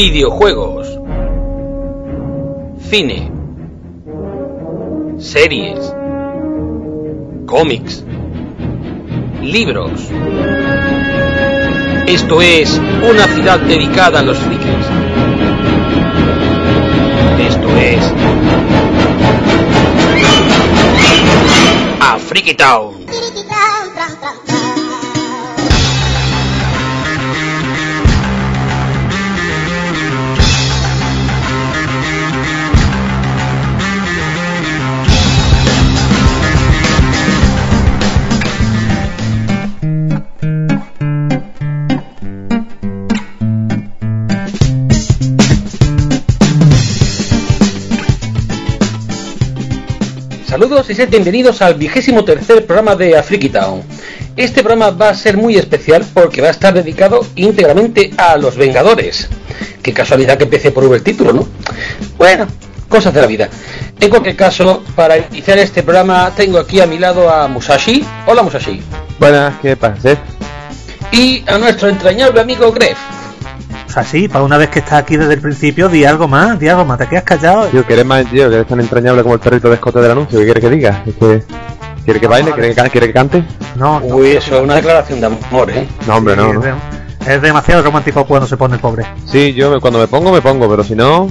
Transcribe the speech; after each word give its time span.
videojuegos, 0.00 0.96
cine, 2.88 3.32
series, 5.18 5.92
cómics, 7.46 8.04
libros. 9.42 10.08
Esto 12.06 12.40
es 12.40 12.80
una 13.10 13.24
ciudad 13.24 13.58
dedicada 13.58 14.20
a 14.20 14.22
los 14.22 14.38
frikis. 14.38 14.86
Esto 17.40 17.68
es 17.76 18.12
a 22.00 22.18
Town. 22.56 22.97
Saludos 50.58 50.90
y 50.90 50.96
sed 50.96 51.08
bienvenidos 51.08 51.62
al 51.62 51.74
vigésimo 51.74 52.24
tercer 52.24 52.66
programa 52.66 52.96
de 52.96 53.16
Afriki 53.16 53.48
Town. 53.48 53.80
Este 54.36 54.64
programa 54.64 54.90
va 54.90 55.10
a 55.10 55.14
ser 55.14 55.36
muy 55.36 55.54
especial 55.54 56.04
porque 56.12 56.40
va 56.40 56.48
a 56.48 56.50
estar 56.50 56.74
dedicado 56.74 57.24
íntegramente 57.36 58.10
a 58.16 58.36
los 58.36 58.56
Vengadores. 58.56 59.28
Qué 59.80 59.92
casualidad 59.92 60.36
que 60.36 60.42
empiece 60.42 60.72
por 60.72 60.92
el 60.92 61.00
título, 61.00 61.32
¿no? 61.32 61.46
Bueno, 62.16 62.48
cosas 62.88 63.14
de 63.14 63.20
la 63.20 63.28
vida. 63.28 63.48
En 64.00 64.10
cualquier 64.10 64.34
caso, 64.34 64.82
para 64.96 65.16
iniciar 65.16 65.58
este 65.58 65.84
programa 65.84 66.32
tengo 66.36 66.58
aquí 66.58 66.80
a 66.80 66.88
mi 66.88 66.98
lado 66.98 67.30
a 67.30 67.46
Musashi. 67.46 68.04
Hola 68.26 68.42
Musashi. 68.42 68.82
Buenas, 69.20 69.60
¿qué 69.62 69.76
pasa? 69.76 70.18
Y 71.12 71.44
a 71.46 71.56
nuestro 71.56 71.88
entrañable 71.88 72.40
amigo 72.40 72.72
Gref. 72.72 72.98
O 73.88 73.90
sea, 73.90 74.04
sí, 74.04 74.28
para 74.28 74.44
una 74.44 74.58
vez 74.58 74.68
que 74.68 74.80
estás 74.80 74.94
aquí 75.02 75.16
desde 75.16 75.32
el 75.34 75.40
principio, 75.40 75.88
di 75.88 76.04
algo 76.04 76.28
más, 76.28 76.58
di 76.60 76.68
algo 76.68 76.84
más, 76.84 76.98
te 76.98 77.06
quedas 77.08 77.24
callado. 77.24 77.66
Tío, 77.68 77.86
que 77.86 77.94
eres 77.94 78.04
más, 78.04 78.26
tío, 78.30 78.48
que 78.50 78.56
eres 78.56 78.66
tan 78.66 78.80
entrañable 78.80 79.22
como 79.22 79.34
el 79.34 79.40
perrito 79.40 79.68
de 79.68 79.74
escote 79.76 80.00
del 80.00 80.10
anuncio, 80.10 80.38
¿qué 80.38 80.44
quieres 80.44 80.62
que 80.62 80.70
diga? 80.70 81.02
Es 81.06 81.14
que... 81.14 81.42
¿Quiere 82.04 82.20
que 82.20 82.26
baile? 82.26 82.52
¿Quiere 82.52 82.68
que, 82.70 82.74
ca- 82.74 82.88
quiere 82.88 83.06
que 83.08 83.12
cante? 83.12 83.44
No, 83.76 84.00
no, 84.00 84.06
Uy, 84.16 84.28
eso 84.30 84.56
es 84.56 84.62
una 84.62 84.76
declaración 84.76 85.20
de 85.20 85.26
amor, 85.26 85.70
¿eh? 85.70 85.86
No, 86.06 86.16
hombre, 86.16 86.36
no, 86.36 86.48
es, 86.48 86.54
no. 86.54 86.60
de- 86.60 86.74
es 87.34 87.42
demasiado 87.42 87.82
romántico 87.82 88.24
cuando 88.26 88.46
se 88.46 88.56
pone 88.56 88.74
el 88.76 88.80
pobre. 88.80 89.04
Sí, 89.26 89.52
yo 89.52 89.70
me- 89.70 89.80
cuando 89.80 89.98
me 89.98 90.06
pongo, 90.08 90.32
me 90.32 90.40
pongo, 90.40 90.68
pero 90.70 90.82
si 90.84 90.94
no... 90.94 91.30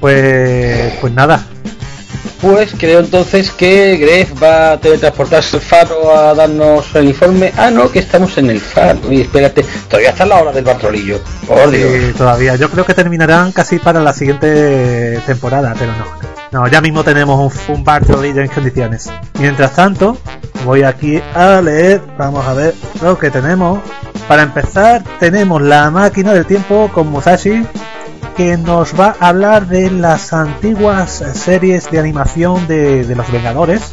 Pues, 0.00 0.94
pues 1.00 1.12
nada, 1.12 1.44
Pues 2.42 2.74
creo 2.76 2.98
entonces 2.98 3.52
que 3.52 3.96
Gref 3.98 4.42
va 4.42 4.72
a 4.72 4.80
teletransportarse 4.80 5.56
al 5.56 5.62
faro 5.62 6.12
a 6.12 6.34
darnos 6.34 6.92
el 6.96 7.08
informe. 7.08 7.52
Ah, 7.56 7.70
no, 7.70 7.88
que 7.88 8.00
estamos 8.00 8.36
en 8.36 8.50
el 8.50 8.60
faro. 8.60 8.98
Y 9.12 9.20
espérate, 9.20 9.64
todavía 9.88 10.10
está 10.10 10.26
la 10.26 10.42
hora 10.42 10.50
del 10.50 10.64
patrolillo. 10.64 11.20
Por 11.46 11.70
Dios. 11.70 11.88
sí, 11.92 12.12
todavía. 12.18 12.56
Yo 12.56 12.68
creo 12.68 12.84
que 12.84 12.94
terminarán 12.94 13.52
casi 13.52 13.78
para 13.78 14.00
la 14.00 14.12
siguiente 14.12 15.20
temporada, 15.24 15.72
pero 15.78 15.92
no. 15.92 16.04
No, 16.50 16.66
ya 16.68 16.80
mismo 16.80 17.04
tenemos 17.04 17.54
un, 17.68 17.74
un 17.76 18.38
en 18.38 18.48
condiciones. 18.48 19.08
Mientras 19.38 19.76
tanto, 19.76 20.18
voy 20.64 20.82
aquí 20.82 21.22
a 21.34 21.60
leer, 21.62 22.02
vamos 22.18 22.44
a 22.44 22.54
ver 22.54 22.74
lo 23.02 23.16
que 23.18 23.30
tenemos. 23.30 23.78
Para 24.26 24.42
empezar, 24.42 25.02
tenemos 25.20 25.62
la 25.62 25.90
máquina 25.90 26.34
del 26.34 26.44
tiempo 26.44 26.90
con 26.92 27.06
Musashi, 27.06 27.64
que 28.36 28.56
nos 28.56 28.98
va 28.98 29.16
a 29.20 29.28
hablar 29.28 29.66
de 29.66 29.90
las 29.90 30.32
antiguas 30.32 31.22
series 31.34 31.90
de 31.90 31.98
animación 31.98 32.66
de, 32.66 33.04
de 33.04 33.14
los 33.14 33.30
Vengadores. 33.30 33.92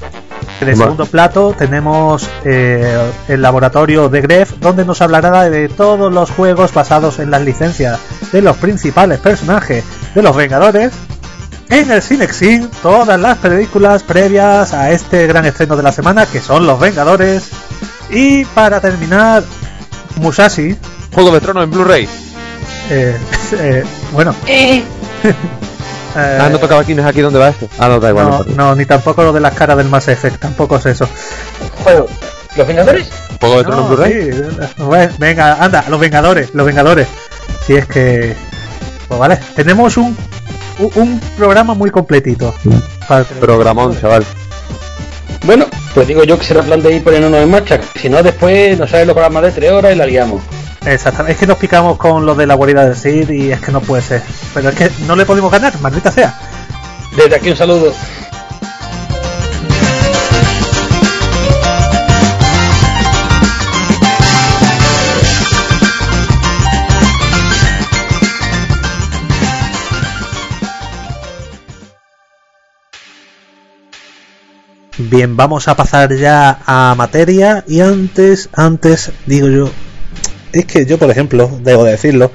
En 0.61 0.67
el 0.67 0.75
segundo 0.75 1.05
plato 1.05 1.55
tenemos 1.57 2.29
eh, 2.43 3.11
el 3.29 3.41
laboratorio 3.41 4.09
de 4.09 4.21
Gref, 4.21 4.53
donde 4.59 4.83
nos 4.83 5.01
hablará 5.01 5.49
de 5.49 5.69
todos 5.69 6.11
los 6.13 6.31
juegos 6.31 6.73
basados 6.73 7.19
en 7.19 7.31
las 7.31 7.41
licencias 7.41 7.99
de 8.31 8.41
los 8.41 8.57
principales 8.57 9.19
personajes 9.19 9.85
de 10.13 10.21
los 10.21 10.35
Vengadores. 10.35 10.91
En 11.69 11.91
el 11.91 12.01
Cinexin, 12.01 12.69
todas 12.81 13.19
las 13.19 13.37
películas 13.37 14.03
previas 14.03 14.73
a 14.73 14.91
este 14.91 15.27
gran 15.27 15.45
estreno 15.45 15.77
de 15.77 15.83
la 15.83 15.91
semana, 15.91 16.25
que 16.25 16.41
son 16.41 16.65
Los 16.65 16.79
Vengadores. 16.79 17.49
Y 18.09 18.43
para 18.45 18.81
terminar, 18.81 19.43
Musashi. 20.15 20.75
Juego 21.13 21.31
de 21.31 21.39
Tronos 21.39 21.63
en 21.63 21.71
Blu-ray. 21.71 22.09
Eh, 22.89 23.17
eh, 23.59 23.83
bueno, 24.11 24.35
Eh, 24.47 24.83
eh, 26.15 26.37
Ah, 26.41 26.49
no 26.51 26.57
tocaba 26.57 26.81
aquí, 26.81 26.95
no 26.95 27.03
es 27.03 27.07
aquí 27.07 27.21
donde 27.21 27.37
va 27.39 27.49
esto. 27.49 27.67
Ah, 27.77 27.87
no, 27.87 27.99
da 27.99 28.09
igual. 28.09 28.25
no, 28.25 28.31
no 28.31 28.37
importa. 28.39 28.63
no, 28.63 28.75
ni 28.75 28.85
tampoco 28.85 29.23
lo 29.23 29.31
de 29.31 29.39
las 29.39 29.53
caras 29.53 29.77
del 29.77 29.87
Mass 29.89 30.07
Effect, 30.07 30.37
tampoco 30.39 30.77
es 30.77 30.85
eso. 30.87 31.07
juego. 31.83 32.07
¿Los 32.55 32.67
Vengadores? 32.67 33.07
¿Juego 33.39 33.57
de 33.59 33.63
Tronos 33.63 33.79
en 33.79 33.89
No, 33.89 33.95
Blu-ray? 33.95 35.07
sí, 35.11 35.15
venga, 35.19 35.63
anda, 35.63 35.85
los 35.87 35.99
Vengadores, 35.99 36.49
los 36.53 36.65
Vengadores. 36.65 37.07
Si 37.65 37.75
es 37.75 37.85
que. 37.85 38.35
Pues 39.07 39.19
vale, 39.19 39.37
tenemos 39.55 39.97
un, 39.97 40.17
un, 40.79 40.91
un 40.95 41.19
programa 41.37 41.75
muy 41.75 41.91
completito. 41.91 42.55
Para- 43.07 43.23
Programón, 43.23 43.95
chaval. 44.01 44.25
Bueno, 45.45 45.67
pues 45.93 46.07
digo 46.07 46.23
yo 46.23 46.37
que 46.39 46.45
será 46.45 46.63
plan 46.63 46.81
de 46.81 46.95
ir 46.95 47.03
poniéndonos 47.03 47.39
en 47.41 47.51
marcha. 47.51 47.79
Si 48.01 48.09
no, 48.09 48.21
después 48.23 48.77
nos 48.79 48.89
salen 48.89 49.07
los 49.07 49.13
programas 49.13 49.43
de 49.43 49.51
tres 49.51 49.71
horas 49.71 49.93
y 49.93 49.95
la 49.95 50.05
liamos. 50.07 50.41
Exactamente, 50.89 51.33
es 51.33 51.39
que 51.39 51.45
nos 51.45 51.57
picamos 51.59 51.97
con 51.97 52.25
lo 52.25 52.33
de 52.33 52.47
la 52.47 52.55
guarida 52.55 52.83
del 52.83 52.95
Cid 52.95 53.29
y 53.29 53.51
es 53.51 53.61
que 53.61 53.71
no 53.71 53.79
puede 53.79 54.01
ser. 54.01 54.23
Pero 54.55 54.69
es 54.69 54.75
que 54.75 54.91
no 55.05 55.15
le 55.15 55.23
podemos 55.23 55.51
ganar, 55.51 55.79
maldita 55.81 56.11
sea. 56.11 56.33
Desde 57.15 57.35
aquí 57.35 57.51
un 57.51 57.55
saludo. 57.55 57.93
Bien, 74.97 75.37
vamos 75.37 75.67
a 75.67 75.75
pasar 75.75 76.15
ya 76.15 76.59
a 76.65 76.95
materia 76.95 77.63
y 77.67 77.79
antes, 77.79 78.49
antes, 78.53 79.11
digo 79.27 79.47
yo, 79.47 79.69
es 80.51 80.65
que 80.65 80.85
yo, 80.85 80.97
por 80.97 81.09
ejemplo, 81.09 81.49
debo 81.61 81.83
decirlo, 81.83 82.31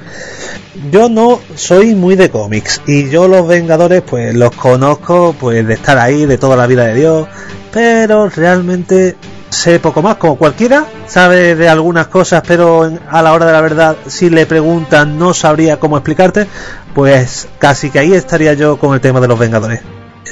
yo 0.91 1.09
no 1.09 1.41
soy 1.55 1.95
muy 1.95 2.17
de 2.17 2.31
cómics 2.31 2.81
y 2.87 3.09
yo 3.11 3.29
los 3.29 3.47
Vengadores 3.47 4.03
pues 4.03 4.35
los 4.35 4.51
conozco 4.53 5.35
pues 5.39 5.67
de 5.67 5.75
estar 5.75 5.99
ahí, 5.99 6.27
de 6.27 6.39
toda 6.39 6.57
la 6.57 6.67
vida 6.67 6.85
de 6.87 6.95
Dios, 6.95 7.29
pero 7.73 8.29
realmente 8.29 9.17
sé 9.51 9.79
poco 9.79 10.03
más, 10.03 10.17
como 10.17 10.37
cualquiera, 10.37 10.85
sabe 11.07 11.55
de 11.55 11.69
algunas 11.69 12.09
cosas, 12.09 12.43
pero 12.47 12.91
a 13.09 13.23
la 13.23 13.33
hora 13.33 13.47
de 13.47 13.53
la 13.53 13.61
verdad, 13.61 13.97
si 14.07 14.29
le 14.31 14.47
preguntan 14.47 15.19
no 15.19 15.33
sabría 15.33 15.79
cómo 15.79 15.97
explicarte, 15.97 16.47
pues 16.95 17.49
casi 17.59 17.91
que 17.91 18.01
ahí 18.01 18.13
estaría 18.13 18.55
yo 18.55 18.77
con 18.79 18.95
el 18.95 19.01
tema 19.01 19.21
de 19.21 19.29
los 19.29 19.39
Vengadores. 19.39 19.81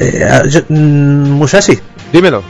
Eh, 0.00 0.26
yo- 0.48 0.60
mm, 0.68 1.30
Musashi, 1.32 1.78
Dímelo. 2.12 2.42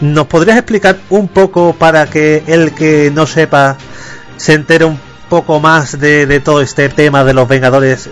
¿Nos 0.00 0.26
podrías 0.26 0.56
explicar 0.56 0.96
un 1.10 1.28
poco 1.28 1.74
para 1.78 2.06
que 2.06 2.42
el 2.46 2.72
que 2.72 3.10
no 3.14 3.26
sepa 3.26 3.76
se 4.40 4.54
entere 4.54 4.84
un 4.86 4.98
poco 5.28 5.60
más 5.60 6.00
de, 6.00 6.26
de 6.26 6.40
todo 6.40 6.60
este 6.60 6.88
tema 6.88 7.22
de 7.24 7.34
los 7.34 7.46
Vengadores, 7.46 8.08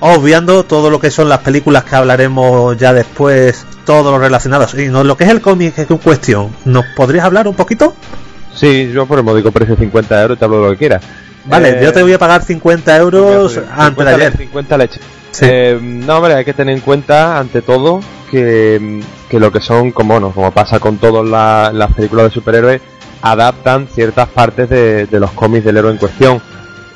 obviando 0.00 0.64
todo 0.64 0.90
lo 0.90 1.00
que 1.00 1.10
son 1.10 1.28
las 1.28 1.38
películas 1.40 1.84
que 1.84 1.96
hablaremos 1.96 2.76
ya 2.76 2.92
después, 2.92 3.64
todo 3.84 4.10
lo 4.12 4.18
relacionado, 4.18 4.66
y 4.80 4.88
no 4.88 5.02
lo 5.04 5.16
que 5.16 5.24
es 5.24 5.30
el 5.30 5.40
cómic 5.40 5.78
en 5.78 5.98
cuestión? 5.98 6.50
¿Nos 6.64 6.84
podrías 6.94 7.24
hablar 7.24 7.48
un 7.48 7.54
poquito? 7.54 7.94
Sí, 8.54 8.90
yo 8.92 9.06
por 9.06 9.18
el 9.18 9.24
módico 9.24 9.50
precio 9.50 9.74
de 9.74 9.82
50 9.82 10.22
euros 10.22 10.38
te 10.38 10.44
hablo 10.44 10.58
de 10.58 10.64
lo 10.66 10.70
que 10.72 10.78
quieras. 10.78 11.02
Vale, 11.46 11.70
Eh, 11.70 11.80
yo 11.82 11.92
te 11.92 12.02
voy 12.02 12.12
a 12.12 12.18
pagar 12.18 12.42
50 12.44 12.96
euros 12.98 13.52
50 13.54 13.84
antes 13.84 14.04
de 14.06 14.14
ayer. 14.14 14.36
50 14.36 14.78
leches. 14.78 15.00
Sí. 15.32 15.44
Eh, 15.48 15.78
no, 15.82 16.18
hombre, 16.18 16.34
hay 16.34 16.44
que 16.44 16.52
tener 16.54 16.74
en 16.76 16.80
cuenta, 16.80 17.38
ante 17.38 17.62
todo, 17.62 18.00
que, 18.30 19.02
que 19.28 19.40
lo 19.40 19.50
que 19.50 19.60
son, 19.60 19.90
como, 19.90 20.14
bueno, 20.14 20.30
como 20.32 20.52
pasa 20.52 20.78
con 20.78 20.98
todas 20.98 21.26
la- 21.26 21.70
las 21.74 21.92
películas 21.92 22.26
de 22.26 22.30
superhéroes, 22.30 22.80
adaptan 23.24 23.88
ciertas 23.88 24.28
partes 24.28 24.68
de, 24.68 25.08
los 25.10 25.30
cómics 25.32 25.64
del 25.64 25.78
héroe 25.78 25.90
en 25.90 25.96
cuestión. 25.96 26.42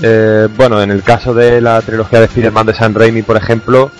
Eh, 0.03 0.47
bueno, 0.57 0.81
en 0.83 0.91
el 0.91 1.03
caso 1.03 1.33
de 1.33 1.61
la 1.63 1.81
trilogía 1.81 2.21
de 2.21 2.27
Spider-Man 2.27 2.67
de 2.67 2.75
San 2.75 2.95
Raimi, 2.95 3.23
por 3.23 3.39
ejemplo, 3.39 3.91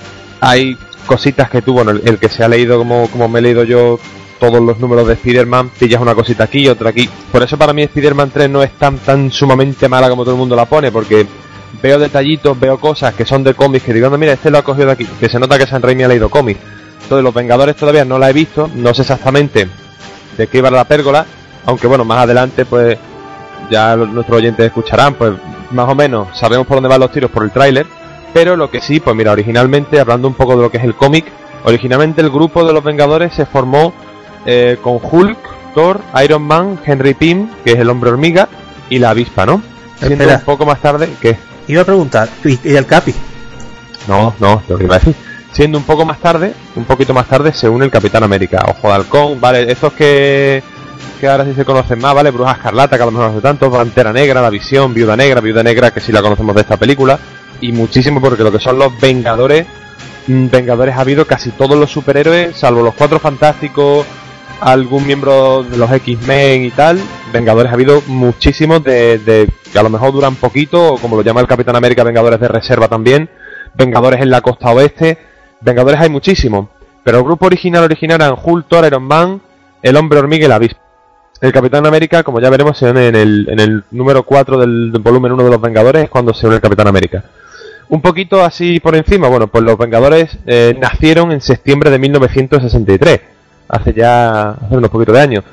hay 0.41 0.77
cositas 1.07 1.49
que 1.49 1.63
tú, 1.63 1.73
bueno, 1.73 1.91
el, 1.91 2.19
que 2.19 2.29
se 2.29 2.45
ha 2.45 2.49
leído 2.49 2.77
como, 2.77 3.09
como 3.09 3.29
me 3.29 3.39
he 3.39 3.43
leído 3.43 3.65
yo 3.65 3.99
todos 4.39 4.61
los 4.61 4.79
números 4.79 5.09
de 5.09 5.15
Spider-Man, 5.15 5.71
pillas 5.79 6.03
una 6.03 6.15
cosita 6.15 6.45
aquí 6.45 6.67
y 6.67 6.69
otra 6.69 6.91
aquí. 6.91 7.09
Por 7.33 7.43
eso 7.43 7.57
para 7.57 7.73
mí 7.73 7.83
Spider-Man 7.83 8.31
3 8.31 8.51
no 8.51 8.63
es 8.63 8.73
tan, 8.73 8.99
tan 8.99 9.31
sumamente 9.33 9.89
mala 9.89 10.11
como 10.11 10.23
todo 10.23 10.35
el 10.35 10.39
mundo 10.39 10.55
la 10.55 10.67
pone, 10.67 10.93
porque 10.93 11.27
veo 11.83 11.99
detallitos, 11.99 12.61
veo 12.61 12.79
cosas 12.79 13.15
que 13.15 13.25
son 13.25 13.43
de 13.43 13.55
cómics 13.55 13.87
que 13.87 13.95
digo, 13.95 14.07
"Anda, 14.07 14.19
mira, 14.19 14.35
este 14.35 14.51
lo 14.51 14.59
ha 14.59 14.63
cogido 14.63 14.87
de 14.89 14.93
aquí, 14.93 15.07
que 15.19 15.31
se 15.31 15.39
nota 15.39 15.59
que 15.59 15.67
San 15.67 15.81
Raimi 15.81 16.05
ha 16.05 16.09
leído 16.09 16.29
cómics. 16.29 16.61
Entonces 17.05 17.25
los 17.25 17.33
Vengadores 17.33 17.75
todavía 17.75 18.05
no 18.05 18.19
la 18.19 18.29
he 18.29 18.35
visto, 18.35 18.71
no 18.75 18.93
sé 18.93 19.01
exactamente 19.01 19.67
de 20.37 20.47
qué 20.47 20.59
iba 20.59 20.71
la 20.71 20.85
pérgola, 20.85 21.27
aunque 21.67 21.87
bueno, 21.87 22.05
más 22.05 22.25
adelante 22.25 22.65
pues 22.65 22.99
ya 23.71 23.97
nuestros 23.97 24.39
oyentes 24.39 24.67
escucharán, 24.67 25.15
pues 25.15 25.33
más 25.71 25.89
o 25.89 25.95
menos 25.95 26.29
sabemos 26.39 26.67
por 26.67 26.77
dónde 26.77 26.89
van 26.89 27.01
los 27.01 27.13
tiros 27.13 27.31
por 27.31 27.43
el 27.43 27.51
tráiler, 27.51 27.87
Pero 28.33 28.57
lo 28.57 28.71
que 28.71 28.81
sí, 28.81 29.01
pues 29.01 29.17
mira, 29.17 29.33
originalmente, 29.33 30.01
hablando 30.01 30.29
un 30.29 30.35
poco 30.35 30.57
de 30.57 30.63
lo 30.63 30.71
que 30.71 30.79
es 30.79 30.85
el 30.85 30.95
cómic, 30.95 31.27
originalmente 31.65 32.21
el 32.21 32.31
grupo 32.31 32.65
de 32.65 32.73
los 32.73 32.85
Vengadores 32.85 33.35
se 33.35 33.47
formó 33.47 33.93
eh, 34.47 34.79
con 34.83 34.99
Hulk, 35.03 35.39
Thor, 35.75 36.01
Iron 36.23 36.43
Man, 36.43 36.79
Henry 36.85 37.15
Pym, 37.15 37.49
que 37.65 37.73
es 37.73 37.79
el 37.79 37.91
hombre 37.91 38.11
hormiga, 38.11 38.49
y 38.91 38.99
la 38.99 39.11
avispa, 39.11 39.47
¿no? 39.47 39.63
Siendo 39.97 40.29
un 40.29 40.41
poco 40.43 40.65
más 40.65 40.81
tarde, 40.81 41.09
¿qué? 41.21 41.37
Iba 41.67 41.83
a 41.83 41.85
preguntar, 41.85 42.29
¿y, 42.45 42.59
y 42.69 42.77
el 42.77 42.87
Capi? 42.87 43.15
No, 44.07 44.35
no, 44.41 44.63
lo 44.69 44.79
que 44.79 44.85
iba 44.85 44.97
a 44.97 44.99
decir. 44.99 45.15
Siendo 45.53 45.79
un 45.79 45.85
poco 45.85 46.05
más 46.05 46.19
tarde, 46.19 46.53
un 46.77 46.85
poquito 46.85 47.13
más 47.15 47.27
tarde, 47.27 47.53
se 47.53 47.69
une 47.69 47.85
el 47.85 47.91
Capitán 47.91 48.23
América. 48.23 48.65
Ojo 48.69 48.89
de 48.89 48.95
halcón, 48.95 49.41
vale, 49.41 49.71
estos 49.71 49.93
que, 49.95 50.63
que 51.21 51.29
ahora 51.29 51.45
sí 51.45 51.55
se 51.55 51.65
conocen 51.65 51.99
más, 51.99 52.15
¿vale? 52.15 52.31
Bruja 52.31 52.53
Escarlata, 52.53 52.97
que 52.97 53.03
a 53.03 53.07
lo 53.07 53.13
mejor 53.13 53.31
hace 53.31 53.41
tanto, 53.41 53.71
Pantera 53.71 54.13
Negra, 54.13 54.41
La 54.41 54.51
Visión, 54.51 54.95
Viuda 54.95 55.17
Negra, 55.17 55.41
Viuda 55.41 55.63
Negra, 55.63 55.91
que 55.91 56.01
sí 56.01 56.13
la 56.13 56.23
conocemos 56.23 56.55
de 56.55 56.63
esta 56.63 56.77
película, 56.77 57.19
y 57.61 57.73
muchísimo 57.73 58.21
porque 58.21 58.45
lo 58.45 58.53
que 58.53 58.61
son 58.61 58.79
los 58.79 58.99
Vengadores, 59.01 59.67
mm, 60.27 60.49
Vengadores 60.49 60.95
ha 60.97 61.01
habido 61.01 61.27
casi 61.27 61.51
todos 61.51 61.77
los 61.77 61.91
superhéroes, 61.91 62.57
salvo 62.57 62.83
los 62.83 62.95
Cuatro 62.95 63.19
Fantásticos, 63.19 64.07
algún 64.61 65.07
miembro 65.07 65.63
de 65.63 65.77
los 65.77 65.91
X-Men 65.91 66.65
y 66.65 66.71
tal, 66.71 67.01
Vengadores 67.33 67.71
ha 67.71 67.75
habido 67.75 68.03
muchísimos 68.07 68.83
de, 68.85 69.19
de 69.19 69.49
que 69.73 69.79
a 69.79 69.83
lo 69.83 69.91
mejor 69.91 70.13
duran 70.13 70.37
poquito, 70.37 70.95
o 70.95 70.99
como 70.99 71.17
lo 71.17 71.23
llama 71.23 71.41
el 71.41 71.47
Capitán 71.47 71.77
América, 71.77 72.05
Vengadores 72.05 72.41
de 72.41 72.49
reserva 72.49 72.89
también, 72.89 73.29
Vengadores 73.75 74.21
en 74.21 74.31
la 74.31 74.41
costa 74.41 74.71
oeste, 74.71 75.19
Vengadores 75.61 76.01
hay 76.01 76.09
muchísimos, 76.09 76.69
pero 77.05 77.19
el 77.19 77.25
grupo 77.25 77.47
original 77.47 77.85
original 77.85 78.21
eran 78.21 78.37
Hulk, 78.43 78.69
Thor, 78.69 78.85
Iron 78.87 79.03
Man, 79.03 79.41
el 79.83 79.97
Hombre 79.97 80.19
Hormiga 80.19 80.45
y 80.45 80.49
la 80.49 80.57
Avispa. 80.57 80.88
El 81.41 81.53
Capitán 81.53 81.87
América, 81.87 82.25
como 82.25 82.41
ya 82.41 82.51
veremos, 82.51 82.83
en 82.83 82.97
el, 82.97 83.49
en 83.49 83.61
el 83.61 83.85
número 83.93 84.25
4 84.25 84.59
del, 84.59 84.91
volumen 85.01 85.33
1 85.33 85.45
de 85.45 85.51
los 85.51 85.61
Vengadores, 85.61 86.05
es 86.05 86.11
cuando 86.11 86.35
se 86.35 86.47
une 86.47 86.57
el 86.57 86.61
Capitán 86.63 86.89
América. 86.89 87.25
Un 87.89 88.03
poquito 88.03 88.45
así 88.45 88.81
por 88.81 88.97
encima, 88.97 89.29
bueno, 89.29 89.47
pues 89.47 89.63
los 89.63 89.79
Vengadores 89.79 90.37
eh, 90.47 90.77
nacieron 90.81 91.31
en 91.31 91.41
septiembre 91.41 91.91
de 91.91 91.99
1963, 92.01 93.21
hace 93.69 93.93
ya 93.95 94.51
hace 94.51 94.77
unos 94.77 94.91
poquitos 94.91 95.15
de 95.15 95.21
años, 95.21 95.45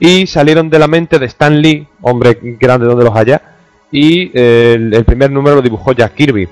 y 0.00 0.26
salieron 0.26 0.70
de 0.70 0.78
la 0.78 0.88
mente 0.88 1.18
de 1.18 1.26
Stan 1.26 1.60
Lee, 1.60 1.86
hombre 2.00 2.38
grande 2.58 2.86
donde 2.86 3.04
los 3.04 3.14
haya, 3.14 3.42
y 3.92 4.30
eh, 4.34 4.76
el, 4.92 5.04
primer 5.04 5.30
número 5.30 5.56
lo 5.56 5.62
dibujó 5.62 5.92
Jack 5.92 6.14
Kirby. 6.14 6.48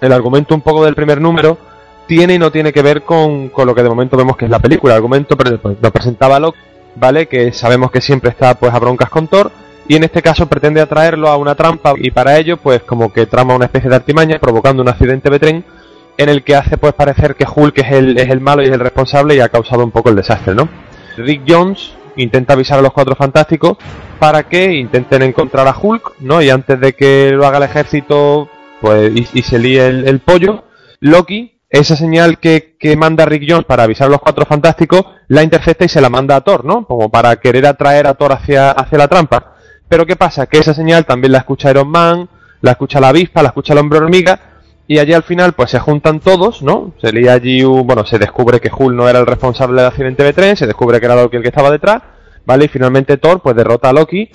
El 0.00 0.12
argumento 0.12 0.54
un 0.54 0.60
poco 0.60 0.84
del 0.84 0.94
primer 0.94 1.20
número 1.20 1.58
tiene 2.06 2.34
y 2.34 2.38
no 2.38 2.52
tiene 2.52 2.72
que 2.72 2.82
ver 2.82 3.02
con, 3.02 3.48
con 3.48 3.66
lo 3.66 3.74
que 3.74 3.82
de 3.82 3.88
momento 3.88 4.16
vemos 4.16 4.36
que 4.36 4.44
es 4.44 4.50
la 4.50 4.60
película. 4.60 4.94
El 4.94 4.98
argumento 4.98 5.36
nos 5.82 5.92
presentaba 5.92 6.38
Loki, 6.38 6.58
¿vale? 6.98 7.26
Que 7.26 7.52
sabemos 7.52 7.90
que 7.90 8.00
siempre 8.00 8.30
está 8.30 8.54
pues 8.54 8.72
a 8.74 8.78
broncas 8.78 9.10
con 9.10 9.28
Thor. 9.28 9.50
Y 9.86 9.96
en 9.96 10.04
este 10.04 10.20
caso 10.20 10.46
pretende 10.46 10.82
atraerlo 10.82 11.28
a 11.28 11.36
una 11.36 11.54
trampa 11.54 11.94
y 11.96 12.10
para 12.10 12.36
ello 12.36 12.58
pues 12.58 12.82
como 12.82 13.10
que 13.10 13.24
trama 13.24 13.54
una 13.54 13.64
especie 13.64 13.88
de 13.88 13.96
artimaña 13.96 14.38
provocando 14.38 14.82
un 14.82 14.88
accidente 14.88 15.30
de 15.30 15.38
tren 15.38 15.64
en 16.18 16.28
el 16.28 16.44
que 16.44 16.56
hace 16.56 16.76
pues 16.76 16.92
parecer 16.92 17.36
que 17.36 17.46
Hulk 17.46 17.78
es 17.78 17.92
el, 17.92 18.18
es 18.18 18.28
el 18.28 18.40
malo 18.40 18.62
y 18.62 18.66
es 18.66 18.72
el 18.72 18.80
responsable 18.80 19.36
y 19.36 19.40
ha 19.40 19.48
causado 19.48 19.82
un 19.82 19.90
poco 19.90 20.10
el 20.10 20.16
desastre, 20.16 20.54
¿no? 20.54 20.68
Rick 21.16 21.42
Jones 21.48 21.92
intenta 22.16 22.52
avisar 22.52 22.80
a 22.80 22.82
los 22.82 22.92
cuatro 22.92 23.14
fantásticos 23.14 23.78
para 24.18 24.42
que 24.42 24.74
intenten 24.74 25.22
encontrar 25.22 25.66
a 25.66 25.76
Hulk, 25.80 26.16
¿no? 26.20 26.42
Y 26.42 26.50
antes 26.50 26.78
de 26.78 26.92
que 26.92 27.30
lo 27.32 27.46
haga 27.46 27.58
el 27.58 27.64
ejército, 27.64 28.50
pues, 28.80 29.12
y, 29.32 29.42
se 29.42 29.58
líe 29.58 29.86
el 29.86 30.20
pollo, 30.20 30.64
Loki, 31.00 31.57
esa 31.70 31.96
señal 31.96 32.38
que, 32.38 32.76
que 32.78 32.96
manda 32.96 33.26
Rick 33.26 33.44
Jones 33.48 33.64
para 33.66 33.82
avisar 33.84 34.06
a 34.06 34.10
los 34.10 34.20
cuatro 34.20 34.46
fantásticos, 34.46 35.04
la 35.28 35.42
intercepta 35.42 35.84
y 35.84 35.88
se 35.88 36.00
la 36.00 36.08
manda 36.08 36.36
a 36.36 36.40
Thor, 36.40 36.64
¿no? 36.64 36.86
Como 36.86 37.10
para 37.10 37.36
querer 37.36 37.66
atraer 37.66 38.06
a 38.06 38.14
Thor 38.14 38.32
hacia, 38.32 38.70
hacia 38.70 38.98
la 38.98 39.08
trampa. 39.08 39.54
Pero 39.88 40.06
¿qué 40.06 40.16
pasa? 40.16 40.46
Que 40.46 40.58
esa 40.58 40.72
señal 40.74 41.04
también 41.04 41.32
la 41.32 41.38
escucha 41.38 41.70
Iron 41.70 41.88
Man, 41.88 42.28
la 42.62 42.70
escucha 42.72 43.00
la 43.00 43.08
avispa, 43.08 43.42
la 43.42 43.48
escucha 43.48 43.72
el 43.74 43.78
hombre 43.80 43.98
hormiga, 43.98 44.40
y 44.86 44.98
allí 44.98 45.12
al 45.12 45.22
final 45.22 45.52
pues 45.52 45.70
se 45.70 45.78
juntan 45.78 46.20
todos, 46.20 46.62
¿no? 46.62 46.94
Se 47.00 47.12
lía 47.12 47.34
allí, 47.34 47.62
un- 47.62 47.86
bueno, 47.86 48.06
se 48.06 48.18
descubre 48.18 48.60
que 48.60 48.70
Hulk 48.74 48.94
no 48.96 49.06
era 49.08 49.18
el 49.18 49.26
responsable 49.26 49.82
del 49.82 49.88
accidente 49.90 50.22
de 50.24 50.32
tren, 50.32 50.56
se 50.56 50.66
descubre 50.66 50.98
que 50.98 51.04
era 51.06 51.14
Loki 51.16 51.36
el 51.36 51.42
que 51.42 51.48
estaba 51.48 51.70
detrás, 51.70 52.02
¿vale? 52.46 52.64
Y 52.64 52.68
finalmente 52.68 53.18
Thor 53.18 53.40
pues 53.42 53.54
derrota 53.54 53.90
a 53.90 53.92
Loki 53.92 54.30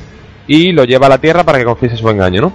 y 0.46 0.72
lo 0.72 0.84
lleva 0.84 1.08
a 1.08 1.10
la 1.10 1.18
Tierra 1.18 1.44
para 1.44 1.58
que 1.58 1.66
confiese 1.66 1.98
su 1.98 2.08
engaño, 2.08 2.42
¿no? 2.42 2.54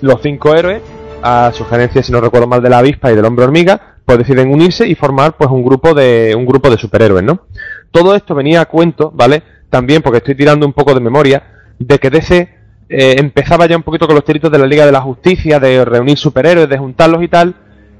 Los 0.00 0.20
cinco 0.22 0.54
héroes, 0.54 0.80
a 1.22 1.52
sugerencia, 1.52 2.02
si 2.02 2.12
no 2.12 2.20
recuerdo 2.20 2.46
mal, 2.46 2.62
de 2.62 2.70
la 2.70 2.78
avispa 2.78 3.12
y 3.12 3.16
del 3.16 3.24
hombre 3.24 3.44
hormiga, 3.44 3.96
pues 4.04 4.18
deciden 4.18 4.50
unirse 4.50 4.86
y 4.86 4.94
formar 4.94 5.36
pues 5.36 5.50
un 5.50 5.64
grupo 5.64 5.94
de 5.94 6.34
un 6.36 6.44
grupo 6.44 6.70
de 6.70 6.76
superhéroes, 6.76 7.24
¿no? 7.24 7.46
Todo 7.90 8.14
esto 8.14 8.34
venía 8.34 8.60
a 8.60 8.66
cuento, 8.66 9.10
¿vale? 9.14 9.42
También 9.70 10.02
porque 10.02 10.18
estoy 10.18 10.34
tirando 10.34 10.66
un 10.66 10.72
poco 10.72 10.94
de 10.94 11.00
memoria 11.00 11.42
de 11.78 11.98
que 11.98 12.10
DC 12.10 12.48
eh, 12.88 13.16
empezaba 13.18 13.66
ya 13.66 13.76
un 13.76 13.82
poquito 13.82 14.06
con 14.06 14.16
los 14.16 14.24
tiritos 14.24 14.50
de 14.50 14.58
la 14.58 14.66
Liga 14.66 14.84
de 14.84 14.92
la 14.92 15.00
Justicia, 15.00 15.58
de 15.58 15.84
reunir 15.84 16.18
superhéroes, 16.18 16.68
de 16.68 16.78
juntarlos 16.78 17.22
y 17.22 17.28
tal, 17.28 17.54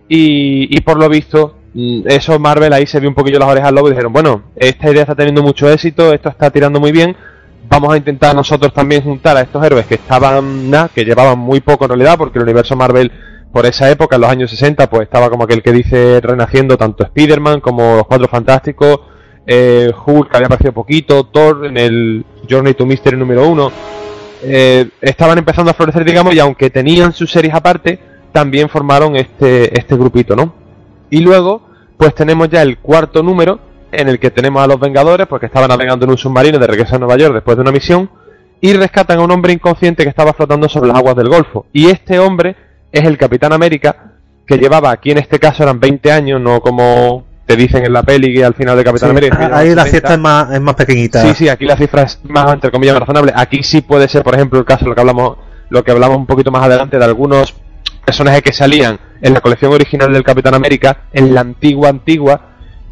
y, 0.09 0.77
y 0.77 0.81
por 0.81 0.99
lo 0.99 1.09
visto, 1.09 1.57
mm, 1.75 2.03
eso 2.07 2.39
Marvel 2.39 2.73
ahí 2.73 2.87
se 2.87 3.01
vio 3.01 3.09
un 3.09 3.15
poquillo 3.15 3.39
las 3.39 3.49
orejas 3.49 3.69
al 3.69 3.75
lobo 3.75 3.89
y 3.89 3.93
dijeron, 3.93 4.13
bueno, 4.13 4.43
esta 4.57 4.91
idea 4.91 5.03
está 5.03 5.15
teniendo 5.15 5.43
mucho 5.43 5.71
éxito, 5.71 6.13
esto 6.13 6.29
está 6.29 6.51
tirando 6.51 6.81
muy 6.81 6.93
bien, 6.93 7.17
vamos 7.69 7.93
a 7.93 7.97
intentar 7.97 8.35
nosotros 8.35 8.73
también 8.73 9.03
juntar 9.03 9.37
a 9.37 9.43
estos 9.43 9.65
héroes 9.65 9.87
que 9.87 9.95
estaban, 9.95 10.71
nada, 10.71 10.91
que 10.95 11.05
llevaban 11.05 11.39
muy 11.39 11.61
poco 11.61 11.85
en 11.85 11.91
realidad, 11.91 12.19
porque 12.19 12.39
el 12.39 12.45
universo 12.45 12.77
Marvel 12.77 13.11
por 13.53 13.67
esa 13.67 13.91
época, 13.91 14.17
en 14.17 14.23
los 14.23 14.31
años 14.31 14.51
60, 14.51 14.89
pues 14.89 15.03
estaba 15.03 15.29
como 15.29 15.45
aquel 15.45 15.63
que 15.63 15.73
dice 15.73 16.21
renaciendo 16.23 16.79
tanto 16.79 17.05
Spider-Man 17.05 17.61
como 17.61 17.97
los 17.97 18.07
Cuatro 18.07 18.27
Fantásticos, 18.27 19.01
eh, 19.47 19.93
Hulk 20.07 20.31
que 20.31 20.37
había 20.37 20.47
aparecido 20.47 20.73
poquito, 20.73 21.25
Thor 21.25 21.67
en 21.67 21.77
el 21.77 22.25
Journey 22.49 22.75
to 22.75 22.87
Mystery 22.87 23.17
número 23.17 23.47
1, 23.49 23.73
eh, 24.45 24.89
estaban 25.01 25.39
empezando 25.39 25.71
a 25.71 25.75
florecer, 25.75 26.05
digamos, 26.05 26.35
y 26.35 26.39
aunque 26.39 26.71
tenían 26.71 27.13
sus 27.13 27.31
series 27.31 27.55
aparte, 27.55 27.99
también 28.33 28.69
formaron 28.71 29.17
este, 29.17 29.79
este 29.79 29.97
grupito, 29.97 30.35
¿no? 30.35 30.55
Y 31.11 31.21
luego, 31.21 31.63
pues 31.99 32.15
tenemos 32.15 32.49
ya 32.49 32.63
el 32.63 32.79
cuarto 32.79 33.23
número, 33.23 33.61
en 33.93 34.09
el 34.09 34.19
que 34.19 34.31
tenemos 34.31 34.63
a 34.63 34.67
los 34.67 34.81
Vengadores, 34.81 35.27
porque 35.27 35.47
estaban 35.47 35.69
navegando 35.69 36.05
en 36.05 36.11
un 36.11 36.19
submarino 36.19 36.59
de 36.59 36.67
regreso 36.67 36.97
a 36.97 36.99
Nueva 36.99 37.17
York 37.17 37.35
después 37.35 37.57
de 37.57 37.63
una 37.63 37.71
misión, 37.73 38.11
y 38.61 38.73
rescatan 38.75 39.19
a 39.19 39.23
un 39.23 39.31
hombre 39.31 39.53
inconsciente 39.53 40.03
que 40.05 40.09
estaba 40.09 40.33
flotando 40.33 40.69
sobre 40.69 40.89
las 40.89 40.97
aguas 40.99 41.17
del 41.17 41.29
Golfo. 41.29 41.67
Y 41.73 41.89
este 41.89 42.19
hombre 42.19 42.57
es 42.91 43.05
el 43.05 43.19
Capitán 43.19 43.53
América, 43.53 44.13
que 44.47 44.57
llevaba 44.57 44.91
aquí 44.91 45.11
en 45.11 45.19
este 45.19 45.39
caso 45.39 45.63
eran 45.63 45.79
20 45.81 46.11
años, 46.13 46.41
no 46.41 46.61
como 46.61 47.25
te 47.47 47.57
dicen 47.57 47.85
en 47.85 47.93
la 47.93 48.03
peli 48.05 48.33
que 48.33 48.45
al 48.45 48.55
final 48.55 48.77
de 48.77 48.85
Capitán 48.85 49.11
Sí, 49.11 49.17
América. 49.17 49.51
ahí 49.53 49.75
la 49.75 49.85
70. 49.85 49.85
fiesta 49.91 50.15
es 50.15 50.21
más, 50.21 50.51
es 50.53 50.61
más 50.61 50.75
pequeñita. 50.77 51.23
Sí, 51.23 51.35
sí, 51.35 51.49
aquí 51.49 51.65
la 51.65 51.77
cifra 51.77 52.03
es 52.03 52.21
más, 52.25 52.53
entre 52.53 52.71
comillas, 52.71 52.99
razonable. 52.99 53.33
Aquí 53.35 53.63
sí 53.63 53.81
puede 53.83 54.07
ser, 54.09 54.23
por 54.23 54.35
ejemplo, 54.35 54.59
el 54.59 54.65
caso, 54.65 54.87
lo 54.87 54.95
que 54.95 55.01
hablamos, 55.01 55.39
lo 55.69 55.83
que 55.83 55.91
hablamos 55.91 56.17
un 56.19 56.27
poquito 56.27 56.51
más 56.53 56.63
adelante 56.65 56.99
de 56.99 57.05
algunos 57.05 57.55
personajes 58.05 58.43
que 58.43 58.53
salían 58.53 58.99
en 59.21 59.35
la 59.35 59.41
colección 59.41 59.73
original 59.73 60.13
del 60.13 60.23
Capitán 60.23 60.55
América, 60.55 61.03
en 61.13 61.35
la 61.35 61.41
antigua, 61.41 61.89
antigua, 61.89 62.41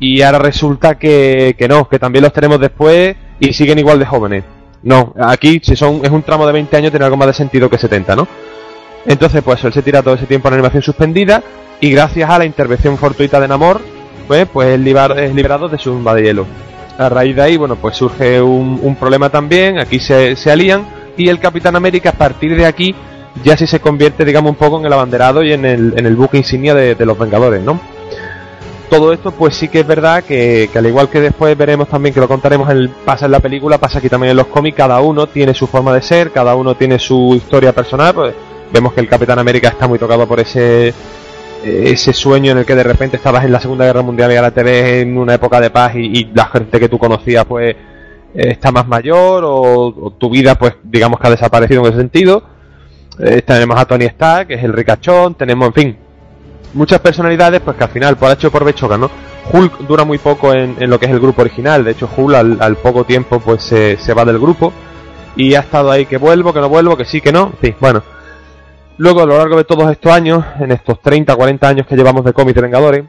y 0.01 0.23
ahora 0.23 0.39
resulta 0.41 0.99
que, 0.99 1.55
que 1.57 1.69
no, 1.69 1.89
que 1.89 1.99
también 2.01 2.25
los 2.25 2.33
tenemos 2.33 2.59
después 2.59 3.15
y 3.39 3.53
siguen 3.53 3.79
igual 3.79 3.99
de 4.01 4.07
jóvenes. 4.07 4.45
No, 4.83 5.15
aquí 5.21 5.61
si 5.63 5.77
son, 5.77 6.01
es 6.03 6.11
un 6.11 6.23
tramo 6.23 6.47
de 6.47 6.53
20 6.55 6.77
años, 6.77 6.91
tiene 6.91 7.05
algo 7.05 7.17
más 7.19 7.29
de 7.29 7.35
sentido 7.35 7.69
que 7.71 7.77
70, 7.79 8.17
¿no? 8.17 8.27
Entonces, 9.07 9.43
pues 9.43 9.63
él 9.65 9.73
se 9.73 9.83
tira 9.83 10.03
todo 10.03 10.15
ese 10.15 10.27
tiempo 10.27 10.49
en 10.49 10.55
animación 10.55 10.83
suspendida 10.83 11.43
y 11.81 11.91
gracias 11.91 12.29
a 12.29 12.39
la 12.39 12.45
intervención 12.45 12.97
fortuita 12.99 13.39
de 13.41 13.49
Namor, 13.49 13.81
pues, 14.27 14.47
pues 14.53 14.69
es, 14.69 14.81
libar- 14.81 15.19
es 15.19 15.35
liberado 15.35 15.69
de 15.69 15.79
su 15.79 16.03
de 16.03 16.23
hielo. 16.23 16.47
A 16.99 17.09
raíz 17.09 17.35
de 17.37 17.43
ahí, 17.43 17.57
bueno, 17.57 17.77
pues 17.77 17.97
surge 17.97 18.41
un, 18.43 18.79
un 18.83 18.97
problema 18.97 19.31
también, 19.31 19.79
aquí 19.79 19.99
se, 19.99 20.37
se 20.37 20.51
alían 20.51 20.87
y 21.17 21.29
el 21.29 21.39
Capitán 21.39 21.77
América 21.77 22.11
a 22.11 22.13
partir 22.13 22.57
de 22.57 22.67
aquí 22.67 22.95
ya 23.45 23.57
sí 23.57 23.67
se 23.67 23.81
convierte, 23.81 24.25
digamos, 24.25 24.51
un 24.51 24.57
poco 24.57 24.81
en 24.81 24.87
el 24.87 24.93
abanderado 24.93 25.43
y 25.43 25.53
en 25.53 25.65
el, 25.65 25.95
en 25.97 26.05
el 26.07 26.17
buque 26.17 26.37
insignia 26.39 26.75
de, 26.75 26.95
de 26.95 27.07
los 27.07 27.19
Vengadores, 27.19 27.63
¿no? 27.63 27.81
Todo 28.91 29.13
esto, 29.13 29.31
pues 29.31 29.55
sí 29.55 29.69
que 29.69 29.81
es 29.81 29.87
verdad 29.87 30.25
que, 30.25 30.69
al 30.75 30.85
igual 30.85 31.09
que 31.09 31.21
después 31.21 31.57
veremos 31.57 31.89
también 31.89 32.13
que 32.13 32.19
lo 32.19 32.27
contaremos 32.27 32.69
en 32.71 32.77
el, 32.77 32.89
pasa 32.89 33.27
en 33.27 33.31
la 33.31 33.39
película, 33.39 33.79
pasa 33.79 34.01
aquí 34.01 34.09
también 34.09 34.33
en 34.33 34.37
los 34.37 34.49
cómics, 34.49 34.77
cada 34.77 35.01
uno 35.01 35.29
tiene 35.29 35.55
su 35.55 35.69
forma 35.69 35.95
de 35.95 36.03
ser, 36.03 36.33
cada 36.33 36.57
uno 36.57 36.75
tiene 36.75 36.99
su 36.99 37.33
historia 37.37 37.73
personal, 37.73 38.13
pues 38.13 38.35
vemos 38.73 38.93
que 38.93 39.01
el 39.01 39.09
Capitán 39.09 39.39
América 39.39 39.69
está 39.69 39.87
muy 39.87 39.97
tocado 39.97 40.27
por 40.27 40.41
ese 40.41 40.93
eh, 41.63 41.97
sueño 41.97 42.51
en 42.51 42.59
el 42.59 42.67
que 42.67 42.75
de 42.75 42.83
repente 42.83 43.17
estabas 43.17 43.45
en 43.45 43.53
la 43.53 43.61
Segunda 43.61 43.85
Guerra 43.85 44.03
Mundial 44.03 44.33
y 44.33 44.37
ahora 44.37 44.51
te 44.51 44.65
ves 44.65 45.03
en 45.03 45.17
una 45.17 45.35
época 45.35 45.61
de 45.61 45.71
paz 45.71 45.95
y, 45.95 46.25
la 46.35 46.47
gente 46.47 46.81
que 46.81 46.89
tú 46.89 46.99
conocías 46.99 47.45
pues 47.45 47.77
eh, 47.77 47.77
está 48.35 48.73
más 48.73 48.89
mayor 48.89 49.45
o, 49.45 49.87
o 49.87 50.11
tu 50.19 50.31
vida 50.31 50.57
pues 50.57 50.75
digamos 50.83 51.21
que 51.21 51.29
ha 51.29 51.31
desaparecido 51.31 51.83
en 51.83 51.93
ese 51.93 51.99
sentido. 51.99 52.43
Eh, 53.21 53.43
tenemos 53.43 53.79
a 53.79 53.85
Tony 53.85 54.07
Stark, 54.07 54.49
que 54.49 54.55
es 54.55 54.65
el 54.65 54.73
ricachón, 54.73 55.37
tenemos 55.37 55.69
en 55.69 55.75
fin 55.75 56.10
muchas 56.75 57.01
personalidades 57.01 57.61
pues 57.61 57.77
que 57.77 57.85
al 57.85 57.91
final 57.91 58.17
por 58.17 58.31
H 58.31 58.47
o 58.47 58.51
por 58.51 58.65
B 58.65 58.75
¿no? 58.99 59.11
Hulk 59.53 59.79
dura 59.81 60.05
muy 60.05 60.19
poco 60.19 60.53
en, 60.53 60.77
lo 60.89 60.99
que 60.99 61.07
es 61.07 61.13
el 61.13 61.21
grupo 61.21 61.43
original, 61.43 61.85
de 61.85 61.93
hecho 61.93 62.09
Hulk 62.15 62.35
al, 62.37 62.59
al 62.61 62.77
poco 62.77 63.05
tiempo 63.05 63.41
pues 63.41 63.63
se, 63.63 63.97
se 63.97 64.15
va 64.15 64.25
del 64.25 64.39
grupo 64.39 64.73
y 65.37 65.55
ha 65.55 65.61
estado 65.61 65.91
ahí 65.91 66.07
que 66.07 66.19
vuelvo, 66.19 66.53
que 66.53 66.61
no 66.61 66.69
vuelvo, 66.69 66.97
que 66.97 67.05
sí, 67.05 67.21
que 67.21 67.33
no, 67.33 67.53
sí, 67.63 67.75
bueno. 67.81 68.03
Luego, 68.99 69.23
a 69.23 69.27
lo 69.27 69.39
largo 69.39 69.57
de 69.57 69.65
todos 69.65 69.91
estos 69.91 70.13
años, 70.13 70.45
en 70.59 70.73
estos 70.73 71.01
30, 71.01 71.35
40 71.35 71.69
años 71.69 71.87
que 71.87 71.97
llevamos 71.97 72.25
de 72.25 72.33
cómics 72.35 72.55
de 72.57 72.61
Vengadores, 72.61 73.05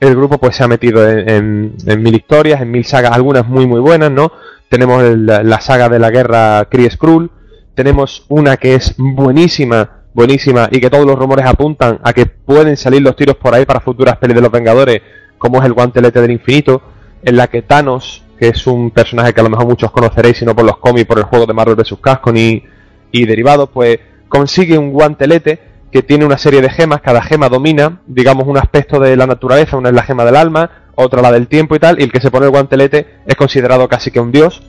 el 0.00 0.14
grupo 0.16 0.38
pues 0.38 0.56
se 0.56 0.64
ha 0.64 0.68
metido 0.68 1.08
en, 1.08 1.74
mil 1.98 2.14
historias, 2.14 2.60
en 2.60 2.70
mil 2.70 2.84
sagas, 2.84 3.12
algunas 3.12 3.46
muy 3.46 3.66
muy 3.66 3.80
buenas, 3.80 4.10
¿no? 4.10 4.32
Tenemos 4.68 5.02
el- 5.02 5.26
la, 5.26 5.42
la 5.42 5.60
saga 5.60 5.88
de 5.88 5.98
la 5.98 6.10
guerra 6.10 6.66
Kree 6.70 6.90
Skrull, 6.90 7.30
tenemos 7.74 8.24
una 8.28 8.56
que 8.56 8.74
es 8.74 8.94
buenísima, 8.96 9.97
buenísima 10.18 10.68
y 10.72 10.80
que 10.80 10.90
todos 10.90 11.06
los 11.06 11.16
rumores 11.16 11.46
apuntan 11.46 12.00
a 12.02 12.12
que 12.12 12.26
pueden 12.26 12.76
salir 12.76 13.00
los 13.02 13.14
tiros 13.14 13.36
por 13.36 13.54
ahí 13.54 13.64
para 13.64 13.78
futuras 13.78 14.16
pelis 14.16 14.34
de 14.34 14.42
los 14.42 14.50
Vengadores, 14.50 15.00
como 15.38 15.60
es 15.60 15.64
el 15.64 15.74
guantelete 15.74 16.20
del 16.20 16.32
infinito, 16.32 16.82
en 17.22 17.36
la 17.36 17.46
que 17.46 17.62
Thanos, 17.62 18.24
que 18.36 18.48
es 18.48 18.66
un 18.66 18.90
personaje 18.90 19.32
que 19.32 19.40
a 19.40 19.44
lo 19.44 19.50
mejor 19.50 19.66
muchos 19.66 19.92
conoceréis, 19.92 20.38
si 20.38 20.44
no 20.44 20.56
por 20.56 20.64
los 20.64 20.78
cómics, 20.78 21.06
por 21.06 21.18
el 21.18 21.24
juego 21.24 21.46
de 21.46 21.52
Marvel 21.52 21.76
vs. 21.76 21.94
Capcom 22.02 22.36
y, 22.36 22.64
y 23.12 23.26
derivados, 23.26 23.70
pues 23.72 24.00
consigue 24.28 24.76
un 24.76 24.90
guantelete 24.90 25.60
que 25.92 26.02
tiene 26.02 26.24
una 26.24 26.36
serie 26.36 26.62
de 26.62 26.70
gemas, 26.70 27.00
cada 27.00 27.22
gema 27.22 27.48
domina, 27.48 28.00
digamos, 28.08 28.48
un 28.48 28.58
aspecto 28.58 28.98
de 28.98 29.16
la 29.16 29.28
naturaleza, 29.28 29.76
una 29.76 29.90
es 29.90 29.94
la 29.94 30.02
gema 30.02 30.24
del 30.24 30.34
alma, 30.34 30.88
otra 30.96 31.22
la 31.22 31.30
del 31.30 31.46
tiempo 31.46 31.76
y 31.76 31.78
tal, 31.78 32.00
y 32.00 32.02
el 32.02 32.10
que 32.10 32.20
se 32.20 32.32
pone 32.32 32.46
el 32.46 32.50
guantelete 32.50 33.06
es 33.24 33.36
considerado 33.36 33.88
casi 33.88 34.10
que 34.10 34.18
un 34.18 34.32
dios, 34.32 34.62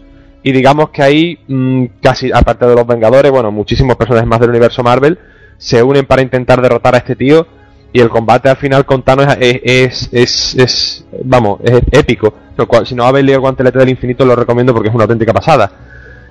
y 0.43 0.51
digamos 0.51 0.91
que 0.91 1.01
ahí, 1.01 1.39
mm, 1.47 1.85
casi, 2.03 2.31
aparte 2.31 2.67
de 2.67 2.75
los 2.75 2.85
Vengadores, 2.85 3.31
bueno, 3.31 3.51
muchísimos 3.51 3.95
personajes 3.95 4.29
más 4.29 4.39
del 4.39 4.51
universo 4.51 4.83
Marvel 4.83 5.17
se 5.59 5.83
unen 5.83 6.07
para 6.07 6.23
intentar 6.23 6.61
derrotar 6.61 6.95
a 6.95 6.97
este 6.97 7.15
tío. 7.15 7.45
Y 7.91 7.99
el 7.99 8.09
combate 8.09 8.49
al 8.49 8.57
final 8.57 8.85
con 8.85 9.03
Thanos 9.03 9.35
es, 9.39 10.09
es, 10.11 10.55
es, 10.55 11.05
vamos, 11.23 11.59
es 11.63 11.81
épico. 11.91 12.33
si 12.85 12.95
no 12.95 13.05
habéis 13.05 13.25
leído 13.25 13.37
el 13.37 13.41
Guantelete 13.41 13.79
del 13.79 13.89
Infinito, 13.89 14.25
lo 14.25 14.35
recomiendo 14.35 14.73
porque 14.73 14.89
es 14.89 14.95
una 14.95 15.03
auténtica 15.03 15.33
pasada. 15.33 15.71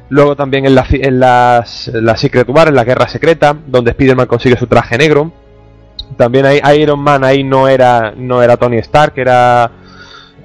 Luego 0.08 0.36
también 0.36 0.66
en 0.66 0.74
la, 0.74 0.86
en 0.88 1.20
las, 1.20 1.88
la 1.88 2.16
Secret 2.16 2.48
War, 2.48 2.68
en 2.68 2.76
la 2.76 2.84
Guerra 2.84 3.08
Secreta, 3.08 3.56
donde 3.66 3.90
Spider-Man 3.90 4.26
consigue 4.26 4.56
su 4.56 4.66
traje 4.66 4.96
negro. 4.96 5.32
También 6.16 6.46
hay 6.46 6.60
Iron 6.80 7.00
Man 7.00 7.24
ahí 7.24 7.44
no 7.44 7.68
era, 7.68 8.14
no 8.16 8.42
era 8.42 8.56
Tony 8.56 8.78
Stark, 8.78 9.14
era 9.16 9.70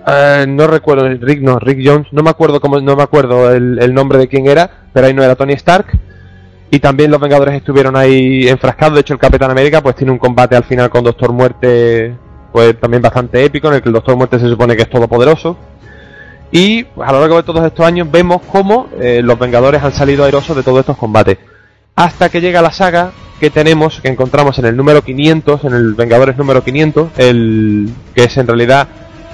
eh, 0.05 0.45
no 0.47 0.67
recuerdo 0.67 1.07
Rick 1.07 1.39
no 1.39 1.59
Rick 1.59 1.79
Jones 1.81 2.07
no 2.11 2.23
me 2.23 2.29
acuerdo 2.29 2.59
cómo 2.59 2.81
no 2.81 2.95
me 2.97 3.03
acuerdo 3.03 3.53
el, 3.53 3.93
nombre 3.93 4.17
de 4.17 4.27
quién 4.27 4.47
era 4.47 4.69
pero 4.91 5.07
ahí 5.07 5.13
no 5.13 5.23
era 5.23 5.35
Tony 5.35 5.53
Stark 5.53 5.85
y 6.73 6.79
también 6.79 7.11
los 7.11 7.21
Vengadores 7.21 7.53
estuvieron 7.53 7.95
ahí 7.95 8.47
enfrascados. 8.47 8.95
De 8.95 9.01
hecho 9.01 9.13
el 9.13 9.19
Capitán 9.19 9.51
América 9.51 9.83
pues 9.83 9.95
tiene 9.95 10.11
un 10.11 10.17
combate 10.17 10.55
al 10.55 10.63
final 10.63 10.89
con 10.89 11.03
Doctor 11.03 11.31
Muerte 11.31 12.15
pues 12.51 12.79
también 12.79 12.99
bastante 12.99 13.45
épico 13.45 13.67
en 13.67 13.75
el 13.75 13.83
que 13.83 13.89
el 13.89 13.93
Doctor 13.93 14.15
Muerte 14.15 14.39
se 14.39 14.49
supone 14.49 14.75
que 14.75 14.81
es 14.81 14.89
todopoderoso. 14.89 15.55
Y 16.51 16.83
pues, 16.83 17.07
a 17.07 17.11
lo 17.11 17.19
largo 17.19 17.37
de 17.37 17.43
todos 17.43 17.63
estos 17.63 17.85
años 17.85 18.09
vemos 18.09 18.41
cómo 18.51 18.87
eh, 18.99 19.21
los 19.23 19.37
Vengadores 19.37 19.83
han 19.83 19.93
salido 19.93 20.25
airosos 20.25 20.55
de 20.55 20.63
todos 20.63 20.79
estos 20.79 20.97
combates. 20.97 21.37
Hasta 21.95 22.29
que 22.29 22.41
llega 22.41 22.59
la 22.59 22.71
saga 22.71 23.11
que 23.39 23.51
tenemos 23.51 24.01
que 24.01 24.07
encontramos 24.07 24.57
en 24.57 24.65
el 24.65 24.75
número 24.75 25.03
500 25.03 25.65
en 25.65 25.73
el 25.73 25.93
Vengadores 25.93 26.37
número 26.37 26.63
500 26.63 27.09
el 27.19 27.87
que 28.15 28.23
es 28.23 28.35
en 28.37 28.47
realidad 28.47 28.87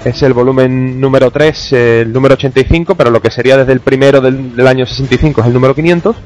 es 0.03 0.21
el 0.23 0.33
volumen 0.33 0.99
número 0.99 1.31
3, 1.31 1.73
el 1.73 2.11
número 2.11 2.33
85, 2.33 2.95
pero 2.95 3.11
lo 3.11 3.21
que 3.21 3.31
sería 3.31 3.55
desde 3.55 3.71
el 3.71 3.79
primero 3.79 4.19
del, 4.19 4.67
año 4.67 4.85
65 4.85 5.39
es 5.39 5.47
el 5.47 5.53
número 5.53 5.73
500. 5.73 6.17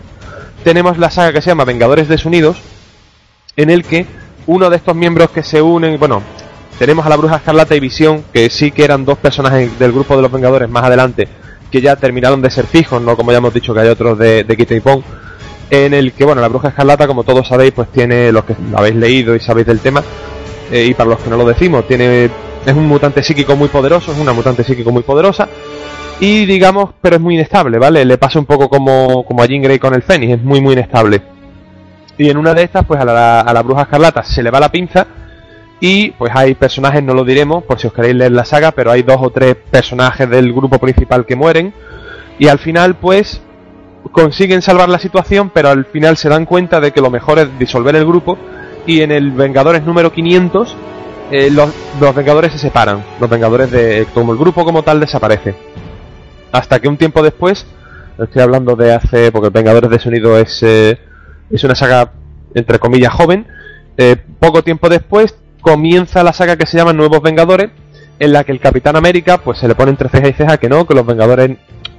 Tenemos 0.63 0.97
la 0.97 1.11
saga 1.11 1.33
que 1.33 1.41
se 1.41 1.49
llama 1.49 1.65
Vengadores 1.65 2.07
Desunidos, 2.07 2.57
en 3.55 3.69
el 3.69 3.83
que 3.83 4.05
uno 4.47 4.69
de 4.69 4.77
estos 4.77 4.95
miembros 4.95 5.29
que 5.31 5.43
se 5.43 5.61
unen, 5.61 5.99
bueno, 5.99 6.21
tenemos 6.79 7.05
a 7.05 7.09
la 7.09 7.17
Bruja 7.17 7.37
Escarlata 7.37 7.75
y 7.75 7.79
Visión, 7.79 8.23
que 8.33 8.49
sí 8.49 8.71
que 8.71 8.83
eran 8.83 9.05
dos 9.05 9.17
personajes 9.17 9.77
del 9.77 9.91
grupo 9.91 10.15
de 10.15 10.21
los 10.21 10.31
Vengadores 10.31 10.69
más 10.69 10.83
adelante, 10.83 11.27
que 11.71 11.81
ya 11.81 11.95
terminaron 11.95 12.41
de 12.41 12.49
ser 12.49 12.65
fijos, 12.65 13.01
no 13.01 13.17
como 13.17 13.31
ya 13.31 13.39
hemos 13.39 13.53
dicho 13.53 13.73
que 13.73 13.81
hay 13.81 13.89
otros 13.89 14.17
de, 14.17 14.43
de 14.43 14.75
y 14.75 14.79
Pong, 14.79 15.01
en 15.69 15.93
el 15.93 16.13
que, 16.13 16.23
bueno, 16.23 16.41
la 16.41 16.47
Bruja 16.47 16.69
Escarlata, 16.69 17.07
como 17.07 17.23
todos 17.23 17.47
sabéis, 17.47 17.73
pues 17.73 17.91
tiene, 17.91 18.31
los 18.31 18.45
que 18.45 18.55
habéis 18.75 18.95
leído 18.95 19.35
y 19.35 19.39
sabéis 19.39 19.67
del 19.67 19.79
tema, 19.79 20.01
eh, 20.71 20.85
y 20.85 20.93
para 20.93 21.09
los 21.09 21.19
que 21.19 21.29
no 21.29 21.37
lo 21.37 21.45
decimos, 21.45 21.87
tiene 21.87 22.29
es 22.65 22.73
un 22.73 22.87
mutante 22.87 23.21
psíquico 23.21 23.55
muy 23.55 23.67
poderoso, 23.67 24.13
es 24.13 24.17
una 24.17 24.31
mutante 24.31 24.63
psíquico 24.63 24.91
muy 24.91 25.03
poderosa. 25.03 25.49
Y 26.23 26.45
digamos, 26.45 26.91
pero 27.01 27.17
es 27.17 27.21
muy 27.21 27.33
inestable, 27.33 27.77
¿vale? 27.77 28.05
Le 28.05 28.17
pasa 28.17 28.39
un 28.39 28.45
poco 28.45 28.69
como, 28.69 29.25
como 29.25 29.43
a 29.43 29.45
Jean 29.45 29.61
Grey 29.61 29.77
con 29.77 29.93
el 29.93 30.03
Fénix, 30.03 30.35
es 30.35 30.41
muy, 30.41 30.61
muy 30.61 30.71
inestable. 30.71 31.21
Y 32.17 32.29
en 32.29 32.37
una 32.37 32.53
de 32.53 32.63
estas, 32.63 32.85
pues 32.85 33.01
a 33.01 33.03
la, 33.03 33.41
a 33.41 33.53
la 33.53 33.61
bruja 33.61 33.81
escarlata 33.81 34.23
se 34.23 34.41
le 34.41 34.49
va 34.49 34.61
la 34.61 34.71
pinza. 34.71 35.05
Y 35.81 36.11
pues 36.11 36.31
hay 36.33 36.55
personajes, 36.55 37.03
no 37.03 37.13
lo 37.13 37.25
diremos, 37.25 37.65
por 37.65 37.77
si 37.77 37.87
os 37.87 37.93
queréis 37.93 38.15
leer 38.15 38.31
la 38.31 38.45
saga, 38.45 38.71
pero 38.71 38.89
hay 38.89 39.03
dos 39.03 39.17
o 39.19 39.31
tres 39.31 39.57
personajes 39.69 40.29
del 40.29 40.53
grupo 40.53 40.79
principal 40.79 41.25
que 41.25 41.35
mueren. 41.35 41.73
Y 42.39 42.47
al 42.47 42.59
final, 42.59 42.95
pues, 42.95 43.41
consiguen 44.13 44.61
salvar 44.61 44.87
la 44.87 44.99
situación, 44.99 45.51
pero 45.53 45.71
al 45.71 45.83
final 45.83 46.15
se 46.15 46.29
dan 46.29 46.45
cuenta 46.45 46.79
de 46.79 46.93
que 46.93 47.01
lo 47.01 47.09
mejor 47.09 47.39
es 47.39 47.59
disolver 47.59 47.97
el 47.97 48.05
grupo. 48.05 48.37
Y 48.87 49.01
en 49.01 49.11
el 49.11 49.31
Vengadores 49.31 49.83
número 49.83 50.13
500 50.13 50.73
eh, 51.31 51.49
los, 51.51 51.69
Vengadores 52.15 52.53
se 52.53 52.59
separan. 52.59 53.03
Los 53.19 53.29
Vengadores 53.29 53.69
de. 53.71 54.07
como 54.13 54.31
el 54.31 54.37
grupo 54.37 54.63
como 54.63 54.83
tal 54.83 55.01
desaparece. 55.01 55.53
Hasta 56.53 56.79
que 56.79 56.87
un 56.87 56.95
tiempo 56.97 57.21
después. 57.21 57.65
Estoy 58.17 58.41
hablando 58.41 58.77
de 58.77 58.93
hace. 58.93 59.29
porque 59.33 59.49
Vengadores 59.49 59.89
de 59.89 59.99
Sonido 59.99 60.37
es. 60.37 60.63
Eh, 60.63 60.97
es 61.51 61.63
una 61.65 61.75
saga 61.75 62.13
entre 62.53 62.79
comillas 62.79 63.13
joven. 63.13 63.45
Eh, 63.97 64.15
poco 64.39 64.63
tiempo 64.63 64.87
después 64.87 65.35
comienza 65.59 66.23
la 66.23 66.31
saga 66.31 66.55
que 66.55 66.65
se 66.65 66.77
llama 66.77 66.93
Nuevos 66.93 67.21
Vengadores. 67.21 67.71
En 68.19 68.31
la 68.31 68.45
que 68.45 68.53
el 68.53 68.61
Capitán 68.61 68.95
América 68.95 69.39
pues 69.39 69.57
se 69.57 69.67
le 69.67 69.75
pone 69.75 69.91
entre 69.91 70.07
ceja 70.07 70.29
y 70.29 70.33
ceja 70.33 70.57
que 70.57 70.69
no, 70.69 70.87
que 70.87 70.93
los 70.93 71.05
Vengadores. 71.05 71.57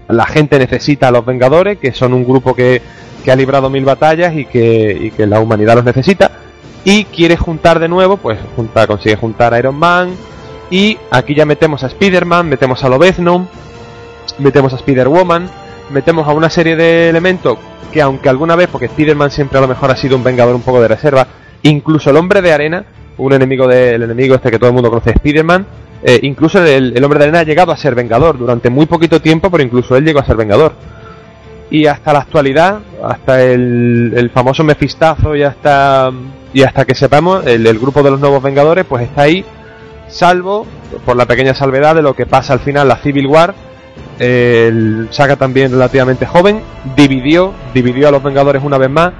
La 0.08 0.24
gente 0.24 0.58
necesita 0.58 1.08
a 1.08 1.10
los 1.10 1.26
Vengadores, 1.26 1.78
que 1.78 1.92
son 1.92 2.14
un 2.14 2.24
grupo 2.24 2.54
que, 2.54 2.80
que 3.22 3.32
ha 3.32 3.36
librado 3.36 3.68
mil 3.68 3.84
batallas 3.84 4.34
y 4.34 4.46
que, 4.46 4.96
y 4.98 5.10
que 5.10 5.26
la 5.26 5.40
humanidad 5.40 5.74
los 5.74 5.84
necesita 5.84 6.30
y 6.84 7.04
quiere 7.06 7.36
juntar 7.36 7.80
de 7.80 7.88
nuevo, 7.88 8.18
pues 8.18 8.38
junta, 8.54 8.86
consigue 8.86 9.16
juntar 9.16 9.54
a 9.54 9.58
Iron 9.58 9.74
Man. 9.74 10.14
Y 10.70 10.98
aquí 11.10 11.34
ya 11.34 11.46
metemos 11.46 11.82
a 11.82 11.86
Spider-Man, 11.88 12.48
metemos 12.48 12.84
a 12.84 12.88
Lobezno, 12.88 13.48
metemos 14.38 14.72
a 14.72 14.76
Spider-Woman, 14.76 15.48
metemos 15.90 16.26
a 16.26 16.32
una 16.32 16.50
serie 16.50 16.76
de 16.76 17.08
elementos 17.08 17.58
que 17.92 18.02
aunque 18.02 18.28
alguna 18.28 18.56
vez, 18.56 18.68
porque 18.68 18.86
Spider-Man 18.86 19.30
siempre 19.30 19.58
a 19.58 19.60
lo 19.60 19.68
mejor 19.68 19.90
ha 19.90 19.96
sido 19.96 20.16
un 20.16 20.24
vengador 20.24 20.54
un 20.54 20.62
poco 20.62 20.80
de 20.80 20.88
reserva, 20.88 21.26
incluso 21.62 22.10
el 22.10 22.16
hombre 22.16 22.42
de 22.42 22.52
arena, 22.52 22.84
un 23.18 23.32
enemigo 23.32 23.68
del 23.68 24.02
enemigo 24.02 24.34
este 24.34 24.50
que 24.50 24.58
todo 24.58 24.70
el 24.70 24.74
mundo 24.74 24.90
conoce, 24.90 25.10
Spider-Man, 25.10 25.66
eh, 26.02 26.18
incluso 26.22 26.62
el, 26.62 26.96
el, 26.96 27.04
hombre 27.04 27.18
de 27.18 27.26
arena 27.26 27.40
ha 27.40 27.44
llegado 27.44 27.72
a 27.72 27.76
ser 27.76 27.94
vengador 27.94 28.36
durante 28.36 28.68
muy 28.68 28.86
poquito 28.86 29.20
tiempo, 29.22 29.50
pero 29.50 29.62
incluso 29.62 29.96
él 29.96 30.04
llegó 30.04 30.20
a 30.20 30.24
ser 30.24 30.36
vengador. 30.36 30.72
Y 31.70 31.86
hasta 31.86 32.12
la 32.12 32.20
actualidad, 32.20 32.80
hasta 33.02 33.42
el, 33.42 34.12
el 34.14 34.30
famoso 34.30 34.64
Mefistazo 34.64 35.34
y 35.34 35.44
hasta 35.44 36.12
y 36.54 36.62
hasta 36.62 36.84
que 36.84 36.94
sepamos, 36.94 37.44
el, 37.46 37.78
grupo 37.80 38.02
de 38.02 38.12
los 38.12 38.20
nuevos 38.20 38.40
Vengadores 38.40 38.86
pues 38.88 39.02
está 39.02 39.22
ahí, 39.22 39.44
salvo 40.08 40.66
por 41.04 41.16
la 41.16 41.26
pequeña 41.26 41.52
salvedad 41.52 41.96
de 41.96 42.02
lo 42.02 42.14
que 42.14 42.26
pasa 42.26 42.52
al 42.52 42.60
final 42.60 42.86
la 42.86 42.96
Civil 42.96 43.26
War. 43.26 43.54
El 44.18 45.08
saga 45.10 45.36
también 45.36 45.72
relativamente 45.72 46.26
joven, 46.26 46.62
dividió, 46.96 47.52
dividió 47.72 48.08
a 48.08 48.10
los 48.10 48.22
Vengadores 48.22 48.62
una 48.62 48.78
vez 48.78 48.90
más 48.90 49.12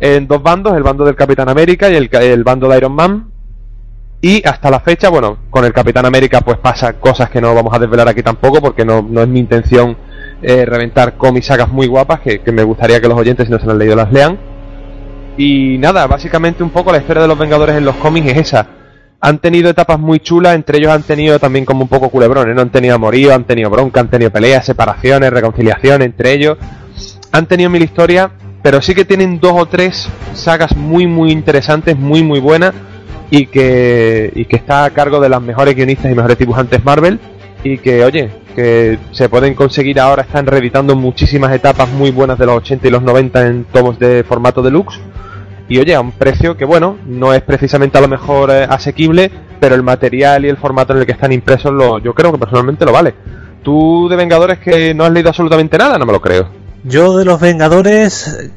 en 0.00 0.26
dos 0.26 0.42
bandos, 0.42 0.76
el 0.76 0.82
bando 0.82 1.04
del 1.04 1.14
Capitán 1.14 1.48
América 1.48 1.88
y 1.90 1.96
el, 1.96 2.44
bando 2.44 2.68
de 2.68 2.76
Iron 2.76 2.92
Man. 2.92 3.30
Y 4.20 4.46
hasta 4.46 4.70
la 4.70 4.80
fecha, 4.80 5.10
bueno, 5.10 5.38
con 5.50 5.64
el 5.64 5.72
Capitán 5.72 6.06
América 6.06 6.40
pues 6.40 6.58
pasa 6.58 6.94
cosas 6.94 7.28
que 7.30 7.40
no 7.40 7.54
vamos 7.54 7.74
a 7.74 7.78
desvelar 7.78 8.08
aquí 8.08 8.22
tampoco 8.22 8.60
porque 8.60 8.84
no, 8.84 9.02
no 9.02 9.22
es 9.22 9.28
mi 9.28 9.40
intención 9.40 9.96
eh, 10.42 10.64
reventar 10.64 11.16
cómics 11.16 11.46
sagas 11.46 11.68
muy 11.68 11.86
guapas 11.86 12.20
que, 12.20 12.40
que, 12.40 12.52
me 12.52 12.62
gustaría 12.62 13.00
que 13.00 13.08
los 13.08 13.18
oyentes 13.18 13.46
si 13.46 13.52
no 13.52 13.58
se 13.58 13.66
las 13.66 13.72
han 13.72 13.78
leído 13.78 13.96
las 13.96 14.12
lean. 14.12 14.38
Y 15.36 15.78
nada, 15.78 16.06
básicamente 16.06 16.62
un 16.62 16.70
poco 16.70 16.92
la 16.92 16.98
historia 16.98 17.22
de 17.22 17.28
los 17.28 17.38
Vengadores 17.38 17.76
en 17.76 17.84
los 17.84 17.96
cómics 17.96 18.28
es 18.28 18.38
esa. 18.38 18.66
Han 19.24 19.38
tenido 19.38 19.70
etapas 19.70 19.98
muy 19.98 20.20
chulas, 20.20 20.54
entre 20.54 20.76
ellos 20.76 20.92
han 20.92 21.02
tenido 21.02 21.38
también 21.38 21.64
como 21.64 21.80
un 21.80 21.88
poco 21.88 22.10
culebrones, 22.10 22.54
¿no? 22.54 22.60
Han 22.60 22.68
tenido 22.68 22.94
amorío, 22.94 23.34
han 23.34 23.44
tenido 23.44 23.70
bronca, 23.70 24.00
han 24.00 24.10
tenido 24.10 24.30
peleas, 24.30 24.66
separaciones, 24.66 25.30
reconciliaciones 25.30 26.04
entre 26.04 26.34
ellos. 26.34 26.58
Han 27.32 27.46
tenido 27.46 27.70
mil 27.70 27.82
historias, 27.82 28.28
pero 28.62 28.82
sí 28.82 28.94
que 28.94 29.06
tienen 29.06 29.40
dos 29.40 29.54
o 29.54 29.64
tres 29.64 30.06
sagas 30.34 30.76
muy 30.76 31.06
muy 31.06 31.32
interesantes, 31.32 31.98
muy 31.98 32.22
muy 32.22 32.38
buenas 32.38 32.74
y 33.30 33.46
que, 33.46 34.30
y 34.34 34.44
que 34.44 34.56
está 34.56 34.84
a 34.84 34.90
cargo 34.90 35.20
de 35.20 35.30
las 35.30 35.40
mejores 35.40 35.74
guionistas 35.74 36.12
y 36.12 36.14
mejores 36.14 36.36
dibujantes 36.36 36.84
Marvel 36.84 37.18
y 37.62 37.78
que 37.78 38.04
oye, 38.04 38.28
que 38.54 38.98
se 39.12 39.30
pueden 39.30 39.54
conseguir 39.54 40.00
ahora, 40.00 40.20
están 40.20 40.44
reeditando 40.44 40.96
muchísimas 40.96 41.50
etapas 41.54 41.88
muy 41.88 42.10
buenas 42.10 42.38
de 42.38 42.44
los 42.44 42.58
80 42.58 42.88
y 42.88 42.90
los 42.90 43.02
90 43.02 43.46
en 43.46 43.64
tomos 43.72 43.98
de 43.98 44.22
formato 44.22 44.60
deluxe 44.60 45.00
y 45.68 45.78
oye, 45.78 45.94
a 45.94 46.00
un 46.00 46.12
precio 46.12 46.56
que 46.56 46.64
bueno, 46.64 46.98
no 47.06 47.32
es 47.32 47.42
precisamente 47.42 47.96
a 47.96 48.00
lo 48.00 48.08
mejor 48.08 48.50
eh, 48.50 48.66
asequible, 48.68 49.30
pero 49.60 49.74
el 49.74 49.82
material 49.82 50.44
y 50.44 50.48
el 50.48 50.56
formato 50.56 50.92
en 50.92 51.00
el 51.00 51.06
que 51.06 51.12
están 51.12 51.32
impresos 51.32 51.72
lo, 51.72 51.98
yo 51.98 52.14
creo 52.14 52.32
que 52.32 52.38
personalmente 52.38 52.84
lo 52.84 52.92
vale. 52.92 53.14
Tú 53.62 54.08
de 54.10 54.16
Vengadores 54.16 54.58
que 54.58 54.92
no 54.92 55.04
has 55.04 55.12
leído 55.12 55.30
absolutamente 55.30 55.78
nada, 55.78 55.96
no 55.96 56.04
me 56.04 56.12
lo 56.12 56.20
creo. 56.20 56.48
Yo 56.84 57.16
de 57.16 57.24
los 57.24 57.40
Vengadores 57.40 58.50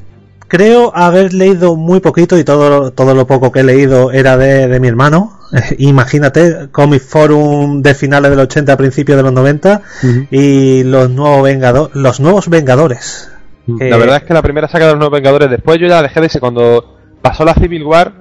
creo 0.49 0.91
haber 0.95 1.33
leído 1.33 1.77
muy 1.77 2.01
poquito 2.01 2.37
y 2.37 2.43
todo, 2.43 2.91
todo 2.91 3.13
lo 3.13 3.25
poco 3.25 3.53
que 3.53 3.61
he 3.61 3.63
leído 3.63 4.11
era 4.11 4.35
de, 4.35 4.79
mi 4.81 4.89
hermano. 4.89 5.39
Imagínate, 5.77 6.67
Comic 6.71 7.01
Forum 7.01 7.81
de 7.81 7.93
finales 7.93 8.31
del 8.31 8.39
80 8.41 8.73
a 8.73 8.77
principios 8.77 9.15
de 9.15 9.23
los 9.23 9.31
90 9.31 9.81
y 10.29 10.83
los 10.83 11.09
nuevos, 11.09 11.43
Vengadores 11.43 11.95
los 11.95 12.19
nuevos 12.19 12.49
Vengadores. 12.49 13.31
La 13.65 13.97
verdad 13.97 14.17
es 14.17 14.23
que 14.23 14.33
la 14.33 14.41
primera 14.41 14.67
saga 14.67 14.87
de 14.87 14.91
los 14.93 14.99
nuevos 14.99 15.17
Vengadores, 15.17 15.49
después 15.49 15.79
yo 15.79 15.87
ya 15.87 16.01
dejé 16.01 16.19
de 16.19 16.27
ese 16.27 16.41
cuando 16.41 16.97
pasó 17.27 17.43
la 17.43 17.53
Civil 17.53 17.84
War, 17.84 18.13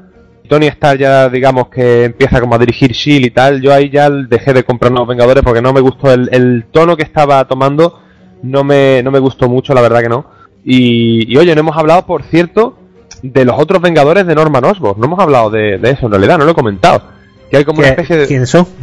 Tony 0.49 0.67
Stark 0.67 0.99
ya 0.99 1.29
digamos 1.29 1.69
que 1.69 2.07
empieza 2.07 2.41
como 2.41 2.57
a 2.57 2.59
dirigir 2.59 2.91
Shield 2.91 3.27
y 3.27 3.31
tal, 3.31 3.63
yo 3.63 3.73
ahí 3.73 3.89
ya 3.89 4.11
dejé 4.11 4.53
de 4.53 4.65
comprar 4.65 4.91
Nuevos 4.91 5.09
Vengadores 5.09 5.45
porque 5.45 5.63
no 5.63 5.73
me 5.73 5.81
gustó 5.81 6.13
el, 6.13 6.65
tono 6.73 6.97
que 6.97 7.05
estaba 7.05 7.45
tomando, 7.47 8.01
no 8.43 8.65
me, 8.65 9.05
no 9.05 9.13
me 9.13 9.21
gustó 9.21 9.49
mucho, 9.49 9.75
la 9.75 9.81
verdad 9.81 10.01
que 10.01 10.09
no. 10.09 10.27
Y, 10.65 11.37
oye, 11.37 11.55
no 11.55 11.61
hemos 11.61 11.77
hablado, 11.77 12.05
por 12.05 12.25
cierto, 12.25 12.77
de 13.23 13.45
los 13.45 13.57
otros 13.57 13.81
Vengadores 13.81 14.27
de 14.27 14.35
Norman 14.35 14.65
Osborn. 14.65 14.99
No 14.99 15.07
hemos 15.07 15.21
hablado 15.21 15.51
de, 15.51 15.77
eso 15.85 16.07
en 16.07 16.11
realidad, 16.11 16.39
no 16.39 16.45
lo 16.45 16.51
he 16.51 16.55
comentado. 16.55 17.03
Que 17.49 17.59
hay 17.59 17.65
como 17.65 17.79
una 17.79 17.91
especie 17.91 18.17
de... 18.17 18.27
¿Quiénes 18.27 18.51
son? 18.51 18.67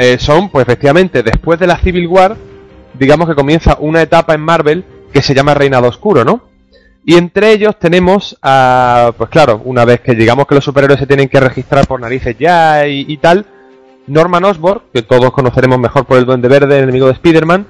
Eh, 0.00 0.16
son, 0.20 0.48
pues 0.48 0.62
efectivamente, 0.62 1.24
después 1.24 1.58
de 1.58 1.66
la 1.66 1.76
Civil 1.76 2.06
War, 2.06 2.36
digamos 2.96 3.28
que 3.28 3.34
comienza 3.34 3.76
una 3.80 4.00
etapa 4.00 4.32
en 4.32 4.40
Marvel 4.40 4.84
que 5.12 5.22
se 5.22 5.34
llama 5.34 5.54
Reinado 5.54 5.88
Oscuro, 5.88 6.24
¿no? 6.24 6.47
Y 7.08 7.16
entre 7.16 7.52
ellos 7.52 7.78
tenemos 7.78 8.36
a, 8.42 9.12
pues 9.16 9.30
claro, 9.30 9.62
una 9.64 9.86
vez 9.86 10.02
que 10.02 10.14
digamos 10.14 10.46
que 10.46 10.54
los 10.54 10.62
superhéroes 10.62 11.00
se 11.00 11.06
tienen 11.06 11.30
que 11.30 11.40
registrar 11.40 11.86
por 11.86 11.98
narices 11.98 12.36
ya 12.38 12.86
y, 12.86 13.16
tal, 13.16 13.46
Norman 14.06 14.44
Osborn, 14.44 14.82
que 14.92 15.00
todos 15.00 15.32
conoceremos 15.32 15.78
mejor 15.78 16.04
por 16.04 16.18
el 16.18 16.26
Duende 16.26 16.48
Verde, 16.48 16.76
el 16.76 16.82
enemigo 16.82 17.06
de 17.06 17.14
Spider-Man, 17.14 17.66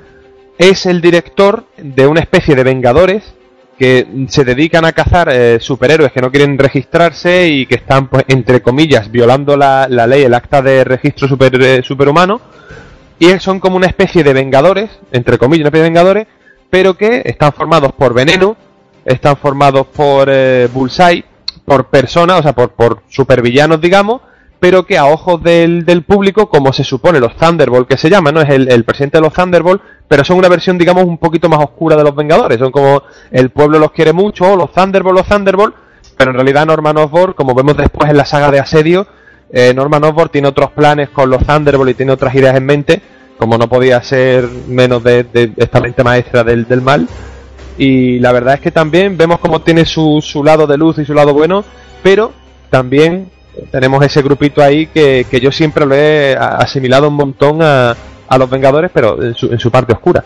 es 0.58 0.86
el 0.86 1.00
director 1.00 1.66
de 1.76 2.08
una 2.08 2.18
especie 2.18 2.56
de 2.56 2.64
Vengadores 2.64 3.32
que 3.78 4.08
se 4.26 4.44
dedican 4.44 4.84
a 4.84 4.90
cazar 4.90 5.28
eh, 5.30 5.60
superhéroes 5.60 6.10
que 6.10 6.20
no 6.20 6.32
quieren 6.32 6.58
registrarse 6.58 7.46
y 7.46 7.66
que 7.66 7.76
están, 7.76 8.08
pues, 8.08 8.24
entre 8.26 8.60
comillas, 8.60 9.08
violando 9.08 9.56
la, 9.56 9.86
ley, 9.86 10.24
el 10.24 10.34
acta 10.34 10.62
de 10.62 10.82
registro 10.82 11.28
super, 11.28 11.54
eh, 11.62 11.82
superhumano. 11.84 12.40
Y 13.20 13.38
son 13.38 13.60
como 13.60 13.76
una 13.76 13.86
especie 13.86 14.24
de 14.24 14.32
vengadores, 14.32 14.90
entre 15.12 15.38
comillas, 15.38 15.60
una 15.60 15.68
especie 15.68 15.84
de 15.84 15.90
vengadores, 15.90 16.26
pero 16.70 16.94
que 16.94 17.22
están 17.24 17.52
formados 17.52 17.92
por 17.92 18.14
veneno, 18.14 18.56
están 19.08 19.36
formados 19.36 19.86
por 19.88 20.28
eh, 20.30 20.68
Bullseye, 20.72 21.24
por 21.64 21.86
personas, 21.86 22.40
o 22.40 22.42
sea, 22.42 22.52
por, 22.54 22.70
por 22.70 23.02
supervillanos, 23.08 23.80
digamos, 23.80 24.20
pero 24.60 24.84
que 24.84 24.98
a 24.98 25.06
ojos 25.06 25.42
del, 25.42 25.84
del, 25.84 26.02
público, 26.02 26.48
como 26.48 26.72
se 26.72 26.82
supone, 26.82 27.20
los 27.20 27.36
Thunderbolt 27.36 27.88
que 27.88 27.96
se 27.96 28.10
llaman, 28.10 28.34
¿no? 28.34 28.40
Es 28.40 28.48
el, 28.48 28.84
presidente 28.84 29.18
de 29.18 29.22
los 29.22 29.32
Thunderbolt, 29.32 29.80
pero 30.08 30.24
son 30.24 30.38
una 30.38 30.48
versión, 30.48 30.78
digamos, 30.78 31.04
un 31.04 31.18
poquito 31.18 31.48
más 31.48 31.60
oscura 31.60 31.96
de 31.96 32.02
los 32.02 32.14
Vengadores. 32.14 32.58
Son 32.58 32.72
como 32.72 33.02
el 33.30 33.50
pueblo 33.50 33.78
los 33.78 33.92
quiere 33.92 34.12
mucho, 34.12 34.56
los 34.56 34.72
Thunderbolt, 34.72 35.16
los 35.16 35.28
Thunderbolt, 35.28 35.74
pero 36.16 36.30
en 36.30 36.34
realidad 36.34 36.66
Norman 36.66 36.96
Osborn, 36.96 37.34
como 37.34 37.54
vemos 37.54 37.76
después 37.76 38.10
en 38.10 38.16
la 38.16 38.24
saga 38.24 38.50
de 38.50 38.58
Asedio, 38.58 39.06
eh, 39.50 39.72
Norman 39.74 40.04
Osborn 40.04 40.30
tiene 40.30 40.48
otros 40.48 40.72
planes 40.72 41.08
con 41.10 41.30
los 41.30 41.46
Thunderbolt 41.46 41.90
y 41.90 41.94
tiene 41.94 42.12
otras 42.12 42.34
ideas 42.34 42.56
en 42.56 42.66
mente, 42.66 43.00
como 43.38 43.56
no 43.56 43.68
podía 43.68 44.02
ser 44.02 44.48
menos 44.66 45.04
de, 45.04 45.52
esta 45.56 45.80
mente 45.80 46.02
maestra 46.02 46.42
del, 46.42 46.66
del, 46.66 46.82
mal. 46.82 47.08
Y 47.78 48.18
la 48.18 48.32
verdad 48.32 48.54
es 48.54 48.60
que 48.60 48.72
también 48.72 49.16
vemos 49.16 49.38
como 49.38 49.60
tiene 49.60 49.86
su, 49.86 50.20
su 50.20 50.42
lado 50.42 50.66
de 50.66 50.76
luz 50.76 50.98
y 50.98 51.04
su 51.04 51.14
lado 51.14 51.32
bueno, 51.32 51.64
pero 52.02 52.32
también 52.70 53.30
tenemos 53.70 54.04
ese 54.04 54.20
grupito 54.22 54.62
ahí 54.62 54.86
que, 54.86 55.26
que 55.30 55.40
yo 55.40 55.50
siempre 55.52 55.86
lo 55.86 55.94
he 55.94 56.36
asimilado 56.36 57.08
un 57.08 57.14
montón 57.14 57.62
a, 57.62 57.96
a 58.28 58.38
los 58.38 58.48
Vengadores, 58.50 58.90
pero 58.92 59.20
en 59.22 59.34
su, 59.34 59.70
parte 59.70 59.92
oscura. 59.92 60.22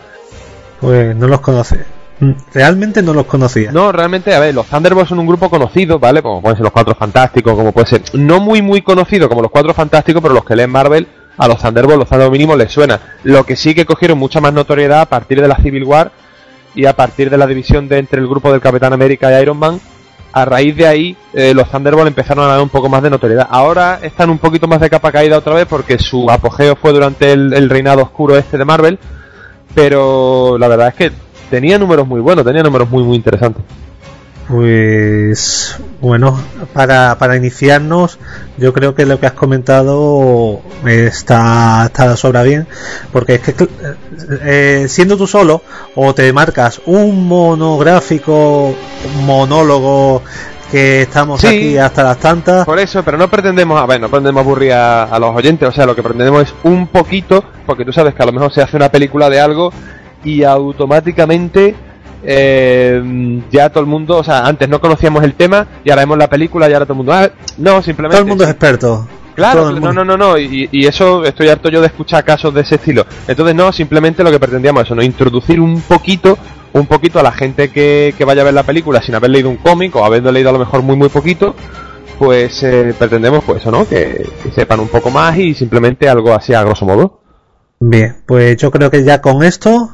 Pues 0.79 1.15
no 1.15 1.27
los 1.27 1.39
conoce. 1.39 1.85
Mm, 2.19 2.31
realmente 2.53 3.01
no 3.01 3.13
los 3.13 3.25
conocía. 3.25 3.71
No, 3.71 3.91
realmente, 3.91 4.33
a 4.35 4.39
ver, 4.39 4.53
los 4.53 4.67
Thunderbolts 4.67 5.09
son 5.09 5.19
un 5.19 5.27
grupo 5.27 5.49
conocido, 5.49 5.99
¿vale? 5.99 6.21
Como 6.21 6.41
pueden 6.41 6.57
ser 6.57 6.63
los 6.63 6.73
Cuatro 6.73 6.95
Fantásticos, 6.95 7.55
como 7.55 7.71
puede 7.71 7.87
ser. 7.87 8.01
No 8.13 8.39
muy, 8.39 8.61
muy 8.61 8.81
conocido 8.81 9.29
como 9.29 9.41
los 9.41 9.51
Cuatro 9.51 9.73
Fantásticos, 9.73 10.21
pero 10.21 10.33
los 10.33 10.43
que 10.43 10.55
leen 10.55 10.69
Marvel, 10.69 11.07
a 11.37 11.47
los 11.47 11.59
Thunderbolts, 11.59 11.99
los 11.99 12.09
Thunderbolts 12.09 12.33
mínimos 12.33 12.57
les 12.57 12.71
suena. 12.71 12.99
Lo 13.23 13.45
que 13.45 13.55
sí 13.55 13.73
que 13.73 13.85
cogieron 13.85 14.17
mucha 14.17 14.41
más 14.41 14.53
notoriedad 14.53 15.01
a 15.01 15.05
partir 15.05 15.41
de 15.41 15.47
la 15.47 15.55
Civil 15.55 15.85
War 15.85 16.11
y 16.75 16.85
a 16.85 16.95
partir 16.95 17.29
de 17.29 17.37
la 17.37 17.47
división 17.47 17.87
de 17.87 17.99
entre 17.99 18.19
el 18.19 18.27
grupo 18.27 18.51
del 18.51 18.61
Capitán 18.61 18.93
América 18.93 19.31
y 19.31 19.41
Iron 19.41 19.57
Man, 19.57 19.79
a 20.33 20.45
raíz 20.45 20.75
de 20.75 20.87
ahí 20.87 21.17
eh, 21.33 21.53
los 21.53 21.69
Thunderbolts 21.69 22.07
empezaron 22.07 22.45
a 22.45 22.47
dar 22.47 22.61
un 22.61 22.69
poco 22.69 22.89
más 22.89 23.03
de 23.03 23.11
notoriedad. 23.11 23.47
Ahora 23.49 23.99
están 24.01 24.29
un 24.31 24.39
poquito 24.39 24.67
más 24.67 24.81
de 24.81 24.89
capa 24.89 25.11
caída 25.11 25.37
otra 25.37 25.53
vez 25.53 25.67
porque 25.67 25.99
su 25.99 26.29
apogeo 26.29 26.75
fue 26.75 26.91
durante 26.91 27.31
el, 27.31 27.69
reinado 27.69 28.01
oscuro 28.01 28.35
este 28.35 28.57
de 28.57 28.65
Marvel, 28.65 28.97
pero 29.75 30.57
la 30.57 30.67
verdad 30.67 30.87
es 30.87 30.95
que 30.95 31.11
tenía 31.51 31.77
números 31.77 32.07
muy 32.07 32.19
buenos, 32.19 32.43
tenía 32.43 32.63
números 32.63 32.89
muy 32.89 33.03
muy 33.03 33.15
interesantes. 33.15 33.63
Pues 34.47 35.77
bueno, 36.01 36.37
para, 36.73 37.17
para 37.17 37.37
iniciarnos, 37.37 38.19
yo 38.57 38.73
creo 38.73 38.93
que 38.93 39.05
lo 39.05 39.19
que 39.19 39.27
has 39.27 39.33
comentado 39.33 40.61
está, 40.85 41.85
está 41.85 42.17
sobra 42.17 42.43
bien, 42.43 42.67
porque 43.13 43.35
es 43.35 43.41
que 43.41 43.55
eh, 44.41 44.85
siendo 44.89 45.15
tú 45.15 45.27
solo, 45.27 45.61
o 45.95 46.13
te 46.13 46.31
marcas 46.33 46.81
un 46.85 47.25
monográfico, 47.25 48.75
un 49.15 49.25
monólogo 49.25 50.21
que 50.69 51.03
estamos 51.03 51.41
aquí 51.45 51.77
hasta 51.77 52.03
las 52.03 52.17
tantas. 52.17 52.65
Por 52.65 52.79
eso, 52.79 53.01
pero 53.03 53.17
no 53.17 53.29
pretendemos, 53.29 53.79
a 53.79 53.85
ver, 53.85 54.01
no 54.01 54.09
pretendemos 54.09 54.41
aburrir 54.41 54.73
a, 54.73 55.03
a, 55.03 55.19
los 55.19 55.33
oyentes, 55.33 55.69
o 55.69 55.71
sea, 55.71 55.85
lo 55.85 55.95
que 55.95 56.03
pretendemos 56.03 56.43
es 56.43 56.55
un 56.63 56.87
poquito, 56.87 57.45
porque 57.65 57.85
tú 57.85 57.93
sabes 57.93 58.13
que 58.13 58.23
a 58.23 58.25
lo 58.25 58.33
mejor 58.33 58.51
se 58.51 58.61
hace 58.61 58.75
una 58.75 58.89
película 58.89 59.29
de 59.29 59.39
algo 59.39 59.71
y 60.25 60.43
automáticamente 60.43 61.75
eh, 62.23 63.41
ya 63.51 63.69
todo 63.69 63.81
el 63.81 63.89
mundo, 63.89 64.17
o 64.17 64.23
sea, 64.23 64.45
antes 64.45 64.69
no 64.69 64.79
conocíamos 64.79 65.23
el 65.23 65.33
tema 65.33 65.67
y 65.83 65.89
ahora 65.89 66.03
vemos 66.03 66.17
la 66.17 66.29
película 66.29 66.69
y 66.69 66.73
ahora 66.73 66.85
todo 66.85 66.93
el 66.93 66.97
mundo, 66.97 67.13
ah, 67.13 67.29
no, 67.57 67.81
simplemente... 67.81 68.15
Todo 68.15 68.23
el 68.23 68.29
mundo 68.29 68.43
es 68.43 68.49
experto. 68.49 69.07
Claro, 69.35 69.71
no, 69.71 69.91
no, 69.91 70.03
no, 70.05 70.15
no, 70.15 70.37
y, 70.37 70.69
eso 70.85 71.23
estoy 71.25 71.49
harto 71.49 71.69
yo 71.69 71.81
de 71.81 71.87
escuchar 71.87 72.23
casos 72.23 72.53
de 72.53 72.61
ese 72.61 72.75
estilo. 72.75 73.05
Entonces, 73.27 73.55
no, 73.55 73.71
simplemente 73.71 74.23
lo 74.23 74.31
que 74.31 74.39
pretendíamos 74.39 74.83
eso, 74.83 74.95
¿no? 74.95 75.01
Introducir 75.01 75.59
un 75.59 75.81
poquito, 75.81 76.37
un 76.73 76.85
poquito 76.85 77.19
a 77.19 77.23
la 77.23 77.31
gente 77.31 77.69
que, 77.69 78.13
que 78.15 78.25
vaya 78.25 78.41
a 78.41 78.45
ver 78.45 78.53
la 78.53 78.63
película 78.63 79.01
sin 79.01 79.15
haber 79.15 79.31
leído 79.31 79.49
un 79.49 79.57
cómic 79.57 79.95
o 79.95 80.05
habiendo 80.05 80.31
leído 80.31 80.49
a 80.49 80.53
lo 80.53 80.59
mejor 80.59 80.83
muy, 80.83 80.95
muy 80.95 81.09
poquito, 81.09 81.55
pues 82.19 82.61
eh, 82.61 82.93
pretendemos, 82.97 83.43
pues 83.43 83.61
eso, 83.61 83.71
¿no? 83.71 83.87
Que, 83.87 84.29
que, 84.43 84.51
sepan 84.51 84.79
un 84.79 84.87
poco 84.87 85.09
más 85.09 85.35
y 85.37 85.55
simplemente 85.55 86.07
algo 86.07 86.33
así 86.33 86.53
a 86.53 86.63
grosso 86.63 86.85
modo. 86.85 87.21
Bien, 87.79 88.17
pues 88.27 88.55
yo 88.57 88.69
creo 88.69 88.91
que 88.91 89.03
ya 89.03 89.19
con 89.19 89.43
esto 89.43 89.89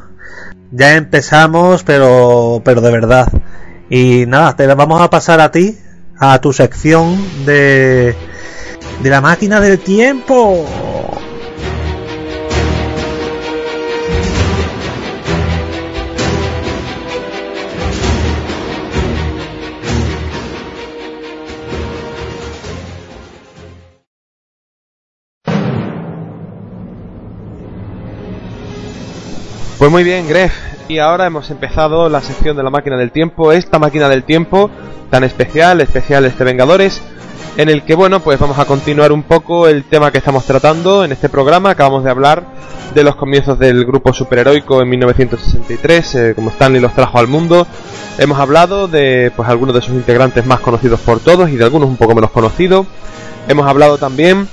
ya 0.71 0.95
empezamos, 0.95 1.83
pero, 1.83 2.61
pero 2.63 2.81
de 2.81 2.91
verdad. 2.91 3.31
Y 3.89 4.25
nada, 4.27 4.55
te 4.55 4.67
vamos 4.67 5.01
a 5.01 5.09
pasar 5.09 5.41
a 5.41 5.51
ti, 5.51 5.77
a 6.17 6.39
tu 6.39 6.53
sección 6.53 7.17
de, 7.45 8.15
de 9.01 9.09
la 9.09 9.21
máquina 9.21 9.59
del 9.59 9.79
tiempo. 9.79 10.65
Pues 29.79 29.89
muy 29.89 30.03
bien, 30.03 30.27
Gref. 30.27 30.51
Y 30.89 30.99
ahora 30.99 31.25
hemos 31.25 31.49
empezado 31.51 32.09
la 32.09 32.19
sección 32.19 32.57
de 32.57 32.63
la 32.63 32.69
máquina 32.69 32.97
del 32.97 33.11
tiempo, 33.11 33.53
esta 33.53 33.79
máquina 33.79 34.09
del 34.09 34.25
tiempo 34.25 34.69
tan 35.09 35.23
especial, 35.23 35.79
especial 35.79 36.25
este 36.25 36.43
Vengadores, 36.43 37.01
en 37.55 37.69
el 37.69 37.83
que, 37.83 37.95
bueno, 37.95 38.19
pues 38.19 38.37
vamos 38.37 38.59
a 38.59 38.65
continuar 38.65 39.13
un 39.13 39.23
poco 39.23 39.69
el 39.69 39.85
tema 39.85 40.11
que 40.11 40.17
estamos 40.17 40.43
tratando 40.43 41.05
en 41.05 41.13
este 41.13 41.29
programa. 41.29 41.69
Acabamos 41.69 42.03
de 42.03 42.09
hablar 42.09 42.43
de 42.93 43.05
los 43.05 43.15
comienzos 43.15 43.57
del 43.57 43.85
grupo 43.85 44.11
superheroico 44.11 44.81
en 44.81 44.89
1963, 44.89 46.15
eh, 46.15 46.33
como 46.35 46.49
Stanley 46.49 46.81
los 46.81 46.93
trajo 46.93 47.17
al 47.17 47.27
mundo. 47.27 47.65
Hemos 48.17 48.37
hablado 48.37 48.89
de, 48.89 49.31
pues, 49.33 49.47
algunos 49.47 49.73
de 49.73 49.81
sus 49.81 49.95
integrantes 49.95 50.45
más 50.45 50.59
conocidos 50.59 50.99
por 50.99 51.21
todos 51.21 51.49
y 51.51 51.55
de 51.55 51.63
algunos 51.63 51.87
un 51.87 51.95
poco 51.95 52.13
menos 52.15 52.31
conocidos. 52.31 52.85
Hemos 53.47 53.65
hablado 53.65 53.97
también 53.97 54.45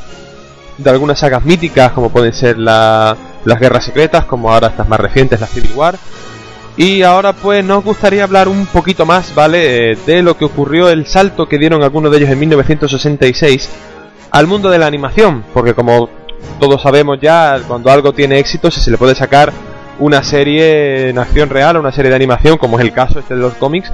de 0.78 0.88
algunas 0.88 1.18
sagas 1.18 1.44
míticas, 1.44 1.90
como 1.90 2.10
pueden 2.10 2.32
ser 2.32 2.58
la 2.58 3.16
las 3.46 3.58
guerras 3.58 3.84
secretas, 3.84 4.26
como 4.26 4.52
ahora 4.52 4.68
estas 4.68 4.88
más 4.88 5.00
recientes, 5.00 5.40
la 5.40 5.46
Civil 5.46 5.72
War. 5.74 5.96
Y 6.76 7.02
ahora 7.02 7.32
pues 7.32 7.64
nos 7.64 7.82
gustaría 7.82 8.24
hablar 8.24 8.48
un 8.48 8.66
poquito 8.66 9.06
más, 9.06 9.34
¿vale? 9.34 9.92
Eh, 9.92 9.98
de 10.04 10.22
lo 10.22 10.36
que 10.36 10.44
ocurrió, 10.44 10.90
el 10.90 11.06
salto 11.06 11.48
que 11.48 11.56
dieron 11.56 11.82
algunos 11.82 12.10
de 12.10 12.18
ellos 12.18 12.30
en 12.30 12.38
1966 12.38 13.70
al 14.30 14.46
mundo 14.46 14.68
de 14.68 14.78
la 14.78 14.86
animación, 14.86 15.44
porque 15.54 15.72
como 15.72 16.10
todos 16.60 16.82
sabemos 16.82 17.18
ya, 17.22 17.58
cuando 17.66 17.90
algo 17.90 18.12
tiene 18.12 18.38
éxito, 18.38 18.70
si 18.70 18.80
se 18.80 18.90
le 18.90 18.98
puede 18.98 19.14
sacar 19.14 19.52
una 19.98 20.22
serie 20.22 21.08
en 21.08 21.18
acción 21.18 21.48
real, 21.48 21.78
una 21.78 21.92
serie 21.92 22.10
de 22.10 22.16
animación, 22.16 22.58
como 22.58 22.78
es 22.78 22.84
el 22.84 22.92
caso 22.92 23.20
este 23.20 23.34
de 23.34 23.40
los 23.40 23.54
cómics, 23.54 23.90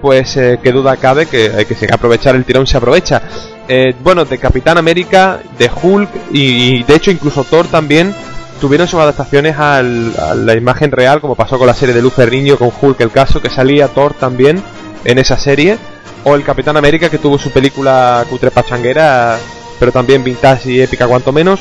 pues 0.00 0.36
eh, 0.36 0.58
qué 0.62 0.72
duda 0.72 0.96
cabe 0.96 1.26
que 1.26 1.50
hay 1.54 1.66
que 1.66 1.76
aprovechar 1.92 2.34
el 2.34 2.44
tirón 2.44 2.66
se 2.66 2.78
aprovecha. 2.78 3.22
Eh, 3.68 3.94
bueno, 4.02 4.24
de 4.24 4.38
Capitán 4.38 4.78
América, 4.78 5.40
de 5.58 5.70
Hulk 5.70 6.08
y 6.32 6.82
de 6.84 6.94
hecho 6.94 7.10
incluso 7.10 7.44
Thor 7.44 7.66
también 7.66 8.14
tuvieron 8.62 8.86
sus 8.86 9.00
adaptaciones 9.00 9.58
a 9.58 9.82
la 9.82 10.54
imagen 10.54 10.92
real, 10.92 11.20
como 11.20 11.34
pasó 11.34 11.58
con 11.58 11.66
la 11.66 11.74
serie 11.74 11.96
de 11.96 12.00
Luz 12.00 12.12
Ferriño, 12.14 12.56
con 12.56 12.70
Hulk, 12.80 13.00
el 13.00 13.10
caso, 13.10 13.42
que 13.42 13.50
salía 13.50 13.88
Thor 13.88 14.14
también 14.14 14.62
en 15.04 15.18
esa 15.18 15.36
serie, 15.36 15.78
o 16.22 16.36
el 16.36 16.44
Capitán 16.44 16.76
América, 16.76 17.10
que 17.10 17.18
tuvo 17.18 17.38
su 17.38 17.50
película 17.50 18.24
cutre 18.30 18.52
pachanguera, 18.52 19.36
pero 19.80 19.90
también 19.90 20.22
vintage 20.22 20.70
y 20.70 20.80
épica, 20.80 21.08
cuanto 21.08 21.32
menos. 21.32 21.58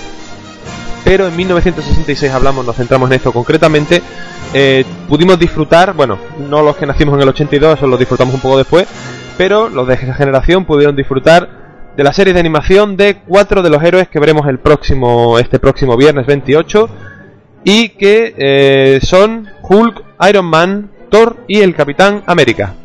Pero 1.03 1.27
en 1.27 1.35
1966 1.35 2.31
hablamos, 2.31 2.67
nos 2.67 2.75
centramos 2.75 3.09
en 3.09 3.15
esto 3.15 3.33
concretamente. 3.33 4.03
Eh, 4.53 4.85
pudimos 5.09 5.39
disfrutar, 5.39 5.93
bueno, 5.93 6.19
no 6.37 6.61
los 6.61 6.77
que 6.77 6.85
nacimos 6.85 7.15
en 7.15 7.21
el 7.21 7.29
82, 7.29 7.79
eso 7.79 7.87
lo 7.87 7.97
disfrutamos 7.97 8.35
un 8.35 8.41
poco 8.41 8.59
después, 8.59 8.85
pero 9.39 9.69
los 9.69 9.87
de 9.87 9.95
esa 9.95 10.13
generación 10.13 10.65
pudieron 10.65 10.95
disfrutar 10.95 11.60
de 11.95 12.03
la 12.03 12.13
serie 12.13 12.33
de 12.33 12.39
animación 12.39 12.95
de 12.97 13.17
cuatro 13.27 13.61
de 13.61 13.69
los 13.69 13.83
héroes 13.83 14.07
que 14.07 14.19
veremos 14.19 14.47
el 14.47 14.59
próximo, 14.59 15.37
este 15.39 15.59
próximo 15.59 15.97
viernes 15.97 16.25
28 16.25 16.89
y 17.63 17.89
que 17.89 18.33
eh, 18.37 18.99
son 19.01 19.47
Hulk, 19.61 20.03
Iron 20.29 20.45
Man, 20.45 20.91
Thor 21.09 21.37
y 21.47 21.59
el 21.61 21.75
Capitán 21.75 22.23
América. 22.25 22.75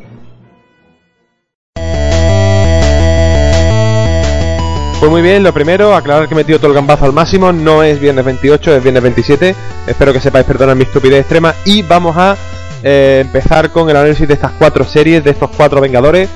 Pues 4.99 5.11
muy 5.11 5.21
bien, 5.21 5.43
lo 5.43 5.53
primero, 5.53 5.95
aclarar 5.95 6.27
que 6.27 6.33
he 6.33 6.37
metido 6.37 6.57
todo 6.57 6.69
el 6.69 6.73
gambazo 6.73 7.05
al 7.05 7.13
máximo, 7.13 7.53
no 7.53 7.83
es 7.83 7.99
viernes 7.99 8.25
28, 8.25 8.77
es 8.77 8.83
viernes 8.83 9.03
27, 9.03 9.55
espero 9.85 10.11
que 10.11 10.19
sepáis 10.19 10.45
perdonar 10.45 10.75
mi 10.75 10.83
estupidez 10.83 11.19
extrema 11.19 11.53
y 11.65 11.83
vamos 11.83 12.17
a 12.17 12.35
eh, 12.83 13.19
empezar 13.21 13.71
con 13.71 13.89
el 13.89 13.95
análisis 13.95 14.27
de 14.27 14.33
estas 14.33 14.51
cuatro 14.57 14.85
series, 14.85 15.23
de 15.23 15.31
estos 15.31 15.49
cuatro 15.55 15.81
Vengadores. 15.81 16.29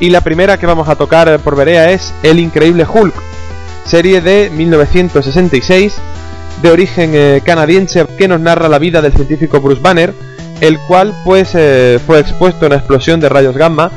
Y 0.00 0.10
la 0.10 0.20
primera 0.20 0.58
que 0.58 0.66
vamos 0.66 0.88
a 0.88 0.96
tocar 0.96 1.38
por 1.40 1.56
Berea 1.56 1.90
es 1.90 2.14
El 2.22 2.38
Increíble 2.38 2.86
Hulk, 2.88 3.14
serie 3.84 4.20
de 4.20 4.50
1966, 4.50 5.96
de 6.62 6.70
origen 6.70 7.10
eh, 7.14 7.42
canadiense, 7.44 8.06
que 8.16 8.28
nos 8.28 8.40
narra 8.40 8.68
la 8.68 8.78
vida 8.78 9.02
del 9.02 9.12
científico 9.12 9.60
Bruce 9.60 9.80
Banner, 9.82 10.14
el 10.60 10.78
cual 10.86 11.14
pues 11.24 11.50
eh, 11.54 11.98
fue 12.06 12.20
expuesto 12.20 12.64
a 12.64 12.68
una 12.68 12.76
explosión 12.76 13.20
de 13.20 13.28
rayos 13.28 13.56
gamma 13.56 13.90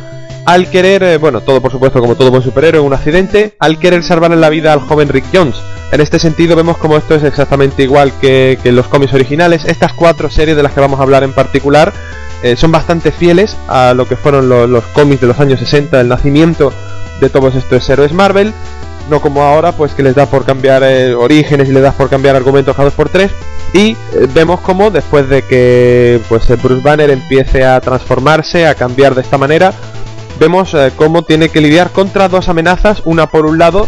al 0.45 0.69
querer, 0.69 1.19
bueno, 1.19 1.41
todo 1.41 1.61
por 1.61 1.71
supuesto 1.71 1.99
como 1.99 2.15
todo 2.15 2.31
buen 2.31 2.43
superhéroe, 2.43 2.81
un 2.81 2.93
accidente, 2.93 3.55
al 3.59 3.79
querer 3.79 4.03
salvarle 4.03 4.37
la 4.37 4.49
vida 4.49 4.73
al 4.73 4.79
joven 4.79 5.09
Rick 5.09 5.25
Jones. 5.33 5.55
En 5.91 5.99
este 5.99 6.19
sentido 6.19 6.55
vemos 6.55 6.77
como 6.77 6.95
esto 6.95 7.15
es 7.15 7.23
exactamente 7.23 7.83
igual 7.83 8.13
que, 8.21 8.57
los 8.63 8.87
cómics 8.87 9.13
originales. 9.13 9.65
Estas 9.65 9.91
cuatro 9.93 10.29
series 10.29 10.55
de 10.55 10.63
las 10.63 10.71
que 10.71 10.79
vamos 10.79 10.99
a 10.99 11.03
hablar 11.03 11.23
en 11.23 11.33
particular 11.33 11.91
eh, 12.43 12.55
son 12.55 12.71
bastante 12.71 13.11
fieles 13.11 13.57
a 13.67 13.93
lo 13.93 14.07
que 14.07 14.15
fueron 14.15 14.47
los 14.47 14.83
cómics 14.93 15.19
de 15.19 15.27
los 15.27 15.39
años 15.41 15.59
60, 15.59 15.99
el 15.99 16.07
nacimiento 16.07 16.71
de 17.19 17.29
todos 17.29 17.55
estos 17.55 17.87
héroes 17.89 18.13
Marvel. 18.13 18.53
No 19.09 19.19
como 19.19 19.43
ahora, 19.43 19.73
pues 19.73 19.93
que 19.93 20.03
les 20.03 20.15
da 20.15 20.27
por 20.27 20.45
cambiar 20.45 20.81
eh, 20.83 21.13
orígenes 21.13 21.67
y 21.67 21.73
les 21.73 21.83
da 21.83 21.91
por 21.91 22.09
cambiar 22.09 22.37
argumentos 22.37 22.73
cada 22.73 22.85
dos 22.85 22.93
por 22.93 23.09
tres. 23.09 23.31
Y 23.73 23.91
eh, 23.91 23.97
vemos 24.33 24.61
como 24.61 24.91
después 24.91 25.27
de 25.27 25.41
que 25.41 26.21
pues 26.29 26.47
Bruce 26.61 26.81
Banner 26.81 27.09
empiece 27.09 27.65
a 27.65 27.81
transformarse, 27.81 28.65
a 28.65 28.75
cambiar 28.75 29.13
de 29.13 29.21
esta 29.21 29.37
manera, 29.37 29.73
vemos 30.41 30.75
cómo 30.95 31.21
tiene 31.21 31.49
que 31.49 31.61
lidiar 31.61 31.91
contra 31.91 32.27
dos 32.27 32.49
amenazas. 32.49 33.03
Una 33.05 33.27
por 33.27 33.45
un 33.45 33.59
lado, 33.59 33.87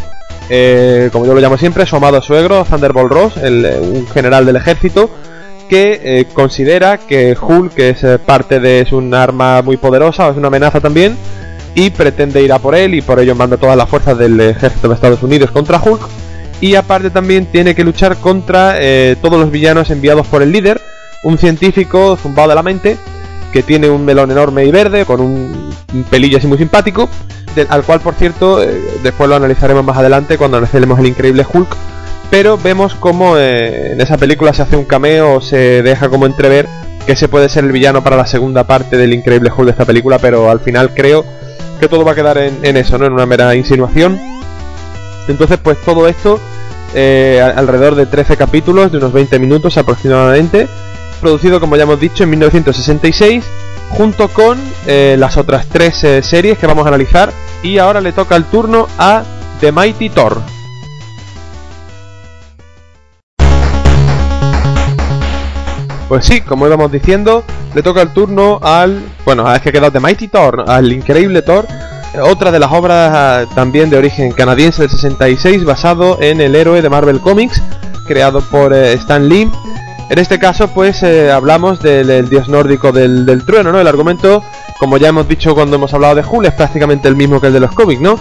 como 1.11 1.25
yo 1.25 1.33
lo 1.33 1.41
llamo 1.41 1.57
siempre, 1.57 1.87
su 1.87 1.95
amado 1.95 2.21
suegro, 2.21 2.63
Thunderbolt 2.63 3.11
Ross, 3.11 3.37
el, 3.37 3.65
un 3.81 4.07
general 4.07 4.45
del 4.45 4.57
ejército, 4.57 5.09
que 5.67 5.99
eh, 6.03 6.25
considera 6.33 6.99
que 6.99 7.35
Hulk 7.39 7.79
es 7.79 8.03
eh, 8.03 8.19
parte 8.19 8.59
de 8.59 8.81
es 8.81 8.91
un 8.91 9.11
arma 9.15 9.63
muy 9.63 9.77
poderosa, 9.77 10.29
es 10.29 10.37
una 10.37 10.49
amenaza 10.49 10.79
también, 10.79 11.17
y 11.73 11.89
pretende 11.89 12.43
ir 12.43 12.53
a 12.53 12.59
por 12.59 12.75
él 12.75 12.93
y 12.93 13.01
por 13.01 13.19
ello 13.19 13.33
manda 13.33 13.57
todas 13.57 13.75
las 13.75 13.89
fuerzas 13.89 14.15
del 14.15 14.39
ejército 14.39 14.87
de 14.87 14.93
Estados 14.93 15.23
Unidos 15.23 15.49
contra 15.49 15.81
Hulk. 15.81 16.01
Y 16.61 16.75
aparte 16.75 17.09
también 17.09 17.47
tiene 17.47 17.73
que 17.73 17.83
luchar 17.83 18.17
contra 18.17 18.75
eh, 18.79 19.15
todos 19.19 19.39
los 19.39 19.49
villanos 19.49 19.89
enviados 19.89 20.27
por 20.27 20.43
el 20.43 20.51
líder, 20.51 20.79
un 21.23 21.39
científico 21.39 22.17
zumbado 22.21 22.49
de 22.49 22.55
la 22.55 22.63
mente, 22.63 22.97
que 23.53 23.63
tiene 23.63 23.89
un 23.89 24.03
melón 24.03 24.31
enorme 24.31 24.65
y 24.65 24.71
verde, 24.71 25.05
con 25.05 25.21
un, 25.21 25.73
pelillo 26.09 26.39
así 26.39 26.47
muy 26.47 26.57
simpático, 26.57 27.07
al 27.69 27.83
cual 27.83 28.01
por 28.01 28.15
cierto 28.15 28.57
después 29.03 29.29
lo 29.29 29.35
analizaremos 29.35 29.85
más 29.85 29.95
adelante 29.95 30.37
cuando 30.37 30.57
analicemos 30.57 30.99
el 30.99 31.05
increíble 31.05 31.45
Hulk 31.51 31.77
pero 32.33 32.57
vemos 32.57 32.95
como 32.95 33.37
eh, 33.37 33.91
en 33.91 34.01
esa 34.01 34.17
película 34.17 34.53
se 34.53 34.63
hace 34.63 34.75
un 34.75 34.85
cameo, 34.85 35.39
se 35.39 35.83
deja 35.83 36.09
como 36.09 36.25
entrever 36.25 36.67
que 37.05 37.15
se 37.15 37.27
puede 37.27 37.47
ser 37.47 37.63
el 37.63 37.71
villano 37.71 38.03
para 38.03 38.17
la 38.17 38.25
segunda 38.25 38.63
parte 38.63 38.97
del 38.97 39.13
increíble 39.13 39.51
Hulk 39.55 39.65
de 39.65 39.71
esta 39.71 39.85
película, 39.85 40.17
pero 40.17 40.49
al 40.49 40.59
final 40.59 40.95
creo 40.95 41.23
que 41.79 41.87
todo 41.87 42.03
va 42.03 42.13
a 42.13 42.15
quedar 42.15 42.39
en, 42.39 42.75
eso, 42.75 42.97
¿no? 42.97 43.05
En 43.05 43.13
una 43.13 43.27
mera 43.27 43.53
insinuación. 43.53 44.19
Entonces, 45.27 45.59
pues 45.61 45.77
todo 45.85 46.07
esto, 46.07 46.39
eh, 46.95 47.39
alrededor 47.55 47.93
de 47.93 48.07
13 48.07 48.35
capítulos, 48.35 48.91
de 48.91 48.97
unos 48.97 49.13
20 49.13 49.37
minutos 49.37 49.77
aproximadamente, 49.77 50.67
producido, 51.23 51.59
como 51.59 51.75
ya 51.75 51.83
hemos 51.83 51.99
dicho, 51.99 52.23
en 52.23 52.29
1966, 52.29 53.43
junto 53.89 54.27
con 54.27 54.59
eh, 54.85 55.15
las 55.17 55.37
otras 55.37 55.65
tres 55.67 55.95
series 56.21 56.59
que 56.59 56.67
vamos 56.67 56.85
a 56.85 56.89
analizar. 56.89 57.33
Y 57.63 57.79
ahora 57.79 58.01
le 58.01 58.11
toca 58.11 58.35
el 58.35 58.45
turno 58.45 58.87
a 58.99 59.23
The 59.59 59.71
Mighty 59.71 60.09
Thor. 60.09 60.41
Pues 66.13 66.25
sí, 66.25 66.41
como 66.41 66.67
íbamos 66.67 66.91
diciendo, 66.91 67.43
le 67.73 67.81
toca 67.81 68.01
el 68.01 68.13
turno 68.13 68.59
al. 68.61 69.01
Bueno, 69.25 69.51
es 69.51 69.61
que 69.61 69.75
ha 69.75 69.89
de 69.89 69.99
Mighty 69.99 70.27
Thor, 70.27 70.65
al 70.67 70.91
increíble 70.91 71.41
Thor. 71.41 71.65
Otra 72.21 72.51
de 72.51 72.59
las 72.59 72.71
obras 72.71 73.11
ah, 73.15 73.45
también 73.55 73.89
de 73.89 73.97
origen 73.97 74.31
canadiense 74.31 74.83
del 74.83 74.91
66, 74.91 75.65
basado 75.65 76.21
en 76.21 76.39
el 76.41 76.55
héroe 76.55 76.83
de 76.83 76.89
Marvel 76.89 77.19
Comics, 77.19 77.59
creado 78.05 78.41
por 78.41 78.73
eh, 78.73 78.93
Stan 78.93 79.27
Lee. 79.27 79.49
En 80.13 80.19
este 80.19 80.37
caso, 80.37 80.67
pues 80.67 81.01
eh, 81.01 81.31
hablamos 81.31 81.79
del, 81.79 82.29
dios 82.29 82.47
nórdico 82.47 82.91
del, 82.91 83.43
trueno, 83.47 83.71
¿no? 83.71 83.81
El 83.81 83.87
argumento, 83.87 84.43
como 84.77 84.97
ya 84.97 85.07
hemos 85.07 85.27
dicho 85.27 85.55
cuando 85.55 85.77
hemos 85.77 85.91
hablado 85.91 86.13
de 86.13 86.21
Hulk, 86.21 86.49
es 86.49 86.53
prácticamente 86.53 87.07
el 87.07 87.15
mismo 87.15 87.41
que 87.41 87.47
el 87.47 87.53
de 87.53 87.59
los 87.59 87.71
cómics, 87.71 87.99
¿no? 87.99 88.19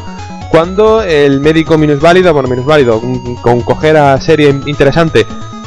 Cuando 0.50 1.02
el 1.02 1.40
médico 1.40 1.76
minusválido, 1.76 2.32
bueno, 2.32 2.48
minusválido, 2.48 2.98
con 3.42 3.60
cojera 3.60 4.18
serie 4.22 4.58
interesante, 4.64 5.26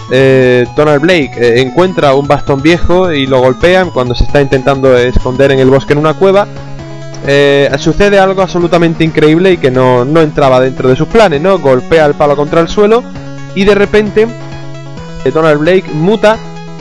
eh, 0.10 0.66
Donald 0.76 1.04
Blake 1.04 1.34
eh, 1.38 1.62
encuentra 1.62 2.16
un 2.16 2.28
bastón 2.28 2.60
viejo 2.60 3.12
y 3.12 3.28
lo 3.28 3.40
golpean 3.42 3.92
cuando 3.92 4.16
se 4.16 4.24
está 4.24 4.42
intentando 4.42 4.98
esconder 4.98 5.52
en 5.52 5.60
el 5.60 5.70
bosque 5.70 5.94
en 5.94 6.00
una 6.00 6.16
cueva. 6.16 6.48
Eh, 7.28 7.70
sucede 7.78 8.18
algo 8.18 8.42
absolutamente 8.42 9.04
increíble 9.04 9.52
y 9.52 9.58
que 9.58 9.70
no, 9.70 10.02
entraba 10.20 10.60
dentro 10.60 10.90
de 10.90 10.96
sus 10.96 11.08
planes, 11.08 11.40
¿no? 11.40 11.60
Golpea 11.60 12.08
el 12.08 12.16
palo 12.16 12.36
contra 12.36 12.62
el 12.62 12.68
suelo 12.68 13.04
y 13.54 13.64
de 13.64 13.76
repente 13.76 14.28
Donald 15.32 15.60
Blake 15.60 15.86
muta 15.94 16.38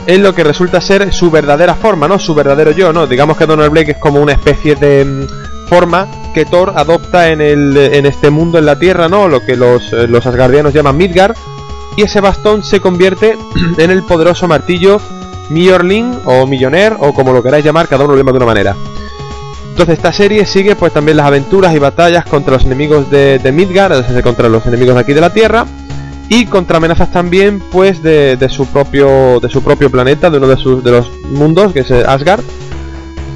en 0.07 0.21
lo 0.21 0.33
que 0.35 0.43
resulta 0.43 0.81
ser 0.81 1.11
su 1.13 1.31
verdadera 1.31 1.75
forma, 1.75 2.07
¿no? 2.07 2.19
Su 2.19 2.35
verdadero 2.35 2.71
yo, 2.71 2.93
¿no? 2.93 3.07
Digamos 3.07 3.37
que 3.37 3.45
Donald 3.45 3.71
Blake 3.71 3.91
es 3.91 3.97
como 3.97 4.21
una 4.21 4.33
especie 4.33 4.75
de 4.75 5.03
mm, 5.03 5.67
forma 5.67 6.07
que 6.33 6.45
Thor 6.45 6.73
adopta 6.75 7.29
en, 7.29 7.41
el, 7.41 7.75
en 7.77 8.05
este 8.05 8.29
mundo, 8.29 8.59
en 8.59 8.65
la 8.65 8.77
Tierra, 8.77 9.07
¿no? 9.07 9.27
Lo 9.27 9.43
que 9.43 9.55
los, 9.55 9.91
los 9.91 10.25
Asgardianos 10.25 10.73
llaman 10.73 10.97
Midgard 10.97 11.35
y 11.97 12.03
ese 12.03 12.21
bastón 12.21 12.63
se 12.63 12.79
convierte 12.79 13.37
en 13.77 13.91
el 13.91 14.03
poderoso 14.03 14.47
martillo 14.47 14.99
Mjolnir 15.49 16.05
o 16.25 16.45
Milloner 16.45 16.95
o 16.99 17.13
como 17.13 17.33
lo 17.33 17.41
queráis 17.41 17.65
llamar, 17.65 17.87
cada 17.87 18.03
uno 18.03 18.13
lo 18.13 18.19
llama 18.19 18.31
de 18.31 18.37
una 18.37 18.45
manera. 18.45 18.75
Entonces 19.69 19.97
esta 19.97 20.13
serie 20.13 20.45
sigue 20.45 20.75
pues 20.75 20.93
también 20.93 21.17
las 21.17 21.25
aventuras 21.25 21.75
y 21.75 21.79
batallas 21.79 22.25
contra 22.25 22.53
los 22.53 22.63
enemigos 22.63 23.09
de, 23.09 23.51
Midgard, 23.53 23.93
es 23.93 24.07
decir, 24.07 24.23
contra 24.23 24.47
los 24.47 24.65
enemigos 24.65 24.95
de 24.95 25.01
aquí 25.01 25.13
de 25.13 25.21
la 25.21 25.31
Tierra 25.31 25.65
y 26.29 26.45
contra 26.45 26.77
amenazas 26.77 27.11
también 27.11 27.61
pues 27.71 28.01
de, 28.01 28.37
su 28.49 28.65
propio 28.67 29.39
de 29.39 29.49
su 29.49 29.61
propio 29.61 29.89
planeta, 29.89 30.29
de 30.29 30.37
uno 30.37 30.47
de, 30.47 30.57
sus, 30.57 30.83
de 30.83 30.91
los 30.91 31.11
mundos 31.23 31.73
que 31.73 31.81
es 31.81 31.91
Asgard. 31.91 32.43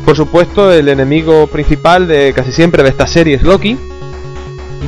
Por 0.06 0.16
supuesto, 0.16 0.72
el 0.72 0.90
enemigo 0.90 1.48
principal 1.48 2.08
de 2.08 2.34
casi 2.36 2.52
siempre 2.52 2.82
de 2.82 2.90
esta 2.90 3.06
serie 3.06 3.36
es 3.36 3.44
Loki, 3.44 3.78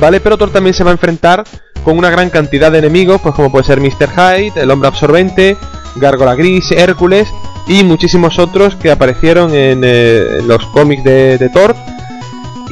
¿vale? 0.00 0.20
Pero 0.20 0.36
Thor 0.36 0.50
también 0.50 0.74
se 0.74 0.82
va 0.82 0.90
a 0.90 0.92
enfrentar 0.92 1.44
con 1.84 1.98
una 1.98 2.10
gran 2.10 2.30
cantidad 2.30 2.72
de 2.72 2.78
enemigos, 2.78 3.20
pues 3.20 3.34
como 3.34 3.50
puede 3.50 3.64
ser 3.64 3.80
Mr. 3.80 4.08
Hyde, 4.08 4.60
el 4.60 4.70
Hombre 4.70 4.88
Absorbente, 4.88 5.56
Gárgola 5.96 6.34
Gris, 6.34 6.70
Hércules 6.72 7.28
y 7.66 7.84
muchísimos 7.84 8.38
otros 8.38 8.74
que 8.76 8.90
aparecieron 8.90 9.54
en, 9.54 9.82
eh, 9.84 10.40
los 10.44 10.66
cómics 10.66 11.04
de, 11.04 11.50
Thor. 11.52 11.74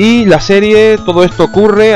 Y 0.02 0.24
la 0.24 0.40
serie, 0.40 0.96
todo 1.04 1.24
esto 1.24 1.44
ocurre 1.44 1.94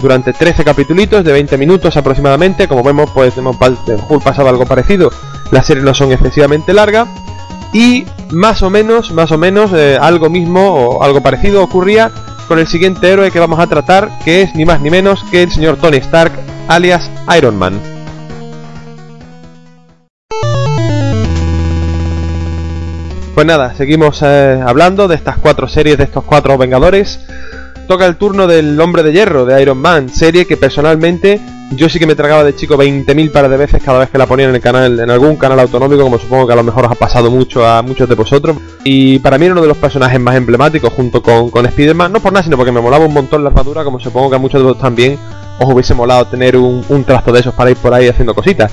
durante 0.00 0.32
13 0.32 0.64
capítulos 0.64 1.22
de 1.22 1.30
20 1.30 1.58
minutos 1.58 1.94
aproximadamente. 1.94 2.66
Como 2.66 2.82
vemos, 2.82 3.10
pues 3.12 3.36
hemos 3.36 3.58
pasado 3.58 4.48
algo 4.48 4.64
parecido. 4.64 5.10
Las 5.50 5.66
series 5.66 5.84
no 5.84 5.92
son 5.92 6.10
excesivamente 6.10 6.72
largas. 6.72 7.06
Y 7.74 8.06
más 8.30 8.62
o 8.62 8.70
menos, 8.70 9.12
más 9.12 9.30
o 9.30 9.36
menos, 9.36 9.72
eh, 9.74 9.98
algo 10.00 10.30
mismo 10.30 10.72
o 10.72 11.02
algo 11.02 11.20
parecido 11.22 11.62
ocurría 11.62 12.10
con 12.48 12.58
el 12.58 12.66
siguiente 12.66 13.12
héroe 13.12 13.30
que 13.30 13.40
vamos 13.40 13.58
a 13.58 13.66
tratar, 13.66 14.08
que 14.24 14.40
es 14.40 14.54
ni 14.54 14.64
más 14.64 14.80
ni 14.80 14.88
menos 14.88 15.22
que 15.30 15.42
el 15.42 15.52
señor 15.52 15.76
Tony 15.76 15.98
Stark, 15.98 16.32
alias 16.68 17.10
Iron 17.36 17.58
Man. 17.58 17.78
Pues 23.34 23.48
nada, 23.48 23.74
seguimos 23.74 24.22
eh, 24.22 24.62
hablando 24.64 25.08
de 25.08 25.16
estas 25.16 25.38
cuatro 25.38 25.66
series, 25.66 25.98
de 25.98 26.04
estos 26.04 26.22
cuatro 26.22 26.56
Vengadores. 26.56 27.18
Toca 27.86 28.06
el 28.06 28.16
turno 28.16 28.46
del 28.46 28.80
Hombre 28.80 29.02
de 29.02 29.12
Hierro, 29.12 29.44
de 29.44 29.60
Iron 29.60 29.78
Man, 29.78 30.08
serie 30.08 30.46
que 30.46 30.56
personalmente 30.56 31.40
yo 31.70 31.88
sí 31.88 31.98
que 31.98 32.06
me 32.06 32.14
tragaba 32.14 32.44
de 32.44 32.54
chico 32.54 32.76
20.000 32.76 33.30
pares 33.30 33.50
de 33.50 33.56
veces 33.56 33.82
cada 33.82 33.98
vez 33.98 34.10
que 34.10 34.16
la 34.16 34.26
ponían 34.26 34.50
en 34.50 34.56
el 34.56 34.60
canal, 34.62 34.98
en 34.98 35.10
algún 35.10 35.36
canal 35.36 35.60
autonómico, 35.60 36.02
como 36.02 36.18
supongo 36.18 36.46
que 36.46 36.52
a 36.52 36.56
lo 36.56 36.62
mejor 36.62 36.86
os 36.86 36.92
ha 36.92 36.94
pasado 36.94 37.30
mucho 37.30 37.66
a 37.66 37.82
muchos 37.82 38.08
de 38.08 38.14
vosotros. 38.14 38.56
Y 38.84 39.18
para 39.18 39.38
mí 39.38 39.46
era 39.46 39.52
uno 39.52 39.62
de 39.62 39.68
los 39.68 39.76
personajes 39.76 40.18
más 40.18 40.36
emblemáticos 40.36 40.92
junto 40.92 41.22
con, 41.22 41.50
con 41.50 41.66
Spider-Man, 41.66 42.12
no 42.12 42.20
por 42.20 42.32
nada, 42.32 42.44
sino 42.44 42.56
porque 42.56 42.72
me 42.72 42.80
molaba 42.80 43.04
un 43.04 43.12
montón 43.12 43.42
la 43.42 43.50
armadura, 43.50 43.84
como 43.84 44.00
supongo 44.00 44.30
que 44.30 44.36
a 44.36 44.38
muchos 44.38 44.60
de 44.60 44.64
vosotros 44.64 44.82
también 44.82 45.18
os 45.58 45.72
hubiese 45.72 45.94
molado 45.94 46.26
tener 46.26 46.56
un, 46.56 46.84
un 46.88 47.04
trasto 47.04 47.32
de 47.32 47.40
esos 47.40 47.54
para 47.54 47.70
ir 47.70 47.76
por 47.76 47.92
ahí 47.92 48.08
haciendo 48.08 48.34
cositas. 48.34 48.72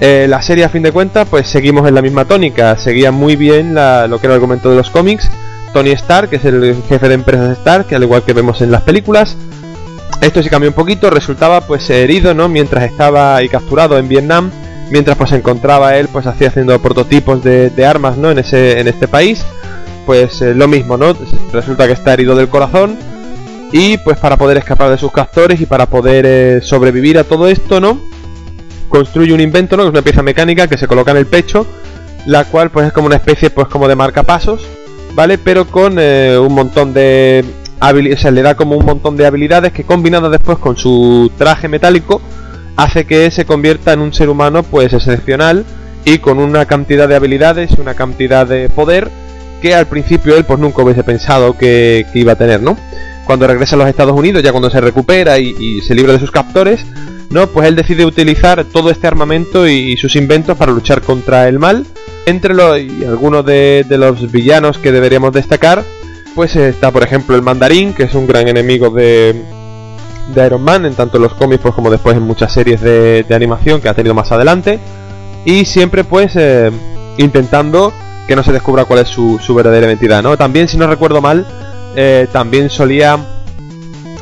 Eh, 0.00 0.26
la 0.28 0.42
serie 0.42 0.64
a 0.64 0.68
fin 0.68 0.82
de 0.82 0.92
cuentas, 0.92 1.26
pues 1.28 1.48
seguimos 1.48 1.86
en 1.86 1.94
la 1.94 2.02
misma 2.02 2.24
tónica, 2.24 2.76
seguía 2.76 3.12
muy 3.12 3.36
bien 3.36 3.74
lo 3.74 4.18
que 4.18 4.26
era 4.26 4.34
el 4.34 4.40
argumento 4.40 4.70
de 4.70 4.76
los 4.76 4.90
cómics. 4.90 5.30
Tony 5.74 5.90
Stark, 5.90 6.30
que 6.30 6.36
es 6.36 6.44
el 6.46 6.82
jefe 6.88 7.08
de 7.08 7.14
empresas 7.14 7.58
Stark, 7.58 7.86
que 7.86 7.96
al 7.96 8.04
igual 8.04 8.22
que 8.22 8.32
vemos 8.32 8.62
en 8.62 8.70
las 8.70 8.82
películas, 8.82 9.36
esto 10.20 10.42
sí 10.42 10.48
cambió 10.48 10.70
un 10.70 10.74
poquito, 10.74 11.10
resultaba 11.10 11.60
pues 11.62 11.90
herido, 11.90 12.32
¿no? 12.32 12.48
Mientras 12.48 12.84
estaba 12.84 13.42
y 13.42 13.48
capturado 13.48 13.98
en 13.98 14.08
Vietnam, 14.08 14.50
mientras 14.90 15.18
pues 15.18 15.30
se 15.30 15.36
encontraba 15.36 15.96
él 15.96 16.08
pues 16.08 16.26
hacía 16.26 16.48
haciendo 16.48 16.80
prototipos 16.80 17.42
de, 17.42 17.86
armas, 17.86 18.16
¿no? 18.16 18.30
En 18.30 18.38
ese 18.38 18.78
en 18.78 18.88
este 18.88 19.08
país, 19.08 19.44
pues 20.06 20.40
eh, 20.40 20.54
lo 20.54 20.68
mismo, 20.68 20.96
¿no? 20.96 21.14
Resulta 21.52 21.86
que 21.86 21.92
está 21.92 22.14
herido 22.14 22.36
del 22.36 22.48
corazón 22.48 22.96
Y 23.72 23.98
pues 23.98 24.16
para 24.18 24.36
poder 24.36 24.56
escapar 24.56 24.90
de 24.90 24.98
sus 24.98 25.10
captores 25.10 25.60
y 25.60 25.66
para 25.66 25.86
poder 25.86 26.24
eh, 26.24 26.60
sobrevivir 26.62 27.18
a 27.18 27.24
todo 27.24 27.48
esto, 27.48 27.80
¿no? 27.80 28.00
Construye 28.88 29.34
un 29.34 29.40
invento, 29.40 29.76
¿no? 29.76 29.82
Que 29.82 29.88
es 29.88 29.92
una 29.92 30.02
pieza 30.02 30.22
mecánica 30.22 30.68
que 30.68 30.78
se 30.78 30.86
coloca 30.86 31.10
en 31.10 31.16
el 31.16 31.26
pecho, 31.26 31.66
la 32.26 32.44
cual 32.44 32.70
pues 32.70 32.86
es 32.86 32.92
como 32.92 33.08
una 33.08 33.16
especie 33.16 33.50
pues 33.50 33.66
como 33.66 33.88
de 33.88 33.96
marcapasos, 33.96 34.62
¿vale? 35.14 35.38
Pero 35.38 35.66
con 35.66 35.96
eh, 35.98 36.38
un 36.38 36.54
montón 36.54 36.92
de 36.92 37.44
habilidades, 37.80 38.20
o 38.20 38.22
sea, 38.22 38.30
le 38.30 38.42
da 38.42 38.56
como 38.56 38.76
un 38.76 38.84
montón 38.84 39.16
de 39.16 39.26
habilidades 39.26 39.72
que 39.72 39.84
combinadas 39.84 40.30
después 40.30 40.58
con 40.58 40.76
su 40.76 41.30
traje 41.36 41.68
metálico 41.68 42.20
hace 42.76 43.04
que 43.06 43.30
se 43.30 43.44
convierta 43.44 43.92
en 43.92 44.00
un 44.00 44.12
ser 44.12 44.28
humano 44.28 44.62
pues 44.62 44.92
excepcional 44.92 45.64
y 46.04 46.18
con 46.18 46.38
una 46.38 46.66
cantidad 46.66 47.08
de 47.08 47.14
habilidades 47.14 47.70
y 47.76 47.80
una 47.80 47.94
cantidad 47.94 48.46
de 48.46 48.68
poder 48.68 49.10
que 49.62 49.74
al 49.74 49.86
principio 49.86 50.36
él 50.36 50.44
pues 50.44 50.58
nunca 50.58 50.82
hubiese 50.82 51.04
pensado 51.04 51.56
que, 51.56 52.04
iba 52.14 52.32
a 52.32 52.36
tener, 52.36 52.60
¿no? 52.60 52.76
Cuando 53.26 53.46
regresa 53.46 53.76
a 53.76 53.78
los 53.78 53.88
Estados 53.88 54.12
Unidos, 54.12 54.42
ya 54.42 54.50
cuando 54.50 54.68
se 54.68 54.80
recupera 54.80 55.38
y, 55.38 55.80
se 55.80 55.94
libra 55.94 56.12
de 56.12 56.18
sus 56.18 56.30
captores, 56.30 56.84
¿no? 57.30 57.46
Pues 57.48 57.68
él 57.68 57.76
decide 57.76 58.04
utilizar 58.04 58.64
todo 58.64 58.90
este 58.90 59.06
armamento 59.06 59.66
y, 59.66 59.96
sus 59.96 60.16
inventos 60.16 60.56
para 60.56 60.72
luchar 60.72 61.02
contra 61.02 61.48
el 61.48 61.58
mal. 61.58 61.86
Entre 62.26 62.54
los 62.54 62.78
y 62.80 63.04
algunos 63.04 63.44
de, 63.44 63.84
los 63.90 64.30
villanos 64.30 64.78
que 64.78 64.92
deberíamos 64.92 65.32
destacar, 65.32 65.84
pues 66.34 66.56
está 66.56 66.90
por 66.90 67.02
ejemplo 67.02 67.36
el 67.36 67.42
Mandarín, 67.42 67.92
que 67.92 68.04
es 68.04 68.14
un 68.14 68.26
gran 68.26 68.48
enemigo 68.48 68.90
de, 68.90 69.42
de 70.34 70.46
Iron 70.46 70.62
Man, 70.62 70.86
en 70.86 70.94
tanto 70.94 71.18
en 71.18 71.24
los 71.24 71.34
cómics 71.34 71.62
pues, 71.62 71.74
como 71.74 71.90
después 71.90 72.16
en 72.16 72.22
muchas 72.22 72.52
series 72.52 72.80
de, 72.80 73.24
de 73.24 73.34
animación 73.34 73.80
que 73.80 73.88
ha 73.88 73.94
tenido 73.94 74.14
más 74.14 74.32
adelante. 74.32 74.78
Y 75.44 75.66
siempre 75.66 76.04
pues 76.04 76.32
eh, 76.36 76.70
intentando 77.18 77.92
que 78.26 78.36
no 78.36 78.42
se 78.42 78.52
descubra 78.52 78.84
cuál 78.84 79.00
es 79.00 79.08
su, 79.08 79.38
verdadera 79.54 79.86
identidad, 79.86 80.22
¿no? 80.22 80.36
También, 80.36 80.68
si 80.68 80.76
no 80.76 80.86
recuerdo 80.86 81.20
mal, 81.20 81.46
eh, 81.96 82.26
también 82.32 82.70
solía 82.70 83.18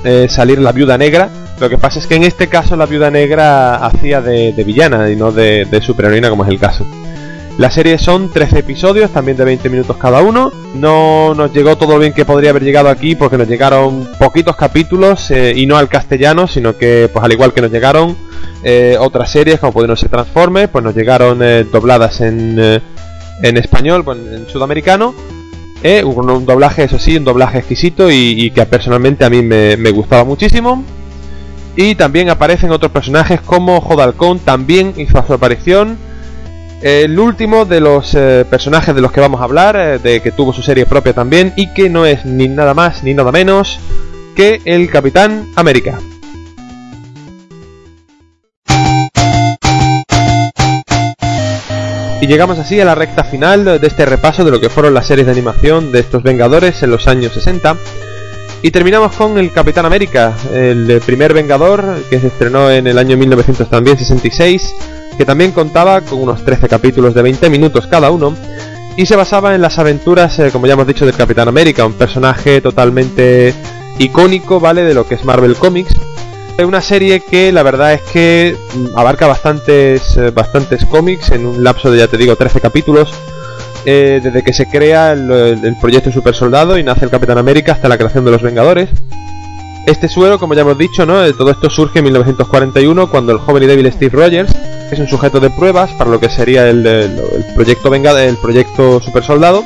eh, 0.05 0.27
salir 0.29 0.59
la 0.59 0.73
viuda 0.73 0.99
negra. 0.99 1.29
Lo 1.61 1.69
que 1.69 1.79
pasa 1.79 1.99
es 1.99 2.07
que 2.07 2.17
en 2.17 2.25
este 2.25 2.49
caso 2.49 2.77
la 2.77 2.87
viuda 2.87 3.11
negra 3.11 3.77
hacía 3.77 4.21
de, 4.21 4.53
villana 4.65 5.11
y 5.11 5.17
no 5.17 5.33
de, 5.33 5.65
de 5.65 5.81
superheroína, 5.81 6.31
como 6.31 6.45
es 6.45 6.51
el 6.51 6.59
caso. 6.59 6.87
La 7.59 7.71
serie 7.71 7.99
son 7.99 8.31
13 8.31 8.61
episodios, 8.61 9.11
también 9.11 9.37
de 9.37 9.45
20 9.45 9.69
minutos 9.69 9.97
cada 9.99 10.23
uno. 10.23 10.51
No 10.75 11.35
nos 11.35 11.53
llegó 11.53 11.77
todo 11.77 11.99
bien 11.99 12.15
que 12.15 12.25
podría 12.25 12.51
haber 12.51 12.65
llegado 12.65 12.89
aquí 12.89 13.15
porque 13.15 13.37
nos 13.37 13.47
llegaron 13.47 14.09
poquitos 14.19 14.57
capítulos 14.57 15.31
eh, 15.31 15.53
y 15.55 15.67
no 15.67 15.77
al 15.77 15.89
castellano, 15.89 16.47
sino 16.49 16.77
que 16.77 17.11
pues 17.13 17.25
al 17.25 17.33
igual 17.33 17.53
que 17.53 17.61
nos 17.61 17.71
llegaron 17.71 18.17
otras 19.01 19.31
series 19.31 19.59
como 19.59 19.73
pudieron 19.73 19.97
ser 19.97 20.09
Transformers, 20.09 20.71
pues 20.71 20.85
nos 20.85 20.95
llegaron 20.95 21.41
dobladas 21.73 22.21
en 22.21 22.81
en 23.43 23.57
español, 23.57 24.05
en 24.33 24.49
sudamericano. 24.49 25.15
Eh, 25.83 26.05
un, 26.05 26.47
doblaje, 26.47 26.85
eso 26.85 26.99
sí, 26.99 27.17
un 27.17 27.25
doblaje 27.25 27.59
exquisito 27.59 28.11
y, 28.11 28.51
que 28.53 28.65
personalmente 28.67 29.25
a 29.25 29.31
mí 29.31 29.43
me, 29.43 29.91
gustaba 29.91 30.25
muchísimo. 30.25 30.85
Y 31.75 31.95
también 31.95 32.29
aparecen 32.29 32.71
otros 32.71 32.93
personajes 32.93 33.41
como 33.41 33.81
Jodalcón, 33.81 34.39
también 34.39 34.95
hizo 34.97 35.25
su 35.27 35.33
aparición. 35.33 35.97
El 36.83 37.19
último 37.19 37.65
de 37.65 37.81
los 37.81 38.15
eh, 38.15 38.45
personajes 38.49 38.95
de 38.95 39.01
los 39.01 39.13
que 39.13 39.21
vamos 39.21 39.41
a 39.41 39.45
hablar, 39.45 39.77
eh, 39.77 39.99
de 39.99 40.21
que 40.21 40.33
tuvo 40.33 40.53
su 40.53 40.63
serie 40.63 40.85
propia 40.85 41.13
también 41.13 41.53
y 41.57 41.73
que 41.73 41.89
no 41.89 42.07
es 42.07 42.25
ni 42.25 42.49
nada 42.49 42.75
más 42.75 43.05
ni 43.05 43.15
nada 43.15 43.31
menos 43.31 43.79
que 44.35 44.61
el 44.65 44.91
Capitán 44.91 45.47
América. 45.55 45.99
Y 52.23 52.29
llegamos 52.29 52.57
así 52.61 52.81
a 52.81 52.85
la 52.85 52.95
recta 52.95 53.25
final 53.25 53.65
de 53.65 53.85
este 53.85 54.07
repaso 54.07 54.45
de 54.45 54.53
lo 54.53 54.61
que 54.61 54.71
fueron 54.71 54.95
las 54.95 55.09
series 55.09 55.27
de 55.27 55.33
animación 55.33 55.91
de 55.91 55.99
estos 55.99 56.23
Vengadores 56.23 56.81
en 56.85 56.93
los 56.93 57.09
años 57.09 57.33
60. 57.33 57.77
Y 58.63 58.71
terminamos 58.71 59.17
con 59.17 59.39
el 59.39 59.51
Capitán 59.51 59.87
América, 59.87 60.33
el 60.55 61.03
primer 61.05 61.35
Vengador 61.35 61.83
que 62.09 62.21
se 62.21 62.29
estrenó 62.29 62.71
en 62.71 62.87
el 62.87 62.99
año 62.99 63.17
1966, 63.17 64.73
que 65.19 65.25
también 65.25 65.51
contaba 65.51 66.01
con 66.03 66.21
unos 66.21 66.45
13 66.45 66.69
capítulos 66.69 67.13
de 67.13 67.23
20 67.23 67.51
minutos 67.51 67.89
cada 67.89 68.13
uno 68.13 68.37
y 68.97 69.05
se 69.07 69.17
basaba 69.17 69.57
en 69.57 69.61
las 69.61 69.81
aventuras, 69.81 70.39
eh, 70.39 70.51
como 70.53 70.69
ya 70.69 70.75
hemos 70.75 70.87
dicho, 70.87 71.05
del 71.05 71.17
Capitán 71.17 71.49
América, 71.49 71.85
un 71.85 71.95
personaje 71.95 72.61
totalmente 72.61 73.53
icónico, 73.99 74.61
¿vale? 74.61 74.85
De 74.85 74.95
lo 74.95 75.09
que 75.09 75.17
es 75.17 75.25
Marvel 75.25 75.57
Comics 75.57 75.97
es 76.59 76.65
una 76.65 76.81
serie 76.81 77.21
que 77.21 77.53
la 77.53 77.63
verdad 77.63 77.93
es 77.95 78.03
que 78.13 78.57
mm, 78.75 78.99
abarca 78.99 79.27
bastantes, 79.27 80.17
eh, 80.17 80.31
bastantes 80.31 80.85
cómics 80.87 81.31
en 81.31 81.47
un 81.47 81.65
lapso 81.65 81.91
de, 81.91 81.99
ya 81.99 82.09
te 82.09 82.17
digo, 82.17 82.37
13 82.37 82.61
capítulos. 82.61 83.13
Eh, 83.85 84.21
desde 84.23 84.45
que 84.45 84.53
se 84.53 84.69
crea 84.69 85.13
el, 85.13 85.77
proyecto 85.81 86.13
Super 86.13 86.37
Soldado 86.37 86.79
y 86.79 86.85
nace 86.85 87.05
el 87.05 87.11
Capitán 87.11 87.37
América 87.39 87.73
hasta 87.73 87.89
la 87.89 87.97
creación 87.99 88.25
de 88.25 88.31
los 88.31 88.41
Vengadores. 88.41 88.89
Este 89.87 90.09
suero, 90.09 90.39
como 90.39 90.55
ya 90.55 90.61
hemos 90.61 90.79
dicho, 90.79 91.05
¿no? 91.05 91.25
Eh, 91.25 91.33
todo 91.33 91.51
esto 91.51 91.69
surge 91.69 91.99
en 91.99 92.05
1941 92.05 93.11
cuando 93.11 93.33
el 93.33 93.39
joven 93.39 93.65
y 93.65 93.67
débil 93.67 93.91
Steve 93.91 94.17
Rogers 94.17 94.55
es 94.93 94.99
un 95.01 95.09
sujeto 95.09 95.41
de 95.41 95.51
pruebas 95.51 95.91
para 95.93 96.11
lo 96.11 96.21
que 96.21 96.29
sería 96.29 96.69
el, 96.69 97.11
proyecto 97.57 97.91
Venga, 97.91 98.23
el 98.23 98.37
proyecto 98.37 99.01
Super 99.01 99.25
Soldado. 99.25 99.65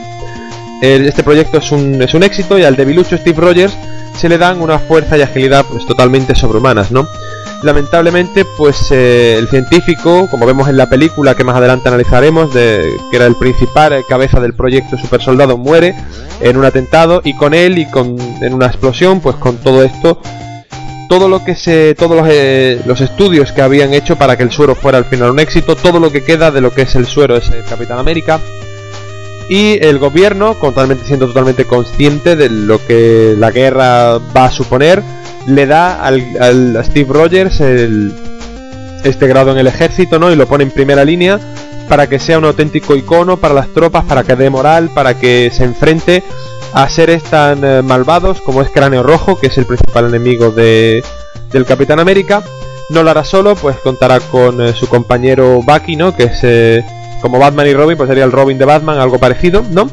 Este 0.82 1.22
proyecto 1.22 1.58
es 1.58 1.72
un, 1.72 2.02
es 2.02 2.14
un 2.14 2.22
éxito 2.22 2.58
y 2.58 2.64
al 2.64 2.76
debilucho 2.76 3.16
Steve 3.16 3.40
Rogers 3.40 3.76
se 4.14 4.28
le 4.28 4.38
dan 4.38 4.60
una 4.60 4.78
fuerza 4.78 5.16
y 5.16 5.22
agilidad 5.22 5.64
pues 5.70 5.86
totalmente 5.86 6.34
sobrehumanas, 6.34 6.90
¿no? 6.90 7.06
Lamentablemente, 7.62 8.44
pues 8.56 8.90
eh, 8.90 9.36
el 9.38 9.48
científico, 9.48 10.28
como 10.30 10.46
vemos 10.46 10.68
en 10.68 10.76
la 10.76 10.88
película 10.88 11.34
que 11.34 11.42
más 11.42 11.56
adelante 11.56 11.88
analizaremos, 11.88 12.52
de, 12.52 12.94
que 13.10 13.16
era 13.16 13.26
el 13.26 13.34
principal 13.36 13.94
eh, 13.94 14.04
cabeza 14.06 14.40
del 14.40 14.54
proyecto 14.54 14.98
Super 14.98 15.22
Soldado, 15.22 15.56
muere 15.56 15.94
en 16.40 16.56
un 16.58 16.64
atentado 16.64 17.22
y 17.24 17.34
con 17.34 17.54
él 17.54 17.78
y 17.78 17.86
con 17.86 18.16
en 18.42 18.52
una 18.52 18.66
explosión, 18.66 19.20
pues 19.20 19.36
con 19.36 19.56
todo 19.56 19.82
esto, 19.82 20.20
todo 21.08 21.28
lo 21.28 21.44
que 21.44 21.56
se, 21.56 21.94
todos 21.94 22.16
los, 22.16 22.28
eh, 22.30 22.80
los 22.84 23.00
estudios 23.00 23.52
que 23.52 23.62
habían 23.62 23.94
hecho 23.94 24.16
para 24.16 24.36
que 24.36 24.42
el 24.42 24.50
suero 24.50 24.74
fuera 24.74 24.98
al 24.98 25.06
final 25.06 25.30
un 25.30 25.40
éxito, 25.40 25.76
todo 25.76 25.98
lo 25.98 26.12
que 26.12 26.24
queda 26.24 26.50
de 26.50 26.60
lo 26.60 26.72
que 26.72 26.82
es 26.82 26.94
el 26.94 27.06
suero 27.06 27.36
es 27.36 27.48
el 27.48 27.64
Capitán 27.64 27.98
América 27.98 28.38
y 29.48 29.78
el 29.84 29.98
gobierno, 29.98 30.54
totalmente, 30.54 31.04
siendo 31.04 31.26
totalmente 31.26 31.64
consciente 31.64 32.36
de 32.36 32.48
lo 32.48 32.84
que 32.84 33.34
la 33.38 33.50
guerra 33.50 34.18
va 34.18 34.46
a 34.46 34.50
suponer, 34.50 35.02
le 35.46 35.66
da 35.66 36.02
al, 36.02 36.76
a 36.76 36.82
Steve 36.82 37.12
Rogers 37.12 37.60
este 37.60 39.28
grado 39.28 39.52
en 39.52 39.58
el 39.58 39.68
ejército 39.68 40.18
¿no? 40.18 40.32
y 40.32 40.36
lo 40.36 40.46
pone 40.46 40.64
en 40.64 40.70
primera 40.72 41.04
línea 41.04 41.38
para 41.88 42.08
que 42.08 42.18
sea 42.18 42.38
un 42.38 42.44
auténtico 42.44 42.96
icono 42.96 43.36
para 43.36 43.54
las 43.54 43.68
tropas, 43.68 44.04
para 44.04 44.24
que 44.24 44.34
dé 44.34 44.50
moral, 44.50 44.90
para 44.92 45.14
que 45.14 45.50
se 45.52 45.64
enfrente 45.64 46.22
a 46.72 46.88
seres 46.88 47.22
tan 47.22 47.64
eh, 47.64 47.82
malvados 47.82 48.40
como 48.40 48.62
es 48.62 48.70
Cráneo 48.70 49.02
Rojo, 49.02 49.38
que 49.38 49.46
es 49.46 49.58
el 49.58 49.66
principal 49.66 50.06
enemigo 50.06 50.50
de, 50.50 51.04
del 51.52 51.64
Capitán 51.64 52.00
América. 52.00 52.42
No 52.90 53.02
lo 53.02 53.10
hará 53.10 53.24
solo, 53.24 53.54
pues 53.54 53.76
contará 53.78 54.20
con 54.20 54.60
eh, 54.60 54.72
su 54.72 54.88
compañero 54.88 55.60
Bucky, 55.62 55.96
¿no? 55.96 56.14
que 56.14 56.24
es 56.24 56.38
eh, 56.42 56.84
como 57.26 57.40
Batman 57.40 57.66
y 57.66 57.74
Robin, 57.74 57.96
pues 57.96 58.08
sería 58.08 58.22
el 58.22 58.30
Robin 58.30 58.56
de 58.56 58.64
Batman, 58.64 59.00
algo 59.00 59.18
parecido, 59.18 59.64
¿no? 59.72 59.90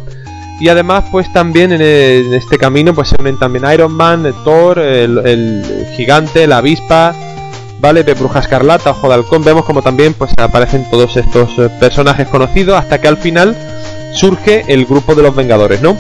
Y 0.59 0.69
además, 0.69 1.05
pues 1.11 1.33
también 1.33 1.71
en, 1.71 1.81
este 1.81 2.59
camino, 2.59 2.93
pues 2.93 3.09
se 3.09 3.15
unen 3.19 3.39
también 3.39 3.65
Iron 3.73 3.91
Man, 3.91 4.31
Thor, 4.43 4.77
el, 4.77 5.65
gigante, 5.95 6.45
la 6.45 6.57
avispa, 6.57 7.15
¿vale? 7.79 8.03
De 8.03 8.13
Bruja 8.13 8.37
Escarlata, 8.37 8.91
Ojo 8.91 9.07
de 9.07 9.15
Halcón, 9.15 9.43
vemos 9.43 9.65
como 9.65 9.81
también 9.81 10.13
pues 10.13 10.31
aparecen 10.37 10.87
todos 10.91 11.17
estos 11.17 11.49
eh, 11.57 11.71
personajes 11.79 12.27
conocidos 12.27 12.77
hasta 12.77 13.01
que 13.01 13.07
al 13.07 13.17
final 13.17 13.57
surge 14.13 14.63
el 14.67 14.85
grupo 14.85 15.15
de 15.15 15.23
los 15.23 15.35
Vengadores, 15.35 15.81
¿no? 15.81 15.97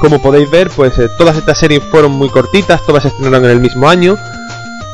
Como 0.00 0.22
podéis 0.22 0.50
ver, 0.50 0.70
pues 0.74 0.98
eh, 0.98 1.08
todas 1.18 1.36
estas 1.36 1.58
series 1.58 1.82
fueron 1.90 2.12
muy 2.12 2.30
cortitas, 2.30 2.80
todas 2.86 3.02
se 3.02 3.10
estrenaron 3.10 3.44
en 3.44 3.50
el 3.50 3.60
mismo 3.60 3.90
año, 3.90 4.16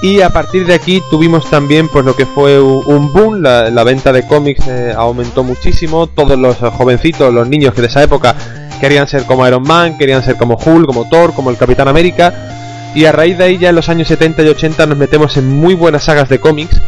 y 0.02 0.20
a 0.20 0.30
partir 0.30 0.66
de 0.66 0.74
aquí 0.74 1.02
tuvimos 1.10 1.48
también 1.48 1.88
pues 1.88 2.04
lo 2.04 2.14
que 2.14 2.26
fue 2.26 2.60
un 2.60 3.12
boom, 3.12 3.42
la, 3.42 3.84
venta 3.84 4.12
de 4.12 4.26
cómics 4.26 4.66
eh, 4.68 4.92
aumentó 4.94 5.42
muchísimo, 5.42 6.06
todos 6.06 6.38
los 6.38 6.56
jovencitos, 6.56 7.32
los 7.32 7.48
niños 7.48 7.72
que 7.74 7.80
de 7.80 7.86
esa 7.86 8.02
época 8.02 8.34
querían 8.80 9.08
ser 9.08 9.24
como 9.24 9.46
Iron 9.46 9.62
Man, 9.62 9.96
querían 9.96 10.22
ser 10.22 10.36
como 10.36 10.56
Hulk, 10.56 10.86
como 10.86 11.08
Thor, 11.08 11.32
como 11.32 11.50
el 11.50 11.56
Capitán 11.56 11.88
América, 11.88 12.92
y 12.94 13.06
a 13.06 13.12
raíz 13.12 13.38
de 13.38 13.44
ahí 13.44 13.58
ya 13.58 13.70
en 13.70 13.74
los 13.74 13.88
años 13.88 14.08
70 14.08 14.42
y 14.42 14.48
80 14.48 14.86
nos 14.86 14.98
metemos 14.98 15.36
en 15.38 15.48
muy 15.48 15.74
buenas 15.74 16.04
sagas 16.04 16.28
de 16.28 16.40
cómics, 16.40 16.78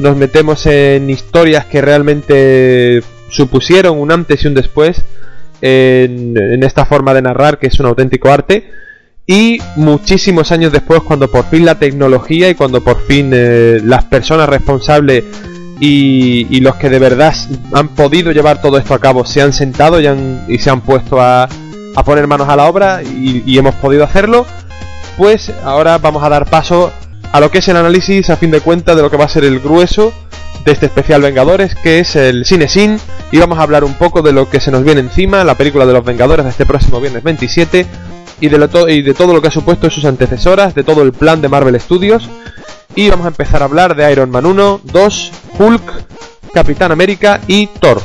nos 0.00 0.16
metemos 0.16 0.66
en 0.66 1.10
historias 1.10 1.64
que 1.66 1.80
realmente 1.80 3.02
supusieron 3.30 3.98
un 3.98 4.10
antes 4.10 4.42
y 4.44 4.48
un 4.48 4.54
después 4.54 5.02
en 5.60 6.62
esta 6.62 6.86
forma 6.86 7.14
de 7.14 7.22
narrar 7.22 7.58
que 7.58 7.66
es 7.66 7.78
un 7.80 7.86
auténtico 7.86 8.30
arte 8.30 8.70
y 9.30 9.58
muchísimos 9.76 10.50
años 10.52 10.72
después, 10.72 11.02
cuando 11.02 11.30
por 11.30 11.44
fin 11.44 11.66
la 11.66 11.74
tecnología 11.74 12.48
y 12.48 12.54
cuando 12.54 12.82
por 12.82 13.06
fin 13.06 13.30
eh, 13.34 13.78
las 13.84 14.04
personas 14.04 14.48
responsables 14.48 15.22
y, 15.78 16.60
los 16.60 16.76
que 16.76 16.88
de 16.88 16.98
verdad 16.98 17.34
han 17.74 17.88
podido 17.88 18.32
llevar 18.32 18.62
todo 18.62 18.78
esto 18.78 18.94
a 18.94 18.98
cabo 18.98 19.26
se 19.26 19.42
han 19.42 19.52
sentado 19.52 20.00
y, 20.00 20.06
han, 20.06 20.46
y 20.48 20.58
se 20.58 20.70
han 20.70 20.80
puesto 20.80 21.20
a, 21.20 21.46
poner 22.06 22.26
manos 22.26 22.48
a 22.48 22.56
la 22.56 22.64
obra 22.64 23.02
y, 23.02 23.58
hemos 23.58 23.74
podido 23.74 24.02
hacerlo, 24.02 24.46
pues 25.18 25.52
ahora 25.62 25.98
vamos 25.98 26.24
a 26.24 26.30
dar 26.30 26.46
paso 26.46 26.90
a 27.30 27.38
lo 27.38 27.50
que 27.50 27.58
es 27.58 27.68
el 27.68 27.76
análisis 27.76 28.30
a 28.30 28.36
fin 28.36 28.50
de 28.50 28.62
cuentas 28.62 28.96
de 28.96 29.02
lo 29.02 29.10
que 29.10 29.18
va 29.18 29.26
a 29.26 29.28
ser 29.28 29.44
el 29.44 29.60
grueso 29.60 30.10
de 30.64 30.72
este 30.72 30.86
especial 30.86 31.20
Vengadores, 31.20 31.74
que 31.74 31.98
es 31.98 32.16
el 32.16 32.46
Cine 32.46 32.66
Sin, 32.66 32.98
y 33.30 33.36
vamos 33.36 33.58
a 33.58 33.62
hablar 33.62 33.84
un 33.84 33.94
poco 33.94 34.22
de 34.22 34.32
lo 34.32 34.48
que 34.48 34.58
se 34.58 34.70
nos 34.70 34.84
viene 34.84 35.02
encima, 35.02 35.44
la 35.44 35.54
película 35.54 35.84
de 35.84 35.92
los 35.92 36.04
Vengadores 36.04 36.44
de 36.44 36.50
este 36.50 36.64
próximo 36.64 36.98
viernes 36.98 37.22
27 37.22 37.86
y 38.40 38.48
de, 38.48 38.68
y 38.88 39.02
de 39.02 39.14
todo 39.14 39.32
lo 39.32 39.42
que 39.42 39.48
ha 39.48 39.52
supuesto 39.52 39.90
sus 39.90 40.04
antecesoras, 40.04 40.74
de 40.74 40.84
todo 40.84 41.02
el 41.02 41.12
plan 41.12 41.40
de 41.40 41.48
Marvel 41.48 41.80
Studios. 41.80 42.28
Y 42.94 43.10
vamos 43.10 43.26
a 43.26 43.28
empezar 43.28 43.62
a 43.62 43.66
hablar 43.66 43.94
de 43.94 44.10
Iron 44.10 44.30
Man 44.30 44.46
1, 44.46 44.80
2, 44.84 45.32
Hulk, 45.58 45.92
Capitán 46.52 46.92
América 46.92 47.40
y 47.46 47.66
Thor. 47.66 48.00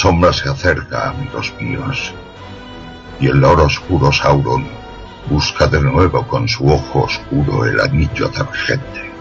Sombra 0.00 0.32
se 0.32 0.48
acerca, 0.48 1.10
amigos 1.10 1.52
míos, 1.60 2.14
y 3.20 3.26
el 3.26 3.44
oro 3.44 3.64
oscuro 3.64 4.10
Sauron 4.10 4.66
busca 5.28 5.66
de 5.66 5.78
nuevo 5.78 6.26
con 6.26 6.48
su 6.48 6.66
ojo 6.72 7.02
oscuro 7.02 7.66
el 7.66 7.78
anillo 7.78 8.30
gente. 8.52 9.12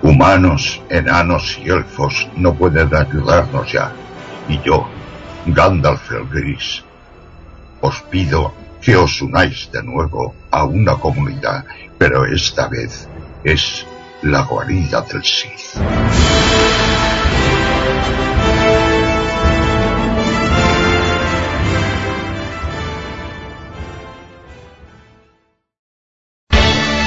Humanos, 0.00 0.80
enanos 0.88 1.58
y 1.58 1.70
elfos 1.70 2.28
no 2.36 2.54
pueden 2.54 2.94
ayudarnos 2.94 3.72
ya, 3.72 3.90
y 4.48 4.60
yo, 4.60 4.86
Gandalf 5.46 6.12
el 6.12 6.28
Gris, 6.28 6.84
os 7.80 8.00
pido 8.02 8.65
que 8.86 8.94
os 8.94 9.20
unáis 9.20 9.68
de 9.72 9.82
nuevo 9.82 10.32
a 10.48 10.62
una 10.62 10.94
comunidad, 10.94 11.64
pero 11.98 12.24
esta 12.24 12.68
vez 12.68 13.08
es 13.42 13.84
la 14.22 14.42
guarida 14.42 15.00
del 15.02 15.24
Sith. 15.24 15.74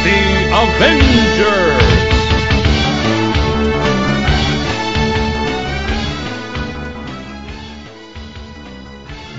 The 0.03 0.51
Avengers. 0.51 1.68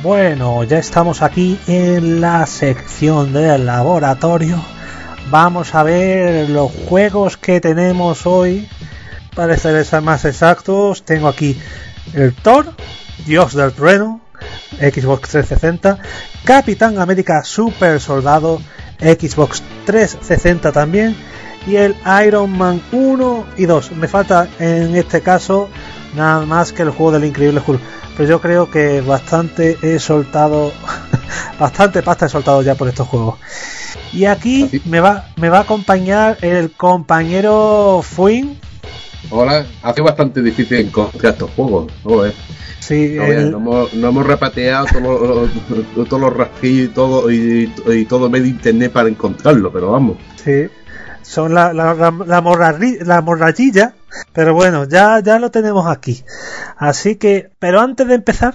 Bueno, 0.02 0.64
ya 0.64 0.78
estamos 0.78 1.20
aquí 1.20 1.60
en 1.66 2.22
la 2.22 2.46
sección 2.46 3.34
del 3.34 3.66
laboratorio. 3.66 4.64
Vamos 5.28 5.74
a 5.74 5.82
ver 5.82 6.48
los 6.48 6.72
juegos 6.88 7.36
que 7.36 7.60
tenemos 7.60 8.24
hoy. 8.24 8.66
Para 9.36 9.58
ser 9.58 10.00
más 10.00 10.24
exactos, 10.24 11.04
tengo 11.04 11.28
aquí 11.28 11.60
el 12.14 12.32
Thor, 12.32 12.72
Dios 13.26 13.52
del 13.52 13.72
Trueno, 13.72 14.22
Xbox 14.78 15.28
360, 15.28 15.98
Capitán 16.44 16.98
América 16.98 17.44
Super 17.44 18.00
Soldado, 18.00 18.62
Xbox 19.00 19.62
360 19.84 20.72
también, 20.72 21.14
y 21.66 21.76
el 21.76 21.94
Iron 22.26 22.56
Man 22.56 22.80
1 22.92 23.46
y 23.56 23.66
2. 23.66 23.92
Me 23.92 24.08
falta 24.08 24.48
en 24.58 24.96
este 24.96 25.20
caso 25.20 25.68
nada 26.14 26.44
más 26.44 26.72
que 26.72 26.82
el 26.82 26.90
juego 26.90 27.12
del 27.12 27.24
Increíble 27.24 27.62
Hulk 27.64 27.80
pero 28.20 28.28
yo 28.28 28.40
creo 28.42 28.70
que 28.70 29.00
bastante 29.00 29.78
he 29.80 29.98
soltado, 29.98 30.72
bastante 31.58 32.02
pasta 32.02 32.26
he 32.26 32.28
soltado 32.28 32.60
ya 32.60 32.74
por 32.74 32.86
estos 32.86 33.08
juegos. 33.08 33.38
Y 34.12 34.26
aquí 34.26 34.82
me 34.84 35.00
va, 35.00 35.30
me 35.36 35.48
va 35.48 35.58
a 35.58 35.62
acompañar 35.62 36.36
el 36.42 36.70
compañero 36.70 38.02
Fuin. 38.02 38.58
Hola, 39.30 39.64
hace 39.82 40.02
bastante 40.02 40.42
difícil 40.42 40.80
encontrar 40.80 41.32
estos 41.32 41.50
juegos. 41.52 41.90
Sí, 42.80 43.16
no, 43.16 43.88
hemos, 43.88 44.26
repateado 44.26 44.84
todos 44.86 45.50
los, 45.96 46.08
todos 46.08 46.20
los 46.20 46.36
rastrillos 46.36 46.90
y 46.90 46.92
todo, 46.92 47.30
y, 47.30 47.72
y 47.86 48.04
todo 48.04 48.28
medio 48.28 48.48
internet 48.48 48.92
para 48.92 49.08
encontrarlo, 49.08 49.72
pero 49.72 49.92
vamos. 49.92 50.18
Sí 50.44 50.68
son 51.22 51.54
la, 51.54 51.72
la, 51.72 51.94
la, 51.94 52.40
morrallilla, 53.20 53.94
pero 54.32 54.54
bueno, 54.54 54.84
ya, 54.84 55.20
ya 55.20 55.38
lo 55.38 55.50
tenemos 55.50 55.86
aquí. 55.86 56.24
Así 56.76 57.16
que, 57.16 57.50
pero 57.58 57.80
antes 57.80 58.06
de 58.06 58.14
empezar, 58.14 58.54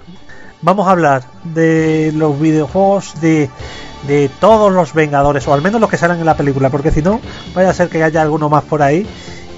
vamos 0.62 0.88
a 0.88 0.92
hablar 0.92 1.24
de 1.44 2.12
los 2.16 2.40
videojuegos 2.40 3.20
de, 3.22 3.50
de 4.08 4.30
todos 4.40 4.72
los 4.72 4.94
Vengadores, 4.94 5.48
o 5.48 5.54
al 5.54 5.62
menos 5.62 5.82
los 5.82 5.90
que 5.90 5.98
salen 5.98 6.20
en 6.20 6.26
la 6.26 6.38
película, 6.38 6.70
porque 6.70 6.92
si 6.92 7.02
no, 7.02 7.20
vaya 7.54 7.70
a 7.70 7.74
ser 7.74 7.90
que 7.90 8.04
haya 8.04 8.22
alguno 8.22 8.50
más 8.50 8.64
por 8.64 8.82
ahí 8.82 9.06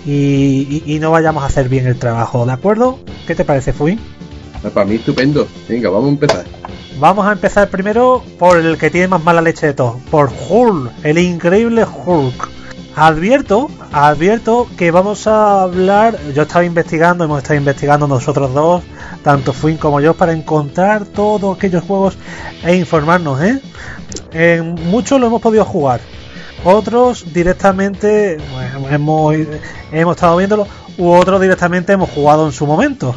y, 0.06 0.84
y, 0.86 1.00
no 1.00 1.12
vayamos 1.12 1.44
a 1.44 1.48
hacer 1.48 1.68
bien 1.68 1.86
el 1.86 2.00
trabajo, 2.00 2.46
¿de 2.46 2.54
acuerdo? 2.54 3.00
¿Qué 3.26 3.36
te 3.36 3.44
parece, 3.44 3.74
Fui? 3.74 4.00
Ah, 4.64 4.70
para 4.74 4.86
mí 4.86 4.96
estupendo. 4.96 5.48
Venga, 5.68 5.90
vamos 5.90 6.08
a 6.08 6.12
empezar. 6.12 6.46
Vamos 7.00 7.28
a 7.28 7.34
empezar 7.34 7.70
primero 7.70 8.24
por 8.40 8.58
el 8.58 8.78
que 8.78 8.90
tiene 8.90 9.08
más 9.08 9.24
mala 9.24 9.42
leche 9.42 9.68
de 9.68 9.74
todos, 9.74 9.98
por 10.10 10.32
Hulk, 10.50 10.92
el 11.04 11.18
increíble 11.18 11.86
Hulk. 11.86 12.57
Advierto, 13.00 13.70
advierto 13.92 14.68
que 14.76 14.90
vamos 14.90 15.28
a 15.28 15.62
hablar, 15.62 16.18
yo 16.34 16.42
estaba 16.42 16.66
investigando, 16.66 17.24
hemos 17.24 17.38
estado 17.44 17.60
investigando 17.60 18.08
nosotros 18.08 18.52
dos, 18.56 18.82
tanto 19.24 19.54
Fuin 19.54 19.78
como 19.78 20.02
yo, 20.02 20.16
para 20.16 20.34
encontrar 20.34 21.06
todos 21.06 21.56
aquellos 21.56 21.84
juegos 21.84 22.18
e 22.64 22.76
informarnos, 22.76 23.40
¿eh? 23.44 23.62
En 24.32 24.74
muchos 24.90 25.22
lo 25.22 25.28
hemos 25.28 25.44
podido 25.44 25.64
jugar, 25.64 26.00
otros 26.66 27.32
directamente 27.32 28.40
hemos, 28.90 29.36
hemos 29.92 30.16
estado 30.16 30.38
viéndolo, 30.38 30.68
u 30.98 31.12
otros 31.12 31.40
directamente 31.40 31.94
hemos 31.94 32.10
jugado 32.10 32.48
en 32.48 32.52
su 32.52 32.66
momento. 32.66 33.14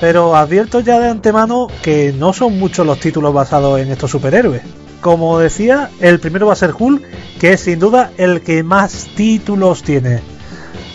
Pero 0.00 0.34
advierto 0.34 0.80
ya 0.80 0.98
de 0.98 1.10
antemano 1.10 1.66
que 1.82 2.14
no 2.18 2.32
son 2.32 2.58
muchos 2.58 2.86
los 2.86 2.98
títulos 3.00 3.34
basados 3.34 3.78
en 3.80 3.90
estos 3.90 4.10
superhéroes 4.10 4.62
como 5.04 5.38
decía, 5.38 5.90
el 6.00 6.18
primero 6.18 6.46
va 6.46 6.54
a 6.54 6.56
ser 6.56 6.72
Hulk, 6.78 7.02
que 7.38 7.52
es 7.52 7.60
sin 7.60 7.78
duda 7.78 8.12
el 8.16 8.40
que 8.40 8.62
más 8.62 9.10
títulos 9.14 9.82
tiene. 9.82 10.20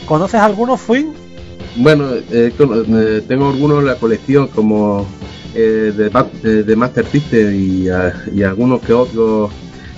¿Conoces 0.07 0.39
algunos, 0.39 0.81
Fuin? 0.81 1.13
Bueno, 1.75 2.15
eh, 2.15 2.51
eh, 2.57 3.23
tengo 3.27 3.49
algunos 3.49 3.81
en 3.81 3.85
la 3.85 3.97
colección, 3.97 4.47
como 4.47 5.05
eh, 5.53 5.93
de, 5.95 6.75
Master 6.75 7.05
System 7.05 7.53
y, 7.53 7.87
algunos 8.41 8.81
que 8.81 8.93
otros 8.93 9.51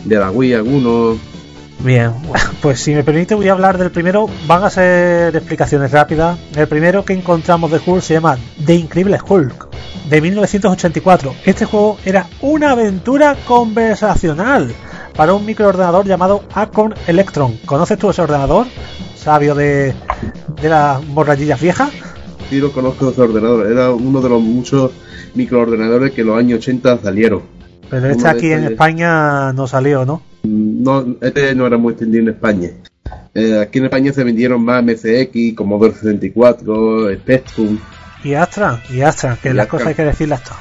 de 0.04 0.18
la 0.18 0.30
Wii, 0.30 0.56
algunos. 0.56 1.18
Bien, 1.84 2.12
pues 2.62 2.80
si 2.80 2.94
me 2.94 3.04
permite 3.04 3.34
voy 3.34 3.48
a 3.48 3.54
hablar 3.54 3.78
del 3.78 3.90
primero, 3.90 4.28
van 4.46 4.64
a 4.64 4.70
ser 4.70 5.36
explicaciones 5.36 5.92
rápidas. 5.92 6.38
El 6.56 6.68
primero 6.68 7.04
que 7.04 7.14
encontramos 7.14 7.72
de 7.72 7.82
Hulk 7.84 8.04
se 8.04 8.14
llama 8.14 8.38
The 8.64 8.76
Increíble 8.76 9.18
Hulk 9.28 9.68
de 10.08 10.22
1984. 10.22 11.34
Este 11.44 11.66
juego 11.66 11.98
era 12.06 12.28
una 12.42 12.72
aventura 12.72 13.36
conversacional 13.48 14.72
para 15.16 15.34
un 15.34 15.44
microordenador 15.44 16.06
llamado 16.06 16.44
Acon 16.54 16.94
Electron. 17.08 17.58
¿Conoces 17.66 17.98
tú 17.98 18.12
ese 18.12 18.22
ordenador? 18.22 18.68
Sabio 19.16 19.56
de, 19.56 19.96
de 20.62 20.70
las 20.70 21.06
borrachillas 21.08 21.60
viejas. 21.60 21.90
Sí, 22.50 22.60
lo 22.60 22.72
conozco 22.72 23.10
ese 23.10 23.22
ordenador. 23.22 23.72
Era 23.72 23.92
uno 23.92 24.22
de 24.22 24.30
los 24.30 24.42
muchos 24.42 24.92
microordenadores 25.34 26.12
que 26.12 26.22
en 26.22 26.28
los 26.28 26.38
años 26.38 26.60
80 26.60 27.00
salieron. 27.02 27.42
Pero 27.90 28.08
este 28.08 28.28
aquí 28.28 28.52
en 28.52 28.66
España 28.66 29.52
no 29.54 29.66
salió, 29.66 30.06
¿no? 30.06 30.22
No, 30.82 31.16
este 31.22 31.56
no 31.56 31.68
era 31.68 31.78
muy 31.78 31.94
extendido 31.94 32.24
en 32.24 32.30
España. 32.30 32.70
Eh, 33.34 33.60
aquí 33.60 33.80
en 33.80 33.86
España 33.86 34.12
se 34.14 34.24
vendieron 34.24 34.64
más 34.64 34.84
MCX, 34.84 35.56
Commodore 35.56 35.94
64, 35.94 37.14
Spectrum 37.16 37.80
y 38.24 38.34
Astra, 38.34 38.82
y 38.90 39.02
Astra, 39.02 39.38
que 39.42 39.54
las 39.54 39.68
cosas 39.68 39.88
hay 39.88 39.96
que 39.96 40.06
decirlas 40.06 40.44
todas. 40.44 40.60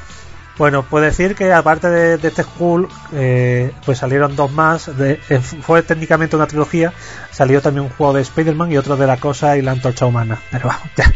Bueno, 0.56 0.82
puedo 0.82 1.06
decir 1.06 1.34
que 1.34 1.52
aparte 1.54 1.88
de, 1.88 2.28
este 2.28 2.44
Hulk, 2.58 2.90
eh, 3.14 3.72
pues 3.86 3.96
salieron 3.98 4.36
dos 4.36 4.52
más. 4.52 4.94
De, 4.98 5.18
eh, 5.30 5.38
fue 5.38 5.82
técnicamente 5.82 6.36
una 6.36 6.46
trilogía. 6.46 6.92
Salió 7.30 7.62
también 7.62 7.84
un 7.84 7.90
juego 7.90 8.12
de 8.12 8.20
Spider-Man 8.20 8.70
y 8.70 8.76
otro 8.76 8.98
de 8.98 9.06
la 9.06 9.16
cosa 9.16 9.56
y 9.56 9.62
la 9.62 9.72
antorcha 9.72 10.04
humana. 10.04 10.38
Pero 10.50 10.68
vamos, 10.68 10.82
ya. 10.96 11.10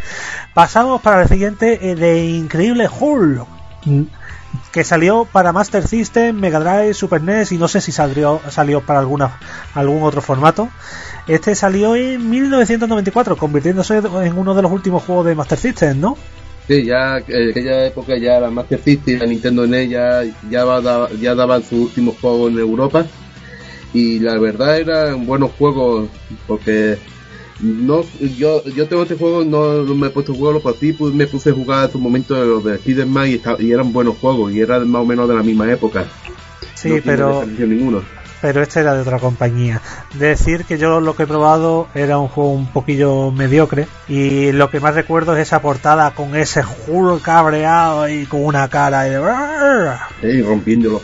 Pasamos 0.54 1.02
para 1.02 1.22
el 1.22 1.28
siguiente 1.28 1.90
eh, 1.90 1.94
de 1.94 2.24
Increíble 2.24 2.88
Hulk. 2.88 3.46
Que 4.72 4.84
salió 4.84 5.24
para 5.24 5.52
Master 5.52 5.86
System, 5.86 6.36
Mega 6.36 6.60
Drive, 6.60 6.94
Super 6.94 7.22
NES 7.22 7.52
y 7.52 7.58
no 7.58 7.68
sé 7.68 7.80
si 7.80 7.92
salió, 7.92 8.40
salió 8.50 8.80
para 8.80 9.00
alguna, 9.00 9.38
algún 9.74 10.02
otro 10.02 10.20
formato. 10.20 10.68
Este 11.26 11.54
salió 11.54 11.96
en 11.96 12.28
1994, 12.28 13.36
convirtiéndose 13.36 13.98
en 13.98 14.38
uno 14.38 14.54
de 14.54 14.62
los 14.62 14.72
últimos 14.72 15.02
juegos 15.04 15.26
de 15.26 15.34
Master 15.34 15.58
System, 15.58 16.00
¿no? 16.00 16.16
Sí, 16.66 16.84
ya 16.84 17.18
en 17.28 17.50
aquella 17.50 17.86
época 17.86 18.16
ya 18.16 18.40
la 18.40 18.50
Master 18.50 18.80
System, 18.82 19.18
la 19.18 19.26
Nintendo 19.26 19.66
NES 19.66 19.90
ya, 19.90 20.22
ya, 20.50 21.34
daban 21.34 21.62
sus 21.62 21.80
últimos 21.80 22.16
juegos 22.20 22.52
en 22.52 22.58
Europa 22.58 23.06
y 23.92 24.18
la 24.18 24.38
verdad 24.38 24.78
eran 24.78 25.26
buenos 25.26 25.52
juegos 25.58 26.08
porque 26.46 26.98
no 27.64 28.04
yo 28.36 28.62
yo 28.64 28.86
tengo 28.86 29.02
este 29.02 29.16
juego 29.16 29.44
no, 29.44 29.82
me 29.94 30.08
he 30.08 30.10
puesto 30.10 30.32
a 30.32 30.34
jugarlo 30.34 30.60
por 30.60 30.74
ti 30.74 30.92
pues 30.92 31.14
me 31.14 31.26
puse 31.26 31.50
a 31.50 31.54
jugar 31.54 31.86
en 31.86 31.92
su 31.92 31.98
momento 31.98 32.34
de 32.34 32.46
los 32.46 32.62
de 32.62 32.74
Spider-Man 32.74 33.40
y, 33.58 33.72
eran 33.72 33.92
buenos 33.92 34.16
juegos 34.18 34.52
y 34.52 34.60
eran 34.60 34.88
más 34.90 35.02
o 35.02 35.06
menos 35.06 35.28
de 35.28 35.34
la 35.34 35.42
misma 35.42 35.70
época 35.72 36.04
sí 36.74 37.00
pero 37.04 37.44
pero 38.44 38.60
este 38.60 38.80
era 38.80 38.92
de 38.92 39.00
otra 39.00 39.18
compañía. 39.20 39.80
Decir 40.18 40.66
que 40.66 40.76
yo 40.76 41.00
lo 41.00 41.16
que 41.16 41.22
he 41.22 41.26
probado 41.26 41.88
era 41.94 42.18
un 42.18 42.28
juego 42.28 42.52
un 42.52 42.66
poquillo 42.66 43.30
mediocre 43.30 43.88
y 44.06 44.52
lo 44.52 44.68
que 44.68 44.80
más 44.80 44.94
recuerdo 44.94 45.34
es 45.34 45.40
esa 45.40 45.62
portada 45.62 46.10
con 46.10 46.36
ese 46.36 46.62
Hulk 46.62 47.22
cabreado 47.22 48.06
y 48.06 48.26
con 48.26 48.44
una 48.44 48.68
cara 48.68 49.04
de... 49.04 49.16
Ey, 50.20 50.42
rompiendo 50.42 50.90
los 50.90 51.02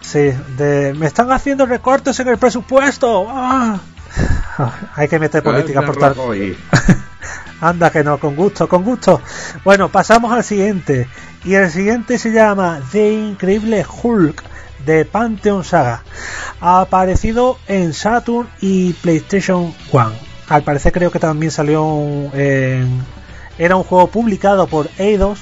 Sí, 0.00 0.32
de... 0.56 0.94
Me 0.98 1.06
están 1.06 1.30
haciendo 1.30 1.64
recortes 1.64 2.18
en 2.18 2.26
el 2.26 2.38
presupuesto. 2.38 3.28
¡Ah! 3.28 3.78
Hay 4.94 5.08
que 5.08 5.18
meter 5.18 5.42
política 5.42 5.82
por 5.82 5.96
tal. 5.96 6.14
Anda 7.60 7.90
que 7.90 8.04
no, 8.04 8.18
con 8.18 8.36
gusto, 8.36 8.68
con 8.68 8.84
gusto. 8.84 9.20
Bueno, 9.64 9.88
pasamos 9.88 10.32
al 10.32 10.44
siguiente. 10.44 11.08
Y 11.44 11.54
el 11.54 11.70
siguiente 11.70 12.18
se 12.18 12.32
llama 12.32 12.80
The 12.92 13.12
Increíble 13.12 13.84
Hulk 14.02 14.42
de 14.84 15.04
Pantheon 15.04 15.64
Saga. 15.64 16.02
Ha 16.60 16.82
aparecido 16.82 17.58
en 17.66 17.92
Saturn 17.92 18.48
y 18.60 18.92
PlayStation 18.94 19.74
1. 19.92 20.12
Al 20.48 20.62
parecer 20.62 20.92
creo 20.92 21.10
que 21.10 21.18
también 21.18 21.50
salió 21.50 21.84
en... 22.34 23.04
Era 23.58 23.76
un 23.76 23.84
juego 23.84 24.08
publicado 24.08 24.66
por 24.66 24.88
Eidos 24.98 25.40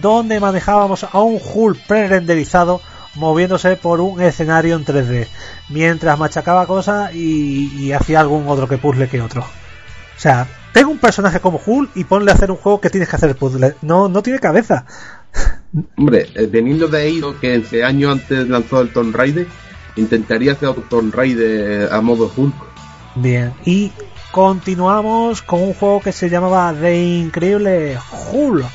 donde 0.00 0.40
manejábamos 0.40 1.04
a 1.04 1.20
un 1.20 1.38
Hulk 1.42 1.86
pre-renderizado 1.86 2.80
moviéndose 3.14 3.76
por 3.76 4.00
un 4.00 4.20
escenario 4.20 4.76
en 4.76 4.84
3D, 4.84 5.26
mientras 5.68 6.18
machacaba 6.18 6.66
cosas 6.66 7.14
y, 7.14 7.70
y 7.78 7.92
hacía 7.92 8.20
algún 8.20 8.48
otro 8.48 8.68
que 8.68 8.78
puzzle 8.78 9.08
que 9.08 9.20
otro. 9.20 9.42
O 9.42 10.20
sea, 10.20 10.46
tengo 10.72 10.90
un 10.90 10.98
personaje 10.98 11.40
como 11.40 11.60
Hulk 11.64 11.90
y 11.96 12.04
ponle 12.04 12.30
a 12.30 12.34
hacer 12.34 12.50
un 12.50 12.56
juego 12.56 12.80
que 12.80 12.90
tienes 12.90 13.08
que 13.08 13.16
hacer 13.16 13.34
puzzle. 13.36 13.74
No, 13.82 14.08
no 14.08 14.22
tiene 14.22 14.38
cabeza. 14.38 14.84
Hombre, 15.96 16.28
eh, 16.34 16.46
veniendo 16.46 16.88
de 16.88 16.98
ahí, 17.02 17.22
que 17.40 17.56
ese 17.56 17.84
año 17.84 18.10
antes 18.10 18.48
lanzó 18.48 18.80
el 18.80 18.92
Tomb 18.92 19.14
Raider, 19.14 19.46
intentaría 19.96 20.52
hacer 20.52 20.68
otro 20.68 20.84
Tomb 20.88 21.14
Raider 21.14 21.92
a 21.92 22.00
modo 22.00 22.30
Hulk. 22.34 22.54
Bien, 23.16 23.52
y 23.64 23.92
continuamos 24.30 25.42
con 25.42 25.62
un 25.62 25.74
juego 25.74 26.00
que 26.00 26.12
se 26.12 26.28
llamaba 26.28 26.74
The 26.78 27.02
Increíble 27.02 27.98
Hulk 28.30 28.66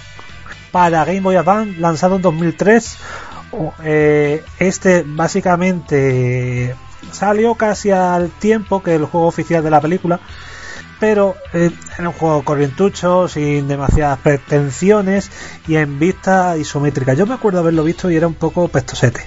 para 0.72 1.06
Game 1.06 1.22
Boy 1.22 1.36
Advance, 1.38 1.80
lanzado 1.80 2.18
en 2.18 2.22
2003. 2.22 2.98
Eh, 3.84 4.44
este 4.60 5.04
básicamente 5.06 6.76
salió 7.12 7.56
casi 7.56 7.92
al 7.92 8.30
tiempo 8.30 8.82
que 8.84 8.96
el 8.96 9.06
juego 9.06 9.28
oficial 9.28 9.64
de 9.64 9.70
la 9.70 9.82
película 9.82 10.20
pero 11.00 11.36
eh, 11.54 11.72
era 11.98 12.10
un 12.10 12.16
juego 12.16 12.44
corrientucho, 12.44 13.28
sin 13.28 13.68
demasiadas 13.68 14.20
pretensiones 14.20 15.30
y 15.68 15.76
en 15.76 16.00
vista 16.00 16.58
isométrica. 16.58 17.14
Yo 17.14 17.26
me 17.26 17.34
acuerdo 17.34 17.60
haberlo 17.60 17.84
visto 17.84 18.10
y 18.10 18.16
era 18.16 18.28
un 18.28 18.34
poco 18.34 18.68
pestosete. 18.68 19.22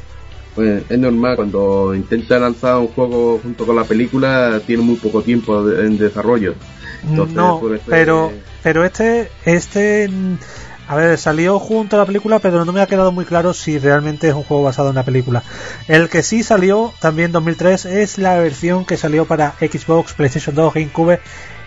Pues 0.54 0.82
es 0.88 0.98
normal, 0.98 1.36
cuando 1.36 1.94
intenta 1.94 2.38
lanzar 2.38 2.78
un 2.78 2.88
juego 2.88 3.38
junto 3.42 3.64
con 3.64 3.76
la 3.76 3.84
película, 3.84 4.60
tiene 4.66 4.82
muy 4.82 4.96
poco 4.96 5.22
tiempo 5.22 5.70
en 5.70 5.98
desarrollo. 5.98 6.54
no, 7.04 7.60
pero, 7.86 8.32
pero 8.62 8.84
este, 8.84 9.30
este, 9.44 10.10
a 10.88 10.96
ver, 10.96 11.18
salió 11.18 11.58
junto 11.58 11.96
a 11.96 11.98
la 11.98 12.06
película, 12.06 12.38
pero 12.38 12.64
no 12.64 12.72
me 12.72 12.80
ha 12.80 12.86
quedado 12.86 13.12
muy 13.12 13.26
claro 13.26 13.52
si 13.52 13.78
realmente 13.78 14.28
es 14.28 14.34
un 14.34 14.42
juego 14.42 14.62
basado 14.62 14.88
en 14.88 14.94
la 14.94 15.02
película. 15.02 15.42
El 15.86 16.08
que 16.08 16.22
sí 16.22 16.42
salió 16.42 16.94
también 16.98 17.26
en 17.26 17.32
2003 17.32 17.84
es 17.84 18.16
la 18.16 18.38
versión 18.38 18.86
que 18.86 18.96
salió 18.96 19.26
para 19.26 19.52
Xbox, 19.60 20.14
PlayStation 20.14 20.54
2, 20.54 20.72
GameCube 20.72 21.20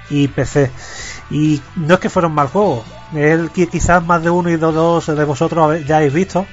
y 0.10 0.28
PC. 0.28 0.72
Y 1.30 1.62
no 1.76 1.94
es 1.94 2.00
que 2.00 2.10
fuera 2.10 2.30
un 2.30 2.34
mal 2.34 2.48
juego, 2.48 2.84
el 3.14 3.52
que 3.52 3.68
quizás 3.68 4.04
más 4.04 4.24
de 4.24 4.32
uno 4.32 4.50
y 4.50 4.58
dos 4.58 5.06
de 5.06 5.24
vosotros 5.24 5.86
ya 5.86 5.98
habéis 5.98 6.14
visto. 6.14 6.48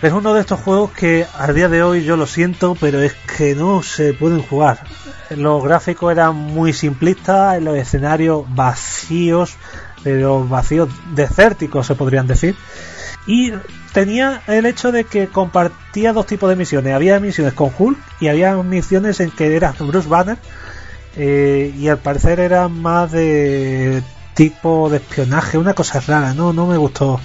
Es 0.00 0.12
uno 0.12 0.32
de 0.34 0.40
estos 0.40 0.60
juegos 0.60 0.92
que 0.92 1.26
a 1.38 1.52
día 1.52 1.68
de 1.68 1.82
hoy 1.82 2.04
yo 2.04 2.16
lo 2.16 2.26
siento, 2.26 2.74
pero 2.80 3.00
es 3.00 3.14
que 3.36 3.54
no 3.54 3.82
se 3.82 4.14
pueden 4.14 4.42
jugar. 4.42 4.80
Los 5.30 5.62
gráficos 5.62 6.10
eran 6.10 6.34
muy 6.34 6.72
simplistas, 6.72 7.62
los 7.62 7.76
escenarios 7.76 8.44
vacíos, 8.48 9.56
pero 10.02 10.46
vacíos 10.46 10.88
desérticos 11.14 11.86
se 11.86 11.94
podrían 11.94 12.26
decir. 12.26 12.54
Y 13.26 13.52
tenía 13.92 14.42
el 14.46 14.66
hecho 14.66 14.90
de 14.90 15.04
que 15.04 15.28
compartía 15.28 16.12
dos 16.12 16.26
tipos 16.26 16.48
de 16.48 16.56
misiones. 16.56 16.94
Había 16.94 17.20
misiones 17.20 17.52
con 17.52 17.70
Hulk 17.76 17.98
y 18.20 18.28
había 18.28 18.54
misiones 18.56 19.20
en 19.20 19.30
que 19.30 19.54
era 19.54 19.74
Bruce 19.78 20.08
Banner 20.08 20.38
eh, 21.16 21.74
y 21.78 21.88
al 21.88 21.98
parecer 21.98 22.40
era 22.40 22.68
más 22.68 23.12
de 23.12 24.02
tipo 24.34 24.88
de 24.88 24.96
espionaje, 24.96 25.58
una 25.58 25.74
cosa 25.74 26.00
rara, 26.00 26.32
no, 26.34 26.52
no 26.52 26.66
me 26.66 26.76
gustó. 26.76 27.20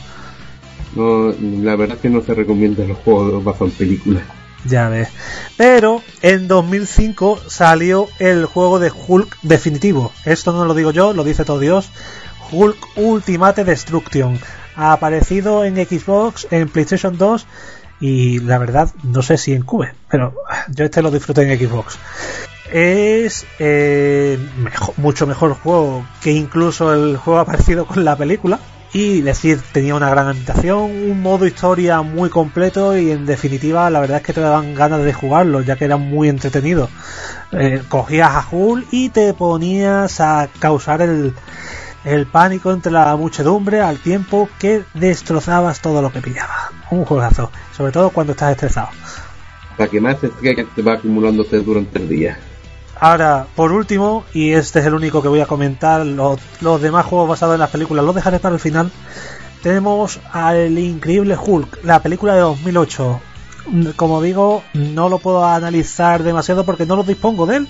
No, 0.95 1.33
la 1.63 1.75
verdad 1.75 1.95
es 1.95 2.01
que 2.01 2.09
no 2.09 2.21
se 2.21 2.33
recomienda 2.33 2.83
los 2.85 2.97
juegos 2.97 3.43
basados 3.43 3.71
en 3.71 3.77
películas. 3.77 4.23
Ya 4.65 4.89
ves. 4.89 5.09
Pero 5.55 6.01
en 6.21 6.47
2005 6.47 7.39
salió 7.47 8.07
el 8.19 8.45
juego 8.45 8.79
de 8.79 8.91
Hulk 8.91 9.37
definitivo. 9.43 10.11
Esto 10.25 10.51
no 10.51 10.65
lo 10.65 10.73
digo 10.73 10.91
yo, 10.91 11.13
lo 11.13 11.23
dice 11.23 11.45
todo 11.45 11.59
Dios. 11.59 11.89
Hulk 12.51 12.77
Ultimate 12.95 13.63
Destruction. 13.63 14.39
Ha 14.75 14.93
aparecido 14.93 15.65
en 15.65 15.75
Xbox, 15.75 16.47
en 16.51 16.69
PlayStation 16.69 17.17
2 17.17 17.45
y 17.99 18.39
la 18.39 18.57
verdad 18.57 18.89
no 19.03 19.21
sé 19.21 19.37
si 19.37 19.53
en 19.53 19.63
Cube, 19.63 19.93
pero 20.09 20.33
yo 20.69 20.85
este 20.85 21.01
lo 21.01 21.11
disfruté 21.11 21.51
en 21.51 21.57
Xbox 21.57 21.97
es 22.71 23.45
eh, 23.59 24.37
mucho 24.97 25.27
mejor 25.27 25.53
juego 25.53 26.05
que 26.21 26.31
incluso 26.31 26.93
el 26.93 27.17
juego 27.17 27.39
aparecido 27.41 27.85
con 27.85 28.03
la 28.05 28.15
película. 28.15 28.59
Y 28.93 29.21
decir, 29.21 29.61
tenía 29.73 29.95
una 29.95 30.09
gran 30.09 30.29
ambientación, 30.29 30.79
un 30.79 31.21
modo 31.21 31.45
historia 31.45 32.01
muy 32.01 32.29
completo 32.29 32.97
y 32.97 33.11
en 33.11 33.25
definitiva 33.25 33.89
la 33.89 33.99
verdad 33.99 34.17
es 34.17 34.23
que 34.23 34.31
te 34.31 34.39
daban 34.39 34.75
ganas 34.75 35.03
de 35.03 35.11
jugarlo 35.11 35.61
ya 35.61 35.75
que 35.75 35.85
era 35.85 35.97
muy 35.97 36.29
entretenido. 36.29 36.89
Eh, 37.51 37.83
cogías 37.89 38.31
a 38.33 38.47
Hulk 38.49 38.87
y 38.91 39.09
te 39.09 39.33
ponías 39.33 40.21
a 40.21 40.47
causar 40.59 41.01
el, 41.01 41.33
el 42.07 42.25
pánico 42.25 42.71
entre 42.71 42.91
la 42.91 43.15
muchedumbre 43.17 43.81
al 43.81 43.97
tiempo 43.97 44.47
que 44.59 44.83
destrozabas 44.93 45.81
todo 45.81 46.01
lo 46.01 46.11
que 46.11 46.21
pillaba. 46.21 46.71
Un 46.89 47.03
juegazo, 47.03 47.51
sobre 47.75 47.91
todo 47.91 48.11
cuando 48.11 48.31
estás 48.31 48.51
estresado. 48.51 48.89
La 49.77 49.87
que 49.87 49.99
más 49.99 50.15
que 50.15 50.65
te 50.75 50.81
va 50.81 50.93
acumulándote 50.93 51.59
durante 51.59 51.99
el 51.99 52.07
día. 52.07 52.39
Ahora, 52.99 53.45
por 53.55 53.73
último, 53.73 54.23
y 54.33 54.51
este 54.51 54.79
es 54.79 54.85
el 54.85 54.93
único 54.93 55.21
que 55.21 55.27
voy 55.27 55.41
a 55.41 55.45
comentar, 55.45 56.05
los, 56.05 56.39
demás 56.81 57.05
juegos 57.05 57.29
basados 57.29 57.55
en 57.55 57.59
las 57.59 57.69
películas 57.69 58.05
los 58.05 58.15
dejaré 58.15 58.39
para 58.39 58.55
el 58.55 58.61
final. 58.61 58.89
Tenemos 59.61 60.19
al 60.31 60.79
increíble 60.79 61.37
Hulk, 61.37 61.83
la 61.83 62.01
película 62.01 62.33
de 62.35 62.39
2008. 62.39 63.21
Como 63.95 64.21
digo, 64.21 64.63
no 64.73 65.09
lo 65.09 65.19
puedo 65.19 65.45
analizar 65.45 66.23
demasiado 66.23 66.65
porque 66.65 66.85
no 66.85 66.95
lo 66.95 67.03
dispongo 67.03 67.45
de 67.45 67.57
él. 67.57 67.67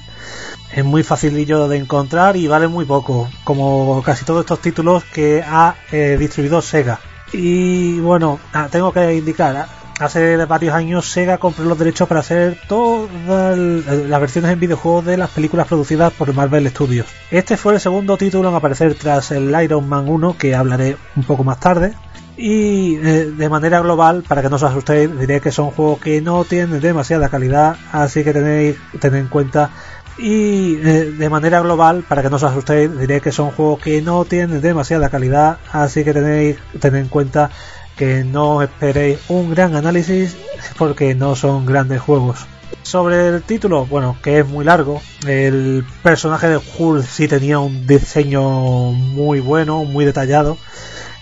Es 0.73 0.83
muy 0.83 1.03
facilillo 1.03 1.67
de 1.67 1.77
encontrar 1.77 2.35
y 2.35 2.47
vale 2.47 2.67
muy 2.67 2.85
poco, 2.85 3.29
como 3.43 4.01
casi 4.03 4.25
todos 4.25 4.41
estos 4.41 4.59
títulos 4.59 5.03
que 5.05 5.43
ha 5.45 5.75
eh, 5.91 6.17
distribuido 6.19 6.61
Sega. 6.61 6.99
Y 7.33 7.99
bueno, 7.99 8.39
ah, 8.53 8.67
tengo 8.69 8.91
que 8.91 9.15
indicar, 9.15 9.67
hace 9.99 10.37
varios 10.45 10.73
años 10.75 11.09
Sega 11.09 11.37
compró 11.37 11.65
los 11.65 11.79
derechos 11.79 12.07
para 12.07 12.19
hacer 12.19 12.57
todas 12.67 13.57
las 13.57 14.21
versiones 14.21 14.51
en 14.51 14.59
videojuegos 14.59 15.05
de 15.05 15.17
las 15.17 15.29
películas 15.29 15.67
producidas 15.67 16.13
por 16.13 16.33
Marvel 16.33 16.69
Studios. 16.69 17.07
Este 17.31 17.57
fue 17.57 17.73
el 17.73 17.79
segundo 17.79 18.17
título 18.17 18.49
en 18.49 18.55
aparecer 18.55 18.95
tras 18.95 19.31
el 19.31 19.55
Iron 19.63 19.87
Man 19.87 20.07
1 20.07 20.37
que 20.37 20.55
hablaré 20.55 20.97
un 21.15 21.23
poco 21.23 21.43
más 21.43 21.59
tarde. 21.59 21.93
Y 22.37 22.97
eh, 22.97 23.31
de 23.35 23.49
manera 23.49 23.81
global, 23.81 24.23
para 24.27 24.43
que 24.43 24.49
no 24.49 24.57
os 24.57 24.63
asustéis, 24.63 25.09
diré 25.17 25.41
que 25.41 25.51
son 25.51 25.71
juegos 25.71 25.99
que 25.99 26.21
no 26.21 26.45
tienen 26.45 26.79
demasiada 26.79 27.29
calidad, 27.29 27.77
así 27.91 28.23
que 28.23 28.31
tenéis 28.31 28.77
tener 28.99 29.21
en 29.21 29.27
cuenta 29.27 29.71
y 30.17 30.75
eh, 30.77 31.13
de 31.17 31.29
manera 31.29 31.61
global, 31.61 32.03
para 32.07 32.21
que 32.23 32.29
no 32.29 32.37
os 32.37 32.43
asustéis, 32.43 32.97
diré 32.97 33.21
que 33.21 33.31
son 33.31 33.51
juegos 33.51 33.79
que 33.79 34.01
no 34.01 34.25
tienen 34.25 34.61
demasiada 34.61 35.09
calidad, 35.09 35.57
así 35.71 36.03
que 36.03 36.13
tenéis 36.13 36.57
tener 36.79 37.01
en 37.01 37.07
cuenta 37.07 37.51
que 37.95 38.23
no 38.23 38.61
esperéis 38.61 39.19
un 39.27 39.51
gran 39.51 39.75
análisis 39.75 40.35
porque 40.77 41.15
no 41.15 41.35
son 41.35 41.65
grandes 41.65 42.01
juegos. 42.01 42.45
Sobre 42.83 43.27
el 43.27 43.43
título, 43.43 43.85
bueno, 43.85 44.17
que 44.23 44.39
es 44.39 44.47
muy 44.47 44.63
largo, 44.63 45.01
el 45.27 45.85
personaje 46.03 46.47
de 46.47 46.57
Hulk 46.77 47.05
sí 47.05 47.27
tenía 47.27 47.59
un 47.59 47.85
diseño 47.85 48.91
muy 48.91 49.39
bueno, 49.39 49.83
muy 49.83 50.05
detallado. 50.05 50.57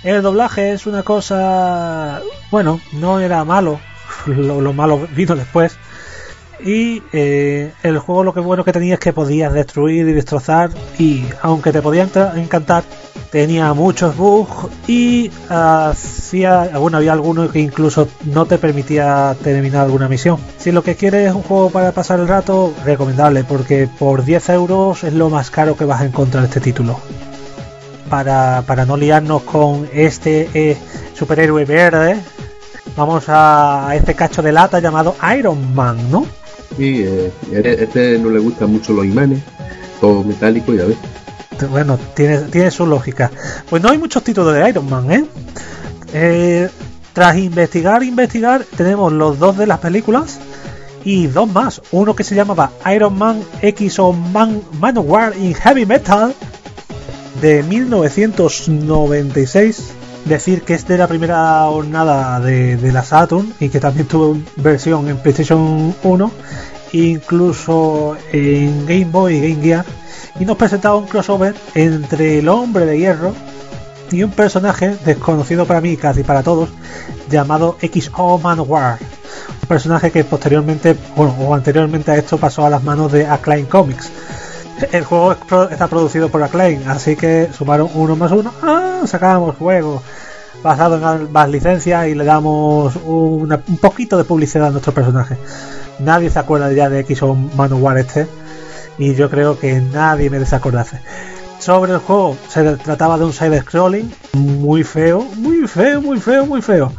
El 0.06 0.22
doblaje 0.22 0.72
es 0.74 0.86
una 0.86 1.02
cosa, 1.02 2.22
bueno, 2.52 2.80
no 2.94 3.20
era 3.20 3.44
malo, 3.44 3.80
lo, 4.28 4.62
lo 4.62 4.72
malo 4.72 5.08
vino 5.16 5.36
después. 5.36 5.80
Y 6.64 7.02
eh, 7.12 7.74
el 7.82 7.98
juego 7.98 8.24
lo 8.24 8.32
que 8.32 8.40
bueno 8.40 8.64
que 8.64 8.72
tenía 8.72 8.94
es 8.94 9.00
que 9.00 9.14
podías 9.14 9.52
destruir 9.52 10.08
y 10.08 10.14
destrozar 10.14 10.70
y 11.00 11.26
aunque 11.42 11.72
te 11.72 11.82
podía 11.82 12.08
encantar, 12.36 12.84
tenía 13.32 13.74
muchos 13.74 14.16
bugs 14.16 14.70
y 14.88 15.32
hacía, 15.50 16.70
bueno, 16.78 16.98
había 16.98 17.14
alguno 17.14 17.50
que 17.50 17.60
incluso 17.60 18.08
no 18.26 18.46
te 18.46 18.60
permitía 18.60 19.36
terminar 19.44 19.86
alguna 19.86 20.08
misión. 20.08 20.38
Si 20.60 20.72
lo 20.72 20.84
que 20.84 20.96
quieres 20.96 21.30
es 21.30 21.34
un 21.34 21.42
juego 21.42 21.72
para 21.72 21.94
pasar 21.94 22.20
el 22.20 22.28
rato, 22.28 22.76
recomendable 22.86 23.44
porque 23.44 23.90
por 23.98 24.24
10 24.24 24.50
euros 24.50 25.04
es 25.04 25.14
lo 25.16 25.32
más 25.32 25.50
caro 25.50 25.76
que 25.76 25.86
vas 25.86 26.02
a 26.02 26.06
encontrar 26.06 26.44
este 26.44 26.62
título. 26.62 27.00
Para, 28.10 28.64
para 28.68 28.86
no 28.86 28.98
liarnos 28.98 29.42
con 29.44 29.90
este 29.92 30.50
eh, 30.54 30.78
superhéroe 31.14 31.66
verde, 31.66 32.18
vamos 32.96 33.28
a, 33.30 33.90
a 33.90 33.96
este 33.96 34.14
cacho 34.14 34.42
de 34.42 34.52
lata 34.52 34.80
llamado 34.80 35.16
Iron 35.36 35.74
Man, 35.74 36.12
¿no? 36.12 36.26
Sí, 36.78 37.04
eh, 37.04 37.32
este 37.52 38.20
no 38.20 38.30
le 38.30 38.40
gustan 38.40 38.72
mucho 38.72 38.94
los 38.94 39.06
imanes, 39.06 39.42
todo 40.00 40.24
metálico, 40.24 40.74
ya 40.74 40.86
ves. 40.86 40.98
Bueno, 41.70 41.98
tiene, 42.14 42.40
tiene 42.40 42.70
su 42.70 42.86
lógica. 42.86 43.32
Pues 43.70 43.82
no 43.82 43.90
hay 43.90 43.98
muchos 43.98 44.24
títulos 44.24 44.54
de 44.54 44.70
Iron 44.70 44.90
Man, 44.90 45.12
¿eh? 45.12 45.26
eh 46.14 46.70
tras 47.14 47.38
investigar, 47.38 48.04
investigar, 48.04 48.66
tenemos 48.76 49.14
los 49.14 49.40
dos 49.40 49.58
de 49.58 49.66
las 49.66 49.80
películas 49.80 50.38
y 51.06 51.28
dos 51.28 51.50
más. 51.50 51.82
Uno 51.92 52.14
que 52.14 52.26
se 52.26 52.36
llamaba 52.36 52.72
Iron 52.94 53.18
Man 53.18 53.42
X 53.62 54.00
o 54.00 54.12
Man 54.12 54.62
Manowar 54.82 55.34
in 55.38 55.54
Heavy 55.54 55.86
Metal 55.86 56.36
de 57.42 57.64
1996. 57.64 59.94
Decir 60.26 60.64
que 60.64 60.74
es 60.74 60.88
de 60.88 60.98
la 60.98 61.08
primera 61.08 61.66
jornada 61.68 62.40
de, 62.40 62.78
de 62.78 62.92
la 62.92 63.04
Saturn 63.04 63.54
y 63.60 63.70
que 63.70 63.80
también 63.80 64.08
tuvo 64.08 64.36
versión 64.56 65.08
en 65.08 65.18
PlayStation 65.18 65.94
1, 66.02 66.32
incluso 66.94 68.18
en 68.32 68.88
Game 68.88 69.06
Boy 69.06 69.36
y 69.36 69.42
Game 69.42 69.62
Gear. 69.62 69.86
Y 70.40 70.46
nos 70.46 70.58
presentaba 70.58 70.96
un 70.96 71.06
crossover 71.06 71.54
entre 71.76 72.40
el 72.40 72.50
hombre 72.50 72.88
de 72.88 72.98
hierro 72.98 73.36
y 74.12 74.24
un 74.24 74.32
personaje 74.32 74.98
desconocido 75.06 75.66
para 75.66 75.82
mí 75.82 75.96
casi 75.96 76.24
para 76.24 76.42
todos 76.42 76.70
llamado 77.30 77.78
XO 77.82 78.40
Manowar 78.40 78.98
un 79.62 79.68
personaje 79.68 80.12
que 80.12 80.24
posteriormente 80.24 80.96
bueno, 81.16 81.36
o 81.40 81.54
anteriormente 81.54 82.12
a 82.12 82.18
esto 82.18 82.38
pasó 82.38 82.66
a 82.66 82.70
las 82.70 82.84
manos 82.84 83.12
de 83.12 83.26
Acclaim 83.26 83.66
Comics 83.66 84.12
el 84.92 85.04
juego 85.04 85.34
está 85.70 85.88
producido 85.88 86.30
por 86.30 86.44
Acclaim 86.44 86.88
así 86.88 87.16
que 87.16 87.50
sumaron 87.54 87.90
uno 87.94 88.16
más 88.16 88.32
uno 88.32 88.54
¡ah! 88.62 89.02
sacábamos 89.06 89.56
juego 89.56 90.02
basado 90.64 90.98
en 90.98 91.04
ambas 91.04 91.50
licencias 91.50 92.08
y 92.08 92.16
le 92.16 92.26
damos 92.26 92.96
un 93.06 93.78
poquito 93.82 94.18
de 94.18 94.24
publicidad 94.24 94.68
a 94.68 94.72
nuestro 94.72 94.94
personaje 94.94 95.38
nadie 96.00 96.30
se 96.30 96.40
acuerda 96.40 96.72
ya 96.74 96.90
de 96.90 97.04
XO 97.04 97.36
Manowar 97.36 97.98
este 97.98 98.28
y 98.98 99.16
yo 99.16 99.30
creo 99.30 99.60
que 99.60 99.80
nadie 99.80 100.30
me 100.30 100.40
desacordase 100.40 101.00
sobre 101.60 101.94
el 101.94 102.00
juego 102.00 102.38
se 102.48 102.76
trataba 102.78 103.18
de 103.18 103.26
un 103.26 103.34
side 103.34 103.62
scrolling 103.62 104.14
muy 104.34 104.84
feo, 104.84 105.24
muy 105.36 105.68
feo, 105.68 106.02
muy 106.02 106.20
feo, 106.20 106.46
muy 106.46 106.62
feo. 106.62 106.92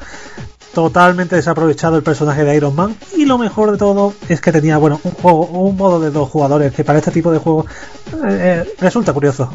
Totalmente 0.77 1.37
desaprovechado 1.37 1.97
el 1.97 2.03
personaje 2.03 2.45
de 2.45 2.55
Iron 2.55 2.75
Man 2.75 2.95
y 3.17 3.25
lo 3.25 3.39
mejor 3.39 3.73
de 3.73 3.79
todo 3.79 4.13
es 4.29 4.43
que 4.43 4.53
tenía 4.53 4.77
bueno 4.77 5.01
un 5.05 5.13
juego, 5.13 5.47
un 5.47 5.75
modo 5.75 6.01
de 6.01 6.11
dos 6.11 6.29
jugadores 6.29 6.75
que 6.75 6.85
para 6.85 6.99
este 6.99 7.11
tipo 7.11 7.33
de 7.33 7.39
juego 7.39 7.65
eh, 8.29 8.65
eh, 8.69 8.75
resulta 8.79 9.15
curioso. 9.15 9.51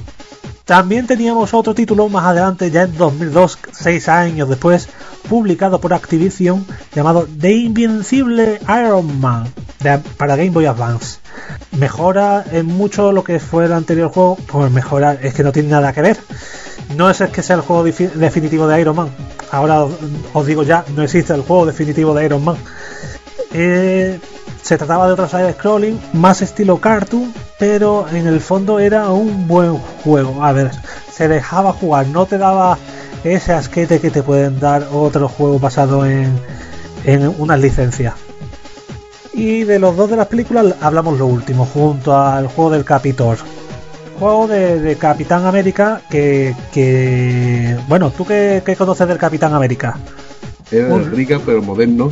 También 0.65 1.05
teníamos 1.05 1.53
otro 1.53 1.75
título 1.75 2.09
más 2.09 2.25
adelante, 2.25 2.71
ya 2.71 2.83
en 2.83 2.97
2002, 2.97 3.59
seis 3.71 4.09
años 4.09 4.49
después, 4.49 4.89
publicado 5.29 5.79
por 5.79 5.93
Activision, 5.93 6.65
llamado 6.95 7.27
The 7.39 7.51
Invincible 7.51 8.59
Iron 8.63 9.19
Man, 9.19 9.45
para 10.17 10.35
Game 10.35 10.49
Boy 10.49 10.65
Advance. 10.65 11.19
Mejora 11.77 12.43
en 12.51 12.65
mucho 12.65 13.11
lo 13.11 13.23
que 13.23 13.39
fue 13.39 13.65
el 13.65 13.73
anterior 13.73 14.09
juego, 14.09 14.37
pues 14.47 14.71
mejorar, 14.71 15.19
es 15.21 15.35
que 15.35 15.43
no 15.43 15.51
tiene 15.51 15.69
nada 15.69 15.93
que 15.93 16.01
ver. 16.01 16.17
No 16.95 17.09
es 17.09 17.21
que 17.31 17.43
sea 17.43 17.55
el 17.55 17.61
juego 17.61 17.83
definitivo 17.83 18.67
de 18.67 18.81
Iron 18.81 18.95
Man. 18.95 19.09
Ahora 19.51 19.85
os 20.33 20.45
digo 20.45 20.63
ya, 20.63 20.85
no 20.95 21.03
existe 21.03 21.33
el 21.33 21.41
juego 21.41 21.65
definitivo 21.65 22.13
de 22.13 22.25
Iron 22.25 22.43
Man. 22.43 22.57
Eh, 23.53 24.19
se 24.61 24.77
trataba 24.77 25.07
de 25.07 25.13
otro 25.13 25.27
side 25.27 25.53
scrolling, 25.53 25.99
más 26.13 26.41
estilo 26.41 26.77
cartoon, 26.79 27.33
pero 27.59 28.07
en 28.09 28.27
el 28.27 28.39
fondo 28.39 28.79
era 28.79 29.09
un 29.09 29.47
buen 29.47 29.77
juego. 30.03 30.43
A 30.43 30.51
ver, 30.51 30.71
se 31.11 31.27
dejaba 31.27 31.73
jugar, 31.73 32.07
no 32.07 32.25
te 32.25 32.37
daba 32.37 32.77
ese 33.23 33.53
asquete 33.53 33.99
que 33.99 34.11
te 34.11 34.23
pueden 34.23 34.59
dar 34.59 34.87
otros 34.91 35.31
juegos 35.31 35.61
basados 35.61 36.07
en, 36.07 36.39
en 37.05 37.33
unas 37.37 37.59
licencias. 37.59 38.13
Y 39.33 39.63
de 39.63 39.79
los 39.79 39.95
dos 39.95 40.09
de 40.09 40.17
las 40.17 40.27
películas 40.27 40.75
hablamos 40.81 41.17
lo 41.17 41.25
último, 41.25 41.65
junto 41.65 42.17
al 42.17 42.47
juego 42.47 42.71
del 42.71 42.83
Capitor. 42.83 43.37
Juego 44.21 44.47
de, 44.47 44.97
Capitán 44.97 45.47
América 45.47 45.99
que, 46.07 46.53
Bueno, 47.87 48.11
¿tú 48.11 48.23
qué, 48.23 48.61
conoces 48.77 49.07
del 49.07 49.17
Capitán 49.17 49.55
América? 49.55 49.97
Es 50.69 51.07
rica 51.07 51.39
pero 51.43 51.63
moderno. 51.63 52.11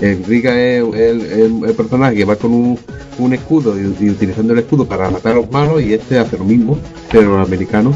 Riga 0.00 0.60
es 0.60 0.82
el, 0.94 1.74
personaje 1.76 2.16
que 2.16 2.24
va 2.24 2.34
con 2.34 2.76
un, 3.18 3.32
escudo 3.32 3.78
y, 3.78 4.10
utilizando 4.10 4.52
el 4.52 4.58
escudo 4.58 4.84
para 4.84 5.10
matar 5.10 5.30
a 5.30 5.34
los 5.36 5.48
malos 5.48 5.80
y 5.80 5.94
este 5.94 6.18
hace 6.18 6.36
lo 6.36 6.44
mismo, 6.44 6.76
pero 7.08 7.38
americano. 7.38 7.94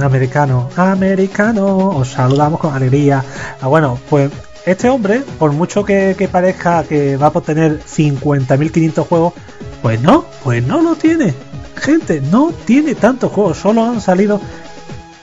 Americano, 0.00 0.70
americano, 0.74 1.90
os 1.90 2.08
saludamos 2.08 2.58
con 2.58 2.72
alegría. 2.72 3.22
Ah, 3.60 3.68
bueno, 3.68 3.98
pues 4.08 4.30
este 4.64 4.88
hombre, 4.88 5.20
por 5.38 5.52
mucho 5.52 5.84
que, 5.84 6.26
parezca 6.32 6.84
que 6.84 7.18
va 7.18 7.26
a 7.26 7.40
tener 7.42 7.80
50.500 7.80 9.06
juegos, 9.06 9.34
pues 9.82 10.00
no, 10.00 10.24
pues 10.42 10.66
no 10.66 10.80
lo 10.80 10.94
tiene. 10.94 11.34
Gente, 11.76 12.20
no 12.20 12.52
tiene 12.64 12.94
tantos 12.94 13.32
juegos, 13.32 13.58
solo 13.58 13.84
han 13.84 14.00
salido 14.00 14.40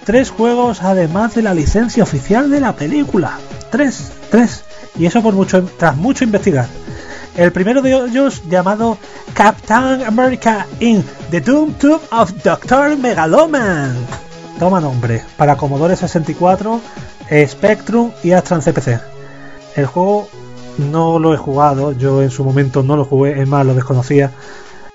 tres 0.06 0.30
juegos 0.32 0.82
además 0.82 1.36
de 1.36 1.44
la 1.44 1.54
licencia 1.54 2.04
oficial 2.04 2.50
de 2.50 2.60
la 2.60 2.76
película. 2.76 3.38
Tres, 3.70 4.12
tres. 4.32 4.64
Y 4.98 5.06
eso 5.06 5.22
por 5.22 5.34
mucho, 5.34 5.64
tras 5.78 5.96
mucho 5.96 6.24
investigar. 6.24 6.68
El 7.38 7.52
primero 7.52 7.82
de 7.82 7.94
ellos 7.94 8.42
llamado 8.50 8.98
Captain 9.34 10.04
America 10.04 10.66
in 10.80 11.04
the 11.32 11.40
Doom 11.40 11.74
Tube 11.74 12.02
of 12.12 12.34
Dr. 12.44 12.98
Megaloman. 12.98 13.96
Toma 14.58 14.82
nombre, 14.82 15.24
para 15.38 15.56
Commodore 15.56 15.96
64, 15.96 16.82
Spectrum 17.48 18.12
y 18.24 18.32
Astran 18.32 18.62
CPC. 18.62 19.00
El 19.76 19.86
juego 19.86 20.28
no 20.92 21.20
lo 21.20 21.34
he 21.34 21.38
jugado, 21.38 21.92
yo 21.94 22.22
en 22.22 22.32
su 22.32 22.44
momento 22.44 22.84
no 22.84 22.98
lo 22.98 23.06
jugué, 23.06 23.40
es 23.42 23.48
más, 23.48 23.66
lo 23.66 23.74
desconocía. 23.74 24.32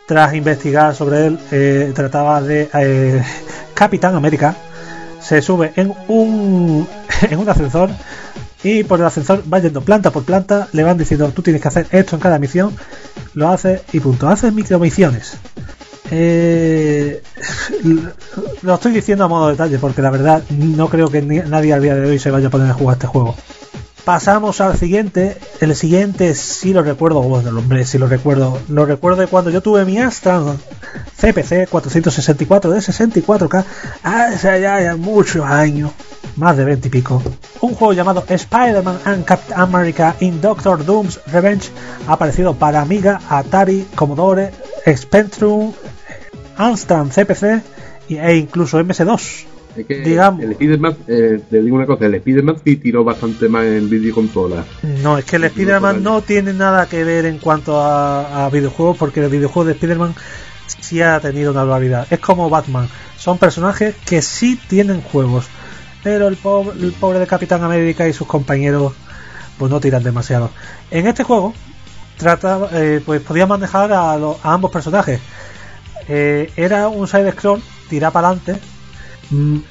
Tras 0.06 0.34
investigar 0.34 0.94
sobre 0.94 1.26
él, 1.26 1.38
eh, 1.50 1.92
trataba 1.94 2.42
de 2.42 2.68
eh, 2.74 3.22
Capitán 3.74 4.14
América. 4.14 4.54
Se 5.20 5.40
sube 5.40 5.72
en 5.76 5.94
un, 6.08 6.86
en 7.30 7.38
un 7.38 7.48
ascensor 7.48 7.90
y 8.64 8.82
por 8.82 8.98
el 8.98 9.06
ascensor 9.06 9.42
va 9.52 9.58
yendo 9.58 9.82
planta 9.82 10.10
por 10.10 10.24
planta, 10.24 10.68
le 10.72 10.82
van 10.82 10.96
diciendo 10.96 11.30
tú 11.30 11.42
tienes 11.42 11.60
que 11.60 11.68
hacer 11.68 11.86
esto 11.90 12.16
en 12.16 12.20
cada 12.20 12.38
misión, 12.38 12.74
lo 13.34 13.50
hace 13.50 13.82
y 13.92 14.00
punto, 14.00 14.28
hace 14.28 14.50
micromisiones. 14.50 15.36
Eh, 16.10 17.22
lo 18.62 18.74
estoy 18.74 18.92
diciendo 18.92 19.24
a 19.24 19.28
modo 19.28 19.46
de 19.46 19.52
detalle 19.52 19.78
porque 19.78 20.02
la 20.02 20.10
verdad 20.10 20.42
no 20.50 20.88
creo 20.88 21.10
que 21.10 21.22
nadie 21.22 21.72
al 21.72 21.82
día 21.82 21.94
de 21.94 22.08
hoy 22.08 22.18
se 22.18 22.30
vaya 22.30 22.48
a 22.48 22.50
poner 22.50 22.70
a 22.70 22.74
jugar 22.74 22.96
este 22.96 23.06
juego. 23.06 23.36
Pasamos 24.04 24.60
al 24.60 24.76
siguiente. 24.76 25.38
El 25.60 25.74
siguiente 25.74 26.34
sí 26.34 26.74
lo 26.74 26.82
recuerdo. 26.82 27.22
Bueno, 27.22 27.58
hombre, 27.58 27.86
sí 27.86 27.96
lo 27.96 28.06
recuerdo. 28.06 28.58
Lo 28.68 28.84
recuerdo 28.84 29.22
de 29.22 29.28
cuando 29.28 29.50
yo 29.50 29.62
tuve 29.62 29.86
mi 29.86 29.98
Astra 29.98 30.42
CPC 31.16 31.68
464 31.70 32.70
de 32.70 32.80
64K. 32.80 33.64
Hace 34.02 34.60
ya, 34.60 34.80
ya 34.80 34.96
muchos 34.96 35.44
años. 35.46 35.90
Más 36.36 36.56
de 36.56 36.64
20 36.64 36.88
y 36.88 36.90
pico. 36.90 37.22
Un 37.62 37.74
juego 37.74 37.94
llamado 37.94 38.24
Spider-Man 38.28 38.98
and 39.06 39.24
Captain 39.24 39.58
America 39.58 40.14
in 40.20 40.40
Doctor 40.40 40.84
Doom's 40.84 41.20
Revenge 41.28 41.70
ha 42.06 42.14
aparecido 42.14 42.54
para 42.54 42.82
Amiga, 42.82 43.20
Atari, 43.30 43.86
Commodore, 43.94 44.50
Spectrum, 44.86 45.72
Amstrad 46.58 47.06
CPC 47.06 47.62
e 48.10 48.36
incluso 48.36 48.78
MS2. 48.80 49.53
Es 49.76 49.86
que 49.86 50.00
digamos, 50.00 50.42
el 50.42 50.52
Spider-Man, 50.52 50.96
eh, 51.08 51.40
te 51.50 51.62
digo 51.62 51.76
una 51.76 51.86
cosa, 51.86 52.06
el 52.06 52.14
Spider-Man 52.14 52.56
sí 52.64 52.76
tiró 52.76 53.02
bastante 53.02 53.48
más 53.48 53.64
en 53.64 53.90
videoconsola. 53.90 54.64
No, 55.02 55.18
es 55.18 55.24
que 55.24 55.36
el 55.36 55.44
Spider-Man 55.44 56.02
no 56.02 56.22
tiene 56.22 56.52
nada 56.52 56.86
que 56.86 57.02
ver 57.02 57.26
en 57.26 57.38
cuanto 57.38 57.80
a, 57.80 58.48
videojuegos, 58.50 58.96
porque 58.96 59.20
el 59.20 59.30
videojuego 59.30 59.66
de 59.66 59.72
Spider-Man 59.72 60.14
sí 60.80 61.02
ha 61.02 61.18
tenido 61.20 61.50
una 61.50 61.64
dualidad. 61.64 62.06
Es 62.10 62.20
como 62.20 62.48
Batman, 62.48 62.88
son 63.16 63.38
personajes 63.38 63.96
que 64.06 64.22
sí 64.22 64.58
tienen 64.68 65.00
juegos, 65.00 65.46
pero 66.02 66.28
el 66.28 66.36
pobre, 66.36 66.78
el 66.80 66.92
pobre 66.92 67.18
de 67.18 67.26
Capitán 67.26 67.62
América 67.64 68.06
y 68.06 68.12
sus 68.12 68.28
compañeros 68.28 68.92
pues 69.58 69.70
no 69.70 69.80
tiran 69.80 70.02
demasiado. 70.02 70.50
En 70.90 71.06
este 71.06 71.24
juego 71.24 71.52
trata, 72.16 72.68
eh, 72.72 73.00
pues 73.04 73.20
podías 73.22 73.48
manejar 73.48 73.92
a, 73.92 74.12
a 74.12 74.36
ambos 74.44 74.70
personajes. 74.70 75.20
Eh, 76.08 76.52
era 76.56 76.88
un 76.88 77.08
side 77.08 77.32
scroll, 77.32 77.62
tirar 77.88 78.12
para 78.12 78.28
adelante 78.28 78.60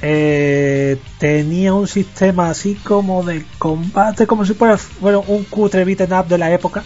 eh, 0.01 0.97
tenía 1.19 1.73
un 1.73 1.87
sistema 1.87 2.49
así 2.49 2.75
como 2.75 3.23
de 3.23 3.45
combate, 3.57 4.27
como 4.27 4.45
si 4.45 4.53
fuera 4.53 4.77
bueno, 4.99 5.23
un 5.27 5.43
cutre 5.43 5.85
beaten 5.85 6.13
up 6.13 6.27
de 6.27 6.37
la 6.37 6.51
época, 6.51 6.83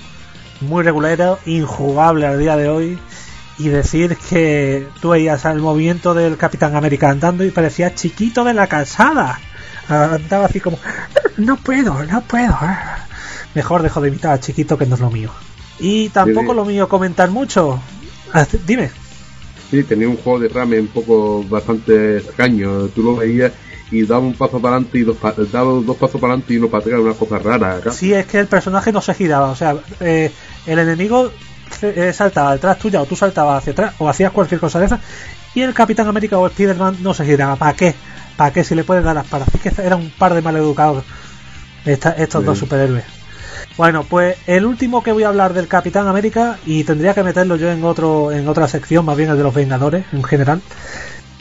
muy 0.61 0.83
regular, 0.83 1.39
injugable 1.45 2.25
al 2.25 2.39
día 2.39 2.55
de 2.57 2.69
hoy. 2.69 2.99
Y 3.59 3.69
decir 3.69 4.15
que 4.29 4.87
tú 5.01 5.09
veías 5.09 5.43
el 5.45 5.57
movimiento 5.57 6.13
del 6.13 6.37
Capitán 6.37 6.75
América 6.75 7.09
andando 7.09 7.43
y 7.43 7.49
parecía 7.49 7.95
chiquito 7.95 8.43
de 8.43 8.53
la 8.53 8.67
calzada. 8.67 9.39
Andaba 9.89 10.45
así 10.45 10.59
como, 10.59 10.77
no 11.37 11.57
puedo, 11.57 12.03
no 12.03 12.21
puedo. 12.21 12.55
Mejor 13.55 13.81
dejo 13.81 13.99
de 13.99 14.09
imitar 14.09 14.33
a 14.33 14.39
chiquito 14.39 14.77
que 14.77 14.85
no 14.85 14.93
es 14.93 15.01
lo 15.01 15.09
mío. 15.09 15.31
Y 15.79 16.09
tampoco 16.09 16.53
lo 16.53 16.65
mío 16.65 16.87
comentar 16.87 17.31
mucho. 17.31 17.79
Ah, 18.31 18.45
dime. 18.67 18.91
Sí, 19.69 19.83
tenía 19.83 20.07
un 20.07 20.17
juego 20.17 20.39
de 20.39 20.47
rame 20.49 20.79
un 20.79 20.87
poco 20.87 21.43
bastante 21.43 22.17
extraño. 22.17 22.87
Tú 22.95 23.03
lo 23.03 23.15
veías 23.17 23.51
y 23.91 24.05
daba 24.05 24.21
un 24.21 24.33
paso 24.33 24.59
para 24.61 24.75
adelante 24.75 24.99
y 24.99 25.03
dos, 25.03 25.17
daba 25.51 25.71
dos 25.81 25.97
pasos 25.97 26.19
para 26.21 26.33
adelante 26.33 26.53
y 26.53 26.57
uno 26.57 26.69
para 26.69 26.81
atrás, 26.81 26.99
una 27.01 27.13
cosa 27.13 27.39
rara. 27.39 27.91
Sí, 27.91 28.13
es 28.13 28.25
que 28.25 28.39
el 28.39 28.47
personaje 28.47 28.91
no 28.91 29.01
se 29.01 29.13
giraba. 29.13 29.49
O 29.49 29.55
sea, 29.55 29.75
eh, 29.99 30.31
el 30.65 30.79
enemigo 30.79 31.31
eh, 31.81 32.11
saltaba 32.13 32.53
detrás 32.53 32.79
tuya 32.79 33.01
o 33.01 33.05
tú 33.05 33.15
saltabas 33.15 33.59
hacia 33.59 33.73
atrás 33.73 33.93
o 33.99 34.07
hacías 34.07 34.31
cualquier 34.31 34.59
cosa 34.61 34.79
de 34.79 34.85
esa 34.85 34.99
y 35.53 35.61
el 35.61 35.73
Capitán 35.73 36.07
América 36.07 36.37
o 36.37 36.47
Spider-Man 36.47 36.97
no 37.01 37.13
se 37.13 37.25
giraba. 37.25 37.55
¿Para 37.57 37.73
qué? 37.73 37.93
¿Para 38.37 38.53
qué 38.53 38.63
si 38.63 38.73
le 38.75 38.83
puedes 38.85 39.03
dar 39.03 39.15
las 39.15 39.27
palas? 39.27 39.47
Así 39.49 39.57
que 39.59 39.71
era 39.81 39.95
un 39.97 40.11
par 40.11 40.33
de 40.33 40.41
maleducados 40.41 41.03
esta- 41.85 42.11
estos 42.11 42.45
dos 42.45 42.57
superhéroes. 42.59 43.03
Bueno, 43.77 44.03
pues 44.03 44.37
el 44.47 44.65
último 44.65 45.03
que 45.03 45.11
voy 45.11 45.23
a 45.23 45.29
hablar 45.29 45.53
del 45.53 45.67
Capitán 45.67 46.07
América 46.07 46.57
y 46.65 46.83
tendría 46.83 47.13
que 47.13 47.23
meterlo 47.23 47.55
yo 47.55 47.71
en 47.71 47.83
otro 47.83 48.31
en 48.31 48.47
otra 48.47 48.67
sección, 48.67 49.05
más 49.05 49.17
bien 49.17 49.29
el 49.29 49.37
de 49.37 49.43
los 49.43 49.53
Vengadores 49.53 50.05
en 50.11 50.23
general, 50.23 50.61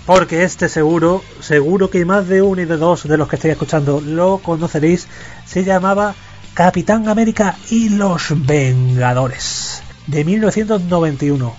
porque 0.05 0.45
este 0.45 0.69
seguro, 0.69 1.23
seguro 1.41 1.91
que 1.91 2.05
más 2.05 2.29
de 2.29 2.43
uno 2.43 2.63
y 2.63 2.67
de 2.67 2.77
dos 2.77 3.09
de 3.09 3.17
los 3.17 3.29
que 3.29 3.37
estáis 3.37 3.53
escuchando 3.53 4.01
lo 4.01 4.39
conoceréis, 4.39 5.09
se 5.47 5.65
llamaba 5.65 6.15
Capitán 6.55 7.09
América 7.09 7.57
y 7.71 7.89
los 7.89 8.29
Vengadores 8.47 9.83
de 10.07 10.25
1991 10.25 11.55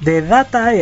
de 0.00 0.22
Data. 0.22 0.72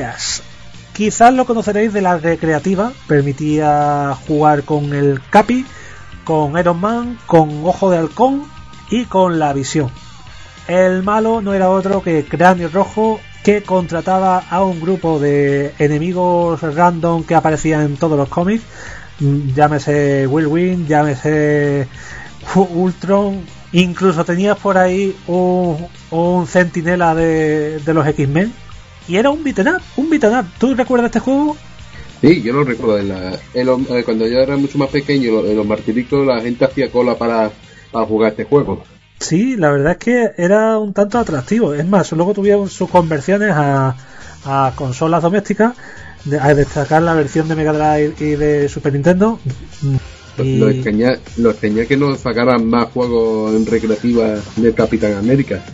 Quizás 0.92 1.32
lo 1.32 1.44
conoceréis 1.44 1.92
de 1.92 2.02
la 2.02 2.18
recreativa, 2.18 2.92
permitía 3.06 4.16
jugar 4.26 4.64
con 4.64 4.92
el 4.92 5.20
Capi, 5.30 5.64
con 6.24 6.58
Iron 6.58 6.80
Man, 6.80 7.18
con 7.26 7.64
Ojo 7.64 7.90
de 7.90 7.98
Halcón 7.98 8.57
y 8.90 9.04
con 9.04 9.38
la 9.38 9.52
Visión. 9.52 9.90
El 10.66 11.02
malo 11.02 11.40
no 11.40 11.54
era 11.54 11.70
otro 11.70 12.02
que 12.02 12.24
Cráneo 12.24 12.68
Rojo, 12.68 13.20
que 13.42 13.62
contrataba 13.62 14.38
a 14.50 14.62
un 14.62 14.80
grupo 14.80 15.18
de 15.18 15.72
enemigos 15.78 16.60
random 16.60 17.24
que 17.24 17.34
aparecían 17.34 17.82
en 17.82 17.96
todos 17.96 18.18
los 18.18 18.28
cómics. 18.28 18.62
Mm, 19.20 19.54
Llámese 19.54 20.26
Whirlwind, 20.26 20.86
llámese 20.86 21.88
Ultron, 22.54 23.40
incluso 23.72 24.24
tenías 24.24 24.58
por 24.58 24.76
ahí 24.76 25.16
un, 25.26 26.46
centinela 26.46 27.14
de, 27.14 27.78
de 27.78 27.94
los 27.94 28.06
X-Men. 28.06 28.52
Y 29.08 29.16
era 29.16 29.30
un 29.30 29.42
beat'em 29.42 29.78
un 29.96 30.10
beat'em. 30.10 30.44
¿Tú 30.58 30.74
recuerdas 30.74 31.06
este 31.06 31.20
juego? 31.20 31.56
Sí, 32.20 32.42
yo 32.42 32.52
lo 32.52 32.64
recuerdo. 32.64 32.98
En 32.98 33.68
eh, 33.90 34.04
cuando 34.04 34.26
yo 34.26 34.38
era 34.38 34.56
mucho 34.56 34.76
más 34.76 34.90
pequeño, 34.90 35.40
en 35.44 35.56
los 35.56 35.66
martiricos, 35.66 36.26
la 36.26 36.40
gente 36.40 36.64
hacía 36.64 36.90
cola 36.90 37.16
para, 37.16 37.50
para 37.90 38.06
jugar 38.06 38.30
este 38.30 38.44
juego. 38.44 38.82
Sí, 39.20 39.56
la 39.56 39.70
verdad 39.70 39.92
es 39.92 39.98
que 39.98 40.30
era 40.36 40.78
un 40.78 40.92
tanto 40.92 41.18
atractivo. 41.18 41.74
Es 41.74 41.86
más, 41.86 42.12
luego 42.12 42.34
tuvieron 42.34 42.68
sus 42.68 42.88
conversiones 42.88 43.50
a, 43.52 43.96
a 44.44 44.72
consolas 44.76 45.22
domésticas, 45.22 45.74
a 46.40 46.54
destacar 46.54 47.02
la 47.02 47.14
versión 47.14 47.48
de 47.48 47.56
Mega 47.56 47.72
Drive 47.72 48.14
y 48.20 48.36
de 48.36 48.68
Super 48.68 48.92
Nintendo. 48.92 49.38
Y- 50.38 50.58
Lo 50.58 50.68
extraña, 50.70 51.18
lo 51.36 51.50
extraña 51.50 51.84
que 51.84 51.96
no 51.96 52.14
sacaran 52.14 52.64
más 52.68 52.86
juegos 52.92 53.54
en 53.56 53.66
recreativa 53.66 54.36
de 54.56 54.72
Capitán 54.72 55.14
América. 55.14 55.64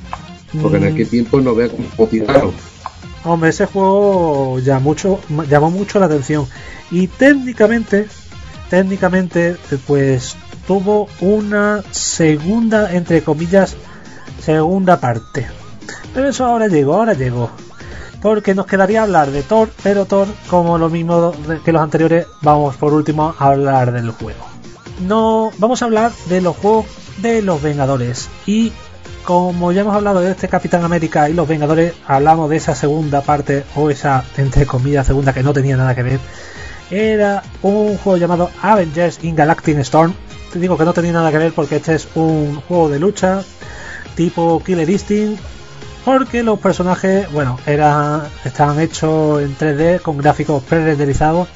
Porque 0.63 0.79
en 0.79 0.85
Mm. 0.85 0.93
aquel 0.95 1.09
tiempo 1.09 1.41
no 1.41 1.55
vea 1.55 1.69
cómo 1.69 2.09
tiraron. 2.09 2.53
Hombre, 3.25 3.51
ese 3.51 3.67
juego 3.67 4.59
ya 4.61 4.79
mucho, 4.79 5.21
llamó 5.51 5.71
mucho 5.71 5.99
la 5.99 6.07
atención. 6.07 6.47
Y 6.91 7.09
técnicamente, 7.09 8.07
técnicamente, 8.71 9.57
pues 9.87 10.37
tuvo 10.67 11.09
una 11.21 11.83
segunda, 11.91 12.93
entre 12.93 13.23
comillas, 13.23 13.77
segunda 14.41 15.01
parte. 15.01 15.47
Pero 16.13 16.29
eso 16.29 16.45
ahora 16.45 16.69
llegó, 16.69 16.95
ahora 16.95 17.15
llegó. 17.15 17.51
Porque 18.23 18.55
nos 18.55 18.67
quedaría 18.67 19.03
hablar 19.03 19.31
de 19.31 19.43
Thor, 19.43 19.69
pero 19.83 20.07
Thor, 20.07 20.29
como 20.49 20.79
lo 20.79 20.89
mismo 20.89 21.33
que 21.65 21.73
los 21.73 21.83
anteriores, 21.83 22.27
vamos 22.41 22.77
por 22.77 22.95
último 22.95 23.35
a 23.39 23.49
hablar 23.49 23.93
del 23.93 24.11
juego. 24.13 24.47
No, 25.07 25.51
vamos 25.59 25.83
a 25.83 25.85
hablar 25.85 26.13
de 26.29 26.41
los 26.41 26.57
juegos 26.57 26.87
de 27.19 27.43
los 27.43 27.61
Vengadores. 27.61 28.29
Y 28.47 28.73
como 29.25 29.73
ya 29.73 29.83
hemos 29.83 29.95
hablado 29.95 30.21
de 30.21 30.31
este 30.31 30.49
Capitán 30.49 30.85
América 30.85 31.29
y 31.29 31.35
los 31.35 31.49
Vengadores, 31.49 31.95
hablamos 32.07 32.49
de 32.49 32.57
esa 32.57 32.75
segunda 32.75 33.21
parte, 33.23 33.65
o 33.75 33.91
esa, 33.91 34.25
entre 34.37 34.67
comillas, 34.67 35.07
segunda 35.07 35.33
que 35.33 35.43
no 35.43 35.53
tenía 35.53 35.77
nada 35.77 35.95
que 35.95 36.03
ver. 36.03 36.21
Era 36.91 37.43
un 37.63 37.97
juego 37.99 38.17
llamado 38.17 38.51
Avengers 38.63 39.23
in 39.23 39.35
Galactic 39.35 39.79
Storm. 39.79 40.15
Te 40.53 40.59
digo 40.59 40.77
que 40.77 40.85
no 40.85 40.93
tenía 40.93 41.13
nada 41.13 41.31
que 41.31 41.39
ver 41.39 41.53
porque 41.53 41.77
este 41.77 41.95
es 41.95 42.09
un 42.15 42.61
juego 42.69 42.89
de 42.89 42.99
lucha 42.99 43.43
tipo 44.15 44.63
Killer 44.65 44.89
Instinct. 44.89 45.41
Porque 46.05 46.43
los 46.43 46.59
personajes, 46.59 47.33
bueno, 47.33 47.59
eran, 47.65 48.25
estaban 48.45 48.79
hechos 48.79 49.41
en 49.41 49.57
3D 49.57 50.03
con 50.03 50.19
gráficos 50.19 50.63
pre-renderizados. 50.63 51.49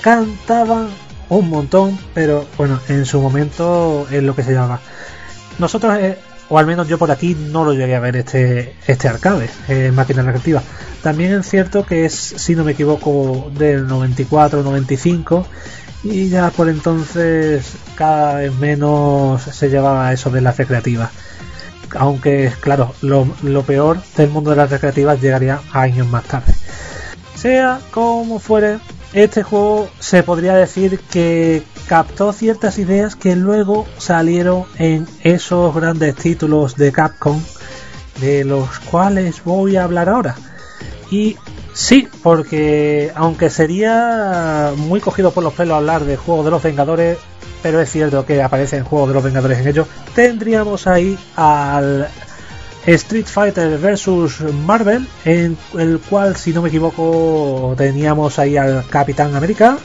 Cantaban 0.00 0.88
un 1.28 1.50
montón, 1.50 1.98
pero 2.14 2.46
bueno, 2.56 2.78
en 2.88 3.04
su 3.04 3.20
momento 3.20 4.06
es 4.10 4.22
lo 4.22 4.36
que 4.36 4.44
se 4.44 4.52
llama. 4.52 4.80
Nosotros, 5.58 5.98
eh, 5.98 6.18
o 6.52 6.58
al 6.58 6.66
menos 6.66 6.86
yo 6.86 6.98
por 6.98 7.10
aquí, 7.10 7.34
no 7.34 7.64
lo 7.64 7.72
llegué 7.72 7.96
a 7.96 8.00
ver 8.00 8.14
este, 8.14 8.74
este 8.86 9.08
arcade 9.08 9.48
en 9.68 9.94
máquina 9.94 10.20
recreativa. 10.20 10.62
También 11.02 11.32
es 11.32 11.48
cierto 11.48 11.86
que 11.86 12.04
es, 12.04 12.12
si 12.12 12.54
no 12.54 12.62
me 12.62 12.72
equivoco, 12.72 13.50
del 13.56 13.88
94-95 13.88 15.46
y 16.04 16.28
ya 16.28 16.50
por 16.50 16.68
entonces 16.68 17.72
cada 17.94 18.34
vez 18.34 18.54
menos 18.56 19.40
se 19.40 19.70
llevaba 19.70 20.12
eso 20.12 20.28
de 20.28 20.42
las 20.42 20.58
recreativas. 20.58 21.10
Aunque, 21.96 22.52
claro, 22.60 22.94
lo 23.00 23.62
peor 23.62 24.02
del 24.18 24.28
mundo 24.28 24.50
de 24.50 24.56
las 24.56 24.70
recreativas 24.70 25.22
llegaría 25.22 25.62
años 25.72 26.06
más 26.06 26.24
tarde. 26.24 26.52
Sea 27.34 27.80
como 27.92 28.38
fuere, 28.38 28.78
este 29.12 29.42
juego 29.42 29.88
se 29.98 30.22
podría 30.22 30.54
decir 30.54 30.98
que 30.98 31.62
captó 31.86 32.32
ciertas 32.32 32.78
ideas 32.78 33.16
que 33.16 33.36
luego 33.36 33.86
salieron 33.98 34.64
en 34.78 35.06
esos 35.22 35.74
grandes 35.74 36.16
títulos 36.16 36.76
de 36.76 36.92
Capcom, 36.92 37.40
de 38.20 38.44
los 38.44 38.78
cuales 38.80 39.44
voy 39.44 39.76
a 39.76 39.84
hablar 39.84 40.08
ahora. 40.08 40.36
Y 41.10 41.36
sí, 41.74 42.08
porque 42.22 43.12
aunque 43.14 43.50
sería 43.50 44.72
muy 44.76 45.00
cogido 45.00 45.32
por 45.32 45.44
los 45.44 45.52
pelos 45.52 45.76
hablar 45.76 46.04
de 46.04 46.16
Juego 46.16 46.42
de 46.42 46.50
los 46.50 46.62
Vengadores, 46.62 47.18
pero 47.62 47.80
es 47.80 47.90
cierto 47.90 48.24
que 48.24 48.42
aparece 48.42 48.78
en 48.78 48.84
Juego 48.84 49.08
de 49.08 49.14
los 49.14 49.24
Vengadores 49.24 49.58
en 49.58 49.68
ello, 49.68 49.86
tendríamos 50.14 50.86
ahí 50.86 51.18
al 51.36 52.08
Street 52.86 53.26
Fighter 53.26 53.78
vs 53.78 54.40
Marvel, 54.66 55.06
en 55.24 55.56
el 55.78 55.98
cual, 56.00 56.36
si 56.36 56.52
no 56.52 56.62
me 56.62 56.68
equivoco, 56.68 57.74
teníamos 57.76 58.38
ahí 58.38 58.56
al 58.56 58.84
Capitán 58.88 59.34
América 59.36 59.78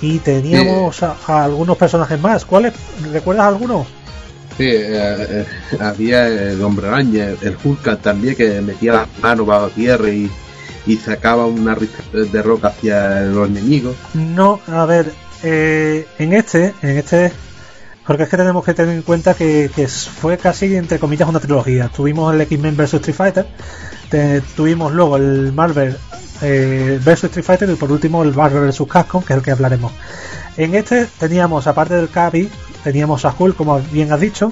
y 0.00 0.18
teníamos 0.18 1.02
a, 1.02 1.16
a 1.26 1.44
algunos 1.44 1.76
personajes 1.76 2.20
más. 2.20 2.44
¿Cuáles? 2.44 2.74
¿Recuerdas 3.12 3.46
alguno? 3.46 3.86
Sí, 4.56 4.64
eh, 4.64 4.86
eh, 4.88 5.46
había 5.80 6.28
el 6.28 6.62
hombre 6.62 6.88
araña, 6.88 7.26
el 7.42 7.56
Hulk 7.62 8.00
también 8.00 8.34
que 8.34 8.60
metía 8.62 8.94
las 8.94 9.08
manos 9.20 9.46
bajo 9.46 9.68
tierra 9.68 10.08
y, 10.08 10.30
y 10.86 10.96
sacaba 10.96 11.44
una 11.46 11.74
ristra 11.74 12.04
de 12.12 12.42
roca 12.42 12.68
hacia 12.68 13.20
los 13.20 13.48
enemigos. 13.48 13.96
No, 14.14 14.60
a 14.66 14.86
ver, 14.86 15.12
eh, 15.42 16.06
en 16.18 16.32
este, 16.32 16.72
en 16.80 16.96
este, 16.96 17.32
porque 18.06 18.22
es 18.24 18.28
que 18.28 18.36
tenemos 18.36 18.64
que 18.64 18.74
tener 18.74 18.94
en 18.94 19.02
cuenta 19.02 19.34
que, 19.34 19.70
fue 19.88 20.38
casi 20.38 20.76
entre 20.76 20.98
comillas 20.98 21.28
una 21.28 21.40
trilogía. 21.40 21.88
Tuvimos 21.88 22.32
el 22.34 22.40
X-Men 22.42 22.76
vs 22.76 22.94
Street 22.94 23.14
Fighter, 23.16 23.46
te- 24.10 24.40
tuvimos 24.40 24.92
luego 24.92 25.16
el 25.16 25.52
Marvel 25.52 25.96
eh, 26.42 27.00
vs 27.04 27.24
Street 27.24 27.44
Fighter 27.44 27.70
y 27.70 27.74
por 27.74 27.90
último 27.90 28.22
el 28.22 28.34
Marvel 28.34 28.66
vs 28.68 28.82
Capcom, 28.88 29.22
que 29.22 29.32
es 29.32 29.38
el 29.38 29.42
que 29.42 29.50
hablaremos. 29.50 29.92
En 30.56 30.74
este 30.74 31.06
teníamos, 31.18 31.66
aparte 31.66 31.94
del 31.94 32.08
Capi, 32.08 32.48
teníamos 32.84 33.24
a 33.24 33.34
Hulk, 33.36 33.56
como 33.56 33.78
bien 33.92 34.12
has 34.12 34.20
dicho, 34.20 34.50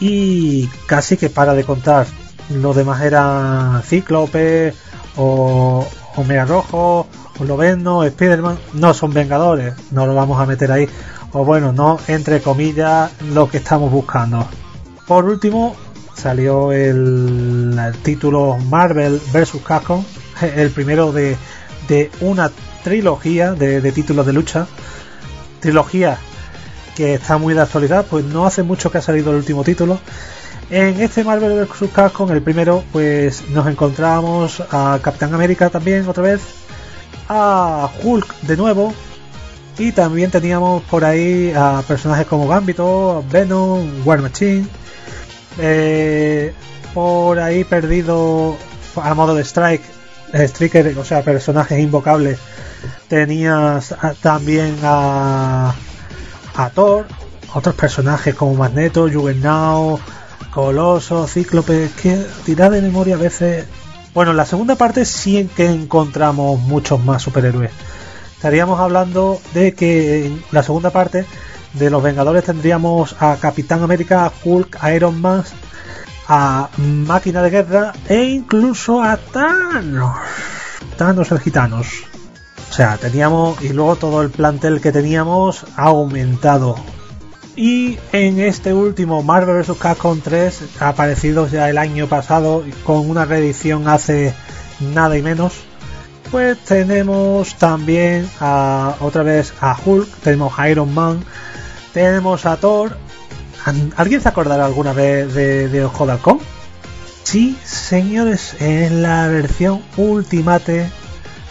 y 0.00 0.66
casi 0.86 1.16
que 1.16 1.30
para 1.30 1.54
de 1.54 1.64
contar. 1.64 2.06
Los 2.50 2.76
demás 2.76 3.00
eran 3.02 3.82
Cíclope 3.84 4.74
o 5.16 5.86
Omega 6.16 6.44
Rojo, 6.44 7.06
o 7.38 7.44
Loveno, 7.44 8.06
Spiderman. 8.06 8.58
No 8.74 8.92
son 8.92 9.14
Vengadores, 9.14 9.74
no 9.92 10.06
lo 10.06 10.14
vamos 10.14 10.38
a 10.40 10.44
meter 10.46 10.70
ahí. 10.72 10.86
O 11.34 11.44
bueno, 11.44 11.72
no 11.72 11.98
entre 12.06 12.40
comillas 12.40 13.10
lo 13.32 13.50
que 13.50 13.56
estamos 13.56 13.90
buscando. 13.90 14.46
Por 15.06 15.24
último, 15.24 15.74
salió 16.14 16.70
el, 16.70 17.76
título 18.04 18.56
Marvel 18.70 19.20
vs. 19.32 19.56
Capcom, 19.66 20.04
el 20.40 20.70
primero 20.70 21.10
de, 21.10 21.36
de 21.88 22.10
una 22.20 22.52
trilogía 22.84 23.52
de, 23.52 23.80
de 23.80 23.92
títulos 23.92 24.24
de 24.24 24.32
lucha. 24.32 24.68
Trilogía 25.58 26.18
que 26.94 27.14
está 27.14 27.36
muy 27.36 27.52
de 27.52 27.62
actualidad, 27.62 28.06
pues 28.08 28.24
no 28.24 28.46
hace 28.46 28.62
mucho 28.62 28.92
que 28.92 28.98
ha 28.98 29.02
salido 29.02 29.32
el 29.32 29.38
último 29.38 29.64
título. 29.64 29.98
En 30.70 31.00
este 31.00 31.24
Marvel 31.24 31.66
vs. 31.66 31.90
Capcom, 31.92 32.30
el 32.30 32.42
primero, 32.42 32.84
pues 32.92 33.48
nos 33.50 33.66
encontramos 33.66 34.62
a 34.70 35.00
Capitán 35.02 35.34
América 35.34 35.68
también 35.68 36.08
otra 36.08 36.22
vez, 36.22 36.42
a 37.28 37.90
Hulk 38.04 38.40
de 38.42 38.56
nuevo, 38.56 38.94
y 39.78 39.92
también 39.92 40.30
teníamos 40.30 40.82
por 40.84 41.04
ahí 41.04 41.52
a 41.54 41.82
personajes 41.86 42.26
como 42.26 42.46
Gambito, 42.46 43.24
Venom, 43.30 44.06
War 44.06 44.20
Machine, 44.20 44.66
eh, 45.58 46.52
por 46.92 47.38
ahí 47.40 47.64
perdido 47.64 48.56
a 48.96 49.14
modo 49.14 49.34
de 49.34 49.42
Strike, 49.42 49.82
eh, 50.32 50.44
Striker, 50.44 50.96
o 50.98 51.04
sea, 51.04 51.22
personajes 51.22 51.78
invocables. 51.78 52.38
Tenías 53.08 53.94
también 54.20 54.76
a, 54.82 55.74
Thor, 56.74 57.06
otros 57.52 57.74
personajes 57.74 58.34
como 58.34 58.54
Magneto, 58.54 59.08
Juggernaut, 59.12 60.00
Coloso, 60.52 61.26
Cíclope, 61.26 61.90
que 62.00 62.24
tirar 62.44 62.70
de 62.70 62.80
memoria 62.80 63.16
a 63.16 63.18
veces... 63.18 63.66
Bueno, 64.12 64.30
en 64.30 64.36
la 64.36 64.46
segunda 64.46 64.76
parte 64.76 65.04
sí 65.04 65.50
que 65.56 65.66
encontramos 65.66 66.60
muchos 66.60 67.02
más 67.04 67.22
superhéroes. 67.22 67.72
Estaríamos 68.44 68.78
hablando 68.78 69.40
de 69.54 69.72
que 69.72 70.26
en 70.26 70.44
la 70.52 70.62
segunda 70.62 70.90
parte 70.90 71.24
de 71.72 71.88
los 71.88 72.02
Vengadores 72.02 72.44
tendríamos 72.44 73.16
a 73.18 73.38
Capitán 73.40 73.82
América, 73.82 74.30
Hulk, 74.44 74.76
a 74.82 74.92
Iron 74.92 75.18
Man, 75.18 75.44
a 76.28 76.68
Máquina 76.76 77.40
de 77.40 77.48
Guerra 77.48 77.94
e 78.06 78.24
incluso 78.24 79.02
a 79.02 79.16
Thanos. 79.16 80.14
Thanos 80.98 81.32
el 81.32 81.40
Gitanos. 81.40 81.86
O 82.68 82.72
sea, 82.74 82.98
teníamos 82.98 83.62
y 83.62 83.70
luego 83.70 83.96
todo 83.96 84.20
el 84.20 84.28
plantel 84.28 84.82
que 84.82 84.92
teníamos 84.92 85.64
ha 85.74 85.84
aumentado. 85.84 86.76
Y 87.56 87.98
en 88.12 88.40
este 88.40 88.74
último 88.74 89.22
Marvel 89.22 89.62
vs. 89.62 89.78
Capcom 89.78 90.20
3, 90.20 90.80
aparecido 90.80 91.48
ya 91.48 91.70
el 91.70 91.78
año 91.78 92.08
pasado 92.08 92.62
con 92.84 93.08
una 93.08 93.24
reedición 93.24 93.88
hace 93.88 94.34
nada 94.80 95.16
y 95.16 95.22
menos, 95.22 95.54
pues 96.34 96.58
tenemos 96.58 97.54
también 97.54 98.28
a, 98.40 98.96
otra 98.98 99.22
vez 99.22 99.54
a 99.60 99.78
Hulk, 99.84 100.08
tenemos 100.16 100.58
a 100.58 100.68
Iron 100.68 100.92
Man, 100.92 101.22
tenemos 101.92 102.44
a 102.44 102.56
Thor. 102.56 102.96
¿Alguien 103.94 104.20
se 104.20 104.28
acordará 104.28 104.64
alguna 104.64 104.92
vez 104.92 105.32
de, 105.32 105.84
Ojo 105.84 106.06
de 106.06 106.12
Halcón? 106.12 106.40
Sí, 107.22 107.56
señores, 107.62 108.56
en 108.58 109.00
la 109.00 109.28
versión 109.28 109.80
Ultimate 109.96 110.90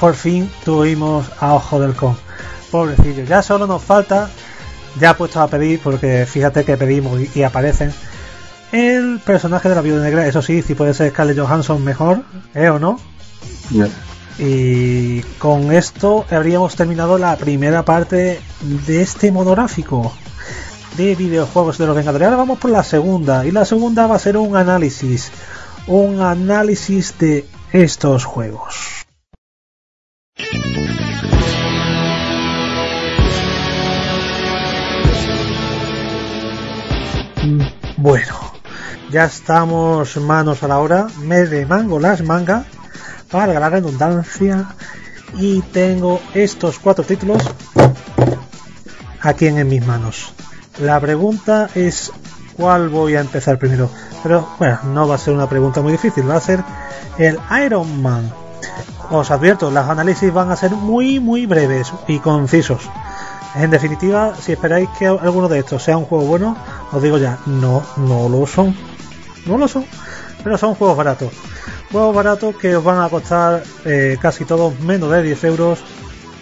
por 0.01 0.15
fin 0.15 0.51
tuvimos 0.65 1.31
a 1.39 1.53
Ojo 1.53 1.79
del 1.79 1.95
Con. 1.95 2.17
Pobrecillo, 2.69 3.23
ya 3.23 3.41
solo 3.41 3.65
nos 3.65 3.81
falta, 3.81 4.29
ya 4.99 5.15
puesto 5.15 5.39
a 5.39 5.47
pedir, 5.47 5.79
porque 5.81 6.25
fíjate 6.29 6.65
que 6.65 6.75
pedimos 6.75 7.21
y, 7.33 7.43
aparecen, 7.43 7.93
el 8.73 9.21
personaje 9.25 9.69
de 9.69 9.75
la 9.75 9.81
Viuda 9.81 10.03
Negra. 10.03 10.27
Eso 10.27 10.41
sí, 10.41 10.61
si 10.61 10.75
puede 10.75 10.93
ser 10.93 11.11
Scarlett 11.11 11.39
Johansson 11.39 11.81
mejor, 11.81 12.23
¿eh 12.53 12.67
o 12.67 12.79
no? 12.79 12.99
Ya. 13.71 13.87
Y 14.39 15.21
con 15.37 15.71
esto 15.71 16.25
habríamos 16.31 16.75
terminado 16.75 17.17
la 17.17 17.35
primera 17.37 17.85
parte 17.85 18.41
de 18.61 19.01
este 19.01 19.31
monográfico 19.31 20.11
de 20.97 21.15
videojuegos 21.15 21.77
de 21.77 21.85
los 21.85 21.95
Vengadores. 21.95 22.25
Ahora 22.25 22.37
vamos 22.37 22.59
por 22.59 22.71
la 22.71 22.83
segunda. 22.83 23.45
Y 23.45 23.51
la 23.51 23.65
segunda 23.65 24.07
va 24.07 24.15
a 24.15 24.19
ser 24.19 24.37
un 24.37 24.55
análisis. 24.55 25.31
Un 25.87 26.21
análisis 26.21 27.17
de 27.19 27.45
estos 27.71 28.25
juegos. 28.25 29.05
Bueno, 37.97 38.35
ya 39.11 39.25
estamos 39.25 40.17
manos 40.17 40.63
a 40.63 40.67
la 40.67 40.79
hora. 40.79 41.07
Me 41.21 41.45
de 41.45 41.65
mango 41.65 41.99
las 41.99 42.21
mangas 42.21 42.65
para 43.33 43.59
la 43.59 43.67
redundancia 43.67 44.75
y 45.39 45.61
tengo 45.61 46.21
estos 46.35 46.77
cuatro 46.77 47.03
títulos 47.03 47.41
aquí 49.21 49.47
en 49.47 49.67
mis 49.67 49.83
manos. 49.87 50.33
La 50.79 50.99
pregunta 50.99 51.67
es 51.73 52.11
cuál 52.55 52.89
voy 52.89 53.15
a 53.15 53.21
empezar 53.21 53.57
primero. 53.57 53.89
Pero 54.21 54.47
bueno, 54.59 54.77
no 54.83 55.07
va 55.07 55.15
a 55.15 55.17
ser 55.17 55.33
una 55.33 55.49
pregunta 55.49 55.81
muy 55.81 55.93
difícil, 55.93 56.29
va 56.29 56.35
a 56.35 56.41
ser 56.41 56.63
el 57.17 57.39
Iron 57.65 58.03
Man. 58.03 58.31
Os 59.09 59.31
advierto, 59.31 59.71
los 59.71 59.89
análisis 59.89 60.31
van 60.31 60.51
a 60.51 60.55
ser 60.55 60.69
muy 60.69 61.19
muy 61.19 61.47
breves 61.47 61.91
y 62.07 62.19
concisos. 62.19 62.87
En 63.55 63.71
definitiva, 63.71 64.35
si 64.39 64.51
esperáis 64.51 64.89
que 64.99 65.07
alguno 65.07 65.49
de 65.49 65.57
estos 65.57 65.81
sea 65.81 65.97
un 65.97 66.05
juego 66.05 66.25
bueno, 66.25 66.55
os 66.91 67.01
digo 67.01 67.17
ya, 67.17 67.39
no, 67.47 67.81
no 67.97 68.29
lo 68.29 68.45
son. 68.45 68.75
No 69.47 69.57
lo 69.57 69.67
son. 69.67 69.85
Pero 70.43 70.55
son 70.55 70.75
juegos 70.75 70.95
baratos. 70.97 71.33
Juegos 71.93 72.15
baratos 72.15 72.55
que 72.55 72.75
os 72.75 72.83
van 72.83 73.03
a 73.03 73.07
costar 73.07 73.63
eh, 73.85 74.17
casi 74.19 74.45
todos 74.45 74.77
menos 74.79 75.11
de 75.11 75.21
10 75.21 75.43
euros. 75.43 75.79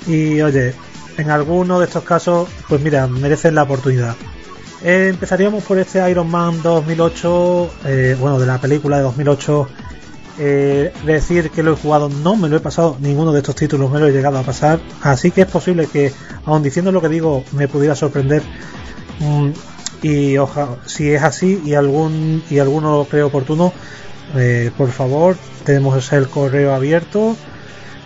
Y 0.08 0.42
oye, 0.42 0.74
en 1.18 1.30
alguno 1.30 1.78
de 1.78 1.88
estos 1.88 2.06
casos, 2.06 2.48
pues 2.70 2.80
mira, 2.80 3.06
merecen 3.08 3.56
la 3.56 3.64
oportunidad. 3.64 4.16
Eh, 4.82 5.10
empezaríamos 5.10 5.62
por 5.66 5.78
este 5.78 6.10
Iron 6.10 6.32
Man 6.32 6.62
2008, 6.64 7.70
eh, 7.84 8.18
bueno, 8.18 8.40
de 8.40 8.46
la 8.46 8.62
película 8.62 8.96
de 8.96 9.04
2008. 9.04 9.68
Eh, 10.40 10.94
decir 11.06 11.52
que 11.52 11.64
lo 11.64 11.74
he 11.74 11.76
jugado, 11.76 12.08
no 12.08 12.38
me 12.38 12.48
lo 12.48 12.56
he 12.56 12.62
pasado, 12.62 12.96
ninguno 13.02 13.34
de 13.34 13.40
estos 13.40 13.56
títulos 13.56 13.92
me 13.92 14.00
lo 14.00 14.08
he 14.08 14.14
llegado 14.14 14.40
a 14.40 14.44
pasar. 14.44 14.80
Así 15.02 15.32
que 15.32 15.42
es 15.42 15.48
posible 15.48 15.88
que, 15.88 16.14
aun 16.46 16.64
diciendo 16.64 16.94
lo 16.94 17.02
que 17.02 17.10
digo, 17.10 17.44
me 17.52 17.68
pudiera 17.68 17.94
sorprender. 17.94 18.42
Mm, 19.20 19.50
y 20.02 20.38
oja, 20.38 20.78
si 20.86 21.12
es 21.12 21.22
así 21.22 21.62
y 21.66 21.74
algún 21.74 22.42
y 22.50 22.60
alguno 22.60 23.06
lo 23.12 23.28
oportuno, 23.28 23.74
eh, 24.36 24.72
por 24.78 24.90
favor, 24.92 25.36
tenemos 25.66 26.12
el 26.14 26.28
correo 26.28 26.74
abierto 26.74 27.36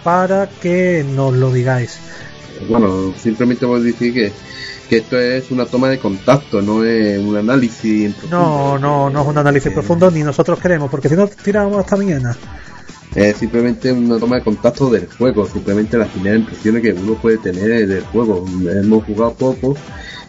para 0.04 0.48
que 0.48 1.06
nos 1.16 1.34
lo 1.34 1.52
digáis. 1.52 1.98
Bueno, 2.70 3.14
simplemente 3.18 3.66
voy 3.66 3.82
a 3.82 3.84
decir 3.84 4.14
que, 4.14 4.32
que 4.90 4.98
esto 4.98 5.20
es 5.20 5.52
una 5.52 5.66
toma 5.66 5.90
de 5.90 6.00
contacto, 6.00 6.62
no 6.62 6.84
es 6.84 7.20
un 7.20 7.36
análisis. 7.36 8.14
profundo. 8.14 8.38
No, 8.38 8.80
no, 8.80 9.10
no 9.10 9.22
es 9.22 9.28
un 9.28 9.38
análisis 9.38 9.72
Eh, 9.72 9.74
profundo 9.74 10.10
ni 10.12 10.24
nosotros 10.24 10.60
queremos, 10.60 10.90
porque 10.90 11.10
si 11.10 11.16
no 11.16 11.28
tiramos 11.28 11.78
hasta 11.80 11.96
mañana. 11.98 12.36
Es 13.14 13.38
simplemente 13.38 13.92
una 13.94 14.20
toma 14.20 14.36
de 14.38 14.44
contacto 14.44 14.90
del 14.90 15.08
juego, 15.08 15.48
simplemente 15.48 15.98
las 15.98 16.10
primeras 16.10 16.40
impresiones 16.40 16.82
que 16.82 16.92
uno 16.94 17.14
puede 17.16 17.38
tener 17.38 17.88
del 17.88 18.04
juego. 18.04 18.46
Hemos 18.70 19.06
jugado 19.06 19.34
poco 19.34 19.76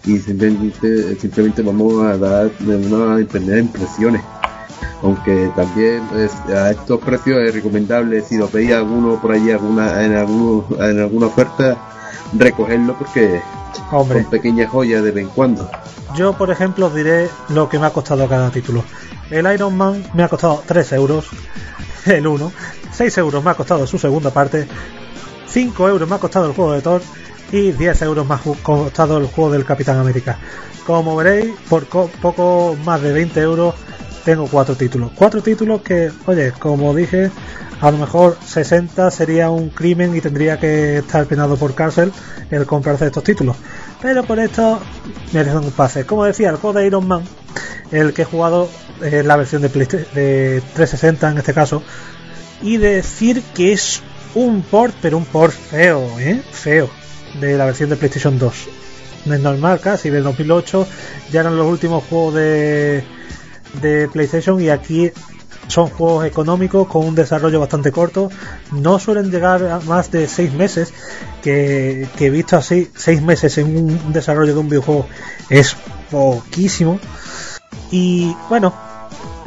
y 0.04 0.18
simplemente, 0.18 1.16
simplemente 1.18 1.62
vamos 1.62 2.04
a 2.04 2.16
dar 2.16 2.50
unas 2.64 3.24
primeras 3.26 3.60
impresiones. 3.60 4.22
Aunque 5.02 5.50
también 5.54 6.02
pues, 6.10 6.32
a 6.50 6.70
estos 6.70 7.00
precios 7.00 7.38
es 7.40 7.54
recomendable 7.54 8.22
si 8.22 8.36
lo 8.36 8.48
veis 8.48 8.72
alguno 8.72 9.20
por 9.20 9.32
allí 9.32 9.50
alguna, 9.50 10.02
en, 10.04 10.14
alguno, 10.16 10.64
en 10.84 11.00
alguna 11.00 11.26
oferta, 11.26 11.76
recogerlo 12.36 12.94
porque 12.98 13.40
Hombre, 13.90 14.22
son 14.22 14.30
pequeñas 14.30 14.70
joyas 14.70 15.02
de 15.04 15.10
vez 15.12 15.24
en 15.24 15.30
cuando. 15.30 15.70
yo 16.16 16.32
por 16.32 16.50
ejemplo 16.50 16.86
os 16.86 16.94
diré 16.94 17.28
lo 17.50 17.68
que 17.68 17.78
me 17.78 17.86
ha 17.86 17.90
costado 17.90 18.26
cada 18.28 18.50
título. 18.50 18.82
El 19.30 19.52
Iron 19.52 19.76
Man 19.76 20.02
me 20.14 20.22
ha 20.22 20.28
costado 20.28 20.62
3 20.66 20.92
euros, 20.92 21.26
el 22.06 22.26
1, 22.26 22.52
6 22.92 23.18
euros 23.18 23.44
me 23.44 23.50
ha 23.50 23.54
costado 23.54 23.86
su 23.86 23.98
segunda 23.98 24.30
parte, 24.30 24.66
5 25.48 25.88
euros 25.88 26.08
me 26.08 26.14
ha 26.16 26.18
costado 26.18 26.46
el 26.46 26.54
juego 26.54 26.72
de 26.72 26.80
Thor 26.82 27.02
y 27.52 27.72
10 27.72 28.02
euros 28.02 28.26
me 28.26 28.34
ha 28.34 28.38
ju- 28.38 28.56
costado 28.62 29.18
el 29.18 29.26
juego 29.26 29.50
del 29.52 29.64
Capitán 29.64 29.98
América. 29.98 30.38
Como 30.86 31.16
veréis, 31.16 31.52
por 31.68 31.86
co- 31.88 32.10
poco 32.22 32.76
más 32.84 33.02
de 33.02 33.12
20 33.12 33.40
euros 33.40 33.74
tengo 34.26 34.48
cuatro 34.48 34.74
títulos. 34.74 35.12
Cuatro 35.14 35.40
títulos 35.40 35.82
que, 35.82 36.10
oye, 36.26 36.50
como 36.58 36.92
dije, 36.92 37.30
a 37.80 37.92
lo 37.92 37.98
mejor 37.98 38.36
60 38.44 39.08
sería 39.12 39.50
un 39.50 39.68
crimen 39.70 40.16
y 40.16 40.20
tendría 40.20 40.58
que 40.58 40.98
estar 40.98 41.26
penado 41.26 41.56
por 41.56 41.76
cárcel 41.76 42.12
el 42.50 42.66
comprarse 42.66 43.06
estos 43.06 43.22
títulos. 43.22 43.56
Pero 44.02 44.24
por 44.24 44.40
esto 44.40 44.80
merecen 45.32 45.58
un 45.58 45.70
pase. 45.70 46.04
Como 46.06 46.24
decía, 46.24 46.50
el 46.50 46.56
juego 46.56 46.76
de 46.76 46.86
Iron 46.88 47.06
Man, 47.06 47.22
el 47.92 48.12
que 48.14 48.22
he 48.22 48.24
jugado 48.24 48.68
es 49.00 49.24
la 49.24 49.36
versión 49.36 49.62
de, 49.62 49.70
Playsta- 49.70 50.04
de 50.12 50.60
360 50.74 51.30
en 51.30 51.38
este 51.38 51.54
caso, 51.54 51.84
y 52.62 52.78
decir 52.78 53.44
que 53.54 53.72
es 53.72 54.02
un 54.34 54.62
port, 54.62 54.92
pero 55.00 55.18
un 55.18 55.24
port 55.24 55.54
feo, 55.54 56.18
¿eh? 56.18 56.42
Feo, 56.50 56.90
de 57.40 57.56
la 57.56 57.64
versión 57.64 57.90
de 57.90 57.96
PlayStation 57.96 58.40
2. 58.40 58.54
No 59.26 59.34
es 59.34 59.40
normal 59.40 59.78
casi, 59.78 60.10
del 60.10 60.24
2008 60.24 60.84
ya 61.30 61.40
eran 61.42 61.56
los 61.56 61.66
últimos 61.66 62.02
juegos 62.04 62.34
de, 62.34 63.04
de 63.74 64.08
PlayStation 64.08 64.60
y 64.60 64.70
aquí 64.70 65.12
son 65.68 65.88
juegos 65.88 66.24
económicos 66.24 66.86
con 66.86 67.06
un 67.06 67.14
desarrollo 67.14 67.60
bastante 67.60 67.92
corto. 67.92 68.30
No 68.72 68.98
suelen 68.98 69.30
llegar 69.30 69.64
a 69.64 69.80
más 69.80 70.10
de 70.10 70.28
6 70.28 70.52
meses, 70.54 70.92
que, 71.42 72.08
que 72.16 72.30
visto 72.30 72.56
así, 72.56 72.90
6 72.94 73.22
meses 73.22 73.58
en 73.58 73.76
un 73.76 74.12
desarrollo 74.12 74.54
de 74.54 74.60
un 74.60 74.68
videojuego 74.68 75.06
es 75.50 75.76
poquísimo. 76.10 76.98
Y 77.90 78.34
bueno, 78.48 78.72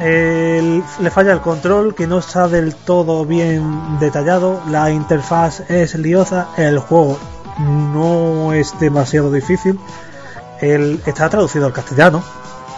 le 0.00 1.10
falla 1.10 1.32
el 1.32 1.40
control 1.40 1.94
que 1.94 2.06
no 2.06 2.18
está 2.18 2.48
del 2.48 2.74
todo 2.74 3.24
bien 3.26 3.98
detallado, 3.98 4.62
la 4.68 4.90
interfaz 4.90 5.68
es 5.68 5.94
liosa, 5.94 6.48
el 6.56 6.78
juego 6.78 7.18
no 7.58 8.54
es 8.54 8.78
demasiado 8.80 9.30
difícil, 9.30 9.78
está 10.60 11.28
traducido 11.28 11.66
al 11.66 11.72
castellano, 11.72 12.22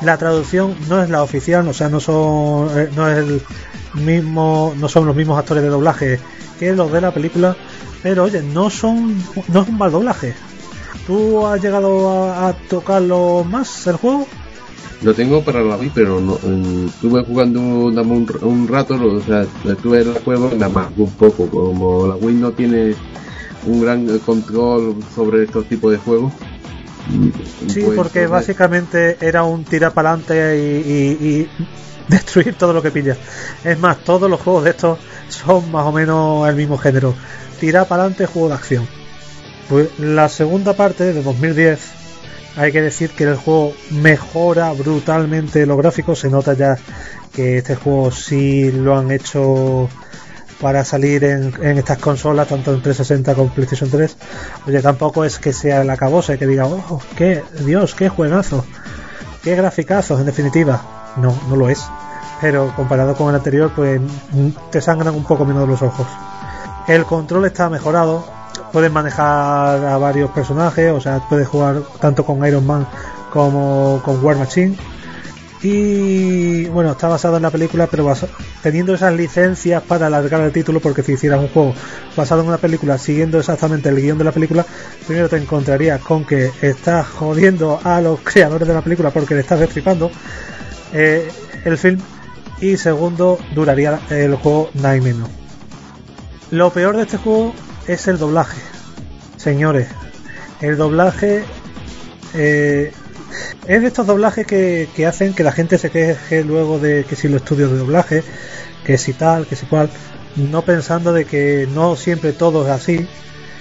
la 0.04 0.16
traducción 0.18 0.74
no 0.88 1.02
es 1.02 1.10
la 1.10 1.22
oficial, 1.22 1.66
o 1.68 1.72
sea, 1.72 1.88
no 1.88 2.00
son 2.00 2.68
eh, 2.78 2.88
no 2.94 3.08
es 3.08 3.18
el 3.18 3.42
mismo, 3.94 4.74
no 4.78 4.88
son 4.88 5.06
los 5.06 5.16
mismos 5.16 5.38
actores 5.38 5.62
de 5.62 5.68
doblaje 5.68 6.20
que 6.58 6.72
los 6.72 6.92
de 6.92 7.00
la 7.00 7.12
película, 7.12 7.56
pero 8.02 8.24
oye, 8.24 8.42
no 8.42 8.70
son, 8.70 9.16
no 9.48 9.62
es 9.62 9.68
un 9.68 9.78
mal 9.78 9.90
doblaje. 9.90 10.34
¿Tú 11.06 11.44
has 11.46 11.60
llegado 11.60 12.30
a, 12.32 12.52
tocarlo 12.68 13.44
más 13.44 13.86
el 13.88 13.96
juego? 13.96 14.26
Lo 15.02 15.12
tengo 15.14 15.42
para 15.42 15.62
la 15.62 15.76
Wii, 15.76 15.90
pero 15.92 16.20
no, 16.20 16.36
estuve 16.86 17.24
jugando 17.24 17.60
un, 17.60 18.28
un, 18.42 18.68
rato, 18.68 18.94
o 18.94 19.20
sea, 19.20 19.44
estuve 19.64 20.02
en 20.02 20.10
el 20.10 20.18
juego 20.20 20.50
me 20.56 20.64
amargó 20.64 21.04
un 21.04 21.10
poco. 21.12 21.48
Como 21.48 22.06
la 22.06 22.14
Wii 22.14 22.36
no 22.36 22.52
tiene 22.52 22.94
un 23.66 23.80
gran 23.80 24.18
control 24.20 24.94
sobre 25.12 25.42
estos 25.42 25.66
tipos 25.66 25.90
de 25.90 25.98
juegos, 25.98 26.32
Sí, 27.68 27.82
Pues, 27.82 27.96
porque 27.96 28.22
entonces, 28.22 28.30
básicamente 28.30 29.16
era 29.20 29.44
un 29.44 29.64
tirar 29.64 29.92
para 29.92 30.10
adelante 30.12 30.58
y, 30.58 30.90
y- 30.90 31.26
y 31.40 31.48
destruir 32.08 32.54
todo 32.56 32.72
lo 32.72 32.82
que 32.82 32.90
pilla. 32.90 33.16
Es 33.64 33.78
más, 33.78 33.98
todos 33.98 34.30
los 34.30 34.40
juegos 34.40 34.64
de 34.64 34.70
estos 34.70 34.98
son 35.28 35.70
más 35.70 35.84
o 35.86 35.92
menos 35.92 36.48
el 36.48 36.56
mismo 36.56 36.78
género. 36.78 37.14
Tirar 37.60 37.86
para 37.88 38.02
adelante, 38.02 38.26
juego 38.26 38.48
de 38.48 38.54
acción. 38.54 38.86
Pues 39.68 39.88
la 39.98 40.28
segunda 40.28 40.74
parte 40.74 41.04
de 41.12 41.22
2010, 41.22 41.80
hay 42.56 42.72
que 42.72 42.82
decir 42.82 43.10
que 43.10 43.24
el 43.24 43.36
juego 43.36 43.74
mejora 43.90 44.72
brutalmente 44.72 45.64
los 45.66 45.78
gráficos. 45.78 46.18
Se 46.20 46.28
nota 46.30 46.54
ya 46.54 46.76
que 47.32 47.58
este 47.58 47.76
juego 47.76 48.10
sí 48.10 48.70
lo 48.72 48.96
han 48.98 49.10
hecho 49.10 49.88
para 50.62 50.84
salir 50.84 51.24
en, 51.24 51.52
estas 51.76 51.98
consolas, 51.98 52.46
tanto 52.46 52.72
en 52.72 52.80
360 52.80 53.34
como 53.34 53.48
en 53.48 53.54
PlayStation 53.54 53.90
3. 53.90 54.16
Oye, 54.68 54.80
tampoco 54.80 55.24
es 55.24 55.40
que 55.40 55.52
sea 55.52 55.82
el 55.82 55.90
acabose, 55.90 56.38
que 56.38 56.46
diga, 56.46 56.66
oh, 56.66 57.02
qué, 57.16 57.42
Dios, 57.64 57.96
qué 57.96 58.08
juegazo, 58.08 58.64
qué 59.42 59.56
graficazos, 59.56 60.20
en 60.20 60.26
definitiva. 60.26 61.14
No, 61.16 61.36
no 61.48 61.56
lo 61.56 61.68
es. 61.68 61.84
Pero 62.40 62.72
comparado 62.76 63.16
con 63.16 63.28
el 63.28 63.34
anterior, 63.34 63.72
pues 63.74 64.00
mm, 64.00 64.48
te 64.70 64.80
sangran 64.80 65.14
un 65.16 65.24
poco 65.24 65.44
menos 65.44 65.68
los 65.68 65.82
ojos. 65.82 66.06
El 66.86 67.04
control 67.06 67.44
está 67.46 67.68
mejorado, 67.68 68.24
puedes 68.72 68.90
manejar 68.90 69.84
a 69.84 69.98
varios 69.98 70.30
personajes, 70.30 70.92
o 70.92 71.00
sea, 71.00 71.20
puedes 71.28 71.48
jugar 71.48 71.82
tanto 72.00 72.24
con 72.24 72.46
Iron 72.46 72.66
Man 72.66 72.86
como 73.32 74.00
con 74.04 74.24
War 74.24 74.36
Machine. 74.36 74.76
Y 75.62 76.64
bueno, 76.66 76.92
está 76.92 77.06
basado 77.06 77.36
en 77.36 77.42
la 77.42 77.50
película, 77.50 77.86
pero 77.86 78.12
teniendo 78.62 78.94
esas 78.94 79.14
licencias 79.14 79.80
para 79.82 80.08
alargar 80.08 80.40
el 80.40 80.50
título, 80.50 80.80
porque 80.80 81.04
si 81.04 81.12
hicieras 81.12 81.40
un 81.40 81.48
juego 81.48 81.74
basado 82.16 82.42
en 82.42 82.48
una 82.48 82.58
película 82.58 82.98
siguiendo 82.98 83.38
exactamente 83.38 83.88
el 83.88 83.96
guion 83.96 84.18
de 84.18 84.24
la 84.24 84.32
película, 84.32 84.66
primero 85.06 85.28
te 85.28 85.36
encontrarías 85.36 86.00
con 86.00 86.24
que 86.24 86.50
estás 86.60 87.06
jodiendo 87.06 87.80
a 87.84 88.00
los 88.00 88.20
creadores 88.20 88.66
de 88.66 88.74
la 88.74 88.82
película 88.82 89.10
porque 89.10 89.34
le 89.34 89.42
estás 89.42 89.60
destripando 89.60 90.10
eh, 90.92 91.30
el 91.64 91.78
film, 91.78 92.00
y 92.60 92.76
segundo, 92.76 93.38
duraría 93.54 94.00
el 94.10 94.34
juego 94.36 94.70
nada 94.74 95.00
menos. 95.00 95.28
Lo 96.50 96.70
peor 96.70 96.96
de 96.96 97.02
este 97.02 97.18
juego 97.18 97.54
es 97.86 98.08
el 98.08 98.18
doblaje. 98.18 98.60
Señores, 99.36 99.88
el 100.60 100.76
doblaje 100.76 101.44
eh, 102.34 102.92
es 103.66 103.80
de 103.80 103.86
estos 103.86 104.06
doblajes 104.06 104.46
que, 104.46 105.06
hacen 105.06 105.34
que 105.34 105.44
la 105.44 105.52
gente 105.52 105.78
se 105.78 105.90
queje 105.90 106.44
luego 106.44 106.78
de 106.78 107.04
que 107.04 107.16
si 107.16 107.28
los 107.28 107.42
estudios 107.42 107.70
de 107.70 107.78
doblaje, 107.78 108.24
que 108.84 108.98
si 108.98 109.12
tal, 109.12 109.46
que 109.46 109.56
si 109.56 109.66
cual, 109.66 109.90
no 110.36 110.62
pensando 110.62 111.12
de 111.12 111.24
que 111.24 111.68
no 111.72 111.96
siempre 111.96 112.32
todo 112.32 112.64
es 112.64 112.70
así 112.70 113.06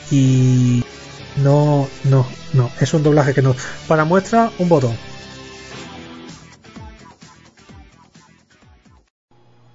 y 0.09 0.83
no, 1.37 1.87
no, 2.05 2.25
no, 2.53 2.71
es 2.79 2.93
un 2.93 3.03
doblaje 3.03 3.33
que 3.33 3.41
no. 3.41 3.55
Para 3.87 4.05
muestra, 4.05 4.51
un 4.57 4.69
botón. 4.69 4.97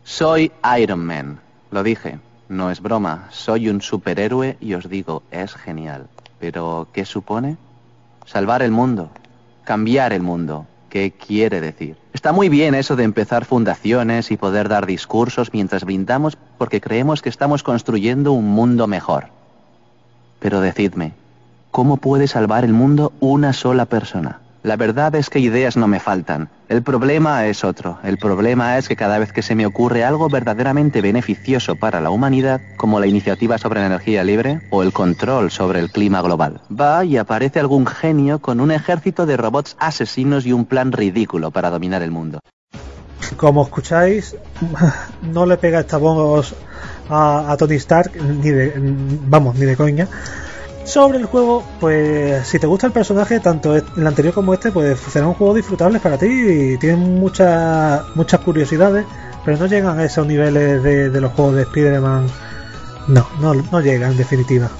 Soy 0.02 0.50
Iron 0.78 1.04
Man. 1.04 1.40
Lo 1.70 1.82
dije. 1.82 2.18
No 2.48 2.70
es 2.70 2.80
broma. 2.80 3.28
Soy 3.32 3.68
un 3.68 3.82
superhéroe 3.82 4.56
y 4.60 4.74
os 4.74 4.88
digo, 4.88 5.24
es 5.30 5.54
genial. 5.54 6.06
Pero, 6.38 6.86
¿qué 6.92 7.04
supone? 7.04 7.56
Salvar 8.24 8.62
el 8.62 8.70
mundo. 8.70 9.10
Cambiar 9.66 10.12
el 10.12 10.22
mundo. 10.22 10.64
¿Qué 10.88 11.10
quiere 11.10 11.60
decir? 11.60 11.96
Está 12.12 12.30
muy 12.30 12.48
bien 12.48 12.76
eso 12.76 12.94
de 12.94 13.02
empezar 13.02 13.44
fundaciones 13.44 14.30
y 14.30 14.36
poder 14.36 14.68
dar 14.68 14.86
discursos 14.86 15.52
mientras 15.52 15.84
brindamos 15.84 16.38
porque 16.56 16.80
creemos 16.80 17.20
que 17.20 17.28
estamos 17.28 17.64
construyendo 17.64 18.30
un 18.30 18.46
mundo 18.46 18.86
mejor. 18.86 19.24
Pero 20.38 20.60
decidme, 20.60 21.14
¿cómo 21.72 21.96
puede 21.96 22.28
salvar 22.28 22.64
el 22.64 22.74
mundo 22.74 23.12
una 23.18 23.52
sola 23.52 23.86
persona? 23.86 24.38
La 24.66 24.74
verdad 24.74 25.14
es 25.14 25.30
que 25.30 25.38
ideas 25.38 25.76
no 25.76 25.86
me 25.86 26.00
faltan. 26.00 26.48
El 26.68 26.82
problema 26.82 27.46
es 27.46 27.62
otro. 27.62 28.00
El 28.02 28.18
problema 28.18 28.78
es 28.78 28.88
que 28.88 28.96
cada 28.96 29.16
vez 29.16 29.30
que 29.32 29.42
se 29.42 29.54
me 29.54 29.64
ocurre 29.64 30.02
algo 30.02 30.28
verdaderamente 30.28 31.00
beneficioso 31.00 31.76
para 31.76 32.00
la 32.00 32.10
humanidad, 32.10 32.60
como 32.76 32.98
la 32.98 33.06
iniciativa 33.06 33.58
sobre 33.58 33.86
energía 33.86 34.24
libre 34.24 34.62
o 34.72 34.82
el 34.82 34.92
control 34.92 35.52
sobre 35.52 35.78
el 35.78 35.92
clima 35.92 36.20
global, 36.20 36.62
va 36.68 37.04
y 37.04 37.16
aparece 37.16 37.60
algún 37.60 37.86
genio 37.86 38.40
con 38.40 38.58
un 38.58 38.72
ejército 38.72 39.24
de 39.24 39.36
robots 39.36 39.76
asesinos 39.78 40.46
y 40.46 40.52
un 40.52 40.64
plan 40.64 40.90
ridículo 40.90 41.52
para 41.52 41.70
dominar 41.70 42.02
el 42.02 42.10
mundo. 42.10 42.40
Como 43.36 43.62
escucháis, 43.62 44.34
no 45.32 45.46
le 45.46 45.58
pega 45.58 45.78
esta 45.78 45.98
voz 45.98 46.56
a, 47.08 47.52
a 47.52 47.56
Tony 47.56 47.76
Stark, 47.76 48.20
ni 48.20 48.50
de, 48.50 48.72
vamos, 49.28 49.54
ni 49.54 49.64
de 49.64 49.76
coña. 49.76 50.08
Sobre 50.86 51.18
el 51.18 51.26
juego, 51.26 51.64
pues 51.80 52.46
si 52.46 52.60
te 52.60 52.66
gusta 52.68 52.86
el 52.86 52.92
personaje, 52.92 53.40
tanto 53.40 53.74
el 53.74 54.06
anterior 54.06 54.32
como 54.32 54.54
este, 54.54 54.70
pues 54.70 55.00
será 55.00 55.26
un 55.26 55.34
juego 55.34 55.52
disfrutable 55.52 55.98
para 55.98 56.16
ti 56.16 56.26
y 56.26 56.78
tienen 56.78 57.18
muchas 57.18 58.40
curiosidades, 58.44 59.04
pero 59.44 59.56
no 59.58 59.66
llegan 59.66 59.98
a 59.98 60.04
esos 60.04 60.24
niveles 60.26 60.82
de, 60.84 61.10
de 61.10 61.20
los 61.20 61.32
juegos 61.32 61.56
de 61.56 61.62
Spider-Man. 61.62 62.28
No, 63.08 63.26
no, 63.40 63.80
llegan 63.80 64.12
en 64.12 64.16
definitiva. 64.16 64.70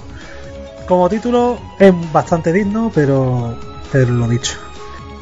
Como 0.87 1.09
título 1.09 1.59
es 1.81 1.93
bastante 2.13 2.53
digno, 2.53 2.93
pero, 2.95 3.57
lo 3.93 4.29
dicho. 4.29 4.59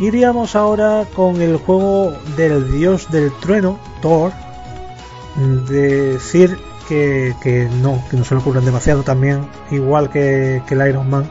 Iríamos 0.00 0.54
ahora 0.54 1.06
con 1.14 1.40
el 1.40 1.56
juego 1.56 2.12
del 2.36 2.70
dios 2.72 3.10
del 3.10 3.32
trueno, 3.40 3.78
Thor. 4.02 4.32
Decir 5.68 6.58
que, 6.88 7.34
que 7.42 7.68
no, 7.80 8.02
que 8.10 8.16
no 8.16 8.24
se 8.24 8.34
le 8.34 8.40
ocurren 8.40 8.64
demasiado 8.64 9.02
también, 9.02 9.46
igual 9.70 10.10
que, 10.10 10.62
que 10.66 10.74
el 10.74 10.88
Iron 10.88 11.10
Man. 11.10 11.24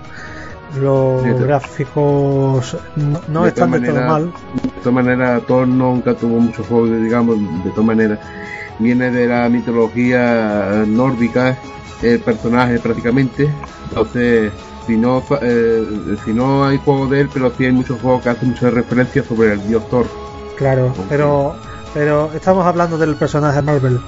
Los 0.80 1.24
De 1.24 1.34
gráficos 1.36 2.76
no, 2.96 3.22
no 3.28 3.44
de 3.44 3.50
están 3.50 3.70
del 3.70 3.86
todo 3.86 4.02
mal. 4.02 4.34
De 4.64 4.70
todas 4.80 4.94
maneras, 4.94 5.44
Thor 5.46 5.68
nunca 5.68 6.16
tuvo 6.16 6.40
muchos 6.40 6.66
juegos, 6.66 6.90
digamos, 7.00 7.38
de 7.64 7.70
todas 7.70 7.86
maneras. 7.86 8.20
Viene 8.80 9.12
de 9.12 9.28
la 9.28 9.48
mitología 9.50 10.84
nórdica, 10.88 11.56
el 12.02 12.20
personaje 12.22 12.80
prácticamente. 12.80 13.48
Entonces, 13.90 14.52
si 14.88 14.98
no, 14.98 15.24
eh, 15.42 16.18
si 16.26 16.34
no 16.34 16.66
hay 16.66 16.80
juegos 16.80 17.12
de 17.12 17.22
él, 17.22 17.30
pero 17.32 17.52
sí 17.56 17.66
hay 17.66 17.72
muchos 17.72 18.02
juegos 18.02 18.24
que 18.24 18.30
hacen 18.30 18.50
muchas 18.50 18.74
referencias 18.74 19.28
sobre 19.28 19.54
el 19.54 19.68
dios 19.68 19.88
Thor. 19.92 20.08
Claro, 20.58 20.92
pero, 21.08 21.56
pero 21.94 22.32
estamos 22.34 22.66
hablando 22.66 22.98
del 22.98 23.16
personaje 23.16 23.62
Marvel. 23.62 24.00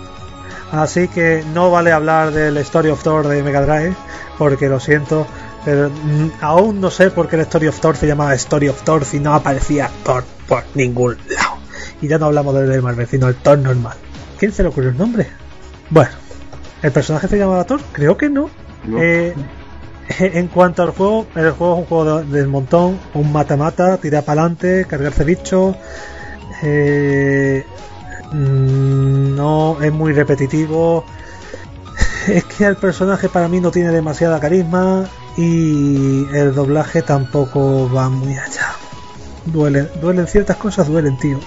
Así 0.80 1.08
que 1.08 1.44
no 1.54 1.72
vale 1.72 1.92
hablar 1.92 2.32
del 2.32 2.58
Story 2.58 2.90
of 2.90 3.02
Thor 3.04 3.28
de 3.28 3.42
Mega 3.44 3.62
Drive, 3.62 3.94
porque 4.38 4.68
lo 4.70 4.80
siento, 4.80 5.26
pero 5.64 5.90
mm, 5.90 6.30
aún 6.42 6.82
no 6.82 6.90
sé 6.92 7.10
por 7.12 7.28
qué 7.28 7.36
el 7.38 7.42
Story 7.44 7.68
of 7.68 7.80
Thor 7.80 7.96
se 7.98 8.08
llamaba 8.08 8.34
Story 8.36 8.68
of 8.70 8.82
Thor 8.84 9.06
si 9.06 9.20
no 9.20 9.34
aparecía 9.34 9.90
Thor 10.04 10.24
por 10.48 10.64
ningún 10.76 11.18
lado. 11.30 11.56
Y 12.02 12.08
ya 12.08 12.18
no 12.18 12.26
hablamos 12.28 12.54
del 12.56 12.70
de 12.70 12.82
Marvel, 12.82 13.08
sino 13.08 13.28
el 13.28 13.36
Thor 13.36 13.58
normal. 13.60 13.96
¿Quién 14.38 14.52
se 14.52 14.64
le 14.64 14.70
ocurrió 14.70 14.90
el 14.90 14.98
nombre? 14.98 15.28
Bueno, 15.90 16.12
¿el 16.82 16.92
personaje 16.92 17.28
se 17.28 17.38
llamaba 17.38 17.64
Thor? 17.64 17.80
Creo 17.94 18.18
que 18.18 18.30
no. 18.30 18.50
¿no? 18.86 18.98
Eh, 19.02 19.34
en 20.20 20.48
cuanto 20.50 20.84
al 20.84 20.92
juego, 20.92 21.26
el 21.36 21.52
juego 21.52 21.74
es 21.76 21.80
un 21.80 21.86
juego 21.86 22.20
de- 22.22 22.38
del 22.38 22.48
montón, 22.48 23.00
un 23.14 23.32
mata-mata, 23.32 23.98
tirar 23.98 24.24
para 24.24 24.42
adelante, 24.42 24.86
cargarse 24.88 25.24
bichos. 25.24 25.76
eh, 26.64 27.66
no 28.34 29.82
es 29.82 29.92
muy 29.92 30.14
repetitivo. 30.14 31.06
Es 32.28 32.44
que 32.46 32.66
el 32.66 32.76
personaje 32.76 33.30
para 33.30 33.48
mí 33.48 33.62
no 33.62 33.70
tiene 33.70 33.92
demasiada 33.92 34.40
carisma 34.40 35.06
y 35.38 36.26
el 36.34 36.56
doblaje 36.56 37.04
tampoco 37.04 37.88
va 37.94 38.10
muy 38.10 38.34
allá. 38.34 38.74
Duelen, 39.46 39.88
duelen 40.02 40.26
ciertas 40.26 40.58
cosas, 40.58 40.88
duelen, 40.88 41.18
tío. 41.20 41.40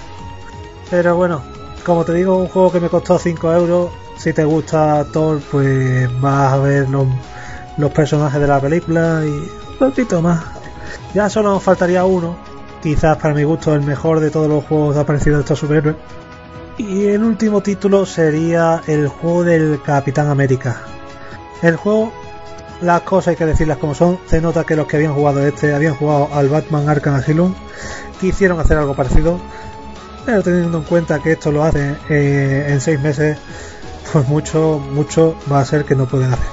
Pero 0.89 1.17
bueno, 1.17 1.41
como 1.85 2.05
te 2.05 2.13
digo, 2.13 2.37
un 2.37 2.47
juego 2.47 2.71
que 2.71 2.79
me 2.79 2.89
costó 2.89 3.17
5 3.17 3.53
euros. 3.53 3.89
Si 4.17 4.33
te 4.33 4.43
gusta 4.43 5.05
Thor, 5.11 5.41
pues 5.51 6.09
vas 6.21 6.53
a 6.53 6.57
ver 6.57 6.87
los, 6.89 7.07
personajes 7.91 8.39
de 8.39 8.47
la 8.47 8.59
película 8.59 9.21
y 9.23 9.29
un 9.29 9.77
poquito 9.79 10.21
más. 10.21 10.43
Ya 11.13 11.29
solo 11.29 11.49
nos 11.51 11.63
faltaría 11.63 12.03
uno, 12.05 12.35
quizás 12.83 13.17
para 13.17 13.33
mi 13.33 13.43
gusto 13.43 13.73
el 13.73 13.81
mejor 13.81 14.19
de 14.19 14.29
todos 14.29 14.49
los 14.49 14.65
juegos 14.65 14.97
aparecidos 14.97 15.39
de 15.39 15.41
estos 15.41 15.59
superhéroes. 15.59 15.95
Y 16.79 17.07
el 17.07 17.25
último 17.25 17.61
título 17.61 18.05
sería 18.05 18.81
el 18.87 19.09
juego 19.09 19.43
del 19.43 19.81
Capitán 19.81 20.29
América. 20.29 20.81
El 21.61 21.75
juego, 21.75 22.13
las 22.81 23.01
cosas 23.01 23.27
hay 23.31 23.35
que 23.35 23.45
decirlas 23.45 23.79
como 23.79 23.93
son. 23.93 24.17
Se 24.27 24.39
nota 24.39 24.63
que 24.63 24.77
los 24.77 24.87
que 24.87 24.95
habían 24.95 25.13
jugado 25.13 25.45
este 25.45 25.75
habían 25.75 25.95
jugado 25.95 26.29
al 26.33 26.47
Batman 26.47 26.87
Arkham 26.87 27.15
Asylum. 27.15 27.53
Quisieron 28.21 28.61
hacer 28.61 28.77
algo 28.77 28.95
parecido. 28.95 29.41
Pero 30.25 30.41
teniendo 30.41 30.77
en 30.77 30.85
cuenta 30.85 31.19
que 31.19 31.33
esto 31.33 31.51
lo 31.51 31.65
hacen 31.65 31.97
eh, 32.07 32.67
en 32.69 32.79
seis 32.79 32.97
meses, 33.01 33.37
pues 34.13 34.25
mucho, 34.29 34.81
mucho 34.93 35.35
va 35.51 35.59
a 35.59 35.65
ser 35.65 35.83
que 35.83 35.95
no 35.95 36.05
pueden 36.05 36.31
hacer. 36.31 36.47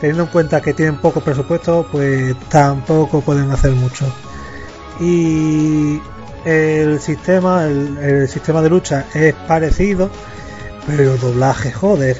Teniendo 0.00 0.24
en 0.24 0.30
cuenta 0.30 0.60
que 0.60 0.74
tienen 0.74 0.96
poco 0.96 1.20
presupuesto, 1.20 1.86
pues 1.92 2.34
tampoco 2.48 3.20
pueden 3.20 3.52
hacer 3.52 3.70
mucho. 3.70 4.12
Y 4.98 6.00
el 6.44 7.00
sistema, 7.00 7.64
el, 7.66 8.28
sistema 8.28 8.62
de 8.62 8.70
lucha 8.70 9.06
es 9.14 9.34
parecido, 9.34 10.10
pero 10.86 11.14
el 11.14 11.20
doblaje, 11.20 11.72
joder. 11.72 12.18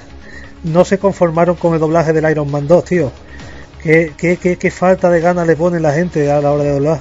No 0.63 0.85
se 0.85 0.99
conformaron 0.99 1.57
con 1.57 1.75
el 1.75 1.81
doblaje 1.81 2.13
del 2.13 2.31
Iron 2.31 2.51
Man 2.51 2.69
2, 2.69 2.85
tío. 2.85 3.13
¿Qué, 3.83 4.13
qué, 4.17 4.37
qué, 4.37 4.59
qué 4.59 4.71
falta 4.71 5.09
de 5.09 5.21
ganas 5.21 5.47
le 5.47 5.57
pone 5.57 5.81
la 5.81 5.93
gente 5.93 6.31
a 6.31 6.41
la 6.41 6.53
hora 6.53 6.65
de 6.65 6.73
doblar? 6.73 7.01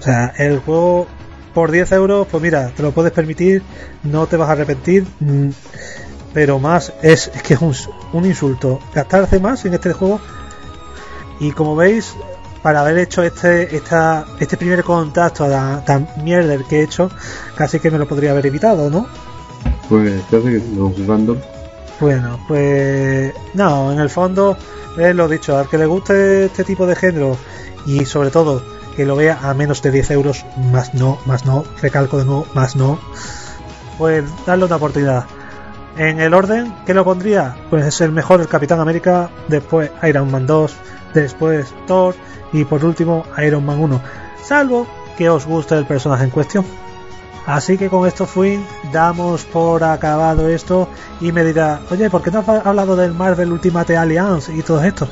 O 0.00 0.02
sea, 0.02 0.32
el 0.38 0.60
juego 0.60 1.06
por 1.52 1.70
10 1.70 1.92
euros, 1.92 2.26
pues 2.30 2.42
mira, 2.42 2.72
te 2.74 2.82
lo 2.82 2.92
puedes 2.92 3.12
permitir, 3.12 3.62
no 4.02 4.26
te 4.26 4.36
vas 4.36 4.48
a 4.48 4.52
arrepentir. 4.52 5.06
mm, 5.20 5.50
Pero 6.32 6.58
más 6.58 6.92
es, 7.02 7.30
es 7.34 7.42
que 7.42 7.54
es 7.54 7.60
un, 7.60 7.74
un 8.14 8.24
insulto. 8.24 8.80
Gastarse 8.94 9.38
más 9.38 9.64
en 9.66 9.74
este 9.74 9.92
juego. 9.92 10.18
Y 11.40 11.52
como 11.52 11.76
veis, 11.76 12.14
para 12.62 12.80
haber 12.80 12.98
hecho 12.98 13.22
este 13.22 13.74
esta, 13.74 14.24
este 14.38 14.56
primer 14.56 14.84
contacto 14.84 15.48
tan, 15.48 15.84
tan 15.84 16.08
mierder 16.22 16.64
que 16.64 16.80
he 16.80 16.82
hecho, 16.84 17.10
casi 17.56 17.80
que 17.80 17.90
me 17.90 17.98
lo 17.98 18.06
podría 18.06 18.30
haber 18.30 18.46
evitado, 18.46 18.88
¿no? 18.88 19.06
Pues 19.88 20.22
casi 20.30 20.44
que 20.44 20.60
sigo 20.60 20.92
jugando. 20.96 21.36
Bueno, 22.00 22.38
pues 22.48 23.32
no, 23.54 23.92
en 23.92 24.00
el 24.00 24.10
fondo 24.10 24.56
es 24.98 25.14
lo 25.14 25.28
dicho, 25.28 25.58
al 25.58 25.68
que 25.68 25.78
le 25.78 25.86
guste 25.86 26.46
este 26.46 26.64
tipo 26.64 26.86
de 26.86 26.96
género 26.96 27.36
y 27.86 28.04
sobre 28.04 28.30
todo 28.30 28.62
que 28.96 29.06
lo 29.06 29.16
vea 29.16 29.38
a 29.42 29.54
menos 29.54 29.82
de 29.82 29.90
10 29.90 30.10
euros, 30.12 30.44
más 30.70 30.94
no, 30.94 31.18
más 31.26 31.46
no, 31.46 31.64
recalco 31.80 32.18
de 32.18 32.24
nuevo, 32.24 32.46
más 32.54 32.76
no, 32.76 32.98
pues 33.98 34.24
darle 34.46 34.66
una 34.66 34.76
oportunidad. 34.76 35.24
En 35.96 36.20
el 36.20 36.32
orden, 36.32 36.74
¿qué 36.86 36.94
lo 36.94 37.04
pondría? 37.04 37.54
Pues 37.70 37.86
es 37.86 38.00
el 38.00 38.12
mejor 38.12 38.40
el 38.40 38.48
Capitán 38.48 38.80
América, 38.80 39.30
después 39.48 39.90
Iron 40.02 40.30
Man 40.30 40.46
2, 40.46 40.74
después 41.14 41.72
Thor 41.86 42.14
y 42.52 42.64
por 42.64 42.84
último 42.84 43.24
Iron 43.44 43.64
Man 43.64 43.80
1, 43.80 44.00
salvo 44.42 44.86
que 45.16 45.28
os 45.28 45.46
guste 45.46 45.76
el 45.76 45.86
personaje 45.86 46.24
en 46.24 46.30
cuestión. 46.30 46.64
Así 47.46 47.76
que 47.76 47.88
con 47.88 48.06
esto 48.06 48.24
fui, 48.24 48.64
damos 48.92 49.44
por 49.44 49.82
acabado 49.82 50.48
esto 50.48 50.88
y 51.20 51.32
me 51.32 51.44
dirá, 51.44 51.80
oye, 51.90 52.08
¿por 52.08 52.22
qué 52.22 52.30
no 52.30 52.38
has 52.38 52.48
hablado 52.48 52.94
del 52.94 53.14
Marvel 53.14 53.52
Ultimate 53.52 53.96
Alliance 53.96 54.54
y 54.54 54.62
todo 54.62 54.82
esto? 54.84 55.08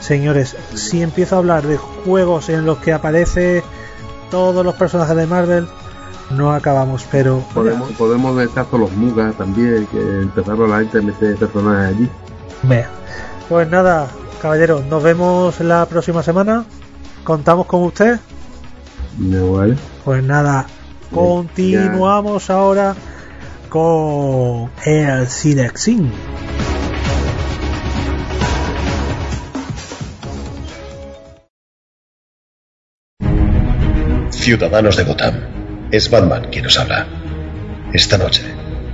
Señores, 0.00 0.56
si 0.74 1.02
empiezo 1.02 1.34
a 1.34 1.38
hablar 1.38 1.66
de 1.66 1.76
juegos 1.76 2.48
en 2.48 2.64
los 2.64 2.78
que 2.78 2.92
aparece 2.92 3.62
todos 4.30 4.64
los 4.64 4.74
personajes 4.76 5.16
de 5.16 5.26
Marvel, 5.26 5.68
no 6.30 6.52
acabamos, 6.52 7.06
pero 7.10 7.42
Podemos, 7.52 7.90
podemos 7.92 8.34
meter 8.34 8.64
todos 8.64 8.80
los 8.80 8.92
mugas 8.92 9.34
también, 9.34 9.86
que 9.86 9.98
empezaron 9.98 10.70
la 10.70 10.78
gente 10.78 10.98
a 10.98 11.02
meter 11.02 11.36
personajes 11.36 11.96
allí. 11.96 12.10
Vea. 12.62 12.88
Pues 13.48 13.68
nada, 13.68 14.08
caballeros, 14.38 14.84
nos 14.86 15.02
vemos 15.02 15.60
la 15.60 15.86
próxima 15.86 16.22
semana. 16.22 16.64
Contamos 17.24 17.66
con 17.66 17.82
usted. 17.82 18.18
Vale. 19.18 19.76
Pues 20.04 20.22
nada, 20.22 20.66
continuamos 21.12 22.50
ahora 22.50 22.94
con 23.68 24.70
el 24.84 25.26
Cinexin. 25.26 26.12
Ciudadanos 34.30 34.96
de 34.96 35.04
Gotham, 35.04 35.34
es 35.90 36.08
Batman 36.10 36.46
quien 36.50 36.64
os 36.64 36.78
habla. 36.78 37.06
Esta 37.92 38.16
noche 38.16 38.42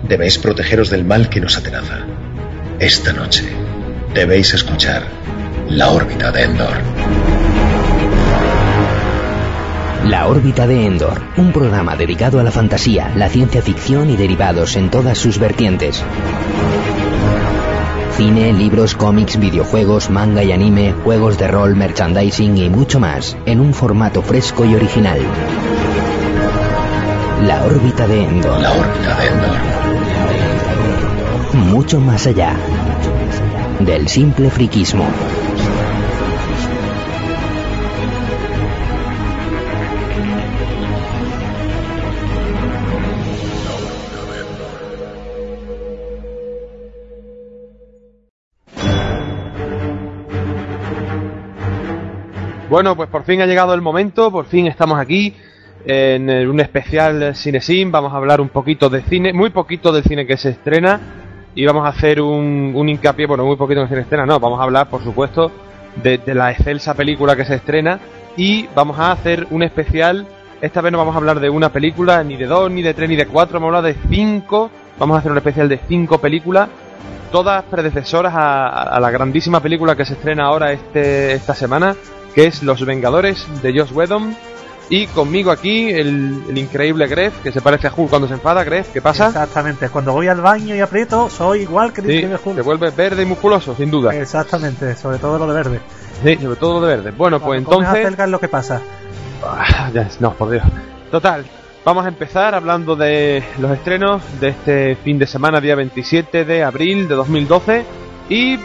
debéis 0.08 0.38
protegeros 0.38 0.90
del 0.90 1.04
mal 1.04 1.28
que 1.28 1.40
nos 1.40 1.56
atenaza. 1.56 2.00
Esta 2.80 3.12
noche 3.12 3.44
debéis 4.14 4.52
escuchar 4.54 5.04
la 5.68 5.90
órbita 5.90 6.30
de 6.30 6.42
Endor. 6.42 6.76
La 10.06 10.26
órbita 10.28 10.66
de 10.66 10.86
Endor, 10.86 11.20
un 11.36 11.52
programa 11.52 11.96
dedicado 11.96 12.38
a 12.38 12.42
la 12.42 12.50
fantasía, 12.50 13.10
la 13.16 13.28
ciencia 13.28 13.62
ficción 13.62 14.10
y 14.10 14.16
derivados 14.16 14.76
en 14.76 14.90
todas 14.90 15.18
sus 15.18 15.38
vertientes. 15.38 16.02
Cine, 18.16 18.52
libros, 18.52 18.94
cómics, 18.94 19.38
videojuegos, 19.38 20.10
manga 20.10 20.44
y 20.44 20.52
anime, 20.52 20.92
juegos 20.92 21.38
de 21.38 21.48
rol, 21.48 21.74
merchandising 21.74 22.58
y 22.58 22.68
mucho 22.68 23.00
más, 23.00 23.36
en 23.46 23.60
un 23.60 23.74
formato 23.74 24.22
fresco 24.22 24.64
y 24.64 24.74
original. 24.74 25.20
La 27.42 27.64
órbita 27.64 28.06
de 28.06 28.22
Endor. 28.22 28.60
La 28.60 28.70
órbita 28.70 29.18
de 29.18 29.26
Endor. 29.26 29.56
Mucho 31.54 32.00
más 32.00 32.26
allá 32.26 32.54
del 33.80 34.08
simple 34.08 34.50
friquismo. 34.50 35.04
Bueno, 52.74 52.96
pues 52.96 53.08
por 53.08 53.22
fin 53.22 53.40
ha 53.40 53.46
llegado 53.46 53.72
el 53.72 53.82
momento, 53.82 54.32
por 54.32 54.46
fin 54.46 54.66
estamos 54.66 54.98
aquí 54.98 55.32
en 55.86 56.28
un 56.28 56.58
especial 56.58 57.36
Cinesim, 57.36 57.92
vamos 57.92 58.12
a 58.12 58.16
hablar 58.16 58.40
un 58.40 58.48
poquito 58.48 58.90
de 58.90 59.02
cine, 59.02 59.32
muy 59.32 59.50
poquito 59.50 59.92
del 59.92 60.02
cine 60.02 60.26
que 60.26 60.36
se 60.36 60.48
estrena 60.48 60.98
y 61.54 61.64
vamos 61.64 61.86
a 61.86 61.90
hacer 61.90 62.20
un, 62.20 62.72
un 62.74 62.88
hincapié, 62.88 63.26
bueno, 63.28 63.44
muy 63.44 63.54
poquito 63.54 63.78
en 63.78 63.84
el 63.84 63.88
cine 63.90 64.00
estrena, 64.00 64.26
no, 64.26 64.40
vamos 64.40 64.58
a 64.58 64.64
hablar 64.64 64.88
por 64.88 65.04
supuesto 65.04 65.52
de, 66.02 66.18
de 66.18 66.34
la 66.34 66.50
excelsa 66.50 66.94
película 66.94 67.36
que 67.36 67.44
se 67.44 67.54
estrena 67.54 68.00
y 68.36 68.66
vamos 68.74 68.98
a 68.98 69.12
hacer 69.12 69.46
un 69.52 69.62
especial, 69.62 70.26
esta 70.60 70.80
vez 70.80 70.90
no 70.90 70.98
vamos 70.98 71.14
a 71.14 71.18
hablar 71.18 71.38
de 71.38 71.50
una 71.50 71.68
película, 71.68 72.24
ni 72.24 72.34
de 72.34 72.46
dos, 72.46 72.72
ni 72.72 72.82
de 72.82 72.92
tres, 72.92 73.08
ni 73.08 73.14
de 73.14 73.26
cuatro, 73.26 73.60
vamos 73.60 73.72
a 73.72 73.78
hablar 73.78 73.94
de 73.94 74.00
cinco, 74.08 74.68
vamos 74.98 75.14
a 75.14 75.20
hacer 75.20 75.30
un 75.30 75.38
especial 75.38 75.68
de 75.68 75.78
cinco 75.86 76.18
películas 76.18 76.68
todas 77.30 77.64
predecesoras 77.64 78.32
a, 78.34 78.68
a 78.82 78.98
la 78.98 79.10
grandísima 79.10 79.60
película 79.60 79.94
que 79.94 80.04
se 80.04 80.14
estrena 80.14 80.44
ahora 80.44 80.72
este, 80.72 81.34
esta 81.34 81.54
semana, 81.54 81.96
que 82.34 82.46
es 82.46 82.62
Los 82.62 82.84
Vengadores 82.84 83.46
de 83.62 83.78
Josh 83.78 83.92
Whedon. 83.92 84.36
Y 84.90 85.06
conmigo 85.06 85.50
aquí 85.50 85.88
el, 85.88 86.42
el 86.48 86.58
increíble 86.58 87.06
Gref, 87.06 87.38
que 87.42 87.50
se 87.52 87.62
parece 87.62 87.86
a 87.86 87.92
Hulk 87.96 88.10
cuando 88.10 88.28
se 88.28 88.34
enfada. 88.34 88.62
Gref, 88.64 88.92
¿qué 88.92 89.00
pasa? 89.00 89.28
Exactamente, 89.28 89.88
cuando 89.88 90.12
voy 90.12 90.28
al 90.28 90.42
baño 90.42 90.74
y 90.76 90.80
aprieto, 90.80 91.30
soy 91.30 91.60
igual 91.62 91.92
que 91.92 92.02
el 92.02 92.06
Sí, 92.06 92.12
Increíble 92.14 92.38
Hulk. 92.44 92.56
se 92.56 92.62
vuelve 92.62 92.90
verde 92.90 93.22
y 93.22 93.26
musculoso, 93.26 93.74
sin 93.74 93.90
duda. 93.90 94.14
Exactamente, 94.14 94.94
sobre 94.94 95.16
todo 95.18 95.38
lo 95.38 95.46
de 95.46 95.54
verde. 95.54 95.80
Sí, 96.22 96.36
sobre 96.36 96.56
todo 96.56 96.80
de 96.86 96.96
verde. 96.96 97.10
Bueno, 97.12 97.38
pues 97.40 97.62
Cuando 97.64 97.80
entonces... 97.86 98.04
acelga 98.04 98.24
es 98.24 98.30
lo 98.30 98.38
que 98.38 98.48
pasa. 98.48 98.82
Ah, 99.42 99.90
no, 100.20 100.34
por 100.34 100.50
Dios. 100.50 100.64
Total, 101.10 101.44
vamos 101.82 102.04
a 102.04 102.08
empezar 102.08 102.54
hablando 102.54 102.94
de 102.94 103.42
los 103.58 103.70
estrenos 103.72 104.22
de 104.38 104.48
este 104.48 104.96
fin 104.96 105.18
de 105.18 105.26
semana, 105.26 105.62
día 105.62 105.76
27 105.76 106.44
de 106.44 106.62
abril 106.62 107.08
de 107.08 107.14
2012. 107.14 107.84
Y 108.28 108.58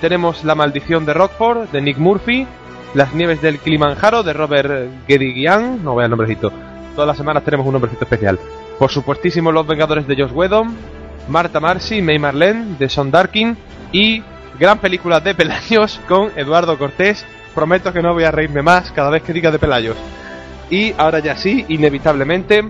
tenemos 0.00 0.42
La 0.42 0.56
maldición 0.56 1.06
de 1.06 1.14
Rockford, 1.14 1.68
de 1.70 1.80
Nick 1.80 1.98
Murphy. 1.98 2.46
Las 2.94 3.14
nieves 3.14 3.40
del 3.40 3.58
Kilimanjaro, 3.58 4.22
de 4.22 4.34
Robert 4.34 4.90
Guédiguian. 5.08 5.82
No 5.82 5.94
voy 5.94 6.04
al 6.04 6.10
nombrecito. 6.10 6.52
Todas 6.94 7.08
las 7.08 7.16
semanas 7.16 7.42
tenemos 7.42 7.66
un 7.66 7.72
nombrecito 7.72 8.04
especial. 8.04 8.38
Por 8.78 8.90
supuestísimo, 8.90 9.50
Los 9.50 9.66
Vengadores 9.66 10.06
de 10.06 10.16
Josh 10.16 10.32
Whedon. 10.32 10.76
Marta 11.28 11.58
Marcy, 11.58 12.02
May 12.02 12.18
Marlene, 12.18 12.76
de 12.78 12.88
Son 12.90 13.10
Darkin. 13.10 13.56
Y 13.92 14.22
gran 14.58 14.78
película 14.78 15.20
de 15.20 15.34
Pelayos 15.34 16.00
con 16.08 16.30
Eduardo 16.36 16.76
Cortés. 16.76 17.24
Prometo 17.54 17.92
que 17.92 18.02
no 18.02 18.12
voy 18.12 18.24
a 18.24 18.30
reírme 18.30 18.60
más 18.62 18.92
cada 18.92 19.08
vez 19.08 19.22
que 19.22 19.32
diga 19.32 19.50
de 19.50 19.58
Pelayos. 19.58 19.96
Y 20.68 20.92
ahora 20.98 21.18
ya 21.18 21.36
sí, 21.36 21.64
inevitablemente, 21.68 22.62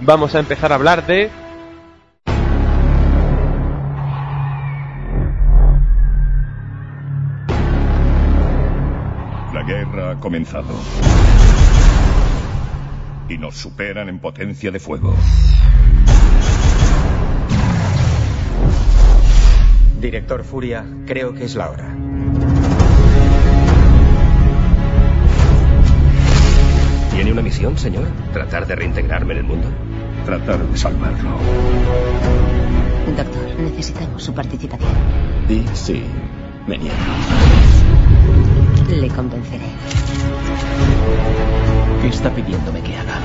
vamos 0.00 0.34
a 0.34 0.40
empezar 0.40 0.72
a 0.72 0.76
hablar 0.76 1.06
de 1.06 1.30
ha 10.12 10.20
comenzado. 10.20 10.74
Y 13.28 13.38
nos 13.38 13.56
superan 13.56 14.08
en 14.08 14.18
potencia 14.18 14.70
de 14.70 14.78
fuego. 14.78 15.14
Director 20.00 20.44
Furia, 20.44 20.84
creo 21.06 21.32
que 21.32 21.44
es 21.44 21.54
la 21.54 21.70
hora. 21.70 21.96
¿Tiene 27.12 27.32
una 27.32 27.42
misión, 27.42 27.78
señor? 27.78 28.06
¿Tratar 28.32 28.66
de 28.66 28.74
reintegrarme 28.74 29.32
en 29.34 29.38
el 29.38 29.44
mundo? 29.44 29.68
Tratar 30.26 30.58
de 30.66 30.76
salvarlo. 30.76 31.30
Doctor, 33.16 33.60
necesitamos 33.60 34.22
su 34.22 34.34
participación. 34.34 34.92
Y 35.48 35.64
sí, 35.74 36.02
me 36.66 36.78
niego. 36.78 36.96
Le 39.00 39.08
convenceré. 39.08 39.64
¿Qué 42.02 42.08
está 42.08 42.30
pidiéndome 42.34 42.82
que 42.82 42.94
haga? 42.96 43.20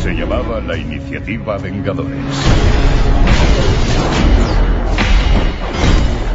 Se 0.00 0.12
llamaba 0.14 0.60
la 0.60 0.76
Iniciativa 0.76 1.58
Vengadores. 1.58 2.16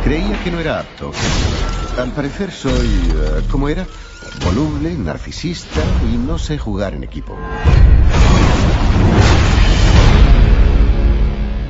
Creía 0.03 0.43
que 0.43 0.51
no 0.51 0.59
era 0.59 0.79
apto. 0.81 1.11
Al 1.97 2.11
parecer 2.11 2.51
soy... 2.51 2.87
eh, 3.15 3.41
¿Cómo 3.49 3.69
era? 3.69 3.85
Voluble, 4.43 4.93
narcisista 4.95 5.81
y 6.11 6.17
no 6.17 6.37
sé 6.37 6.57
jugar 6.57 6.93
en 6.93 7.03
equipo. 7.03 7.37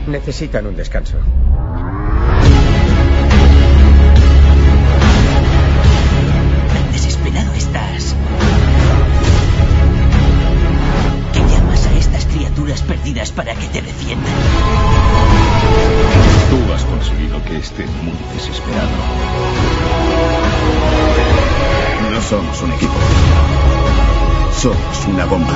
Necesitan 0.07 0.65
un 0.65 0.75
descanso. 0.75 1.17
Vidas 13.03 13.31
para 13.31 13.53
que 13.55 13.67
te 13.67 13.81
defiendan. 13.81 14.33
Tú 16.49 16.73
has 16.73 16.83
conseguido 16.85 17.43
que 17.45 17.57
esté 17.57 17.85
muy 17.85 18.17
desesperado. 18.33 18.89
No 22.11 22.21
somos 22.21 22.61
un 22.61 22.71
equipo. 22.73 22.93
Somos 24.53 25.07
una 25.07 25.25
bomba. 25.25 25.53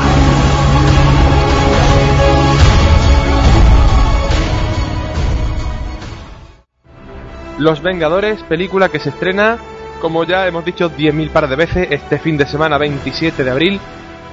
Los 7.60 7.82
Vengadores, 7.82 8.44
película 8.44 8.90
que 8.90 9.00
se 9.00 9.10
estrena, 9.10 9.58
como 10.00 10.24
ya 10.24 10.46
hemos 10.48 10.64
dicho 10.64 10.92
10.000 10.92 11.30
par 11.32 11.50
de 11.50 11.56
veces, 11.56 11.88
este 11.90 12.20
fin 12.20 12.38
de 12.38 12.46
semana 12.46 12.78
27 12.78 13.44
de 13.44 13.50
abril 13.50 13.82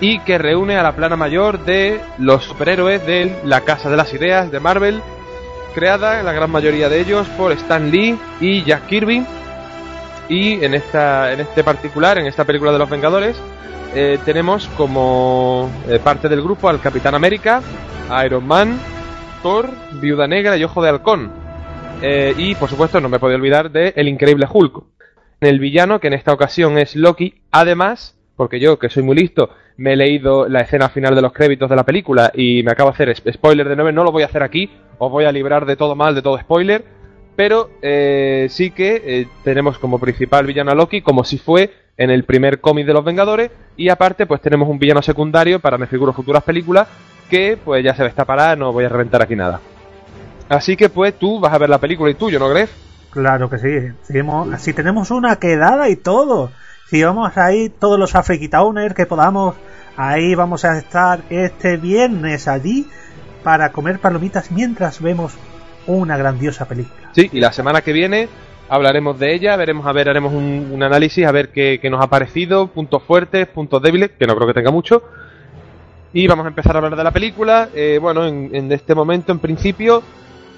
y 0.00 0.18
que 0.20 0.38
reúne 0.38 0.76
a 0.76 0.82
la 0.82 0.96
plana 0.96 1.16
mayor 1.16 1.64
de 1.64 2.00
los 2.18 2.44
superhéroes 2.44 3.06
de 3.06 3.36
la 3.44 3.62
Casa 3.62 3.90
de 3.90 3.96
las 3.96 4.12
Ideas 4.12 4.50
de 4.50 4.60
Marvel, 4.60 5.00
creada 5.74 6.22
la 6.22 6.32
gran 6.32 6.50
mayoría 6.50 6.88
de 6.88 7.00
ellos 7.00 7.26
por 7.36 7.52
Stan 7.52 7.90
Lee 7.90 8.18
y 8.40 8.62
Jack 8.64 8.86
Kirby. 8.86 9.26
Y 10.28 10.64
en, 10.64 10.74
esta, 10.74 11.32
en 11.32 11.40
este 11.40 11.62
particular, 11.62 12.18
en 12.18 12.26
esta 12.26 12.44
película 12.44 12.72
de 12.72 12.78
los 12.78 12.88
Vengadores, 12.88 13.36
eh, 13.94 14.18
tenemos 14.24 14.66
como 14.76 15.70
eh, 15.88 15.98
parte 16.02 16.28
del 16.28 16.42
grupo 16.42 16.68
al 16.68 16.80
Capitán 16.80 17.14
América, 17.14 17.62
Iron 18.24 18.46
Man, 18.46 18.78
Thor, 19.42 19.68
Viuda 20.00 20.26
Negra 20.26 20.56
y 20.56 20.64
Ojo 20.64 20.82
de 20.82 20.88
Halcón. 20.88 21.30
Eh, 22.02 22.34
y 22.36 22.54
por 22.54 22.68
supuesto 22.68 23.00
no 23.00 23.08
me 23.08 23.18
puedo 23.18 23.34
olvidar 23.34 23.70
de 23.70 23.92
El 23.96 24.08
Increíble 24.08 24.46
Hulk. 24.50 24.82
El 25.40 25.58
villano, 25.58 26.00
que 26.00 26.06
en 26.08 26.14
esta 26.14 26.32
ocasión 26.32 26.78
es 26.78 26.96
Loki, 26.96 27.42
además, 27.50 28.16
porque 28.36 28.58
yo, 28.58 28.78
que 28.78 28.88
soy 28.88 29.02
muy 29.02 29.16
listo, 29.16 29.50
me 29.76 29.94
he 29.94 29.96
leído 29.96 30.48
la 30.48 30.60
escena 30.60 30.88
final 30.88 31.14
de 31.14 31.22
los 31.22 31.32
créditos 31.32 31.68
de 31.68 31.76
la 31.76 31.84
película 31.84 32.30
y 32.34 32.62
me 32.62 32.72
acabo 32.72 32.90
de 32.90 32.94
hacer 32.94 33.32
spoiler 33.32 33.68
de 33.68 33.76
9, 33.76 33.92
no 33.92 34.04
lo 34.04 34.12
voy 34.12 34.22
a 34.22 34.26
hacer 34.26 34.42
aquí, 34.42 34.70
os 34.98 35.10
voy 35.10 35.24
a 35.24 35.32
librar 35.32 35.66
de 35.66 35.76
todo 35.76 35.96
mal, 35.96 36.14
de 36.14 36.22
todo 36.22 36.38
spoiler, 36.38 36.84
pero 37.36 37.70
eh, 37.82 38.46
sí 38.50 38.70
que 38.70 39.02
eh, 39.04 39.26
tenemos 39.42 39.78
como 39.78 39.98
principal 39.98 40.46
villano 40.46 40.70
a 40.70 40.74
Loki, 40.74 41.02
como 41.02 41.24
si 41.24 41.38
fue 41.38 41.72
en 41.96 42.10
el 42.10 42.24
primer 42.24 42.60
cómic 42.60 42.86
de 42.86 42.92
los 42.92 43.04
Vengadores, 43.04 43.50
y 43.76 43.88
aparte 43.88 44.26
pues 44.26 44.40
tenemos 44.40 44.68
un 44.68 44.78
villano 44.78 45.02
secundario 45.02 45.60
para 45.60 45.78
me 45.78 45.86
figuro 45.86 46.12
futuras 46.12 46.44
películas, 46.44 46.88
que 47.28 47.58
pues 47.62 47.84
ya 47.84 47.94
se 47.94 48.04
destapará, 48.04 48.54
no 48.56 48.72
voy 48.72 48.84
a 48.84 48.88
reventar 48.88 49.22
aquí 49.22 49.34
nada. 49.34 49.60
Así 50.48 50.76
que 50.76 50.88
pues 50.88 51.14
tú 51.14 51.40
vas 51.40 51.52
a 51.52 51.58
ver 51.58 51.70
la 51.70 51.78
película 51.78 52.10
y 52.10 52.14
tú, 52.14 52.30
¿yo 52.30 52.38
no 52.38 52.50
crees? 52.50 52.70
Claro 53.10 53.48
que 53.48 53.58
sí. 53.58 53.68
Seguimos, 54.02 54.48
tenemos 54.74 55.10
una 55.10 55.36
quedada 55.36 55.88
y 55.88 55.96
todo. 55.96 56.50
Si 56.86 57.02
vamos 57.02 57.36
ahí 57.36 57.70
todos 57.70 57.98
los 57.98 58.14
Afrikitowners 58.14 58.94
que 58.94 59.06
podamos, 59.06 59.54
ahí 59.96 60.34
vamos 60.34 60.64
a 60.64 60.78
estar 60.78 61.22
este 61.30 61.78
viernes 61.78 62.46
allí 62.46 62.86
para 63.42 63.72
comer 63.72 63.98
palomitas 63.98 64.50
mientras 64.50 65.00
vemos 65.00 65.32
una 65.86 66.16
grandiosa 66.16 66.66
película. 66.66 67.10
Sí, 67.12 67.30
y 67.32 67.40
la 67.40 67.52
semana 67.52 67.80
que 67.80 67.92
viene 67.92 68.28
hablaremos 68.68 69.18
de 69.18 69.34
ella, 69.34 69.56
veremos 69.56 69.86
a 69.86 69.92
ver, 69.92 70.08
haremos 70.08 70.32
un, 70.32 70.82
análisis 70.82 71.26
a 71.26 71.32
ver 71.32 71.50
qué, 71.50 71.80
nos 71.90 72.02
ha 72.02 72.08
parecido, 72.08 72.68
puntos 72.68 73.02
fuertes, 73.02 73.46
puntos 73.46 73.80
débiles, 73.80 74.10
que 74.18 74.26
no 74.26 74.34
creo 74.34 74.48
que 74.48 74.54
tenga 74.54 74.70
mucho. 74.70 75.02
Y 76.12 76.26
vamos 76.26 76.44
a 76.44 76.48
empezar 76.48 76.76
a 76.76 76.78
hablar 76.78 76.96
de 76.96 77.04
la 77.04 77.10
película. 77.10 77.68
Eh, 77.74 77.98
bueno, 78.00 78.26
en, 78.26 78.54
en 78.54 78.70
este 78.70 78.94
momento, 78.94 79.32
en 79.32 79.38
principio, 79.38 80.02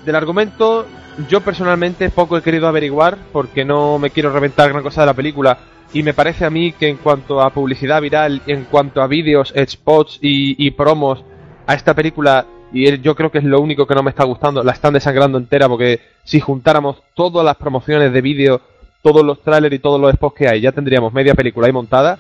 del 0.04 0.14
argumento, 0.14 0.86
yo 1.28 1.40
personalmente 1.40 2.10
poco 2.10 2.36
he 2.36 2.42
querido 2.42 2.68
averiguar 2.68 3.16
porque 3.32 3.64
no 3.64 3.98
me 3.98 4.10
quiero 4.10 4.32
reventar 4.32 4.68
gran 4.68 4.82
cosa 4.82 5.02
de 5.02 5.06
la 5.06 5.14
película. 5.14 5.58
Y 5.92 6.02
me 6.02 6.14
parece 6.14 6.44
a 6.44 6.50
mí 6.50 6.72
que 6.72 6.88
en 6.88 6.96
cuanto 6.96 7.40
a 7.40 7.50
publicidad 7.50 8.02
viral, 8.02 8.42
en 8.46 8.64
cuanto 8.64 9.00
a 9.00 9.06
vídeos, 9.06 9.54
spots 9.56 10.18
y, 10.20 10.70
promos 10.72 11.24
a 11.66 11.74
esta 11.74 11.94
película, 11.94 12.46
y 12.72 13.00
yo 13.00 13.14
creo 13.14 13.30
que 13.30 13.38
es 13.38 13.44
lo 13.44 13.60
único 13.60 13.86
que 13.86 13.94
no 13.94 14.02
me 14.02 14.10
está 14.10 14.24
gustando, 14.24 14.62
la 14.62 14.72
están 14.72 14.94
desangrando 14.94 15.38
entera 15.38 15.68
porque 15.68 16.00
si 16.24 16.40
juntáramos 16.40 17.02
todas 17.14 17.44
las 17.44 17.56
promociones 17.56 18.12
de 18.12 18.20
vídeo, 18.20 18.60
todos 19.02 19.24
los 19.24 19.40
trailers 19.40 19.74
y 19.74 19.78
todos 19.78 20.00
los 20.00 20.12
spots 20.12 20.36
que 20.36 20.48
hay, 20.48 20.60
ya 20.60 20.72
tendríamos 20.72 21.12
media 21.12 21.34
película 21.34 21.66
ahí 21.66 21.72
montada. 21.72 22.18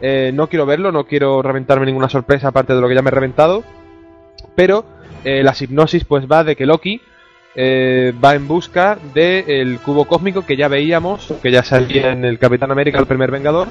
Eh, 0.00 0.32
no 0.34 0.48
quiero 0.48 0.66
verlo, 0.66 0.92
no 0.92 1.06
quiero 1.06 1.40
reventarme 1.40 1.86
ninguna 1.86 2.08
sorpresa 2.08 2.48
aparte 2.48 2.74
de 2.74 2.80
lo 2.80 2.88
que 2.88 2.94
ya 2.94 3.02
me 3.02 3.08
he 3.08 3.12
reventado. 3.12 3.62
Pero 4.54 4.84
eh, 5.24 5.42
la 5.42 5.54
hipnosis 5.58 6.04
pues 6.04 6.30
va 6.30 6.44
de 6.44 6.56
que 6.56 6.66
Loki 6.66 7.00
eh, 7.56 8.12
va 8.22 8.34
en 8.34 8.48
busca 8.48 8.98
del 9.14 9.78
cubo 9.78 10.06
cósmico 10.06 10.44
que 10.44 10.56
ya 10.56 10.68
veíamos, 10.68 11.32
que 11.42 11.50
ya 11.50 11.62
salía 11.62 12.12
en 12.12 12.24
el 12.24 12.38
Capitán 12.38 12.70
América, 12.70 12.98
el 12.98 13.06
primer 13.06 13.30
Vengador. 13.30 13.68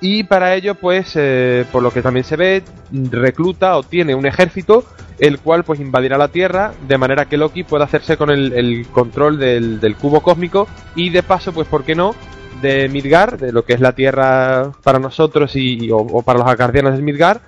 Y 0.00 0.24
para 0.24 0.54
ello, 0.54 0.74
pues, 0.76 1.12
eh, 1.16 1.64
por 1.72 1.82
lo 1.82 1.90
que 1.90 2.02
también 2.02 2.24
se 2.24 2.36
ve, 2.36 2.62
recluta 2.92 3.76
o 3.76 3.82
tiene 3.82 4.14
un 4.14 4.26
ejército, 4.26 4.84
el 5.18 5.40
cual 5.40 5.64
pues 5.64 5.80
invadirá 5.80 6.16
la 6.16 6.28
Tierra, 6.28 6.72
de 6.86 6.98
manera 6.98 7.24
que 7.24 7.36
Loki 7.36 7.64
pueda 7.64 7.84
hacerse 7.84 8.16
con 8.16 8.30
el, 8.30 8.86
control 8.92 9.38
del, 9.38 9.96
cubo 10.00 10.20
cósmico 10.20 10.68
y 10.94 11.10
de 11.10 11.24
paso, 11.24 11.52
pues, 11.52 11.66
¿por 11.66 11.84
qué 11.84 11.96
no? 11.96 12.14
De 12.62 12.88
Midgar, 12.88 13.38
de 13.38 13.52
lo 13.52 13.64
que 13.64 13.72
es 13.72 13.80
la 13.80 13.92
Tierra 13.92 14.70
para 14.84 15.00
nosotros 15.00 15.56
y, 15.56 15.90
o, 15.90 16.22
para 16.22 16.38
los 16.38 16.48
acardianos 16.48 16.96
de 16.96 17.02
Midgar. 17.02 17.40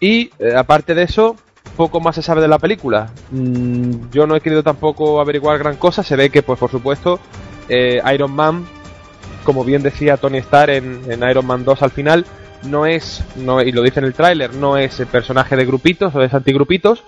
Y 0.00 0.30
eh, 0.38 0.54
aparte 0.56 0.94
de 0.94 1.02
eso, 1.02 1.36
poco 1.80 1.98
más 1.98 2.14
se 2.14 2.20
sabe 2.20 2.42
de 2.42 2.48
la 2.48 2.58
película. 2.58 3.08
Mm, 3.30 4.10
yo 4.12 4.26
no 4.26 4.36
he 4.36 4.42
querido 4.42 4.62
tampoco 4.62 5.18
averiguar 5.18 5.58
gran 5.58 5.76
cosa. 5.76 6.02
Se 6.02 6.14
ve 6.14 6.28
que, 6.28 6.42
pues 6.42 6.58
por 6.58 6.70
supuesto, 6.70 7.18
eh, 7.70 8.02
Iron 8.12 8.32
Man, 8.32 8.66
como 9.44 9.64
bien 9.64 9.82
decía 9.82 10.18
Tony 10.18 10.36
Stark 10.38 10.74
en, 10.74 11.22
Iron 11.30 11.46
Man 11.46 11.64
2 11.64 11.82
al 11.82 11.90
final, 11.90 12.26
no 12.64 12.84
es, 12.84 13.24
no, 13.34 13.62
y 13.62 13.72
lo 13.72 13.80
dice 13.80 14.00
en 14.00 14.04
el 14.04 14.12
tráiler, 14.12 14.54
no 14.54 14.76
es 14.76 15.00
el 15.00 15.06
personaje 15.06 15.56
de 15.56 15.64
grupitos 15.64 16.14
o 16.14 16.18
de 16.18 16.28
antigrupitos. 16.30 17.02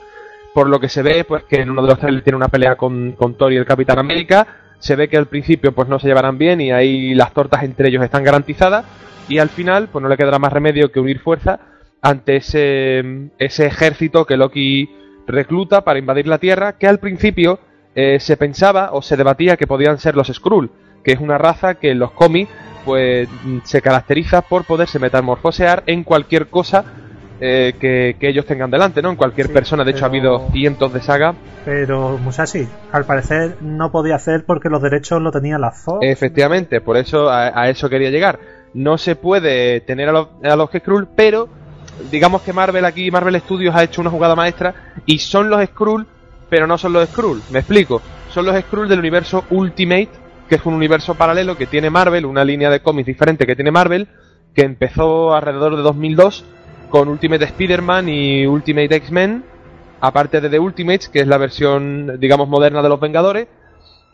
Por 0.55 0.71
lo 0.71 0.81
que 0.81 0.89
se 0.89 1.03
ve, 1.03 1.25
pues 1.25 1.45
que 1.45 1.57
en 1.57 1.69
uno 1.69 1.83
de 1.83 1.89
los 1.89 1.99
trailers 1.99 2.25
tiene 2.25 2.39
una 2.39 2.49
pelea 2.49 2.77
con, 2.77 3.13
con 3.13 3.35
Thor 3.35 3.53
y 3.53 3.59
el 3.59 3.67
Capitán 3.67 3.99
América. 3.99 4.47
Se 4.79 4.97
ve 4.97 5.09
que 5.09 5.19
al 5.19 5.27
principio 5.27 5.73
pues 5.73 5.87
no 5.87 5.99
se 5.99 6.07
llevarán 6.07 6.39
bien 6.39 6.63
y 6.63 6.73
ahí 6.73 7.15
las 7.15 7.35
tortas 7.35 7.63
entre 7.63 7.89
ellos 7.89 8.03
están 8.03 8.25
garantizadas. 8.25 8.87
Y 9.29 9.37
al 9.37 9.51
final, 9.51 9.89
pues 9.93 10.03
no 10.03 10.09
le 10.09 10.17
quedará 10.17 10.39
más 10.39 10.53
remedio 10.53 10.91
que 10.91 10.99
unir 10.99 11.21
fuerza 11.21 11.61
ante 12.03 12.37
ese, 12.37 13.31
ese 13.39 13.67
ejército 13.67 14.27
que 14.27 14.37
Loki 14.37 14.91
recluta 15.27 15.83
para 15.83 16.01
invadir 16.01 16.27
la 16.27 16.39
Tierra, 16.39 16.77
que 16.77 16.89
al 16.89 16.99
principio 16.99 17.61
eh, 17.95 18.19
se 18.21 18.37
pensaba 18.37 18.91
o 18.93 19.03
se 19.03 19.17
debatía 19.17 19.57
que 19.57 19.69
podían 19.69 19.99
ser 19.99 20.17
los 20.17 20.27
Skrull, 20.29 20.71
que 21.05 21.13
es 21.13 21.21
una 21.21 21.39
raza 21.39 21.77
que 21.77 21.93
en 21.93 22.01
los 22.01 22.11
cómics 22.11 22.51
pues 22.85 23.29
se 23.63 23.81
caracteriza 23.81 24.43
por 24.43 24.65
poderse 24.65 24.99
metamorfosear 24.99 25.85
en 25.87 26.03
cualquier 26.03 26.49
cosa 26.49 26.85
eh, 27.41 27.75
que, 27.79 28.17
ellos 28.29 28.47
tengan 28.47 28.71
delante, 28.71 29.03
¿no? 29.03 29.11
En 29.11 29.17
cualquier 29.17 29.53
persona, 29.53 29.85
de 29.85 29.93
hecho 29.93 30.05
ha 30.05 30.09
habido 30.09 30.49
cientos 30.51 30.93
de 30.93 31.01
sagas. 31.01 31.37
Pero 31.65 32.19
Musashi, 32.19 32.69
al 32.91 33.05
parecer 33.05 33.57
no 33.61 33.93
podía 33.93 34.17
hacer 34.17 34.45
porque 34.45 34.69
los 34.69 34.83
derechos 34.83 35.23
lo 35.23 35.31
tenía 35.31 35.59
la 35.59 35.71
Fox. 35.71 35.99
Efectivamente, 36.03 36.81
por 36.81 36.97
eso 36.97 37.31
a, 37.31 37.69
eso 37.69 37.89
quería 37.89 38.11
llegar. 38.11 38.41
No 38.75 38.99
se 38.99 39.15
puede 39.15 39.81
tener 39.81 40.09
a 40.09 40.13
los, 40.13 40.29
a 40.43 40.57
los 40.57 40.71
Skrull, 40.71 41.09
pero 41.15 41.49
digamos 42.11 42.43
que 42.43 42.53
Marvel 42.53 42.85
aquí, 42.85 43.11
Marvel 43.11 43.41
Studios 43.41 43.75
ha 43.75 43.83
hecho 43.83 44.01
una 44.01 44.11
jugada 44.11 44.35
maestra 44.35 44.93
y 45.07 45.19
son 45.19 45.51
los 45.51 45.65
Skrull, 45.65 46.07
pero 46.49 46.67
no 46.67 46.79
son 46.79 46.93
los 46.93 47.09
Skrull. 47.09 47.43
Me 47.51 47.61
explico. 47.61 48.03
Son 48.31 48.45
los 48.45 48.59
Skrull 48.61 48.89
del 48.89 48.99
universo 48.99 49.45
Ultimate, 49.51 50.11
que 50.49 50.57
es 50.57 50.67
un 50.67 50.75
universo 50.75 51.15
paralelo 51.15 51.57
que 51.57 51.67
tiene 51.67 51.91
Marvel, 51.91 52.27
una 52.27 52.45
línea 52.45 52.71
de 52.71 52.81
cómics 52.81 53.07
diferente 53.07 53.47
que 53.47 53.55
tiene 53.57 53.71
Marvel, 53.71 54.09
que 54.55 54.63
empezó 54.63 55.35
alrededor 55.35 55.77
de 55.77 55.83
2002 55.83 56.45
con 56.91 57.09
Ultimate 57.09 57.45
Spider-Man 57.45 58.09
y 58.09 58.47
Ultimate 58.47 58.95
X-Men, 58.97 59.45
aparte 60.01 60.41
de 60.41 60.51
The 60.51 60.59
Ultimates, 60.59 61.09
que 61.09 61.21
es 61.21 61.27
la 61.27 61.39
versión, 61.39 62.21
digamos, 62.21 62.49
moderna 62.49 62.83
de 62.83 62.89
los 62.89 63.01
Vengadores. 63.01 63.49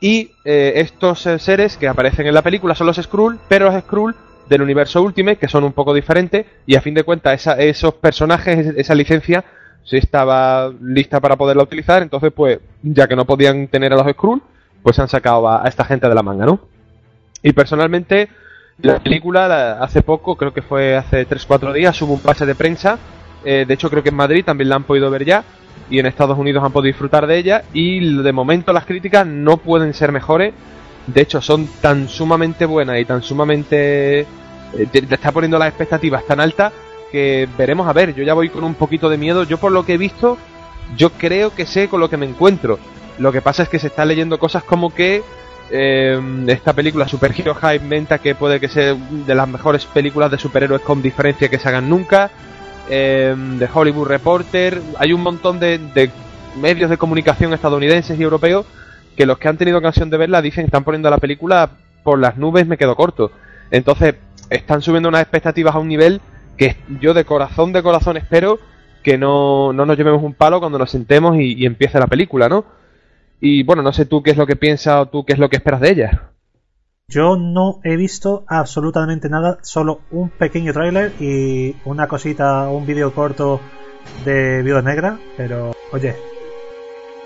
Y 0.00 0.30
eh, 0.44 0.74
estos 0.76 1.22
seres 1.38 1.76
que 1.76 1.88
aparecen 1.88 2.28
en 2.28 2.34
la 2.34 2.42
película 2.42 2.76
son 2.76 2.86
los 2.86 2.98
Skrull, 2.98 3.40
pero 3.48 3.66
los 3.66 3.82
Skrull 3.82 4.14
del 4.48 4.62
universo 4.62 5.02
Ultimate, 5.02 5.36
que 5.36 5.48
son 5.48 5.64
un 5.64 5.72
poco 5.72 5.94
diferentes, 5.94 6.46
y 6.66 6.76
a 6.76 6.80
fin 6.80 6.94
de 6.94 7.04
cuentas 7.04 7.46
esos 7.58 7.94
personajes, 7.94 8.74
esa 8.76 8.94
licencia, 8.94 9.44
sí 9.84 9.96
estaba 9.96 10.70
lista 10.82 11.20
para 11.20 11.36
poderla 11.36 11.62
utilizar, 11.62 12.02
entonces 12.02 12.32
pues 12.34 12.58
ya 12.82 13.06
que 13.06 13.16
no 13.16 13.24
podían 13.24 13.68
tener 13.68 13.92
a 13.92 13.96
los 13.96 14.10
Skrull, 14.12 14.42
pues 14.82 14.98
han 14.98 15.08
sacado 15.08 15.48
a, 15.48 15.66
esta 15.66 15.84
gente 15.84 16.08
de 16.08 16.14
la 16.14 16.22
manga, 16.22 16.46
¿no? 16.46 16.60
Y 17.42 17.52
personalmente, 17.52 18.28
la 18.80 18.98
película 18.98 19.78
hace 19.80 20.02
poco, 20.02 20.36
creo 20.36 20.52
que 20.52 20.62
fue 20.62 20.96
hace 20.96 21.26
3-4 21.26 21.72
días, 21.72 22.00
hubo 22.02 22.14
un 22.14 22.20
pase 22.20 22.46
de 22.46 22.54
prensa, 22.54 22.98
eh, 23.44 23.64
de 23.66 23.74
hecho 23.74 23.90
creo 23.90 24.02
que 24.02 24.08
en 24.10 24.16
Madrid 24.16 24.44
también 24.44 24.68
la 24.68 24.76
han 24.76 24.84
podido 24.84 25.10
ver 25.10 25.24
ya, 25.24 25.44
y 25.90 25.98
en 25.98 26.06
Estados 26.06 26.38
Unidos 26.38 26.62
han 26.64 26.72
podido 26.72 26.92
disfrutar 26.92 27.26
de 27.26 27.38
ella, 27.38 27.62
y 27.72 28.22
de 28.22 28.32
momento 28.32 28.72
las 28.72 28.84
críticas 28.84 29.26
no 29.26 29.56
pueden 29.56 29.94
ser 29.94 30.12
mejores 30.12 30.52
de 31.12 31.22
hecho, 31.22 31.40
son 31.40 31.66
tan 31.80 32.08
sumamente 32.08 32.66
buenas 32.66 33.00
y 33.00 33.04
tan 33.04 33.22
sumamente... 33.22 34.20
Eh, 34.20 34.86
te, 34.92 34.98
está 34.98 35.32
poniendo 35.32 35.58
las 35.58 35.68
expectativas 35.68 36.26
tan 36.26 36.40
altas 36.40 36.72
que 37.10 37.48
veremos 37.56 37.88
a 37.88 37.94
ver. 37.94 38.14
Yo 38.14 38.22
ya 38.22 38.34
voy 38.34 38.50
con 38.50 38.62
un 38.62 38.74
poquito 38.74 39.08
de 39.08 39.16
miedo. 39.16 39.44
Yo 39.44 39.56
por 39.56 39.72
lo 39.72 39.86
que 39.86 39.94
he 39.94 39.98
visto, 39.98 40.36
yo 40.96 41.10
creo 41.10 41.54
que 41.54 41.64
sé 41.64 41.88
con 41.88 42.00
lo 42.00 42.10
que 42.10 42.18
me 42.18 42.26
encuentro. 42.26 42.78
Lo 43.18 43.32
que 43.32 43.40
pasa 43.40 43.62
es 43.62 43.70
que 43.70 43.78
se 43.78 43.86
está 43.86 44.04
leyendo 44.04 44.38
cosas 44.38 44.62
como 44.64 44.94
que 44.94 45.22
eh, 45.70 46.20
esta 46.46 46.74
película 46.74 47.08
Super 47.08 47.34
Hero 47.36 47.54
High 47.54 47.80
menta 47.80 48.18
que 48.18 48.34
puede 48.34 48.60
que 48.60 48.68
sea 48.68 48.94
de 48.94 49.34
las 49.34 49.48
mejores 49.48 49.86
películas 49.86 50.30
de 50.30 50.38
superhéroes 50.38 50.82
con 50.82 51.00
diferencia 51.00 51.48
que 51.48 51.58
se 51.58 51.68
hagan 51.68 51.88
nunca. 51.88 52.30
The 52.86 53.68
Hollywood 53.72 54.08
Reporter, 54.08 54.80
hay 54.98 55.12
un 55.12 55.22
montón 55.22 55.60
de, 55.60 55.78
de 55.78 56.10
medios 56.58 56.88
de 56.88 56.96
comunicación 56.96 57.52
estadounidenses 57.52 58.18
y 58.18 58.22
europeos 58.22 58.64
que 59.18 59.26
los 59.26 59.38
que 59.38 59.48
han 59.48 59.58
tenido 59.58 59.78
ocasión 59.78 60.10
de 60.10 60.16
verla 60.16 60.40
dicen 60.40 60.62
que 60.62 60.66
están 60.66 60.84
poniendo 60.84 61.10
la 61.10 61.18
película 61.18 61.70
por 62.04 62.20
las 62.20 62.36
nubes, 62.36 62.68
me 62.68 62.78
quedo 62.78 62.94
corto. 62.94 63.32
Entonces, 63.72 64.14
están 64.48 64.80
subiendo 64.80 65.08
unas 65.08 65.22
expectativas 65.22 65.74
a 65.74 65.80
un 65.80 65.88
nivel 65.88 66.20
que 66.56 66.76
yo 67.00 67.14
de 67.14 67.24
corazón, 67.24 67.72
de 67.72 67.82
corazón 67.82 68.16
espero 68.16 68.60
que 69.02 69.18
no, 69.18 69.72
no 69.72 69.86
nos 69.86 69.96
llevemos 69.96 70.22
un 70.22 70.34
palo 70.34 70.60
cuando 70.60 70.78
nos 70.78 70.92
sentemos 70.92 71.36
y, 71.36 71.66
empiece 71.66 71.98
la 71.98 72.06
película, 72.06 72.48
¿no? 72.48 72.64
Y 73.40 73.64
bueno, 73.64 73.82
no 73.82 73.92
sé 73.92 74.06
tú 74.06 74.22
qué 74.22 74.30
es 74.30 74.36
lo 74.36 74.46
que 74.46 74.54
piensas 74.54 75.00
o 75.00 75.06
tú 75.06 75.24
qué 75.24 75.32
es 75.32 75.40
lo 75.40 75.48
que 75.48 75.56
esperas 75.56 75.80
de 75.80 75.90
ella. 75.90 76.30
Yo 77.08 77.36
no 77.36 77.80
he 77.82 77.96
visto 77.96 78.44
absolutamente 78.46 79.28
nada, 79.28 79.58
solo 79.62 80.02
un 80.12 80.30
pequeño 80.30 80.72
tráiler 80.72 81.12
y 81.18 81.74
una 81.84 82.06
cosita, 82.06 82.68
un 82.68 82.86
vídeo 82.86 83.12
corto 83.12 83.60
de 84.24 84.62
Viuda 84.62 84.82
Negra, 84.82 85.18
pero 85.36 85.72
oye. 85.90 86.37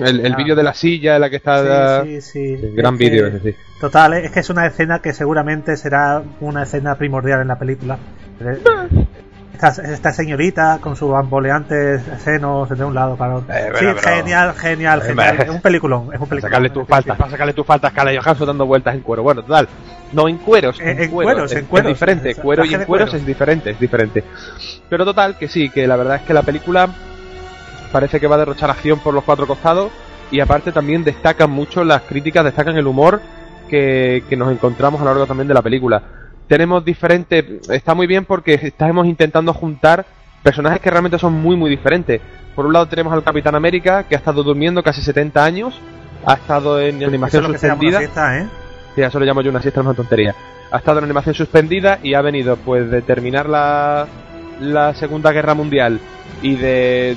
El, 0.06 0.26
el 0.26 0.36
vídeo 0.36 0.54
de 0.56 0.62
la 0.62 0.74
silla 0.74 1.14
en 1.16 1.20
la 1.20 1.30
que 1.30 1.36
está... 1.36 2.02
Sí, 2.04 2.20
sí, 2.20 2.56
sí. 2.56 2.70
gran 2.74 2.94
Es 2.94 2.98
vídeo 3.00 3.26
ese, 3.26 3.40
sí. 3.40 3.56
Total, 3.80 4.14
es 4.14 4.30
que 4.30 4.40
es 4.40 4.50
una 4.50 4.66
escena 4.66 5.00
que 5.00 5.12
seguramente 5.12 5.76
será 5.76 6.22
una 6.40 6.62
escena 6.64 6.94
primordial 6.96 7.40
en 7.42 7.48
la 7.48 7.58
película. 7.58 7.98
Esta, 9.52 9.68
esta 9.82 10.12
señorita 10.12 10.78
con 10.80 10.96
sus 10.96 11.10
bamboleantes 11.10 12.02
senos 12.24 12.68
de 12.68 12.84
un 12.84 12.94
lado 12.94 13.16
para 13.16 13.36
otro. 13.36 13.54
Eh, 13.54 13.70
sí, 13.78 13.84
pero- 13.84 13.98
genial, 13.98 14.54
genial, 14.54 15.00
Eh, 15.02 15.08
genial. 15.08 15.36
Es 15.40 15.48
un 15.50 15.60
peliculón, 15.60 16.02
es 16.12 16.20
un 16.20 16.26
Para 16.26 16.28
peliculón. 16.30 16.42
sacarle 16.50 16.70
tus 16.70 16.88
faltas, 16.88 17.16
para 17.16 17.30
sacarle 17.30 17.52
tus 17.52 17.66
faltas 17.66 17.90
a 17.90 17.94
Scarlett 17.94 18.20
Johansson 18.22 18.46
dando 18.48 18.66
vueltas 18.66 18.94
en 18.94 19.00
cuero. 19.02 19.22
Bueno, 19.22 19.42
total. 19.42 19.68
No 20.12 20.28
en 20.28 20.38
cueros, 20.38 20.80
en, 20.80 20.88
En- 21.02 21.10
cueros, 21.10 21.32
cueros, 21.34 21.52
es, 21.52 21.58
en 21.58 21.64
cueros. 21.66 21.90
es 21.92 21.94
diferente. 21.94 22.34
Cuero 22.34 22.64
y 22.64 22.74
en 22.74 22.84
cueros 22.84 23.10
cuero. 23.10 23.16
es 23.20 23.26
diferente, 23.26 23.70
es 23.70 23.78
diferente. 23.78 24.24
Pero 24.88 25.04
total, 25.04 25.38
que 25.38 25.46
sí, 25.48 25.68
que 25.70 25.86
la 25.86 25.96
verdad 25.96 26.16
es 26.16 26.22
que 26.22 26.34
la 26.34 26.42
película 26.42 26.88
parece 27.92 28.18
que 28.18 28.26
va 28.26 28.36
a 28.36 28.38
derrochar 28.38 28.70
acción 28.70 28.98
por 28.98 29.14
los 29.14 29.22
cuatro 29.24 29.46
costados 29.46 29.92
y 30.30 30.40
aparte 30.40 30.72
también 30.72 31.04
destacan 31.04 31.50
mucho 31.50 31.84
las 31.84 32.02
críticas, 32.02 32.44
destacan 32.44 32.76
el 32.76 32.86
humor 32.86 33.20
que, 33.68 34.24
que 34.28 34.36
nos 34.36 34.50
encontramos 34.50 35.00
a 35.00 35.04
lo 35.04 35.10
largo 35.10 35.26
también 35.26 35.46
de 35.46 35.54
la 35.54 35.62
película. 35.62 36.02
Tenemos 36.48 36.84
diferentes, 36.84 37.68
está 37.68 37.94
muy 37.94 38.06
bien 38.06 38.24
porque 38.24 38.54
estamos 38.54 39.06
intentando 39.06 39.52
juntar 39.54 40.04
personajes 40.42 40.80
que 40.80 40.90
realmente 40.90 41.18
son 41.18 41.34
muy 41.34 41.54
muy 41.56 41.70
diferentes. 41.70 42.20
Por 42.54 42.66
un 42.66 42.72
lado 42.72 42.86
tenemos 42.86 43.12
al 43.12 43.22
Capitán 43.22 43.54
América 43.54 44.04
que 44.04 44.14
ha 44.14 44.18
estado 44.18 44.42
durmiendo 44.42 44.82
casi 44.82 45.02
70 45.02 45.44
años, 45.44 45.80
ha 46.26 46.34
estado 46.34 46.80
en 46.80 46.96
Eso 46.96 47.06
animación 47.08 47.42
es 47.44 47.48
lo 47.48 47.52
que 47.52 47.58
se 47.58 47.66
llama 47.68 47.80
una 47.80 47.90
suspendida. 47.90 47.98
fiesta, 47.98 48.38
¿eh? 48.38 48.46
Sí, 48.94 49.02
eso 49.02 49.18
lo 49.18 49.24
llamo 49.24 49.40
yo 49.40 49.50
una 49.50 49.62
siesta, 49.62 49.80
es 49.80 49.86
una 49.86 49.94
tontería. 49.94 50.34
Ha 50.70 50.78
estado 50.78 50.98
en 50.98 51.04
animación 51.04 51.34
suspendida 51.34 51.98
y 52.02 52.14
ha 52.14 52.22
venido 52.22 52.56
pues 52.56 52.90
de 52.90 53.02
terminar 53.02 53.48
la, 53.48 54.06
la 54.60 54.94
Segunda 54.94 55.32
Guerra 55.32 55.54
Mundial 55.54 56.00
y 56.42 56.56
de, 56.56 57.16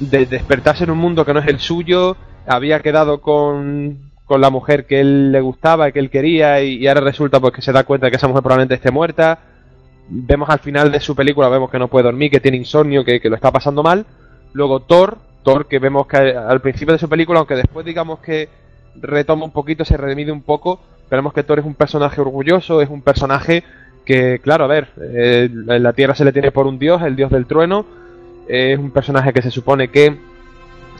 de 0.00 0.26
despertarse 0.26 0.84
en 0.84 0.90
un 0.90 0.98
mundo 0.98 1.24
que 1.24 1.34
no 1.34 1.40
es 1.40 1.46
el 1.46 1.60
suyo. 1.60 2.16
Había 2.46 2.80
quedado 2.80 3.20
con, 3.20 4.10
con 4.26 4.40
la 4.40 4.50
mujer 4.50 4.86
que 4.86 5.00
él 5.00 5.32
le 5.32 5.40
gustaba, 5.40 5.90
que 5.92 5.98
él 5.98 6.10
quería 6.10 6.62
y, 6.62 6.86
ahora 6.86 7.00
resulta 7.00 7.40
pues 7.40 7.52
que 7.52 7.62
se 7.62 7.72
da 7.72 7.84
cuenta 7.84 8.06
de 8.06 8.10
que 8.10 8.16
esa 8.16 8.28
mujer 8.28 8.42
probablemente 8.42 8.74
esté 8.74 8.90
muerta. 8.90 9.38
Vemos 10.08 10.50
al 10.50 10.58
final 10.58 10.92
de 10.92 11.00
su 11.00 11.14
película, 11.14 11.48
vemos 11.48 11.70
que 11.70 11.78
no 11.78 11.88
puede 11.88 12.04
dormir, 12.04 12.30
que 12.30 12.40
tiene 12.40 12.58
insomnio, 12.58 13.04
que, 13.04 13.20
que 13.20 13.28
lo 13.28 13.36
está 13.36 13.50
pasando 13.50 13.82
mal. 13.82 14.04
Luego 14.52 14.80
Thor, 14.80 15.18
Thor 15.42 15.66
que 15.66 15.78
vemos 15.78 16.06
que 16.06 16.16
al 16.16 16.60
principio 16.60 16.92
de 16.92 16.98
su 16.98 17.08
película, 17.08 17.38
aunque 17.38 17.56
después 17.56 17.84
digamos 17.86 18.18
que 18.20 18.48
retoma 18.96 19.44
un 19.44 19.52
poquito, 19.52 19.84
se 19.84 19.96
redimide 19.96 20.32
un 20.32 20.42
poco, 20.42 20.80
vemos 21.10 21.32
que 21.32 21.42
Thor 21.42 21.58
es 21.58 21.64
un 21.64 21.74
personaje 21.74 22.20
orgulloso, 22.20 22.80
es 22.80 22.90
un 22.90 23.02
personaje 23.02 23.64
que, 24.04 24.38
claro, 24.40 24.64
a 24.64 24.68
ver, 24.68 24.88
eh, 25.00 25.48
en 25.50 25.82
la 25.82 25.92
Tierra 25.92 26.14
se 26.14 26.24
le 26.24 26.32
tiene 26.32 26.52
por 26.52 26.66
un 26.66 26.78
dios, 26.78 27.02
el 27.02 27.16
dios 27.16 27.30
del 27.30 27.46
trueno, 27.46 27.86
es 28.48 28.78
un 28.78 28.90
personaje 28.90 29.32
que 29.32 29.42
se 29.42 29.50
supone 29.50 29.88
que 29.88 30.18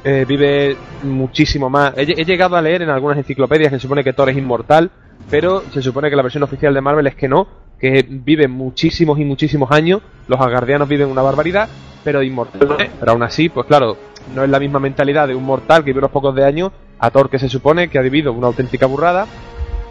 eh, 0.04 0.24
vive 0.28 0.76
muchísimo 1.02 1.70
más. 1.70 1.96
He, 1.96 2.02
he 2.02 2.24
llegado 2.24 2.56
a 2.56 2.62
leer 2.62 2.82
en 2.82 2.90
algunas 2.90 3.18
enciclopedias 3.18 3.70
que 3.70 3.76
se 3.76 3.82
supone 3.82 4.04
que 4.04 4.12
Thor 4.12 4.28
es 4.28 4.36
inmortal, 4.36 4.90
pero 5.30 5.62
se 5.72 5.82
supone 5.82 6.10
que 6.10 6.16
la 6.16 6.22
versión 6.22 6.42
oficial 6.42 6.74
de 6.74 6.80
Marvel 6.80 7.06
es 7.06 7.14
que 7.14 7.28
no, 7.28 7.46
que 7.78 8.04
vive 8.08 8.48
muchísimos 8.48 9.18
y 9.18 9.24
muchísimos 9.24 9.70
años, 9.70 10.02
los 10.28 10.40
asgardianos 10.40 10.88
viven 10.88 11.08
una 11.08 11.22
barbaridad, 11.22 11.68
pero 12.02 12.22
inmortal. 12.22 12.76
Pero 13.00 13.12
aún 13.12 13.22
así, 13.22 13.48
pues 13.48 13.66
claro, 13.66 13.96
no 14.34 14.44
es 14.44 14.50
la 14.50 14.60
misma 14.60 14.78
mentalidad 14.78 15.28
de 15.28 15.34
un 15.34 15.44
mortal 15.44 15.82
que 15.82 15.90
vive 15.90 15.98
unos 15.98 16.10
pocos 16.10 16.34
de 16.34 16.44
años 16.44 16.72
a 16.98 17.10
Thor 17.10 17.28
que 17.28 17.38
se 17.38 17.48
supone 17.48 17.88
que 17.88 17.98
ha 17.98 18.02
vivido 18.02 18.32
una 18.32 18.46
auténtica 18.46 18.86
burrada. 18.86 19.26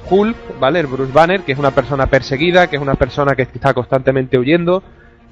Hulk, 0.09 0.59
¿vale? 0.59 0.80
El 0.80 0.88
Bruce 0.88 1.13
Banner, 1.13 1.41
que 1.41 1.53
es 1.53 1.59
una 1.59 1.71
persona 1.71 2.07
perseguida, 2.07 2.67
que 2.67 2.75
es 2.75 2.81
una 2.81 2.95
persona 2.95 3.35
que 3.35 3.43
está 3.43 3.73
constantemente 3.73 4.38
huyendo, 4.38 4.84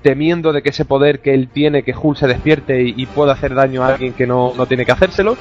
temiendo 0.02 0.52
de 0.52 0.62
que 0.62 0.70
ese 0.70 0.86
poder 0.86 1.20
que 1.20 1.34
él 1.34 1.50
tiene, 1.52 1.84
que 1.84 1.94
Hulk 1.96 2.18
se 2.18 2.28
despierte 2.28 2.82
y, 2.82 3.06
pueda 3.06 3.34
hacer 3.34 3.54
daño 3.54 3.84
a 3.84 3.88
alguien 3.88 4.14
que 4.14 4.28
no, 4.28 4.54
no 4.56 4.66
tiene 4.66 4.86
que 4.86 4.92
hacérselo. 4.92 5.38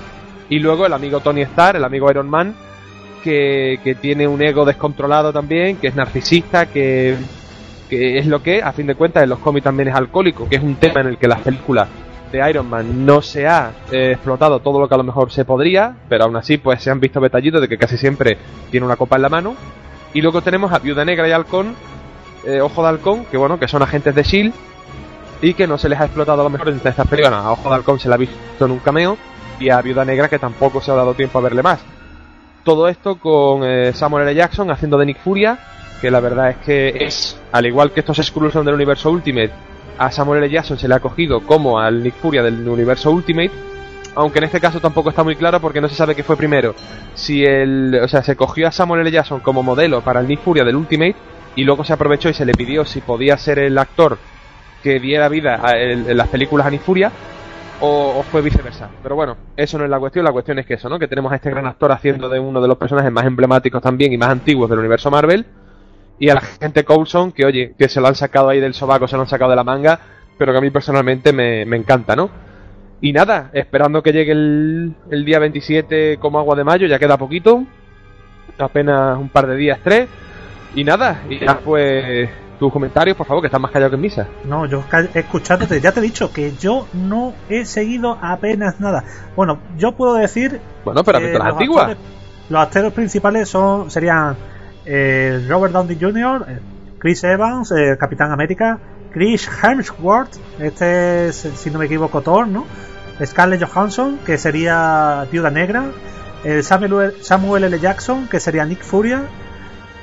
Y 0.49 0.59
luego 0.59 0.87
el 0.87 0.93
amigo 0.93 1.21
Tony 1.21 1.43
Stark, 1.43 1.77
el 1.77 1.85
amigo 1.85 2.11
Iron 2.11 2.29
Man, 2.29 2.55
que, 3.23 3.79
que 3.85 3.95
tiene 3.95 4.27
un 4.27 4.43
ego 4.43 4.65
descontrolado 4.65 5.33
también, 5.33 5.77
que 5.77 5.89
es 5.89 5.95
narcisista, 5.95 6.67
que, 6.67 7.17
que 7.89 8.19
es 8.19 8.27
lo 8.27 8.43
que, 8.43 8.63
a 8.63 8.73
fin 8.73 8.87
de 8.87 8.95
cuentas, 8.95 9.23
en 9.23 9.31
los 9.31 9.39
cómics 9.39 9.65
también 9.65 9.89
es 9.89 9.95
alcohólico, 9.95 10.49
que 10.49 10.57
es 10.57 10.63
un 10.63 10.77
tema 10.77 11.01
en 11.01 11.09
el 11.09 11.19
que 11.19 11.29
las 11.29 11.41
películas 11.41 11.89
de 12.33 12.49
Iron 12.49 12.69
Man 12.69 13.05
no 13.05 13.23
se 13.23 13.47
ha 13.47 13.73
eh, 13.91 14.13
explotado 14.13 14.61
todo 14.61 14.81
lo 14.81 14.89
que 14.89 14.95
a 14.95 14.99
lo 14.99 15.05
mejor 15.05 15.33
se 15.33 15.45
podría, 15.45 15.97
pero 16.09 16.25
aún 16.25 16.37
así 16.37 16.59
pues 16.59 16.83
se 16.83 16.91
han 16.91 17.01
visto 17.01 17.21
detallitos 17.21 17.61
de 17.61 17.69
que 17.69 17.79
casi 17.79 17.97
siempre 17.99 18.39
tiene 18.71 18.87
una 18.87 18.97
copa 18.97 19.17
en 19.17 19.23
la 19.23 19.29
mano. 19.29 19.57
Y 20.15 20.23
luego 20.23 20.43
tenemos 20.43 20.73
a 20.73 20.79
Viuda 20.79 21.05
Negra 21.05 21.29
y 21.29 21.33
Halcón, 21.33 21.75
eh, 22.45 22.61
Ojo 22.61 22.83
de 22.83 22.89
Halcón, 22.89 23.25
que 23.27 23.37
bueno, 23.37 23.59
que 23.59 23.69
son 23.69 23.83
agentes 23.83 24.15
de 24.15 24.21
S.H.I.E.L.D. 24.23 24.55
y 25.49 25.55
que 25.55 25.67
no 25.67 25.79
se 25.79 25.89
les 25.89 26.01
ha 26.01 26.05
explotado 26.05 26.41
a 26.41 26.45
lo 26.45 26.51
mejor 26.51 26.69
en 26.69 26.77
estas 26.77 27.07
películas. 27.07 27.45
A 27.45 27.53
Ojo 27.53 27.69
de 27.69 27.75
Halcón 27.75 27.99
se 27.99 28.09
la 28.09 28.15
ha 28.15 28.19
visto 28.19 28.65
en 28.65 28.71
un 28.71 28.79
cameo 28.79 29.17
y 29.59 29.71
a 29.71 29.81
Viuda 29.83 30.05
Negra 30.05 30.29
que 30.29 30.39
tampoco 30.39 30.81
se 30.81 30.91
ha 30.91 30.95
dado 30.95 31.15
tiempo 31.15 31.39
a 31.39 31.43
verle 31.43 31.63
más. 31.63 31.81
Todo 32.65 32.89
esto 32.89 33.17
con 33.17 33.65
eh, 33.65 33.93
Samuel 33.93 34.29
L. 34.29 34.35
Jackson 34.35 34.71
haciendo 34.71 34.99
de 34.99 35.07
Nick 35.07 35.19
Furia, 35.23 35.59
que 36.01 36.11
la 36.11 36.21
verdad 36.21 36.51
es 36.51 36.57
que 36.59 37.05
es, 37.05 37.41
al 37.53 37.67
igual 37.67 37.93
que 37.93 38.01
estos 38.01 38.19
Skrulls 38.19 38.55
del 38.55 38.75
universo 38.75 39.11
Ultimate, 39.11 39.53
a 39.99 40.11
Samuel 40.11 40.43
L. 40.43 40.53
Jackson 40.53 40.79
se 40.79 40.89
le 40.89 40.95
ha 40.95 41.01
cogido 41.01 41.41
como 41.41 41.79
al 41.79 42.03
Nick 42.03 42.15
Furia 42.15 42.43
del 42.43 42.67
universo 42.69 43.11
Ultimate, 43.11 43.51
aunque 44.15 44.39
en 44.39 44.45
este 44.45 44.61
caso 44.61 44.81
tampoco 44.81 45.11
está 45.11 45.23
muy 45.23 45.37
claro 45.37 45.61
porque 45.61 45.81
no 45.81 45.89
se 45.89 45.95
sabe 45.95 46.15
qué 46.15 46.23
fue 46.23 46.37
primero. 46.37 46.75
Si 47.15 47.45
el, 47.45 47.99
o 48.03 48.09
sea, 48.09 48.23
se 48.23 48.37
cogió 48.37 48.69
a 48.69 48.73
Samuel 48.73 49.03
L. 49.03 49.11
Jackson 49.11 49.41
como 49.41 49.63
modelo 49.63 50.01
para 50.03 50.21
el 50.21 50.29
Nick 50.29 50.41
Furia 50.41 50.65
del 50.65 50.77
Ultimate 50.77 51.17
y 51.57 51.65
luego 51.65 51.85
se 51.85 51.93
aprovechó 51.93 52.29
y 52.29 52.35
se 52.35 52.45
le 52.45 52.53
pidió 52.53 52.85
si 52.85 53.01
podía 53.01 53.37
ser 53.37 53.59
el 53.59 53.77
actor 53.79 54.19
que 54.83 54.99
diera 55.01 55.29
vida 55.29 55.61
a 55.63 55.79
en 55.79 56.17
las 56.17 56.29
películas 56.29 56.67
a 56.67 56.71
Nick 56.71 56.83
Furia 56.83 57.13
o, 57.81 58.19
o 58.19 58.23
fue 58.23 58.43
viceversa. 58.43 58.89
Pero 59.03 59.15
bueno, 59.17 59.37
eso 59.57 59.79
no 59.79 59.85
es 59.85 59.91
la 59.91 59.99
cuestión, 59.99 60.25
la 60.25 60.33
cuestión 60.33 60.59
es 60.59 60.67
que 60.67 60.75
eso, 60.75 60.89
¿no? 60.89 60.99
Que 60.99 61.09
tenemos 61.09 61.33
a 61.33 61.37
este 61.37 61.51
gran 61.51 61.67
actor 61.67 61.93
haciendo 61.93 62.29
de 62.29 62.39
uno 62.39 62.61
de 62.61 62.69
los 62.69 62.79
personajes 62.79 63.13
más 63.13 63.27
emblemáticos 63.27 63.83
también 63.83 64.13
y 64.13 64.19
más 64.19 64.31
antiguos 64.31 64.71
del 64.71 64.79
universo 64.79 65.11
Marvel 65.11 65.47
y 66.21 66.29
a 66.29 66.35
la 66.35 66.43
gente 66.43 66.85
Coulson, 66.85 67.33
que 67.33 67.47
oye, 67.47 67.75
que 67.79 67.89
se 67.89 68.01
lo 68.01 68.07
han 68.07 68.15
sacado 68.15 68.51
ahí 68.51 68.61
del 68.61 68.75
sobaco, 68.75 69.09
se 69.09 69.17
lo 69.17 69.23
han 69.23 69.29
sacado 69.29 69.51
de 69.51 69.57
la 69.57 69.65
manga, 69.65 69.99
pero 70.37 70.53
que 70.53 70.59
a 70.59 70.61
mí 70.61 70.71
personalmente 70.71 71.33
me, 71.33 71.65
me 71.65 71.79
encanta, 71.79 72.15
¿no? 72.15 72.31
Y 73.01 73.13
nada, 73.15 73.51
esperando 73.55 74.03
que 74.03 74.13
llegue 74.13 74.33
el, 74.33 74.95
el 75.11 75.25
día 75.25 75.39
27 75.39 76.19
como 76.19 76.39
agua 76.39 76.55
de 76.57 76.65
mayo, 76.65 76.87
ya 76.87 76.99
queda 76.99 77.17
poquito, 77.17 77.65
apenas 78.59 79.19
un 79.19 79.31
par 79.31 79.47
de 79.47 79.57
días, 79.57 79.81
tres, 79.83 80.09
y 80.75 80.85
nada, 80.85 81.23
y 81.29 81.39
ya 81.41 81.59
pues 81.59 82.29
tus 82.59 82.73
comentarios, 82.73 83.17
por 83.17 83.27
favor, 83.27 83.43
que 83.43 83.47
estás 83.47 83.61
más 83.61 83.71
callado 83.71 83.91
que 83.91 83.97
en 83.97 84.03
misa. 84.03 84.27
No, 84.45 84.67
yo 84.67 84.85
escuchándote, 85.15 85.81
ya 85.81 85.93
te 85.93 86.01
he 86.01 86.03
dicho 86.03 86.31
que 86.33 86.53
yo 86.59 86.87
no 86.93 87.33
he 87.49 87.65
seguido 87.65 88.19
apenas 88.21 88.79
nada. 88.81 89.03
Bueno, 89.35 89.59
yo 89.79 89.93
puedo 89.93 90.15
decir. 90.15 90.61
Bueno, 90.85 91.03
pero 91.03 91.21
las 91.21 91.33
los 91.33 91.47
antiguas. 91.47 91.85
actores- 91.91 91.99
los 92.51 92.61
actores 92.63 92.93
principales 92.93 93.49
son 93.49 93.91
serían 93.91 94.37
eh, 94.85 95.45
Robert 95.49 95.73
Downey 95.73 95.97
Jr., 96.01 96.47
eh, 96.49 96.59
Chris 96.99 97.25
Evans, 97.25 97.73
eh, 97.73 97.97
Capitán 97.99 98.31
América, 98.33 98.79
Chris 99.13 99.49
Hemsworth, 99.63 100.37
este 100.59 101.29
es, 101.29 101.37
si 101.37 101.71
no 101.71 101.79
me 101.79 101.87
equivoco, 101.87 102.21
Thor, 102.21 102.47
¿no? 102.47 102.67
Scarlett 103.25 103.63
Johansson, 103.65 104.19
que 104.27 104.37
sería 104.39 105.27
Viuda 105.33 105.51
Negra, 105.51 105.85
eh, 106.45 106.63
Samuel, 106.63 107.15
Samuel 107.23 107.65
L. 107.65 107.79
Jackson, 107.79 108.29
que 108.29 108.39
sería 108.41 108.65
Nick 108.65 108.83
Furia, 108.83 109.23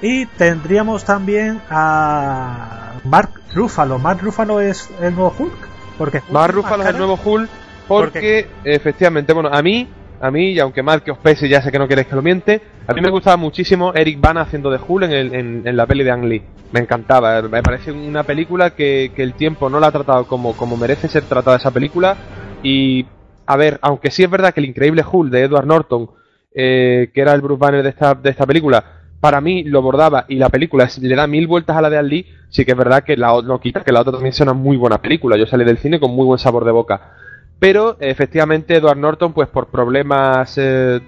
y 0.02 0.26
tendríamos 0.26 1.04
también 1.06 1.60
a 1.70 2.94
Mark 3.04 3.30
Ruffalo. 3.54 4.00
Mark 4.00 4.20
Ruffalo 4.22 4.60
es 4.62 4.90
el 5.02 5.16
nuevo 5.16 5.34
Hulk. 5.38 5.68
Porque 5.98 6.22
sin 6.22 6.34
Ruffalo 6.52 6.84
es 6.84 6.90
el 6.90 6.98
nuevo 6.98 7.20
Hulk 7.24 7.50
porque 7.88 8.48
efectivamente, 8.66 9.32
bueno, 9.34 9.50
a 9.52 9.62
mí, 9.62 9.88
a 10.20 10.30
mí, 10.30 10.52
y 10.52 10.60
aunque 10.60 10.84
mal 10.84 11.02
que 11.04 11.12
os 11.12 11.18
pese, 11.18 11.48
ya 11.48 11.62
sé 11.62 11.72
que 11.72 11.80
no 11.80 11.88
queréis 11.88 12.08
que 12.08 12.16
lo 12.16 12.22
miente, 12.22 12.62
a 12.86 12.94
mí 12.94 13.00
me 13.02 13.10
gustaba 13.10 13.38
muchísimo 13.38 13.94
Eric 13.96 14.20
Bana 14.20 14.42
haciendo 14.42 14.70
de 14.70 14.78
Hulk 14.86 15.06
en, 15.06 15.12
el- 15.12 15.34
en- 15.34 15.62
en 15.66 15.78
la 15.78 15.86
peli 15.86 16.04
de 16.04 16.12
Ang 16.12 16.26
Lee. 16.26 16.44
Me 16.74 16.82
encantaba, 16.82 17.42
me 17.44 17.64
parece 17.64 17.92
una 17.94 18.24
película 18.24 18.72
que, 18.72 19.12
que 19.16 19.24
el 19.24 19.34
tiempo 19.34 19.70
no 19.70 19.80
la 19.80 19.88
ha 19.88 19.92
tratado 19.92 20.28
como, 20.28 20.54
como 20.58 20.76
merece 20.76 21.08
ser 21.08 21.24
tratada 21.24 21.56
esa 21.58 21.72
película. 21.72 22.18
Y, 22.62 23.06
a 23.46 23.56
ver, 23.56 23.80
aunque 23.82 24.12
sí 24.12 24.24
es 24.24 24.30
verdad 24.30 24.54
que 24.54 24.60
el 24.60 24.66
increíble 24.66 25.06
Hulk 25.10 25.32
de 25.32 25.44
Edward 25.44 25.66
Norton, 25.66 26.10
eh, 26.54 27.10
que 27.14 27.22
era 27.22 27.34
el 27.34 27.42
Bruce 27.42 27.60
Banner 27.60 27.84
de 27.84 27.90
esta, 27.90 28.14
de 28.16 28.30
esta 28.32 28.46
película, 28.46 28.84
para 29.20 29.42
mí 29.42 29.64
lo 29.64 29.82
bordaba 29.82 30.26
y 30.28 30.36
la 30.36 30.50
película 30.50 30.88
le 31.02 31.16
da 31.16 31.28
mil 31.28 31.48
vueltas 31.48 31.76
a 31.76 31.82
la 31.82 31.90
de 31.90 31.98
Ali, 31.98 32.28
sí 32.50 32.66
que 32.66 32.72
es 32.72 32.78
verdad 32.78 33.04
que 33.04 33.18
la, 33.18 33.42
no 33.42 33.60
quita 33.60 33.84
que 33.84 33.92
la 33.92 34.02
otra 34.02 34.14
también 34.14 34.34
sea 34.34 34.46
una 34.46 34.54
muy 34.54 34.78
buena 34.78 35.02
película. 35.02 35.38
Yo 35.38 35.48
salí 35.48 35.66
del 35.66 35.80
cine 35.80 36.00
con 36.00 36.12
muy 36.12 36.26
buen 36.26 36.40
sabor 36.40 36.66
de 36.66 36.72
boca. 36.72 37.14
Pero 37.60 37.98
efectivamente 38.00 38.76
Edward 38.76 38.98
Norton, 38.98 39.34
pues 39.34 39.48
por 39.48 39.68
problemas 39.68 40.54
eh, 40.58 41.00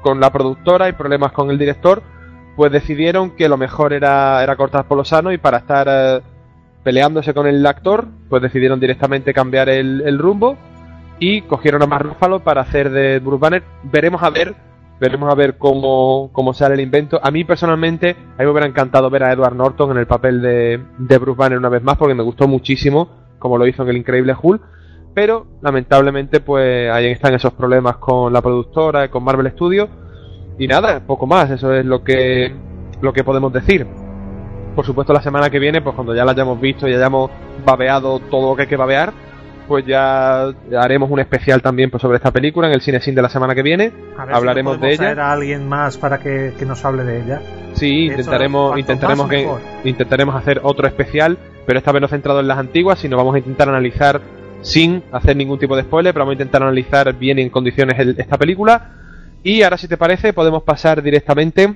con 0.00 0.20
la 0.20 0.30
productora 0.30 0.88
y 0.88 0.92
problemas 0.92 1.32
con 1.32 1.50
el 1.50 1.58
director, 1.58 2.02
pues 2.56 2.70
decidieron 2.70 3.30
que 3.30 3.48
lo 3.48 3.56
mejor 3.56 3.92
era, 3.92 4.42
era 4.42 4.56
cortar 4.56 4.86
por 4.86 4.96
lo 4.96 5.04
sano 5.04 5.32
y 5.32 5.38
para 5.38 5.58
estar 5.58 5.88
eh, 5.90 6.20
peleándose 6.84 7.34
con 7.34 7.46
el 7.46 7.66
actor, 7.66 8.06
pues 8.28 8.42
decidieron 8.42 8.78
directamente 8.78 9.34
cambiar 9.34 9.68
el, 9.68 10.02
el 10.06 10.18
rumbo 10.18 10.56
y 11.18 11.42
cogieron 11.42 11.82
a 11.82 11.86
Mark 11.86 12.06
Ruffalo 12.06 12.40
para 12.40 12.62
hacer 12.62 12.90
de 12.90 13.18
Bruce 13.18 13.40
Banner. 13.40 13.62
Veremos 13.84 14.22
a 14.22 14.30
ver, 14.30 14.54
veremos 15.02 15.32
a 15.32 15.34
ver 15.34 15.58
cómo, 15.58 16.30
cómo 16.32 16.54
sale 16.54 16.74
el 16.74 16.80
invento. 16.80 17.18
A 17.20 17.32
mí 17.32 17.42
personalmente, 17.42 18.10
a 18.10 18.38
mí 18.38 18.44
me 18.44 18.50
hubiera 18.50 18.68
encantado 18.68 19.10
ver 19.10 19.24
a 19.24 19.32
Edward 19.32 19.56
Norton 19.56 19.90
en 19.90 19.98
el 19.98 20.06
papel 20.06 20.40
de, 20.40 20.80
de 20.96 21.18
Bruce 21.18 21.36
Banner 21.36 21.58
una 21.58 21.68
vez 21.68 21.82
más 21.82 21.96
porque 21.96 22.14
me 22.14 22.22
gustó 22.22 22.46
muchísimo 22.46 23.08
como 23.40 23.58
lo 23.58 23.66
hizo 23.66 23.82
en 23.82 23.88
el 23.88 23.96
Increíble 23.96 24.36
Hulk. 24.40 24.62
Pero 25.12 25.46
lamentablemente 25.60 26.38
pues 26.38 26.88
ahí 26.88 27.06
están 27.06 27.34
esos 27.34 27.52
problemas 27.52 27.96
con 27.96 28.32
la 28.32 28.40
productora 28.40 29.04
y 29.04 29.08
con 29.08 29.24
Marvel 29.24 29.50
Studios. 29.50 29.88
Y 30.56 30.68
nada, 30.68 31.00
poco 31.04 31.26
más, 31.26 31.50
eso 31.50 31.74
es 31.74 31.84
lo 31.84 32.04
que, 32.04 32.54
lo 33.00 33.12
que 33.12 33.24
podemos 33.24 33.52
decir. 33.52 33.84
Por 34.76 34.86
supuesto 34.86 35.12
la 35.12 35.20
semana 35.20 35.50
que 35.50 35.58
viene, 35.58 35.82
pues 35.82 35.96
cuando 35.96 36.14
ya 36.14 36.24
la 36.24 36.30
hayamos 36.30 36.60
visto 36.60 36.86
y 36.86 36.94
hayamos 36.94 37.28
babeado 37.66 38.20
todo 38.20 38.50
lo 38.50 38.56
que 38.56 38.62
hay 38.62 38.68
que 38.68 38.76
babear, 38.76 39.12
pues 39.66 39.84
ya 39.86 40.48
haremos 40.78 41.10
un 41.10 41.20
especial 41.20 41.62
también 41.62 41.90
pues, 41.90 42.00
sobre 42.00 42.16
esta 42.16 42.30
película 42.30 42.66
en 42.68 42.74
el 42.74 42.80
Cine 42.80 43.00
Sin 43.00 43.14
de 43.14 43.22
la 43.22 43.28
semana 43.28 43.54
que 43.54 43.62
viene. 43.62 43.92
A 44.18 44.24
ver 44.24 44.34
Hablaremos 44.34 44.74
si 44.74 44.76
no 44.76 44.80
podemos 44.80 44.80
de 44.80 44.88
ella. 45.04 45.14
traer 45.14 45.20
a 45.20 45.32
alguien 45.32 45.68
más 45.68 45.96
para 45.98 46.18
que, 46.18 46.52
que 46.58 46.64
nos 46.66 46.84
hable 46.84 47.04
de 47.04 47.22
ella. 47.22 47.40
Sí, 47.74 48.06
intentaremos, 48.06 48.78
intentaremos, 48.78 49.28
que, 49.28 49.48
intentaremos 49.84 50.34
hacer 50.36 50.60
otro 50.62 50.86
especial, 50.86 51.38
pero 51.66 51.78
esta 51.78 51.92
vez 51.92 52.02
no 52.02 52.08
centrado 52.08 52.40
en 52.40 52.48
las 52.48 52.58
antiguas, 52.58 52.98
sino 52.98 53.16
vamos 53.16 53.34
a 53.34 53.38
intentar 53.38 53.68
analizar 53.68 54.20
sin 54.60 55.02
hacer 55.10 55.36
ningún 55.36 55.58
tipo 55.58 55.74
de 55.76 55.82
spoiler, 55.82 56.12
pero 56.12 56.24
vamos 56.24 56.32
a 56.32 56.34
intentar 56.42 56.62
analizar 56.62 57.12
bien 57.14 57.38
y 57.38 57.42
en 57.42 57.50
condiciones 57.50 57.98
el- 57.98 58.14
esta 58.18 58.36
película. 58.38 58.90
Y 59.42 59.62
ahora, 59.62 59.76
si 59.78 59.88
te 59.88 59.96
parece, 59.96 60.32
podemos 60.32 60.62
pasar 60.62 61.02
directamente 61.02 61.74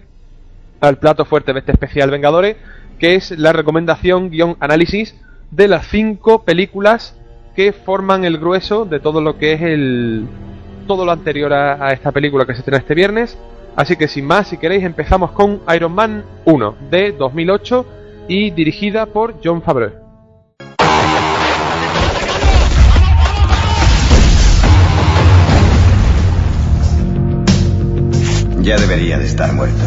al 0.80 0.98
plato 0.98 1.24
fuerte 1.24 1.52
de 1.52 1.60
este 1.60 1.72
especial 1.72 2.10
Vengadores, 2.10 2.56
que 2.98 3.14
es 3.16 3.32
la 3.32 3.52
recomendación 3.52 4.30
guion 4.30 4.56
análisis 4.60 5.16
de 5.50 5.68
las 5.68 5.86
cinco 5.88 6.44
películas 6.44 7.16
que 7.56 7.72
forman 7.72 8.26
el 8.26 8.36
grueso 8.36 8.84
de 8.84 9.00
todo 9.00 9.22
lo 9.22 9.38
que 9.38 9.54
es 9.54 9.62
el 9.62 10.28
todo 10.86 11.04
lo 11.06 11.10
anterior 11.10 11.52
a, 11.52 11.90
esta 11.90 12.12
película 12.12 12.44
que 12.44 12.52
se 12.52 12.58
estrena 12.58 12.78
este 12.78 12.94
viernes. 12.94 13.36
Así 13.74 13.96
que 13.96 14.06
sin 14.06 14.26
más, 14.26 14.48
si 14.48 14.58
queréis, 14.58 14.84
empezamos 14.84 15.32
con 15.32 15.60
Iron 15.74 15.92
Man 15.92 16.22
1 16.44 16.76
de 16.90 17.12
2008 17.12 17.86
y 18.28 18.50
dirigida 18.50 19.06
por 19.06 19.36
John 19.42 19.62
Favreau. 19.62 19.92
Ya 28.60 28.76
debería 28.76 29.18
de 29.18 29.24
estar 29.24 29.52
muerto. 29.52 29.82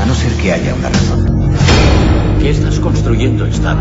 A 0.00 0.06
no 0.06 0.14
ser 0.14 0.32
que 0.40 0.52
haya 0.52 0.74
una 0.74 0.88
razón. 0.88 1.41
¿Qué 2.42 2.50
estás 2.50 2.80
construyendo, 2.80 3.46
Star? 3.46 3.76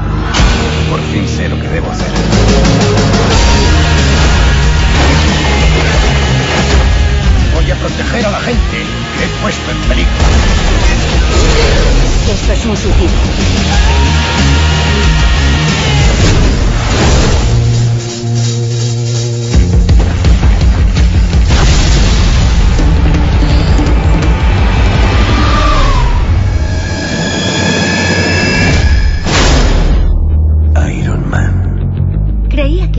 Por 0.88 1.00
fin 1.12 1.28
sé 1.28 1.50
lo 1.50 1.60
que 1.60 1.68
debo 1.68 1.90
hacer. 1.90 2.08
Voy 7.56 7.72
a 7.72 7.76
proteger 7.78 8.24
a 8.24 8.30
la 8.30 8.40
gente 8.42 8.78
que 9.18 9.26
he 9.26 9.42
puesto 9.42 9.72
en 9.72 9.78
peligro. 9.90 10.12
Esto 12.32 12.54
es 12.54 12.66
un 12.68 12.78
suicidio. 12.78 13.10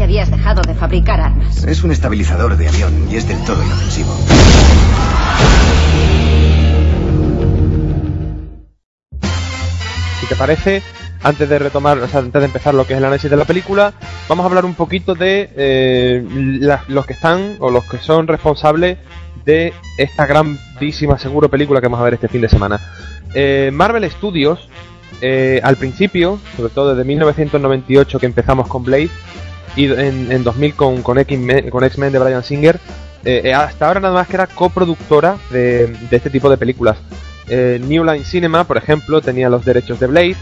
Que 0.03 0.07
habías 0.07 0.33
dejado 0.33 0.63
de 0.63 0.75
fabricar 0.75 1.21
armas. 1.21 1.63
Es 1.63 1.85
un 1.85 1.93
estabilizador 1.93 2.57
de 2.57 2.67
avión 2.67 2.93
y 3.09 3.15
es 3.15 3.29
del 3.29 3.39
todo 3.45 3.63
inofensivo. 3.63 4.13
Si 10.21 10.27
te 10.27 10.37
parece, 10.37 10.83
antes 11.23 11.49
de 11.49 11.59
retomar, 11.59 11.99
o 11.99 12.09
sea, 12.09 12.19
antes 12.21 12.41
de 12.41 12.47
empezar 12.47 12.75
lo 12.75 12.85
que 12.85 12.95
es 12.95 12.99
el 12.99 13.05
análisis 13.05 13.31
de 13.31 13.37
la 13.37 13.45
película, 13.45 13.93
vamos 14.29 14.45
a 14.45 14.49
hablar 14.49 14.65
un 14.65 14.75
poquito 14.75 15.15
de 15.15 15.51
eh, 15.57 16.25
la- 16.61 16.83
los 16.89 17.07
que 17.07 17.13
están 17.13 17.57
o 17.61 17.71
los 17.71 17.85
que 17.85 17.99
son 17.99 18.27
responsables 18.27 18.99
de 19.45 19.73
esta 19.99 20.27
grandísima, 20.27 21.17
seguro, 21.19 21.49
película 21.49 21.81
que 21.81 21.87
vamos 21.87 22.01
a 22.01 22.05
ver 22.05 22.15
este 22.15 22.29
fin 22.29 22.41
de 22.41 22.49
semana. 22.49 22.81
Eh, 23.35 23.71
Marvel 23.73 24.09
Studios, 24.11 24.69
eh, 25.21 25.61
al 25.63 25.77
principio, 25.77 26.39
sobre 26.57 26.73
todo 26.73 26.91
desde 26.95 27.05
1998 27.07 28.19
que 28.19 28.27
empezamos 28.27 28.67
con 28.69 28.83
Blade, 28.85 29.11
y 29.77 29.87
en, 29.87 30.31
en 30.31 30.45
2000 30.45 30.75
con, 30.75 31.03
con 31.03 31.19
X-Men 31.19 32.13
de 32.13 32.19
Brian 32.19 32.45
Singer, 32.45 32.79
eh, 33.25 33.43
eh, 33.45 33.55
hasta 33.55 33.87
ahora 33.87 34.01
nada 34.01 34.15
más 34.15 34.27
que 34.27 34.35
era 34.35 34.47
coproductora 34.47 35.37
de, 35.51 35.87
de 35.87 36.17
este 36.17 36.31
tipo 36.31 36.51
de 36.51 36.57
películas. 36.57 36.97
Eh, 37.49 37.81
New 37.87 38.05
Line 38.05 38.25
Cinema, 38.25 38.65
por 38.65 38.77
ejemplo, 38.77 39.21
tenía 39.21 39.49
los 39.49 39.65
derechos 39.65 40.01
de 40.01 40.07
Blade. 40.07 40.37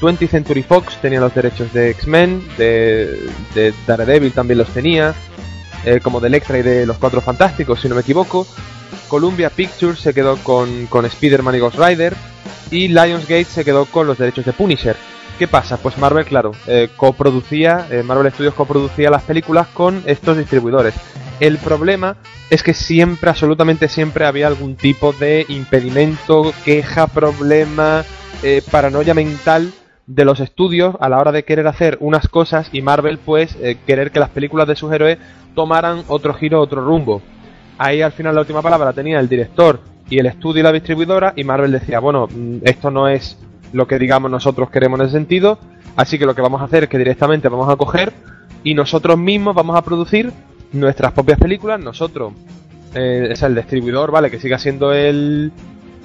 20th 0.00 0.28
Century 0.28 0.62
Fox 0.62 0.96
tenía 1.00 1.20
los 1.20 1.34
derechos 1.34 1.72
de 1.72 1.90
X-Men, 1.90 2.42
de, 2.58 3.28
de 3.54 3.72
Daredevil 3.86 4.32
también 4.32 4.58
los 4.58 4.68
tenía, 4.70 5.14
como 6.02 6.18
de 6.18 6.26
Electra 6.26 6.58
y 6.58 6.62
de 6.62 6.86
Los 6.86 6.96
Cuatro 6.98 7.20
Fantásticos, 7.20 7.80
si 7.80 7.88
no 7.88 7.94
me 7.94 8.00
equivoco. 8.00 8.44
Columbia 9.06 9.48
Pictures 9.48 10.00
se 10.00 10.12
quedó 10.12 10.38
con, 10.38 10.86
con 10.86 11.04
Spider-Man 11.04 11.54
y 11.54 11.58
Ghost 11.60 11.78
Rider. 11.78 12.16
Y 12.72 12.88
Lionsgate 12.88 13.44
se 13.44 13.64
quedó 13.64 13.84
con 13.84 14.08
los 14.08 14.18
derechos 14.18 14.44
de 14.44 14.52
Punisher. 14.52 14.96
¿Qué 15.38 15.48
pasa? 15.48 15.76
Pues 15.76 15.98
Marvel, 15.98 16.24
claro, 16.24 16.52
eh, 16.66 16.88
coproducía, 16.96 17.86
eh, 17.90 18.02
Marvel 18.02 18.30
Studios 18.32 18.54
coproducía 18.54 19.10
las 19.10 19.22
películas 19.22 19.66
con 19.68 20.02
estos 20.06 20.36
distribuidores. 20.36 20.94
El 21.40 21.58
problema 21.58 22.16
es 22.50 22.62
que 22.62 22.74
siempre, 22.74 23.30
absolutamente 23.30 23.88
siempre, 23.88 24.26
había 24.26 24.46
algún 24.46 24.76
tipo 24.76 25.12
de 25.12 25.44
impedimento, 25.48 26.52
queja, 26.64 27.06
problema, 27.08 28.04
eh, 28.42 28.62
paranoia 28.70 29.14
mental 29.14 29.72
de 30.06 30.24
los 30.24 30.38
estudios 30.38 30.96
a 31.00 31.08
la 31.08 31.18
hora 31.18 31.32
de 31.32 31.44
querer 31.44 31.66
hacer 31.66 31.96
unas 32.00 32.28
cosas 32.28 32.68
y 32.72 32.82
Marvel, 32.82 33.18
pues, 33.18 33.56
querer 33.86 34.10
que 34.10 34.20
las 34.20 34.30
películas 34.30 34.68
de 34.68 34.76
sus 34.76 34.92
héroes 34.92 35.18
tomaran 35.54 36.04
otro 36.08 36.34
giro, 36.34 36.60
otro 36.60 36.84
rumbo. 36.84 37.22
Ahí 37.78 38.02
al 38.02 38.12
final 38.12 38.34
la 38.34 38.42
última 38.42 38.62
palabra 38.62 38.92
tenía 38.92 39.18
el 39.18 39.28
director 39.28 39.80
y 40.10 40.18
el 40.18 40.26
estudio 40.26 40.60
y 40.60 40.64
la 40.64 40.72
distribuidora 40.72 41.32
y 41.34 41.44
Marvel 41.44 41.72
decía, 41.72 41.98
bueno, 42.00 42.28
mm, 42.28 42.58
esto 42.64 42.90
no 42.90 43.08
es 43.08 43.38
lo 43.72 43.86
que 43.86 43.98
digamos 43.98 44.30
nosotros 44.30 44.70
queremos 44.70 45.00
en 45.00 45.06
ese 45.06 45.16
sentido, 45.16 45.58
así 45.96 46.18
que 46.18 46.26
lo 46.26 46.34
que 46.34 46.42
vamos 46.42 46.60
a 46.60 46.64
hacer 46.64 46.84
es 46.84 46.88
que 46.88 46.98
directamente 46.98 47.48
vamos 47.48 47.68
a 47.68 47.76
coger 47.76 48.12
y 48.64 48.74
nosotros 48.74 49.18
mismos 49.18 49.54
vamos 49.54 49.76
a 49.76 49.82
producir 49.82 50.32
nuestras 50.72 51.12
propias 51.12 51.38
películas, 51.38 51.80
nosotros, 51.80 52.32
eh, 52.94 53.28
es 53.30 53.42
el 53.42 53.54
distribuidor, 53.54 54.10
¿vale? 54.10 54.30
Que 54.30 54.38
siga 54.38 54.58
siendo 54.58 54.92
el, 54.92 55.52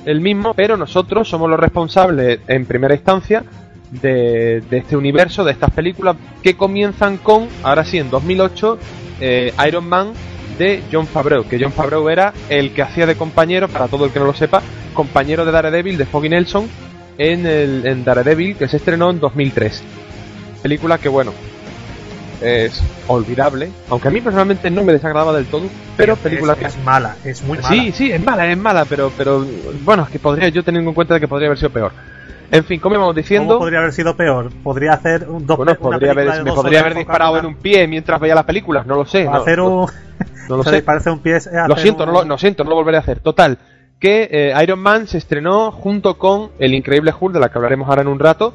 el 0.06 0.22
mismo, 0.22 0.54
pero 0.54 0.78
nosotros 0.78 1.30
somos 1.30 1.50
los 1.50 1.60
responsables 1.60 2.40
en 2.48 2.66
primera 2.66 2.96
instancia 2.96 3.44
de, 3.92 4.62
de 4.70 4.78
este 4.78 4.98
universo, 4.98 5.44
de 5.44 5.52
estas 5.52 5.72
películas 5.72 6.16
que 6.44 6.56
comienzan 6.56 7.18
con, 7.18 7.48
ahora 7.64 7.86
sí, 7.86 7.98
en 7.98 8.10
2008, 8.10 8.78
eh, 9.22 9.54
Iron 9.68 9.88
Man 9.88 10.14
de 10.58 10.84
John 10.92 11.08
Favreau, 11.08 11.44
que 11.48 11.60
John 11.62 11.72
Favreau 11.72 12.10
era 12.10 12.34
el 12.50 12.72
que 12.72 12.82
hacía 12.82 13.06
de 13.06 13.16
compañero, 13.16 13.68
para 13.68 13.88
todo 13.88 14.06
el 14.06 14.12
que 14.12 14.20
no 14.20 14.26
lo 14.26 14.34
sepa, 14.34 14.62
compañero 14.94 15.46
de 15.46 15.52
Daredevil, 15.52 15.98
de 15.98 16.06
Foggy 16.06 16.30
Nelson, 16.30 16.68
en, 17.18 17.46
el, 17.46 17.86
en 17.86 18.04
Daredevil, 18.04 18.56
que 18.56 18.68
se 18.68 18.78
estrenó 18.78 19.10
en 19.10 19.20
2003. 19.20 19.84
Película 20.62 20.98
que, 20.98 21.10
bueno, 21.10 21.34
es 22.42 22.82
olvidable, 23.08 23.70
aunque 23.90 24.08
a 24.10 24.12
mí 24.12 24.22
personalmente 24.22 24.70
no 24.70 24.84
me 24.84 24.94
desagradaba 24.94 25.34
del 25.34 25.46
todo, 25.48 25.64
pero 25.96 26.16
película 26.16 26.54
es, 26.54 26.60
que... 26.60 26.66
es 26.66 26.78
mala, 26.84 27.16
es 27.24 27.42
muy 27.44 27.58
mala. 27.58 27.68
Sí, 27.70 27.92
sí, 27.92 28.12
es 28.12 28.24
mala, 28.24 28.52
es 28.52 28.58
mala, 28.58 28.86
pero, 28.86 29.12
pero 29.18 29.46
bueno, 29.84 30.04
es 30.04 30.10
que 30.10 30.20
podría, 30.20 30.50
yo 30.50 30.64
teniendo 30.64 30.92
en 30.92 30.96
cuenta 30.96 31.16
de 31.16 31.20
que 31.20 31.28
podría 31.28 31.48
haber 31.48 31.58
sido 31.58 31.72
peor. 31.72 31.92
En 32.52 32.64
fin, 32.64 32.80
como 32.80 32.96
íbamos 32.96 33.16
diciendo, 33.16 33.56
¿Cómo 33.56 33.60
podría 33.62 33.80
haber 33.80 33.92
sido 33.92 34.16
peor? 34.16 34.50
Podría 34.64 34.94
hacer 34.94 35.28
un, 35.28 35.46
dos 35.46 35.58
bueno, 35.58 35.76
podría 35.76 36.12
haber, 36.12 36.44
me 36.44 36.54
podría 36.54 36.80
haber 36.82 36.96
disparado 36.96 37.38
en 37.40 37.46
un 37.46 37.56
pie 37.56 37.88
mientras 37.88 38.20
veía 38.22 38.36
las 38.36 38.46
películas, 38.46 38.86
no 38.86 38.96
lo 38.96 39.06
sé. 39.06 39.26
No, 39.26 39.34
hacer 39.36 39.60
un... 39.60 39.88
no 40.48 40.58
lo 40.58 40.64
sé. 40.64 40.76
dispararse 40.76 41.10
un 41.10 41.20
pie 41.20 41.38
es 41.38 41.50
Lo 41.68 41.76
siento, 41.76 42.04
un- 42.04 42.10
no 42.10 42.20
lo, 42.20 42.26
no 42.26 42.38
siento, 42.38 42.64
no 42.64 42.70
lo 42.70 42.76
volveré 42.78 42.98
a 42.98 43.02
hacer. 43.02 43.20
Total, 43.20 43.58
que 44.00 44.28
eh, 44.32 44.54
Iron 44.64 44.80
Man 44.80 45.08
se 45.08 45.18
estrenó 45.18 45.72
junto 45.72 46.18
con 46.18 46.52
El 46.60 46.74
Increíble 46.74 47.14
Hulk, 47.20 47.34
de 47.34 47.40
la 47.40 47.50
que 47.50 47.58
hablaremos 47.58 47.90
ahora 47.90 48.02
en 48.04 48.08
un 48.08 48.20
rato. 48.20 48.54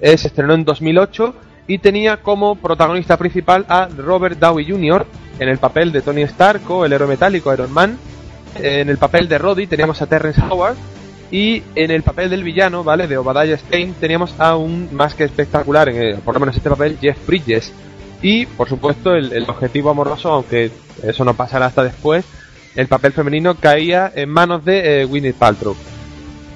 Eh, 0.00 0.16
se 0.18 0.28
estrenó 0.28 0.54
en 0.54 0.64
2008 0.64 1.34
y 1.68 1.78
tenía 1.78 2.16
como 2.18 2.56
protagonista 2.56 3.16
principal 3.16 3.64
a 3.68 3.86
Robert 3.86 4.38
Downey 4.38 4.68
Jr. 4.68 5.06
en 5.38 5.48
el 5.48 5.58
papel 5.58 5.92
de 5.92 6.02
Tony 6.02 6.22
Stark 6.22 6.68
o 6.70 6.84
el 6.84 6.92
héroe 6.92 7.08
metálico 7.08 7.52
Iron 7.52 7.72
Man. 7.72 7.98
Eh, 8.60 8.80
En 8.80 8.88
el 8.88 8.98
papel 8.98 9.28
de 9.28 9.38
Roddy 9.38 9.66
teníamos 9.68 10.02
a 10.02 10.06
Terrence 10.06 10.42
Howard 10.50 10.74
Y 11.30 11.62
en 11.76 11.92
el 11.92 12.02
papel 12.02 12.28
del 12.28 12.42
villano, 12.42 12.82
¿vale? 12.82 13.06
De 13.06 13.16
Obadiah 13.16 13.56
Stein, 13.56 13.94
teníamos 14.00 14.34
a 14.40 14.56
un 14.56 14.88
más 14.92 15.14
que 15.14 15.22
espectacular, 15.22 15.88
en 15.88 15.96
el- 16.02 16.16
por 16.16 16.34
lo 16.34 16.40
menos 16.40 16.56
este 16.56 16.68
papel, 16.68 16.98
Jeff 17.00 17.24
Bridges. 17.28 17.72
Y, 18.20 18.46
por 18.46 18.68
supuesto, 18.68 19.14
el, 19.14 19.32
el 19.32 19.48
objetivo 19.48 19.90
amoroso, 19.90 20.30
aunque 20.32 20.72
eso 21.04 21.24
no 21.24 21.34
pasará 21.34 21.66
hasta 21.66 21.84
después, 21.84 22.24
el 22.76 22.86
papel 22.86 23.12
femenino 23.12 23.54
caía 23.56 24.12
en 24.14 24.28
manos 24.28 24.64
de 24.64 25.02
eh, 25.02 25.34
Paltrow. 25.38 25.76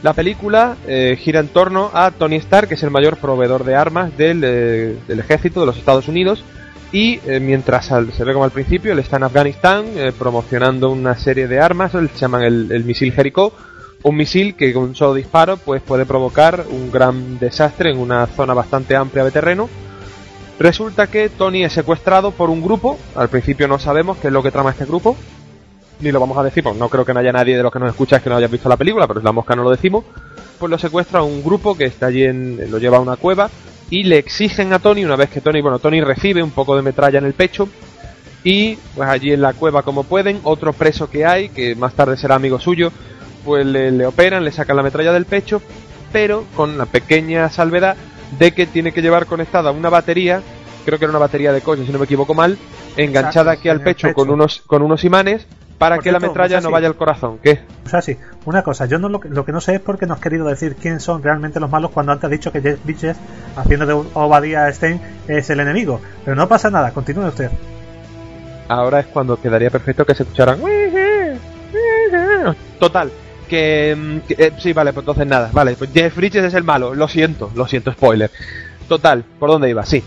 La 0.02 0.12
película 0.12 0.76
eh, 0.86 1.16
gira 1.18 1.40
en 1.40 1.48
torno 1.48 1.90
a 1.94 2.10
Tony 2.10 2.36
Stark, 2.36 2.68
que 2.68 2.74
es 2.74 2.82
el 2.82 2.90
mayor 2.90 3.16
proveedor 3.16 3.64
de 3.64 3.74
armas 3.74 4.16
del, 4.16 4.42
eh, 4.44 4.98
ejército 5.08 5.60
de 5.60 5.66
los 5.66 5.76
Estados 5.78 6.08
Unidos. 6.08 6.44
Y 6.92 7.20
eh, 7.26 7.40
mientras 7.40 7.90
al- 7.90 8.12
se 8.12 8.22
ve 8.22 8.32
como 8.32 8.44
al 8.44 8.50
principio, 8.50 8.92
él 8.92 8.98
está 8.98 9.16
en 9.16 9.24
Afganistán 9.24 9.86
promocionando 10.18 10.90
una 10.90 11.16
serie 11.16 11.48
de 11.48 11.58
armas, 11.58 11.92
se 11.92 12.08
llaman 12.16 12.42
el, 12.42 12.70
el 12.70 12.84
misil 12.84 13.12
Jericho, 13.12 13.52
un 14.04 14.16
misil 14.16 14.54
que 14.54 14.72
con 14.74 14.82
un 14.84 14.94
solo 14.94 15.14
disparo 15.14 15.56
pues, 15.56 15.80
puede 15.82 16.04
provocar 16.04 16.66
un 16.70 16.92
gran 16.92 17.38
desastre 17.38 17.90
en 17.90 17.98
una 17.98 18.26
zona 18.26 18.52
bastante 18.52 18.94
amplia 18.94 19.24
de 19.24 19.30
terreno. 19.30 19.68
Resulta 20.58 21.06
que 21.08 21.30
Tony 21.30 21.64
es 21.64 21.72
secuestrado 21.72 22.30
por 22.30 22.50
un 22.50 22.62
grupo, 22.62 22.98
al 23.16 23.30
principio 23.30 23.66
no 23.66 23.78
sabemos 23.78 24.18
qué 24.18 24.28
es 24.28 24.32
lo 24.32 24.42
que 24.42 24.50
trama 24.52 24.70
este 24.70 24.84
grupo, 24.84 25.16
ni 26.00 26.12
lo 26.12 26.20
vamos 26.20 26.36
a 26.38 26.42
decir, 26.42 26.62
porque 26.62 26.78
no 26.78 26.88
creo 26.88 27.04
que 27.04 27.14
no 27.14 27.20
haya 27.20 27.32
nadie 27.32 27.56
de 27.56 27.62
los 27.62 27.72
que 27.72 27.78
nos 27.78 27.90
escucha 27.90 28.20
que 28.20 28.30
no 28.30 28.36
haya 28.36 28.48
visto 28.48 28.68
la 28.68 28.76
película, 28.76 29.06
pero 29.06 29.20
es 29.20 29.24
la 29.24 29.32
mosca 29.32 29.54
no 29.54 29.62
lo 29.62 29.70
decimos, 29.70 30.04
pues 30.58 30.70
lo 30.70 30.78
secuestra 30.78 31.22
un 31.22 31.42
grupo 31.42 31.76
que 31.76 31.84
está 31.84 32.06
allí, 32.06 32.24
en, 32.24 32.70
lo 32.70 32.78
lleva 32.78 32.98
a 32.98 33.00
una 33.00 33.16
cueva, 33.16 33.50
y 33.90 34.04
le 34.04 34.18
exigen 34.18 34.72
a 34.72 34.78
Tony, 34.78 35.04
una 35.04 35.16
vez 35.16 35.30
que 35.30 35.40
Tony, 35.40 35.60
bueno, 35.60 35.78
Tony 35.78 36.00
recibe 36.00 36.42
un 36.42 36.50
poco 36.50 36.76
de 36.76 36.82
metralla 36.82 37.18
en 37.18 37.26
el 37.26 37.34
pecho, 37.34 37.68
y 38.42 38.76
pues 38.94 39.08
allí 39.08 39.32
en 39.32 39.40
la 39.40 39.54
cueva 39.54 39.82
como 39.82 40.04
pueden, 40.04 40.40
otro 40.44 40.72
preso 40.72 41.08
que 41.08 41.24
hay, 41.24 41.48
que 41.48 41.74
más 41.74 41.94
tarde 41.94 42.16
será 42.16 42.34
amigo 42.34 42.60
suyo, 42.60 42.92
pues 43.44 43.64
le, 43.64 43.90
le 43.90 44.06
operan, 44.06 44.44
le 44.44 44.52
sacan 44.52 44.76
la 44.76 44.82
metralla 44.82 45.12
del 45.12 45.24
pecho, 45.24 45.62
pero 46.12 46.44
con 46.54 46.78
la 46.78 46.86
pequeña 46.86 47.48
salvedad 47.48 47.96
de 48.38 48.52
que 48.52 48.66
tiene 48.66 48.92
que 48.92 49.02
llevar 49.02 49.26
conectada 49.26 49.70
una 49.70 49.90
batería, 49.90 50.42
creo 50.84 50.98
que 50.98 51.04
era 51.04 51.12
una 51.12 51.18
batería 51.18 51.52
de 51.52 51.60
coche, 51.60 51.84
si 51.86 51.92
no 51.92 51.98
me 51.98 52.04
equivoco 52.04 52.34
mal, 52.34 52.58
enganchada 52.96 53.52
Exacto, 53.52 53.60
aquí 53.60 53.68
al 53.68 53.80
pecho, 53.80 54.08
pecho. 54.08 54.14
con 54.14 54.30
unos 54.30 54.62
con 54.66 54.82
unos 54.82 55.04
imanes 55.04 55.46
para 55.78 55.98
que 55.98 56.12
la 56.12 56.20
metralla 56.20 56.60
no 56.60 56.70
vaya 56.70 56.86
al 56.88 56.96
corazón. 56.96 57.38
¿Qué? 57.42 57.60
O 57.84 57.88
sea, 57.88 58.00
sí, 58.00 58.16
una 58.44 58.62
cosa, 58.62 58.86
yo 58.86 58.98
no 58.98 59.08
lo, 59.08 59.20
que- 59.20 59.28
lo 59.28 59.44
que 59.44 59.52
no 59.52 59.60
sé 59.60 59.74
es 59.74 59.80
por 59.80 59.98
qué 59.98 60.06
no 60.06 60.14
has 60.14 60.20
querido 60.20 60.46
decir 60.46 60.76
quién 60.76 61.00
son 61.00 61.22
realmente 61.22 61.60
los 61.60 61.70
malos 61.70 61.90
cuando 61.90 62.12
antes 62.12 62.24
has 62.24 62.30
dicho 62.30 62.52
que 62.52 62.60
Jeff 62.62 62.78
Bridges, 62.84 63.16
haciendo 63.56 63.86
de 63.86 63.92
Obadiah 64.14 64.72
Stein, 64.72 65.00
es 65.28 65.50
el 65.50 65.60
enemigo. 65.60 66.00
Pero 66.24 66.36
no 66.36 66.48
pasa 66.48 66.70
nada, 66.70 66.90
continúe 66.92 67.26
usted. 67.26 67.50
Ahora 68.68 69.00
es 69.00 69.06
cuando 69.06 69.38
quedaría 69.40 69.70
perfecto 69.70 70.06
que 70.06 70.14
se 70.14 70.22
escucharan. 70.22 70.58
Total. 72.78 73.10
Que, 73.48 73.94
mm, 73.96 74.18
que, 74.26 74.34
eh, 74.38 74.52
sí, 74.58 74.72
vale, 74.72 74.92
pues 74.92 75.02
entonces 75.02 75.26
nada. 75.26 75.50
Vale, 75.52 75.74
pues 75.76 75.90
Jeff 75.92 76.16
Bridges 76.16 76.44
es 76.44 76.54
el 76.54 76.64
malo. 76.64 76.94
Lo 76.94 77.08
siento, 77.08 77.50
lo 77.54 77.66
siento, 77.66 77.92
spoiler. 77.92 78.30
Total, 78.88 79.24
¿por 79.38 79.50
dónde 79.50 79.68
iba? 79.70 79.84
Sí. 79.84 80.02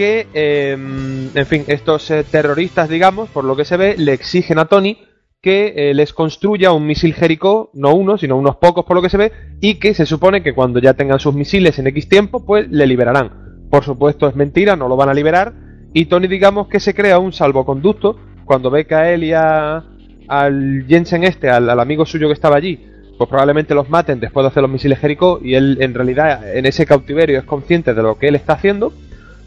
Que, 0.00 0.28
eh, 0.32 0.72
en 0.72 1.46
fin, 1.46 1.64
estos 1.66 2.10
eh, 2.10 2.24
terroristas, 2.24 2.88
digamos, 2.88 3.28
por 3.28 3.44
lo 3.44 3.54
que 3.54 3.66
se 3.66 3.76
ve, 3.76 3.96
le 3.98 4.14
exigen 4.14 4.58
a 4.58 4.64
Tony 4.64 4.96
que 5.42 5.74
eh, 5.76 5.92
les 5.92 6.14
construya 6.14 6.72
un 6.72 6.86
misil 6.86 7.12
Jericho, 7.12 7.68
no 7.74 7.94
uno, 7.94 8.16
sino 8.16 8.38
unos 8.38 8.56
pocos 8.56 8.86
por 8.86 8.96
lo 8.96 9.02
que 9.02 9.10
se 9.10 9.18
ve, 9.18 9.30
y 9.60 9.74
que 9.74 9.92
se 9.92 10.06
supone 10.06 10.42
que 10.42 10.54
cuando 10.54 10.80
ya 10.80 10.94
tengan 10.94 11.20
sus 11.20 11.34
misiles 11.34 11.78
en 11.78 11.88
X 11.88 12.08
tiempo, 12.08 12.46
pues 12.46 12.66
le 12.70 12.86
liberarán. 12.86 13.66
Por 13.68 13.84
supuesto 13.84 14.26
es 14.26 14.34
mentira, 14.34 14.74
no 14.74 14.88
lo 14.88 14.96
van 14.96 15.10
a 15.10 15.12
liberar, 15.12 15.52
y 15.92 16.06
Tony 16.06 16.28
digamos 16.28 16.68
que 16.68 16.80
se 16.80 16.94
crea 16.94 17.18
un 17.18 17.34
salvoconducto 17.34 18.18
cuando 18.46 18.70
ve 18.70 18.86
que 18.86 18.94
a 18.94 19.12
él 19.12 19.24
y 19.24 19.34
a, 19.34 19.84
al 20.28 20.86
Jensen 20.88 21.24
este, 21.24 21.50
al, 21.50 21.68
al 21.68 21.78
amigo 21.78 22.06
suyo 22.06 22.28
que 22.28 22.32
estaba 22.32 22.56
allí, 22.56 22.86
pues 23.18 23.28
probablemente 23.28 23.74
los 23.74 23.90
maten 23.90 24.18
después 24.18 24.44
de 24.44 24.48
hacer 24.48 24.62
los 24.62 24.72
misiles 24.72 24.98
Jericho 24.98 25.40
y 25.44 25.56
él 25.56 25.76
en 25.82 25.92
realidad 25.92 26.56
en 26.56 26.64
ese 26.64 26.86
cautiverio 26.86 27.38
es 27.38 27.44
consciente 27.44 27.92
de 27.92 28.02
lo 28.02 28.16
que 28.16 28.28
él 28.28 28.36
está 28.36 28.54
haciendo, 28.54 28.94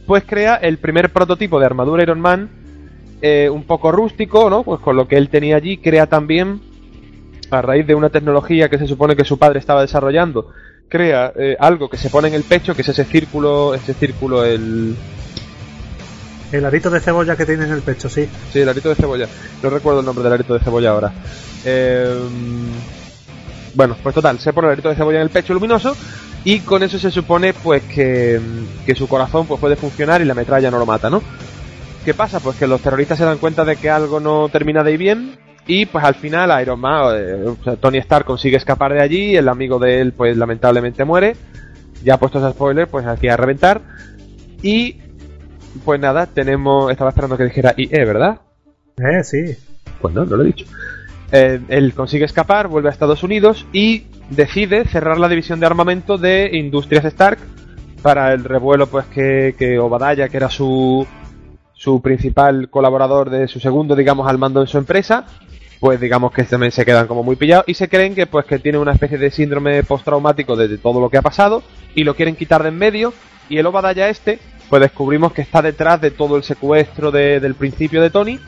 pues 0.05 0.23
crea 0.25 0.55
el 0.55 0.77
primer 0.77 1.11
prototipo 1.11 1.59
de 1.59 1.65
armadura 1.65 2.03
Iron 2.03 2.19
Man 2.19 2.49
eh, 3.21 3.49
un 3.49 3.63
poco 3.63 3.91
rústico, 3.91 4.49
¿no? 4.49 4.63
Pues 4.63 4.81
con 4.81 4.95
lo 4.95 5.07
que 5.07 5.15
él 5.15 5.30
tenía 5.30 5.55
allí 5.55 5.77
crea 5.77 6.07
también 6.07 6.61
a 7.51 7.61
raíz 7.61 7.88
de 7.88 7.95
una 7.95 8.09
tecnología 8.09 8.69
que 8.69 8.77
se 8.77 8.88
supone 8.88 9.15
que 9.15 9.23
su 9.23 9.38
padre 9.38 9.59
estaba 9.59 9.81
desarrollando, 9.81 10.49
crea 10.89 11.31
eh, 11.38 11.55
algo 11.59 11.89
que 11.89 11.97
se 11.97 12.09
pone 12.09 12.27
en 12.27 12.34
el 12.34 12.43
pecho, 12.43 12.75
que 12.75 12.81
es 12.81 12.89
ese 12.89 13.05
círculo, 13.05 13.73
ese 13.73 13.93
círculo, 13.93 14.43
el, 14.43 14.95
El 16.51 16.65
arito 16.65 16.89
de 16.89 16.99
cebolla 16.99 17.35
que 17.35 17.45
tiene 17.45 17.65
en 17.65 17.71
el 17.71 17.81
pecho, 17.81 18.09
sí. 18.09 18.27
Sí, 18.51 18.59
el 18.59 18.69
arito 18.69 18.89
de 18.89 18.95
cebolla. 18.95 19.27
No 19.61 19.69
recuerdo 19.69 20.01
el 20.01 20.05
nombre 20.05 20.23
del 20.23 20.34
arito 20.34 20.53
de 20.53 20.59
cebolla 20.59 20.91
ahora. 20.91 21.13
Eh, 21.63 22.15
bueno, 23.73 23.95
pues 24.03 24.13
total, 24.13 24.38
se 24.39 24.53
pone 24.53 24.67
el 24.67 24.73
arito 24.73 24.89
de 24.89 24.95
cebolla 24.95 25.17
en 25.17 25.23
el 25.23 25.30
pecho 25.30 25.53
luminoso 25.53 25.95
y 26.45 26.59
con 26.59 26.83
eso 26.83 26.99
se 26.99 27.11
supone 27.11 27.53
pues 27.53 27.83
que, 27.83 28.39
que 28.85 28.95
su 28.95 29.07
corazón 29.07 29.47
pues 29.47 29.59
puede 29.59 29.75
funcionar 29.75 30.21
y 30.21 30.25
la 30.25 30.33
metralla 30.33 30.71
no 30.71 30.79
lo 30.79 30.85
mata, 30.85 31.09
¿no? 31.09 31.21
¿Qué 32.03 32.13
pasa? 32.13 32.39
Pues 32.39 32.57
que 32.57 32.67
los 32.67 32.81
terroristas 32.81 33.17
se 33.17 33.25
dan 33.25 33.37
cuenta 33.37 33.63
de 33.63 33.77
que 33.77 33.89
algo 33.89 34.19
no 34.19 34.49
termina 34.49 34.83
de 34.83 34.91
ir 34.91 34.97
bien 34.97 35.37
y 35.65 35.85
pues 35.85 36.03
al 36.03 36.15
final 36.15 36.61
Iron 36.61 36.79
Man, 36.79 37.15
eh, 37.15 37.45
o 37.45 37.63
sea, 37.63 37.75
Tony 37.77 37.97
Stark 37.99 38.25
consigue 38.25 38.57
escapar 38.57 38.93
de 38.93 39.01
allí, 39.01 39.35
el 39.35 39.47
amigo 39.47 39.79
de 39.79 40.01
él 40.01 40.13
pues 40.13 40.35
lamentablemente 40.35 41.05
muere. 41.05 41.35
Ya 42.03 42.17
puestos 42.17 42.43
a 42.43 42.51
spoiler, 42.51 42.87
pues 42.87 43.05
aquí 43.05 43.29
a 43.29 43.37
reventar. 43.37 43.81
Y 44.61 44.97
pues 45.85 45.99
nada, 45.99 46.25
tenemos. 46.25 46.91
Estaba 46.91 47.11
esperando 47.11 47.37
que 47.37 47.45
dijera 47.45 47.73
IE, 47.77 48.05
¿verdad? 48.05 48.41
Eh, 48.97 49.23
sí. 49.23 49.55
Pues 50.01 50.13
no, 50.13 50.25
no 50.25 50.35
lo 50.35 50.43
he 50.43 50.47
dicho. 50.47 50.65
Eh, 51.35 51.60
él 51.68 51.93
consigue 51.95 52.26
escapar, 52.26 52.68
vuelve 52.68 52.89
a 52.89 52.91
Estados 52.91 53.23
Unidos 53.23 53.65
y 53.73 54.03
decide 54.30 54.85
cerrar 54.85 55.18
la 55.18 55.27
división 55.27 55.60
de 55.60 55.65
armamento 55.65 56.19
de 56.19 56.51
Industrias 56.53 57.05
Stark 57.05 57.39
para 58.03 58.34
el 58.34 58.43
revuelo, 58.43 58.85
pues 58.85 59.07
que, 59.07 59.55
que 59.57 59.80
Obadiah, 59.80 60.30
que 60.30 60.38
era 60.38 60.49
su, 60.51 61.07
su 61.73 62.01
principal 62.03 62.69
colaborador 62.69 63.31
de 63.31 63.47
su 63.47 63.60
segundo, 63.60 63.95
digamos, 63.95 64.27
al 64.30 64.38
mando 64.38 64.61
en 64.61 64.68
su 64.68 64.77
empresa, 64.77 65.26
pues 65.80 65.99
digamos 65.99 66.31
que 66.31 66.43
también 66.43 66.72
se 66.72 66.85
quedan 66.85 67.07
como 67.07 67.23
muy 67.23 67.35
pillados 67.35 67.65
y 67.68 67.73
se 67.73 67.89
creen 67.89 68.14
que 68.14 68.27
pues 68.27 68.45
que 68.45 68.60
tiene 68.60 68.77
una 68.77 68.91
especie 68.93 69.18
de 69.18 69.31
síndrome 69.31 69.84
postraumático 69.84 70.55
de, 70.55 70.77
todo 70.77 71.01
lo 71.01 71.10
que 71.10 71.18
ha 71.18 71.22
pasado 71.23 71.64
y 71.95 72.03
lo 72.03 72.15
quieren 72.15 72.35
quitar 72.35 72.61
de 72.61 72.69
en 72.69 72.77
medio. 72.77 73.11
Y 73.49 73.57
el 73.57 73.65
Obadiah 73.65 74.07
este 74.10 74.39
pues 74.69 74.81
descubrimos 74.81 75.34
que 75.34 75.41
está 75.41 75.61
detrás 75.61 75.99
de 75.99 76.11
todo 76.11 76.38
el 76.38 76.43
secuestro 76.43 77.11
de- 77.11 77.39
del 77.39 77.55
principio 77.55 78.01
de 78.01 78.10
Tony 78.11 78.39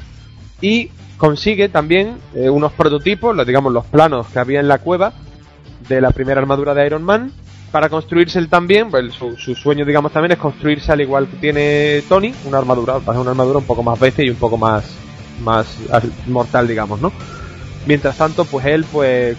y 0.62 0.90
consigue 1.18 1.70
también 1.70 2.18
eh, 2.34 2.50
unos 2.50 2.72
prototipos, 2.74 3.36
los, 3.36 3.46
digamos 3.46 3.74
los 3.74 3.86
planos 3.86 4.28
que 4.28 4.40
había 4.40 4.60
en 4.60 4.68
la 4.68 4.80
cueva 4.80 5.14
de 5.88 6.02
la 6.02 6.12
primera 6.12 6.42
armadura 6.42 6.74
de 6.74 6.86
Iron 6.86 7.04
Man 7.04 7.32
para 7.72 7.90
construirse 7.90 8.40
él 8.40 8.48
también, 8.48 8.90
pues 8.90 9.14
su, 9.14 9.36
su 9.38 9.54
sueño 9.56 9.86
digamos 9.86 10.12
también 10.12 10.34
es 10.34 10.38
construirse 10.38 10.92
al 10.92 11.02
igual 11.02 11.28
que 11.28 11.38
tiene 11.38 12.04
Tony, 12.08 12.34
una 12.46 12.58
armadura, 12.58 13.00
ser 13.00 13.16
una 13.18 13.32
armadura 13.32 13.60
un 13.60 13.66
poco 13.66 13.84
más 13.84 14.00
bestia 14.00 14.26
y 14.26 14.30
un 14.30 14.38
poco 14.38 14.58
más 14.58 14.86
más 15.44 15.78
mortal 16.28 16.68
digamos, 16.68 17.02
¿no? 17.02 17.12
Mientras 17.86 18.18
tanto, 18.18 18.46
pues 18.46 18.66
él 18.66 18.86
pues 18.92 19.38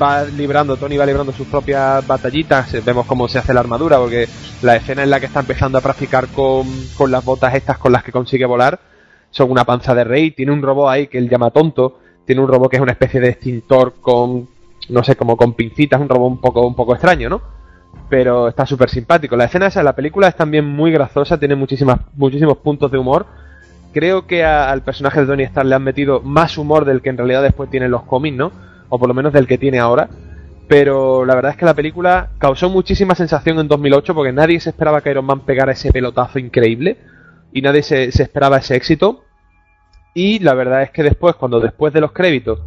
va 0.00 0.24
librando, 0.24 0.76
Tony 0.76 0.96
va 0.96 1.06
librando 1.06 1.32
sus 1.32 1.46
propias 1.48 2.06
batallitas, 2.06 2.72
eh, 2.74 2.82
vemos 2.84 3.06
cómo 3.06 3.28
se 3.28 3.38
hace 3.38 3.52
la 3.52 3.60
armadura, 3.60 3.98
porque 3.98 4.28
la 4.62 4.76
escena 4.76 5.02
en 5.02 5.10
la 5.10 5.20
que 5.20 5.26
está 5.26 5.40
empezando 5.40 5.78
a 5.78 5.80
practicar 5.80 6.28
con, 6.28 6.66
con 6.96 7.10
las 7.10 7.24
botas 7.24 7.54
estas 7.54 7.78
con 7.78 7.92
las 7.92 8.04
que 8.04 8.12
consigue 8.12 8.46
volar, 8.46 8.78
son 9.30 9.50
una 9.50 9.64
panza 9.64 9.94
de 9.94 10.04
rey, 10.04 10.32
tiene 10.32 10.52
un 10.52 10.62
robot 10.62 10.88
ahí 10.88 11.06
que 11.06 11.18
él 11.18 11.28
llama 11.28 11.50
tonto, 11.50 11.98
tiene 12.24 12.42
un 12.42 12.48
robot 12.48 12.70
que 12.70 12.76
es 12.76 12.82
una 12.82 12.92
especie 12.92 13.20
de 13.20 13.28
extintor 13.30 13.94
con, 14.00 14.48
no 14.88 15.04
sé, 15.04 15.16
como 15.16 15.36
con 15.36 15.54
pincitas, 15.54 16.00
un 16.00 16.08
robot 16.08 16.30
un 16.30 16.40
poco, 16.40 16.66
un 16.66 16.74
poco 16.74 16.94
extraño, 16.94 17.28
¿no? 17.28 17.40
Pero 18.08 18.48
está 18.48 18.66
súper 18.66 18.90
simpático. 18.90 19.36
La 19.36 19.44
escena 19.44 19.66
esa 19.66 19.80
de 19.80 19.84
la 19.84 19.94
película 19.94 20.28
es 20.28 20.36
también 20.36 20.66
muy 20.66 20.90
graciosa, 20.90 21.38
tiene 21.38 21.54
muchísimas, 21.54 22.00
muchísimos 22.14 22.58
puntos 22.58 22.90
de 22.90 22.98
humor. 22.98 23.26
Creo 23.92 24.26
que 24.26 24.44
al 24.44 24.82
personaje 24.82 25.20
de 25.20 25.26
Tony 25.26 25.42
Stark 25.44 25.68
le 25.68 25.74
han 25.74 25.82
metido 25.82 26.20
más 26.20 26.58
humor 26.58 26.84
del 26.84 27.02
que 27.02 27.10
en 27.10 27.18
realidad 27.18 27.42
después 27.42 27.70
tienen 27.70 27.90
los 27.90 28.02
cómics, 28.02 28.36
¿no? 28.36 28.52
O 28.88 28.98
por 28.98 29.08
lo 29.08 29.14
menos 29.14 29.32
del 29.32 29.46
que 29.46 29.58
tiene 29.58 29.78
ahora. 29.78 30.08
Pero 30.68 31.24
la 31.24 31.34
verdad 31.34 31.52
es 31.52 31.56
que 31.56 31.64
la 31.64 31.74
película 31.74 32.30
causó 32.38 32.68
muchísima 32.68 33.16
sensación 33.16 33.58
en 33.58 33.66
2008 33.66 34.14
porque 34.14 34.32
nadie 34.32 34.60
se 34.60 34.70
esperaba 34.70 35.00
que 35.00 35.10
Iron 35.10 35.24
Man 35.24 35.40
pegara 35.40 35.72
ese 35.72 35.92
pelotazo 35.92 36.38
increíble 36.38 36.96
y 37.52 37.62
nadie 37.62 37.82
se, 37.82 38.12
se 38.12 38.22
esperaba 38.22 38.58
ese 38.58 38.76
éxito. 38.76 39.24
Y 40.14 40.40
la 40.40 40.54
verdad 40.54 40.82
es 40.82 40.90
que 40.90 41.02
después, 41.02 41.36
cuando 41.36 41.60
después 41.60 41.92
de 41.92 42.00
los 42.00 42.12
créditos, 42.12 42.60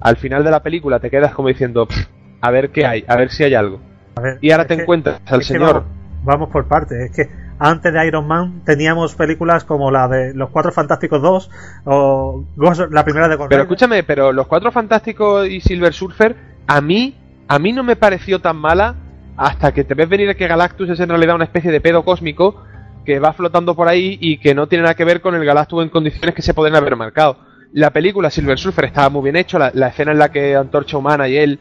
al 0.00 0.16
final 0.16 0.44
de 0.44 0.50
la 0.50 0.62
película 0.62 1.00
te 1.00 1.10
quedas 1.10 1.32
como 1.32 1.48
diciendo, 1.48 1.86
"Pff, 1.86 2.06
a 2.40 2.50
ver 2.50 2.70
qué 2.70 2.86
hay, 2.86 3.04
a 3.08 3.16
ver 3.16 3.30
si 3.30 3.42
hay 3.44 3.54
algo. 3.54 3.80
A 4.16 4.20
ver, 4.20 4.38
Y 4.42 4.50
ahora 4.50 4.66
te 4.66 4.76
que- 4.76 4.82
encuentras 4.82 5.20
al 5.26 5.42
señor. 5.42 5.74
Vamos, 5.84 5.88
vamos 6.24 6.48
por 6.50 6.66
partes. 6.68 6.98
Es 7.10 7.16
que 7.16 7.30
antes 7.58 7.92
de 7.92 8.06
Iron 8.06 8.26
Man 8.26 8.62
teníamos 8.66 9.14
películas 9.14 9.64
como 9.64 9.90
la 9.90 10.08
de 10.08 10.34
Los 10.34 10.50
Cuatro 10.50 10.72
Fantásticos 10.72 11.22
2 11.22 11.50
o 11.86 12.44
la 12.90 13.04
primera 13.04 13.28
de 13.28 13.36
Ghost 13.36 13.48
Pero 13.48 13.62
escúchame, 13.62 14.02
pero 14.02 14.32
los 14.32 14.46
Cuatro 14.46 14.70
Fantásticos 14.72 15.48
y 15.48 15.60
Silver 15.60 15.92
Surfer, 15.94 16.36
a 16.66 16.80
mí, 16.80 17.16
a 17.48 17.58
mí 17.58 17.72
no 17.72 17.82
me 17.82 17.96
pareció 17.96 18.40
tan 18.40 18.56
mala 18.56 18.96
hasta 19.36 19.72
que 19.72 19.84
te 19.84 19.94
ves 19.94 20.08
venir 20.08 20.36
que 20.36 20.46
Galactus 20.46 20.90
es 20.90 21.00
en 21.00 21.08
realidad 21.08 21.34
una 21.36 21.44
especie 21.44 21.72
de 21.72 21.80
pedo 21.80 22.04
cósmico 22.04 22.62
que 23.04 23.18
va 23.18 23.32
flotando 23.32 23.74
por 23.74 23.88
ahí 23.88 24.18
y 24.20 24.38
que 24.38 24.54
no 24.54 24.66
tiene 24.66 24.82
nada 24.82 24.94
que 24.94 25.04
ver 25.04 25.20
con 25.20 25.34
el 25.34 25.44
Galactus 25.44 25.82
en 25.82 25.88
condiciones 25.90 26.34
que 26.34 26.42
se 26.42 26.54
pueden 26.54 26.74
haber 26.74 26.96
marcado. 26.96 27.38
La 27.72 27.90
película 27.90 28.30
Silver 28.30 28.58
Surfer 28.58 28.86
estaba 28.86 29.08
muy 29.08 29.22
bien 29.22 29.36
hecho, 29.36 29.58
la, 29.58 29.70
la 29.74 29.88
escena 29.88 30.12
en 30.12 30.18
la 30.18 30.30
que 30.30 30.54
Antorcha 30.56 30.96
Humana 30.96 31.28
y 31.28 31.36
él 31.36 31.58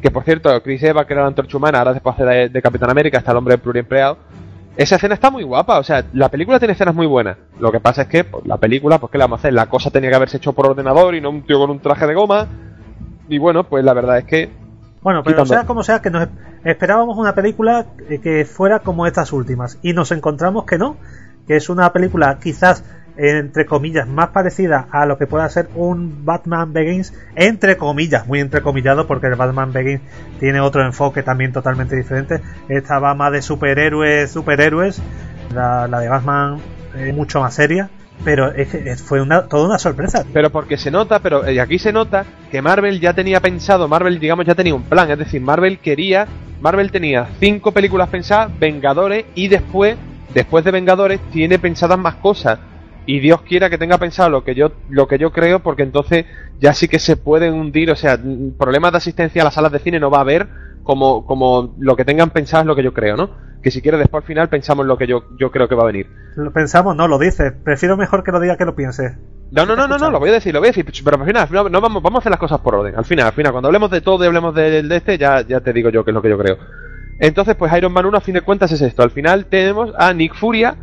que 0.00 0.10
por 0.10 0.24
cierto, 0.24 0.62
Chris 0.62 0.82
Eva, 0.82 1.06
que 1.06 1.12
era 1.12 1.22
la 1.22 1.28
antorcha 1.28 1.56
humana, 1.56 1.78
ahora 1.78 1.92
después 1.92 2.16
de, 2.16 2.48
de 2.48 2.62
Capitán 2.62 2.90
América, 2.90 3.18
está 3.18 3.32
el 3.32 3.36
hombre 3.36 3.58
pluriempleado. 3.58 4.18
Esa 4.76 4.96
escena 4.96 5.14
está 5.14 5.30
muy 5.30 5.42
guapa, 5.42 5.78
o 5.78 5.82
sea, 5.82 6.04
la 6.14 6.28
película 6.30 6.58
tiene 6.58 6.72
escenas 6.72 6.94
muy 6.94 7.06
buenas. 7.06 7.36
Lo 7.58 7.70
que 7.70 7.80
pasa 7.80 8.02
es 8.02 8.08
que 8.08 8.24
pues, 8.24 8.46
la 8.46 8.56
película, 8.56 8.98
pues 8.98 9.12
¿qué 9.12 9.18
le 9.18 9.24
vamos 9.24 9.38
a 9.38 9.40
hacer? 9.40 9.52
La 9.52 9.66
cosa 9.66 9.90
tenía 9.90 10.10
que 10.10 10.16
haberse 10.16 10.38
hecho 10.38 10.52
por 10.52 10.66
ordenador 10.66 11.14
y 11.14 11.20
no 11.20 11.30
un 11.30 11.42
tío 11.42 11.58
con 11.58 11.70
un 11.70 11.80
traje 11.80 12.06
de 12.06 12.14
goma. 12.14 12.46
Y 13.28 13.38
bueno, 13.38 13.64
pues 13.64 13.84
la 13.84 13.92
verdad 13.92 14.18
es 14.18 14.24
que 14.24 14.48
Bueno, 15.02 15.22
pero 15.22 15.36
Quitando- 15.36 15.54
sea 15.54 15.66
como 15.66 15.82
sea, 15.82 16.02
que 16.02 16.10
nos 16.10 16.28
esperábamos 16.64 17.16
una 17.16 17.34
película 17.34 17.86
eh, 18.08 18.18
que 18.18 18.44
fuera 18.44 18.80
como 18.80 19.06
estas 19.06 19.32
últimas. 19.32 19.78
Y 19.82 19.92
nos 19.94 20.12
encontramos 20.12 20.64
que 20.66 20.76
no, 20.78 20.96
que 21.46 21.56
es 21.56 21.68
una 21.70 21.92
película 21.92 22.38
quizás 22.40 22.84
entre 23.16 23.66
comillas 23.66 24.06
más 24.08 24.28
parecida 24.28 24.86
a 24.92 25.04
lo 25.04 25.18
que 25.18 25.26
pueda 25.26 25.46
ser 25.48 25.68
un 25.74 26.24
Batman 26.24 26.72
Begins 26.72 27.12
entre 27.34 27.76
comillas, 27.76 28.26
muy 28.26 28.40
entrecomillado 28.40 29.06
porque 29.06 29.26
el 29.26 29.34
Batman 29.34 29.72
Begins 29.72 30.00
tiene 30.38 30.60
otro 30.60 30.84
enfoque 30.86 31.22
también 31.22 31.52
totalmente 31.52 31.96
diferente. 31.96 32.40
Esta 32.68 32.98
va 32.98 33.14
más 33.14 33.32
de 33.32 33.42
superhéroes, 33.42 34.30
superhéroes, 34.30 35.02
la, 35.54 35.86
la 35.88 36.00
de 36.00 36.08
Batman 36.08 36.58
es 36.96 37.14
mucho 37.14 37.40
más 37.40 37.52
seria, 37.54 37.90
pero 38.24 38.52
es 38.52 39.02
fue 39.02 39.20
una, 39.20 39.48
toda 39.48 39.66
una 39.66 39.78
sorpresa. 39.78 40.24
Pero 40.32 40.50
porque 40.50 40.76
se 40.76 40.90
nota, 40.90 41.20
pero 41.20 41.46
eh, 41.46 41.60
aquí 41.60 41.78
se 41.78 41.92
nota 41.92 42.24
que 42.50 42.62
Marvel 42.62 43.00
ya 43.00 43.12
tenía 43.14 43.40
pensado, 43.40 43.88
Marvel 43.88 44.18
digamos 44.18 44.46
ya 44.46 44.54
tenía 44.54 44.74
un 44.74 44.82
plan, 44.82 45.10
es 45.10 45.18
decir, 45.18 45.40
Marvel 45.40 45.78
quería, 45.78 46.26
Marvel 46.60 46.90
tenía 46.90 47.28
cinco 47.38 47.72
películas 47.72 48.08
pensadas, 48.08 48.50
Vengadores 48.58 49.24
y 49.34 49.48
después, 49.48 49.96
después 50.34 50.64
de 50.64 50.70
Vengadores 50.70 51.20
tiene 51.32 51.58
pensadas 51.58 51.98
más 51.98 52.16
cosas. 52.16 52.58
Y 53.06 53.18
Dios 53.18 53.40
quiera 53.42 53.70
que 53.70 53.78
tenga 53.78 53.98
pensado 53.98 54.28
lo 54.30 54.44
que 54.44 54.54
yo 54.54 54.72
lo 54.88 55.08
que 55.08 55.18
yo 55.18 55.32
creo 55.32 55.60
porque 55.60 55.82
entonces 55.82 56.26
ya 56.60 56.74
sí 56.74 56.86
que 56.86 56.98
se 56.98 57.16
pueden 57.16 57.54
hundir, 57.54 57.90
o 57.90 57.96
sea, 57.96 58.18
problemas 58.58 58.92
de 58.92 58.98
asistencia 58.98 59.42
a 59.42 59.46
las 59.46 59.54
salas 59.54 59.72
de 59.72 59.78
cine 59.78 59.98
no 59.98 60.10
va 60.10 60.18
a 60.18 60.20
haber 60.20 60.46
como 60.82 61.24
como 61.26 61.74
lo 61.78 61.96
que 61.96 62.04
tengan 62.04 62.30
pensado 62.30 62.62
es 62.62 62.66
lo 62.66 62.76
que 62.76 62.82
yo 62.82 62.92
creo, 62.92 63.16
¿no? 63.16 63.30
Que 63.62 63.70
si 63.70 63.82
quieres 63.82 63.98
después 64.00 64.22
al 64.22 64.26
final 64.26 64.48
pensamos 64.48 64.84
en 64.84 64.88
lo 64.88 64.96
que 64.98 65.06
yo 65.06 65.24
yo 65.38 65.50
creo 65.50 65.68
que 65.68 65.74
va 65.74 65.82
a 65.82 65.86
venir. 65.86 66.06
Lo 66.36 66.52
pensamos, 66.52 66.96
no 66.96 67.08
lo 67.08 67.18
dices, 67.18 67.52
prefiero 67.64 67.96
mejor 67.96 68.22
que 68.24 68.32
lo 68.32 68.40
diga 68.40 68.56
que 68.56 68.64
lo 68.64 68.74
piense. 68.74 69.16
No, 69.52 69.66
no, 69.66 69.74
no, 69.76 69.88
no, 69.88 69.98
no, 69.98 70.10
lo 70.10 70.20
voy 70.20 70.28
a 70.30 70.34
decir, 70.34 70.54
lo 70.54 70.60
voy 70.60 70.68
a 70.68 70.70
decir, 70.72 70.86
pero 71.04 71.16
al 71.18 71.26
final, 71.26 71.42
al 71.42 71.48
final 71.48 71.72
no 71.72 71.80
vamos, 71.80 72.02
vamos 72.02 72.18
a 72.18 72.20
hacer 72.20 72.30
las 72.30 72.38
cosas 72.38 72.60
por 72.60 72.74
orden. 72.76 72.94
Al 72.96 73.04
final, 73.04 73.26
al 73.26 73.32
final, 73.32 73.50
cuando 73.52 73.66
hablemos 73.68 73.90
de 73.90 74.00
todo 74.00 74.22
y 74.24 74.28
hablemos 74.28 74.54
de, 74.54 74.82
de 74.84 74.96
este, 74.96 75.18
ya, 75.18 75.40
ya 75.46 75.60
te 75.60 75.72
digo 75.72 75.90
yo 75.90 76.04
qué 76.04 76.12
es 76.12 76.14
lo 76.14 76.22
que 76.22 76.28
yo 76.30 76.38
creo. 76.38 76.56
Entonces, 77.18 77.56
pues 77.56 77.72
Iron 77.76 77.92
Man 77.92 78.06
1 78.06 78.16
a 78.16 78.20
fin 78.20 78.34
de 78.34 78.40
cuentas 78.42 78.70
es 78.72 78.80
esto. 78.80 79.02
Al 79.02 79.10
final 79.10 79.46
tenemos 79.46 79.92
a 79.98 80.14
Nick 80.14 80.34
Furia 80.36 80.76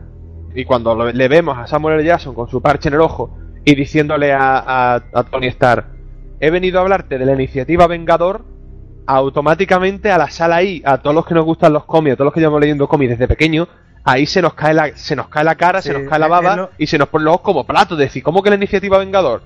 y 0.53 0.65
cuando 0.65 0.93
lo- 0.95 1.11
le 1.11 1.27
vemos 1.29 1.57
a 1.57 1.65
Samuel 1.65 1.95
L. 1.99 2.03
Jackson 2.07 2.35
con 2.35 2.47
su 2.49 2.61
parche 2.61 2.89
en 2.89 2.95
el 2.95 3.01
ojo 3.01 3.35
y 3.65 3.73
diciéndole 3.73 4.33
a, 4.33 4.57
a- 4.59 4.95
a 5.13 5.23
Tony 5.23 5.47
Stark, 5.47 5.85
he 6.39 6.51
venido 6.51 6.77
a 6.79 6.81
hablarte 6.83 7.17
de 7.17 7.25
la 7.25 7.33
iniciativa 7.33 7.87
Vengador, 7.87 8.43
automáticamente 9.07 10.11
a 10.11 10.17
la 10.17 10.29
sala 10.29 10.57
ahí, 10.57 10.81
a 10.85 10.97
todos 10.99 11.15
los 11.15 11.25
que 11.25 11.33
nos 11.33 11.45
gustan 11.45 11.73
los 11.73 11.85
cómics, 11.85 12.13
a 12.13 12.15
todos 12.17 12.25
los 12.27 12.33
que 12.33 12.41
llevamos 12.41 12.61
leyendo 12.61 12.87
cómics 12.87 13.11
desde 13.11 13.27
pequeño, 13.27 13.67
ahí 14.03 14.25
se 14.25 14.41
nos 14.41 14.53
cae 14.53 14.73
la, 14.73 14.95
se 14.95 15.15
nos 15.15 15.27
cae 15.29 15.43
la 15.43 15.55
cara, 15.55 15.81
Sí, 15.81 15.89
se 15.89 15.97
nos 15.97 16.09
cae 16.09 16.19
la 16.19 16.27
baba 16.27 16.69
y 16.77 16.87
se 16.87 16.97
nos 16.97 17.07
ponen 17.07 17.25
los 17.25 17.35
ojos 17.35 17.43
como 17.45 17.65
platos. 17.65 17.97
De 17.97 18.03
decir, 18.05 18.21
¿cómo 18.21 18.43
que 18.43 18.49
la 18.49 18.55
iniciativa 18.57 18.97
Vengador? 18.99 19.41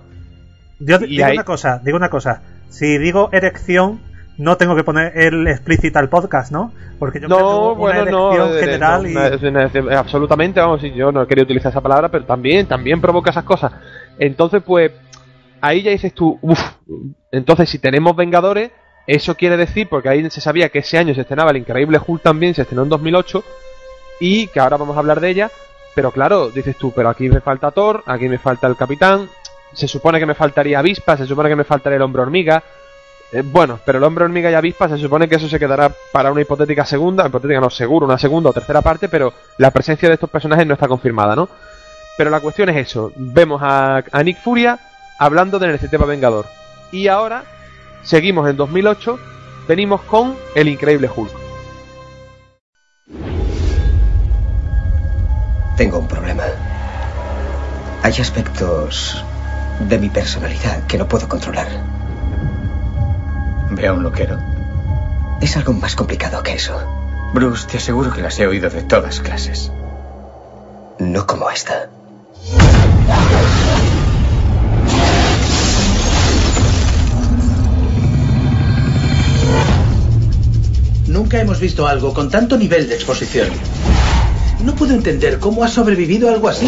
Yo 0.79 0.97
Y 0.97 1.07
digo 1.07 1.25
ahí- 1.25 1.33
una 1.37 1.43
cosa, 1.45 1.79
digo 1.83 1.97
una 1.97 2.09
cosa. 2.09 2.41
Si 2.69 2.97
digo 2.97 3.29
erección, 3.31 4.01
no 4.37 4.57
tengo 4.57 4.75
que 4.75 4.83
poner 4.83 5.15
el 5.15 5.45
explícito 5.47 5.99
al 5.99 6.09
podcast, 6.09 6.51
¿no? 6.51 6.71
Porque 6.97 7.19
yo 7.19 7.27
No, 7.27 7.35
tengo 7.37 7.75
bueno, 7.75 8.01
una 8.03 8.11
no, 8.11 8.33
erección 8.33 8.59
general 8.59 9.03
no, 9.03 9.09
y... 9.09 9.45
una- 9.47 9.99
absolutamente, 9.99 10.59
vamos, 10.59 10.81
yo 10.95 11.11
no 11.11 11.27
quería 11.27 11.43
utilizar 11.43 11.69
esa 11.71 11.81
palabra, 11.81 12.09
pero 12.09 12.25
también, 12.25 12.65
también 12.65 12.99
provoca 12.99 13.29
esas 13.29 13.43
cosas. 13.43 13.71
Entonces, 14.17 14.63
pues, 14.65 14.91
ahí 15.59 15.83
ya 15.83 15.91
dices 15.91 16.13
tú, 16.13 16.39
uff, 16.41 16.59
entonces 17.31 17.69
si 17.69 17.77
tenemos 17.77 18.15
Vengadores, 18.15 18.71
eso 19.07 19.35
quiere 19.35 19.57
decir, 19.57 19.87
porque 19.89 20.09
ahí 20.09 20.29
se 20.29 20.41
sabía 20.41 20.69
que 20.69 20.79
ese 20.79 20.97
año 20.97 21.13
se 21.13 21.21
estrenaba 21.21 21.51
el 21.51 21.57
Increíble 21.57 21.99
Hulk 22.05 22.21
también, 22.21 22.53
se 22.53 22.63
estrenó 22.63 22.83
en 22.83 22.89
2008, 22.89 23.43
y 24.19 24.47
que 24.47 24.59
ahora 24.59 24.77
vamos 24.77 24.95
a 24.95 24.99
hablar 24.99 25.19
de 25.19 25.29
ella, 25.29 25.51
pero 25.95 26.11
claro, 26.11 26.49
dices 26.49 26.77
tú, 26.77 26.91
pero 26.95 27.09
aquí 27.09 27.29
me 27.29 27.41
falta 27.41 27.71
Thor, 27.71 28.03
aquí 28.05 28.29
me 28.29 28.37
falta 28.37 28.67
el 28.67 28.75
Capitán, 28.75 29.29
se 29.73 29.87
supone 29.87 30.19
que 30.19 30.25
me 30.25 30.35
faltaría 30.35 30.79
Avispa, 30.79 31.17
se 31.17 31.25
supone 31.25 31.49
que 31.49 31.55
me 31.55 31.63
faltaría 31.63 31.97
el 31.97 32.03
Hombre 32.03 32.21
Hormiga, 32.21 32.63
eh, 33.31 33.43
bueno, 33.45 33.79
pero 33.85 33.97
el 33.97 34.03
hombre 34.03 34.25
hormiga 34.25 34.51
y 34.51 34.53
avispa 34.53 34.89
se 34.89 34.97
supone 34.97 35.29
que 35.29 35.35
eso 35.35 35.47
se 35.47 35.57
quedará 35.57 35.89
para 36.11 36.31
una 36.31 36.41
hipotética 36.41 36.85
segunda, 36.85 37.25
hipotética 37.25 37.61
no, 37.61 37.69
seguro, 37.69 38.05
una 38.05 38.17
segunda 38.17 38.49
o 38.49 38.53
tercera 38.53 38.81
parte, 38.81 39.07
pero 39.07 39.33
la 39.57 39.71
presencia 39.71 40.09
de 40.09 40.15
estos 40.15 40.29
personajes 40.29 40.67
no 40.67 40.73
está 40.73 40.87
confirmada, 40.87 41.33
¿no? 41.35 41.47
Pero 42.17 42.29
la 42.29 42.41
cuestión 42.41 42.69
es 42.69 42.89
eso, 42.89 43.13
vemos 43.15 43.61
a, 43.63 44.03
a 44.11 44.23
Nick 44.23 44.41
Furia 44.41 44.77
hablando 45.17 45.59
del 45.59 45.69
iniciativa 45.69 46.05
Vengador. 46.05 46.45
Y 46.91 47.07
ahora, 47.07 47.45
seguimos 48.03 48.49
en 48.49 48.57
2008, 48.57 49.19
venimos 49.67 50.01
con 50.01 50.35
el 50.55 50.67
increíble 50.67 51.09
Hulk. 51.13 51.31
Tengo 55.77 55.99
un 55.99 56.07
problema. 56.07 56.43
Hay 58.03 58.13
aspectos 58.19 59.23
de 59.87 59.97
mi 59.97 60.09
personalidad 60.09 60.85
que 60.87 60.97
no 60.97 61.07
puedo 61.07 61.27
controlar. 61.27 61.67
Veo 63.71 63.93
un 63.95 64.03
loquero. 64.03 64.37
Es 65.39 65.57
algo 65.57 65.73
más 65.73 65.95
complicado 65.95 66.43
que 66.43 66.53
eso. 66.53 66.79
Bruce, 67.33 67.67
te 67.67 67.77
aseguro 67.77 68.11
que 68.11 68.21
las 68.21 68.37
he 68.39 68.45
oído 68.45 68.69
de 68.69 68.83
todas 68.83 69.21
clases. 69.21 69.71
No 70.99 71.25
como 71.25 71.49
esta. 71.49 71.89
Nunca 81.11 81.41
hemos 81.41 81.59
visto 81.59 81.85
algo 81.85 82.13
con 82.13 82.29
tanto 82.29 82.55
nivel 82.57 82.87
de 82.87 82.95
exposición. 82.95 83.49
No 84.63 84.73
puedo 84.75 84.93
entender 84.93 85.39
cómo 85.39 85.65
ha 85.65 85.67
sobrevivido 85.67 86.29
algo 86.29 86.47
así. 86.47 86.65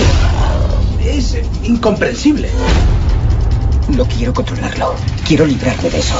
Es 1.02 1.38
incomprensible. 1.64 2.49
No 3.95 4.03
quiero 4.03 4.34
controlarlo. 4.34 4.95
Quiero 5.26 5.45
librarme 5.45 5.90
de 5.90 5.98
eso. 5.98 6.15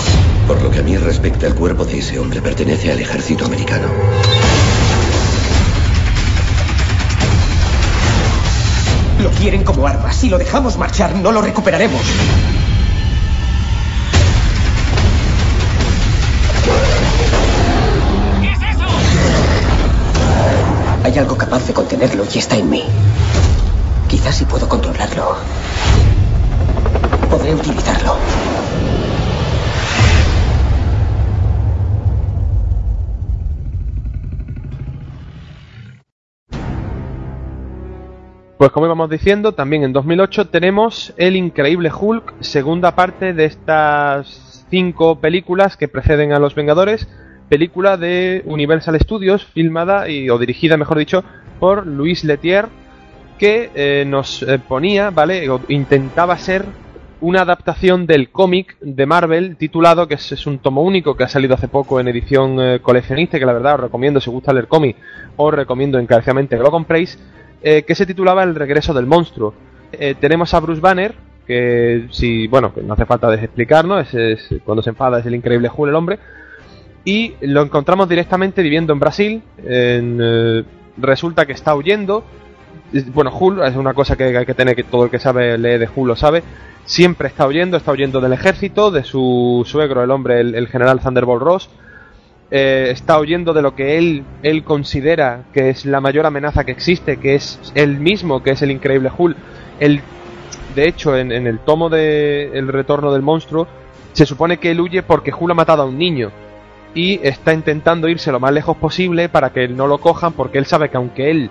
Por 0.48 0.62
lo 0.62 0.72
que 0.72 0.80
a 0.80 0.84
mí 0.84 0.96
respecta, 0.96 1.48
el 1.48 1.54
cuerpo 1.54 1.84
de 1.84 2.00
ese 2.00 2.18
hombre 2.18 2.42
pertenece 2.42 2.94
al 2.94 3.02
ejército 3.02 3.44
americano. 3.44 3.88
Lo 9.22 9.30
quieren 9.32 9.66
como 9.66 9.86
arma. 9.86 10.14
Si 10.14 10.30
lo 10.30 10.38
dejamos 10.38 10.78
marchar, 10.78 11.14
no 11.18 11.34
lo 11.34 11.42
recuperaremos. 11.42 12.02
Hay 21.04 21.18
algo 21.18 21.38
capaz 21.38 21.68
de 21.68 21.74
contenerlo 21.74 22.24
y 22.34 22.38
está 22.38 22.56
en 22.56 22.70
mí. 22.70 22.84
Quizás 24.08 24.36
si 24.38 24.46
puedo 24.46 24.70
controlarlo, 24.70 25.36
podré 27.30 27.54
utilizarlo. 27.54 28.16
Pues 38.58 38.72
como 38.72 38.86
íbamos 38.86 39.10
diciendo, 39.10 39.52
también 39.52 39.84
en 39.84 39.92
2008 39.92 40.48
tenemos 40.48 41.14
El 41.18 41.36
Increíble 41.36 41.92
Hulk, 41.94 42.36
segunda 42.40 42.96
parte 42.96 43.34
de 43.34 43.44
estas 43.44 44.66
cinco 44.70 45.20
películas 45.20 45.76
que 45.76 45.90
preceden 45.90 46.32
a 46.32 46.40
Los 46.40 46.56
Vengadores, 46.56 47.10
película 47.58 47.98
de 47.98 48.42
Universal 48.46 49.00
Studios, 49.00 49.46
filmada 49.46 50.10
y, 50.10 50.28
o 50.28 50.40
dirigida, 50.40 50.76
mejor 50.76 50.98
dicho, 50.98 51.24
por 51.60 51.86
Luis 51.86 52.24
Letier, 52.24 52.66
que 53.38 53.70
eh, 53.76 54.06
nos 54.08 54.42
eh, 54.42 54.58
ponía, 54.58 55.12
¿vale? 55.12 55.48
O 55.52 55.62
intentaba 55.68 56.36
ser 56.40 56.66
una 57.22 57.42
adaptación 57.42 58.08
del 58.08 58.32
cómic 58.32 58.76
de 58.82 59.06
Marvel 59.06 59.56
titulado, 59.56 60.08
que 60.08 60.16
es, 60.16 60.48
un 60.48 60.58
tomo 60.58 60.82
único 60.82 61.16
que 61.16 61.26
ha 61.26 61.28
salido 61.28 61.54
hace 61.54 61.68
poco 61.68 62.00
en 62.00 62.08
edición 62.08 62.60
eh, 62.60 62.80
coleccionista, 62.82 63.38
que 63.38 63.46
la 63.46 63.54
verdad 63.54 63.76
os 63.76 63.82
recomiendo, 63.82 64.20
si 64.20 64.32
os 64.32 64.34
gusta 64.34 64.52
leer 64.52 64.68
cómic, 64.68 64.96
os 65.36 65.54
recomiendo 65.54 66.00
encarecidamente 66.00 66.58
que 66.58 66.64
lo 66.64 66.72
compréis, 66.72 67.20
que 67.62 67.96
se 67.96 68.06
titulaba 68.08 68.42
El 68.44 68.56
regreso 68.56 68.94
del 68.96 69.06
monstruo. 69.06 69.54
Tenemos 70.20 70.54
a 70.54 70.60
Bruce 70.60 70.82
Banner, 70.82 71.14
que 71.48 72.08
si, 72.10 72.48
bueno, 72.48 72.74
que 72.74 72.82
no 72.82 72.94
hace 72.94 73.06
falta 73.06 73.32
explicarnos, 73.36 74.12
es- 74.14 74.50
cuando 74.66 74.82
se 74.82 74.90
enfada 74.90 75.20
es 75.20 75.26
el 75.28 75.36
increíble 75.36 75.70
Hulk 75.74 75.90
el 75.90 75.96
hombre, 75.96 76.20
y 77.06 77.34
lo 77.42 77.62
encontramos 77.62 78.08
directamente 78.08 78.62
viviendo 78.62 78.94
en 78.94 79.00
Brasil, 79.00 79.42
en, 79.58 80.20
eh, 80.22 80.64
resulta 80.98 81.46
que 81.46 81.54
está 81.54 81.76
huyendo, 81.76 82.24
bueno, 83.14 83.32
Hulk 83.36 83.64
es 83.64 83.76
una 83.76 83.94
cosa 83.94 84.16
que 84.16 84.38
hay 84.38 84.46
que 84.46 84.54
tener, 84.54 84.76
que 84.76 84.84
todo 84.84 85.06
el 85.06 85.10
que 85.10 85.20
sabe 85.20 85.58
lee 85.58 85.78
de 85.78 85.90
Hulk 85.94 86.08
lo 86.08 86.16
sabe, 86.16 86.44
siempre 86.86 87.28
está 87.28 87.48
huyendo, 87.48 87.78
está 87.78 87.92
huyendo 87.92 88.22
del 88.22 88.34
ejército, 88.34 88.92
de 88.92 89.04
su 89.04 89.64
suegro, 89.66 90.04
el 90.04 90.12
hombre, 90.12 90.42
el, 90.42 90.68
general 90.68 91.00
Thunderbolt 91.00 91.42
Ross, 91.42 91.70
eh, 92.52 92.90
está 92.92 93.20
huyendo 93.20 93.54
de 93.54 93.62
lo 93.62 93.76
que 93.76 93.98
él, 93.98 94.24
él 94.44 94.64
considera 94.64 95.46
que 95.54 95.70
es 95.70 95.86
la 95.86 96.02
mayor 96.02 96.26
amenaza 96.26 96.64
que 96.64 96.72
existe, 96.72 97.18
que 97.18 97.36
es 97.36 97.60
él 97.74 98.00
mismo, 98.00 98.44
que 98.44 98.52
es 98.52 98.62
el 98.62 98.72
increíble 98.72 99.12
Hulk. 99.16 99.38
Él, 99.80 100.02
de 100.76 100.88
hecho, 100.88 101.18
en, 101.18 101.32
el 101.32 101.60
tomo 101.60 101.90
de 101.90 102.52
El 102.54 102.68
retorno 102.68 103.12
del 103.12 103.24
monstruo, 103.24 103.68
se 104.12 104.26
supone 104.26 104.58
que 104.58 104.72
él 104.72 104.82
huye 104.82 105.02
porque 105.02 105.34
Hulk 105.34 105.52
ha 105.52 105.56
matado 105.56 105.82
a 105.82 105.86
un 105.86 105.98
niño. 105.98 106.32
Y 106.94 107.20
está 107.24 107.54
intentando 107.54 108.08
irse 108.08 108.32
lo 108.32 108.40
más 108.40 108.54
lejos 108.54 108.78
posible 108.78 109.30
para 109.30 109.52
que 109.52 109.68
no 109.68 109.88
lo 109.88 109.98
cojan 109.98 110.34
porque 110.34 110.58
él 110.58 110.66
sabe 110.66 110.90
que 110.90 110.98
aunque 110.98 111.32
él 111.32 111.50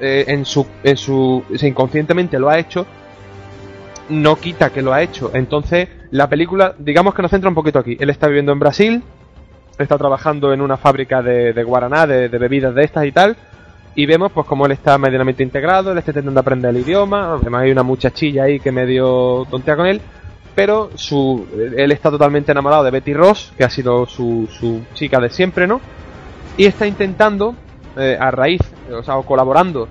eh, 0.00 0.24
en 0.28 0.44
su 0.44 0.66
en 0.82 0.96
su 0.96 1.44
inconscientemente 1.62 2.38
lo 2.38 2.50
ha 2.50 2.58
hecho 2.58 2.86
no 4.08 4.36
quita 4.36 4.70
que 4.70 4.82
lo 4.82 4.92
ha 4.92 5.02
hecho. 5.02 5.30
Entonces 5.32 5.88
la 6.10 6.28
película 6.28 6.74
digamos 6.78 7.14
que 7.14 7.22
nos 7.22 7.30
centra 7.30 7.48
un 7.48 7.54
poquito 7.54 7.78
aquí. 7.78 7.96
Él 7.98 8.10
está 8.10 8.26
viviendo 8.26 8.52
en 8.52 8.58
Brasil 8.58 9.02
está 9.78 9.98
trabajando 9.98 10.52
en 10.52 10.60
una 10.60 10.76
fábrica 10.76 11.22
de, 11.22 11.52
de 11.52 11.64
guaraná 11.64 12.06
de, 12.06 12.28
de 12.28 12.38
bebidas 12.38 12.74
de 12.74 12.84
estas 12.84 13.06
y 13.06 13.12
tal 13.12 13.36
y 13.96 14.06
vemos 14.06 14.32
pues 14.32 14.46
como 14.46 14.66
él 14.66 14.72
está 14.72 14.98
medianamente 14.98 15.42
integrado 15.42 15.92
él 15.92 15.98
está 15.98 16.10
intentando 16.12 16.40
aprender 16.40 16.70
el 16.70 16.82
idioma 16.82 17.34
además 17.34 17.62
hay 17.62 17.72
una 17.72 17.82
muchachilla 17.82 18.44
ahí 18.44 18.60
que 18.60 18.70
medio 18.70 19.46
tontea 19.50 19.76
con 19.76 19.86
él 19.86 20.00
pero 20.54 20.90
su, 20.94 21.46
él 21.76 21.90
está 21.92 22.10
totalmente 22.10 22.52
enamorado 22.52 22.84
de 22.84 22.90
Betty 22.90 23.12
Ross, 23.12 23.52
que 23.56 23.64
ha 23.64 23.70
sido 23.70 24.06
su, 24.06 24.48
su 24.50 24.82
chica 24.94 25.18
de 25.20 25.30
siempre, 25.30 25.66
¿no? 25.66 25.80
Y 26.56 26.66
está 26.66 26.86
intentando, 26.86 27.54
eh, 27.96 28.16
a 28.18 28.30
raíz, 28.30 28.60
o 28.92 29.02
sea, 29.02 29.16
colaborando 29.22 29.88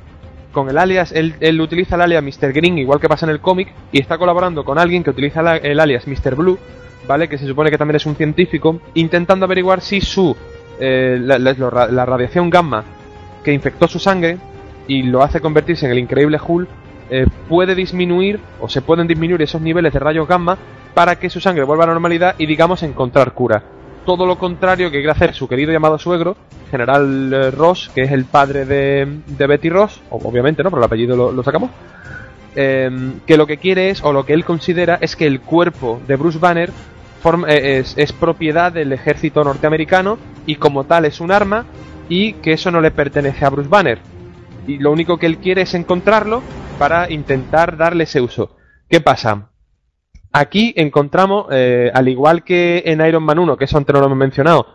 con 0.52 0.70
el 0.70 0.78
alias, 0.78 1.12
él, 1.12 1.36
él 1.40 1.60
utiliza 1.60 1.96
el 1.96 2.02
alias 2.02 2.24
Mr. 2.24 2.54
Green, 2.54 2.78
igual 2.78 3.00
que 3.00 3.10
pasa 3.10 3.26
en 3.26 3.32
el 3.32 3.42
cómic, 3.42 3.74
y 3.92 4.00
está 4.00 4.18
colaborando 4.18 4.64
con 4.64 4.78
alguien 4.78 5.04
que 5.04 5.10
utiliza 5.10 5.58
el 5.58 5.80
alias 5.80 6.08
Mr. 6.08 6.36
Blue, 6.36 6.58
¿vale? 7.08 7.28
Que 7.28 7.38
se 7.38 7.48
supone 7.48 7.70
que 7.70 7.78
también 7.78 7.98
es 7.98 8.06
un 8.06 8.16
científico, 8.16 8.80
intentando 8.94 9.46
averiguar 9.46 9.82
si 9.82 10.00
su, 10.00 10.36
eh, 10.80 11.18
la, 11.20 11.38
la 11.40 12.06
radiación 12.06 12.50
gamma 12.50 12.84
que 13.44 13.52
infectó 13.52 13.88
su 13.88 14.00
sangre 14.00 14.38
y 14.88 15.04
lo 15.04 15.24
hace 15.24 15.42
convertirse 15.42 15.86
en 15.86 15.92
el 15.92 16.00
increíble 16.00 16.40
Hulk, 16.46 16.70
eh, 17.10 17.26
puede 17.48 17.76
disminuir 17.76 18.40
o 18.60 18.70
se 18.70 18.82
pueden 18.82 19.08
disminuir 19.08 19.42
esos 19.42 19.62
niveles 19.62 19.94
de 19.94 20.00
rayos 20.00 20.28
gamma 20.28 20.58
para 20.94 21.18
que 21.18 21.30
su 21.30 21.40
sangre 21.40 21.64
vuelva 21.64 21.84
a 21.86 21.88
la 21.88 21.94
normalidad 21.94 22.36
y 22.38 22.46
digamos 22.46 22.84
encontrar 22.84 23.34
cura. 23.34 23.64
Todo 24.06 24.26
lo 24.26 24.38
contrario 24.38 24.92
que 24.92 24.98
quiere 24.98 25.12
hacer 25.12 25.34
su 25.34 25.48
querido 25.48 25.72
llamado 25.72 25.98
suegro, 25.98 26.36
General 26.70 27.34
eh, 27.34 27.52
Ross, 27.52 27.90
que 27.94 28.02
es 28.02 28.12
el 28.12 28.26
padre 28.26 28.66
de, 28.66 29.48
Betty 29.48 29.70
Ross, 29.70 30.02
obviamente 30.10 30.64
no, 30.64 30.70
pero 30.70 30.82
el 30.82 30.86
apellido 30.86 31.32
lo, 31.32 31.44
sacamos, 31.44 31.70
eh, 32.56 32.92
que 33.26 33.38
lo 33.38 33.48
que 33.48 33.58
quiere 33.58 33.90
es, 33.90 34.04
o 34.04 34.12
lo 34.12 34.26
que 34.26 34.34
él 34.34 34.44
considera, 34.44 34.98
es 35.00 35.16
que 35.16 35.26
el 35.26 35.42
cuerpo 35.42 36.02
de 36.08 36.16
Bruce 36.16 36.40
Banner 36.40 36.72
eh, 37.48 37.80
es, 37.80 37.98
es 37.98 38.12
propiedad 38.12 38.72
del 38.72 38.92
ejército 38.92 39.44
norteamericano 39.44 40.18
y 40.46 40.56
como 40.56 40.84
tal 40.84 41.06
es 41.06 41.22
un 41.22 41.32
arma 41.32 41.66
y 42.10 42.34
que 42.34 42.54
eso 42.54 42.72
no 42.72 42.82
le 42.82 42.92
pertenece 42.92 43.46
a 43.46 43.50
Bruce 43.50 43.70
Banner. 43.70 44.13
Y 44.68 44.78
lo 44.78 44.92
único 44.92 45.18
que 45.18 45.26
él 45.26 45.38
quiere 45.38 45.64
es 45.64 45.74
encontrarlo 45.74 46.42
para 46.80 47.12
intentar 47.12 47.78
darle 47.78 48.06
ese 48.06 48.22
uso. 48.22 48.58
¿Qué 48.90 49.02
pasa? 49.02 49.50
Aquí 50.32 50.74
encontramos, 50.78 51.48
eh, 51.52 51.92
al 51.94 52.08
igual 52.08 52.44
que 52.44 52.84
en 52.86 53.06
Iron 53.06 53.24
Man 53.24 53.40
1, 53.40 53.58
que 53.58 53.66
eso 53.66 53.78
antes 53.78 53.94
no 53.94 54.00
lo 54.00 54.08
hemos 54.08 54.18
mencionado, 54.18 54.66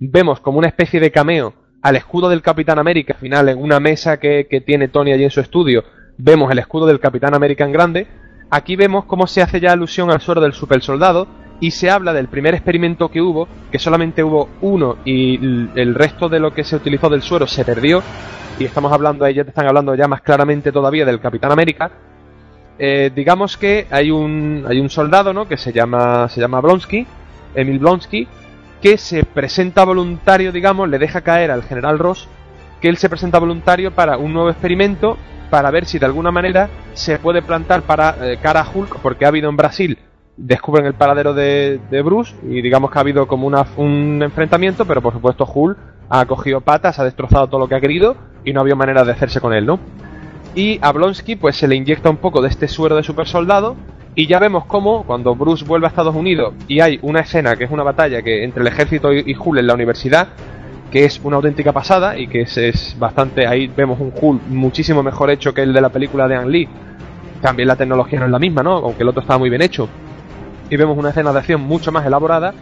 vemos 0.00 0.40
como 0.40 0.58
una 0.58 0.68
especie 0.68 0.98
de 0.98 1.12
cameo 1.12 1.54
al 1.82 1.96
escudo 1.96 2.28
del 2.28 2.42
Capitán 2.42 2.78
América, 2.78 3.14
al 3.14 3.20
final 3.20 3.48
en 3.48 3.58
una 3.58 3.78
mesa 3.78 4.18
que, 4.18 4.48
que 4.50 4.60
tiene 4.60 4.88
Tony 4.88 5.12
allí 5.12 5.24
en 5.24 5.30
su 5.30 5.40
estudio, 5.40 5.84
vemos 6.18 6.50
el 6.50 6.58
escudo 6.58 6.86
del 6.86 6.98
Capitán 6.98 7.34
América 7.34 7.64
en 7.64 7.72
grande, 7.72 8.08
aquí 8.50 8.74
vemos 8.74 9.04
cómo 9.04 9.26
se 9.26 9.42
hace 9.42 9.60
ya 9.60 9.72
alusión 9.72 10.10
al 10.10 10.20
suero 10.20 10.40
del 10.40 10.52
super 10.52 10.82
soldado 10.82 11.28
y 11.60 11.70
se 11.70 11.90
habla 11.90 12.12
del 12.12 12.28
primer 12.28 12.54
experimento 12.54 13.10
que 13.10 13.20
hubo, 13.20 13.48
que 13.70 13.78
solamente 13.78 14.24
hubo 14.24 14.48
uno 14.62 14.96
y 15.04 15.36
el 15.78 15.94
resto 15.94 16.28
de 16.28 16.40
lo 16.40 16.52
que 16.52 16.64
se 16.64 16.76
utilizó 16.76 17.08
del 17.08 17.22
suero 17.22 17.46
se 17.46 17.64
perdió, 17.64 18.02
y 18.58 18.64
estamos 18.64 18.92
hablando, 18.92 19.24
ahí 19.24 19.34
ya 19.34 19.44
te 19.44 19.50
están 19.50 19.66
hablando 19.66 19.94
ya 19.94 20.08
más 20.08 20.20
claramente 20.20 20.72
todavía 20.72 21.04
del 21.04 21.20
Capitán 21.20 21.52
América, 21.52 21.90
eh, 22.78 23.10
digamos 23.14 23.56
que 23.56 23.86
hay 23.90 24.10
un, 24.10 24.64
hay 24.68 24.80
un 24.80 24.90
soldado, 24.90 25.32
¿no? 25.32 25.46
Que 25.46 25.56
se 25.56 25.72
llama, 25.72 26.28
se 26.28 26.40
llama 26.40 26.60
Blonsky, 26.60 27.06
Emil 27.54 27.78
Blonsky, 27.78 28.26
que 28.82 28.98
se 28.98 29.24
presenta 29.24 29.84
voluntario, 29.84 30.52
digamos, 30.52 30.88
le 30.88 30.98
deja 30.98 31.22
caer 31.22 31.50
al 31.50 31.62
general 31.62 31.98
Ross, 31.98 32.28
que 32.80 32.88
él 32.88 32.96
se 32.96 33.08
presenta 33.08 33.38
voluntario 33.38 33.92
para 33.92 34.18
un 34.18 34.32
nuevo 34.32 34.50
experimento, 34.50 35.16
para 35.50 35.70
ver 35.70 35.86
si 35.86 35.98
de 35.98 36.06
alguna 36.06 36.30
manera 36.30 36.68
se 36.94 37.18
puede 37.18 37.42
plantar 37.42 37.82
para 37.82 38.16
eh, 38.20 38.38
cara 38.42 38.60
a 38.60 38.68
Hulk, 38.68 38.98
porque 39.00 39.24
ha 39.24 39.28
habido 39.28 39.48
en 39.48 39.56
Brasil, 39.56 39.98
descubren 40.36 40.86
el 40.86 40.94
paradero 40.94 41.34
de, 41.34 41.80
de 41.90 42.02
Bruce, 42.02 42.34
y 42.42 42.60
digamos 42.62 42.90
que 42.90 42.98
ha 42.98 43.00
habido 43.00 43.26
como 43.26 43.46
una, 43.46 43.66
un 43.76 44.20
enfrentamiento, 44.22 44.84
pero 44.84 45.00
por 45.00 45.12
supuesto 45.12 45.48
Hulk 45.52 45.78
ha 46.08 46.26
cogido 46.26 46.60
patas, 46.60 46.98
ha 46.98 47.04
destrozado 47.04 47.46
todo 47.48 47.60
lo 47.60 47.68
que 47.68 47.74
ha 47.74 47.80
querido, 47.80 48.16
y 48.44 48.52
no 48.52 48.60
había 48.60 48.74
manera 48.74 49.04
de 49.04 49.12
hacerse 49.12 49.40
con 49.40 49.52
él, 49.52 49.64
¿no? 49.66 49.78
y 50.54 50.78
a 50.82 50.92
Blonsky 50.92 51.36
pues 51.36 51.56
se 51.56 51.68
le 51.68 51.74
inyecta 51.74 52.10
un 52.10 52.18
poco 52.18 52.40
de 52.40 52.48
este 52.48 52.68
suero 52.68 52.96
de 52.96 53.02
super 53.02 53.26
soldado 53.26 53.76
y 54.14 54.26
ya 54.26 54.38
vemos 54.38 54.64
cómo 54.66 55.04
cuando 55.04 55.34
Bruce 55.34 55.64
vuelve 55.64 55.86
a 55.86 55.88
Estados 55.88 56.14
Unidos 56.14 56.54
y 56.68 56.80
hay 56.80 56.98
una 57.02 57.20
escena 57.20 57.56
que 57.56 57.64
es 57.64 57.70
una 57.70 57.82
batalla 57.82 58.22
que 58.22 58.44
entre 58.44 58.60
el 58.60 58.68
ejército 58.68 59.12
y, 59.12 59.24
y 59.26 59.58
en 59.58 59.66
la 59.66 59.74
universidad 59.74 60.28
que 60.92 61.04
es 61.04 61.20
una 61.24 61.36
auténtica 61.36 61.72
pasada 61.72 62.16
y 62.16 62.28
que 62.28 62.42
es, 62.42 62.56
es 62.56 62.96
bastante 62.98 63.46
ahí 63.46 63.66
vemos 63.66 63.98
un 63.98 64.12
Hulk 64.14 64.42
muchísimo 64.48 65.02
mejor 65.02 65.30
hecho 65.30 65.52
que 65.52 65.62
el 65.62 65.72
de 65.72 65.80
la 65.80 65.88
película 65.88 66.28
de 66.28 66.36
Ang 66.36 66.48
Lee. 66.48 66.68
También 67.40 67.66
la 67.66 67.76
tecnología 67.76 68.20
no 68.20 68.26
es 68.26 68.30
la 68.30 68.38
misma 68.38 68.62
no 68.62 68.76
aunque 68.76 69.02
el 69.02 69.08
otro 69.08 69.22
estaba 69.22 69.38
muy 69.38 69.50
bien 69.50 69.62
hecho 69.62 69.88
y 70.70 70.76
vemos 70.76 70.96
una 70.98 71.10
escena 71.10 71.32
de 71.32 71.38
acción 71.38 71.60
mucho 71.60 71.92
más 71.92 72.04
elaborada 72.06 72.54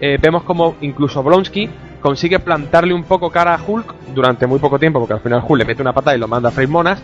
eh, 0.00 0.18
vemos 0.20 0.42
como 0.44 0.74
incluso 0.80 1.22
Blonsky 1.22 1.68
consigue 2.00 2.38
plantarle 2.40 2.92
un 2.94 3.04
poco 3.04 3.30
cara 3.30 3.54
a 3.54 3.60
Hulk 3.64 3.94
durante 4.14 4.46
muy 4.46 4.58
poco 4.58 4.78
tiempo 4.78 4.98
porque 4.98 5.14
al 5.14 5.20
final 5.20 5.42
Hulk 5.46 5.58
le 5.60 5.64
mete 5.64 5.82
una 5.82 5.92
patada 5.92 6.16
y 6.16 6.20
lo 6.20 6.26
manda 6.28 6.48
a 6.48 6.52
freír 6.52 6.68
monas 6.70 7.02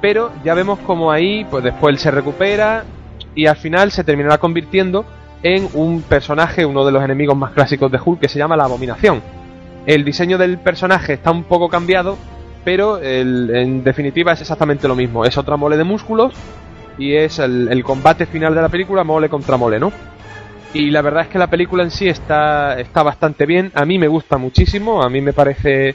pero 0.00 0.32
ya 0.44 0.54
vemos 0.54 0.80
como 0.80 1.12
ahí, 1.12 1.46
pues 1.48 1.62
después 1.62 1.92
él 1.94 1.98
se 1.98 2.10
recupera 2.10 2.82
y 3.36 3.46
al 3.46 3.56
final 3.56 3.92
se 3.92 4.02
terminará 4.02 4.38
convirtiendo 4.38 5.04
en 5.44 5.68
un 5.74 6.02
personaje, 6.02 6.66
uno 6.66 6.84
de 6.84 6.90
los 6.92 7.04
enemigos 7.04 7.36
más 7.36 7.52
clásicos 7.52 7.90
de 7.90 8.00
Hulk, 8.04 8.18
que 8.20 8.28
se 8.28 8.38
llama 8.38 8.56
la 8.56 8.64
Abominación. 8.64 9.22
El 9.86 10.04
diseño 10.04 10.38
del 10.38 10.58
personaje 10.58 11.12
está 11.14 11.30
un 11.30 11.44
poco 11.44 11.68
cambiado, 11.68 12.16
pero 12.64 12.98
el- 12.98 13.50
en 13.54 13.84
definitiva 13.84 14.32
es 14.32 14.40
exactamente 14.40 14.88
lo 14.88 14.96
mismo. 14.96 15.24
Es 15.24 15.38
otra 15.38 15.56
mole 15.56 15.76
de 15.76 15.84
músculos 15.84 16.34
y 16.98 17.14
es 17.14 17.38
el, 17.38 17.82
combate 17.84 18.26
final 18.26 18.54
de 18.54 18.62
la 18.62 18.68
película 18.68 19.04
mole 19.04 19.28
contra 19.28 19.56
mole, 19.56 19.78
¿no? 19.78 19.92
Y 20.74 20.90
la 20.90 21.02
verdad 21.02 21.22
es 21.22 21.28
que 21.28 21.38
la 21.38 21.48
película 21.48 21.82
en 21.82 21.90
sí 21.90 22.08
está, 22.08 22.78
está 22.80 23.02
bastante 23.02 23.44
bien. 23.44 23.70
A 23.74 23.84
mí 23.84 23.98
me 23.98 24.08
gusta 24.08 24.38
muchísimo. 24.38 25.02
A 25.02 25.10
mí 25.10 25.20
me 25.20 25.34
parece 25.34 25.94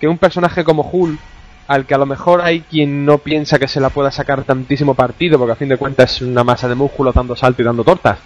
que 0.00 0.08
un 0.08 0.18
personaje 0.18 0.64
como 0.64 0.88
Hulk, 0.90 1.18
al 1.68 1.86
que 1.86 1.94
a 1.94 1.98
lo 1.98 2.06
mejor 2.06 2.40
hay 2.40 2.60
quien 2.60 3.04
no 3.04 3.18
piensa 3.18 3.58
que 3.58 3.68
se 3.68 3.80
la 3.80 3.90
pueda 3.90 4.10
sacar 4.10 4.42
tantísimo 4.42 4.94
partido, 4.94 5.38
porque 5.38 5.52
a 5.52 5.56
fin 5.56 5.68
de 5.68 5.76
cuentas 5.76 6.16
es 6.16 6.22
una 6.22 6.42
masa 6.42 6.68
de 6.68 6.74
músculos 6.74 7.14
dando 7.14 7.36
salto 7.36 7.62
y 7.62 7.64
dando 7.64 7.84
tortas. 7.84 8.18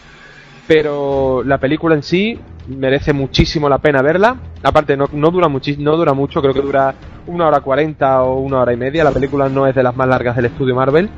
Pero 0.67 1.43
la 1.45 1.59
película 1.59 1.95
en 1.95 2.03
sí 2.03 2.39
merece 2.69 3.13
muchísimo 3.13 3.69
la 3.69 3.79
pena 3.79 4.03
verla. 4.03 4.37
Aparte, 4.63 4.97
no, 4.97 5.09
no 5.13 5.31
dura 5.31 5.49
no 5.49 5.97
dura 5.97 6.15
mucho, 6.15 6.41
creo 6.41 6.55
que 6.55 6.63
dura 6.63 6.95
una 7.27 7.49
hora 7.49 7.61
cuarenta 7.61 8.23
o 8.23 8.41
una 8.41 8.61
hora 8.61 8.73
y 8.73 8.77
media. 8.77 9.05
La 9.05 9.11
película 9.11 9.49
no 9.49 9.67
es 9.67 9.75
de 9.75 9.83
las 9.83 9.97
más 9.97 10.09
largas 10.09 10.37
del 10.37 10.47
estudio 10.47 10.75
Marvel. 10.75 11.11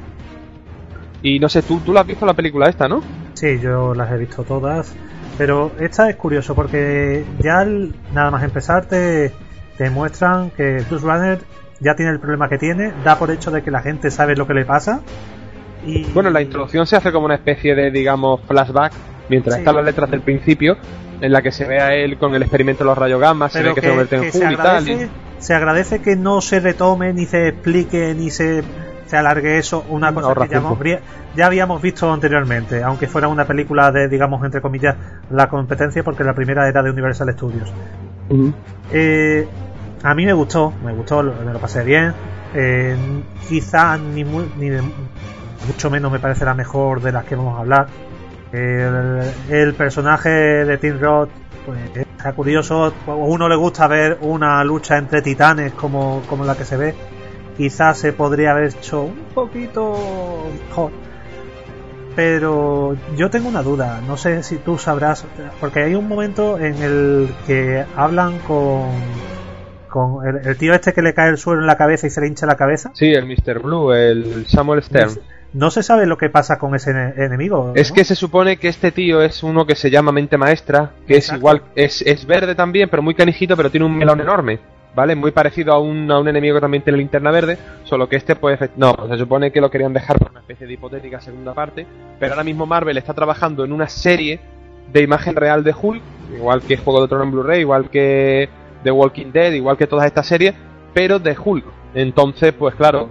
Y 1.22 1.38
no 1.38 1.48
sé, 1.48 1.62
tú, 1.62 1.80
tú 1.80 1.92
la 1.92 2.00
has 2.00 2.06
visto 2.06 2.26
la 2.26 2.34
película 2.34 2.68
esta, 2.68 2.88
¿no? 2.88 3.02
Sí, 3.34 3.58
yo 3.60 3.94
las 3.94 4.10
he 4.12 4.16
visto 4.18 4.42
todas. 4.44 4.94
Pero 5.38 5.72
esta 5.80 6.10
es 6.10 6.16
curioso 6.16 6.54
porque 6.54 7.24
ya 7.42 7.64
nada 8.12 8.30
más 8.30 8.42
empezar 8.42 8.84
te, 8.86 9.32
te 9.78 9.88
muestran 9.90 10.50
que 10.50 10.82
Bruce 10.88 11.06
Banner 11.06 11.38
ya 11.80 11.94
tiene 11.94 12.12
el 12.12 12.20
problema 12.20 12.48
que 12.48 12.58
tiene, 12.58 12.92
da 13.04 13.18
por 13.18 13.30
hecho 13.30 13.50
de 13.50 13.62
que 13.62 13.70
la 13.70 13.80
gente 13.82 14.10
sabe 14.10 14.36
lo 14.36 14.46
que 14.46 14.54
le 14.54 14.64
pasa. 14.64 15.00
Y 15.84 16.04
Bueno, 16.12 16.30
la 16.30 16.42
introducción 16.42 16.86
se 16.86 16.96
hace 16.96 17.10
como 17.12 17.24
una 17.26 17.34
especie 17.36 17.74
de, 17.74 17.90
digamos, 17.90 18.40
flashback, 18.46 18.92
mientras 19.28 19.56
Sí. 19.56 19.60
están 19.62 19.76
las 19.76 19.84
letras 19.84 20.10
del 20.10 20.20
principio, 20.20 20.76
en 21.20 21.32
la 21.32 21.40
que 21.42 21.50
se 21.50 21.64
ve 21.64 21.80
a 21.80 21.94
él 21.94 22.18
con 22.18 22.34
el 22.34 22.42
experimento 22.42 22.84
de 22.84 22.88
los 22.90 22.98
rayos 22.98 23.20
gamma, 23.20 23.48
se 23.48 23.62
ve 23.62 23.70
que, 23.70 23.74
que, 23.76 23.80
se 23.80 23.88
convierte 23.88 24.16
en 24.16 24.32
se, 24.32 24.38
Hulk 24.38 24.52
y 24.52 24.56
tal. 24.56 24.88
y- 24.88 24.92
agradece, 24.92 25.10
se 25.38 25.54
agradece 25.54 26.02
que 26.02 26.14
no 26.16 26.40
se 26.40 26.60
retome, 26.60 27.12
ni 27.14 27.26
se 27.26 27.48
explique, 27.48 28.14
ni 28.14 28.30
se, 28.30 28.62
se 29.12 29.18
alargue 29.18 29.58
eso, 29.58 29.84
una 29.90 30.08
cosa 30.14 30.28
ahorra 30.28 30.48
que 30.48 30.54
ya, 30.54 31.00
ya 31.36 31.44
habíamos 31.46 31.82
visto 31.82 32.10
anteriormente, 32.10 32.82
aunque 32.82 33.06
fuera 33.08 33.28
una 33.28 33.44
película 33.44 33.92
de, 33.92 34.08
digamos, 34.08 34.42
entre 34.42 34.62
comillas, 34.62 34.96
la 35.28 35.50
competencia, 35.50 36.02
porque 36.02 36.24
la 36.24 36.32
primera 36.32 36.66
era 36.66 36.82
de 36.82 36.90
Universal 36.90 37.30
Studios. 37.34 37.70
Eh, 38.90 39.46
a 40.02 40.14
mí 40.14 40.24
me 40.24 40.32
gustó, 40.32 40.72
me 40.82 40.94
gustó, 40.94 41.22
me 41.22 41.52
lo 41.52 41.58
pasé 41.58 41.84
bien. 41.84 42.14
Eh, 42.54 42.96
quizá 43.50 43.98
ni, 43.98 44.24
mu- 44.24 44.46
ni 44.58 44.70
de- 44.70 44.80
mucho 45.66 45.90
menos 45.90 46.10
me 46.10 46.18
parece 46.18 46.46
la 46.46 46.54
mejor 46.54 47.02
de 47.02 47.12
las 47.12 47.24
que 47.26 47.36
vamos 47.36 47.58
a 47.58 47.60
hablar. 47.60 47.86
El, 48.50 49.20
el 49.50 49.74
personaje 49.74 50.30
de 50.30 50.78
Tim 50.78 50.98
Roth 50.98 51.28
pues, 51.66 51.78
está 51.96 52.32
curioso. 52.32 52.94
A 53.06 53.10
uno 53.14 53.46
le 53.46 53.56
gusta 53.56 53.86
ver 53.88 54.16
una 54.22 54.64
lucha 54.64 54.96
entre 54.96 55.20
titanes 55.20 55.74
como, 55.74 56.22
como 56.30 56.46
la 56.46 56.56
que 56.56 56.64
se 56.64 56.78
ve. 56.78 56.94
Quizás 57.56 57.98
se 57.98 58.12
podría 58.12 58.52
haber 58.52 58.68
hecho 58.70 59.02
un 59.02 59.24
poquito 59.34 59.92
mejor. 60.68 60.90
Pero 62.14 62.94
yo 63.16 63.30
tengo 63.30 63.48
una 63.48 63.62
duda, 63.62 64.00
no 64.06 64.16
sé 64.18 64.42
si 64.42 64.56
tú 64.58 64.76
sabrás, 64.76 65.24
porque 65.60 65.80
hay 65.82 65.94
un 65.94 66.06
momento 66.08 66.58
en 66.58 66.82
el 66.82 67.28
que 67.46 67.84
hablan 67.96 68.38
con, 68.40 68.90
con 69.88 70.26
el, 70.26 70.46
el 70.46 70.56
tío 70.58 70.74
este 70.74 70.92
que 70.92 71.00
le 71.00 71.14
cae 71.14 71.30
el 71.30 71.38
suelo 71.38 71.62
en 71.62 71.66
la 71.66 71.78
cabeza 71.78 72.06
y 72.06 72.10
se 72.10 72.20
le 72.20 72.26
hincha 72.26 72.44
la 72.44 72.56
cabeza. 72.56 72.90
Sí, 72.94 73.06
el 73.12 73.24
Mr. 73.24 73.60
Blue, 73.60 73.92
el 73.94 74.44
Samuel 74.46 74.82
Stern. 74.82 75.10
no 75.54 75.70
se 75.70 75.82
sabe 75.82 76.04
lo 76.04 76.18
que 76.18 76.28
pasa 76.28 76.58
con 76.58 76.74
ese 76.74 76.90
ene- 76.90 77.14
enemigo. 77.16 77.72
Es 77.76 77.90
que 77.92 78.04
se 78.04 78.14
supone 78.14 78.58
que 78.58 78.68
este 78.68 78.92
tío 78.92 79.22
es 79.22 79.42
uno 79.42 79.64
que 79.64 79.74
se 79.74 79.88
llama 79.90 80.12
Mente 80.12 80.36
Maestra, 80.36 80.90
que 81.06 81.16
es 81.16 81.32
igual, 81.32 81.62
es, 81.74 82.02
es 82.02 82.26
verde 82.26 82.54
también, 82.54 82.90
pero 82.90 83.02
muy 83.02 83.14
canijito, 83.14 83.56
pero 83.56 83.70
tiene 83.70 83.86
un 83.86 83.96
melón 83.96 84.20
enorme, 84.20 84.58
¿vale? 84.94 85.14
Muy 85.14 85.30
parecido 85.30 85.72
a 85.72 85.78
un, 85.78 86.10
a 86.10 86.18
un 86.18 86.28
enemigo 86.28 86.56
que 86.56 86.60
también 86.60 86.82
tiene 86.82 86.98
linterna 86.98 87.30
verde, 87.30 87.58
solo 87.84 88.08
que 88.08 88.16
este 88.16 88.36
pues 88.36 88.58
no, 88.76 88.94
se 89.08 89.18
supone 89.18 89.50
que 89.50 89.60
lo 89.60 89.70
querían 89.70 89.92
dejar 89.92 90.18
por 90.18 90.30
una 90.30 90.40
especie 90.40 90.66
de 90.66 90.74
hipotética 90.74 91.20
segunda 91.20 91.54
parte, 91.54 91.86
pero 92.18 92.32
ahora 92.32 92.44
mismo 92.44 92.66
Marvel 92.66 92.98
está 92.98 93.14
trabajando 93.14 93.64
en 93.64 93.72
una 93.72 93.88
serie 93.88 94.40
de 94.92 95.02
imagen 95.02 95.36
real 95.36 95.64
de 95.64 95.74
Hulk, 95.80 96.02
igual 96.36 96.62
que 96.62 96.76
Juego 96.76 97.02
de 97.02 97.08
Tronos 97.08 97.26
en 97.26 97.32
Blu-ray, 97.32 97.60
igual 97.60 97.88
que 97.88 98.48
The 98.82 98.90
Walking 98.90 99.32
Dead, 99.32 99.52
igual 99.52 99.76
que 99.76 99.86
todas 99.86 100.06
estas 100.06 100.26
series, 100.26 100.54
pero 100.92 101.18
de 101.18 101.36
Hulk. 101.42 101.64
Entonces, 101.94 102.52
pues 102.52 102.74
claro, 102.74 103.08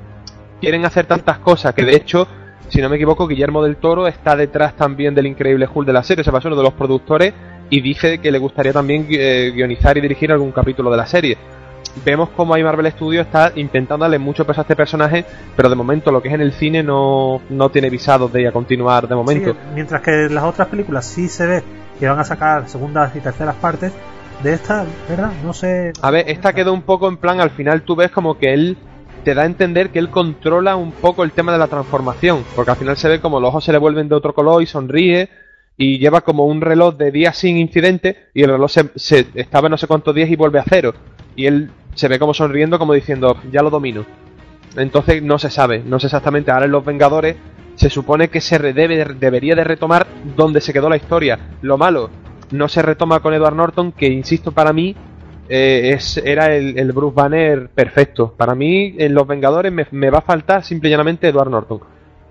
quieren 0.59 0.85
hacer 0.85 1.05
tantas 1.05 1.39
cosas 1.39 1.73
que 1.73 1.85
de 1.85 1.95
hecho, 1.95 2.27
si 2.69 2.81
no 2.81 2.89
me 2.89 2.97
equivoco, 2.97 3.27
Guillermo 3.27 3.63
del 3.63 3.77
Toro 3.77 4.07
está 4.07 4.35
detrás 4.35 4.75
también 4.75 5.15
del 5.15 5.27
increíble 5.27 5.67
Hulk 5.71 5.87
de 5.87 5.93
la 5.93 6.03
serie, 6.03 6.23
se 6.23 6.31
pasó 6.31 6.47
uno 6.47 6.57
de 6.57 6.63
los 6.63 6.73
productores 6.73 7.33
y 7.69 7.81
dice 7.81 8.19
que 8.19 8.31
le 8.31 8.37
gustaría 8.37 8.73
también 8.73 9.07
eh, 9.09 9.51
guionizar 9.55 9.97
y 9.97 10.01
dirigir 10.01 10.31
algún 10.31 10.51
capítulo 10.51 10.91
de 10.91 10.97
la 10.97 11.05
serie. 11.05 11.37
Vemos 12.05 12.29
como 12.29 12.53
ahí 12.53 12.63
Marvel 12.63 12.89
Studios 12.91 13.25
está 13.25 13.51
intentando 13.55 14.03
darle 14.03 14.17
mucho 14.17 14.45
peso 14.45 14.61
a 14.61 14.63
este 14.63 14.75
personaje, 14.75 15.25
pero 15.55 15.69
de 15.69 15.75
momento 15.75 16.11
lo 16.11 16.21
que 16.21 16.29
es 16.29 16.33
en 16.33 16.41
el 16.41 16.53
cine 16.53 16.83
no, 16.83 17.41
no 17.49 17.69
tiene 17.69 17.89
visados 17.89 18.31
de 18.31 18.41
ir 18.41 18.47
a 18.47 18.51
continuar 18.51 19.07
de 19.07 19.15
momento. 19.15 19.51
Sí, 19.51 19.57
mientras 19.75 20.01
que 20.01 20.29
las 20.29 20.43
otras 20.45 20.67
películas 20.69 21.05
sí 21.05 21.27
se 21.27 21.45
ve 21.45 21.63
que 21.99 22.07
van 22.07 22.19
a 22.19 22.23
sacar 22.23 22.67
segundas 22.69 23.13
y 23.15 23.19
terceras 23.19 23.55
partes 23.55 23.91
de 24.41 24.53
esta, 24.53 24.85
¿verdad? 25.09 25.31
No 25.43 25.53
sé. 25.53 25.91
A 26.01 26.09
ver, 26.11 26.29
esta 26.29 26.53
quedó 26.53 26.73
un 26.73 26.81
poco 26.83 27.07
en 27.09 27.17
plan, 27.17 27.41
al 27.41 27.51
final 27.51 27.81
tú 27.83 27.95
ves 27.95 28.09
como 28.09 28.37
que 28.37 28.53
él 28.53 28.77
te 29.23 29.35
da 29.35 29.43
a 29.43 29.45
entender 29.45 29.89
que 29.91 29.99
él 29.99 30.09
controla 30.09 30.75
un 30.77 30.93
poco 30.93 31.23
el 31.23 31.31
tema 31.33 31.51
de 31.51 31.59
la 31.59 31.67
transformación, 31.67 32.43
porque 32.55 32.71
al 32.71 32.77
final 32.77 32.97
se 32.97 33.07
ve 33.09 33.19
como 33.19 33.39
los 33.39 33.49
ojos 33.49 33.65
se 33.65 33.71
le 33.71 33.77
vuelven 33.77 34.09
de 34.09 34.15
otro 34.15 34.33
color 34.33 34.63
y 34.63 34.65
sonríe 34.65 35.29
y 35.77 35.99
lleva 35.99 36.21
como 36.21 36.45
un 36.45 36.61
reloj 36.61 36.95
de 36.95 37.11
días 37.11 37.37
sin 37.37 37.57
incidente 37.57 38.29
y 38.33 38.43
el 38.43 38.49
reloj 38.51 38.71
se, 38.71 38.89
se- 38.95 39.27
estaba 39.35 39.67
en 39.67 39.71
no 39.71 39.77
sé 39.77 39.85
cuántos 39.87 40.15
días 40.15 40.29
y 40.29 40.35
vuelve 40.35 40.57
a 40.59 40.63
cero 40.67 40.93
y 41.35 41.45
él 41.45 41.69
se 42.01 42.07
ve 42.07 42.17
como 42.17 42.33
sonriendo 42.33 42.79
como 42.79 42.93
diciendo 42.93 43.37
ya 43.51 43.61
lo 43.61 43.69
domino. 43.69 44.05
Entonces 44.75 45.21
no 45.21 45.37
se 45.37 45.51
sabe, 45.51 45.83
no 45.85 45.99
sé 45.99 46.07
exactamente. 46.07 46.49
Ahora 46.49 46.65
en 46.65 46.71
Los 46.71 46.83
Vengadores 46.83 47.35
se 47.75 47.91
supone 47.91 48.29
que 48.29 48.41
se 48.41 48.57
debe, 48.57 49.05
debería 49.05 49.53
de 49.53 49.63
retomar 49.63 50.07
donde 50.35 50.61
se 50.61 50.73
quedó 50.73 50.89
la 50.89 50.95
historia. 50.95 51.37
Lo 51.61 51.77
malo, 51.77 52.09
no 52.49 52.67
se 52.67 52.81
retoma 52.81 53.19
con 53.19 53.35
Edward 53.35 53.53
Norton, 53.53 53.91
que 53.91 54.07
insisto 54.07 54.51
para 54.51 54.73
mí 54.73 54.95
eh, 55.47 55.91
es, 55.93 56.17
era 56.17 56.55
el, 56.55 56.79
el 56.79 56.91
Bruce 56.91 57.13
Banner 57.13 57.69
perfecto. 57.69 58.33
Para 58.35 58.55
mí 58.55 58.95
en 58.97 59.13
Los 59.13 59.27
Vengadores 59.27 59.71
me, 59.71 59.85
me 59.91 60.09
va 60.09 60.19
a 60.19 60.21
faltar 60.21 60.63
simple 60.63 60.89
y 60.89 60.91
llanamente 60.91 61.27
Edward 61.27 61.51
Norton. 61.51 61.81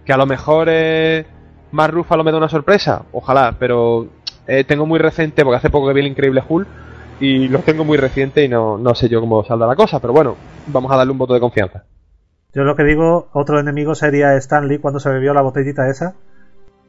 Que 0.05 0.13
a 0.13 0.17
lo 0.17 0.27
mejor 0.27 0.67
eh, 0.69 1.25
Mark 1.71 1.95
Ruffalo 1.95 2.25
me 2.25 2.33
da 2.33 2.39
una 2.39 2.49
sorpresa, 2.49 3.05
ojalá, 3.13 3.55
pero 3.57 4.09
eh, 4.49 4.65
tengo 4.65 4.85
muy 4.85 4.99
reciente, 4.99 5.45
porque 5.45 5.59
hace 5.59 5.71
poco 5.71 5.87
que 5.87 5.95
vi 5.95 6.01
el 6.01 6.09
increíble 6.09 6.43
Hulk, 6.49 6.67
y 7.21 7.49
los 7.49 7.65
tengo 7.65 7.85
muy 7.85 7.99
reciente 7.99 8.45
y 8.45 8.49
no, 8.49 8.79
no 8.79 8.95
sé 8.95 9.09
yo 9.09 9.21
cómo 9.21 9.45
saldrá 9.45 9.69
la 9.69 9.77
cosa, 9.77 10.01
pero 10.01 10.13
bueno, 10.13 10.37
vamos 10.67 10.91
a 10.91 10.97
darle 10.97 11.13
un 11.13 11.19
voto 11.19 11.35
de 11.35 11.41
confianza. 11.41 11.85
Yo 12.53 12.65
lo 12.65 12.75
que 12.75 12.85
digo, 12.85 13.29
otro 13.33 13.61
enemigo 13.61 13.95
sería 13.95 14.35
Stanley 14.37 14.79
cuando 14.79 14.99
se 14.99 15.11
bebió 15.11 15.33
la 15.33 15.43
botellita 15.43 15.89
esa. 15.89 16.15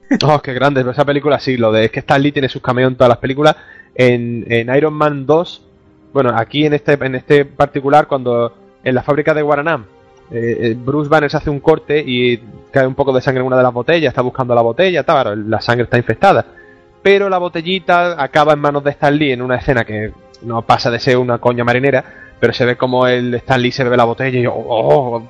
Oh, 0.26 0.42
qué 0.42 0.54
grande, 0.54 0.82
pero 0.82 0.92
esa 0.92 1.06
película 1.06 1.40
sí, 1.40 1.56
lo 1.56 1.72
de 1.72 1.86
es 1.86 1.92
que 1.92 2.00
Stan 2.00 2.22
Lee 2.22 2.34
tiene 2.34 2.50
sus 2.50 2.62
cameos 2.62 2.92
en 2.92 2.98
todas 2.98 3.10
las 3.10 3.20
películas. 3.20 3.56
En, 3.96 4.46
en 4.52 4.74
Iron 4.76 4.94
Man 4.94 5.26
2, 5.26 5.66
bueno, 6.12 6.32
aquí 6.36 6.66
en 6.66 6.74
este, 6.74 6.94
en 6.94 7.16
este 7.16 7.46
particular, 7.46 8.08
cuando 8.08 8.54
en 8.84 8.94
la 8.94 9.04
fábrica 9.04 9.34
de 9.34 9.42
Guaranam, 9.42 9.86
eh, 10.32 10.58
eh, 10.62 10.78
Bruce 10.78 11.10
Banner 11.10 11.32
se 11.32 11.38
hace 11.38 11.50
un 11.50 11.62
corte 11.62 12.04
y 12.06 12.38
cae 12.72 12.88
un 12.88 12.96
poco 12.96 13.14
de 13.14 13.22
sangre 13.22 13.42
en 13.42 13.48
una 13.48 13.58
de 13.58 13.64
las 13.64 13.74
botellas, 13.74 14.10
está 14.10 14.22
buscando 14.22 14.54
la 14.54 14.62
botella, 14.62 15.04
tal, 15.04 15.50
la 15.50 15.62
sangre 15.62 15.84
está 15.84 15.98
infectada. 15.98 16.46
Pero 17.02 17.30
la 17.30 17.38
botellita 17.38 18.22
acaba 18.22 18.54
en 18.54 18.60
manos 18.60 18.84
de 18.84 18.92
Stan 18.92 19.16
Lee 19.16 19.32
en 19.32 19.42
una 19.42 19.56
escena 19.56 19.84
que 19.84 20.12
no 20.44 20.62
pasa 20.62 20.92
de 20.92 21.00
ser 21.00 21.18
una 21.18 21.40
coña 21.40 21.64
marinera, 21.64 22.04
pero 22.40 22.54
se 22.54 22.66
ve 22.66 22.76
como 22.76 23.08
el 23.08 23.34
Stan 23.36 23.62
Lee 23.62 23.72
se 23.72 23.84
bebe 23.84 23.98
la 23.98 24.04
botella 24.04 24.40
y 24.40 24.46
oh, 24.46 24.54
oh, 24.56 25.24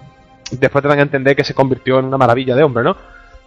después 0.52 0.82
te 0.82 0.88
dan 0.88 1.00
a 1.00 1.04
entender 1.04 1.36
que 1.36 1.44
se 1.44 1.54
convirtió 1.54 2.00
en 2.00 2.06
una 2.06 2.18
maravilla 2.18 2.56
de 2.56 2.64
hombre, 2.64 2.84
¿no? 2.84 2.96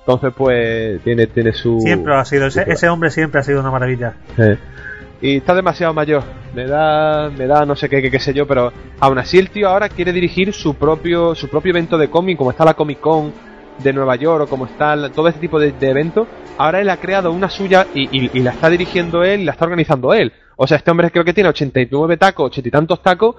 Entonces, 0.01 0.33
pues, 0.37 1.03
tiene, 1.03 1.27
tiene 1.29 1.53
su. 1.53 1.81
Siempre 1.81 2.15
ha 2.15 2.25
sido, 2.27 2.47
ese, 2.47 2.71
ese 2.71 2.89
hombre 2.91 3.11
siempre 3.11 3.41
ha 3.41 3.43
sido 3.43 3.61
una 3.61 3.71
maravilla. 3.71 4.15
Eh, 4.37 4.59
Y 5.23 5.37
está 5.39 5.55
demasiado 5.55 5.95
mayor. 5.95 6.23
Me 6.55 6.67
da, 6.67 7.31
me 7.31 7.47
da 7.47 7.65
no 7.65 7.75
sé 7.75 7.89
qué, 7.89 8.03
qué, 8.03 8.11
qué 8.11 8.21
sé 8.21 8.35
yo, 8.35 8.47
pero 8.47 8.71
aún 9.01 9.19
así 9.19 9.39
el 9.39 9.49
tío 9.49 9.69
ahora 9.69 9.89
quiere 9.89 10.13
dirigir 10.13 10.53
su 10.53 10.75
propio, 10.75 11.35
su 11.35 11.49
propio 11.49 11.71
evento 11.71 11.97
de 11.97 12.11
cómic, 12.11 12.37
como 12.37 12.51
está 12.51 12.67
la 12.67 12.75
Comic 12.75 13.01
Con 13.01 13.33
de 13.79 13.93
Nueva 13.93 14.17
York 14.17 14.45
o 14.45 14.47
como 14.47 14.67
está 14.67 15.11
todo 15.11 15.29
este 15.29 15.41
tipo 15.41 15.59
de, 15.59 15.73
de 15.73 15.91
eventos. 15.91 16.27
Ahora 16.57 16.81
él 16.81 16.91
ha 16.91 16.99
creado 16.99 17.33
una 17.33 17.49
suya 17.51 17.87
y, 17.95 18.29
la 18.41 18.53
está 18.53 18.71
dirigiendo 18.71 19.25
él 19.25 19.41
y 19.41 19.45
la 19.45 19.53
está 19.53 19.65
organizando 19.65 20.15
él. 20.15 20.33
O 20.57 20.67
sea, 20.67 20.77
este 20.77 20.91
hombre 20.91 21.11
creo 21.11 21.25
que 21.25 21.35
tiene 21.35 21.51
89 21.51 22.17
tacos, 22.17 22.47
80 22.47 22.69
y 22.69 22.71
tantos 22.71 23.03
tacos, 23.03 23.37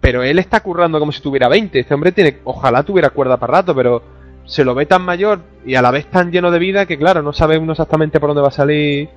pero 0.00 0.22
él 0.22 0.38
está 0.38 0.60
currando 0.60 0.98
como 0.98 1.12
si 1.12 1.20
tuviera 1.20 1.48
20. 1.48 1.78
Este 1.78 1.94
hombre 1.94 2.12
tiene, 2.12 2.38
ojalá 2.44 2.82
tuviera 2.82 3.10
cuerda 3.10 3.36
para 3.36 3.54
rato, 3.54 3.74
pero 3.74 4.02
se 4.46 4.64
lo 4.64 4.74
ve 4.74 4.86
tan 4.86 5.02
mayor 5.02 5.40
y 5.64 5.74
a 5.74 5.82
la 5.82 5.90
vez 5.90 6.06
tan 6.06 6.30
lleno 6.30 6.50
de 6.50 6.58
vida 6.58 6.86
que 6.86 6.96
claro, 6.96 7.20
no 7.22 7.32
sabe 7.32 7.56
exactamente 7.56 8.20
por 8.20 8.30
dónde 8.30 8.42
va 8.42 8.48
a 8.48 8.52
salir 8.52 9.08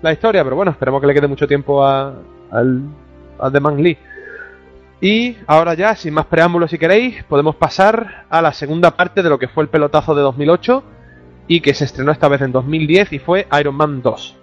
la 0.00 0.12
historia, 0.12 0.42
pero 0.42 0.56
bueno, 0.56 0.72
esperemos 0.72 1.00
que 1.00 1.06
le 1.06 1.14
quede 1.14 1.28
mucho 1.28 1.46
tiempo 1.46 1.84
a, 1.84 2.14
al, 2.50 2.82
The 3.52 3.60
Man 3.60 3.82
Lee. 3.82 3.96
Y 5.04 5.36
ahora 5.48 5.74
ya, 5.74 5.96
sin 5.96 6.14
más 6.14 6.26
preámbulos 6.26 6.70
si 6.70 6.78
queréis, 6.78 7.24
podemos 7.24 7.56
pasar 7.56 8.24
a 8.30 8.40
la 8.40 8.52
segunda 8.52 8.92
parte 8.92 9.24
de 9.24 9.30
lo 9.30 9.36
que 9.36 9.48
fue 9.48 9.64
el 9.64 9.68
pelotazo 9.68 10.14
de 10.14 10.22
2008 10.22 10.84
y 11.48 11.60
que 11.60 11.74
se 11.74 11.86
estrenó 11.86 12.12
esta 12.12 12.28
vez 12.28 12.40
en 12.40 12.52
2010 12.52 13.12
y 13.14 13.18
fue 13.18 13.48
Iron 13.58 13.74
Man 13.74 14.00
2. 14.00 14.36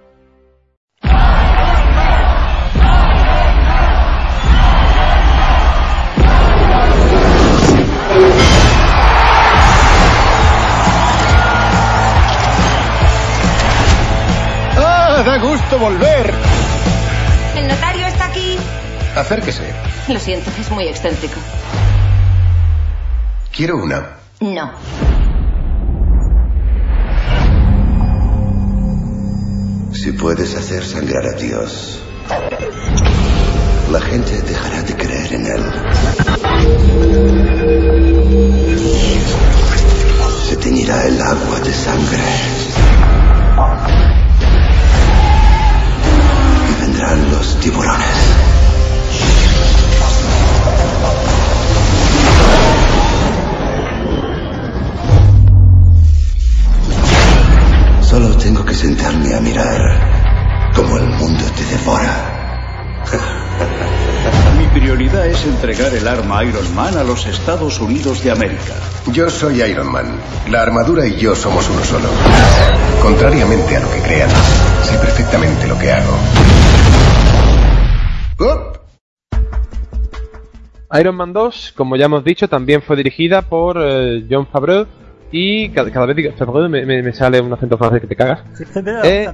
¡Ah! 14.76 15.24
¡Da 15.26 15.38
gusto 15.38 15.80
volver! 15.80 16.34
¿El 17.56 17.70
notario 17.70 18.08
está 18.08 18.26
aquí? 18.26 18.58
Acérquese. 19.16 19.89
Lo 20.14 20.20
siento, 20.20 20.50
es 20.60 20.72
muy 20.72 20.88
excéntrico. 20.88 21.36
Quiero 23.56 23.78
una. 23.78 24.18
No. 24.40 24.72
Si 29.94 30.12
puedes 30.14 30.56
hacer 30.56 30.84
sangrar 30.84 31.28
a 31.28 31.34
Dios, 31.34 32.00
la 33.92 34.02
gente 34.02 34.42
dejará 34.42 34.82
de 34.82 34.96
creer 34.96 35.34
en 35.34 35.46
él. 35.46 35.64
Se 40.48 40.58
teñirá 40.58 41.06
el 41.06 41.22
agua 41.22 41.60
de 41.60 41.74
sangre. 41.74 42.24
Y 46.68 46.82
vendrán 46.82 47.32
los 47.32 47.60
tiburones. 47.60 48.39
Solo 58.20 58.36
tengo 58.36 58.66
que 58.66 58.74
sentarme 58.74 59.34
a 59.34 59.40
mirar 59.40 60.72
cómo 60.76 60.98
el 60.98 61.06
mundo 61.06 61.42
te 61.56 61.64
devora. 61.64 63.00
Mi 64.60 64.66
prioridad 64.78 65.26
es 65.26 65.46
entregar 65.46 65.94
el 65.94 66.06
arma 66.06 66.44
Iron 66.44 66.76
Man 66.76 66.98
a 66.98 67.04
los 67.06 67.26
Estados 67.26 67.80
Unidos 67.80 68.22
de 68.22 68.32
América. 68.32 68.74
Yo 69.14 69.30
soy 69.30 69.62
Iron 69.62 69.90
Man. 69.90 70.20
La 70.50 70.64
armadura 70.64 71.08
y 71.08 71.16
yo 71.16 71.34
somos 71.34 71.70
uno 71.70 71.82
solo. 71.86 72.10
Contrariamente 73.02 73.78
a 73.78 73.80
lo 73.80 73.90
que 73.90 74.02
crean, 74.02 74.30
sé 74.84 74.98
perfectamente 74.98 75.66
lo 75.66 75.80
que 75.80 75.90
hago. 75.90 76.18
Iron 81.00 81.16
Man 81.16 81.32
2, 81.32 81.74
como 81.74 81.96
ya 81.96 82.08
hemos 82.08 82.26
dicho, 82.26 82.50
también 82.50 82.82
fue 82.82 82.98
dirigida 82.98 83.44
por 83.44 83.78
eh, 83.80 84.26
John 84.30 84.46
Favreau 84.46 84.88
y 85.32 85.70
cada, 85.70 85.92
cada 85.92 86.06
vez 86.06 86.16
digo 86.16 86.32
me, 86.70 86.86
me- 86.86 87.02
me 87.04 87.14
sale 87.14 87.40
un 87.42 87.52
acento 87.54 87.78
francés 87.78 88.02
que 88.02 88.08
te 88.08 88.16
cagas. 88.16 88.42
Eh. 89.04 89.26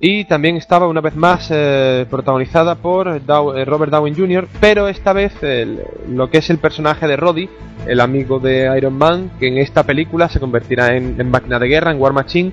Y 0.00 0.24
también 0.26 0.56
estaba 0.56 0.86
una 0.86 1.00
vez 1.00 1.16
más 1.16 1.48
eh, 1.50 2.06
protagonizada 2.08 2.76
por 2.76 3.20
Dow- 3.26 3.56
eh, 3.56 3.64
Robert 3.64 3.90
Downey 3.90 4.14
Jr., 4.14 4.46
pero 4.60 4.86
esta 4.86 5.12
vez 5.12 5.32
el- 5.42 5.80
lo 6.08 6.30
que 6.30 6.38
es 6.38 6.50
el 6.50 6.58
personaje 6.58 7.08
de 7.08 7.16
Roddy, 7.16 7.48
el 7.86 8.00
amigo 8.00 8.38
de 8.38 8.72
Iron 8.76 8.96
Man, 8.96 9.30
que 9.40 9.48
en 9.48 9.58
esta 9.58 9.82
película 9.82 10.28
se 10.28 10.38
convertirá 10.38 10.94
en, 10.94 11.20
en 11.20 11.30
máquina 11.30 11.58
de 11.58 11.66
guerra, 11.66 11.90
en 11.90 12.00
War 12.00 12.12
Machine, 12.12 12.52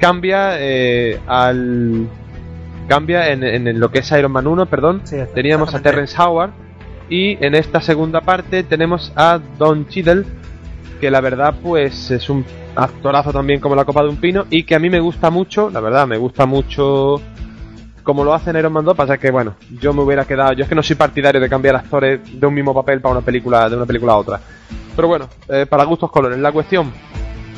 cambia 0.00 0.56
eh, 0.58 1.20
al 1.28 2.08
cambia 2.88 3.30
en, 3.30 3.44
en 3.44 3.78
lo 3.78 3.90
que 3.92 4.00
es 4.00 4.10
Iron 4.10 4.32
Man 4.32 4.46
1, 4.48 4.66
perdón. 4.66 5.02
Teníamos 5.34 5.72
a 5.74 5.80
Terrence 5.82 6.20
Howard 6.20 6.50
y 7.08 7.38
en 7.44 7.54
esta 7.54 7.80
segunda 7.80 8.22
parte 8.22 8.64
tenemos 8.64 9.12
a 9.14 9.38
Don 9.56 9.86
Cheadle 9.86 10.24
que 11.02 11.10
la 11.10 11.20
verdad 11.20 11.56
pues 11.60 12.12
es 12.12 12.30
un 12.30 12.44
actorazo 12.76 13.32
también 13.32 13.58
como 13.58 13.74
la 13.74 13.84
copa 13.84 14.04
de 14.04 14.08
un 14.08 14.18
pino 14.18 14.46
y 14.50 14.62
que 14.62 14.76
a 14.76 14.78
mí 14.78 14.88
me 14.88 15.00
gusta 15.00 15.30
mucho, 15.30 15.68
la 15.68 15.80
verdad, 15.80 16.06
me 16.06 16.16
gusta 16.16 16.46
mucho 16.46 17.20
como 18.04 18.22
lo 18.22 18.32
hace 18.32 18.50
en 18.50 18.58
Iron 18.58 18.72
Man 18.72 18.84
2, 18.84 18.96
pasa 18.96 19.18
que 19.18 19.32
bueno, 19.32 19.56
yo 19.80 19.92
me 19.92 20.02
hubiera 20.02 20.24
quedado, 20.24 20.52
yo 20.52 20.62
es 20.62 20.68
que 20.68 20.76
no 20.76 20.82
soy 20.84 20.94
partidario 20.94 21.40
de 21.40 21.48
cambiar 21.48 21.74
actores 21.74 22.20
de 22.32 22.46
un 22.46 22.54
mismo 22.54 22.72
papel 22.72 23.00
para 23.00 23.16
una 23.16 23.24
película, 23.24 23.68
de 23.68 23.74
una 23.74 23.84
película 23.84 24.12
a 24.12 24.16
otra. 24.16 24.40
Pero 24.94 25.08
bueno, 25.08 25.28
eh, 25.48 25.66
para 25.68 25.82
gustos 25.82 26.08
colores. 26.08 26.38
La 26.38 26.52
cuestión, 26.52 26.92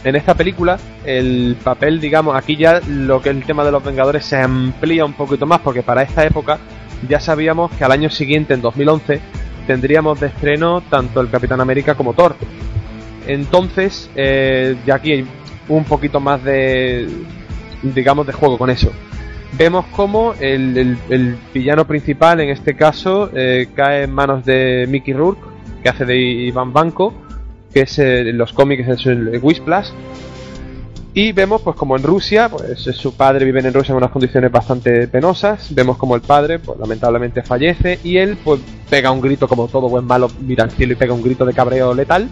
en 0.02 0.16
esta 0.16 0.32
película, 0.32 0.78
el 1.04 1.58
papel, 1.62 2.00
digamos, 2.00 2.34
aquí 2.34 2.56
ya 2.56 2.80
lo 2.88 3.20
que 3.20 3.28
es 3.28 3.36
el 3.36 3.44
tema 3.44 3.62
de 3.62 3.72
los 3.72 3.84
Vengadores 3.84 4.24
se 4.24 4.38
amplía 4.38 5.04
un 5.04 5.12
poquito 5.12 5.44
más, 5.44 5.60
porque 5.60 5.82
para 5.82 6.00
esta 6.00 6.24
época 6.24 6.58
ya 7.06 7.20
sabíamos 7.20 7.70
que 7.72 7.84
al 7.84 7.92
año 7.92 8.08
siguiente, 8.08 8.54
en 8.54 8.62
2011, 8.62 9.20
tendríamos 9.66 10.18
de 10.18 10.28
estreno 10.28 10.80
tanto 10.80 11.20
el 11.20 11.28
Capitán 11.28 11.60
América 11.60 11.94
como 11.94 12.14
Thor. 12.14 12.36
Entonces, 13.26 14.10
eh, 14.14 14.76
ya 14.86 14.96
aquí 14.96 15.12
hay 15.12 15.26
un 15.68 15.84
poquito 15.84 16.20
más 16.20 16.42
de, 16.44 17.08
digamos, 17.82 18.26
de 18.26 18.32
juego 18.32 18.58
con 18.58 18.70
eso. 18.70 18.92
Vemos 19.56 19.86
como 19.86 20.34
el, 20.40 20.98
villano 21.52 21.86
principal, 21.86 22.40
en 22.40 22.50
este 22.50 22.74
caso, 22.74 23.30
eh, 23.34 23.68
cae 23.74 24.04
en 24.04 24.12
manos 24.12 24.44
de 24.44 24.86
Mickey 24.88 25.14
Rourke, 25.14 25.42
que 25.82 25.88
hace 25.88 26.04
de 26.04 26.16
Iván 26.18 26.72
Banco, 26.72 27.14
que 27.72 27.82
es 27.82 27.98
en 27.98 28.36
los 28.36 28.52
cómics 28.52 28.88
es 28.88 29.06
el 29.06 29.38
Whisplas. 29.40 29.92
Y 31.16 31.30
vemos 31.30 31.62
pues 31.62 31.76
como 31.76 31.96
en 31.96 32.02
Rusia, 32.02 32.48
pues 32.48 32.80
su 32.80 33.14
padre 33.14 33.44
vive 33.44 33.60
en 33.60 33.72
Rusia 33.72 33.92
en 33.92 33.98
unas 33.98 34.10
condiciones 34.10 34.50
bastante 34.50 35.06
penosas. 35.06 35.72
Vemos 35.72 35.96
como 35.96 36.16
el 36.16 36.22
padre 36.22 36.58
pues 36.58 36.76
lamentablemente 36.76 37.42
fallece 37.42 38.00
y 38.02 38.16
él 38.16 38.36
pues 38.42 38.60
pega 38.90 39.12
un 39.12 39.20
grito 39.20 39.46
como 39.46 39.68
todo 39.68 39.88
buen 39.88 40.04
malo, 40.04 40.28
mira 40.40 40.64
al 40.64 40.72
cielo 40.72 40.94
y 40.94 40.96
pega 40.96 41.14
un 41.14 41.22
grito 41.22 41.46
de 41.46 41.54
cabreo 41.54 41.94
letal. 41.94 42.28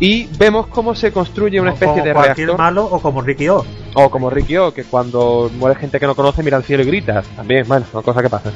Y 0.00 0.26
vemos 0.38 0.66
cómo 0.66 0.94
se 0.94 1.12
construye 1.12 1.60
una 1.60 1.72
especie 1.72 2.02
de 2.02 2.12
reactor. 2.12 2.58
malo 2.58 2.84
o 2.84 3.00
como 3.00 3.22
Ricky 3.22 3.48
O. 3.48 3.64
O 3.94 4.10
como 4.10 4.28
Ricky 4.28 4.56
O, 4.56 4.74
que 4.74 4.84
cuando 4.84 5.50
muere 5.56 5.78
gente 5.78 6.00
que 6.00 6.06
no 6.06 6.14
conoce 6.14 6.42
mira 6.42 6.56
al 6.56 6.64
cielo 6.64 6.82
y 6.82 6.86
grita. 6.86 7.22
También, 7.36 7.66
bueno, 7.66 7.86
una 7.92 8.02
cosa 8.02 8.22
que 8.22 8.28
pasa. 8.28 8.50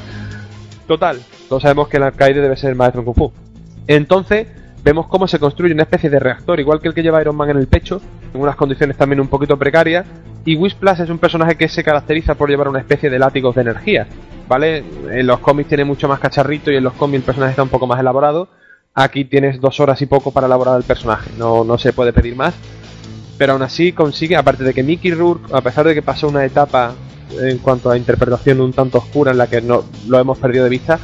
Total, 0.85 1.19
todos 1.47 1.61
sabemos 1.61 1.87
que 1.87 1.97
el 1.97 2.03
alcaide 2.03 2.41
debe 2.41 2.57
ser 2.57 2.71
el 2.71 2.75
maestro 2.75 3.01
en 3.01 3.05
Kung 3.05 3.15
Fu. 3.15 3.31
Entonces, 3.87 4.47
vemos 4.83 5.07
cómo 5.07 5.27
se 5.27 5.39
construye 5.39 5.73
una 5.73 5.83
especie 5.83 6.09
de 6.09 6.19
reactor, 6.19 6.59
igual 6.59 6.81
que 6.81 6.89
el 6.89 6.93
que 6.93 7.03
lleva 7.03 7.21
Iron 7.21 7.35
Man 7.35 7.51
en 7.51 7.57
el 7.57 7.67
pecho, 7.67 8.01
en 8.33 8.41
unas 8.41 8.55
condiciones 8.55 8.97
también 8.97 9.19
un 9.19 9.27
poquito 9.27 9.57
precarias. 9.57 10.05
Y 10.45 10.55
Whisplas 10.55 10.99
es 10.99 11.09
un 11.09 11.19
personaje 11.19 11.55
que 11.55 11.67
se 11.67 11.83
caracteriza 11.83 12.35
por 12.35 12.49
llevar 12.49 12.67
una 12.67 12.79
especie 12.79 13.09
de 13.09 13.19
látigos 13.19 13.55
de 13.55 13.61
energía, 13.61 14.07
¿vale? 14.47 14.83
En 15.11 15.27
los 15.27 15.39
cómics 15.39 15.69
tiene 15.69 15.85
mucho 15.85 16.07
más 16.07 16.19
cacharrito 16.19 16.71
y 16.71 16.77
en 16.77 16.83
los 16.83 16.93
cómics 16.93 17.19
el 17.19 17.25
personaje 17.25 17.51
está 17.51 17.63
un 17.63 17.69
poco 17.69 17.87
más 17.87 17.99
elaborado. 17.99 18.47
Aquí 18.99 19.23
tienes 19.23 19.61
dos 19.61 19.79
horas 19.79 20.01
y 20.01 20.07
poco 20.07 20.31
para 20.31 20.47
elaborar 20.47 20.75
el 20.75 20.83
personaje, 20.83 21.31
no, 21.37 21.63
no 21.63 21.77
se 21.77 21.93
puede 21.93 22.11
pedir 22.11 22.35
más. 22.35 22.53
Pero 23.37 23.53
aún 23.53 23.61
así 23.61 23.93
consigue, 23.93 24.35
aparte 24.35 24.65
de 24.65 24.73
que 24.73 24.83
Mickey 24.83 25.11
Rourke, 25.11 25.53
a 25.53 25.61
pesar 25.61 25.87
de 25.87 25.93
que 25.93 26.01
pasó 26.01 26.27
una 26.27 26.43
etapa 26.43 26.91
en 27.39 27.59
cuanto 27.59 27.89
a 27.89 27.95
interpretación 27.95 28.59
un 28.59 28.73
tanto 28.73 28.97
oscura 28.97 29.31
en 29.31 29.37
la 29.37 29.47
que 29.47 29.61
no 29.61 29.85
lo 30.09 30.19
hemos 30.19 30.37
perdido 30.37 30.65
de 30.65 30.69
vista, 30.69 30.99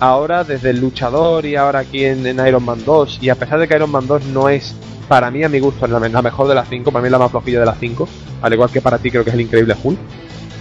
ahora 0.00 0.42
desde 0.42 0.70
el 0.70 0.80
luchador 0.80 1.46
y 1.46 1.54
ahora 1.54 1.78
aquí 1.78 2.04
en, 2.04 2.26
Iron 2.44 2.64
Man 2.64 2.82
2 2.84 3.20
y 3.22 3.28
a 3.28 3.36
pesar 3.36 3.60
de 3.60 3.68
que 3.68 3.76
Iron 3.76 3.92
Man 3.92 4.08
2 4.08 4.24
no 4.26 4.48
es 4.48 4.74
para 5.06 5.30
mí 5.30 5.44
a 5.44 5.48
mi 5.48 5.60
gusto 5.60 5.86
la, 5.86 6.00
la 6.00 6.22
mejor 6.22 6.48
de 6.48 6.56
las 6.56 6.68
5, 6.68 6.90
para 6.90 7.02
mí 7.02 7.06
es 7.06 7.12
la 7.12 7.20
más 7.20 7.30
flojilla 7.30 7.60
de 7.60 7.66
las 7.66 7.78
5, 7.78 8.08
al 8.42 8.52
igual 8.52 8.70
que 8.70 8.80
para 8.80 8.98
ti 8.98 9.12
creo 9.12 9.22
que 9.22 9.30
es 9.30 9.34
el 9.34 9.42
increíble 9.42 9.76
Hulk. 9.80 9.98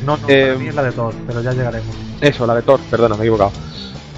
No, 0.06 0.16
no, 0.16 0.28
para 0.28 0.54
mí 0.54 0.68
es 0.68 0.76
la 0.76 0.84
de 0.84 0.92
Thor, 0.92 1.16
pero 1.26 1.42
ya 1.42 1.54
llegaremos. 1.54 1.96
Eso, 2.22 2.46
la 2.46 2.54
de 2.54 2.62
Thor, 2.62 2.80
perdona, 2.92 3.16
me 3.16 3.22
he 3.22 3.24
equivocado. 3.24 3.52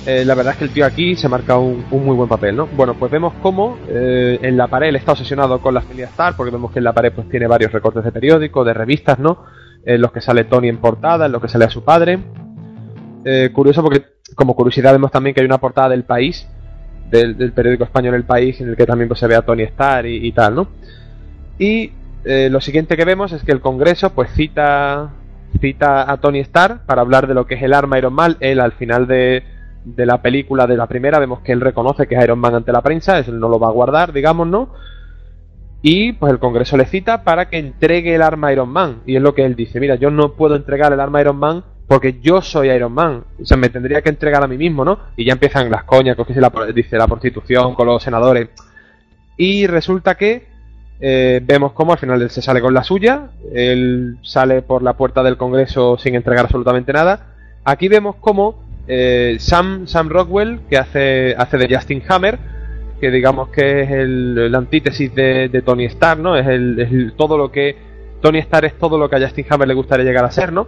Eh, 0.06 0.24
la 0.26 0.34
verdad 0.34 0.54
es 0.54 0.60
que 0.60 0.66
el 0.66 0.72
tío 0.72 0.86
aquí 0.86 1.16
se 1.16 1.28
marca 1.28 1.58
un, 1.58 1.86
muy 1.92 2.16
buen 2.16 2.30
papel, 2.30 2.56
¿no? 2.56 2.68
Bueno, 2.68 2.94
pues 2.94 3.12
vemos 3.12 3.34
cómo 3.42 3.78
eh, 3.88 4.40
en 4.42 4.58
la 4.58 4.68
pared 4.68 4.88
él 4.90 4.96
está 4.96 5.12
obsesionado 5.12 5.62
con 5.62 5.74
la 5.74 5.82
familia 5.82 6.06
Star, 6.06 6.36
porque 6.36 6.52
vemos 6.52 6.72
que 6.72 6.80
en 6.80 6.86
la 6.86 6.94
pared 6.94 7.12
pues 7.14 7.30
tiene 7.30 7.48
varios 7.48 7.72
recortes 7.72 8.04
de 8.04 8.12
periódicos, 8.12 8.66
de 8.66 8.74
revistas, 8.74 9.20
¿no? 9.20 9.46
En 9.86 10.02
los 10.02 10.12
que 10.12 10.22
sale 10.22 10.46
Tony 10.46 10.70
en 10.70 10.78
portada, 10.78 11.26
en 11.26 11.32
los 11.32 11.42
que 11.42 11.50
sale 11.50 11.66
a 11.66 11.70
su 11.70 11.84
padre. 11.84 12.20
Eh, 13.26 13.50
curioso 13.54 13.84
porque 13.84 14.06
como 14.36 14.56
curiosidad 14.56 14.94
vemos 14.94 15.12
también 15.12 15.34
que 15.34 15.42
hay 15.42 15.46
una 15.46 15.60
portada 15.60 15.90
del 15.90 16.04
país, 16.04 16.48
del, 17.12 17.52
periódico 17.52 17.84
español 17.84 18.16
El 18.16 18.24
País, 18.24 18.62
en 18.62 18.70
el 18.70 18.78
que 18.78 18.86
también 18.86 19.10
pues, 19.10 19.20
se 19.20 19.28
ve 19.28 19.36
a 19.36 19.42
Tony 19.42 19.64
Starr 19.64 20.06
y, 20.06 20.32
tal, 20.32 20.56
¿no? 20.56 20.68
Y 21.58 21.92
lo 22.24 22.62
siguiente 22.62 22.96
que 22.96 23.06
vemos 23.06 23.32
es 23.32 23.44
que 23.44 23.52
el 23.52 23.62
Congreso 23.62 24.12
pues 24.12 24.32
cita 24.34 25.12
cita 25.60 26.12
a 26.12 26.18
Tony 26.18 26.40
Starr 26.40 26.86
para 26.86 27.02
hablar 27.02 27.28
de 27.28 27.34
lo 27.34 27.48
que 27.48 27.56
es 27.56 27.64
el 27.64 27.74
arma 27.74 27.98
Iron 27.98 28.14
Man. 28.14 28.38
Él 28.40 28.60
al 28.60 28.74
final 28.74 29.08
de, 29.08 29.44
de 29.84 30.06
la 30.06 30.22
película 30.22 30.68
de 30.68 30.78
la 30.78 30.88
primera 30.88 31.20
vemos 31.20 31.40
que 31.40 31.52
él 31.52 31.62
reconoce 31.62 32.08
que 32.08 32.16
es 32.16 32.24
Iron 32.24 32.40
Man 32.40 32.56
ante 32.56 32.72
la 32.72 32.82
prensa, 32.82 33.20
eso 33.20 33.32
no 33.32 33.50
lo 33.50 33.60
va 33.60 33.68
a 33.68 33.72
guardar, 33.72 34.14
digamos, 34.14 34.48
¿no? 34.48 34.70
Y 35.82 36.14
pues 36.14 36.32
el 36.32 36.40
Congreso 36.40 36.76
le 36.76 36.86
cita 36.86 37.24
para 37.24 37.50
que 37.50 37.58
entregue 37.58 38.14
el 38.14 38.22
arma 38.22 38.52
Iron 38.52 38.70
Man. 38.70 39.02
Y 39.06 39.16
es 39.16 39.22
lo 39.22 39.34
que 39.34 39.46
él 39.46 39.56
dice, 39.56 39.80
mira, 39.80 39.96
yo 39.96 40.12
no 40.12 40.34
puedo 40.34 40.56
entregar 40.56 40.92
el 40.92 41.00
arma 41.00 41.22
Iron 41.22 41.38
Man 41.38 41.64
porque 41.88 42.20
yo 42.22 42.42
soy 42.42 42.70
Iron 42.70 42.92
Man. 42.92 43.24
O 43.42 43.46
sea, 43.46 43.58
me 43.58 43.70
tendría 43.70 44.02
que 44.02 44.10
entregar 44.10 44.44
a 44.44 44.48
mí 44.48 44.58
mismo, 44.58 44.84
¿no? 44.84 45.00
Y 45.16 45.26
ya 45.26 45.34
empiezan 45.34 45.72
las 45.72 45.86
coñas, 45.86 46.18
que 46.18 46.24
dice 46.26 46.42
la, 46.42 46.52
dice 46.76 46.98
la 46.98 47.08
prostitución 47.08 47.76
con 47.76 47.88
los 47.88 48.04
senadores. 48.04 48.50
Y 49.38 49.68
resulta 49.68 50.16
que 50.16 50.48
eh, 51.00 51.40
vemos 51.44 51.72
cómo 51.72 51.94
al 51.94 51.98
final 51.98 52.22
él 52.22 52.30
se 52.30 52.42
sale 52.42 52.60
con 52.60 52.74
la 52.74 52.84
suya, 52.84 53.30
él 53.54 54.18
sale 54.22 54.62
por 54.62 54.84
la 54.84 54.98
puerta 54.98 55.24
del 55.24 55.38
Congreso 55.38 55.98
sin 55.98 56.16
entregar 56.16 56.46
absolutamente 56.46 56.92
nada. 56.92 57.28
Aquí 57.64 57.88
vemos 57.88 58.18
cómo 58.20 58.69
eh, 58.90 59.38
Sam, 59.40 59.88
Sam 59.88 60.10
Rockwell, 60.10 60.62
que 60.70 60.78
hace, 60.78 61.36
hace 61.38 61.58
de 61.58 61.74
Justin 61.74 62.04
Hammer, 62.10 62.40
que 63.00 63.12
digamos 63.12 63.50
que 63.50 63.84
es 63.84 63.92
el, 63.92 64.54
antítesis 64.54 65.14
de, 65.16 65.62
Tony 65.66 65.86
Stark, 65.86 66.20
¿no? 66.20 66.36
Es, 66.36 66.48
el, 66.48 67.14
todo 67.16 67.38
lo 67.38 67.52
que 67.52 67.78
Tony 68.22 68.40
Stark 68.40 68.66
es 68.66 68.78
todo 68.78 68.98
lo 68.98 69.10
que 69.10 69.16
a 69.16 69.22
Justin 69.22 69.46
Hammer 69.50 69.68
le 69.68 69.74
gustaría 69.76 70.06
llegar 70.06 70.26
a 70.26 70.32
ser, 70.32 70.52
¿no? 70.52 70.68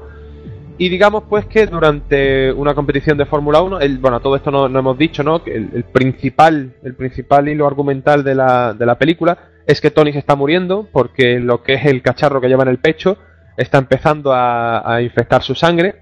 Y 0.78 0.90
digamos 0.90 1.24
pues 1.30 1.46
que 1.46 1.68
durante 1.68 2.52
una 2.54 2.74
competición 2.74 3.18
de 3.18 3.26
Fórmula 3.26 3.62
1, 3.62 3.82
el, 3.82 3.98
bueno, 3.98 4.20
todo 4.20 4.36
esto 4.36 4.50
no, 4.52 4.66
hemos 4.66 4.98
dicho, 4.98 5.22
¿no? 5.24 5.44
Que 5.44 5.56
el, 5.56 5.84
principal, 5.92 6.74
el 6.84 6.96
principal 6.96 7.50
hilo 7.50 7.68
argumental 7.68 8.24
de 8.24 8.36
la, 8.36 8.74
de 8.74 8.86
la 8.86 8.98
película 8.98 9.38
es 9.68 9.82
que 9.82 9.92
Tony 9.92 10.12
se 10.12 10.20
está 10.20 10.36
muriendo 10.36 10.88
porque 10.92 11.40
lo 11.40 11.64
que 11.64 11.74
es 11.74 11.86
el 11.86 12.02
cacharro 12.02 12.42
que 12.42 12.48
lleva 12.48 12.64
en 12.64 12.70
el 12.70 12.80
pecho 12.80 13.18
está 13.58 13.78
empezando 13.78 14.32
a, 14.34 15.02
infectar 15.02 15.44
su 15.44 15.56
sangre 15.56 15.96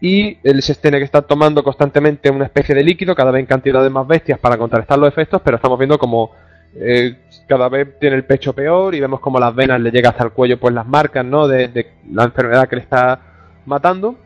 y 0.00 0.38
él 0.42 0.62
se 0.62 0.74
tiene 0.74 0.98
que 0.98 1.04
estar 1.04 1.22
tomando 1.22 1.62
constantemente 1.64 2.30
una 2.30 2.44
especie 2.44 2.74
de 2.74 2.84
líquido, 2.84 3.14
cada 3.14 3.30
vez 3.30 3.40
en 3.40 3.46
cantidades 3.46 3.90
más 3.90 4.06
bestias 4.06 4.38
para 4.38 4.58
contrarrestar 4.58 4.98
los 4.98 5.08
efectos, 5.08 5.40
pero 5.42 5.56
estamos 5.56 5.78
viendo 5.78 5.98
como 5.98 6.32
eh, 6.74 7.16
cada 7.48 7.68
vez 7.68 7.98
tiene 7.98 8.16
el 8.16 8.24
pecho 8.24 8.52
peor 8.52 8.94
y 8.94 9.00
vemos 9.00 9.20
como 9.20 9.40
las 9.40 9.54
venas 9.54 9.80
le 9.80 9.90
llega 9.90 10.10
hasta 10.10 10.24
el 10.24 10.32
cuello 10.32 10.58
pues 10.58 10.74
las 10.74 10.86
marcas, 10.86 11.24
¿no? 11.24 11.48
De, 11.48 11.68
de 11.68 11.92
la 12.12 12.24
enfermedad 12.24 12.68
que 12.68 12.76
le 12.76 12.82
está 12.82 13.20
matando. 13.64 14.16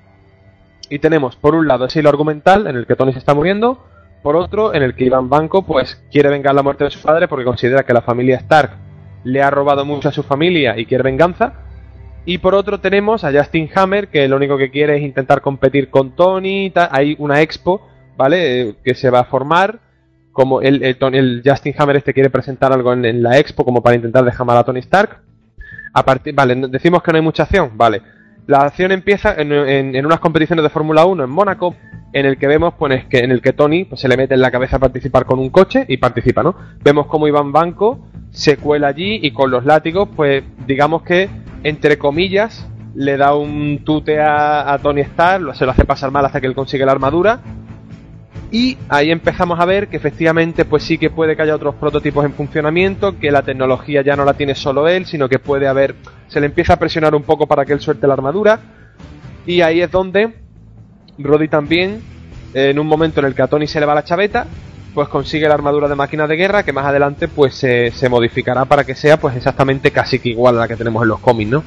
Y 0.88 0.98
tenemos 0.98 1.36
por 1.36 1.55
un 1.55 1.68
lado 1.68 1.84
ese 1.84 2.01
hilo 2.01 2.09
argumental 2.09 2.66
en 2.66 2.74
el 2.74 2.86
que 2.86 2.97
Tony 2.97 3.12
se 3.12 3.20
está 3.20 3.34
muriendo, 3.34 3.86
por 4.22 4.34
otro 4.34 4.74
en 4.74 4.82
el 4.82 4.94
que 4.94 5.05
Iván 5.05 5.28
Banco 5.28 5.62
pues 5.62 6.02
quiere 6.10 6.30
vengar 6.30 6.55
la 6.55 6.64
muerte 6.64 6.84
de 6.84 6.90
su 6.90 7.01
padre 7.01 7.28
porque 7.28 7.44
considera 7.44 7.84
que 7.84 7.92
la 7.92 8.02
familia 8.02 8.36
Stark 8.38 8.72
le 9.22 9.42
ha 9.42 9.51
robado 9.51 9.84
mucho 9.84 10.09
a 10.09 10.12
su 10.12 10.24
familia 10.24 10.76
y 10.78 10.86
quiere 10.86 11.05
venganza. 11.05 11.52
Y 12.24 12.38
por 12.38 12.55
otro 12.55 12.80
tenemos 12.80 13.24
a 13.24 13.32
Justin 13.32 13.68
Hammer 13.74 14.09
que 14.09 14.28
lo 14.28 14.36
único 14.36 14.59
que 14.59 14.70
quiere 14.70 14.97
es 14.97 15.02
intentar 15.02 15.40
competir 15.40 15.90
con 15.90 16.14
Tony. 16.14 16.72
Hay 16.90 17.16
una 17.18 17.40
expo, 17.40 17.86
¿vale? 18.16 18.60
Eh, 18.60 18.74
que 18.84 18.94
se 18.94 19.10
va 19.10 19.20
a 19.20 19.24
formar. 19.24 19.80
Como 20.32 20.60
el, 20.62 20.82
el, 20.82 21.42
Justin 21.44 21.74
Hammer 21.76 21.97
este 21.97 22.14
quiere 22.14 22.30
presentar 22.30 22.72
algo 22.72 22.92
en, 22.92 23.22
la 23.22 23.38
expo 23.38 23.64
como 23.64 23.82
para 23.82 23.97
intentar 23.97 24.24
dejar 24.24 24.48
a 24.51 24.64
Tony 24.64 24.80
Stark. 24.80 25.22
A 25.92 26.05
partir, 26.05 26.34
vale, 26.34 26.55
decimos 26.68 27.02
que 27.02 27.10
no 27.10 27.16
hay 27.16 27.24
mucha 27.24 27.42
acción, 27.42 27.72
vale. 27.74 28.01
La 28.47 28.62
acción 28.62 28.92
empieza 28.92 29.34
en, 29.36 30.06
unas 30.06 30.20
competiciones 30.20 30.62
de 30.62 30.70
Fórmula 30.70 31.05
1 31.05 31.24
en 31.24 31.30
Mónaco, 31.30 31.74
en 32.12 32.26
el 32.26 32.38
que 32.38 32.47
vemos 32.47 32.74
pues, 32.78 33.05
que, 33.06 33.18
en 33.18 33.32
el 33.32 33.42
que 33.42 33.52
Tony 33.52 33.84
pues, 33.84 34.01
se 34.01 34.09
le 34.09 34.16
mete 34.16 34.34
en 34.34 34.40
la 34.40 34.51
cabeza 34.51 34.76
a 34.76 34.80
participar 34.80 35.24
con 35.24 35.38
un 35.38 35.51
coche 35.51 35.84
y 35.88 35.97
participa, 35.97 36.42
¿no? 36.42 36.55
Vemos 36.82 37.06
como 37.06 37.26
Iván 37.26 37.52
Banco 37.52 38.06
se 38.30 38.56
cuela 38.56 38.88
allí 38.88 39.20
y 39.22 39.32
con 39.32 39.51
los 39.51 39.64
látigos, 39.64 40.09
pues 40.14 40.42
digamos 40.66 41.02
que, 41.02 41.28
entre 41.62 41.99
comillas, 41.99 42.69
le 42.95 43.16
da 43.16 43.35
un 43.35 43.82
tute 43.85 44.20
a, 44.20 44.78
Tony 44.82 45.03
Stark, 45.03 45.55
se 45.55 45.65
lo 45.65 45.70
hace 45.70 45.85
pasar 45.85 46.11
mal 46.11 46.24
hasta 46.24 46.41
que 46.41 46.47
él 46.47 46.55
consigue 46.55 46.85
la 46.85 46.93
armadura 46.93 47.41
y 48.53 48.77
ahí 48.89 49.12
empezamos 49.12 49.61
a 49.61 49.65
ver 49.65 49.89
que 49.89 49.97
efectivamente 49.97 50.65
pues 50.65 50.82
sí 50.82 50.99
que 50.99 51.11
puede 51.11 51.37
que 51.37 51.43
haya 51.43 51.55
otros 51.55 51.77
prototipos 51.77 52.24
en 52.24 52.32
funcionamiento, 52.32 53.16
que 53.19 53.31
la 53.31 53.43
tecnología 53.43 54.03
ya 54.03 54.16
no 54.16 54.24
la 54.24 54.35
tiene 54.35 54.57
solo 54.57 54.89
él, 54.89 55.07
sino 55.07 55.28
que 55.28 55.39
puede 55.39 55.69
haber, 55.69 55.95
se 56.27 56.41
le 56.41 56.47
empieza 56.47 56.73
a 56.73 56.78
presionar 56.78 57.15
un 57.15 57.23
poco 57.23 57.47
para 57.47 57.65
que 57.65 57.73
él 57.73 57.81
suelte 57.81 58.09
la 58.09 58.15
armadura. 58.15 58.59
Y 59.47 59.61
ahí 59.61 59.81
es 59.81 59.91
donde 59.91 60.35
Roddy 61.16 61.47
también, 61.47 62.03
en 62.53 62.78
un 62.78 62.89
momento 62.89 63.20
en 63.20 63.27
el 63.27 63.35
que 63.35 63.43
a 63.43 63.47
Tony 63.47 63.69
se 63.69 63.78
le 63.78 63.87
va 63.87 63.95
la 63.95 64.05
chaveta, 64.05 64.47
pues 64.94 65.08
consigue 65.08 65.48
la 65.48 65.54
armadura 65.54 65.88
de 65.88 65.94
máquina 65.94 66.26
de 66.26 66.36
guerra 66.36 66.62
que 66.62 66.72
más 66.72 66.86
adelante 66.86 67.28
pues 67.28 67.54
se, 67.54 67.90
se 67.92 68.08
modificará 68.08 68.64
para 68.64 68.84
que 68.84 68.94
sea 68.94 69.18
pues 69.18 69.36
exactamente 69.36 69.90
casi 69.90 70.18
que 70.18 70.30
igual 70.30 70.56
a 70.56 70.60
la 70.60 70.68
que 70.68 70.76
tenemos 70.76 71.02
en 71.02 71.08
los 71.08 71.20
cómics, 71.20 71.50
¿no? 71.50 71.64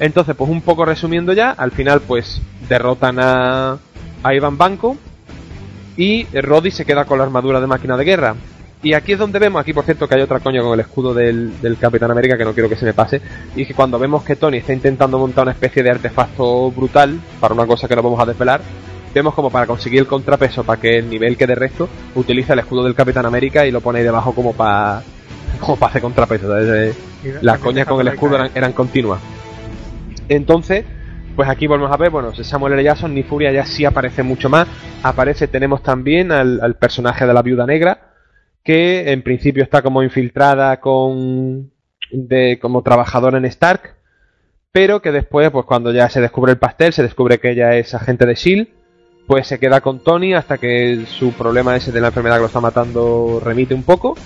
Entonces 0.00 0.34
pues 0.36 0.50
un 0.50 0.62
poco 0.62 0.84
resumiendo 0.84 1.32
ya, 1.32 1.50
al 1.50 1.70
final 1.70 2.00
pues 2.00 2.40
derrotan 2.68 3.18
a, 3.18 3.78
a 4.22 4.34
Ivan 4.34 4.58
Banco 4.58 4.96
y 5.96 6.24
Roddy 6.24 6.70
se 6.70 6.84
queda 6.84 7.04
con 7.04 7.18
la 7.18 7.24
armadura 7.24 7.60
de 7.60 7.66
máquina 7.66 7.96
de 7.96 8.04
guerra. 8.04 8.34
Y 8.82 8.92
aquí 8.92 9.12
es 9.12 9.18
donde 9.18 9.38
vemos, 9.38 9.60
aquí 9.60 9.72
por 9.72 9.84
cierto 9.84 10.06
que 10.06 10.14
hay 10.14 10.20
otra 10.20 10.40
coña 10.40 10.60
con 10.62 10.74
el 10.74 10.80
escudo 10.80 11.14
del, 11.14 11.60
del 11.60 11.78
Capitán 11.78 12.10
América 12.10 12.36
que 12.36 12.44
no 12.44 12.52
quiero 12.52 12.68
que 12.68 12.76
se 12.76 12.84
me 12.84 12.92
pase, 12.92 13.20
y 13.56 13.64
que 13.64 13.74
cuando 13.74 13.98
vemos 13.98 14.22
que 14.22 14.36
Tony 14.36 14.58
está 14.58 14.72
intentando 14.74 15.18
montar 15.18 15.42
una 15.44 15.52
especie 15.52 15.82
de 15.82 15.90
artefacto 15.90 16.70
brutal 16.70 17.18
para 17.40 17.54
una 17.54 17.66
cosa 17.66 17.88
que 17.88 17.96
no 17.96 18.02
vamos 18.02 18.20
a 18.20 18.26
desvelar, 18.26 18.60
vemos 19.16 19.32
como 19.32 19.48
para 19.50 19.66
conseguir 19.66 20.00
el 20.00 20.06
contrapeso, 20.06 20.62
para 20.62 20.78
que 20.78 20.98
el 20.98 21.08
nivel 21.08 21.38
quede 21.38 21.54
recto, 21.54 21.88
utiliza 22.14 22.52
el 22.52 22.58
escudo 22.58 22.84
del 22.84 22.94
Capitán 22.94 23.24
América 23.24 23.66
y 23.66 23.70
lo 23.70 23.80
pone 23.80 24.00
ahí 24.00 24.04
debajo 24.04 24.34
como 24.34 24.52
para 24.52 25.02
como 25.58 25.76
para 25.76 25.90
hacer 25.90 26.02
contrapeso. 26.02 26.48
¿sabes? 26.48 26.94
Las 27.40 27.58
coñas 27.58 27.86
con 27.86 27.98
el 28.00 28.08
escudo 28.08 28.36
eran, 28.36 28.50
eran 28.54 28.72
continuas. 28.74 29.20
Entonces, 30.28 30.84
pues 31.34 31.48
aquí 31.48 31.66
volvemos 31.66 31.90
a 31.90 31.96
ver, 31.96 32.10
bueno, 32.10 32.34
Samuel 32.34 32.74
L. 32.74 32.84
Jackson, 32.84 33.14
ni 33.14 33.22
Furia 33.22 33.50
ya 33.52 33.64
sí 33.64 33.86
aparece 33.86 34.22
mucho 34.22 34.50
más. 34.50 34.68
Aparece, 35.02 35.48
tenemos 35.48 35.82
también 35.82 36.30
al, 36.30 36.60
al 36.60 36.76
personaje 36.76 37.26
de 37.26 37.32
la 37.32 37.40
viuda 37.40 37.64
negra, 37.64 38.12
que 38.62 39.12
en 39.12 39.22
principio 39.22 39.62
está 39.62 39.80
como 39.80 40.02
infiltrada 40.02 40.78
con 40.78 41.70
de 42.12 42.58
como 42.60 42.82
trabajadora 42.82 43.38
en 43.38 43.46
Stark, 43.46 43.96
pero 44.72 45.00
que 45.00 45.10
después, 45.10 45.50
pues 45.50 45.64
cuando 45.64 45.90
ya 45.90 46.10
se 46.10 46.20
descubre 46.20 46.52
el 46.52 46.58
pastel, 46.58 46.92
se 46.92 47.02
descubre 47.02 47.38
que 47.38 47.52
ella 47.52 47.76
es 47.76 47.94
agente 47.94 48.26
de 48.26 48.34
Shield, 48.34 48.75
pues 49.26 49.46
se 49.46 49.58
queda 49.58 49.80
con 49.80 50.00
Tony 50.00 50.34
hasta 50.34 50.58
que 50.58 51.04
su 51.06 51.32
problema 51.32 51.76
ese 51.76 51.92
de 51.92 52.00
la 52.00 52.08
enfermedad 52.08 52.36
que 52.36 52.42
lo 52.42 52.46
está 52.46 52.60
matando 52.60 53.40
remite 53.44 53.74
un 53.74 53.82
poco. 53.82 54.16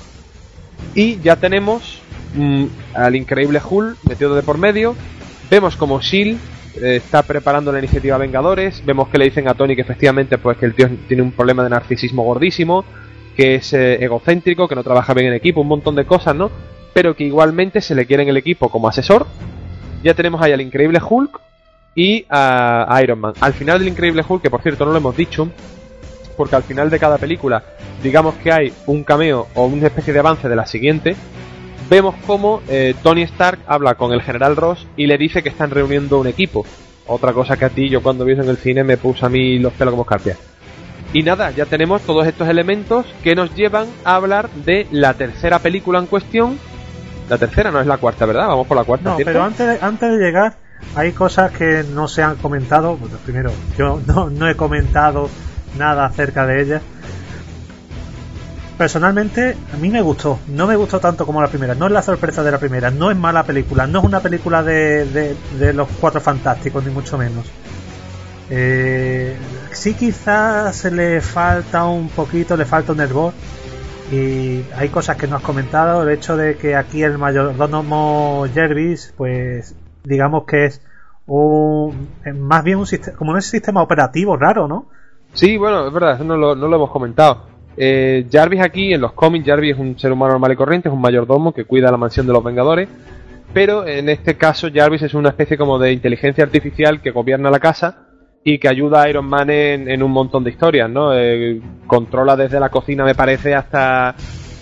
Y 0.95 1.21
ya 1.21 1.37
tenemos 1.37 2.01
mm, 2.35 2.65
al 2.95 3.17
increíble 3.17 3.61
Hulk 3.69 3.97
metido 4.09 4.35
de 4.35 4.43
por 4.43 4.59
medio. 4.59 4.95
Vemos 5.51 5.77
como 5.77 6.01
Shield 6.01 6.39
eh, 6.77 6.97
está 6.97 7.23
preparando 7.23 7.73
la 7.73 7.79
iniciativa 7.79 8.19
Vengadores. 8.19 8.85
Vemos 8.85 9.09
que 9.09 9.19
le 9.19 9.25
dicen 9.25 9.49
a 9.49 9.55
Tony 9.55 9.75
que 9.75 9.83
efectivamente 9.83 10.39
pues 10.39 10.59
que 10.59 10.67
el 10.67 10.75
tío 10.75 10.89
tiene 11.09 11.23
un 11.23 11.33
problema 11.33 11.65
de 11.65 11.71
narcisismo 11.71 12.23
gordísimo, 12.23 12.85
que 13.37 13.57
es 13.57 13.73
eh, 13.73 14.05
egocéntrico, 14.05 14.69
que 14.69 14.75
no 14.75 14.85
trabaja 14.85 15.15
bien 15.15 15.29
en 15.29 15.35
equipo, 15.35 15.63
un 15.63 15.69
montón 15.69 15.97
de 15.97 16.05
cosas, 16.05 16.37
¿no? 16.37 16.51
Pero 16.93 17.17
que 17.17 17.25
igualmente 17.25 17.81
se 17.81 17.95
le 17.95 18.05
quiere 18.05 18.25
en 18.25 18.29
el 18.29 18.37
equipo 18.37 18.69
como 18.69 18.89
asesor. 18.89 19.27
Ya 20.03 20.15
tenemos 20.15 20.43
ahí 20.43 20.53
al 20.53 20.61
increíble 20.61 21.01
Hulk 21.07 21.41
y 21.95 22.25
a, 22.29 22.87
a 22.95 23.03
Iron 23.03 23.21
Man. 23.21 23.35
Al 23.41 23.53
final 23.53 23.79
del 23.79 23.89
increíble 23.89 24.25
Hulk, 24.27 24.43
que 24.43 24.51
por 24.51 24.63
cierto 24.63 24.85
no 24.85 24.93
lo 24.93 24.99
hemos 24.99 25.17
dicho, 25.17 25.49
porque 26.37 26.57
al 26.57 26.63
final 26.63 26.89
de 26.91 26.99
cada 26.99 27.19
película, 27.19 27.63
digamos 28.03 28.35
que 28.37 28.53
hay 28.53 28.73
un 28.87 29.05
cameo 29.05 29.49
o 29.55 29.67
una 29.67 29.89
especie 29.89 30.13
de 30.13 30.21
avance 30.21 30.49
de 30.49 30.57
la 30.57 30.67
siguiente, 30.67 31.15
vemos 31.91 32.15
como 32.27 32.63
eh, 32.69 32.95
Tony 33.03 33.23
Stark 33.23 33.59
habla 33.67 33.95
con 33.97 34.13
el 34.13 34.23
general 34.23 34.57
Ross 34.57 34.87
y 34.97 35.07
le 35.07 35.19
dice 35.19 35.43
que 35.43 35.51
están 35.51 35.71
reuniendo 35.71 36.19
un 36.19 36.29
equipo. 36.29 36.65
Otra 37.07 37.33
cosa 37.33 37.57
que 37.57 37.65
a 37.65 37.69
ti, 37.69 37.89
yo 37.89 38.03
cuando 38.03 38.25
vi 38.25 38.33
eso 38.33 38.43
en 38.43 38.49
el 38.49 38.57
cine 38.57 38.85
me 38.85 38.97
puse 38.97 39.27
a 39.27 39.29
mí 39.29 39.59
los 39.59 39.73
pelos 39.73 39.93
como 39.93 40.05
escarpias. 40.05 40.39
Y 41.13 41.25
nada, 41.25 41.51
ya 41.51 41.67
tenemos 41.67 42.03
todos 42.03 42.27
estos 42.27 42.49
elementos 42.49 43.05
que 43.25 43.35
nos 43.35 43.55
llevan 43.57 43.89
a 44.05 44.15
hablar 44.15 44.49
de 44.51 44.87
la 44.93 45.15
tercera 45.15 45.59
película 45.59 45.99
en 45.99 46.07
cuestión. 46.07 46.57
La 47.29 47.37
tercera 47.37 47.73
no 47.73 47.81
es 47.81 47.87
la 47.87 47.99
cuarta, 47.99 48.27
¿verdad? 48.27 48.47
Vamos 48.47 48.67
por 48.67 48.77
la 48.77 48.85
cuarta. 48.85 49.11
No, 49.11 49.17
¿cierto? 49.17 49.33
pero 49.33 49.45
antes 49.45 49.67
de, 49.67 49.85
antes 49.85 50.11
de 50.11 50.25
llegar, 50.25 50.57
hay 50.95 51.13
cosas 51.13 51.53
que 51.53 51.85
no 51.85 52.09
se 52.09 52.23
han 52.23 52.37
comentado. 52.37 52.97
Bueno, 52.97 53.17
primero, 53.25 53.53
yo 53.77 54.01
no, 54.07 54.49
he 54.49 54.57
comentado 54.57 55.29
nada 55.79 56.05
acerca 56.07 56.47
de 56.47 56.63
ellas. 56.63 56.83
Personalmente, 58.77 59.57
a 59.75 59.77
mí 59.77 59.91
me 59.91 60.01
gustó. 60.01 60.39
No 60.49 60.67
me 60.67 60.75
gustó 60.75 61.01
tanto 61.01 61.27
como 61.27 61.43
la 61.43 61.49
primera. 61.49 61.75
No 61.75 61.87
es 61.87 61.93
la 61.93 62.03
sorpresa 62.03 62.43
de 62.43 62.51
la 62.51 62.59
primera. 62.59 62.91
No 62.91 63.11
es 63.11 63.17
mala 63.17 63.45
película. 63.45 63.87
No 63.87 63.99
es 63.99 64.05
una 64.07 64.21
película 64.21 64.63
de, 64.63 65.05
de, 65.05 65.37
de 65.59 65.73
los 65.75 65.87
cuatro 66.01 66.21
fantásticos, 66.21 66.85
ni 66.85 66.91
mucho 66.91 67.19
menos. 67.19 67.47
Eh, 68.49 69.37
sí, 69.71 69.95
quizás 69.95 70.85
le 70.87 71.21
falta 71.21 71.85
un 71.85 72.09
poquito, 72.09 72.57
le 72.57 72.65
falta 72.65 72.93
un 72.93 73.01
hervor. 73.01 73.35
Y 74.11 74.65
hay 74.77 74.89
cosas 74.89 75.17
que 75.17 75.29
no 75.29 75.37
has 75.37 75.43
comentado. 75.43 76.03
El 76.03 76.09
hecho 76.09 76.37
de 76.37 76.57
que 76.57 76.75
aquí 76.75 77.03
el 77.03 77.17
mayordomo 77.17 78.47
Jervis, 78.53 79.13
pues 79.17 79.75
digamos 80.05 80.45
que 80.45 80.67
es 80.67 80.83
un, 81.27 82.09
más 82.35 82.65
bien 82.65 82.79
un 82.79 82.87
sistema, 82.87 83.17
como 83.17 83.33
un 83.33 83.43
sistema 83.43 83.83
operativo 83.83 84.37
raro, 84.37 84.67
¿no? 84.67 84.87
Sí, 85.33 85.57
bueno, 85.57 85.87
es 85.87 85.93
verdad, 85.93 86.15
eso 86.15 86.25
no 86.25 86.37
lo, 86.37 86.75
hemos 86.75 86.91
comentado. 86.91 87.47
Eh, 87.77 88.27
Jarvis 88.31 88.61
aquí, 88.61 88.93
en 88.93 89.01
los 89.01 89.13
cómics, 89.13 89.47
Jarvis 89.47 89.75
es 89.75 89.79
un 89.79 89.99
ser 89.99 90.13
humano 90.13 90.33
normal 90.33 90.53
y 90.53 90.57
corriente, 90.57 90.89
es 90.89 90.95
un 90.95 91.01
mayordomo 91.01 91.53
que 91.53 91.65
cuida 91.65 91.91
la 91.91 91.97
mansión 91.97 92.27
de 92.27 92.33
los 92.33 92.43
Vengadores, 92.43 92.89
pero 93.53 93.87
en 93.87 94.09
este 94.09 94.37
caso 94.37 94.69
Jarvis 94.73 95.03
es 95.03 95.15
una 95.15 95.31
especie 95.31 95.57
como 95.57 95.79
de 95.79 95.93
inteligencia 95.93 96.45
artificial 96.45 97.01
que 97.01 97.13
gobierna 97.13 97.51
la 97.51 97.61
casa 97.61 98.07
y 98.43 98.59
que 98.59 98.69
ayuda 98.69 99.03
a 99.03 99.09
Iron 99.09 99.27
Man 99.27 99.51
en, 99.51 99.89
en 99.89 100.03
un 100.03 100.11
montón 100.11 100.43
de 100.43 100.51
historias, 100.51 100.91
¿no? 100.91 101.15
Eh, 101.15 101.61
controla 101.87 102.37
desde 102.37 102.59
la 102.59 102.71
cocina, 102.71 103.05
me 103.05 103.15
parece, 103.15 103.55
hasta, 103.55 104.15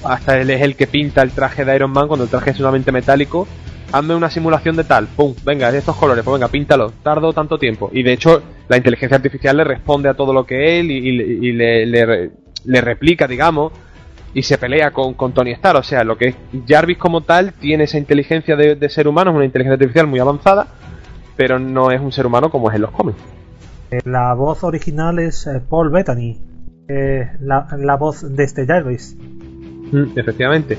hasta 0.04 0.38
él 0.38 0.50
es 0.50 0.60
el 0.62 0.76
que 0.76 0.86
pinta 0.86 1.22
el 1.22 1.30
traje 1.30 1.64
de 1.64 1.76
Iron 1.76 1.92
Man 1.92 2.08
cuando 2.08 2.24
el 2.24 2.30
traje 2.30 2.50
es 2.50 2.56
solamente 2.56 2.92
metálico. 2.92 3.46
Hazme 3.90 4.14
una 4.14 4.28
simulación 4.28 4.76
de 4.76 4.84
tal, 4.84 5.06
pum, 5.06 5.34
venga, 5.44 5.72
de 5.72 5.78
estos 5.78 5.96
colores, 5.96 6.22
pues 6.22 6.34
venga, 6.34 6.48
píntalo, 6.48 6.92
tardo 7.02 7.32
tanto 7.32 7.58
tiempo. 7.58 7.88
Y 7.92 8.02
de 8.02 8.12
hecho, 8.12 8.42
la 8.68 8.76
inteligencia 8.76 9.16
artificial 9.16 9.56
le 9.56 9.64
responde 9.64 10.10
a 10.10 10.14
todo 10.14 10.34
lo 10.34 10.44
que 10.44 10.78
él 10.78 10.90
y, 10.90 10.98
y- 10.98 11.48
y 11.48 11.52
le, 11.52 11.86
le- 11.86 12.30
le 12.64 12.80
replica, 12.82 13.26
digamos, 13.26 13.72
y 14.34 14.42
se 14.42 14.58
pelea 14.58 14.90
con, 14.90 15.14
con 15.14 15.32
Tony 15.32 15.52
Stark. 15.52 15.78
O 15.78 15.82
sea, 15.82 16.04
lo 16.04 16.18
que 16.18 16.26
es 16.28 16.34
Jarvis 16.68 16.98
como 16.98 17.22
tal 17.22 17.54
tiene 17.54 17.84
esa 17.84 17.96
inteligencia 17.96 18.56
de, 18.56 18.74
de 18.74 18.88
ser 18.90 19.08
humano, 19.08 19.30
es 19.30 19.36
una 19.36 19.46
inteligencia 19.46 19.74
artificial 19.74 20.06
muy 20.06 20.18
avanzada, 20.20 20.66
pero 21.36 21.58
no 21.58 21.90
es 21.90 22.00
un 22.00 22.12
ser 22.12 22.26
humano 22.26 22.50
como 22.50 22.68
es 22.68 22.76
en 22.76 22.82
los 22.82 22.90
cómics. 22.90 23.18
Eh, 23.90 24.00
La 24.04 24.34
voz 24.34 24.64
original 24.64 25.18
es 25.18 25.46
eh, 25.46 25.62
Paul 25.66 25.88
Bettany, 25.88 26.36
eh, 26.88 27.30
la, 27.40 27.66
la 27.78 27.96
voz 27.96 28.36
de 28.36 28.44
este 28.44 28.66
Jarvis. 28.66 29.16
Mm, 29.92 30.18
efectivamente. 30.18 30.76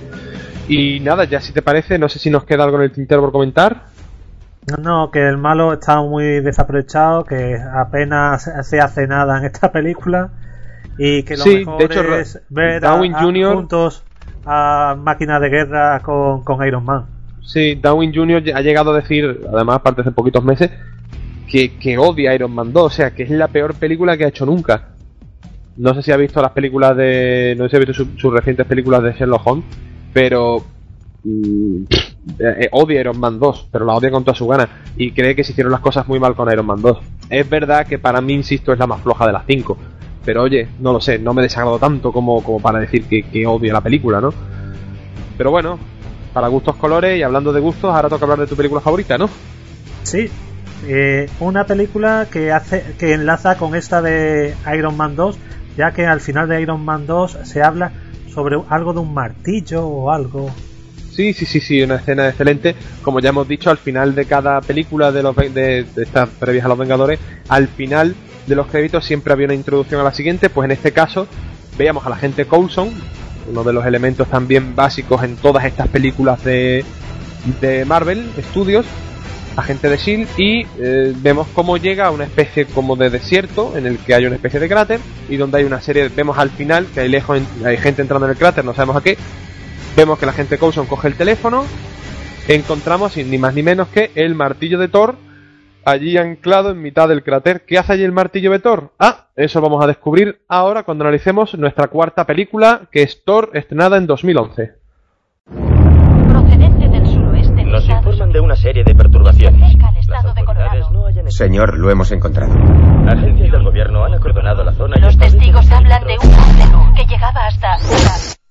Y 0.70 1.00
nada, 1.00 1.24
ya 1.26 1.42
si 1.42 1.52
te 1.54 1.62
parece, 1.62 1.98
no 1.98 2.08
sé 2.10 2.20
si 2.20 2.30
nos 2.30 2.44
queda 2.46 2.64
algo 2.64 2.78
en 2.78 2.84
el 2.84 2.92
tintero 2.92 3.22
por 3.22 3.32
comentar. 3.32 3.86
No, 4.68 4.78
no, 4.78 5.12
que 5.12 5.28
el 5.28 5.38
malo 5.38 5.74
está 5.74 6.02
muy 6.02 6.42
desaprovechado, 6.42 7.24
que 7.24 7.58
apenas 7.74 8.50
se 8.64 8.80
hace 8.80 9.08
nada 9.08 9.40
en 9.40 9.46
esta 9.46 9.72
película 9.72 10.30
y 10.98 11.24
que 11.24 11.38
lo 11.38 11.44
Sí, 11.44 11.56
mejor 11.60 11.78
de 11.80 11.86
hecho, 11.86 12.16
es 12.16 12.42
ver 12.50 12.76
a- 12.86 12.90
Darwin 12.92 13.16
a- 13.16 13.22
Jr. 13.24 13.54
juntos 13.56 14.04
a 14.46 14.96
máquina 15.00 15.40
de 15.40 15.50
guerra 15.50 16.00
con, 16.02 16.44
con 16.44 16.66
Iron 16.68 16.86
Man. 16.86 17.06
Sí, 17.42 17.76
Darwin 17.82 18.14
Jr. 18.14 18.44
ha 18.54 18.62
llegado 18.62 18.92
a 18.94 18.98
decir, 18.98 19.42
además, 19.52 19.78
aparte 19.78 20.02
hace 20.02 20.12
poquitos 20.12 20.44
meses, 20.44 20.70
que, 21.50 21.78
que 21.78 21.98
odia 21.98 22.36
Iron 22.36 22.54
Man 22.54 22.72
2, 22.72 22.84
o 22.86 22.90
sea, 22.92 23.12
que 23.12 23.24
es 23.24 23.32
la 23.32 23.48
peor 23.48 23.74
película 23.74 24.16
que 24.18 24.26
ha 24.26 24.28
hecho 24.28 24.46
nunca. 24.46 24.90
No 25.78 25.96
sé 25.96 26.04
si 26.04 26.12
ha 26.12 26.18
visto 26.18 26.42
las 26.42 26.52
películas 26.52 26.96
de. 26.96 27.56
No 27.58 27.64
sé 27.64 27.70
si 27.72 27.76
ha 27.78 27.80
visto 27.80 27.94
su- 27.94 28.18
sus 28.18 28.32
recientes 28.34 28.68
películas 28.68 29.02
de 29.02 29.14
Sherlock 29.14 29.48
Holmes, 29.48 29.66
pero. 30.14 30.64
mm, 31.24 31.84
eh, 32.40 32.70
odia 32.72 33.02
Iron 33.02 33.20
Man 33.20 33.40
2, 33.40 33.70
pero 33.72 33.86
la 33.86 33.94
odia 33.94 34.12
con 34.12 34.24
toda 34.24 34.36
su 34.36 34.48
gana. 34.48 34.70
Y 34.98 35.12
cree 35.12 35.36
que 35.36 35.44
se 35.44 35.52
hicieron 35.52 35.72
las 35.72 35.82
cosas 35.82 36.08
muy 36.08 36.20
mal 36.20 36.36
con 36.36 36.52
Iron 36.52 36.66
Man 36.66 36.82
2. 36.82 36.98
Es 37.30 37.50
verdad 37.50 37.88
que 37.88 37.98
para 38.00 38.22
mí, 38.22 38.34
insisto, 38.34 38.74
es 38.74 38.80
la 38.80 38.88
más 38.88 39.02
floja 39.02 39.26
de 39.26 39.34
las 39.34 39.46
5. 39.46 39.78
Pero 40.26 40.44
oye, 40.44 40.68
no 40.80 40.94
lo 40.94 41.00
sé, 41.00 41.18
no 41.18 41.34
me 41.34 41.42
desagrado 41.42 41.80
tanto 41.80 42.12
como, 42.12 42.44
como 42.44 42.60
para 42.60 42.80
decir 42.80 43.06
que, 43.06 43.24
que 43.24 43.48
odia 43.48 43.74
la 43.74 43.82
película, 43.82 44.20
¿no? 44.20 44.34
Pero 45.38 45.52
bueno, 45.52 45.80
para 46.34 46.48
gustos 46.50 46.76
colores 46.76 47.18
y 47.18 47.24
hablando 47.24 47.54
de 47.54 47.62
gustos, 47.62 47.94
ahora 47.94 48.10
toca 48.10 48.26
hablar 48.26 48.40
de 48.40 48.48
tu 48.48 48.56
película 48.56 48.82
favorita, 48.82 49.18
¿no? 49.18 49.30
Sí, 50.04 50.30
eh, 50.88 51.30
una 51.40 51.66
película 51.66 52.28
que 52.32 52.52
hace 52.52 52.96
que 52.98 53.14
enlaza 53.14 53.58
con 53.58 53.76
esta 53.76 54.02
de 54.02 54.54
Iron 54.76 54.98
Man 54.98 55.16
2, 55.16 55.38
ya 55.78 55.92
que 55.92 56.06
al 56.06 56.20
final 56.20 56.48
de 56.48 56.62
Iron 56.62 56.84
Man 56.84 57.08
2 57.08 57.40
se 57.44 57.62
habla 57.64 57.92
sobre 58.40 58.58
algo 58.70 58.94
de 58.94 59.00
un 59.00 59.14
martillo 59.14 59.86
o 59.86 60.12
algo. 60.12 60.50
Sí, 61.12 61.34
sí, 61.34 61.46
sí, 61.46 61.60
sí, 61.60 61.82
una 61.82 61.96
escena 61.96 62.30
excelente. 62.30 62.74
Como 63.02 63.20
ya 63.20 63.30
hemos 63.30 63.46
dicho, 63.46 63.70
al 63.70 63.78
final 63.78 64.16
de 64.16 64.24
cada 64.24 64.62
película 64.62 65.12
de, 65.12 65.22
los, 65.22 65.36
de, 65.36 65.52
de 65.52 66.04
estas 66.04 66.30
previas 66.30 66.64
a 66.64 66.70
los 66.70 66.78
Vengadores, 66.78 67.20
al 67.50 67.68
final 67.68 68.16
de 68.48 68.56
los 68.56 68.68
créditos 68.68 69.04
siempre 69.04 69.34
había 69.34 69.48
una 69.48 69.56
introducción 69.56 70.00
a 70.00 70.06
la 70.06 70.14
siguiente. 70.14 70.50
Pues 70.50 70.66
en 70.66 70.72
este 70.72 70.94
caso, 70.94 71.28
veíamos 71.78 72.06
a 72.06 72.10
la 72.10 72.16
gente 72.16 72.46
Coulson, 72.46 72.92
uno 73.52 73.64
de 73.66 73.74
los 73.74 73.86
elementos 73.86 74.30
también 74.30 74.74
básicos 74.74 75.22
en 75.24 75.36
todas 75.36 75.66
estas 75.66 75.90
películas 75.90 76.42
de, 76.46 76.86
de 77.60 77.84
Marvel 77.84 78.32
Studios, 78.52 78.86
agente 79.60 79.90
de 79.90 79.98
Shield, 79.98 80.28
y 80.38 80.66
eh, 80.80 81.14
vemos 81.18 81.48
cómo 81.54 81.78
llega 81.78 82.08
a 82.08 82.12
una 82.12 82.24
especie 82.24 82.66
como 82.66 82.96
de 82.96 83.10
desierto 83.10 83.78
en 83.78 83.86
el 83.86 84.00
que 84.00 84.16
hay 84.16 84.26
una 84.26 84.36
especie 84.36 84.60
de 84.60 84.68
cráter 84.68 85.00
y 85.30 85.38
donde 85.38 85.60
hay 85.60 85.66
una 85.66 85.82
serie, 85.82 86.10
vemos 86.10 86.38
al 86.38 86.50
final 86.50 86.88
que 86.94 87.02
hay 87.02 87.10
lejos 87.10 87.42
hay 87.64 87.78
gente 87.78 88.02
entrando 88.02 88.26
en 88.26 88.32
el 88.32 88.38
cráter, 88.38 88.66
no 88.66 88.74
sabemos 88.74 88.98
a 88.98 89.02
qué, 89.02 89.18
Vemos 89.96 90.18
que 90.18 90.26
la 90.26 90.34
gente 90.34 90.58
Coulson 90.58 90.86
coge 90.86 91.10
el 91.10 91.16
teléfono. 91.16 91.66
Encontramos 92.48 93.18
ni 93.18 93.38
más 93.38 93.54
ni 93.54 93.64
menos 93.64 93.90
que 93.90 94.12
el 94.16 94.34
martillo 94.34 94.80
de 94.80 94.88
Thor 94.88 95.16
allí 95.84 96.18
anclado 96.18 96.72
en 96.72 96.82
mitad 96.82 97.10
del 97.10 97.24
cráter. 97.24 97.66
¿Qué 97.66 97.78
hace 97.78 97.94
allí 97.94 98.04
el 98.04 98.12
martillo 98.12 98.52
de 98.52 98.60
Thor? 98.60 98.94
Ah, 98.98 99.28
eso 99.36 99.60
vamos 99.60 99.84
a 99.84 99.88
descubrir 99.88 100.42
ahora 100.48 100.84
cuando 100.84 101.04
analicemos 101.04 101.54
nuestra 101.58 101.88
cuarta 101.88 102.26
película, 102.26 102.88
que 102.92 103.02
es 103.02 103.24
Thor, 103.24 103.52
estrenada 103.54 103.98
en 103.98 104.08
2011. 104.08 104.79
Nos 107.70 107.88
informan 107.88 108.32
de 108.32 108.40
una 108.40 108.56
serie 108.56 108.84
de 108.84 108.96
perturbaciones. 108.96 109.78
Las 110.08 110.26
autoridades 110.26 110.90
no 110.90 111.06
hayan... 111.06 111.32
Señor, 111.32 111.78
lo 111.78 111.92
hemos 111.92 112.12
encontrado. 112.12 112.52
Agencias 113.08 113.52
del 113.52 113.64
gobierno 113.64 114.04
han 114.04 114.14
acordonado 114.16 114.64
la 114.64 114.74
zona 114.74 114.96
y 114.98 115.02
Los 115.02 115.18
testigos 115.18 115.70
hablan 115.70 116.04
de 116.06 116.18
un 116.18 116.94
que 116.96 117.06
llegaba 117.06 117.48
hasta... 117.48 117.78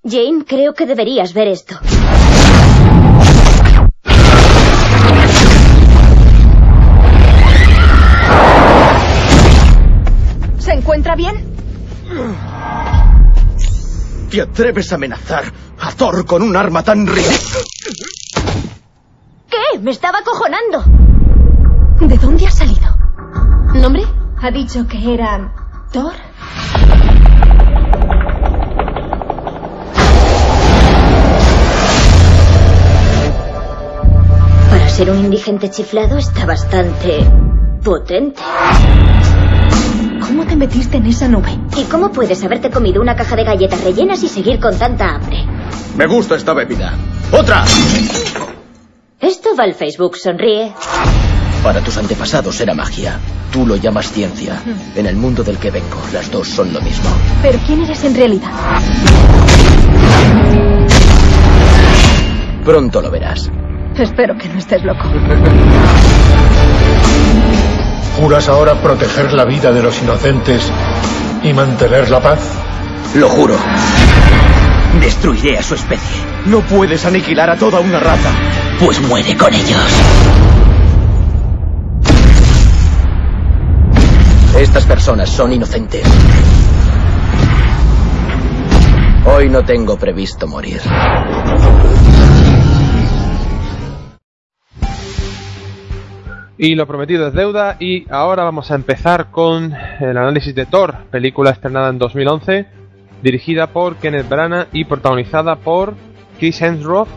Jane, 0.04 0.44
creo 0.46 0.72
que 0.72 0.86
deberías 0.86 1.34
ver 1.34 1.48
esto. 1.48 1.76
¿Se 10.58 10.72
encuentra 10.72 11.16
bien? 11.16 11.34
¿Te 14.30 14.42
atreves 14.42 14.92
a 14.92 14.94
amenazar 14.94 15.44
a 15.80 15.92
Thor 15.92 16.24
con 16.24 16.42
un 16.42 16.56
arma 16.56 16.82
tan 16.84 17.06
ridícula? 17.06 17.64
¿Qué? 19.48 19.78
Me 19.80 19.90
estaba 19.90 20.18
acojonando. 20.18 20.82
¿De 22.00 22.16
dónde 22.18 22.46
ha 22.46 22.50
salido? 22.50 22.88
¿Nombre? 23.74 24.04
Ha 24.40 24.50
dicho 24.50 24.86
que 24.86 25.14
era 25.14 25.52
Thor. 25.92 26.12
Para 34.70 34.88
ser 34.88 35.10
un 35.10 35.18
indigente 35.18 35.70
chiflado 35.70 36.18
está 36.18 36.46
bastante 36.46 37.24
potente. 37.82 38.42
¿Cómo 40.20 40.44
te 40.46 40.56
metiste 40.56 40.98
en 40.98 41.06
esa 41.06 41.26
nube? 41.26 41.58
¿Y 41.76 41.84
cómo 41.84 42.12
puedes 42.12 42.44
haberte 42.44 42.70
comido 42.70 43.00
una 43.00 43.16
caja 43.16 43.34
de 43.34 43.44
galletas 43.44 43.82
rellenas 43.82 44.22
y 44.22 44.28
seguir 44.28 44.60
con 44.60 44.76
tanta 44.78 45.14
hambre? 45.14 45.44
Me 45.96 46.06
gusta 46.06 46.36
esta 46.36 46.52
bebida. 46.52 46.92
¡Otra! 47.32 47.64
Esto 49.20 49.56
va 49.58 49.64
al 49.64 49.74
Facebook, 49.74 50.16
sonríe. 50.16 50.72
Para 51.64 51.80
tus 51.80 51.96
antepasados 51.96 52.60
era 52.60 52.72
magia. 52.72 53.18
Tú 53.52 53.66
lo 53.66 53.74
llamas 53.74 54.12
ciencia. 54.12 54.62
En 54.94 55.06
el 55.06 55.16
mundo 55.16 55.42
del 55.42 55.58
que 55.58 55.72
vengo, 55.72 56.00
las 56.12 56.30
dos 56.30 56.46
son 56.46 56.72
lo 56.72 56.80
mismo. 56.80 57.10
¿Pero 57.42 57.58
quién 57.66 57.82
eres 57.82 58.04
en 58.04 58.14
realidad? 58.14 58.48
Pronto 62.64 63.00
lo 63.02 63.10
verás. 63.10 63.50
Espero 63.96 64.36
que 64.38 64.48
no 64.50 64.58
estés 64.58 64.84
loco. 64.84 65.08
¿Juras 68.20 68.48
ahora 68.48 68.80
proteger 68.80 69.32
la 69.32 69.44
vida 69.44 69.72
de 69.72 69.82
los 69.82 70.00
inocentes 70.00 70.70
y 71.42 71.52
mantener 71.52 72.08
la 72.08 72.20
paz? 72.20 72.38
Lo 73.16 73.28
juro. 73.28 73.56
Destruiré 75.00 75.58
a 75.58 75.62
su 75.64 75.74
especie. 75.74 76.22
No 76.46 76.60
puedes 76.60 77.04
aniquilar 77.04 77.50
a 77.50 77.56
toda 77.56 77.80
una 77.80 77.98
raza. 77.98 78.30
Pues 78.80 79.00
muere 79.08 79.36
con 79.36 79.52
ellos. 79.52 80.02
Estas 84.56 84.86
personas 84.86 85.28
son 85.30 85.52
inocentes. 85.52 86.02
Hoy 89.26 89.48
no 89.48 89.64
tengo 89.64 89.98
previsto 89.98 90.46
morir. 90.46 90.80
Y 96.56 96.76
lo 96.76 96.86
prometido 96.86 97.26
es 97.26 97.34
deuda 97.34 97.76
y 97.80 98.06
ahora 98.10 98.44
vamos 98.44 98.70
a 98.70 98.76
empezar 98.76 99.32
con 99.32 99.74
el 100.00 100.16
análisis 100.16 100.54
de 100.54 100.66
Thor, 100.66 100.94
película 101.10 101.50
estrenada 101.50 101.90
en 101.90 101.98
2011, 101.98 102.66
dirigida 103.22 103.68
por 103.68 103.96
Kenneth 103.96 104.28
Branagh 104.28 104.68
y 104.72 104.84
protagonizada 104.84 105.56
por 105.56 105.94
Chris 106.38 106.60
Hemsworth, 106.62 107.10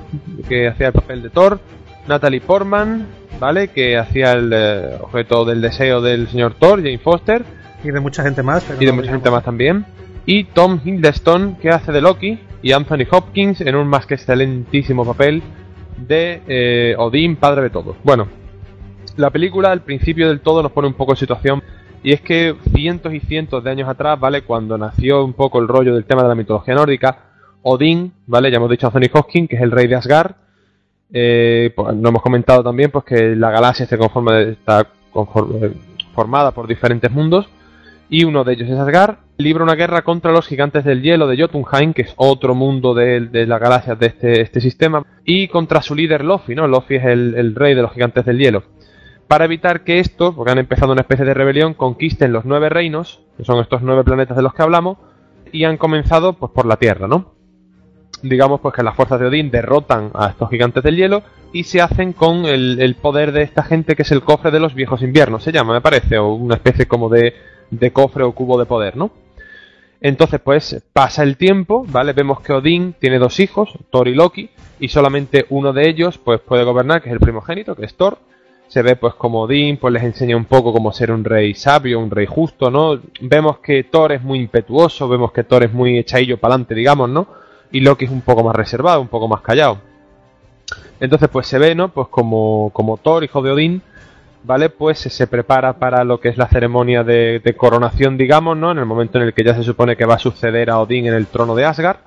que 0.48 0.68
hacía 0.68 0.88
el 0.88 0.94
papel 0.94 1.24
de 1.24 1.30
Thor, 1.30 1.60
Natalie 2.08 2.42
Portman, 2.42 3.08
¿vale? 3.40 3.70
Que 3.70 3.98
hacía 3.98 4.34
el 4.34 4.52
eh, 4.54 4.98
objeto 5.02 5.46
del 5.46 5.62
deseo 5.62 6.02
del 6.02 6.28
señor 6.28 6.56
Thor, 6.56 6.80
Jane 6.80 7.00
Foster. 7.00 7.44
Y 7.84 7.90
de 7.90 8.00
mucha 8.00 8.24
gente 8.24 8.44
más. 8.44 8.64
pero 8.64 8.82
y 8.82 8.86
de 8.86 8.92
no 8.92 8.98
mucha 8.98 9.12
gente 9.12 9.32
más 9.32 9.44
también. 9.44 9.86
Y 10.26 10.44
Tom 10.46 10.80
Hiddleston, 10.84 11.56
que 11.56 11.70
hace 11.70 11.92
de 11.92 12.02
Loki, 12.02 12.40
y 12.62 12.72
Anthony 12.74 13.08
Hopkins 13.10 13.62
en 13.62 13.76
un 13.76 13.88
más 13.88 14.06
que 14.06 14.14
excelentísimo 14.14 15.04
papel 15.04 15.42
de 15.98 16.42
eh, 16.48 16.96
Odín, 16.98 17.38
padre 17.38 17.64
de 17.64 17.70
todos. 17.72 17.96
Bueno, 18.04 18.28
la 19.18 19.30
película 19.32 19.72
al 19.72 19.82
principio 19.82 20.28
del 20.28 20.42
todo 20.42 20.62
nos 20.62 20.72
pone 20.72 20.88
un 20.88 20.94
poco 20.94 21.14
en 21.14 21.18
situación. 21.18 21.64
Y 22.04 22.14
es 22.14 22.22
que 22.22 22.56
cientos 22.74 23.14
y 23.14 23.20
cientos 23.20 23.64
de 23.64 23.70
años 23.70 23.88
atrás, 23.88 24.20
¿vale? 24.20 24.42
Cuando 24.42 24.78
nació 24.78 25.24
un 25.24 25.34
poco 25.34 25.60
el 25.60 25.68
rollo 25.68 25.94
del 25.94 26.06
tema 26.06 26.24
de 26.24 26.30
la 26.30 26.36
mitología 26.36 26.74
nórdica, 26.74 27.31
Odín, 27.64 28.14
¿vale? 28.28 28.50
Ya 28.52 28.58
hemos 28.58 28.70
dicho 28.70 28.88
Anthony 28.88 29.10
Hopkins, 29.14 29.50
que 29.50 29.56
es 29.56 29.62
el 29.62 29.72
rey 29.72 29.88
de 29.88 29.96
Asgard. 29.96 30.32
Eh, 31.14 31.74
pues, 31.76 31.96
no 31.96 32.10
hemos 32.10 32.22
comentado 32.22 32.64
también 32.64 32.90
pues 32.90 33.04
que 33.04 33.36
la 33.36 33.52
galaxia 33.52 33.86
se 33.86 33.98
conforma 33.98 34.40
está 34.40 34.88
conform- 35.14 35.66
eh, 35.66 35.74
formada 36.16 36.52
por 36.52 36.68
diferentes 36.68 37.12
mundos 37.12 37.50
y 38.10 38.24
uno 38.24 38.44
de 38.44 38.54
ellos 38.54 38.70
es 38.70 38.80
Asgard. 38.80 39.18
Libra 39.38 39.64
una 39.64 39.76
guerra 39.76 40.04
contra 40.04 40.32
los 40.32 40.48
gigantes 40.48 40.84
del 40.86 41.02
hielo 41.02 41.28
de 41.28 41.42
Jotunheim, 41.42 41.94
que 41.94 42.04
es 42.04 42.14
otro 42.16 42.54
mundo 42.56 42.94
de, 42.94 43.22
de 43.22 43.48
las 43.48 43.60
galaxias 43.60 43.98
de 43.98 44.06
este, 44.06 44.42
este 44.42 44.62
sistema, 44.62 45.04
y 45.26 45.48
contra 45.48 45.82
su 45.82 45.96
líder 45.96 46.24
Lofi, 46.24 46.54
¿no? 46.54 46.68
Lofi 46.68 46.96
es 46.96 47.06
el, 47.06 47.36
el 47.36 47.56
rey 47.56 47.74
de 47.74 47.82
los 47.82 47.92
gigantes 47.92 48.24
del 48.26 48.38
hielo. 48.38 48.64
Para 49.28 49.46
evitar 49.46 49.84
que 49.84 50.00
estos, 50.00 50.36
porque 50.36 50.52
han 50.52 50.60
empezado 50.60 50.92
una 50.92 51.02
especie 51.02 51.26
de 51.26 51.34
rebelión, 51.34 51.74
conquisten 51.74 52.34
los 52.34 52.46
nueve 52.46 52.70
reinos, 52.70 53.22
que 53.38 53.46
son 53.46 53.60
estos 53.62 53.82
nueve 53.82 54.04
planetas 54.04 54.38
de 54.38 54.44
los 54.44 54.54
que 54.54 54.62
hablamos, 54.62 54.98
y 55.52 55.64
han 55.64 55.78
comenzado 55.78 56.34
pues 56.34 56.52
por 56.52 56.66
la 56.66 56.76
Tierra, 56.76 57.08
¿no? 57.08 57.34
Digamos 58.22 58.62
pues 58.62 58.74
que 58.74 58.84
las 58.84 58.96
fuerzas 58.96 59.20
de 59.20 59.28
Odín 59.28 59.52
derrotan 59.52 60.12
a 60.14 60.30
estos 60.30 60.50
gigantes 60.50 60.84
del 60.84 60.96
hielo 60.96 61.24
y 61.54 61.64
se 61.64 61.82
hacen 61.82 62.14
con 62.14 62.46
el, 62.46 62.96
poder 63.02 63.32
de 63.32 63.44
esta 63.44 63.64
gente 63.64 63.96
que 63.96 64.04
es 64.04 64.12
el 64.12 64.24
cofre 64.24 64.52
de 64.52 64.60
los 64.60 64.74
viejos 64.74 65.02
inviernos, 65.02 65.44
se 65.44 65.52
llama, 65.52 65.74
me 65.74 65.82
parece, 65.82 66.18
o 66.18 66.34
una 66.34 66.56
especie 66.56 66.88
como 66.88 67.10
de, 67.10 67.36
de 67.70 67.92
cofre 67.92 68.24
o 68.24 68.32
cubo 68.32 68.58
de 68.58 68.66
poder, 68.66 68.96
¿no? 68.96 69.12
Entonces, 70.04 70.40
pues 70.44 70.84
pasa 70.94 71.22
el 71.22 71.38
tiempo, 71.38 71.86
¿vale? 71.88 72.14
Vemos 72.14 72.42
que 72.42 72.54
Odín 72.54 72.96
tiene 72.98 73.20
dos 73.20 73.40
hijos, 73.40 73.70
Thor 73.92 74.08
y 74.08 74.16
Loki, 74.16 74.50
y 74.80 74.88
solamente 74.88 75.46
uno 75.50 75.74
de 75.74 75.88
ellos 75.88 76.18
pues 76.18 76.40
puede 76.42 76.64
gobernar, 76.64 77.04
que 77.04 77.10
es 77.10 77.14
el 77.14 77.20
primogénito, 77.20 77.76
que 77.76 77.86
es 77.86 77.94
Thor. 77.94 78.18
Se 78.68 78.82
ve 78.82 78.96
pues 78.96 79.14
como 79.14 79.42
Odín 79.42 79.78
pues 79.78 79.94
les 79.94 80.02
enseña 80.02 80.36
un 80.36 80.46
poco 80.46 80.74
cómo 80.74 80.92
ser 80.92 81.12
un 81.12 81.24
rey 81.24 81.54
sabio, 81.54 82.00
un 82.00 82.10
rey 82.10 82.26
justo, 82.26 82.72
¿no? 82.72 83.00
Vemos 83.20 83.60
que 83.60 83.84
Thor 83.84 84.14
es 84.14 84.24
muy 84.24 84.40
impetuoso, 84.40 85.08
vemos 85.08 85.32
que 85.34 85.44
Thor 85.44 85.64
es 85.64 85.74
muy 85.74 86.00
echadillo 86.00 86.40
para 86.40 86.56
adelante, 86.56 86.74
digamos, 86.74 87.10
¿no? 87.10 87.28
Y 87.72 87.80
Loki 87.82 88.06
es 88.06 88.12
un 88.12 88.22
poco 88.22 88.44
más 88.44 88.56
reservado, 88.56 89.02
un 89.02 89.08
poco 89.08 89.28
más 89.28 89.42
callado. 89.42 89.80
Entonces 91.00 91.30
pues 91.30 91.48
se 91.48 91.58
ve, 91.58 91.76
¿no? 91.76 91.90
Pues 91.90 92.08
como, 92.10 92.70
como 92.74 92.98
Thor, 92.98 93.24
hijo 93.24 93.42
de 93.42 93.52
Odín, 93.52 93.82
¿vale? 94.44 94.70
Pues 94.70 95.00
se 95.00 95.28
prepara 95.28 95.74
para 95.74 96.04
lo 96.04 96.20
que 96.20 96.30
es 96.30 96.38
la 96.38 96.48
ceremonia 96.48 97.04
de, 97.04 97.56
coronación, 97.58 98.18
digamos, 98.18 98.58
¿no? 98.58 98.72
En 98.72 98.78
el 98.78 98.86
momento 98.86 99.18
en 99.18 99.26
el 99.26 99.34
que 99.34 99.44
ya 99.44 99.56
se 99.56 99.64
supone 99.64 99.96
que 99.96 100.06
va 100.06 100.16
a 100.16 100.20
suceder 100.20 100.70
a 100.70 100.80
Odín 100.80 101.08
en 101.08 101.14
el 101.14 101.28
trono 101.28 101.56
de 101.56 101.66
Asgard. 101.66 101.98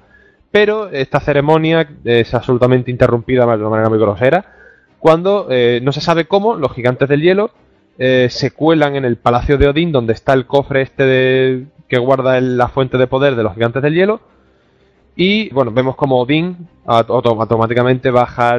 Pero 0.50 0.88
esta 0.90 1.18
ceremonia 1.18 1.88
es 2.04 2.32
absolutamente 2.32 2.90
interrumpida 2.90 3.44
de 3.44 3.56
una 3.56 3.70
manera 3.70 3.88
muy 3.88 3.98
grosera. 3.98 4.44
Cuando 5.00 5.48
eh, 5.50 5.80
no 5.82 5.90
se 5.92 6.00
sabe 6.00 6.26
cómo, 6.26 6.54
los 6.54 6.72
gigantes 6.72 7.08
del 7.08 7.22
hielo 7.22 7.50
eh, 7.98 8.28
se 8.30 8.52
cuelan 8.52 8.94
en 8.96 9.04
el 9.04 9.16
palacio 9.16 9.58
de 9.58 9.68
Odín, 9.68 9.90
donde 9.90 10.12
está 10.12 10.32
el 10.32 10.46
cofre 10.46 10.82
este 10.82 11.04
de- 11.04 11.66
que 11.88 11.98
guarda 11.98 12.40
la 12.40 12.68
fuente 12.68 12.96
de 12.96 13.06
poder 13.08 13.34
de 13.34 13.42
los 13.42 13.54
gigantes 13.54 13.82
del 13.82 13.94
hielo. 13.94 14.20
Y 15.16 15.48
bueno, 15.50 15.70
vemos 15.70 15.94
como 15.94 16.20
Odín 16.20 16.68
auto- 16.86 17.14
auto- 17.14 17.40
automáticamente 17.40 18.10
baja, 18.10 18.56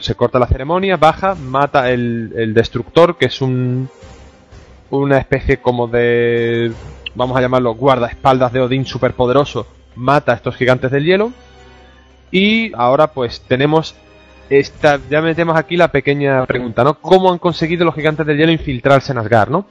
se 0.00 0.14
corta 0.14 0.38
la 0.38 0.46
ceremonia, 0.46 0.96
baja, 0.96 1.34
mata 1.34 1.90
el, 1.90 2.32
el 2.36 2.54
destructor, 2.54 3.16
que 3.18 3.26
es 3.26 3.40
un 3.42 3.88
una 4.90 5.18
especie 5.18 5.58
como 5.58 5.86
de, 5.86 6.72
vamos 7.14 7.36
a 7.36 7.42
llamarlo, 7.42 7.74
guardaespaldas 7.74 8.52
de 8.54 8.60
Odín 8.60 8.86
superpoderoso, 8.86 9.66
mata 9.96 10.32
a 10.32 10.36
estos 10.36 10.56
gigantes 10.56 10.90
del 10.90 11.04
hielo. 11.04 11.30
Y 12.30 12.72
ahora 12.74 13.08
pues 13.08 13.42
tenemos 13.42 13.94
esta, 14.48 14.98
ya 15.10 15.20
metemos 15.20 15.58
aquí 15.58 15.76
la 15.76 15.88
pequeña 15.92 16.46
pregunta, 16.46 16.84
¿no? 16.84 16.94
¿Cómo 16.94 17.30
han 17.30 17.38
conseguido 17.38 17.84
los 17.84 17.94
gigantes 17.94 18.24
del 18.26 18.38
hielo 18.38 18.50
infiltrarse 18.52 19.12
en 19.12 19.18
Asgard, 19.18 19.50
¿no? 19.50 19.66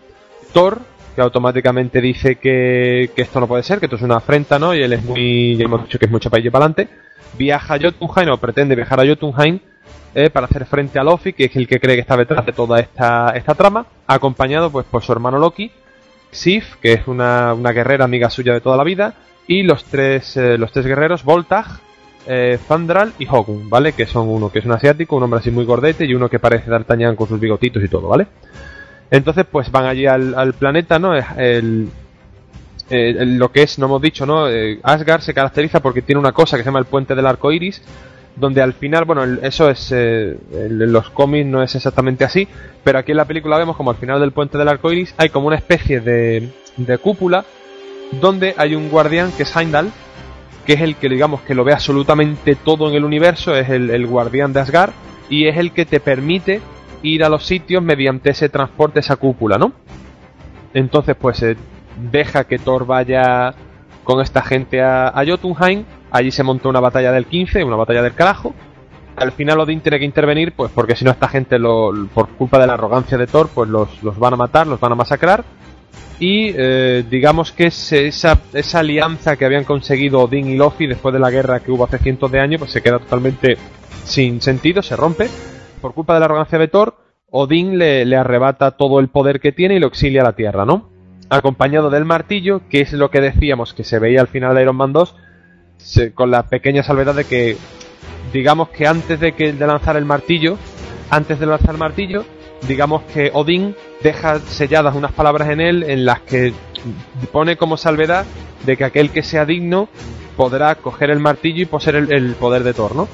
Thor, 0.54 0.82
que 1.18 1.24
automáticamente 1.24 2.00
dice 2.00 2.36
que, 2.36 3.10
que 3.16 3.24
esto 3.24 3.40
no 3.40 3.48
puede 3.48 3.64
ser, 3.64 3.80
que 3.80 3.88
esto 3.88 3.96
es 3.96 4.04
una 4.04 4.18
afrenta, 4.18 4.60
¿no? 4.60 4.76
Y 4.76 4.84
él 4.84 4.94
es 4.94 5.04
muy, 5.04 5.58
ya 5.58 5.66
hemos 5.66 5.82
dicho 5.86 5.98
que 5.98 6.06
es 6.06 6.12
mucho 6.12 6.30
país 6.30 6.46
para 6.52 6.66
adelante. 6.66 6.90
Viaja 7.36 7.74
a 7.74 7.80
Jotunheim, 7.80 8.30
o 8.30 8.38
pretende 8.38 8.76
viajar 8.76 9.00
a 9.00 9.08
Jotunheim, 9.08 9.60
eh, 10.14 10.30
para 10.30 10.46
hacer 10.46 10.68
frente 10.68 11.00
a 11.00 11.04
Loki, 11.04 11.34
que 11.34 11.46
es 11.46 11.56
el 11.56 11.68
que 11.68 11.80
cree 11.80 11.96
que 11.96 12.02
está 12.02 12.16
detrás 12.16 12.46
de 12.46 12.54
toda 12.54 12.80
esta, 12.80 13.32
esta 13.36 13.56
trama, 13.56 13.88
acompañado 14.06 14.70
pues 14.70 14.86
por 14.86 15.02
su 15.02 15.12
hermano 15.12 15.40
Loki, 15.40 15.72
Sif, 16.30 16.76
que 16.76 16.94
es 16.94 17.08
una, 17.08 17.56
una 17.56 17.72
guerrera 17.72 18.06
amiga 18.06 18.30
suya 18.30 18.54
de 18.54 18.62
toda 18.62 18.78
la 18.78 18.84
vida, 18.84 19.16
y 19.48 19.64
los 19.64 19.86
tres, 19.86 20.38
eh, 20.38 20.56
los 20.60 20.72
tres 20.72 20.86
guerreros, 20.86 21.24
Voltag, 21.24 21.66
eh, 22.28 22.60
Fandral 22.68 23.14
y 23.18 23.26
Hogun, 23.28 23.72
¿vale? 23.72 23.94
Que 23.94 24.06
son 24.06 24.30
uno 24.30 24.52
que 24.52 24.60
es 24.60 24.66
un 24.66 24.74
asiático, 24.74 25.16
un 25.16 25.24
hombre 25.24 25.40
así 25.40 25.50
muy 25.50 25.66
gordete, 25.66 26.06
y 26.06 26.14
uno 26.14 26.30
que 26.30 26.38
parece 26.38 26.70
D'Artagnan 26.70 27.16
con 27.16 27.28
sus 27.28 27.40
bigotitos 27.40 27.84
y 27.84 27.88
todo, 27.88 28.08
¿vale? 28.08 28.28
Entonces, 29.12 29.46
pues 29.52 29.72
van 29.72 29.86
allí 29.86 30.06
al, 30.06 30.36
al 30.36 30.54
planeta, 30.54 31.00
¿no? 31.00 31.14
Eh, 32.90 33.26
lo 33.26 33.52
que 33.52 33.64
es, 33.64 33.78
no 33.80 33.86
hemos 33.88 34.02
dicho, 34.02 34.26
¿no? 34.26 34.50
Eh, 34.50 34.80
Asgard 34.84 35.22
se 35.22 35.34
caracteriza 35.34 35.82
porque 35.82 36.02
tiene 36.02 36.20
una 36.20 36.32
cosa 36.32 36.56
que 36.58 36.64
se 36.64 36.68
llama 36.70 36.80
el 36.80 36.86
puente 36.86 37.16
del 37.16 37.26
arco 37.26 37.52
iris, 37.52 37.82
donde 38.36 38.62
al 38.62 38.74
final, 38.74 39.04
bueno, 39.06 39.24
eso 39.42 39.70
es. 39.70 39.92
eh, 39.92 40.38
en 40.54 40.92
los 40.92 41.10
cómics 41.10 41.46
no 41.48 41.62
es 41.64 41.76
exactamente 41.76 42.24
así, 42.24 42.48
pero 42.84 43.00
aquí 43.00 43.12
en 43.12 43.18
la 43.18 43.26
película 43.26 43.58
vemos 43.58 43.76
como 43.76 43.92
al 43.92 43.98
final 43.98 44.20
del 44.22 44.32
puente 44.32 44.58
del 44.58 44.68
arco 44.70 44.92
iris 44.92 45.14
hay 45.18 45.30
como 45.30 45.48
una 45.48 45.58
especie 45.58 46.00
de, 46.00 46.50
de 46.78 46.98
cúpula 46.98 47.44
donde 48.22 48.54
hay 48.58 48.74
un 48.76 48.90
guardián 48.90 49.32
que 49.36 49.44
es 49.44 49.54
Heimdall, 49.56 49.92
que 50.66 50.74
es 50.74 50.82
el 50.82 50.96
que 50.96 51.10
digamos 51.10 51.42
que 51.42 51.56
lo 51.56 51.64
ve 51.66 51.74
absolutamente 51.74 52.56
todo 52.56 52.88
en 52.90 52.96
el 52.96 53.04
universo, 53.04 53.54
es 53.56 53.70
el, 53.70 53.90
el 53.90 54.06
guardián 54.08 54.54
de 54.54 54.62
Asgard 54.62 54.92
y 55.30 55.48
es 55.48 55.58
el 55.58 55.72
que 55.74 55.86
te 55.86 56.00
permite 56.00 56.62
ir 57.02 57.24
a 57.24 57.30
los 57.30 57.46
sitios 57.46 57.84
mediante 57.84 58.32
ese 58.32 58.50
transporte, 58.50 59.00
esa 59.00 59.16
cúpula, 59.16 59.58
¿no? 59.58 59.74
Entonces, 60.74 61.16
pues 61.20 61.44
deja 62.12 62.44
que 62.44 62.60
Thor 62.60 62.86
vaya 62.86 63.54
con 64.04 64.22
esta 64.22 64.42
gente 64.42 64.82
a, 64.82 65.14
Jotunheim. 65.28 65.84
Allí 66.12 66.32
se 66.32 66.44
montó 66.44 66.70
una 66.70 66.80
batalla 66.80 67.12
del 67.12 67.26
15, 67.26 67.64
una 67.64 67.76
batalla 67.76 68.02
del 68.02 68.14
carajo. 68.14 68.54
Al 69.16 69.32
final 69.32 69.60
Odín 69.60 69.82
tiene 69.82 70.00
que 70.00 70.06
intervenir, 70.06 70.54
pues 70.54 70.72
porque 70.74 70.96
si 70.96 71.04
no 71.04 71.12
esta 71.12 71.28
gente, 71.28 71.58
lo, 71.58 71.92
por 72.14 72.30
culpa 72.30 72.60
de 72.60 72.68
la 72.68 72.74
arrogancia 72.74 73.18
de 73.18 73.28
Thor, 73.28 73.50
pues 73.54 73.70
los, 73.70 74.02
los 74.04 74.18
van 74.18 74.36
a 74.36 74.38
matar, 74.38 74.68
los 74.68 74.80
van 74.80 74.92
a 74.92 74.96
masacrar. 74.96 75.44
Y 76.20 76.52
eh, 76.56 77.04
digamos 77.10 77.52
que 77.52 77.68
esa, 77.68 78.40
esa 78.54 78.80
alianza 78.80 79.36
que 79.36 79.46
habían 79.46 79.64
conseguido 79.64 80.22
Odín 80.22 80.48
y 80.48 80.56
Loki 80.56 80.88
después 80.88 81.14
de 81.14 81.20
la 81.20 81.30
guerra 81.30 81.60
que 81.60 81.72
hubo 81.72 81.86
hace 81.86 81.98
cientos 82.00 82.32
de 82.32 82.40
años, 82.40 82.60
pues 82.60 82.72
se 82.72 82.82
queda 82.82 83.00
totalmente 83.00 83.58
sin 84.04 84.42
sentido, 84.42 84.82
se 84.82 84.96
rompe. 84.96 85.30
Por 85.82 85.94
culpa 85.94 86.14
de 86.14 86.20
la 86.20 86.26
arrogancia 86.26 86.58
de 86.58 86.68
Thor, 86.68 86.96
Odín 87.30 87.78
le, 87.78 88.16
arrebata 88.16 88.72
todo 88.72 89.00
el 89.00 89.10
poder 89.10 89.40
que 89.40 89.52
tiene 89.52 89.76
y 89.76 89.80
lo 89.80 89.88
exilia 89.88 90.22
a 90.22 90.26
la 90.26 90.34
Tierra, 90.36 90.66
¿no? 90.66 90.90
Acompañado 91.30 91.90
del 91.90 92.06
martillo, 92.06 92.62
que 92.70 92.82
es 92.82 92.94
lo 92.94 93.12
que 93.12 93.22
decíamos 93.22 93.74
que 93.74 93.84
se 93.84 94.00
veía 94.00 94.22
al 94.22 94.28
final 94.28 94.56
de 94.56 94.62
Iron 94.62 94.76
Man 94.78 94.94
2, 94.94 95.16
se- 95.78 96.14
con 96.14 96.32
la 96.32 96.44
pequeña 96.44 96.84
salvedad 96.84 97.14
de 97.16 97.26
que, 97.26 97.58
digamos 98.34 98.70
que 98.70 98.88
antes 98.88 99.20
de 99.20 99.34
que 99.34 99.54
de 99.54 99.68
lanzar 99.68 99.98
el 99.98 100.06
martillo, 100.06 100.58
antes 101.10 101.40
de 101.40 101.46
lanzar 101.46 101.72
el 101.72 101.78
martillo, 101.80 102.26
digamos 102.68 103.04
que 103.14 103.30
Odín 103.34 103.76
deja 104.02 104.40
selladas 104.40 104.96
unas 104.96 105.12
palabras 105.12 105.50
en 105.50 105.60
él 105.62 105.84
en 105.84 106.06
las 106.06 106.22
que 106.22 106.54
pone 107.32 107.58
como 107.58 107.78
salvedad 107.78 108.26
de 108.66 108.78
que 108.78 108.86
aquel 108.86 109.12
que 109.12 109.22
sea 109.22 109.46
digno 109.46 109.90
podrá 110.38 110.76
coger 110.76 111.10
el 111.12 111.20
martillo 111.20 111.62
y 111.62 111.66
poseer 111.66 111.96
el, 111.98 112.12
el 112.14 112.34
poder 112.36 112.64
de 112.64 112.74
Thor, 112.74 112.96
¿no? 112.96 113.08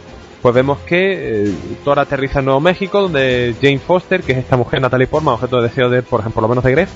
Pues 0.43 0.53
vemos 0.53 0.79
que 0.79 1.45
eh, 1.45 1.55
Thor 1.85 1.99
aterriza 1.99 2.39
en 2.39 2.45
Nuevo 2.45 2.59
México, 2.59 3.01
donde 3.01 3.55
Jane 3.61 3.79
Foster, 3.79 4.21
que 4.23 4.33
es 4.33 4.39
esta 4.39 4.57
mujer 4.57 4.81
Natalie 4.81 5.07
Portman, 5.07 5.35
objeto 5.35 5.55
de 5.61 5.69
deseo 5.69 5.89
de, 5.89 6.03
por 6.03 6.19
ejemplo, 6.19 6.41
por 6.41 6.43
lo 6.43 6.49
menos 6.49 6.65
de 6.65 6.71
Gref, 6.71 6.89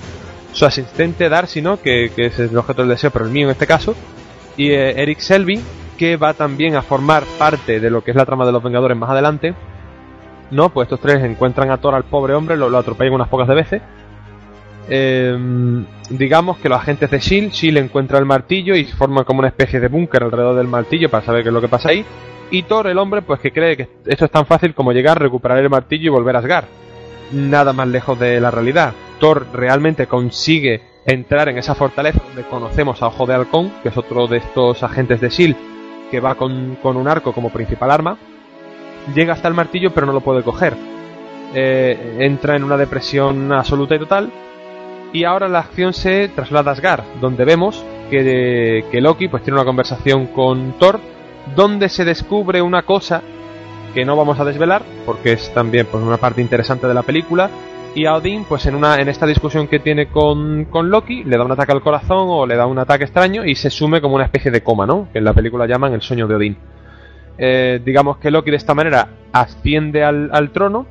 su 0.52 0.66
asistente 0.66 1.30
Darcy, 1.30 1.62
¿no? 1.62 1.82
Que, 1.82 2.12
que 2.14 2.26
es 2.26 2.38
el 2.40 2.58
objeto 2.58 2.82
del 2.82 2.90
deseo, 2.90 3.10
pero 3.10 3.24
el 3.24 3.32
mío 3.32 3.48
en 3.48 3.52
este 3.52 3.66
caso, 3.66 3.96
y 4.58 4.72
eh, 4.72 5.02
Eric 5.02 5.20
Selby, 5.20 5.62
que 5.98 6.18
va 6.18 6.34
también 6.34 6.76
a 6.76 6.82
formar 6.82 7.24
parte 7.40 7.80
de 7.80 7.90
lo 7.90 8.04
que 8.04 8.12
es 8.12 8.18
la 8.18 8.26
trama 8.26 8.46
de 8.46 8.52
los 8.52 8.62
Vengadores 8.62 8.98
más 8.98 9.12
adelante. 9.12 9.56
No, 10.52 10.68
pues 10.68 10.88
estos 10.88 11.00
tres 11.00 11.24
encuentran 11.24 11.72
a 11.72 11.78
Thor 11.78 11.96
al 11.96 12.04
pobre 12.04 12.34
hombre, 12.34 12.58
lo, 12.58 12.68
lo 12.68 12.78
atropellan 12.78 13.14
unas 13.14 13.30
pocas 13.30 13.48
de 13.48 13.56
veces. 13.56 13.82
Eh, 14.90 15.38
digamos 16.10 16.58
que 16.58 16.68
los 16.68 16.80
agentes 16.80 17.10
de 17.10 17.20
Shield, 17.20 17.52
Shield 17.54 17.78
encuentra 17.78 18.20
el 18.20 18.26
martillo 18.26 18.76
y 18.76 18.84
forman 18.84 19.24
como 19.24 19.40
una 19.40 19.48
especie 19.48 19.80
de 19.80 19.88
búnker 19.88 20.24
alrededor 20.24 20.58
del 20.58 20.68
martillo 20.68 21.10
para 21.10 21.26
saber 21.26 21.44
qué 21.44 21.50
es 21.50 21.54
lo 21.54 21.62
que 21.62 21.70
pasa 21.70 21.90
ahí. 21.90 22.06
Y 22.50 22.64
Thor, 22.64 22.88
el 22.88 22.98
hombre, 22.98 23.22
pues 23.22 23.40
que 23.40 23.52
cree 23.52 23.76
que 23.76 23.90
esto 24.06 24.26
es 24.26 24.32
tan 24.32 24.46
fácil 24.46 24.74
como 24.74 24.94
llegar, 24.94 25.22
recuperar 25.22 25.58
el 25.58 25.70
martillo 25.70 26.06
y 26.06 26.10
volver 26.10 26.36
a 26.36 26.40
Asgard. 26.40 26.66
Nada 27.34 27.74
más 27.74 27.88
lejos 27.88 28.18
de 28.18 28.40
la 28.40 28.52
realidad. 28.52 28.94
Thor 29.20 29.48
realmente 29.54 30.08
consigue 30.08 30.82
entrar 31.06 31.50
en 31.50 31.58
esa 31.58 31.76
fortaleza 31.76 32.22
donde 32.26 32.44
conocemos 32.44 33.02
a 33.02 33.08
Ojo 33.08 33.26
de 33.26 33.34
Halcón, 33.34 33.72
que 33.84 33.90
es 33.90 33.98
otro 33.98 34.28
de 34.28 34.38
estos 34.38 34.82
agentes 34.84 35.20
de 35.20 35.30
Shield, 35.30 35.56
que 36.10 36.20
va 36.20 36.36
con, 36.36 36.78
con 36.82 36.96
un 36.96 37.08
arco 37.08 37.34
como 37.34 37.50
principal 37.50 37.92
arma. 37.92 38.18
Llega 39.14 39.34
hasta 39.34 39.48
el 39.48 39.54
martillo, 39.54 39.92
pero 39.94 40.06
no 40.06 40.14
lo 40.14 40.22
puede 40.22 40.44
coger. 40.44 40.74
Eh, 41.54 42.18
entra 42.20 42.56
en 42.56 42.64
una 42.64 42.78
depresión 42.78 43.52
absoluta 43.52 43.96
y 43.96 44.00
total. 44.00 44.32
Y 45.12 45.24
ahora 45.24 45.48
la 45.48 45.60
acción 45.60 45.94
se 45.94 46.30
traslada 46.30 46.72
a 46.72 46.74
Asgard, 46.74 47.04
donde 47.22 47.46
vemos 47.46 47.84
que, 48.10 48.86
que 48.92 49.02
Loki 49.02 49.28
pues 49.28 49.44
tiene 49.44 49.58
una 49.58 49.66
conversación 49.66 50.28
con 50.28 50.74
Thor, 50.74 51.00
donde 51.56 51.90
se 51.90 52.06
descubre 52.06 52.62
una 52.62 52.84
cosa 52.84 53.22
que 53.94 54.06
no 54.06 54.16
vamos 54.16 54.40
a 54.40 54.46
desvelar, 54.46 54.84
porque 55.06 55.34
es 55.34 55.54
también 55.54 55.88
pues, 55.90 56.04
una 56.04 56.18
parte 56.18 56.42
interesante 56.42 56.88
de 56.88 56.94
la 56.94 57.04
película. 57.04 57.50
Y 57.96 58.06
a 58.06 58.16
Odín, 58.16 58.46
pues 58.48 58.66
en, 58.68 58.76
una, 58.76 59.02
en 59.02 59.10
esta 59.10 59.26
discusión 59.26 59.68
que 59.68 59.80
tiene 59.80 60.08
con, 60.08 60.66
con 60.66 60.90
Loki, 60.92 61.24
le 61.24 61.36
da 61.36 61.44
un 61.44 61.52
ataque 61.52 61.72
al 61.72 61.82
corazón 61.82 62.28
o 62.30 62.46
le 62.46 62.56
da 62.56 62.68
un 62.68 62.78
ataque 62.78 63.06
extraño 63.06 63.44
y 63.44 63.56
se 63.56 63.72
sume 63.72 64.02
como 64.02 64.16
una 64.16 64.26
especie 64.26 64.52
de 64.52 64.62
coma, 64.62 64.86
¿no? 64.86 65.08
Que 65.12 65.18
en 65.18 65.26
la 65.26 65.34
película 65.34 65.66
llaman 65.66 65.94
el 65.94 66.02
sueño 66.02 66.28
de 66.28 66.36
Odín. 66.36 66.58
Eh, 67.40 67.82
digamos 67.84 68.18
que 68.18 68.30
Loki 68.30 68.52
de 68.52 68.58
esta 68.58 68.76
manera 68.76 69.08
asciende 69.32 70.04
al, 70.04 70.30
al 70.32 70.52
trono 70.52 70.86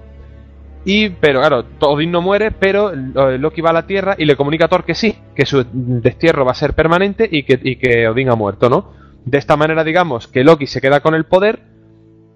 y, 0.88 1.10
pero 1.10 1.40
claro, 1.40 1.64
Odín 1.80 2.12
no 2.12 2.22
muere, 2.22 2.52
pero 2.52 2.92
eh, 2.92 3.38
Loki 3.38 3.60
va 3.60 3.70
a 3.70 3.72
la 3.72 3.88
Tierra 3.88 4.14
y 4.16 4.24
le 4.24 4.36
comunica 4.36 4.66
a 4.66 4.68
Thor 4.68 4.84
que 4.84 4.94
sí, 4.94 5.16
que 5.34 5.44
su 5.44 5.66
destierro 5.72 6.44
va 6.44 6.52
a 6.52 6.54
ser 6.54 6.74
permanente 6.74 7.28
y 7.30 7.42
que, 7.42 7.58
y 7.60 7.74
que 7.74 8.06
Odín 8.06 8.30
ha 8.30 8.36
muerto, 8.36 8.70
¿no? 8.70 8.92
De 9.26 9.38
esta 9.38 9.56
manera, 9.56 9.82
digamos, 9.82 10.28
que 10.28 10.44
Loki 10.44 10.68
se 10.68 10.80
queda 10.80 11.00
con 11.00 11.14
el 11.14 11.24
poder, 11.24 11.60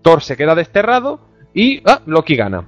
Thor 0.02 0.22
se 0.22 0.36
queda 0.36 0.56
desterrado 0.56 1.20
y 1.54 1.80
ah, 1.86 2.02
Loki 2.04 2.34
gana. 2.34 2.64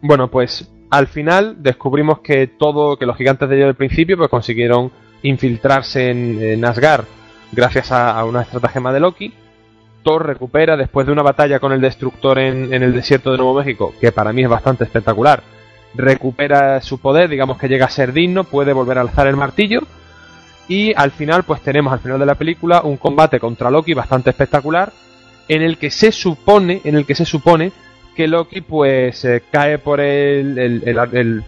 Bueno, 0.00 0.30
pues 0.30 0.70
al 0.90 1.08
final 1.08 1.56
descubrimos 1.60 2.20
que 2.20 2.46
todo, 2.46 2.96
que 2.96 3.04
los 3.04 3.16
gigantes 3.16 3.48
de 3.48 3.56
del 3.56 3.74
principio 3.74 4.16
pues 4.16 4.30
consiguieron 4.30 4.92
infiltrarse 5.22 6.10
en, 6.10 6.64
Asgard 6.64 7.04
gracias 7.50 7.90
a, 7.90 8.16
a 8.16 8.24
una 8.24 8.42
estratagema 8.42 8.92
de 8.92 9.00
Loki. 9.00 9.34
Thor 10.04 10.24
recupera 10.24 10.76
después 10.76 11.04
de 11.06 11.12
una 11.12 11.22
batalla 11.22 11.58
con 11.58 11.72
el 11.72 11.80
destructor 11.80 12.38
en, 12.38 12.72
en 12.72 12.84
el 12.84 12.92
desierto 12.92 13.32
de 13.32 13.38
Nuevo 13.38 13.54
México, 13.54 13.92
que 14.00 14.12
para 14.12 14.32
mí 14.32 14.44
es 14.44 14.48
bastante 14.48 14.84
espectacular. 14.84 15.42
Recupera 15.94 16.80
su 16.80 17.00
poder, 17.00 17.28
digamos 17.28 17.58
que 17.58 17.68
llega 17.68 17.86
a 17.86 17.90
ser 17.90 18.12
digno, 18.12 18.44
puede 18.44 18.72
volver 18.72 18.98
a 18.98 19.00
alzar 19.00 19.26
el 19.26 19.36
martillo. 19.36 19.80
Y 20.68 20.92
al 20.94 21.10
final, 21.10 21.42
pues 21.44 21.60
tenemos 21.60 21.92
al 21.92 22.00
final 22.00 22.18
de 22.18 22.26
la 22.26 22.34
película 22.36 22.82
un 22.82 22.96
combate 22.96 23.40
contra 23.40 23.70
Loki 23.70 23.94
bastante 23.94 24.30
espectacular, 24.30 24.92
en 25.48 25.62
el 25.62 25.76
que 25.76 25.90
se 25.90 26.12
supone, 26.12 26.80
en 26.84 26.94
el 26.96 27.04
que 27.04 27.14
se 27.14 27.24
supone 27.24 27.72
que 28.14 28.28
Loki 28.28 28.60
pues 28.60 29.24
eh, 29.24 29.42
cae 29.50 29.78
por 29.78 30.00
el, 30.00 30.58
el, 30.58 30.82
el- 31.12 31.44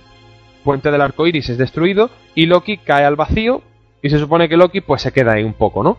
puente 0.64 0.90
del 0.90 1.02
arco 1.02 1.26
iris 1.26 1.50
es 1.50 1.58
destruido 1.58 2.08
y 2.34 2.46
Loki 2.46 2.78
cae 2.78 3.04
al 3.04 3.16
vacío 3.16 3.60
y 4.02 4.08
se 4.08 4.18
supone 4.18 4.48
que 4.48 4.56
Loki 4.56 4.80
pues 4.80 5.02
se 5.02 5.12
queda 5.12 5.32
ahí 5.34 5.44
un 5.44 5.52
poco, 5.52 5.82
¿no? 5.82 5.98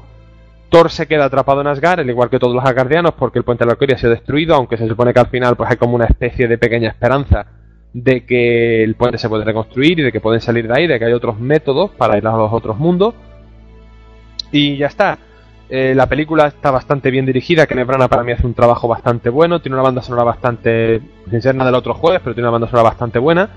Thor 0.70 0.90
se 0.90 1.06
queda 1.08 1.26
atrapado 1.26 1.62
en 1.62 1.68
Asgard, 1.68 2.00
al 2.00 2.10
igual 2.10 2.32
que 2.32 2.40
todos 2.40 2.56
los 2.56 2.66
asgardianos, 2.66 3.14
porque 3.14 3.38
el 3.38 3.46
puente 3.46 3.64
del 3.64 3.72
arco 3.72 3.84
iris 3.84 4.04
ha 4.04 4.10
destruido, 4.10 4.56
aunque 4.56 4.76
se 4.78 4.88
supone 4.88 5.14
que 5.14 5.20
al 5.20 5.28
final 5.28 5.56
pues 5.56 5.70
hay 5.70 5.78
como 5.78 5.96
una 5.96 6.06
especie 6.06 6.48
de 6.48 6.58
pequeña 6.58 6.90
esperanza 6.90 7.46
de 7.96 8.26
que 8.26 8.84
el 8.84 8.96
puente 8.96 9.18
se 9.18 9.30
puede 9.30 9.46
reconstruir 9.46 9.98
y 9.98 10.04
de 10.04 10.12
que 10.12 10.20
pueden 10.20 10.42
salir 10.42 10.68
de 10.68 10.74
ahí, 10.78 10.86
de 10.86 11.00
que 11.00 11.06
hay 11.06 11.14
otros 11.14 11.40
métodos 11.40 11.92
para 11.92 12.18
ir 12.18 12.28
a 12.28 12.36
los 12.36 12.52
otros 12.52 12.78
mundos. 12.78 13.14
Y 14.52 14.76
ya 14.76 14.88
está. 14.88 15.18
Eh, 15.70 15.94
la 15.96 16.06
película 16.06 16.46
está 16.48 16.72
bastante 16.72 17.10
bien 17.10 17.26
dirigida, 17.26 17.66
Kenneth 17.66 17.88
Branagh 17.88 18.10
para 18.10 18.24
mí 18.24 18.34
hace 18.34 18.46
un 18.46 18.54
trabajo 18.54 18.90
bastante 18.90 19.30
bueno, 19.30 19.62
tiene 19.62 19.78
una 19.78 19.84
banda 19.84 20.02
sonora 20.02 20.26
bastante, 20.26 21.02
nada 21.32 21.66
del 21.66 21.76
otro 21.76 21.94
jueves, 21.94 22.20
pero 22.22 22.36
tiene 22.36 22.50
una 22.50 22.52
banda 22.52 22.68
sonora 22.68 22.90
bastante 22.90 23.18
buena. 23.18 23.50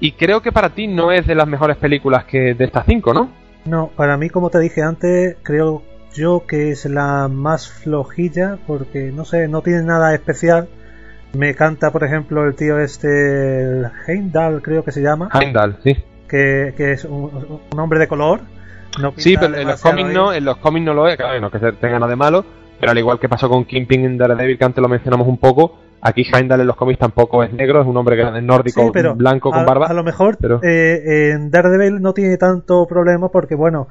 Y 0.00 0.12
creo 0.12 0.40
que 0.40 0.52
para 0.52 0.70
ti 0.70 0.86
no 0.88 1.12
es 1.12 1.26
de 1.26 1.34
las 1.34 1.46
mejores 1.46 1.76
películas 1.76 2.24
que 2.24 2.54
de 2.54 2.64
estas 2.64 2.86
cinco, 2.86 3.12
¿no? 3.12 3.28
No, 3.66 3.90
para 3.94 4.16
mí, 4.16 4.30
como 4.30 4.48
te 4.48 4.58
dije 4.58 4.80
antes, 4.80 5.36
creo 5.42 5.82
yo 6.14 6.44
que 6.48 6.70
es 6.70 6.86
la 6.86 7.28
más 7.28 7.68
flojilla 7.68 8.58
porque, 8.66 9.12
no 9.12 9.26
sé, 9.26 9.48
no 9.48 9.60
tiene 9.60 9.82
nada 9.82 10.14
especial. 10.14 10.68
Me 11.34 11.54
canta, 11.54 11.90
por 11.90 12.04
ejemplo, 12.04 12.44
el 12.46 12.54
tío 12.54 12.78
este, 12.78 13.62
el 13.62 13.86
Heimdall 14.06 14.60
creo 14.60 14.84
que 14.84 14.92
se 14.92 15.00
llama, 15.00 15.30
Heimdall, 15.32 15.78
sí. 15.82 15.96
que, 16.28 16.74
que 16.76 16.92
es 16.92 17.04
un, 17.04 17.60
un 17.72 17.80
hombre 17.80 17.98
de 17.98 18.06
color. 18.08 18.40
No 19.00 19.14
Sí, 19.16 19.36
pero 19.40 19.56
en 19.56 19.66
los 19.68 19.80
cómics 19.80 20.10
no, 20.12 20.34
en 20.34 20.44
los 20.44 20.58
cómics 20.58 20.84
no 20.84 20.92
lo 20.92 21.08
es, 21.08 21.16
claro, 21.16 21.40
no 21.40 21.50
que 21.50 21.58
se- 21.58 21.72
tenga 21.72 21.98
nada 21.98 22.10
de 22.10 22.16
malo, 22.16 22.44
pero 22.78 22.92
al 22.92 22.98
igual 22.98 23.18
que 23.18 23.28
pasó 23.30 23.48
con 23.48 23.64
Kingpin 23.64 24.04
en 24.04 24.18
Daredevil, 24.18 24.58
que 24.58 24.64
antes 24.66 24.82
lo 24.82 24.88
mencionamos 24.90 25.26
un 25.26 25.38
poco, 25.38 25.78
aquí 26.02 26.26
Heimdall 26.30 26.60
en 26.60 26.66
los 26.66 26.76
cómics 26.76 26.98
tampoco 26.98 27.42
es 27.42 27.50
negro, 27.54 27.80
es 27.80 27.86
un 27.86 27.96
hombre 27.96 28.16
que 28.16 28.22
es 28.22 28.42
nórdico, 28.42 28.82
Sí, 28.82 28.90
pero 28.92 29.14
blanco, 29.14 29.50
con 29.50 29.60
a, 29.60 29.64
barba. 29.64 29.86
a 29.86 29.94
lo 29.94 30.04
mejor 30.04 30.36
pero- 30.38 30.60
eh, 30.62 31.30
en 31.32 31.50
Daredevil 31.50 32.02
no 32.02 32.12
tiene 32.12 32.36
tanto 32.36 32.86
problema 32.86 33.30
porque, 33.30 33.54
bueno, 33.54 33.88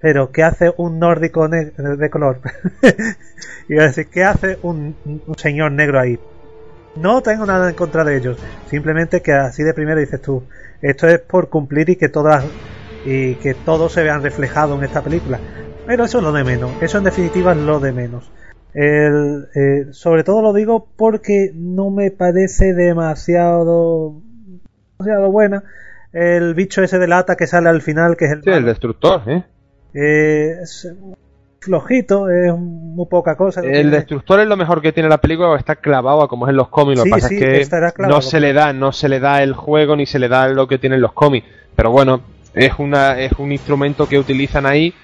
pero 0.00 0.30
¿qué 0.30 0.42
hace 0.42 0.70
un 0.76 0.98
nórdico 0.98 1.48
de 1.48 2.10
color? 2.10 2.40
Iba 3.70 3.84
a 3.84 3.86
decir, 3.86 4.08
¿qué 4.12 4.24
hace 4.24 4.58
un, 4.60 4.94
un 5.06 5.38
señor 5.38 5.72
negro 5.72 5.98
ahí? 5.98 6.18
No 6.96 7.22
tengo 7.22 7.44
nada 7.44 7.68
en 7.68 7.74
contra 7.74 8.04
de 8.04 8.16
ellos, 8.16 8.38
simplemente 8.66 9.20
que 9.20 9.32
así 9.32 9.62
de 9.62 9.74
primero 9.74 9.98
dices 9.98 10.22
tú, 10.22 10.44
esto 10.80 11.08
es 11.08 11.18
por 11.18 11.48
cumplir 11.48 11.90
y 11.90 11.96
que 11.96 12.08
todas 12.08 12.44
y 13.04 13.34
que 13.36 13.54
todos 13.54 13.92
se 13.92 14.02
vean 14.02 14.22
reflejados 14.22 14.78
en 14.78 14.84
esta 14.84 15.02
película. 15.02 15.38
Pero 15.86 16.04
eso 16.04 16.18
es 16.18 16.24
lo 16.24 16.32
de 16.32 16.44
menos, 16.44 16.70
eso 16.80 16.98
en 16.98 17.04
definitiva 17.04 17.52
es 17.52 17.58
lo 17.58 17.80
de 17.80 17.92
menos. 17.92 18.30
El, 18.72 19.48
eh, 19.54 19.86
sobre 19.92 20.24
todo 20.24 20.42
lo 20.42 20.52
digo 20.52 20.88
porque 20.96 21.52
no 21.54 21.90
me 21.90 22.10
parece 22.10 22.74
demasiado 22.74 24.20
demasiado 24.98 25.30
buena. 25.30 25.64
El 26.12 26.54
bicho 26.54 26.82
ese 26.82 26.98
de 26.98 27.08
lata 27.08 27.36
que 27.36 27.46
sale 27.46 27.68
al 27.68 27.82
final, 27.82 28.16
que 28.16 28.26
es 28.26 28.32
el, 28.32 28.42
Sí, 28.42 28.50
el 28.50 28.64
destructor, 28.64 29.22
¿eh? 29.26 29.44
eh, 29.94 30.58
es 30.62 30.88
flojito, 31.64 32.28
es 32.30 32.52
muy 32.56 33.06
poca 33.06 33.36
cosa. 33.36 33.60
El 33.60 33.72
tiene- 33.72 33.90
destructor 33.90 34.40
es 34.40 34.46
lo 34.46 34.56
mejor 34.56 34.80
que 34.82 34.92
tiene 34.92 35.08
la 35.08 35.18
película, 35.18 35.48
porque 35.48 35.60
está 35.60 35.76
clavado 35.76 36.22
a 36.22 36.28
como 36.28 36.46
es 36.46 36.50
en 36.50 36.56
los 36.56 36.68
cómics. 36.68 36.98
Lo 36.98 37.02
Sí, 37.04 37.08
que 37.10 37.14
pasa 37.16 37.28
sí, 37.28 37.38
es 37.42 37.68
que 37.94 38.02
no 38.06 38.20
se 38.22 38.40
le 38.40 38.52
da, 38.52 38.72
no 38.72 38.92
se 38.92 39.08
le 39.08 39.20
da 39.20 39.42
el 39.42 39.54
juego 39.54 39.96
ni 39.96 40.06
se 40.06 40.18
le 40.18 40.28
da 40.28 40.48
lo 40.48 40.66
que 40.68 40.78
tienen 40.78 41.00
los 41.00 41.12
cómics. 41.12 41.46
Pero 41.74 41.90
bueno, 41.90 42.20
es 42.54 42.72
una, 42.78 43.18
es 43.18 43.32
un 43.38 43.50
instrumento 43.52 44.06
que 44.08 44.18
utilizan 44.18 44.66
ahí 44.66 44.94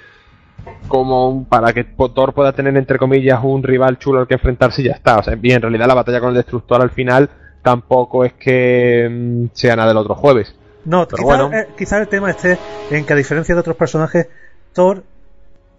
como 0.89 1.45
para 1.49 1.73
que 1.73 1.85
Thor 1.85 2.33
pueda 2.35 2.53
tener 2.53 2.77
entre 2.77 2.99
comillas 2.99 3.41
un 3.43 3.63
rival 3.63 3.99
chulo 3.99 4.21
al 4.21 4.27
que 4.29 4.35
enfrentarse 4.35 4.83
y 4.83 4.87
ya 4.87 4.93
está. 4.93 5.19
O 5.19 5.23
sea, 5.23 5.39
y 5.41 5.53
en 5.53 5.63
realidad 5.63 5.87
la 5.87 5.95
batalla 5.95 6.21
con 6.21 6.31
el 6.31 6.37
destructor 6.37 6.81
al 6.81 6.91
final 6.91 7.29
tampoco 7.63 8.25
es 8.25 8.33
que 8.35 9.09
mm, 9.11 9.47
sea 9.53 9.77
nada 9.77 9.89
del 9.89 9.97
otro 9.99 10.15
jueves. 10.15 10.55
No, 10.85 11.07
quizás 11.07 11.25
bueno. 11.25 11.51
eh, 11.53 11.69
quizás 11.77 12.01
el 12.01 12.09
tema 12.09 12.31
esté 12.31 12.59
en 12.91 13.05
que 13.05 13.13
a 13.13 13.17
diferencia 13.17 13.55
de 13.55 13.61
otros 13.61 13.77
personajes, 13.77 14.29
Thor 14.73 15.03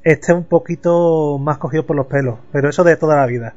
esté 0.04 0.34
un 0.34 0.46
poquito 0.46 1.38
más 1.40 1.58
cogido 1.58 1.86
por 1.86 1.96
los 1.96 2.08
pelos, 2.08 2.40
pero 2.52 2.70
eso 2.70 2.84
de 2.84 2.96
toda 2.96 3.18
la 3.18 3.26
vida. 3.26 3.54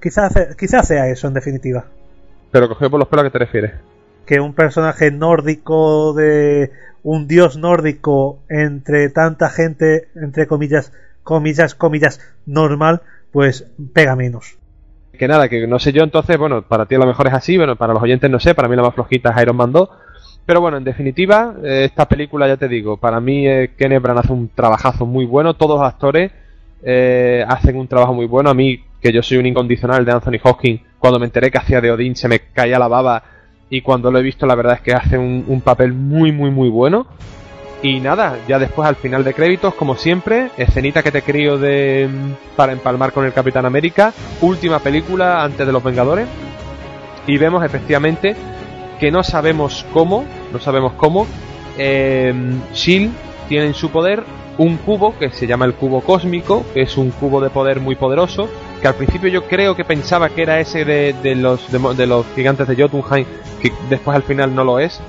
Quizás, 0.00 0.32
quizás 0.58 0.86
sea 0.86 1.08
eso 1.08 1.28
en 1.28 1.34
definitiva. 1.34 1.86
Pero 2.50 2.68
cogido 2.68 2.90
por 2.90 3.00
los 3.00 3.08
pelos, 3.08 3.24
¿a 3.24 3.28
qué 3.28 3.32
te 3.32 3.44
refieres? 3.44 3.72
Que 4.26 4.40
un 4.40 4.54
personaje 4.54 5.10
nórdico 5.10 6.14
de 6.14 6.70
un 7.02 7.26
dios 7.26 7.56
nórdico 7.56 8.38
entre 8.48 9.10
tanta 9.10 9.50
gente, 9.50 10.08
entre 10.14 10.46
comillas, 10.46 10.92
comillas, 11.22 11.74
comillas, 11.74 12.20
normal, 12.46 13.02
pues 13.32 13.66
pega 13.92 14.16
menos. 14.16 14.58
Que 15.18 15.28
nada, 15.28 15.48
que 15.48 15.66
no 15.66 15.78
sé 15.78 15.92
yo 15.92 16.02
entonces, 16.02 16.36
bueno, 16.38 16.62
para 16.66 16.86
ti 16.86 16.96
a 16.96 16.98
lo 16.98 17.06
mejor 17.06 17.28
es 17.28 17.34
así, 17.34 17.56
bueno, 17.56 17.76
para 17.76 17.92
los 17.92 18.02
oyentes 18.02 18.30
no 18.30 18.40
sé, 18.40 18.54
para 18.54 18.68
mí 18.68 18.74
la 18.76 18.82
más 18.82 18.94
flojita 18.94 19.30
es 19.30 19.42
Iron 19.42 19.56
Man 19.56 19.72
2. 19.72 19.88
Pero 20.46 20.60
bueno, 20.60 20.76
en 20.76 20.84
definitiva, 20.84 21.54
eh, 21.64 21.84
esta 21.86 22.06
película, 22.06 22.46
ya 22.46 22.56
te 22.56 22.68
digo, 22.68 22.98
para 22.98 23.20
mí 23.20 23.46
eh, 23.48 23.70
Kenneth 23.78 24.02
Branagh 24.02 24.24
hace 24.24 24.32
un 24.32 24.48
trabajazo 24.48 25.06
muy 25.06 25.24
bueno, 25.24 25.54
todos 25.54 25.80
los 25.80 25.88
actores 25.88 26.32
eh, 26.82 27.44
hacen 27.48 27.76
un 27.76 27.88
trabajo 27.88 28.12
muy 28.12 28.26
bueno. 28.26 28.50
A 28.50 28.54
mí, 28.54 28.82
que 29.00 29.12
yo 29.12 29.22
soy 29.22 29.38
un 29.38 29.46
incondicional 29.46 30.04
de 30.04 30.12
Anthony 30.12 30.38
Hopkins, 30.42 30.82
cuando 30.98 31.18
me 31.18 31.26
enteré 31.26 31.50
que 31.50 31.58
hacía 31.58 31.80
de 31.80 31.90
Odín 31.90 32.16
se 32.16 32.28
me 32.28 32.40
caía 32.40 32.78
la 32.78 32.88
baba 32.88 33.22
y 33.70 33.80
cuando 33.80 34.10
lo 34.10 34.18
he 34.18 34.22
visto 34.22 34.46
la 34.46 34.54
verdad 34.54 34.74
es 34.74 34.80
que 34.80 34.92
hace 34.92 35.18
un, 35.18 35.44
un 35.48 35.60
papel 35.60 35.92
muy, 35.92 36.30
muy, 36.30 36.50
muy 36.50 36.68
bueno. 36.68 37.06
Y 37.82 38.00
nada, 38.00 38.38
ya 38.48 38.58
después 38.58 38.88
al 38.88 38.96
final 38.96 39.24
de 39.24 39.34
créditos, 39.34 39.74
como 39.74 39.96
siempre, 39.96 40.50
escenita 40.56 41.02
que 41.02 41.10
te 41.10 41.20
crío 41.20 41.58
de 41.58 42.08
para 42.56 42.72
empalmar 42.72 43.12
con 43.12 43.26
el 43.26 43.32
Capitán 43.32 43.66
América, 43.66 44.12
última 44.40 44.78
película 44.78 45.42
antes 45.42 45.66
de 45.66 45.72
los 45.72 45.82
Vengadores. 45.82 46.26
Y 47.26 47.36
vemos 47.36 47.64
efectivamente 47.64 48.36
que 49.04 49.10
no 49.10 49.22
sabemos 49.22 49.84
cómo, 49.92 50.24
no 50.50 50.58
sabemos 50.58 50.94
cómo, 50.94 51.26
eh, 51.76 52.32
Shield 52.72 53.12
tiene 53.50 53.66
en 53.66 53.74
su 53.74 53.90
poder 53.90 54.24
un 54.56 54.78
cubo 54.78 55.18
que 55.18 55.28
se 55.28 55.46
llama 55.46 55.66
el 55.66 55.74
cubo 55.74 56.00
cósmico, 56.00 56.64
que 56.72 56.80
es 56.80 56.96
un 56.96 57.10
cubo 57.10 57.42
de 57.42 57.50
poder 57.50 57.80
muy 57.80 57.96
poderoso, 57.96 58.48
que 58.80 58.88
al 58.88 58.94
principio 58.94 59.28
yo 59.28 59.44
creo 59.44 59.76
que 59.76 59.84
pensaba 59.84 60.30
que 60.30 60.40
era 60.40 60.58
ese 60.58 60.86
de, 60.86 61.14
de 61.22 61.34
los 61.34 61.70
de, 61.70 62.06
los 62.06 62.24
gigantes 62.34 62.66
de 62.66 62.76
Jotunheim, 62.76 63.26
que 63.60 63.74
después 63.90 64.16
al 64.16 64.22
final 64.22 64.54
no 64.54 64.64
lo 64.64 64.78
es. 64.78 65.02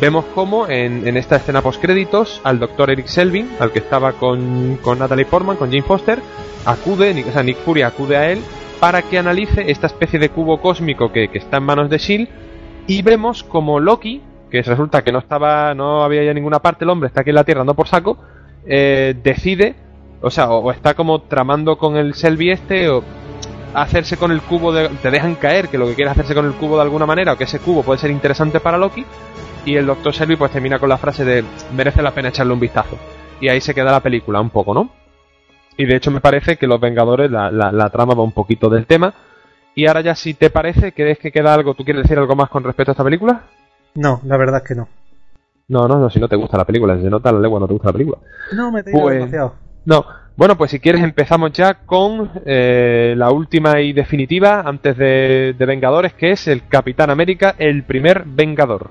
Vemos 0.00 0.24
cómo 0.36 0.68
en, 0.68 1.04
en 1.08 1.16
esta 1.16 1.34
escena 1.34 1.62
post 1.62 1.82
créditos 1.82 2.40
al 2.44 2.60
doctor 2.60 2.92
Eric 2.92 3.08
Selvin, 3.08 3.50
al 3.58 3.72
que 3.72 3.80
estaba 3.80 4.12
con, 4.12 4.78
con 4.80 5.00
Natalie 5.00 5.24
Portman, 5.24 5.56
con 5.56 5.68
Jane 5.68 5.82
Foster, 5.82 6.20
acude, 6.64 7.24
o 7.28 7.32
sea, 7.32 7.42
Nick 7.42 7.58
Fury 7.64 7.82
acude 7.82 8.16
a 8.16 8.30
él 8.30 8.38
para 8.78 9.02
que 9.02 9.18
analice 9.18 9.68
esta 9.68 9.88
especie 9.88 10.20
de 10.20 10.28
cubo 10.28 10.60
cósmico 10.60 11.10
que, 11.10 11.26
que 11.26 11.38
está 11.38 11.56
en 11.56 11.64
manos 11.64 11.90
de 11.90 11.98
Shield 11.98 12.41
y 12.86 13.02
vemos 13.02 13.42
como 13.42 13.80
Loki, 13.80 14.22
que 14.50 14.62
resulta 14.62 15.02
que 15.02 15.12
no 15.12 15.18
estaba, 15.18 15.74
no 15.74 16.02
había 16.02 16.24
ya 16.24 16.34
ninguna 16.34 16.60
parte 16.60 16.84
el 16.84 16.90
hombre, 16.90 17.08
está 17.08 17.22
aquí 17.22 17.30
en 17.30 17.36
la 17.36 17.44
Tierra 17.44 17.60
dando 17.60 17.74
por 17.74 17.88
saco, 17.88 18.18
eh, 18.66 19.14
decide, 19.22 19.76
o 20.20 20.30
sea, 20.30 20.50
o, 20.50 20.70
está 20.70 20.94
como 20.94 21.22
tramando 21.22 21.78
con 21.78 21.96
el 21.96 22.14
Selby 22.14 22.50
este, 22.50 22.88
o 22.88 23.02
hacerse 23.74 24.16
con 24.16 24.30
el 24.30 24.42
cubo, 24.42 24.72
de, 24.72 24.88
te 24.88 25.10
dejan 25.10 25.36
caer 25.36 25.68
que 25.68 25.78
lo 25.78 25.86
que 25.86 25.94
quiere 25.94 26.10
hacerse 26.10 26.34
con 26.34 26.46
el 26.46 26.52
cubo 26.52 26.76
de 26.76 26.82
alguna 26.82 27.06
manera, 27.06 27.32
o 27.32 27.36
que 27.36 27.44
ese 27.44 27.60
cubo 27.60 27.82
puede 27.82 27.98
ser 27.98 28.10
interesante 28.10 28.60
para 28.60 28.78
Loki, 28.78 29.04
y 29.64 29.76
el 29.76 29.86
Doctor 29.86 30.12
Selby 30.12 30.36
pues 30.36 30.50
termina 30.50 30.78
con 30.78 30.88
la 30.88 30.98
frase 30.98 31.24
de 31.24 31.44
merece 31.74 32.02
la 32.02 32.10
pena 32.10 32.28
echarle 32.28 32.52
un 32.52 32.60
vistazo. 32.60 32.98
Y 33.40 33.48
ahí 33.48 33.60
se 33.60 33.74
queda 33.74 33.90
la 33.90 34.00
película 34.00 34.40
un 34.40 34.50
poco, 34.50 34.74
¿no? 34.74 34.90
Y 35.76 35.86
de 35.86 35.96
hecho 35.96 36.10
me 36.10 36.20
parece 36.20 36.56
que 36.56 36.66
Los 36.66 36.80
Vengadores, 36.80 37.30
la, 37.30 37.50
la, 37.50 37.72
la 37.72 37.90
trama 37.90 38.14
va 38.14 38.22
un 38.22 38.32
poquito 38.32 38.68
del 38.68 38.86
tema. 38.86 39.14
Y 39.74 39.86
ahora 39.86 40.00
ya 40.02 40.14
si 40.14 40.34
te 40.34 40.50
parece, 40.50 40.92
¿crees 40.92 41.18
que 41.18 41.32
queda 41.32 41.54
algo? 41.54 41.74
¿Tú 41.74 41.84
quieres 41.84 42.02
decir 42.02 42.18
algo 42.18 42.34
más 42.36 42.48
con 42.50 42.62
respecto 42.64 42.90
a 42.90 42.94
esta 42.94 43.04
película? 43.04 43.42
No, 43.94 44.20
la 44.24 44.36
verdad 44.36 44.62
es 44.62 44.68
que 44.68 44.74
no. 44.74 44.88
No, 45.68 45.88
no, 45.88 45.98
no, 45.98 46.10
si 46.10 46.18
no 46.20 46.28
te 46.28 46.36
gusta 46.36 46.58
la 46.58 46.64
película, 46.66 46.96
si 46.96 47.02
se 47.02 47.10
nota 47.10 47.32
la 47.32 47.40
lengua 47.40 47.60
no 47.60 47.66
te 47.66 47.72
gusta 47.72 47.88
la 47.88 47.92
película. 47.92 48.18
No, 48.54 48.70
me 48.70 48.80
he 48.80 48.82
tenido 48.82 49.02
Pues- 49.02 49.14
demasiado. 49.18 49.54
No, 49.84 50.04
bueno, 50.36 50.56
pues 50.56 50.70
si 50.70 50.78
quieres 50.80 51.02
empezamos 51.02 51.52
ya 51.52 51.74
con 51.86 52.30
eh, 52.46 53.14
la 53.16 53.30
última 53.30 53.80
y 53.80 53.92
definitiva 53.92 54.60
antes 54.60 54.96
de, 54.96 55.54
de 55.58 55.66
Vengadores, 55.66 56.14
que 56.14 56.30
es 56.32 56.46
el 56.48 56.66
Capitán 56.68 57.10
América, 57.10 57.54
el 57.58 57.82
primer 57.82 58.24
Vengador. 58.26 58.90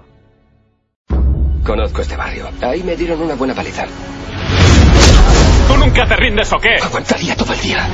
Conozco 1.66 2.02
este 2.02 2.18
barrio. 2.18 2.46
Ahí 2.62 2.84
me 2.84 2.96
dieron 2.96 3.22
una 3.22 3.36
buena 3.36 3.54
paliza. 3.54 3.86
¿Tú 5.72 5.78
nunca 5.78 6.06
te 6.06 6.18
rindes 6.18 6.52
o 6.52 6.60
qué? 6.60 6.76
Aguantaría 6.84 7.34
todo 7.34 7.54
el 7.54 7.62
día. 7.62 7.88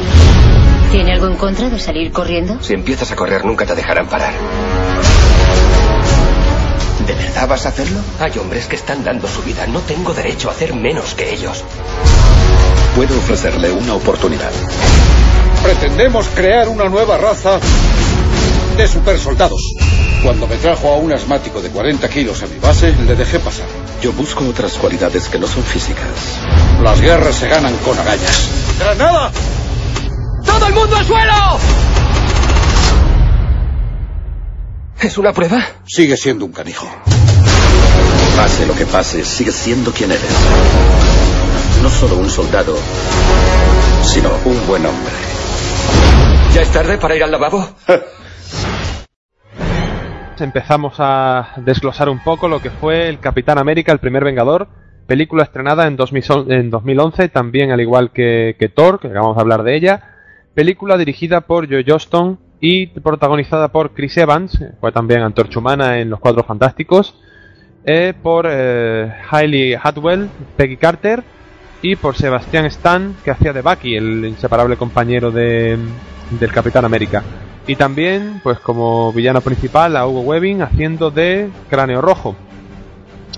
¿Tiene 0.92 1.14
algo 1.14 1.28
en 1.28 1.36
contra 1.36 1.70
de 1.70 1.78
salir 1.78 2.12
corriendo? 2.12 2.58
Si 2.60 2.74
empiezas 2.74 3.12
a 3.12 3.16
correr, 3.16 3.46
nunca 3.46 3.68
te 3.68 3.76
dejarán 3.76 4.08
parar. 4.08 4.34
¿De 7.06 7.14
verdad 7.14 7.48
vas 7.48 7.68
a 7.68 7.70
hacerlo? 7.70 8.00
Hay 8.20 8.36
hombres 8.40 8.66
que 8.66 8.78
están 8.78 9.04
dando 9.04 9.28
su 9.28 9.44
vida. 9.44 9.68
No 9.68 9.82
tengo 9.82 10.12
derecho 10.16 10.50
a 10.50 10.54
hacer 10.54 10.74
menos 10.74 11.14
que 11.14 11.32
ellos. 11.32 11.64
Puedo 12.96 13.16
ofrecerle 13.16 13.72
una 13.72 13.94
oportunidad. 13.94 14.52
Pretendemos 15.62 16.28
crear 16.30 16.70
una 16.70 16.90
nueva 16.90 17.20
raza 17.20 17.60
de 18.78 18.88
supersoldados. 18.88 19.74
Cuando 20.24 20.48
me 20.48 20.56
trajo 20.58 20.92
a 20.92 20.98
un 20.98 21.12
asmático 21.12 21.62
de 21.62 21.70
40 21.70 22.08
kilos 22.10 22.44
a 22.44 22.48
mi 22.48 22.60
base, 22.60 22.94
le 23.08 23.16
dejé 23.16 23.40
pasar. 23.40 23.66
Yo 24.04 24.14
busco 24.14 24.48
otras 24.48 24.74
cualidades 24.74 25.28
que 25.30 25.40
no 25.40 25.48
son 25.48 25.64
físicas. 25.64 26.38
Las 26.84 27.02
guerras 27.02 27.36
se 27.36 27.48
ganan 27.48 27.76
con 27.78 27.98
agallas. 27.98 28.50
¡Granada! 28.80 29.32
¡Todo 30.46 30.68
el 30.68 30.74
mundo 30.76 30.96
al 30.96 31.06
suelo! 31.06 31.34
¿Es 35.02 35.18
una 35.18 35.34
prueba? 35.34 35.66
Sigue 35.88 36.16
siendo 36.16 36.46
un 36.46 36.52
canijo. 36.52 36.88
Pase 38.36 38.68
lo 38.68 38.76
que 38.76 38.86
pase, 38.86 39.26
sigue 39.26 39.52
siendo 39.52 39.92
quien 39.92 40.12
eres. 40.12 40.32
No 41.82 41.90
solo 41.90 42.18
un 42.18 42.30
soldado, 42.30 42.78
sino 44.04 44.30
un 44.46 44.68
buen 44.68 44.86
hombre. 44.86 45.14
¿Ya 46.54 46.62
es 46.62 46.72
tarde 46.72 46.98
para 47.00 47.16
ir 47.16 47.24
al 47.24 47.32
lavabo? 47.32 47.68
Empezamos 50.40 50.96
a 51.00 51.54
desglosar 51.58 52.10
un 52.10 52.20
poco 52.24 52.48
lo 52.48 52.62
que 52.62 52.70
fue 52.70 53.10
el 53.10 53.20
Capitán 53.20 53.58
América, 53.58 53.92
el 53.92 54.00
primer 54.00 54.24
Vengador, 54.24 54.68
película 55.08 55.44
estrenada 55.44 55.88
en, 55.88 55.96
2000 55.96 56.52
en 56.52 56.70
2011, 56.70 57.30
también 57.30 57.72
al 57.72 57.82
igual 57.82 58.12
que, 58.12 58.72
Thor, 58.76 59.00
que 59.00 59.08
acabamos 59.08 59.36
de 59.36 59.42
hablar 59.42 59.64
de 59.64 59.76
ella, 59.76 60.16
película 60.54 60.98
dirigida 60.98 61.42
por 61.42 61.68
Joe 61.68 61.84
Johnston 61.88 62.40
y 62.60 62.88
protagonizada 62.88 63.70
por 63.70 63.94
Chris 63.94 64.18
Evans, 64.18 64.58
que 64.60 64.70
fue 64.80 64.92
también 64.92 65.22
Antorcha 65.22 65.60
Humana 65.60 66.00
en 66.00 66.10
Los 66.10 66.20
Cuatro 66.20 66.44
Fantásticos, 66.44 67.16
eh, 67.84 68.14
por 68.22 68.46
eh, 68.50 69.12
Hailey 69.32 69.76
Atwell, 69.82 70.30
Peggy 70.56 70.78
Carter 70.78 71.24
y 71.82 71.96
por 71.96 72.16
Sebastian 72.16 72.66
Stan, 72.66 73.16
que 73.24 73.32
hacía 73.32 73.54
de 73.54 73.62
Bucky, 73.62 73.96
el 73.96 74.26
inseparable 74.26 74.78
compañero 74.78 75.32
de, 75.32 75.78
del 76.40 76.52
Capitán 76.52 76.86
América. 76.86 77.24
Y 77.68 77.76
también, 77.76 78.40
pues 78.44 78.60
como 78.60 79.12
villano 79.12 79.42
principal, 79.42 79.98
a 79.98 80.08
Hugo 80.08 80.22
Webbing 80.22 80.62
haciendo 80.62 81.12
de 81.12 81.50
Cráneo 81.70 82.02
Rojo. 82.02 82.36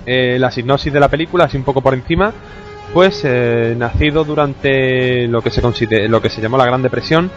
Eh, 0.06 0.38
la 0.40 0.52
sinopsis 0.52 0.94
de 0.94 1.00
la 1.00 1.08
película, 1.10 1.46
así 1.46 1.58
un 1.58 1.64
poco 1.64 1.82
por 1.82 1.94
encima, 1.94 2.32
pues 2.94 3.22
eh, 3.26 3.76
nacido 3.78 4.24
durante 4.24 5.28
lo 5.28 5.42
que 5.42 5.50
se 5.50 5.62
considera, 5.62 6.08
lo 6.08 6.22
que 6.22 6.30
se 6.30 6.42
llamó 6.42 6.58
la 6.58 6.66
Gran 6.66 6.82
Depresión, 6.82 7.30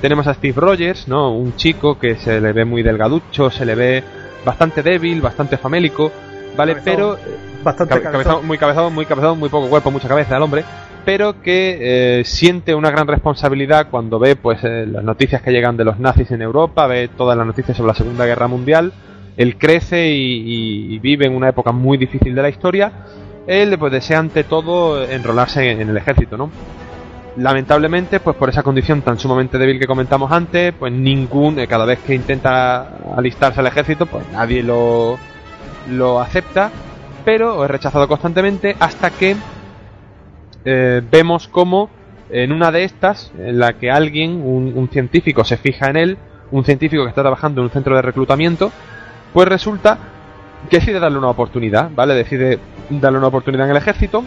tenemos 0.00 0.26
a 0.26 0.34
Steve 0.34 0.54
Rogers, 0.56 1.08
¿no? 1.08 1.32
Un 1.32 1.56
chico 1.56 1.98
que 1.98 2.16
se 2.16 2.40
le 2.40 2.52
ve 2.52 2.64
muy 2.64 2.82
delgaducho, 2.82 3.50
se 3.50 3.64
le 3.64 3.74
ve 3.74 4.04
bastante 4.44 4.82
débil, 4.82 5.20
bastante 5.20 5.56
famélico, 5.56 6.12
¿vale? 6.56 6.74
Cabezón. 6.74 6.94
Pero 6.94 7.18
Bastante 7.64 7.94
cabe- 7.94 8.02
cabezón. 8.04 8.22
cabezón, 8.24 8.46
muy 8.46 8.58
cabezón, 8.58 8.94
muy 8.94 9.06
cabezón, 9.06 9.38
muy 9.40 9.48
poco 9.48 9.68
cuerpo, 9.68 9.90
mucha 9.90 10.06
cabeza 10.08 10.36
el 10.36 10.42
hombre, 10.42 10.64
pero 11.06 11.40
que 11.40 12.18
eh, 12.20 12.24
siente 12.24 12.74
una 12.74 12.90
gran 12.90 13.06
responsabilidad 13.06 13.86
cuando 13.92 14.18
ve 14.18 14.34
pues 14.34 14.58
eh, 14.64 14.86
las 14.86 15.04
noticias 15.04 15.40
que 15.40 15.52
llegan 15.52 15.76
de 15.76 15.84
los 15.84 16.00
nazis 16.00 16.32
en 16.32 16.42
Europa, 16.42 16.88
ve 16.88 17.08
todas 17.16 17.38
las 17.38 17.46
noticias 17.46 17.76
sobre 17.76 17.92
la 17.92 17.94
Segunda 17.94 18.26
Guerra 18.26 18.48
Mundial, 18.48 18.92
él 19.36 19.56
crece 19.56 20.08
y, 20.10 20.98
vive 20.98 21.26
en 21.26 21.36
una 21.36 21.50
época 21.50 21.70
muy 21.70 21.96
difícil 21.96 22.34
de 22.34 22.42
la 22.42 22.48
historia, 22.48 22.90
él 23.46 23.78
pues 23.78 23.92
desea 23.92 24.18
ante 24.18 24.42
todo 24.42 25.00
enrolarse 25.08 25.70
en, 25.70 25.82
en 25.82 25.90
el 25.90 25.96
ejército, 25.96 26.36
¿no? 26.36 26.50
Lamentablemente, 27.36 28.18
pues 28.18 28.34
por 28.34 28.48
esa 28.48 28.64
condición 28.64 29.02
tan 29.02 29.16
sumamente 29.16 29.58
débil 29.58 29.78
que 29.78 29.86
comentamos 29.86 30.32
antes, 30.32 30.74
pues 30.76 30.92
ningún, 30.92 31.60
eh, 31.60 31.68
cada 31.68 31.84
vez 31.84 32.00
que 32.00 32.16
intenta 32.16 32.96
alistarse 33.16 33.60
al 33.60 33.68
ejército, 33.68 34.06
pues 34.06 34.24
nadie 34.32 34.60
lo, 34.60 35.18
lo 35.88 36.20
acepta, 36.20 36.72
pero 37.24 37.62
es 37.64 37.70
rechazado 37.70 38.08
constantemente 38.08 38.74
hasta 38.80 39.10
que 39.10 39.36
eh, 40.66 41.00
vemos 41.10 41.48
como 41.48 41.88
en 42.28 42.52
una 42.52 42.70
de 42.70 42.84
estas, 42.84 43.32
en 43.38 43.58
la 43.58 43.72
que 43.74 43.90
alguien, 43.90 44.42
un, 44.44 44.88
científico, 44.92 45.44
se 45.44 45.56
fija 45.56 45.88
en 45.88 45.96
él, 45.96 46.18
un 46.50 46.64
científico 46.64 47.04
que 47.04 47.08
está 47.08 47.22
trabajando 47.22 47.60
en 47.60 47.66
un 47.66 47.70
centro 47.70 47.96
de 47.96 48.02
reclutamiento, 48.02 48.70
pues 49.32 49.48
resulta 49.48 49.98
que 50.68 50.78
decide 50.78 50.98
darle 51.00 51.18
una 51.18 51.28
oportunidad, 51.28 51.90
¿vale? 51.94 52.14
Decide 52.14 52.58
darle 52.90 53.18
una 53.18 53.28
oportunidad 53.28 53.66
en 53.66 53.70
el 53.70 53.76
ejército 53.78 54.22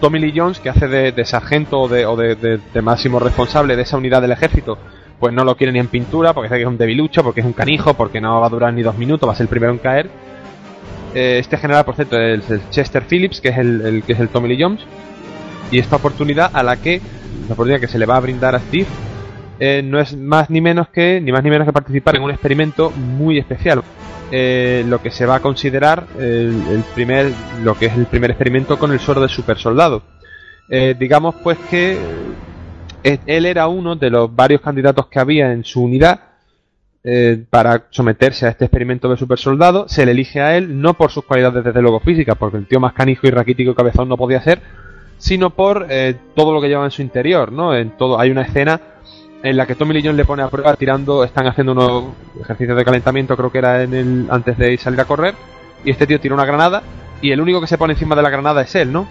Tommy 0.00 0.18
Lee 0.20 0.32
Jones, 0.36 0.60
que 0.60 0.68
hace 0.68 0.86
de, 0.86 1.24
sargento 1.24 1.80
o, 1.80 1.88
de- 1.88 2.60
de 2.72 2.82
máximo 2.82 3.18
responsable 3.18 3.74
de 3.74 3.82
esa 3.82 3.96
unidad 3.96 4.22
del 4.22 4.30
ejército, 4.32 4.78
pues 5.18 5.32
no 5.34 5.44
lo 5.44 5.56
quiere 5.56 5.72
ni 5.72 5.80
en 5.80 5.88
pintura, 5.88 6.32
porque 6.32 6.48
sabe 6.48 6.60
que 6.60 6.64
es 6.64 6.68
un 6.68 6.78
debilucho, 6.78 7.24
porque 7.24 7.40
es 7.40 7.46
un 7.46 7.52
canijo, 7.52 7.94
porque 7.94 8.20
no 8.20 8.40
va 8.40 8.46
a 8.46 8.50
durar 8.50 8.72
ni 8.72 8.82
dos 8.82 8.96
minutos, 8.96 9.28
va 9.28 9.32
a 9.32 9.36
ser 9.36 9.44
el 9.44 9.48
primero 9.48 9.72
en 9.72 9.78
caer. 9.78 10.08
Eh, 11.14 11.38
este 11.38 11.56
general, 11.56 11.84
por 11.84 11.94
cierto, 11.94 12.20
es 12.20 12.48
el 12.50 12.60
Chester 12.70 13.04
Phillips, 13.08 13.40
que 13.40 13.48
es 13.48 13.58
el, 13.58 14.02
que 14.06 14.12
es 14.12 14.20
el 14.20 14.28
Tommy 14.28 14.48
Lee 14.48 14.62
Jones. 14.62 14.80
Y 15.70 15.78
esta 15.78 15.96
oportunidad 15.96 16.50
a 16.52 16.62
la 16.62 16.76
que, 16.76 17.00
la 17.46 17.54
oportunidad 17.54 17.80
que 17.80 17.88
se 17.88 17.98
le 17.98 18.06
va 18.06 18.16
a 18.16 18.20
brindar 18.20 18.54
a 18.54 18.60
Steve, 18.60 18.86
eh, 19.60 19.82
no 19.82 19.98
es 19.98 20.16
más 20.16 20.50
ni 20.50 20.60
menos 20.60 20.88
que 20.88 21.20
ni 21.20 21.32
más 21.32 21.42
ni 21.42 21.50
menos 21.50 21.66
que 21.66 21.72
participar 21.72 22.16
en 22.16 22.22
un 22.22 22.30
experimento 22.30 22.90
muy 22.90 23.38
especial 23.38 23.82
Eh, 24.30 24.84
lo 24.86 25.00
que 25.00 25.10
se 25.10 25.24
va 25.24 25.36
a 25.36 25.40
considerar 25.40 26.06
el, 26.18 26.52
el 26.70 26.84
primer 26.94 27.32
lo 27.64 27.74
que 27.74 27.86
es 27.86 27.96
el 27.96 28.04
primer 28.04 28.30
experimento 28.30 28.78
con 28.78 28.92
el 28.92 29.00
suero 29.00 29.22
de 29.22 29.28
super 29.28 29.56
soldado 29.56 30.02
Eh, 30.68 30.94
digamos 30.98 31.34
pues 31.42 31.56
que 31.70 31.96
eh, 33.02 33.18
él 33.26 33.46
era 33.46 33.68
uno 33.68 33.96
de 33.96 34.10
los 34.10 34.28
varios 34.34 34.60
candidatos 34.60 35.06
que 35.06 35.18
había 35.18 35.50
en 35.50 35.64
su 35.64 35.82
unidad 35.82 36.20
eh, 37.10 37.42
para 37.48 37.84
someterse 37.88 38.46
a 38.46 38.50
este 38.50 38.66
experimento 38.66 39.08
de 39.08 39.16
super 39.16 39.38
soldado 39.38 39.88
se 39.88 40.04
le 40.04 40.12
elige 40.12 40.42
a 40.42 40.56
él 40.58 40.80
no 40.80 40.92
por 40.92 41.10
sus 41.10 41.24
cualidades 41.24 41.64
desde 41.64 41.80
luego 41.80 42.00
físicas 42.00 42.36
porque 42.38 42.58
el 42.58 42.66
tío 42.66 42.80
más 42.80 42.92
canijo 42.92 43.26
y 43.26 43.30
raquítico 43.30 43.70
y 43.70 43.74
cabezón 43.74 44.10
no 44.10 44.18
podía 44.18 44.42
ser 44.42 44.60
sino 45.16 45.50
por 45.50 45.86
eh, 45.88 46.16
todo 46.34 46.52
lo 46.52 46.60
que 46.60 46.68
lleva 46.68 46.84
en 46.84 46.90
su 46.90 47.00
interior 47.00 47.50
no 47.50 47.74
en 47.74 47.96
todo 47.96 48.20
hay 48.20 48.30
una 48.30 48.42
escena 48.42 48.78
en 49.42 49.56
la 49.56 49.66
que 49.66 49.74
Tommy 49.74 49.94
Lee 49.94 50.02
Jones 50.02 50.16
le 50.16 50.24
pone 50.24 50.42
a 50.42 50.48
prueba 50.48 50.74
tirando, 50.74 51.22
están 51.22 51.46
haciendo 51.46 51.72
unos 51.72 52.04
ejercicios 52.40 52.76
de 52.76 52.84
calentamiento, 52.84 53.36
creo 53.36 53.52
que 53.52 53.58
era 53.58 53.84
en 53.84 53.94
el 53.94 54.26
antes 54.30 54.58
de 54.58 54.76
salir 54.78 55.00
a 55.00 55.04
correr, 55.04 55.34
y 55.84 55.90
este 55.90 56.08
tío 56.08 56.18
tira 56.18 56.34
una 56.34 56.44
granada 56.44 56.82
y 57.20 57.30
el 57.30 57.40
único 57.40 57.60
que 57.60 57.66
se 57.66 57.78
pone 57.78 57.92
encima 57.92 58.16
de 58.16 58.22
la 58.22 58.30
granada 58.30 58.62
es 58.62 58.74
él, 58.74 58.92
¿no? 58.92 59.06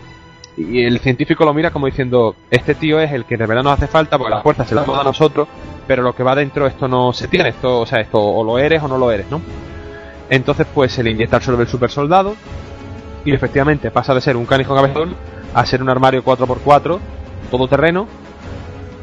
Y 0.57 0.84
el 0.84 0.99
científico 0.99 1.45
lo 1.45 1.53
mira 1.53 1.69
como 1.69 1.85
diciendo, 1.85 2.35
este 2.49 2.73
tío 2.73 2.99
es 2.99 3.11
el 3.11 3.25
que 3.25 3.38
de 3.38 3.45
verdad 3.45 3.63
nos 3.63 3.73
hace 3.73 3.88
falta 3.88 4.17
porque 4.17 4.34
la 4.34 4.41
fuerza 4.41 4.65
se 4.65 4.73
la 4.73 4.81
damos 4.81 4.99
a 4.99 5.03
nosotros, 5.03 5.47
pero 5.85 6.01
lo 6.01 6.15
que 6.15 6.23
va 6.23 6.34
dentro 6.34 6.65
esto 6.65 6.88
no 6.88 7.13
se 7.13 7.27
tiene, 7.27 7.49
esto, 7.49 7.81
o 7.81 7.85
sea, 7.85 7.99
esto 8.01 8.19
o 8.19 8.43
lo 8.43 8.57
eres 8.57 8.81
o 8.81 8.88
no 8.88 8.97
lo 8.97 9.11
eres, 9.11 9.29
¿no? 9.29 9.39
Entonces 10.29 10.65
pues 10.73 10.91
se 10.91 11.03
le 11.03 11.11
inyecta 11.11 11.38
el 11.38 11.43
suelo 11.43 11.59
del 11.59 11.67
super 11.67 11.91
soldado 11.91 12.35
y 13.23 13.34
efectivamente 13.34 13.91
pasa 13.91 14.15
de 14.15 14.21
ser 14.21 14.35
un 14.35 14.47
canijo 14.47 14.73
cabezón 14.73 15.15
a 15.53 15.65
ser 15.65 15.84
un 15.84 15.89
armario 15.89 16.23
4x4 16.23 16.99
todoterreno 17.51 18.07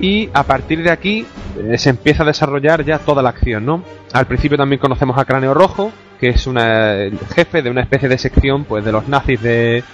y 0.00 0.28
a 0.32 0.42
partir 0.42 0.82
de 0.82 0.90
aquí 0.90 1.24
eh, 1.56 1.78
se 1.78 1.90
empieza 1.90 2.24
a 2.24 2.26
desarrollar 2.26 2.84
ya 2.84 2.98
toda 2.98 3.22
la 3.22 3.28
acción, 3.28 3.64
¿no? 3.64 3.84
Al 4.12 4.26
principio 4.26 4.58
también 4.58 4.80
conocemos 4.80 5.16
a 5.18 5.24
Cráneo 5.24 5.54
Rojo, 5.54 5.92
que 6.18 6.30
es 6.30 6.48
una, 6.48 6.94
el 6.94 7.18
jefe 7.32 7.62
de 7.62 7.70
una 7.70 7.82
especie 7.82 8.08
de 8.08 8.18
sección 8.18 8.64
pues 8.64 8.84
de 8.84 8.90
los 8.90 9.06
nazis 9.08 9.40
de, 9.40 9.84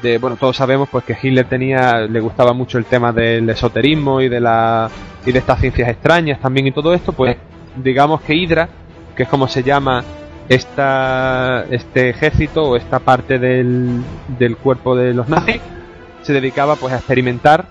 de 0.00 0.18
bueno, 0.18 0.36
todos 0.36 0.56
sabemos 0.56 0.88
pues 0.88 1.04
que 1.04 1.16
Hitler 1.20 1.46
tenía 1.46 2.00
le 2.00 2.20
gustaba 2.20 2.52
mucho 2.52 2.78
el 2.78 2.84
tema 2.84 3.12
del 3.12 3.48
esoterismo 3.50 4.20
y 4.20 4.28
de 4.28 4.40
la 4.40 4.90
y 5.24 5.32
de 5.32 5.38
estas 5.38 5.60
ciencias 5.60 5.88
extrañas 5.88 6.40
también 6.40 6.66
y 6.66 6.72
todo 6.72 6.94
esto, 6.94 7.12
pues 7.12 7.36
digamos 7.76 8.20
que 8.22 8.34
Hydra, 8.34 8.68
que 9.16 9.24
es 9.24 9.28
como 9.28 9.48
se 9.48 9.62
llama 9.62 10.04
esta 10.48 11.64
este 11.70 12.10
ejército 12.10 12.64
o 12.64 12.76
esta 12.76 12.98
parte 12.98 13.38
del, 13.38 14.02
cuerpo 14.62 14.96
de 14.96 15.14
los 15.14 15.28
nazis, 15.28 15.60
se 16.22 16.32
dedicaba 16.32 16.76
pues 16.76 16.92
a 16.92 16.96
experimentar 16.96 17.66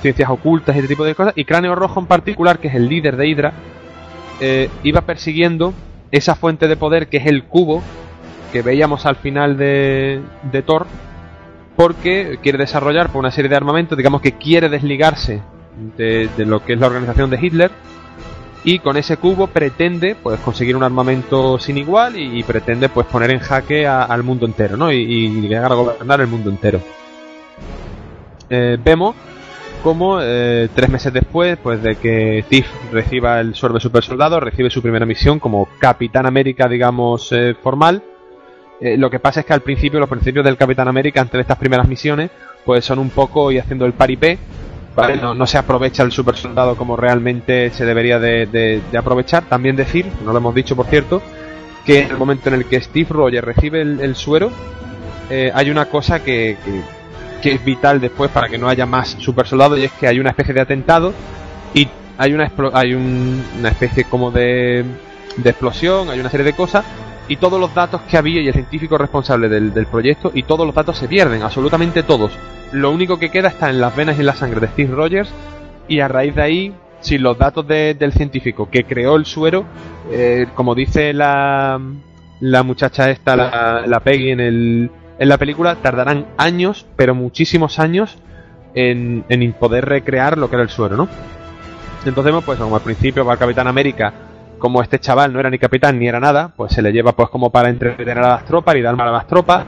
ciencias 0.00 0.28
ocultas 0.28 0.76
y 0.76 0.80
este 0.80 0.88
tipo 0.88 1.04
de 1.04 1.14
cosas. 1.14 1.32
Y 1.36 1.44
Cráneo 1.44 1.74
Rojo 1.74 2.00
en 2.00 2.06
particular, 2.06 2.58
que 2.58 2.68
es 2.68 2.74
el 2.74 2.88
líder 2.88 3.16
de 3.16 3.26
Hydra, 3.26 3.52
eh, 4.40 4.68
iba 4.82 5.00
persiguiendo 5.02 5.72
esa 6.10 6.34
fuente 6.34 6.68
de 6.68 6.76
poder 6.76 7.08
que 7.08 7.16
es 7.16 7.26
el 7.26 7.44
cubo 7.44 7.82
que 8.54 8.62
veíamos 8.62 9.04
al 9.04 9.16
final 9.16 9.56
de, 9.56 10.22
Thor, 10.64 10.86
porque 11.74 12.38
quiere 12.40 12.56
desarrollar 12.56 13.08
por 13.10 13.18
una 13.18 13.32
serie 13.32 13.48
de 13.48 13.56
armamentos, 13.56 13.98
digamos 13.98 14.20
que 14.20 14.38
quiere 14.38 14.68
desligarse 14.68 15.42
de, 15.96 16.30
lo 16.46 16.64
que 16.64 16.74
es 16.74 16.78
la 16.78 16.86
organización 16.86 17.30
de 17.30 17.38
Hitler. 17.44 17.72
Y 18.62 18.78
con 18.78 18.96
ese 18.96 19.16
cubo 19.16 19.48
pretende 19.48 20.14
pues 20.14 20.38
conseguir 20.38 20.76
un 20.76 20.84
armamento 20.84 21.58
sin 21.58 21.78
igual 21.78 22.16
y, 22.16 22.44
pretende 22.44 22.88
pues 22.88 23.08
poner 23.08 23.32
en 23.32 23.40
jaque 23.40 23.88
a- 23.88 24.04
al 24.04 24.22
mundo 24.22 24.46
entero, 24.46 24.76
¿no? 24.76 24.92
Y, 24.92 24.98
y 24.98 25.28
llegar 25.40 25.72
a 25.72 25.74
gobernar 25.74 26.20
el 26.20 26.28
mundo 26.28 26.48
entero. 26.48 26.80
Eh, 28.48 28.78
vemos 28.84 29.16
como 29.82 30.18
eh, 30.22 30.68
tres 30.76 30.88
meses 30.90 31.12
después 31.12 31.58
pues 31.60 31.82
de 31.82 31.96
que 31.96 32.44
Tiff 32.48 32.68
reciba 32.92 33.40
el 33.40 33.56
suero 33.56 33.74
de 33.74 33.80
super 33.80 34.02
soldado 34.04 34.38
recibe 34.38 34.70
su 34.70 34.80
primera 34.80 35.04
misión 35.04 35.38
como 35.38 35.68
Capitán 35.78 36.24
América 36.24 36.68
digamos 36.68 37.30
eh, 37.32 37.54
formal 37.62 38.02
Eh, 38.80 38.96
lo 38.96 39.08
que 39.08 39.20
pasa 39.20 39.40
es 39.40 39.46
que 39.46 39.52
al 39.52 39.60
principio 39.62 40.00
los 40.00 40.08
principios 40.08 40.44
del 40.44 40.56
Capitán 40.56 40.88
América 40.88 41.20
antes 41.20 41.34
de 41.34 41.40
estas 41.42 41.58
primeras 41.58 41.86
misiones 41.88 42.30
pues 42.64 42.84
son 42.84 42.98
un 42.98 43.10
poco 43.10 43.52
y 43.52 43.58
haciendo 43.58 43.86
el 43.86 43.92
paripé 43.92 44.36
¿vale? 44.96 45.16
no, 45.16 45.32
no 45.34 45.46
se 45.46 45.58
aprovecha 45.58 46.02
el 46.02 46.10
super 46.10 46.34
soldado 46.36 46.74
como 46.76 46.96
realmente 46.96 47.70
se 47.70 47.84
debería 47.84 48.18
de, 48.18 48.46
de- 48.46 48.82
aprovechar 48.98 49.44
también 49.44 49.76
decir 49.76 50.06
no 50.24 50.32
lo 50.32 50.38
hemos 50.38 50.54
dicho 50.56 50.74
por 50.74 50.86
cierto 50.86 51.22
que 51.86 52.00
en 52.00 52.10
el 52.10 52.16
momento 52.16 52.48
en 52.48 52.56
el 52.56 52.64
que 52.64 52.80
Steve 52.80 53.06
Rogers 53.10 53.44
recibe 53.44 53.80
el, 53.82 54.16
suero 54.16 54.50
eh, 55.30 55.52
hay 55.54 55.70
una 55.70 55.84
cosa 55.86 56.22
que, 56.24 56.56
que- 57.40 57.52
es 57.54 57.64
vital 57.64 58.00
después 58.00 58.30
para 58.30 58.48
que 58.48 58.56
no 58.58 58.68
haya 58.68 58.86
más 58.86 59.10
super 59.20 59.46
soldados 59.46 59.78
y 59.78 59.84
es 59.84 59.92
que 59.92 60.08
hay 60.08 60.18
una 60.18 60.30
especie 60.30 60.52
de 60.54 60.62
atentado 60.62 61.12
y 61.74 61.86
hay 62.18 62.32
una 62.32 62.50
hay 62.72 62.94
un- 62.94 63.44
una 63.60 63.68
especie 63.68 64.04
como 64.04 64.30
de, 64.30 64.82
de 65.36 65.50
explosión, 65.50 66.08
hay 66.10 66.18
una 66.20 66.30
serie 66.30 66.44
de 66.46 66.54
cosas 66.54 66.84
y 67.28 67.36
todos 67.36 67.58
los 67.60 67.74
datos 67.74 68.02
que 68.02 68.16
había 68.16 68.40
y 68.42 68.48
el 68.48 68.52
científico 68.54 68.98
responsable 68.98 69.48
del, 69.48 69.72
del 69.72 69.86
proyecto 69.86 70.30
y 70.34 70.42
todos 70.42 70.66
los 70.66 70.74
datos 70.74 70.98
se 70.98 71.08
pierden, 71.08 71.42
absolutamente 71.42 72.02
todos. 72.02 72.32
Lo 72.72 72.90
único 72.90 73.18
que 73.18 73.30
queda 73.30 73.48
está 73.48 73.70
en 73.70 73.80
las 73.80 73.94
venas 73.96 74.16
y 74.16 74.20
en 74.20 74.26
la 74.26 74.34
sangre 74.34 74.60
de 74.60 74.68
Steve 74.68 74.94
Rogers 74.94 75.30
y 75.88 76.00
a 76.00 76.08
raíz 76.08 76.34
de 76.34 76.42
ahí, 76.42 76.74
sin 77.00 77.22
los 77.22 77.38
datos 77.38 77.66
de- 77.66 77.94
del 77.94 78.12
científico 78.12 78.68
que 78.70 78.84
creó 78.84 79.16
el 79.16 79.24
suero, 79.26 79.64
eh, 80.10 80.46
como 80.54 80.74
dice 80.74 81.12
la, 81.12 81.80
la 82.40 82.62
muchacha 82.62 83.10
esta, 83.10 83.36
la, 83.36 83.84
la 83.86 84.00
Peggy 84.00 84.30
en, 84.30 84.40
el, 84.40 84.90
en 85.18 85.28
la 85.28 85.38
película, 85.38 85.76
tardarán 85.76 86.26
años, 86.36 86.86
pero 86.96 87.14
muchísimos 87.14 87.78
años, 87.78 88.18
en, 88.74 89.24
en 89.28 89.52
poder 89.52 89.84
recrear 89.84 90.36
lo 90.36 90.50
que 90.50 90.56
era 90.56 90.62
el 90.62 90.68
suero, 90.70 90.96
¿no? 90.96 91.08
Entonces, 92.04 92.34
pues 92.44 92.58
como 92.58 92.74
al 92.76 92.82
principio 92.82 93.24
va 93.24 93.34
el 93.34 93.38
Capitán 93.38 93.66
América, 93.68 94.12
como 94.58 94.82
este 94.82 94.98
chaval 94.98 95.32
no 95.32 95.40
era 95.40 95.50
ni 95.50 95.58
capitán 95.58 95.98
ni 95.98 96.08
era 96.08 96.20
nada, 96.20 96.52
pues 96.56 96.72
se 96.72 96.82
le 96.82 96.92
lleva 96.92 97.12
pues 97.12 97.28
como 97.28 97.50
para 97.50 97.68
entretener 97.68 98.18
a 98.18 98.28
las 98.28 98.44
tropas 98.44 98.76
y 98.76 98.82
dar 98.82 98.96
mal 98.96 99.08
a 99.08 99.12
las 99.12 99.26
tropas. 99.26 99.64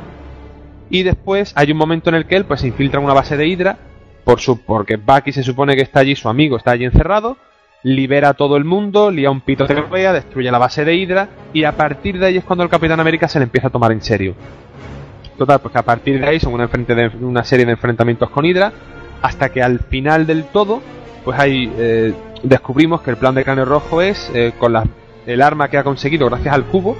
Y 0.88 1.02
después 1.02 1.52
hay 1.56 1.72
un 1.72 1.78
momento 1.78 2.10
en 2.10 2.16
el 2.16 2.26
que 2.26 2.36
él 2.36 2.44
pues 2.44 2.60
se 2.60 2.68
infiltra 2.68 3.00
en 3.00 3.04
una 3.04 3.14
base 3.14 3.36
de 3.36 3.46
Hydra, 3.46 3.76
por 4.24 4.40
su, 4.40 4.60
porque 4.64 4.96
Bucky 4.96 5.32
se 5.32 5.42
supone 5.42 5.76
que 5.76 5.82
está 5.82 6.00
allí, 6.00 6.16
su 6.16 6.28
amigo 6.28 6.56
está 6.56 6.72
allí 6.72 6.84
encerrado, 6.84 7.36
libera 7.82 8.30
a 8.30 8.34
todo 8.34 8.56
el 8.56 8.64
mundo, 8.64 9.10
lía 9.10 9.30
un 9.30 9.40
pito 9.40 9.66
de 9.66 9.80
vea, 9.82 10.12
destruye 10.12 10.50
la 10.50 10.58
base 10.58 10.84
de 10.84 10.96
Hydra 10.96 11.28
y 11.52 11.64
a 11.64 11.76
partir 11.76 12.18
de 12.18 12.26
ahí 12.26 12.36
es 12.36 12.44
cuando 12.44 12.64
el 12.64 12.70
Capitán 12.70 12.98
América 12.98 13.28
se 13.28 13.38
le 13.38 13.44
empieza 13.44 13.68
a 13.68 13.70
tomar 13.70 13.92
en 13.92 14.02
serio. 14.02 14.34
Total, 15.38 15.60
pues 15.60 15.72
que 15.72 15.78
a 15.78 15.84
partir 15.84 16.18
de 16.18 16.26
ahí 16.26 16.40
son 16.40 16.54
una, 16.54 16.68
una 17.20 17.44
serie 17.44 17.66
de 17.66 17.72
enfrentamientos 17.72 18.30
con 18.30 18.44
Hydra, 18.44 18.72
hasta 19.22 19.50
que 19.50 19.62
al 19.62 19.80
final 19.80 20.26
del 20.26 20.44
todo, 20.44 20.82
pues 21.26 21.38
ahí 21.40 21.70
eh, 21.76 22.14
descubrimos 22.44 23.02
que 23.02 23.10
el 23.10 23.16
plan 23.16 23.34
de 23.34 23.42
Cráneo 23.44 23.64
Rojo 23.64 24.00
es, 24.00 24.30
eh, 24.32 24.52
con 24.58 24.72
la- 24.72 24.86
el 25.26 25.42
arma 25.42 25.68
que 25.68 25.76
ha 25.76 25.82
conseguido 25.84 26.26
gracias 26.30 26.54
al 26.54 26.64
cubo, 26.66 26.96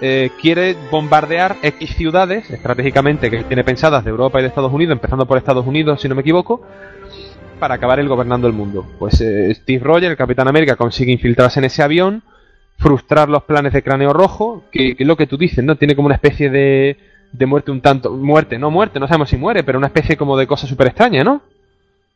eh, 0.00 0.30
quiere 0.40 0.74
bombardear 0.90 1.56
X 1.62 1.94
ciudades 1.94 2.50
estratégicamente 2.50 3.30
que 3.30 3.44
tiene 3.44 3.62
pensadas 3.62 4.02
de 4.04 4.10
Europa 4.10 4.38
y 4.40 4.42
de 4.42 4.48
Estados 4.48 4.72
Unidos, 4.72 4.94
empezando 4.94 5.26
por 5.26 5.38
Estados 5.38 5.64
Unidos, 5.64 6.00
si 6.00 6.08
no 6.08 6.16
me 6.16 6.22
equivoco, 6.22 6.60
para 7.60 7.74
acabar 7.76 8.00
él 8.00 8.08
gobernando 8.08 8.48
el 8.48 8.52
mundo. 8.52 8.84
Pues 8.98 9.20
eh, 9.20 9.54
Steve 9.54 9.84
Rogers, 9.84 10.10
el 10.10 10.16
Capitán 10.16 10.48
América, 10.48 10.74
consigue 10.74 11.12
infiltrarse 11.12 11.60
en 11.60 11.66
ese 11.66 11.82
avión, 11.84 12.22
frustrar 12.78 13.28
los 13.28 13.44
planes 13.44 13.72
de 13.74 13.82
Cráneo 13.82 14.12
Rojo, 14.12 14.64
que, 14.72 14.96
que 14.96 15.02
es 15.04 15.06
lo 15.06 15.16
que 15.16 15.26
tú 15.28 15.36
dices, 15.36 15.62
¿no? 15.64 15.76
Tiene 15.76 15.94
como 15.94 16.06
una 16.06 16.14
especie 16.16 16.50
de, 16.50 16.96
de 17.30 17.46
muerte 17.46 17.70
un 17.70 17.80
tanto... 17.80 18.10
Muerte, 18.10 18.58
no 18.58 18.70
muerte, 18.72 18.98
no 18.98 19.06
sabemos 19.06 19.28
si 19.28 19.36
muere, 19.36 19.62
pero 19.62 19.78
una 19.78 19.86
especie 19.88 20.16
como 20.16 20.36
de 20.36 20.48
cosa 20.48 20.66
súper 20.66 20.88
extraña, 20.88 21.22
¿no? 21.22 21.42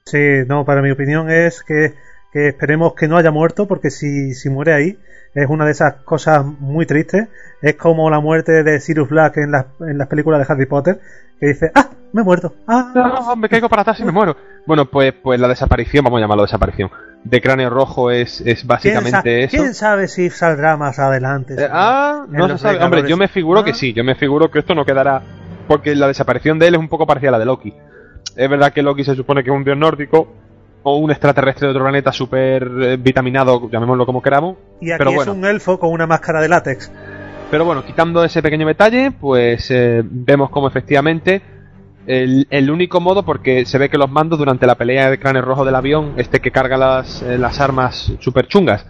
Sí, 0.07 0.19
no, 0.47 0.67
para 0.67 0.83
mi 0.83 0.91
opinión 0.91 1.31
es 1.31 1.63
que, 1.63 1.95
que 2.31 2.49
esperemos 2.49 2.93
que 2.95 3.09
no 3.09 3.17
haya 3.17 3.31
muerto, 3.31 3.67
porque 3.67 3.91
si, 3.91 4.35
si 4.35 4.51
muere 4.51 4.75
ahí, 4.75 4.99
es 5.35 5.49
una 5.49 5.65
de 5.65 5.71
esas 5.71 5.95
cosas 6.05 6.45
muy 6.45 6.85
tristes. 6.85 7.29
Es 7.63 7.77
como 7.77 8.11
la 8.11 8.21
muerte 8.21 8.63
de 8.63 8.81
Sirius 8.81 9.09
Black 9.09 9.39
en 9.39 9.51
las, 9.53 9.65
en 9.81 9.97
las 9.97 10.07
películas 10.09 10.47
de 10.47 10.53
Harry 10.53 10.67
Potter, 10.67 11.01
que 11.41 11.47
dice, 11.47 11.71
¡ah! 11.75 11.89
Me 12.13 12.21
he 12.21 12.25
muerto. 12.25 12.55
¡Ah! 12.69 12.93
No, 12.95 13.35
me 13.37 13.49
caigo 13.49 13.69
para 13.71 13.81
atrás 13.81 13.99
y 14.01 14.05
me 14.05 14.13
muero. 14.13 14.37
Bueno, 14.67 14.85
pues, 14.91 15.15
pues 15.15 15.41
la 15.41 15.49
desaparición, 15.49 16.05
vamos 16.05 16.19
a 16.19 16.21
llamarlo 16.21 16.43
desaparición, 16.45 16.91
de 17.25 17.41
Cráneo 17.41 17.71
Rojo 17.71 18.11
es, 18.11 18.43
es 18.43 18.45
¿Quién, 18.45 18.57
sa- 18.59 18.67
básicamente 18.67 19.45
eso. 19.45 19.57
quién 19.57 19.73
sabe 19.75 20.07
si 20.09 20.29
saldrá 20.29 20.77
más 20.77 20.99
adelante? 20.99 21.55
Eh, 21.59 21.67
ah, 21.73 22.27
no 22.29 22.47
se 22.51 22.59
sabe. 22.59 22.85
Hombre, 22.85 23.09
yo 23.09 23.17
me 23.17 23.29
figuro 23.29 23.61
Ah. 23.61 23.65
que 23.65 23.73
sí, 23.73 23.95
yo 23.95 24.05
me 24.05 24.15
figuro 24.17 24.51
que 24.51 24.59
esto 24.59 24.75
no 24.75 24.85
quedará. 24.85 25.23
Porque 25.67 25.95
la 25.97 26.09
desaparición 26.09 26.59
de 26.59 26.69
él 26.69 26.75
es 26.75 26.81
un 26.81 26.89
poco 26.91 27.07
parecida 27.07 27.31
a 27.31 27.33
la 27.33 27.39
de 27.39 27.47
Loki. 27.47 27.75
Es 28.37 28.49
verdad 28.51 28.73
que 28.73 28.83
Loki 28.83 29.05
se 29.05 29.15
supone 29.15 29.43
que 29.45 29.51
es 29.51 29.57
un 29.57 29.65
dios 29.65 29.77
nórdico 29.77 30.29
o 30.83 30.97
un 30.99 31.11
extraterrestre 31.11 31.67
de 31.67 31.71
otro 31.71 31.85
planeta 31.85 32.13
súper 32.13 32.69
eh, 32.83 32.97
vitaminado, 32.99 33.71
llamémoslo 33.71 34.05
como 34.05 34.21
queramos. 34.23 34.57
Y 34.81 34.91
aquí 34.91 34.99
pero 34.99 35.11
es 35.11 35.17
bueno, 35.17 35.33
un 35.33 35.45
elfo 35.45 35.79
con 35.79 35.91
una 35.91 36.07
máscara 36.07 36.41
de 36.43 36.49
látex. 36.49 36.91
pero 37.51 37.65
bueno, 37.65 37.85
quitando 37.85 38.23
ese 38.25 38.43
pequeño 38.43 38.67
detalle, 38.67 39.11
pues 39.13 39.71
eh, 39.71 40.03
vemos 40.05 40.51
como 40.51 40.69
efectivamente 40.69 41.41
el, 42.07 42.47
el 42.51 42.71
único 42.71 43.01
modo 43.01 43.25
porque 43.25 43.65
se 43.65 43.79
ve 43.79 43.89
que 43.89 43.97
los 43.97 44.11
mandos 44.11 44.39
durante 44.39 44.67
la 44.67 44.75
pelea 44.75 45.11
de 45.11 45.19
cráneo 45.19 45.41
rojo 45.43 45.65
del 45.65 45.75
avión, 45.75 46.13
este 46.19 46.41
que 46.41 46.51
carga 46.51 46.77
las, 46.77 47.23
eh, 47.23 47.39
las 47.39 47.61
armas 47.61 48.13
super 48.21 48.47
chungas, 48.47 48.85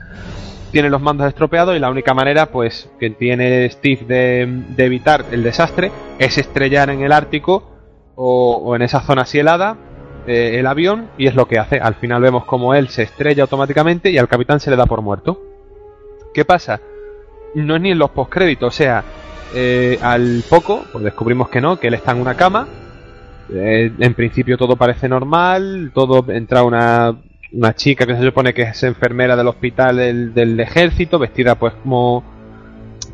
tiene 0.73 0.91
los 0.91 1.01
mandos 1.01 1.29
estropeados 1.29 1.77
y 1.77 1.79
la 1.79 1.91
única 1.91 2.13
manera 2.15 2.47
pues 2.47 2.91
que 2.99 3.11
tiene 3.11 3.71
Steve 3.71 4.05
de, 4.09 4.63
de 4.75 4.85
evitar 4.85 5.27
el 5.31 5.45
desastre 5.45 5.93
es 6.19 6.39
estrellar 6.39 6.91
en 6.91 7.03
el 7.03 7.13
Ártico 7.13 7.74
o, 8.17 8.57
o 8.57 8.77
en 8.77 8.83
esa 8.83 9.01
zona 9.01 9.23
así 9.23 9.39
helada 9.39 9.77
eh, 10.27 10.59
el 10.59 10.67
avión 10.67 11.11
y 11.19 11.27
es 11.27 11.35
lo 11.35 11.47
que 11.47 11.59
hace. 11.59 11.79
Al 11.79 11.95
final 11.97 12.23
vemos 12.23 12.45
como 12.45 12.75
él 12.75 12.89
se 12.89 13.03
estrella 13.03 13.43
automáticamente 13.43 14.11
y 14.11 14.19
al 14.19 14.29
capitán 14.29 14.61
se 14.61 14.71
le 14.71 14.77
da 14.77 14.87
por 14.87 15.03
muerto. 15.03 15.41
¿Qué 16.33 16.45
pasa? 16.45 16.81
No 17.55 17.77
es 17.77 17.83
ni 17.83 17.91
en 17.91 17.99
los 17.99 18.11
postcréditos, 18.11 18.75
o 18.75 18.77
sea, 18.77 19.05
eh, 19.55 19.99
al 20.03 20.43
poco 20.49 20.85
pues 20.91 21.05
descubrimos 21.05 21.49
que 21.49 21.61
no, 21.61 21.79
que 21.79 21.89
él 21.89 21.95
está 21.95 22.13
en 22.13 22.21
una 22.21 22.35
cama. 22.35 22.67
Eh, 23.53 23.93
en 23.99 24.15
principio 24.15 24.57
todo 24.57 24.77
parece 24.77 25.09
normal, 25.09 25.93
todo 25.95 26.25
entra 26.33 26.63
una, 26.63 27.15
una 27.53 27.75
chica 27.75 28.07
que 28.07 28.17
se 28.17 28.25
supone 28.25 28.55
que 28.55 28.63
es 28.63 28.83
enfermera 28.83 29.37
del 29.37 29.49
hospital 29.49 29.97
del, 29.97 30.35
del 30.35 30.59
ejército, 30.59 31.19
vestida 31.19 31.55
pues 31.57 31.75
como... 31.83 32.25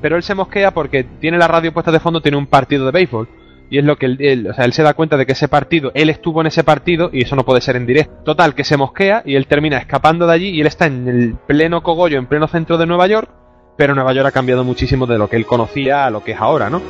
Pero 0.01 0.17
él 0.17 0.23
se 0.23 0.35
mosquea 0.35 0.71
porque 0.71 1.05
tiene 1.05 1.37
la 1.37 1.49
radio 1.49 1.75
puesta 1.75 1.91
de 1.91 2.01
fondo, 2.01 2.23
tiene 2.23 2.39
un 2.39 2.47
partido 2.47 2.87
de 2.87 2.93
béisbol. 2.93 3.29
Y 3.71 3.79
es 3.79 3.85
lo 3.85 3.97
que 3.97 4.07
él, 4.07 4.49
o 4.51 4.53
sea, 4.53 4.65
él 4.65 4.73
se 4.73 4.83
da 4.83 4.95
cuenta 4.95 5.17
de 5.17 5.25
que 5.25 5.33
ese 5.33 5.47
partido, 5.47 5.93
él 5.95 6.11
estuvo 6.11 6.41
en 6.41 6.49
ese 6.49 6.65
partido 6.65 7.09
y 7.13 7.23
eso 7.23 7.37
no 7.37 7.45
puede 7.45 7.61
ser 7.61 7.77
en 7.77 7.87
directo. 7.87 8.13
Total, 8.25 8.55
que 8.55 8.65
se 8.65 8.77
mosquea 8.77 9.23
y 9.25 9.37
él 9.37 9.47
termina 9.47 9.79
escapando 9.79 10.27
de 10.27 10.35
allí 10.35 10.49
y 10.49 10.61
él 10.61 10.67
está 10.67 10.87
en 10.87 11.07
el 11.07 11.37
pleno 11.47 11.83
cogollo, 11.83 12.19
en 12.19 12.27
pleno 12.27 12.49
centro 12.49 12.77
de 12.79 12.87
Nueva 12.87 13.07
York, 13.07 13.31
pero 13.77 13.95
Nueva 13.95 14.13
York 14.13 14.27
ha 14.27 14.33
cambiado 14.33 14.65
muchísimo 14.65 15.07
de 15.07 15.19
lo 15.19 15.29
que 15.29 15.37
él 15.37 15.47
conocía 15.47 16.05
a 16.05 16.11
lo 16.11 16.25
que 16.25 16.33
es 16.33 16.41
ahora, 16.41 16.69
¿no? 16.69 16.83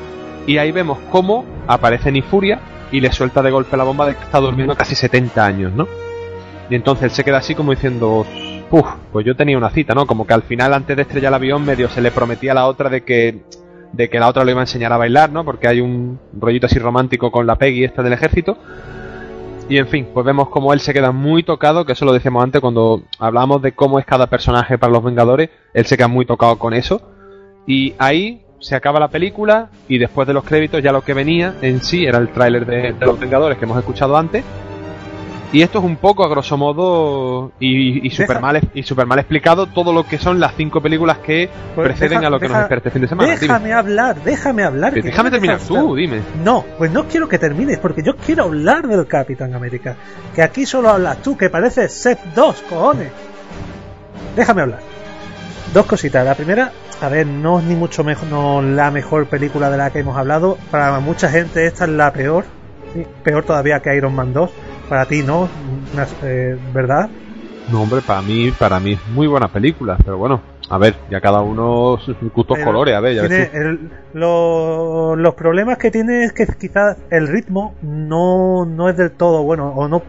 Y 0.46 0.56
ahí 0.56 0.72
vemos 0.72 0.98
cómo 1.10 1.44
aparece 1.66 2.10
Nifuria 2.10 2.60
y 2.90 3.00
le 3.00 3.12
suelta 3.12 3.42
de 3.42 3.50
golpe 3.50 3.76
la 3.76 3.84
bomba 3.84 4.06
de 4.06 4.14
que 4.14 4.22
está 4.22 4.40
durmiendo 4.40 4.74
casi 4.74 4.94
70 4.94 5.44
años, 5.44 5.72
¿no? 5.74 5.86
Y 6.70 6.76
entonces 6.76 7.04
él 7.04 7.10
se 7.10 7.24
queda 7.24 7.38
así 7.38 7.54
como 7.54 7.72
diciendo, 7.72 8.26
uff, 8.70 8.88
pues 9.12 9.26
yo 9.26 9.36
tenía 9.36 9.58
una 9.58 9.70
cita, 9.70 9.94
¿no? 9.94 10.06
Como 10.06 10.26
que 10.26 10.32
al 10.32 10.42
final 10.42 10.72
antes 10.72 10.96
de 10.96 11.02
estrellar 11.02 11.30
el 11.30 11.34
avión 11.34 11.64
medio 11.64 11.88
se 11.90 12.00
le 12.00 12.10
prometía 12.10 12.52
a 12.52 12.54
la 12.54 12.66
otra 12.66 12.88
de 12.88 13.02
que 13.02 13.42
de 13.92 14.08
que 14.08 14.18
la 14.20 14.28
otra 14.28 14.44
lo 14.44 14.50
iba 14.50 14.60
a 14.60 14.64
enseñar 14.64 14.92
a 14.92 14.96
bailar, 14.96 15.30
¿no? 15.30 15.44
Porque 15.44 15.68
hay 15.68 15.80
un 15.80 16.18
rollito 16.38 16.66
así 16.66 16.78
romántico 16.78 17.30
con 17.30 17.46
la 17.46 17.56
Peggy 17.56 17.84
esta 17.84 18.02
del 18.02 18.12
ejército. 18.12 18.56
Y 19.68 19.78
en 19.78 19.86
fin, 19.86 20.08
pues 20.12 20.26
vemos 20.26 20.48
como 20.48 20.72
él 20.72 20.80
se 20.80 20.92
queda 20.92 21.12
muy 21.12 21.44
tocado, 21.44 21.84
que 21.84 21.92
eso 21.92 22.04
lo 22.04 22.12
decíamos 22.12 22.42
antes 22.42 22.60
cuando 22.60 23.02
hablábamos 23.18 23.62
de 23.62 23.72
cómo 23.72 24.00
es 24.00 24.04
cada 24.04 24.26
personaje 24.26 24.78
para 24.78 24.92
los 24.92 25.04
Vengadores, 25.04 25.50
él 25.74 25.86
se 25.86 25.96
queda 25.96 26.08
muy 26.08 26.26
tocado 26.26 26.58
con 26.58 26.74
eso. 26.74 27.00
Y 27.66 27.94
ahí 27.98 28.42
se 28.58 28.74
acaba 28.74 28.98
la 29.00 29.08
película 29.08 29.70
y 29.88 29.98
después 29.98 30.26
de 30.26 30.34
los 30.34 30.44
créditos 30.44 30.82
ya 30.82 30.92
lo 30.92 31.02
que 31.02 31.14
venía 31.14 31.54
en 31.62 31.82
sí 31.82 32.04
era 32.04 32.18
el 32.18 32.30
tráiler 32.30 32.66
de 32.66 32.94
los 33.00 33.18
Vengadores 33.18 33.58
que 33.58 33.64
hemos 33.64 33.78
escuchado 33.78 34.16
antes. 34.16 34.44
Y 35.52 35.62
esto 35.62 35.78
es 35.80 35.84
un 35.84 35.96
poco, 35.96 36.24
a 36.24 36.28
grosso 36.28 36.56
modo, 36.56 37.50
y, 37.58 38.06
y 38.06 38.10
super 38.10 38.40
mal, 38.40 38.60
y 38.72 38.84
super 38.84 39.04
mal 39.06 39.18
explicado 39.18 39.66
todo 39.66 39.92
lo 39.92 40.04
que 40.06 40.16
son 40.16 40.38
las 40.38 40.54
cinco 40.54 40.80
películas 40.80 41.18
que 41.18 41.50
Pues 41.74 41.88
preceden 41.88 42.18
deja- 42.20 42.26
a 42.28 42.30
lo 42.30 42.38
que 42.38 42.44
deja- 42.46 42.54
nos 42.54 42.62
espera 42.64 42.78
este 42.78 42.90
fin 42.92 43.02
de 43.02 43.08
semana. 43.08 43.28
Dime. 43.34 43.40
Déjame 43.40 43.72
hablar, 43.72 44.22
déjame 44.22 44.62
hablar. 44.62 44.94
Que 44.94 45.02
déjame 45.02 45.28
no 45.30 45.32
terminar 45.32 45.58
tú, 45.60 45.96
dime. 45.96 46.20
No, 46.44 46.64
pues 46.78 46.92
no 46.92 47.06
quiero 47.08 47.28
que 47.28 47.38
termines, 47.38 47.78
porque 47.78 48.02
yo 48.04 48.14
quiero 48.16 48.44
hablar 48.44 48.86
del 48.86 49.06
Capitán 49.08 49.52
América. 49.54 49.96
Que 50.36 50.42
aquí 50.42 50.66
solo 50.66 50.88
hablas 50.90 51.20
tú, 51.20 51.36
que 51.36 51.50
pareces 51.50 51.92
Set 51.92 52.20
2, 52.36 52.62
cojones. 52.68 53.10
Déjame 54.36 54.62
hablar. 54.62 54.78
Dos 55.74 55.86
cositas. 55.86 56.24
La 56.24 56.36
primera, 56.36 56.70
a 57.02 57.08
ver, 57.08 57.26
no 57.26 57.58
es 57.58 57.64
ni 57.64 57.74
mucho 57.74 58.04
mejor, 58.04 58.28
no 58.28 58.62
la 58.62 58.90
mejor 58.92 59.26
película 59.26 59.68
de 59.70 59.78
la 59.78 59.90
que 59.90 59.98
hemos 60.00 60.16
hablado. 60.16 60.58
Para 60.70 61.00
mucha 61.00 61.28
gente 61.28 61.66
esta 61.66 61.84
es 61.86 61.90
la 61.90 62.12
peor. 62.12 62.44
Peor 63.24 63.44
todavía 63.44 63.80
que 63.80 63.96
Iron 63.96 64.14
Man 64.14 64.32
2. 64.32 64.50
Para 64.90 65.06
ti 65.06 65.22
no, 65.22 65.48
Una- 65.92 66.02
eh, 66.28 66.58
¿verdad? 66.74 67.10
No, 67.68 67.82
hombre, 67.82 68.02
para 68.02 68.20
mí, 68.22 68.50
para 68.50 68.80
mí 68.80 68.94
es 68.94 69.06
muy 69.06 69.28
buena 69.28 69.46
película, 69.46 69.96
pero 70.04 70.18
bueno, 70.18 70.42
a 70.68 70.78
ver, 70.78 70.96
ya 71.08 71.20
cada 71.20 71.40
uno 71.42 71.96
sus 71.98 72.16
gustos 72.32 72.58
colores, 72.64 72.96
a 72.96 73.00
ver, 73.00 73.14
ya 73.14 73.28
tiene 73.28 73.48
el- 73.54 73.90
lo- 74.12 75.14
los 75.14 75.34
problemas 75.34 75.78
que 75.78 75.92
tiene 75.92 76.24
es 76.24 76.32
que 76.32 76.44
quizás 76.58 76.96
el 77.10 77.28
ritmo 77.28 77.76
no, 77.82 78.66
no 78.66 78.88
es 78.88 78.96
del 78.96 79.12
todo 79.12 79.44
bueno 79.44 79.68
o 79.76 79.86
no, 79.86 80.02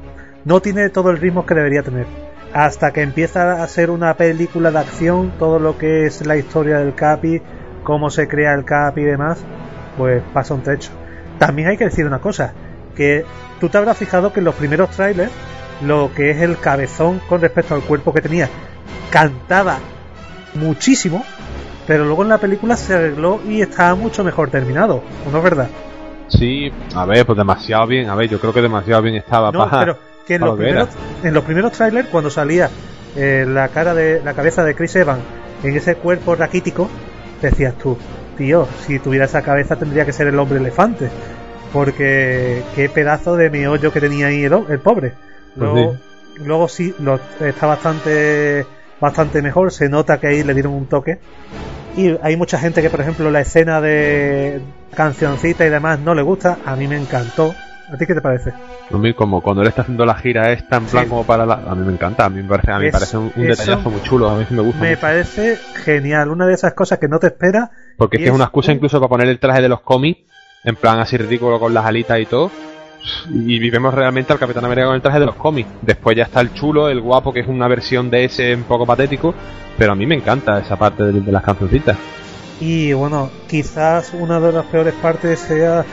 no 0.46 0.60
tiene 0.60 0.90
todo 0.90 1.12
el 1.12 1.18
ritmo 1.18 1.46
que 1.46 1.54
debería 1.54 1.84
tener. 1.84 2.08
Hasta 2.52 2.92
que 2.92 3.02
empieza 3.04 3.64
a 3.64 3.68
ser 3.68 3.92
una 3.92 4.16
película 4.16 4.72
de 4.72 4.80
acción, 4.80 5.32
todo 5.38 5.60
lo 5.60 5.78
que 5.78 6.08
es 6.08 6.26
la 6.26 6.38
historia 6.38 6.80
del 6.80 6.96
Capi, 6.96 7.40
cómo 7.84 8.10
se 8.10 8.28
crea 8.28 8.56
el 8.56 8.66
Capi 8.66 9.02
y 9.02 9.06
demás, 9.06 9.46
pues 9.96 10.24
pasa 10.34 10.56
un 10.56 10.64
trecho. 10.64 10.92
También 11.38 11.68
hay 11.70 11.78
que 11.78 11.86
decir 11.86 12.08
una 12.08 12.20
cosa, 12.20 12.54
que 12.96 13.26
tú 13.62 13.70
te 13.70 13.78
habrás 13.78 13.96
fijado 13.96 14.34
que 14.34 14.40
en 14.40 14.46
los 14.46 14.56
primeros 14.56 14.90
trailers, 14.90 15.32
lo 15.86 16.12
que 16.14 16.32
es 16.32 16.42
el 16.42 16.58
cabezón 16.58 17.22
con 17.30 17.40
respecto 17.42 17.76
al 17.76 17.82
cuerpo 17.82 18.12
que 18.12 18.22
tenía, 18.22 18.50
cantaba 19.12 19.78
muchísimo, 20.56 21.24
pero 21.86 22.04
luego 22.04 22.24
en 22.24 22.30
la 22.30 22.40
película 22.40 22.76
se 22.76 22.96
arregló 22.96 23.40
y 23.48 23.62
estaba 23.62 23.94
mucho 23.94 24.24
mejor 24.24 24.50
terminado, 24.50 25.04
¿o 25.28 25.32
no 25.32 25.38
es 25.38 25.44
verdad? 25.44 25.70
Sí, 26.28 26.72
a 26.96 27.06
ver, 27.06 27.26
pues 27.26 27.38
demasiado 27.38 27.86
bien, 27.86 28.10
a 28.10 28.16
ver, 28.16 28.28
yo 28.30 28.40
creo 28.40 28.52
que 28.52 28.62
demasiado 28.62 29.04
bien 29.04 29.16
estaba 29.16 29.52
No, 29.52 29.70
para, 29.70 29.80
pero 29.80 29.98
que 30.26 30.36
en 30.36 30.42
los, 30.42 30.58
primeros, 30.58 30.90
en 31.24 31.34
los 31.34 31.44
primeros 31.44 31.72
trailers, 31.74 32.08
cuando 32.10 32.32
salía 32.32 32.70
eh, 33.16 33.46
la 33.48 33.68
cara 33.68 33.94
de 33.94 34.22
la 34.24 34.34
cabeza 34.34 34.64
de 34.64 34.74
Chris 34.74 34.96
Evans 34.96 35.22
en 35.64 35.76
ese 35.76 35.96
cuerpo 35.96 36.34
raquítico, 36.34 36.90
decías 37.42 37.76
tú, 37.76 37.96
tío, 38.38 38.68
si 38.88 38.98
tuviera 38.98 39.26
esa 39.26 39.44
cabeza 39.44 39.76
tendría 39.76 40.04
que 40.06 40.14
ser 40.14 40.28
el 40.28 40.40
hombre 40.40 40.58
elefante, 40.58 41.10
porque 41.72 42.64
qué 42.76 42.90
pedazo 42.90 43.36
de 43.36 43.50
meollo 43.50 43.92
que 43.92 44.02
tenía 44.02 44.28
ahí 44.28 44.44
el, 44.44 44.54
el 44.70 44.80
pobre. 44.80 45.14
Pues 45.58 45.70
Luego, 45.72 45.96
luego 46.38 46.68
sí, 46.68 46.94
lo, 47.00 47.20
está 47.40 47.68
bastante 47.68 48.66
bastante 49.00 49.42
mejor, 49.42 49.72
se 49.72 49.90
nota 49.90 50.20
que 50.20 50.28
ahí 50.28 50.44
le 50.44 50.54
dieron 50.54 50.74
un 50.74 50.86
toque. 50.88 51.18
Y 51.98 52.16
hay 52.24 52.38
mucha 52.38 52.58
gente 52.58 52.82
que, 52.82 52.90
por 52.90 53.02
ejemplo, 53.02 53.30
la 53.32 53.42
escena 53.42 53.82
de 53.82 54.62
cancioncita 54.96 55.66
y 55.66 55.70
demás 55.70 56.00
no 56.00 56.16
le 56.16 56.22
gusta, 56.22 56.60
a 56.66 56.76
mí 56.76 56.88
me 56.88 56.98
encantó. 56.98 57.54
¿A 57.92 57.98
ti 57.98 58.06
qué 58.06 58.14
te 58.14 58.22
parece? 58.22 58.54
A 58.94 58.98
mí, 58.98 59.14
como 59.14 59.42
cuando 59.42 59.62
él 59.62 59.70
está 59.70 59.82
haciendo 59.84 60.06
la 60.06 60.16
gira 60.16 60.52
esta 60.52 60.78
en 60.78 60.86
plan 60.86 61.04
Sí. 61.04 61.10
como 61.10 61.24
para 61.26 61.46
la... 61.46 61.56
A 61.56 61.76
mí 61.76 61.86
me 61.86 61.94
encanta, 61.94 62.26
a 62.26 62.30
mí 62.30 62.42
me 62.42 62.50
parece, 62.50 62.72
a 62.72 62.78
mí 62.78 62.84
me 62.84 62.88
Es- 62.90 62.94
parece 62.94 63.18
un, 63.18 63.32
un 63.36 63.48
detallazo 63.48 63.90
muy 63.90 64.02
chulo, 64.02 64.30
a 64.30 64.38
mí 64.38 64.46
sí 64.48 64.54
me 64.54 64.62
gusta 64.62 64.80
Me 64.82 64.90
mucho. 64.90 65.02
parece 65.02 65.60
genial, 65.86 66.30
una 66.30 66.46
de 66.46 66.54
esas 66.54 66.74
cosas 66.74 67.00
que 67.00 67.08
no 67.08 67.20
te 67.20 67.28
esperas. 67.28 67.70
Porque 67.98 68.18
es 68.18 68.24
que 68.24 68.32
una 68.32 68.46
excusa 68.46 68.72
un- 68.72 68.78
incluso 68.78 69.00
para 69.00 69.10
poner 69.10 69.28
el 69.30 69.40
traje 69.40 69.62
de 69.62 69.70
los 69.70 69.82
cómics, 69.82 70.20
en 70.64 70.76
plan 70.76 71.00
así 71.00 71.18
ridículo 71.18 71.60
con 71.60 71.74
las 71.74 71.86
alitas 71.86 72.20
y 72.20 72.26
todo. 72.26 72.52
Y 73.30 73.70
vemos 73.70 73.94
realmente 73.94 74.32
al 74.32 74.40
Capitán 74.40 74.66
América 74.66 74.88
con 74.88 74.96
el 74.96 75.02
traje 75.02 75.20
de 75.20 75.26
los 75.26 75.36
cómics. 75.36 75.70
Después 75.82 76.16
ya 76.16 76.24
está 76.24 76.42
el 76.42 76.54
chulo, 76.54 76.88
el 76.88 77.02
guapo, 77.02 77.34
que 77.34 77.40
es 77.40 77.48
una 77.48 77.68
versión 77.68 78.12
de 78.12 78.26
ese 78.26 78.54
un 78.54 78.64
poco 78.64 78.86
patético. 78.86 79.34
Pero 79.78 79.94
a 79.94 79.96
mí 79.96 80.06
me 80.06 80.16
encanta 80.16 80.60
esa 80.60 80.78
parte 80.78 81.04
de, 81.06 81.32
las 81.32 81.44
cancioncitas. 81.44 81.98
Y 82.60 82.94
bueno, 82.94 83.32
quizás 83.48 84.14
una 84.14 84.40
de 84.40 84.52
las 84.52 84.66
peores 84.66 84.94
partes 84.96 85.40
sea 85.40 85.84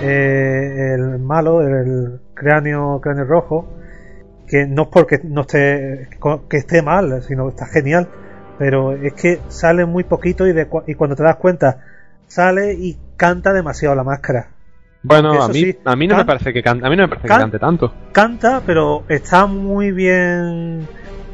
eh, 0.00 0.94
el 0.94 1.18
malo, 1.18 1.62
el 1.62 2.20
cráneo, 2.34 3.00
cráneo 3.00 3.24
rojo, 3.24 3.68
que 4.46 4.66
no 4.66 4.82
es 4.82 4.88
porque 4.88 5.20
no 5.24 5.40
esté, 5.40 6.08
que 6.48 6.56
esté 6.58 6.82
mal, 6.82 7.22
sino 7.22 7.46
que 7.46 7.50
está 7.50 7.66
genial, 7.66 8.08
pero 8.58 8.92
es 8.92 9.14
que 9.14 9.40
sale 9.48 9.84
muy 9.84 10.04
poquito 10.04 10.46
y, 10.46 10.52
de, 10.52 10.68
y 10.86 10.94
cuando 10.94 11.16
te 11.16 11.24
das 11.24 11.36
cuenta, 11.36 11.80
sale 12.28 12.74
y 12.74 12.96
canta 13.22 13.52
demasiado 13.52 13.94
la 13.94 14.02
máscara. 14.02 14.48
Bueno, 15.04 15.32
Eso 15.34 15.42
a 15.44 15.48
mí, 15.48 15.54
sí, 15.60 15.78
a 15.84 15.94
mí 15.94 16.08
no 16.08 16.16
me 16.16 16.24
parece 16.24 16.52
que 16.52 16.60
cante, 16.60 16.84
a 16.84 16.90
mí 16.90 16.96
no 16.96 17.04
me 17.04 17.08
parece 17.08 17.28
can- 17.28 17.36
que 17.38 17.42
cante 17.42 17.58
tanto. 17.60 17.92
Canta, 18.10 18.62
pero 18.66 19.04
está 19.08 19.46
muy 19.46 19.92
bien. 19.92 20.88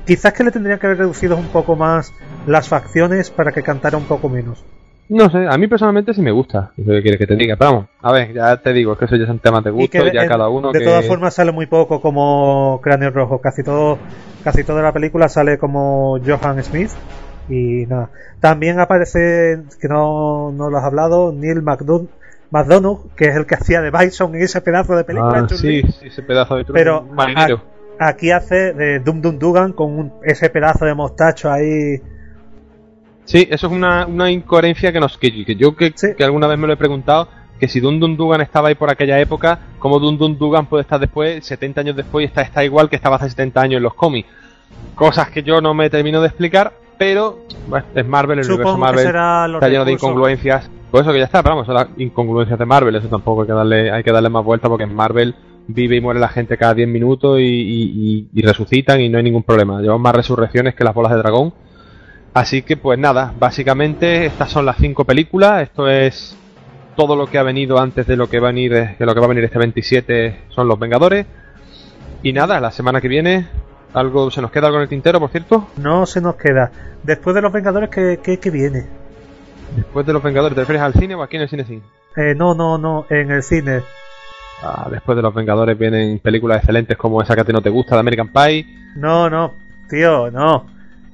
Quizás 0.07 0.35
que 0.35 0.45
le 0.45 0.51
tendría 0.51 0.77
que 0.79 0.87
haber 0.87 0.99
reducido 0.99 1.35
un 1.39 1.47
poco 1.47 1.77
más 1.77 2.13
las 2.47 2.69
facciones 2.69 3.31
para 3.31 3.53
que 3.53 3.63
cantara 3.63 3.97
un 3.97 4.05
poco 4.05 4.29
menos. 4.29 4.63
No 5.09 5.31
sé, 5.31 5.47
a 5.49 5.57
mí 5.57 5.67
personalmente 5.67 6.13
sí 6.13 6.21
me 6.21 6.31
gusta. 6.31 6.73
¿Qué 6.77 7.01
quieres 7.01 7.17
que 7.19 7.27
te 7.27 7.37
diga? 7.37 7.57
Pero 7.57 7.71
vamos, 7.71 7.87
a 8.03 8.13
ver, 8.13 8.35
ya 8.35 8.55
te 8.59 8.75
digo, 8.75 8.93
es 8.93 8.99
que 8.99 9.05
eso 9.07 9.17
ya 9.17 9.27
son 9.27 9.39
temas 9.39 9.65
de 9.65 9.71
Y 9.71 9.73
gusto, 9.73 9.91
que 9.91 10.13
ya 10.13 10.23
de, 10.23 10.29
cada 10.29 10.51
uno 10.51 10.73
de 10.73 10.81
que... 10.81 10.85
todas 10.85 11.07
formas 11.07 11.33
sale 11.33 11.53
muy 11.53 11.65
poco 11.65 12.03
como 12.03 12.81
Cráneo 12.83 13.11
Rojo. 13.11 13.41
Casi 13.41 13.63
todo, 13.63 13.97
casi 14.45 14.63
toda 14.63 14.83
la 14.83 14.93
película 14.93 15.27
sale 15.31 15.57
como 15.57 16.19
Johan 16.23 16.63
Smith. 16.63 16.91
Y 17.49 17.87
nada. 17.87 18.11
También 18.41 18.79
aparece, 18.81 19.61
que 19.81 19.89
no, 19.89 20.53
no 20.53 20.71
lo 20.71 20.79
has 20.79 20.85
hablado, 20.85 21.33
Neil 21.33 21.63
McDonough, 21.63 22.09
McDonough, 22.51 23.15
que 23.17 23.27
es 23.27 23.37
el 23.37 23.47
que 23.47 23.55
hacía 23.55 23.81
de 23.81 23.91
Bison 23.91 24.35
en 24.35 24.43
ese 24.43 24.61
pedazo 24.61 24.95
de 24.97 25.05
película. 25.05 25.41
Ah, 25.45 25.49
sí, 25.49 25.83
sí, 25.83 26.07
ese 26.07 26.23
pedazo 26.23 26.57
de 26.57 26.65
Pero 26.65 27.03
un 27.03 27.15
marinero. 27.15 27.63
a- 27.99 28.09
aquí 28.09 28.31
hace 28.31 28.73
de 28.75 29.01
Dum 29.01 29.21
Dum 29.21 29.39
Dugan 29.39 29.73
con 29.73 29.99
un- 29.99 30.13
ese 30.25 30.49
pedazo 30.51 30.85
de 30.85 30.95
mostacho 30.95 31.51
ahí. 31.51 32.01
Sí, 33.25 33.47
eso 33.51 33.67
es 33.67 33.73
una, 33.73 34.07
una 34.07 34.31
incoherencia 34.31 34.93
que 34.93 35.01
nos 35.01 35.19
que, 35.19 35.45
que 35.45 35.55
yo 35.57 35.77
que, 35.77 35.93
que 35.93 36.25
alguna 36.25 36.47
vez 36.47 36.59
me 36.59 36.67
lo 36.67 36.73
he 36.73 36.77
preguntado, 36.79 37.29
que 37.61 37.69
si 37.69 37.81
Dun 37.81 38.01
Dun 38.01 38.17
Dugan 38.17 38.41
estaba 38.41 38.69
ahí 38.69 38.75
por 38.75 38.89
aquella 38.91 39.19
época, 39.21 39.59
¿cómo 39.79 39.99
Dun 39.99 40.17
Dun 40.17 40.39
Dugan 40.39 40.67
puede 40.67 40.83
estar 40.83 40.99
después, 41.01 41.45
70 41.45 41.81
años 41.83 41.97
después, 41.97 42.23
y 42.23 42.27
está, 42.27 42.41
está 42.43 42.65
igual 42.65 42.89
que 42.89 42.97
estaba 42.97 43.17
hace 43.17 43.29
70 43.31 43.61
años 43.61 43.77
en 43.79 43.83
los 43.83 43.95
cómics? 43.95 44.29
Cosas 44.95 45.29
que 45.31 45.43
yo 45.43 45.61
no 45.61 45.75
me 45.75 45.91
termino 45.91 46.21
de 46.23 46.29
explicar, 46.29 46.73
pero 46.99 47.39
bueno, 47.69 47.87
es 47.95 48.07
Marvel, 48.07 48.39
el 48.41 48.45
Supongo 48.45 48.75
universo 48.75 48.79
Marvel 48.79 49.05
está 49.57 49.69
lleno 49.69 49.85
de 49.85 49.93
incongruencias. 49.93 50.71
Pues 50.91 51.03
eso 51.03 51.13
que 51.13 51.19
ya 51.19 51.25
está, 51.27 51.43
pero 51.43 51.55
vamos, 51.55 51.67
son 51.67 51.75
las 51.77 51.89
incongruencias 51.99 52.59
de 52.59 52.65
Marvel, 52.67 52.95
eso 52.97 53.09
tampoco 53.09 53.43
hay 53.43 53.47
que 53.47 53.53
darle, 53.53 53.91
hay 53.91 54.03
que 54.03 54.11
darle 54.13 54.31
más 54.31 54.45
vuelta 54.45 54.69
porque 54.69 54.85
en 54.85 54.95
Marvel 54.95 55.35
vive 55.67 55.97
y 55.97 56.01
muere 56.01 56.19
la 56.19 56.29
gente 56.29 56.57
cada 56.57 56.73
10 56.75 56.89
minutos 56.89 57.39
y, 57.41 57.43
y- 57.43 57.93
y- 57.95 58.29
y 58.35 58.43
resucitan 58.43 59.01
y 59.03 59.09
no 59.11 59.19
hay 59.19 59.25
ningún 59.25 59.43
problema. 59.43 59.81
Llevan 59.83 60.01
más 60.01 60.15
resurrecciones 60.17 60.75
que 60.75 60.85
las 60.85 60.95
bolas 60.95 61.13
de 61.13 61.19
dragón. 61.19 61.53
Así 62.33 62.63
que 62.63 62.77
pues 62.79 62.99
nada, 62.99 63.35
básicamente 63.39 64.25
estas 64.27 64.51
son 64.51 64.65
las 64.65 64.77
cinco 64.79 65.05
películas, 65.05 65.63
esto 65.63 65.89
es 65.89 66.37
todo 66.97 67.17
lo 67.17 67.27
que 67.27 67.37
ha 67.39 67.43
venido 67.43 67.79
antes 67.79 68.07
de 68.07 68.17
lo 68.17 68.29
que 68.29 68.41
va 68.41 68.49
a 68.49 68.53
venir, 68.53 68.73
de 68.73 69.07
lo 69.07 69.13
que 69.15 69.21
va 69.21 69.27
a 69.27 69.29
venir 69.29 69.45
este 69.45 69.59
27 69.59 70.41
son 70.49 70.69
los 70.69 70.79
Vengadores. 70.79 71.27
Y 72.23 72.33
nada, 72.33 72.61
la 72.61 72.71
semana 72.71 73.01
que 73.01 73.09
viene 73.09 73.47
algo 73.99 74.31
se 74.31 74.41
nos 74.41 74.51
queda 74.51 74.67
algo 74.67 74.79
en 74.79 74.83
el 74.83 74.89
tintero, 74.89 75.21
por 75.21 75.31
cierto. 75.31 75.69
No 75.77 76.07
se 76.07 76.21
nos 76.21 76.37
queda. 76.37 76.71
Después 77.03 77.35
de 77.35 77.43
los 77.43 77.53
Vengadores, 77.53 77.91
¿qué, 77.91 78.21
qué, 78.23 78.39
qué 78.39 78.51
viene? 78.51 78.87
Después 79.77 80.07
de 80.07 80.13
los 80.13 80.23
Vengadores, 80.23 80.55
¿te 80.55 80.63
refieres 80.63 80.83
al 80.83 80.95
cine 80.95 81.15
o 81.15 81.23
aquí 81.23 81.37
en 81.37 81.43
el 81.43 81.49
cine 81.49 81.65
sí? 81.65 81.83
Eh, 82.17 82.35
no, 82.35 82.55
no, 82.55 82.79
no, 82.79 83.07
en 83.11 83.31
el 83.31 83.43
cine. 83.43 83.83
Ah, 84.63 84.89
después 84.91 85.15
de 85.15 85.23
los 85.23 85.35
Vengadores 85.35 85.79
vienen 85.79 86.19
películas 86.19 86.59
excelentes 86.59 86.97
como 86.97 87.23
esa 87.23 87.35
que 87.35 87.43
a 87.43 87.45
ti 87.45 87.53
no 87.53 87.63
te 87.63 87.71
gusta, 87.71 87.95
de 87.95 88.01
American 88.01 88.33
Pie. 88.33 88.67
No, 88.97 89.31
no, 89.31 89.55
tío, 89.89 90.31
no. 90.31 90.67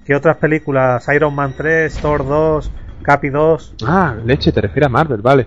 ¿Qué 0.05 0.15
otras 0.15 0.37
películas? 0.37 1.07
Iron 1.15 1.35
Man 1.35 1.55
3, 1.57 1.95
Thor 1.99 2.27
2, 2.27 2.71
Capi 3.03 3.29
2. 3.29 3.75
Ah, 3.87 4.15
leche, 4.25 4.53
te 4.53 4.61
refieres 4.61 4.87
a 4.87 4.91
Marvel, 4.91 5.21
vale. 5.21 5.47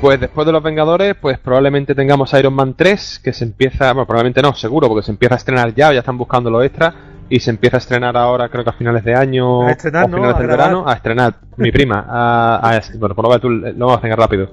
Pues 0.00 0.20
después 0.20 0.46
de 0.46 0.52
los 0.52 0.62
Vengadores, 0.62 1.14
pues 1.20 1.38
probablemente 1.38 1.94
tengamos 1.94 2.32
Iron 2.34 2.52
Man 2.54 2.74
3, 2.76 3.20
que 3.24 3.32
se 3.32 3.44
empieza, 3.44 3.92
bueno, 3.92 4.06
probablemente 4.06 4.42
no, 4.42 4.54
seguro, 4.54 4.88
porque 4.88 5.04
se 5.04 5.10
empieza 5.10 5.34
a 5.34 5.38
estrenar 5.38 5.74
ya, 5.74 5.92
ya 5.92 6.00
están 6.00 6.18
buscando 6.18 6.50
los 6.50 6.64
extras, 6.64 6.94
y 7.28 7.40
se 7.40 7.50
empieza 7.50 7.78
a 7.78 7.80
estrenar 7.80 8.16
ahora, 8.16 8.48
creo 8.50 8.62
que 8.62 8.70
a 8.70 8.74
finales 8.74 9.02
de 9.04 9.14
año, 9.14 9.66
A 9.66 9.70
estrenar, 9.72 10.04
o 10.04 10.08
no, 10.08 10.16
finales 10.18 10.36
a 10.36 10.38
del 10.38 10.46
verano, 10.48 10.84
a 10.86 10.92
estrenar, 10.92 11.34
mi 11.56 11.72
prima, 11.72 12.04
a, 12.08 12.56
a- 12.76 12.80
bueno, 12.98 13.14
por 13.14 13.24
lo 13.24 13.28
menos 13.30 13.40
tú 13.40 13.48
lo 13.50 13.86
vamos 13.86 13.94
a 13.96 13.98
hacer 14.06 14.16
rápido. 14.18 14.50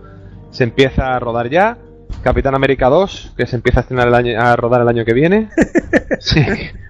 Se 0.50 0.64
empieza 0.64 1.14
a 1.16 1.20
rodar 1.20 1.50
ya, 1.50 1.78
Capitán 2.24 2.56
América 2.56 2.88
2, 2.88 3.34
que 3.36 3.46
se 3.46 3.58
empieza 3.58 3.80
a 3.80 3.82
estrenar 3.82 4.08
el 4.08 4.16
año, 4.16 4.40
a 4.42 4.56
rodar 4.56 4.82
el 4.82 4.88
año 4.88 5.04
que 5.04 5.14
viene. 5.14 5.50
sí, 6.20 6.42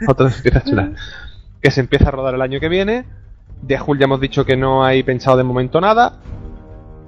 otro 0.07 0.29
se 0.29 0.37
empieza 0.37 0.59
a 0.59 0.61
estrenar. 0.61 0.91
Que 1.61 1.71
se 1.71 1.79
empieza 1.81 2.09
a 2.09 2.11
rodar 2.11 2.35
el 2.35 2.41
año 2.41 2.59
que 2.59 2.69
viene. 2.69 3.05
De 3.61 3.79
Hulk 3.81 3.99
ya 3.99 4.03
hemos 4.05 4.19
dicho 4.21 4.45
que 4.45 4.55
no 4.57 4.83
hay 4.85 5.01
pensado 5.03 5.37
de 5.37 5.43
momento 5.43 5.79
nada. 5.81 6.17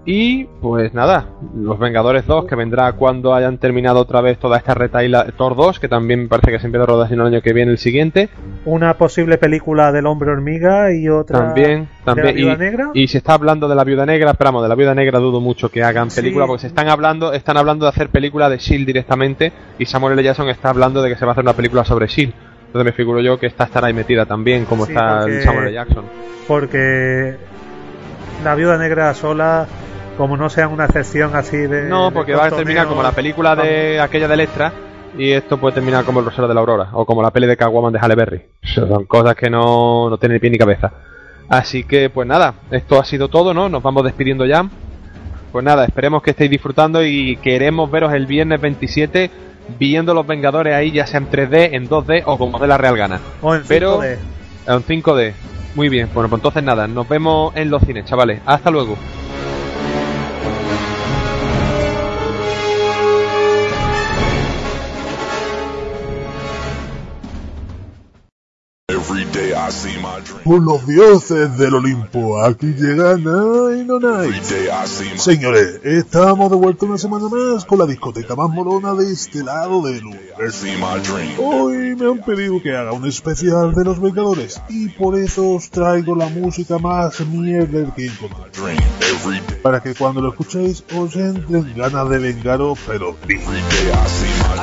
Y 0.08 0.44
pues 0.62 0.94
nada, 0.94 1.26
Los 1.56 1.80
Vengadores 1.80 2.28
2, 2.28 2.46
que 2.46 2.54
vendrá 2.56 2.92
cuando 2.94 3.34
hayan 3.34 3.58
terminado 3.58 4.00
otra 4.02 4.22
vez 4.22 4.38
toda 4.38 4.58
esta 4.58 4.76
retaila. 4.76 5.26
Thor 5.36 5.56
2, 5.56 5.80
que 5.80 5.88
también 5.88 6.22
me 6.24 6.28
parece 6.28 6.52
que 6.52 6.60
se 6.60 6.68
empieza 6.68 6.84
a 6.84 6.86
rodar 6.86 7.10
sino 7.10 7.26
el 7.26 7.34
año 7.34 7.42
que 7.42 7.54
viene 7.54 7.72
el 7.72 7.80
siguiente. 7.80 8.30
Una 8.66 8.94
posible 8.94 9.40
película 9.40 9.92
del 9.92 10.06
hombre 10.06 10.30
hormiga 10.30 10.94
y 10.94 11.10
otra 11.10 11.40
También, 11.48 11.90
también. 12.04 12.28
de 12.28 12.34
la 12.34 12.38
Viuda 12.38 12.54
y, 12.54 12.58
negra. 12.58 12.90
y 12.94 13.08
se 13.08 13.18
está 13.18 13.34
hablando 13.34 13.68
de 13.68 13.74
la 13.76 13.84
viuda 13.84 14.06
negra, 14.06 14.30
esperamos, 14.32 14.62
de 14.62 14.70
la 14.70 14.76
viuda 14.76 14.94
negra 14.94 15.18
dudo 15.18 15.42
mucho 15.42 15.70
que 15.70 15.84
hagan 15.84 16.12
Sí. 16.12 16.22
película, 16.22 16.46
porque 16.46 16.62
se 16.62 16.68
están 16.68 16.88
hablando, 16.88 17.34
están 17.34 17.58
hablando 17.58 17.86
de 17.86 17.90
hacer 17.90 18.10
película 18.10 18.48
de 18.48 18.58
Shield 18.60 18.86
directamente, 18.86 19.52
y 19.80 19.86
Samuel 19.88 20.14
L. 20.14 20.24
Jackson 20.24 20.50
está 20.50 20.70
hablando 20.70 21.02
de 21.02 21.10
que 21.10 21.16
se 21.16 21.26
va 21.26 21.32
a 21.32 21.34
hacer 21.34 21.44
una 21.44 21.54
película 21.54 21.84
sobre 21.84 22.06
Shield. 22.06 22.34
Entonces 22.68 22.86
me 22.86 22.92
figuro 22.92 23.22
yo 23.22 23.40
que 23.40 23.48
esta 23.48 23.64
estará 23.64 23.88
ahí 23.88 23.94
metida 23.94 24.28
también, 24.28 24.66
como 24.66 24.86
Sí, 24.86 24.92
está 24.92 25.22
porque- 25.22 25.38
el 25.38 25.42
Samuel 25.44 25.64
L. 25.66 25.74
Jackson. 25.74 26.04
Porque 26.48 27.36
la 28.44 28.54
viuda 28.54 28.78
negra 28.78 29.12
sola, 29.16 29.66
como 30.18 30.38
no 30.38 30.50
sean 30.50 30.72
una 30.72 30.86
excepción 30.86 31.36
así 31.36 31.58
de. 31.58 31.84
No, 31.84 32.06
de 32.10 32.12
porque 32.12 32.36
va 32.36 32.46
a 32.46 32.52
terminar 32.52 32.88
como 32.88 33.04
la 33.04 33.12
película 33.12 33.56
de 33.56 34.00
aquella 34.00 34.28
del 34.28 34.40
extra, 34.42 34.72
y 35.18 35.32
esto 35.32 35.58
puede 35.58 35.76
terminar 35.76 36.04
como 36.06 36.20
el 36.20 36.26
Rosero 36.26 36.48
de 36.48 36.54
la 36.54 36.60
Aurora, 36.60 36.90
o 36.94 37.06
como 37.06 37.22
la 37.22 37.32
peli 37.32 37.48
de 37.48 37.58
Catwoman 37.58 37.94
de 37.94 38.00
Halle 38.00 38.16
Berry. 38.16 38.42
Son 38.64 39.06
cosas 39.06 39.36
que 39.36 39.50
no, 39.50 40.10
no 40.10 40.18
tienen 40.18 40.36
ni 40.36 40.40
pie 40.40 40.50
ni 40.50 40.58
cabeza. 40.58 40.92
Así 41.48 41.84
que, 41.84 42.10
pues 42.10 42.28
nada, 42.28 42.56
esto 42.72 43.00
ha 43.00 43.06
sido 43.06 43.28
todo, 43.28 43.54
¿no? 43.54 43.70
Nos 43.70 43.84
vamos 43.84 44.04
despidiendo 44.04 44.46
ya. 44.46 44.68
Pues 45.52 45.64
nada, 45.64 45.86
esperemos 45.86 46.22
que 46.22 46.32
estéis 46.32 46.50
disfrutando 46.50 47.06
y 47.06 47.38
queremos 47.38 47.90
veros 47.90 48.14
el 48.14 48.26
viernes 48.26 48.60
27 48.60 49.30
viendo 49.80 50.14
Los 50.14 50.28
Vengadores 50.28 50.74
ahí, 50.74 50.92
ya 50.92 51.08
sea 51.08 51.20
en 51.20 51.30
3D, 51.30 51.70
en 51.74 51.88
2D 51.88 52.24
o 52.26 52.38
como 52.38 52.60
de 52.60 52.68
la 52.68 52.78
real 52.78 52.98
gana. 52.98 53.20
O 53.42 53.56
en 53.56 53.64
Pero 53.68 54.02
5D. 54.02 54.18
en 54.68 54.84
5D. 54.84 55.34
Muy 55.76 55.90
bien, 55.90 56.10
bueno, 56.14 56.30
pues 56.30 56.40
entonces 56.40 56.64
nada, 56.64 56.88
nos 56.88 57.08
vemos 57.08 57.56
en 57.56 57.70
los 57.70 57.82
cines, 57.84 58.06
chavales. 58.06 58.42
Hasta 58.46 58.72
luego. 58.72 58.98
Por 70.44 70.62
los 70.64 70.88
dioses 70.88 71.58
del 71.58 71.76
Olimpo, 71.76 72.42
aquí 72.44 72.74
llega 72.74 73.16
Nine 73.18 73.92
on 73.92 74.02
Night. 74.02 74.44
Señores, 75.18 75.80
estamos 75.84 76.50
de 76.50 76.58
vuelta 76.58 76.86
una 76.88 76.98
semana 76.98 77.28
más 77.30 77.66
con 77.66 77.78
la 77.80 77.86
discoteca 77.86 78.36
más 78.36 78.50
molona 78.50 78.94
de 78.96 79.12
este 79.12 79.44
lado 79.44 79.84
del 79.84 80.06
universo. 80.06 80.66
Hoy 81.38 81.96
me 81.96 82.08
han 82.08 82.20
pedido 82.20 82.62
que 82.62 82.76
haga 82.76 82.94
un 82.94 83.06
especial 83.06 83.76
de 83.76 83.84
los 83.84 84.02
Vengadores 84.02 84.62
y 84.70 84.90
por 84.90 85.20
eso 85.20 85.52
os 85.52 85.70
traigo 85.70 86.16
la 86.16 86.28
música 86.30 86.80
más 86.80 87.20
mierda 87.28 87.94
que 87.94 88.08
encontré. 88.08 88.76
Para 89.62 89.82
que 89.82 89.94
cuando 89.94 90.22
lo 90.22 90.30
escuchéis 90.30 90.84
os 90.96 91.16
entren 91.16 91.74
ganas 91.76 92.10
de 92.10 92.18
vengaros, 92.20 92.80
pero. 92.88 93.16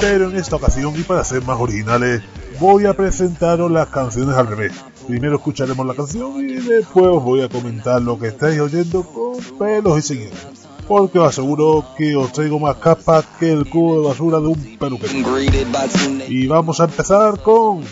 Pero 0.00 0.30
en 0.30 0.36
esta 0.36 0.56
ocasión, 0.56 0.94
y 0.96 1.02
para 1.02 1.22
ser 1.24 1.42
más 1.42 1.60
originales, 1.60 2.22
voy 2.62 2.86
a 2.86 2.94
presentaros 2.94 3.68
las 3.72 3.88
canciones 3.88 4.36
al 4.36 4.46
revés. 4.46 4.72
Primero 5.08 5.34
escucharemos 5.34 5.84
la 5.84 5.94
canción 5.94 6.48
y 6.48 6.54
después 6.54 7.06
os 7.06 7.24
voy 7.24 7.42
a 7.42 7.48
comentar 7.48 8.00
lo 8.00 8.16
que 8.16 8.28
estáis 8.28 8.60
oyendo 8.60 9.02
con 9.02 9.34
pelos 9.58 9.98
y 9.98 10.02
siguientes. 10.02 10.68
Porque 10.86 11.18
os 11.18 11.28
aseguro 11.28 11.84
que 11.98 12.14
os 12.14 12.32
traigo 12.32 12.60
más 12.60 12.76
capas 12.76 13.24
que 13.40 13.50
el 13.50 13.68
cubo 13.68 14.00
de 14.00 14.06
basura 14.06 14.38
de 14.38 14.46
un 14.46 14.78
peluquero. 14.78 15.12
Y 16.28 16.46
vamos 16.46 16.80
a 16.80 16.84
empezar 16.84 17.42
con... 17.42 17.82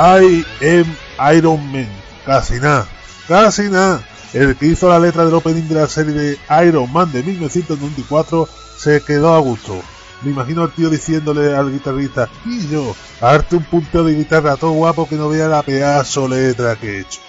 I 0.00 0.44
am 0.62 1.34
Iron 1.36 1.72
Man. 1.72 1.88
Casi 2.24 2.60
nada, 2.60 2.86
casi 3.26 3.62
nada. 3.62 4.00
El 4.32 4.54
que 4.54 4.66
hizo 4.66 4.88
la 4.88 5.00
letra 5.00 5.24
del 5.24 5.34
opening 5.34 5.66
de 5.66 5.74
la 5.74 5.88
serie 5.88 6.12
de 6.12 6.38
Iron 6.68 6.92
Man 6.92 7.10
de 7.10 7.24
1994 7.24 8.48
se 8.76 9.00
quedó 9.00 9.34
a 9.34 9.40
gusto. 9.40 9.76
Me 10.22 10.30
imagino 10.30 10.62
al 10.62 10.70
tío 10.70 10.88
diciéndole 10.88 11.52
al 11.52 11.72
guitarrista, 11.72 12.28
y 12.46 12.68
yo, 12.68 12.94
arte 13.20 13.56
un 13.56 13.64
punteo 13.64 14.04
de 14.04 14.14
guitarra 14.14 14.56
todo 14.56 14.70
guapo 14.70 15.08
que 15.08 15.16
no 15.16 15.28
vea 15.30 15.48
la 15.48 15.64
pedazo 15.64 16.28
letra 16.28 16.76
que 16.76 16.98
he 16.98 17.00
hecho. 17.00 17.20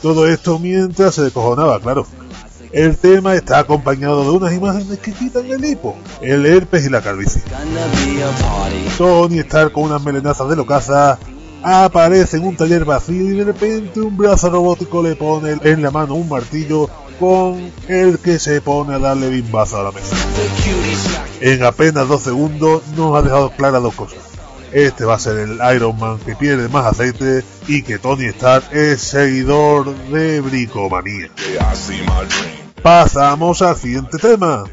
Todo 0.00 0.26
esto 0.26 0.58
mientras 0.58 1.16
se 1.16 1.22
descojonaba, 1.22 1.80
claro. 1.80 2.06
El 2.72 2.96
tema 2.96 3.34
está 3.34 3.58
acompañado 3.58 4.24
de 4.24 4.30
unas 4.30 4.54
imágenes 4.54 4.98
que 5.00 5.12
quitan 5.12 5.44
el 5.50 5.62
hipo, 5.62 5.94
el 6.22 6.46
herpes 6.46 6.86
y 6.86 6.88
la 6.88 7.02
calvicie. 7.02 7.42
Tony 8.96 9.38
Stark 9.40 9.72
con 9.72 9.84
unas 9.84 10.02
melenazas 10.02 10.48
de 10.48 10.56
locaza 10.56 11.18
aparece 11.66 12.36
en 12.36 12.46
un 12.46 12.56
taller 12.56 12.84
vacío 12.84 13.22
y 13.22 13.36
de 13.38 13.44
repente 13.44 14.00
un 14.00 14.16
brazo 14.16 14.48
robótico 14.50 15.02
le 15.02 15.16
pone 15.16 15.56
en 15.64 15.82
la 15.82 15.90
mano 15.90 16.14
un 16.14 16.28
martillo 16.28 16.88
con 17.18 17.72
el 17.88 18.20
que 18.20 18.38
se 18.38 18.60
pone 18.60 18.94
a 18.94 18.98
darle 19.00 19.28
bimbazo 19.30 19.80
a 19.80 19.82
la 19.82 19.90
mesa. 19.90 20.14
En 21.40 21.64
apenas 21.64 22.06
dos 22.06 22.22
segundos 22.22 22.82
nos 22.96 23.16
ha 23.16 23.22
dejado 23.22 23.50
claras 23.50 23.82
dos 23.82 23.94
cosas. 23.94 24.18
Este 24.72 25.04
va 25.04 25.14
a 25.14 25.18
ser 25.18 25.38
el 25.38 25.58
Iron 25.74 25.98
Man 25.98 26.18
que 26.24 26.36
pierde 26.36 26.68
más 26.68 26.86
aceite 26.86 27.42
y 27.66 27.82
que 27.82 27.98
Tony 27.98 28.26
Stark 28.26 28.68
es 28.72 29.00
seguidor 29.00 29.92
de 30.08 30.40
Bricomanía. 30.40 31.30
Pasamos 32.80 33.60
al 33.62 33.76
siguiente 33.76 34.18
tema. 34.18 34.64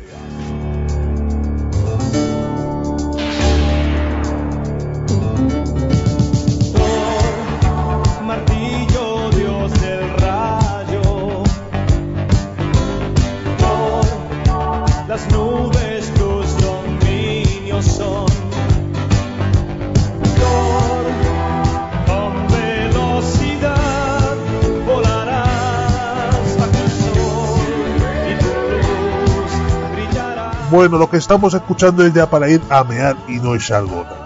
Bueno, 30.73 30.97
lo 30.97 31.07
que 31.07 31.17
estamos 31.17 31.53
escuchando 31.53 32.03
es 32.03 32.15
ya 32.15 32.27
para 32.27 32.49
ir 32.49 32.59
a 32.71 32.83
mear 32.83 33.15
y 33.27 33.33
no 33.33 33.53
echar 33.53 33.85
gota. 33.85 34.25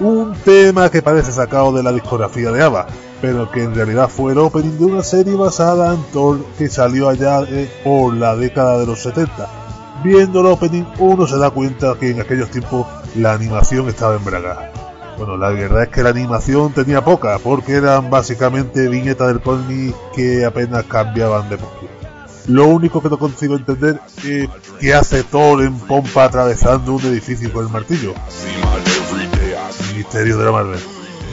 Un 0.00 0.34
tema 0.44 0.90
que 0.90 1.02
parece 1.02 1.30
sacado 1.30 1.72
de 1.72 1.84
la 1.84 1.92
discografía 1.92 2.50
de 2.50 2.64
ABBA, 2.64 2.86
pero 3.22 3.48
que 3.48 3.62
en 3.62 3.76
realidad 3.76 4.08
fue 4.08 4.32
el 4.32 4.38
opening 4.38 4.76
de 4.76 4.86
una 4.86 5.04
serie 5.04 5.36
basada 5.36 5.94
en 5.94 6.02
Thor 6.12 6.44
que 6.58 6.68
salió 6.68 7.08
allá 7.08 7.42
eh, 7.48 7.70
por 7.84 8.12
la 8.12 8.34
década 8.34 8.80
de 8.80 8.86
los 8.86 9.04
70. 9.04 9.48
Viendo 10.02 10.40
el 10.40 10.46
opening 10.46 10.82
uno 10.98 11.28
se 11.28 11.38
da 11.38 11.50
cuenta 11.50 11.94
que 11.94 12.10
en 12.10 12.20
aquellos 12.20 12.50
tiempos 12.50 12.88
la 13.14 13.34
animación 13.34 13.88
estaba 13.88 14.16
en 14.16 14.24
braga. 14.24 14.72
Bueno, 15.16 15.36
la 15.36 15.50
verdad 15.50 15.84
es 15.84 15.90
que 15.90 16.02
la 16.02 16.10
animación 16.10 16.72
tenía 16.72 17.04
poca, 17.04 17.38
porque 17.38 17.74
eran 17.74 18.10
básicamente 18.10 18.88
viñetas 18.88 19.28
del 19.28 19.40
cómic 19.40 19.94
que 20.12 20.44
apenas 20.44 20.86
cambiaban 20.86 21.48
de 21.48 21.56
postura. 21.56 22.03
Lo 22.46 22.66
único 22.66 23.02
que 23.02 23.08
no 23.08 23.18
consigo 23.18 23.56
entender 23.56 24.00
es 24.24 24.48
qué 24.78 24.94
hace 24.94 25.22
Thor 25.22 25.62
en 25.62 25.78
pompa 25.78 26.24
atravesando 26.24 26.92
un 26.94 27.02
edificio 27.06 27.52
con 27.52 27.66
el 27.66 27.72
martillo. 27.72 28.14
Misterio 29.96 30.36
de 30.38 30.44
la 30.44 30.52
Marvel. 30.52 30.80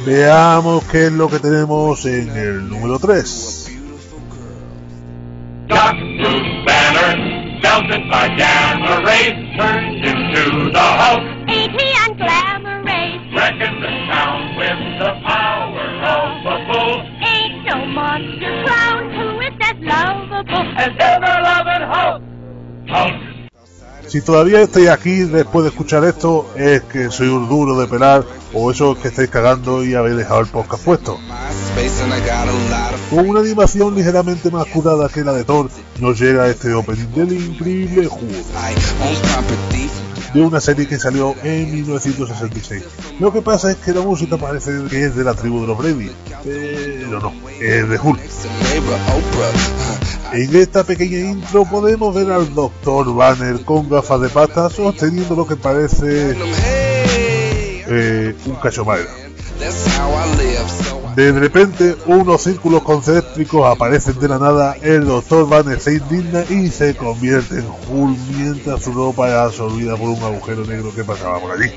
Veamos 0.06 0.84
qué 0.86 1.08
es 1.08 1.12
lo 1.12 1.28
que 1.30 1.40
tenemos 1.40 2.06
en 2.06 2.30
el 2.30 2.70
número 2.70 2.98
3. 2.98 3.72
Got 5.70 5.96
Bruce 5.96 6.64
Banner, 6.66 7.32
Si 24.08 24.22
todavía 24.22 24.62
estáis 24.62 24.90
aquí 24.90 25.20
después 25.22 25.64
de 25.64 25.70
escuchar 25.70 26.04
esto, 26.04 26.52
es 26.58 26.82
que 26.82 27.10
soy 27.10 27.30
un 27.30 27.48
duro 27.48 27.80
de 27.80 27.88
pelar 27.88 28.26
o 28.54 28.70
eso 28.70 28.92
es 28.92 28.98
que 28.98 29.08
estáis 29.08 29.30
cagando 29.30 29.86
y 29.86 29.94
habéis 29.94 30.18
dejado 30.18 30.42
el 30.42 30.48
podcast 30.48 30.84
puesto. 30.84 31.18
Con 33.10 33.30
una 33.30 33.40
animación 33.40 33.96
ligeramente 33.96 34.52
más 34.52 34.66
curada 34.66 35.08
que 35.08 35.24
la 35.24 35.32
de 35.32 35.46
Thor, 35.46 35.70
nos 36.00 36.20
llega 36.20 36.48
este 36.48 36.74
opening 36.74 37.08
del 37.16 37.32
increíble 37.32 38.08
Hulk 38.08 38.32
de 40.34 40.42
una 40.42 40.60
serie 40.62 40.88
que 40.88 40.98
salió 40.98 41.36
en 41.44 41.74
1966. 41.74 42.84
Lo 43.20 43.34
que 43.34 43.42
pasa 43.42 43.72
es 43.72 43.78
que 43.78 43.94
la 43.94 44.02
música 44.02 44.38
parece 44.38 44.72
que 44.90 45.06
es 45.06 45.16
de 45.16 45.24
la 45.24 45.34
tribu 45.34 45.62
de 45.62 45.68
los 45.68 45.78
Brady, 45.78 46.12
pero 46.44 47.20
no, 47.20 47.34
es 47.60 47.90
de 47.90 48.00
Hulk. 48.00 48.22
En 50.34 50.56
esta 50.56 50.86
pequeña 50.86 51.20
intro 51.20 51.66
podemos 51.66 52.16
ver 52.16 52.32
al 52.32 52.54
Dr. 52.54 53.14
Banner 53.14 53.66
con 53.66 53.90
gafas 53.90 54.22
de 54.22 54.30
pasta 54.30 54.70
sosteniendo 54.70 55.36
lo 55.36 55.46
que 55.46 55.58
parece 55.58 56.38
eh, 57.88 58.36
un 58.46 58.56
cacho 58.56 58.86
madera. 58.86 59.10
De 61.16 61.34
repente, 61.34 61.98
unos 62.06 62.44
círculos 62.44 62.82
concéntricos 62.84 63.70
aparecen 63.70 64.18
de 64.20 64.30
la 64.30 64.40
nada, 64.40 64.78
el 64.82 65.06
Dr. 65.06 65.50
Banner 65.50 65.82
se 65.82 65.96
indigna 65.96 66.46
y 66.50 66.70
se 66.70 66.96
convierte 66.96 67.56
en 67.56 67.68
Hulk 67.90 68.18
mientras 68.38 68.84
su 68.84 68.94
ropa 68.94 69.28
es 69.28 69.36
absorbida 69.36 69.98
por 69.98 70.10
un 70.10 70.24
agujero 70.24 70.64
negro 70.64 70.94
que 70.96 71.04
pasaba 71.04 71.40
por 71.42 71.52
allí. 71.52 71.70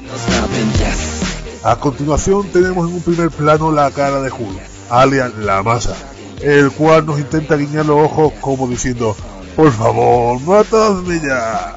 A 1.64 1.76
continuación 1.76 2.46
tenemos 2.52 2.88
en 2.88 2.94
un 2.94 3.02
primer 3.02 3.30
plano 3.30 3.72
la 3.72 3.90
cara 3.90 4.20
de 4.22 4.30
Hulk, 4.30 4.60
alias 4.90 5.34
la 5.38 5.64
masa, 5.64 5.96
el 6.44 6.70
cual 6.72 7.06
nos 7.06 7.18
intenta 7.18 7.56
guiñar 7.56 7.86
los 7.86 7.96
ojos 7.98 8.34
como 8.40 8.68
diciendo, 8.68 9.16
por 9.56 9.72
favor, 9.72 10.38
matadme 10.42 11.18
ya. 11.20 11.74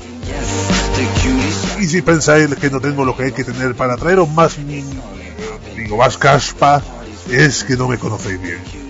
Y 1.80 1.86
si 1.86 2.02
pensáis 2.02 2.54
que 2.56 2.70
no 2.70 2.82
tengo 2.82 3.06
lo 3.06 3.16
que 3.16 3.24
hay 3.24 3.32
que 3.32 3.46
tener 3.46 3.76
para 3.76 3.96
traeros 3.96 4.30
más, 4.30 4.58
digo, 5.76 5.98
más 5.98 6.18
caspa, 6.18 6.84
es 7.32 7.64
que 7.64 7.78
no 7.78 7.88
me 7.88 7.98
conocéis 7.98 8.42
bien. 8.42 8.88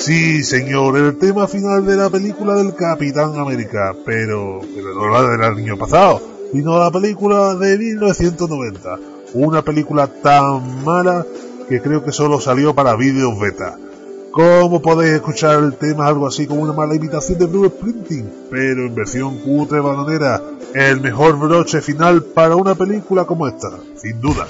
Sí, 0.00 0.42
señor, 0.44 0.96
el 0.96 1.18
tema 1.18 1.46
final 1.46 1.84
de 1.84 1.94
la 1.94 2.08
película 2.08 2.54
del 2.54 2.74
Capitán 2.74 3.38
América, 3.38 3.94
pero, 4.06 4.60
pero 4.74 4.94
no 4.94 5.08
la 5.10 5.30
del 5.30 5.42
año 5.42 5.76
pasado, 5.76 6.22
sino 6.50 6.78
la 6.78 6.90
película 6.90 7.54
de 7.54 7.76
1990. 7.76 8.98
Una 9.34 9.60
película 9.60 10.06
tan 10.06 10.82
mala 10.86 11.26
que 11.68 11.82
creo 11.82 12.02
que 12.02 12.12
solo 12.12 12.40
salió 12.40 12.74
para 12.74 12.96
vídeos 12.96 13.38
beta. 13.38 13.76
¿Cómo 14.32 14.80
podéis 14.80 15.14
escuchar 15.14 15.58
el 15.58 15.74
tema 15.74 16.06
algo 16.06 16.26
así 16.28 16.46
como 16.46 16.62
una 16.62 16.72
mala 16.72 16.94
imitación 16.94 17.36
de 17.38 17.46
Blue 17.46 17.66
Sprinting? 17.66 18.30
Pero 18.48 18.86
en 18.86 18.94
versión 18.94 19.38
cutre 19.38 19.80
bananera, 19.80 20.40
el 20.72 21.00
mejor 21.00 21.36
broche 21.36 21.80
final 21.80 22.22
para 22.22 22.54
una 22.54 22.76
película 22.76 23.24
como 23.24 23.48
esta, 23.48 23.70
sin 23.96 24.20
duda. 24.20 24.46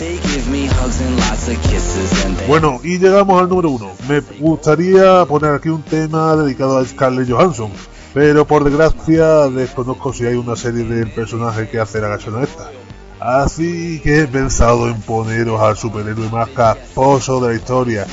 Bueno, 2.46 2.78
y 2.84 2.98
llegamos 2.98 3.40
al 3.40 3.48
número 3.48 3.70
uno. 3.70 3.90
Me 4.06 4.20
gustaría 4.38 5.24
poner 5.24 5.54
aquí 5.54 5.70
un 5.70 5.82
tema 5.82 6.36
dedicado 6.36 6.76
a 6.76 6.84
Scarlett 6.84 7.30
Johansson, 7.30 7.70
pero 8.12 8.46
por 8.46 8.64
desgracia 8.64 9.48
desconozco 9.48 10.12
si 10.12 10.26
hay 10.26 10.34
una 10.34 10.56
serie 10.56 10.84
del 10.84 11.10
personaje 11.10 11.70
que 11.70 11.80
hace 11.80 12.02
la 12.02 12.10
canción 12.10 12.42
esta. 12.42 12.70
Así 13.18 14.00
que 14.00 14.20
he 14.20 14.26
pensado 14.26 14.88
en 14.88 15.00
poneros 15.02 15.60
al 15.60 15.76
superhéroe 15.76 16.30
más 16.30 16.48
casposo 16.50 17.38
de 17.40 17.48
la 17.48 17.54
historia, 17.54 18.06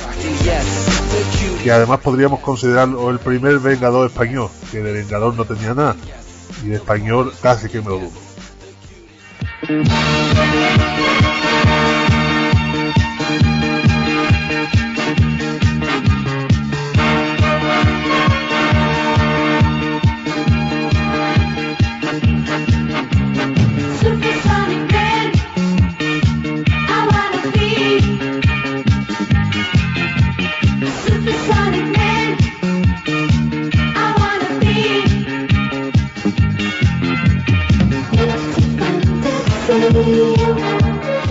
que 1.62 1.70
además 1.70 2.00
podríamos 2.00 2.40
considerarlo 2.40 3.10
el 3.10 3.18
primer 3.18 3.58
Vengador 3.58 4.06
español, 4.08 4.48
que 4.70 4.80
de 4.80 4.92
Vengador 4.92 5.34
no 5.34 5.44
tenía 5.44 5.74
nada, 5.74 5.96
y 6.62 6.68
de 6.68 6.76
español 6.76 7.32
casi 7.42 7.68
que 7.68 7.80
me 7.80 7.88
lo 7.88 7.98
dudo. 7.98 8.28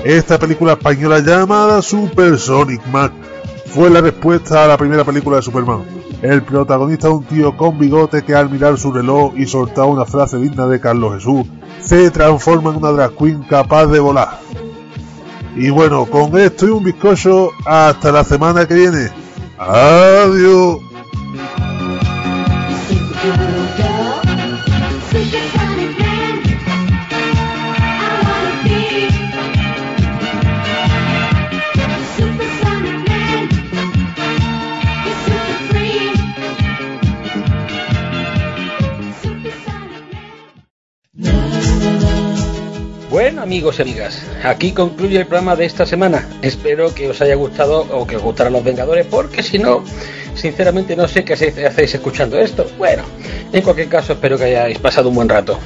Esta 0.07 0.39
película 0.39 0.71
española 0.71 1.19
llamada 1.19 1.81
Super 1.81 2.39
Sonic 2.39 2.81
Man 2.87 3.11
fue 3.65 3.89
la 3.89 3.99
respuesta 3.99 4.63
a 4.63 4.67
la 4.67 4.77
primera 4.77 5.03
película 5.03 5.35
de 5.35 5.43
Superman. 5.43 5.83
El 6.21 6.43
protagonista, 6.43 7.09
un 7.09 7.25
tío 7.25 7.57
con 7.57 7.77
bigote 7.77 8.23
que 8.23 8.33
al 8.33 8.49
mirar 8.49 8.77
su 8.77 8.93
reloj 8.93 9.33
y 9.35 9.45
soltar 9.45 9.83
una 9.83 10.05
frase 10.05 10.37
digna 10.37 10.65
de 10.65 10.79
Carlos 10.79 11.15
Jesús, 11.15 11.45
se 11.81 12.09
transforma 12.09 12.69
en 12.69 12.77
una 12.77 12.91
drag 12.91 13.17
queen 13.17 13.43
capaz 13.49 13.87
de 13.87 13.99
volar. 13.99 14.39
Y 15.57 15.71
bueno, 15.71 16.05
con 16.05 16.37
esto 16.37 16.67
y 16.67 16.69
un 16.69 16.85
bizcocho, 16.85 17.51
hasta 17.65 18.09
la 18.09 18.23
semana 18.23 18.65
que 18.65 18.75
viene. 18.75 19.09
Adiós. 19.57 20.86
Bueno, 43.27 43.41
amigos 43.41 43.77
y 43.77 43.81
amigas, 43.81 44.21
aquí 44.41 44.71
concluye 44.71 45.17
el 45.17 45.25
programa 45.25 45.57
de 45.57 45.65
esta 45.65 45.85
semana. 45.85 46.25
Espero 46.41 46.95
que 46.95 47.09
os 47.09 47.19
haya 47.19 47.35
gustado 47.35 47.81
o 47.91 48.07
que 48.07 48.15
os 48.15 48.23
gustaran 48.23 48.53
los 48.53 48.63
Vengadores, 48.63 49.05
porque 49.05 49.43
si 49.43 49.59
no, 49.59 49.83
sinceramente 50.33 50.95
no 50.95 51.09
sé 51.09 51.25
qué 51.25 51.33
hacéis 51.33 51.93
escuchando 51.93 52.39
esto. 52.39 52.65
Bueno, 52.77 53.03
en 53.51 53.61
cualquier 53.63 53.89
caso, 53.89 54.13
espero 54.13 54.37
que 54.37 54.45
hayáis 54.45 54.79
pasado 54.79 55.09
un 55.09 55.15
buen 55.15 55.27
rato. 55.27 55.59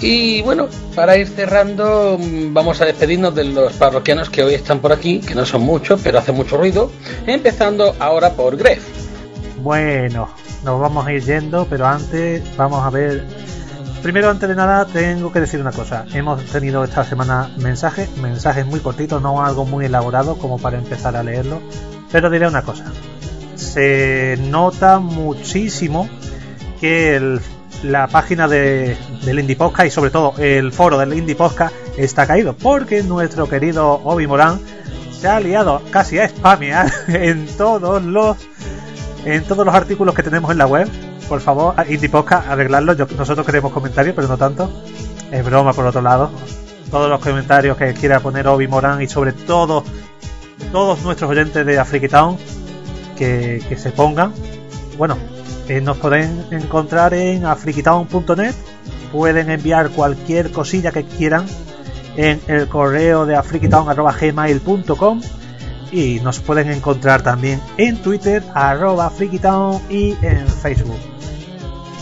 Y 0.00 0.40
bueno, 0.42 0.68
para 0.94 1.16
ir 1.16 1.26
cerrando, 1.26 2.16
mm, 2.16 2.54
vamos 2.54 2.80
a 2.80 2.84
despedirnos 2.84 3.34
de 3.34 3.42
los 3.42 3.72
parroquianos 3.72 4.30
que 4.30 4.44
hoy 4.44 4.54
están 4.54 4.78
por 4.78 4.92
aquí, 4.92 5.18
que 5.18 5.34
no 5.34 5.44
son 5.44 5.62
muchos, 5.62 6.00
pero 6.00 6.20
hace 6.20 6.30
mucho 6.30 6.58
ruido. 6.58 6.92
Empezando 7.26 7.96
ahora 7.98 8.34
por 8.34 8.56
Gref. 8.56 8.84
Bueno, 9.56 10.28
nos 10.62 10.80
vamos 10.80 11.08
a 11.08 11.12
ir 11.12 11.24
yendo, 11.24 11.66
pero 11.68 11.88
antes 11.88 12.40
vamos 12.56 12.86
a 12.86 12.90
ver. 12.90 13.24
Primero, 14.02 14.30
antes 14.30 14.48
de 14.48 14.56
nada, 14.56 14.84
tengo 14.84 15.32
que 15.32 15.38
decir 15.40 15.60
una 15.60 15.70
cosa. 15.70 16.04
Hemos 16.12 16.44
tenido 16.46 16.82
esta 16.82 17.04
semana 17.04 17.50
mensajes, 17.58 18.16
mensajes 18.16 18.66
muy 18.66 18.80
cortitos, 18.80 19.22
no 19.22 19.44
algo 19.44 19.64
muy 19.64 19.84
elaborado 19.84 20.36
como 20.38 20.58
para 20.58 20.76
empezar 20.76 21.16
a 21.16 21.22
leerlo. 21.22 21.60
Pero 22.10 22.28
diré 22.28 22.48
una 22.48 22.62
cosa. 22.62 22.84
Se 23.54 24.36
nota 24.40 24.98
muchísimo 24.98 26.08
que 26.80 27.38
la 27.84 28.08
página 28.08 28.48
de, 28.48 28.96
del 29.24 29.38
Indie 29.38 29.56
y 29.86 29.90
sobre 29.90 30.10
todo 30.10 30.34
el 30.38 30.72
foro 30.72 30.98
del 30.98 31.14
Indie 31.14 31.36
Podcast 31.36 31.74
está 31.96 32.26
caído 32.26 32.54
porque 32.54 33.02
nuestro 33.02 33.48
querido 33.48 34.00
Obi 34.04 34.26
Morán 34.26 34.60
se 35.12 35.28
ha 35.28 35.40
liado 35.40 35.80
casi 35.90 36.18
a 36.18 36.28
spamear 36.28 36.90
en 37.08 37.46
todos 37.56 38.02
los 38.02 38.36
en 39.24 39.44
todos 39.44 39.64
los 39.64 39.74
artículos 39.74 40.14
que 40.14 40.24
tenemos 40.24 40.50
en 40.50 40.58
la 40.58 40.66
web. 40.66 40.88
Por 41.32 41.40
favor, 41.40 41.74
Indie 41.88 42.10
Podcast, 42.10 42.46
arreglarlo. 42.46 42.94
Nosotros 42.94 43.46
queremos 43.46 43.72
comentarios, 43.72 44.14
pero 44.14 44.28
no 44.28 44.36
tanto. 44.36 44.70
Es 45.30 45.42
broma, 45.42 45.72
por 45.72 45.86
otro 45.86 46.02
lado. 46.02 46.30
Todos 46.90 47.08
los 47.08 47.20
comentarios 47.20 47.78
que 47.78 47.94
quiera 47.94 48.20
poner 48.20 48.46
Obi 48.48 48.68
Morán 48.68 49.00
y 49.00 49.08
sobre 49.08 49.32
todo 49.32 49.82
todos 50.72 51.00
nuestros 51.00 51.30
oyentes 51.30 51.64
de 51.64 51.78
Afriki 51.78 52.08
Town 52.08 52.36
que, 53.16 53.64
se 53.78 53.92
pongan. 53.92 54.34
Bueno, 54.98 55.16
eh, 55.68 55.80
nos 55.80 55.96
pueden 55.96 56.44
encontrar 56.50 57.14
en 57.14 57.46
afrikitown.net. 57.46 58.54
Pueden 59.10 59.48
enviar 59.48 59.88
cualquier 59.88 60.52
cosilla 60.52 60.92
que 60.92 61.04
quieran 61.04 61.46
en 62.18 62.42
el 62.46 62.68
correo 62.68 63.24
de 63.24 63.36
afrikitown.gmail.com 63.36 65.22
y 65.92 66.20
nos 66.20 66.40
pueden 66.40 66.70
encontrar 66.70 67.22
también 67.22 67.58
en 67.78 68.02
Twitter, 68.02 68.42
arroba 68.52 69.08
frikitown 69.08 69.80
y 69.88 70.10
en 70.20 70.46
Facebook. 70.46 71.11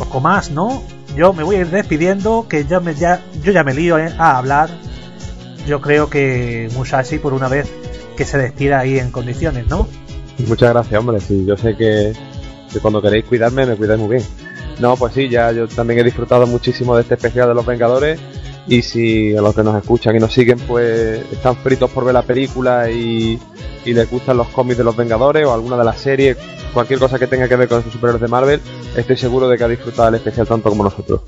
Poco 0.00 0.20
más, 0.20 0.50
¿no? 0.50 0.82
Yo 1.14 1.34
me 1.34 1.42
voy 1.42 1.56
a 1.56 1.60
ir 1.60 1.66
despidiendo, 1.66 2.46
que 2.48 2.64
ya 2.64 2.80
me, 2.80 2.94
ya, 2.94 3.20
yo 3.42 3.52
ya 3.52 3.62
me 3.64 3.74
lío 3.74 3.98
eh, 3.98 4.10
a 4.16 4.38
hablar. 4.38 4.70
Yo 5.66 5.82
creo 5.82 6.08
que 6.08 6.70
Musashi, 6.74 7.18
por 7.18 7.34
una 7.34 7.48
vez, 7.48 7.70
que 8.16 8.24
se 8.24 8.38
despida 8.38 8.78
ahí 8.78 8.98
en 8.98 9.10
condiciones, 9.10 9.66
¿no? 9.66 9.86
Muchas 10.48 10.70
gracias, 10.70 10.98
hombre. 10.98 11.20
Sí, 11.20 11.44
yo 11.44 11.54
sé 11.58 11.76
que, 11.76 12.14
que 12.72 12.78
cuando 12.80 13.02
queréis 13.02 13.26
cuidarme, 13.26 13.66
me 13.66 13.76
cuidáis 13.76 14.00
muy 14.00 14.16
bien. 14.16 14.26
No, 14.78 14.96
pues 14.96 15.12
sí, 15.12 15.28
ya 15.28 15.52
yo 15.52 15.68
también 15.68 16.00
he 16.00 16.04
disfrutado 16.04 16.46
muchísimo 16.46 16.96
de 16.96 17.02
este 17.02 17.16
especial 17.16 17.48
de 17.48 17.54
los 17.54 17.66
Vengadores. 17.66 18.18
Y 18.66 18.80
si 18.80 19.36
a 19.36 19.42
los 19.42 19.54
que 19.54 19.62
nos 19.62 19.76
escuchan 19.76 20.16
y 20.16 20.18
nos 20.18 20.32
siguen, 20.32 20.58
pues 20.60 21.20
están 21.30 21.56
fritos 21.56 21.90
por 21.90 22.06
ver 22.06 22.14
la 22.14 22.22
película 22.22 22.90
y, 22.90 23.38
y 23.84 23.92
les 23.92 24.10
gustan 24.10 24.38
los 24.38 24.48
cómics 24.48 24.78
de 24.78 24.84
los 24.84 24.96
Vengadores 24.96 25.46
o 25.46 25.52
alguna 25.52 25.76
de 25.76 25.84
las 25.84 25.98
series, 25.98 26.38
cualquier 26.72 26.98
cosa 26.98 27.18
que 27.18 27.26
tenga 27.26 27.48
que 27.48 27.56
ver 27.56 27.68
con 27.68 27.80
esos 27.80 27.92
superhéroes 27.92 28.22
de 28.22 28.28
Marvel, 28.28 28.60
estoy 28.96 29.16
seguro 29.16 29.48
de 29.48 29.58
que 29.58 29.64
ha 29.64 29.68
disfrutado 29.68 30.08
el 30.08 30.14
especial 30.16 30.46
tanto 30.46 30.68
como 30.68 30.84
nosotros. 30.84 31.22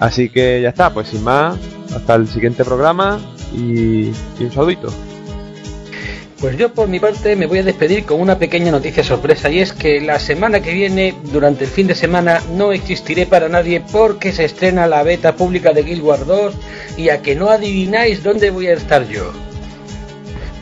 Así 0.00 0.28
que 0.28 0.60
ya 0.62 0.68
está, 0.68 0.92
pues 0.92 1.08
sin 1.08 1.24
más, 1.24 1.56
hasta 1.94 2.14
el 2.14 2.28
siguiente 2.28 2.64
programa 2.64 3.18
y, 3.52 4.08
y 4.08 4.40
un 4.40 4.52
saludito. 4.52 4.92
Pues 6.40 6.56
yo 6.56 6.72
por 6.72 6.86
mi 6.86 7.00
parte 7.00 7.34
me 7.34 7.46
voy 7.46 7.58
a 7.58 7.62
despedir 7.64 8.04
con 8.04 8.20
una 8.20 8.38
pequeña 8.38 8.70
noticia 8.70 9.02
sorpresa 9.02 9.50
y 9.50 9.58
es 9.58 9.72
que 9.72 10.00
la 10.00 10.20
semana 10.20 10.60
que 10.60 10.72
viene, 10.72 11.16
durante 11.32 11.64
el 11.64 11.70
fin 11.70 11.88
de 11.88 11.96
semana, 11.96 12.40
no 12.54 12.70
existiré 12.70 13.26
para 13.26 13.48
nadie 13.48 13.82
porque 13.90 14.30
se 14.30 14.44
estrena 14.44 14.86
la 14.86 15.02
beta 15.02 15.34
pública 15.34 15.72
de 15.72 15.82
Guild 15.82 16.02
Wars 16.02 16.26
2 16.26 16.54
y 16.96 17.08
a 17.08 17.22
que 17.22 17.34
no 17.34 17.50
adivináis 17.50 18.22
dónde 18.22 18.50
voy 18.50 18.68
a 18.68 18.74
estar 18.74 19.08
yo. 19.08 19.32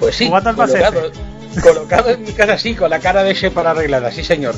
Pues 0.01 0.17
sí, 0.17 0.31
colocado, 0.31 1.11
colocado 1.63 2.11
en 2.11 2.23
mi 2.23 2.33
casa 2.33 2.55
así, 2.55 2.75
con 2.75 2.91
la 2.91 3.01
cara 3.01 3.23
de 3.23 3.35
Shepard 3.35 3.67
arreglada, 3.67 4.11
sí 4.11 4.23
señor. 4.23 4.55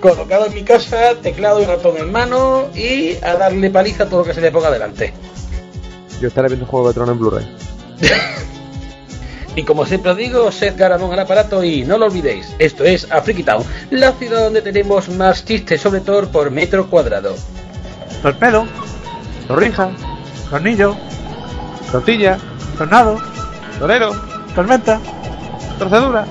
Colocado 0.00 0.46
en 0.46 0.54
mi 0.54 0.62
casa, 0.62 1.14
teclado 1.22 1.60
y 1.60 1.64
ratón 1.64 1.96
en 1.98 2.10
mano 2.10 2.68
y 2.74 3.16
a 3.22 3.34
darle 3.36 3.70
paliza 3.70 4.04
a 4.04 4.08
todo 4.08 4.20
lo 4.20 4.26
que 4.26 4.34
se 4.34 4.40
le 4.40 4.50
ponga 4.50 4.70
delante. 4.70 5.12
Yo 6.20 6.28
estaré 6.28 6.48
viendo 6.48 6.66
Juego 6.66 6.88
de 6.88 6.94
Tronos 6.94 7.12
en 7.14 7.18
Blu-ray. 7.18 7.56
Y 9.56 9.64
como 9.64 9.84
siempre 9.84 10.12
os 10.12 10.16
digo, 10.16 10.52
sed 10.52 10.74
garamón 10.76 11.12
al 11.12 11.18
aparato 11.18 11.64
y 11.64 11.82
no 11.82 11.98
lo 11.98 12.06
olvidéis, 12.06 12.54
esto 12.60 12.84
es 12.84 13.10
Afriki 13.10 13.42
Town, 13.42 13.64
la 13.90 14.12
ciudad 14.12 14.44
donde 14.44 14.62
tenemos 14.62 15.08
más 15.08 15.44
chistes 15.44 15.80
sobre 15.80 16.00
Thor 16.00 16.28
por 16.28 16.52
metro 16.52 16.88
cuadrado. 16.88 17.34
Torpedo, 18.22 18.66
Torrija, 19.48 19.90
tornillo, 20.48 20.96
tortilla, 21.90 22.38
tornado, 22.78 23.18
torero, 23.80 24.12
tormenta, 24.54 25.00
torcedura, 25.80 26.26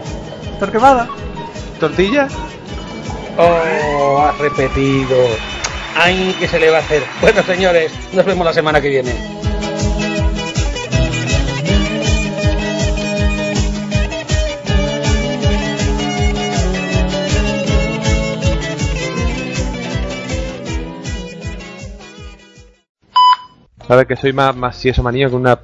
torquemada. 0.60 1.10
tortilla. 1.80 2.28
Oh, 3.36 4.22
has 4.22 4.38
repetido. 4.38 5.18
Ay, 5.98 6.36
¿qué 6.40 6.48
se 6.48 6.60
le 6.60 6.70
va 6.70 6.78
a 6.78 6.82
hacer? 6.82 7.02
Bueno, 7.20 7.42
señores, 7.42 7.92
nos 8.14 8.26
vemos 8.26 8.46
la 8.46 8.54
semana 8.54 8.80
que 8.80 8.90
viene. 8.90 9.12
¿Sabes 23.88 24.06
que 24.06 24.16
soy 24.16 24.32
más, 24.32 24.56
más 24.56 24.76
si 24.76 24.90
eso 24.90 25.02
que 25.02 25.36
una? 25.36 25.60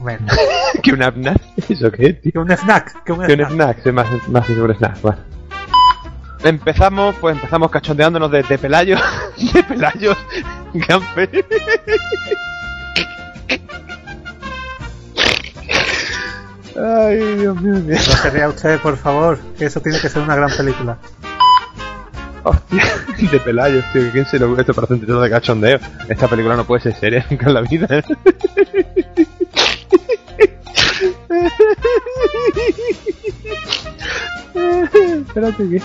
Bueno, 0.00 0.26
¿Que 0.82 0.92
una 0.92 1.08
apna? 1.08 1.34
¿Eso 1.68 1.90
qué, 1.92 2.14
tío? 2.14 2.40
un 2.40 2.50
snack, 2.50 3.04
que 3.04 3.12
un 3.12 3.26
Que 3.26 3.34
un 3.34 3.40
snack. 3.40 3.50
snack, 3.52 3.82
soy 3.82 3.92
más, 3.92 4.28
más 4.28 4.46
si 4.46 4.54
sobre 4.54 4.74
snack, 4.74 5.00
bueno. 5.02 5.18
Empezamos, 6.42 7.14
pues 7.20 7.36
empezamos 7.36 7.70
cachondeándonos 7.70 8.30
de, 8.30 8.42
de 8.42 8.56
Pelayos, 8.58 9.00
de 9.54 9.62
Pelayos, 9.62 10.16
Gamper. 10.74 11.44
Ay, 16.76 17.18
Dios 17.36 17.60
mío, 17.60 17.80
Dios. 17.80 18.08
No 18.08 18.14
se 18.14 18.30
ría 18.30 18.48
usted, 18.48 18.80
por 18.80 18.96
favor, 18.96 19.38
que 19.58 19.66
eso 19.66 19.80
tiene 19.80 20.00
que 20.00 20.08
ser 20.08 20.22
una 20.22 20.36
gran 20.36 20.50
película. 20.50 20.96
Hostia, 22.42 22.82
de 23.30 23.40
Pelayos, 23.40 23.84
tío, 23.92 24.10
¿quién 24.12 24.24
se 24.24 24.42
ocurre 24.42 24.62
esto 24.62 24.72
para 24.72 24.86
hacer 24.86 25.10
un 25.12 25.22
de 25.22 25.30
cachondeo? 25.30 25.78
Esta 26.08 26.26
película 26.26 26.56
no 26.56 26.64
puede 26.64 26.80
ser 26.82 26.94
seria 26.96 27.26
nunca 27.30 27.48
en 27.48 27.54
la 27.54 27.60
vida. 27.60 27.86
Espérate 35.28 35.68
que... 35.68 35.82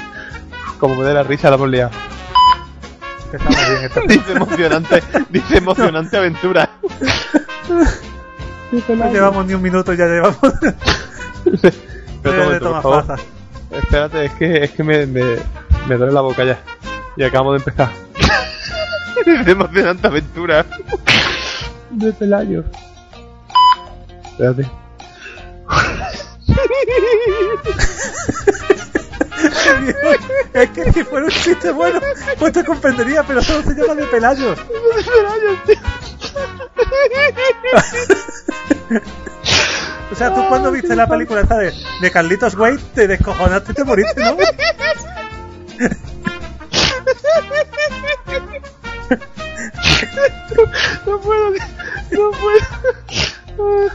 Como 0.79 0.95
me 0.95 1.05
dé 1.05 1.13
la 1.13 1.23
risa 1.23 1.49
la 1.49 1.55
hemos 1.55 1.69
liado. 1.69 1.91
Empezamos 3.25 3.69
bien 3.69 3.83
esta 3.83 4.01
Dice 4.07 4.31
emocionante, 4.33 5.03
dice 5.29 5.57
emocionante 5.57 6.17
aventura. 6.17 6.69
No 8.89 9.11
llevamos 9.11 9.45
ni 9.45 9.53
un 9.53 9.61
minuto, 9.61 9.93
ya 9.93 10.05
llevamos. 10.05 10.37
Tomas 12.23 12.59
por 12.59 12.81
favor. 12.81 13.19
Espérate, 13.71 14.25
es 14.25 14.31
que, 14.33 14.63
es 14.63 14.71
que 14.71 14.83
me, 14.83 15.05
me, 15.05 15.21
me 15.87 15.95
duele 15.95 16.13
la 16.13 16.21
boca 16.21 16.43
ya. 16.43 16.59
Y 17.17 17.23
acabamos 17.23 17.53
de 17.53 17.57
empezar. 17.57 17.89
de 19.45 19.51
emocionante 19.51 20.07
aventura. 20.07 20.65
De 21.91 22.11
Pelayo. 22.13 22.63
Espérate. 24.23 24.69
Es 30.53 30.69
que 30.69 30.93
si 30.93 31.03
fuera 31.03 31.25
un 31.25 31.31
chiste 31.31 31.71
bueno, 31.71 31.99
pues 32.39 32.53
te 32.53 32.63
comprendería, 32.63 33.23
pero 33.23 33.41
solo 33.41 33.63
se 33.63 33.73
llama 33.75 33.95
de 33.95 34.03
Pelayo. 34.07 34.55
O 40.11 40.15
sea, 40.15 40.33
tú 40.33 40.47
cuando 40.47 40.71
viste 40.71 40.95
la 40.95 41.07
película 41.07 41.41
esta 41.41 41.57
de, 41.57 41.73
de 41.99 42.11
Carlitos 42.11 42.55
Wade, 42.55 42.79
te 42.93 43.07
descojonaste 43.07 43.71
y 43.71 43.75
te 43.75 43.83
moriste, 43.83 44.23
¿no? 44.23 44.37
No 51.05 51.19
puedo, 51.19 51.51
no 52.11 52.31
puedo. 53.57 53.89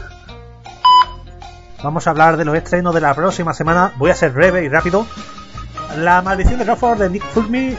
Vamos 1.83 2.05
a 2.05 2.11
hablar 2.11 2.37
de 2.37 2.45
los 2.45 2.55
estrenos 2.55 2.93
de 2.93 3.01
la 3.01 3.13
próxima 3.13 3.53
semana. 3.53 3.93
Voy 3.97 4.11
a 4.11 4.15
ser 4.15 4.31
breve 4.31 4.63
y 4.63 4.69
rápido. 4.69 5.07
La 5.97 6.21
maldición 6.21 6.59
de 6.59 6.65
Rockford 6.65 6.99
de 6.99 7.09
Nick 7.09 7.23
Furby. 7.23 7.77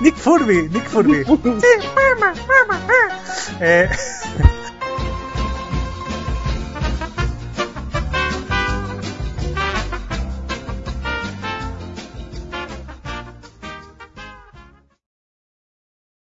Nick 0.00 0.16
Furby, 0.16 0.68
Nick 0.68 0.88
Furby. 0.88 1.24
Sí, 1.24 1.32
mamá, 2.18 2.32
ah. 2.70 3.18
Eh, 3.60 3.90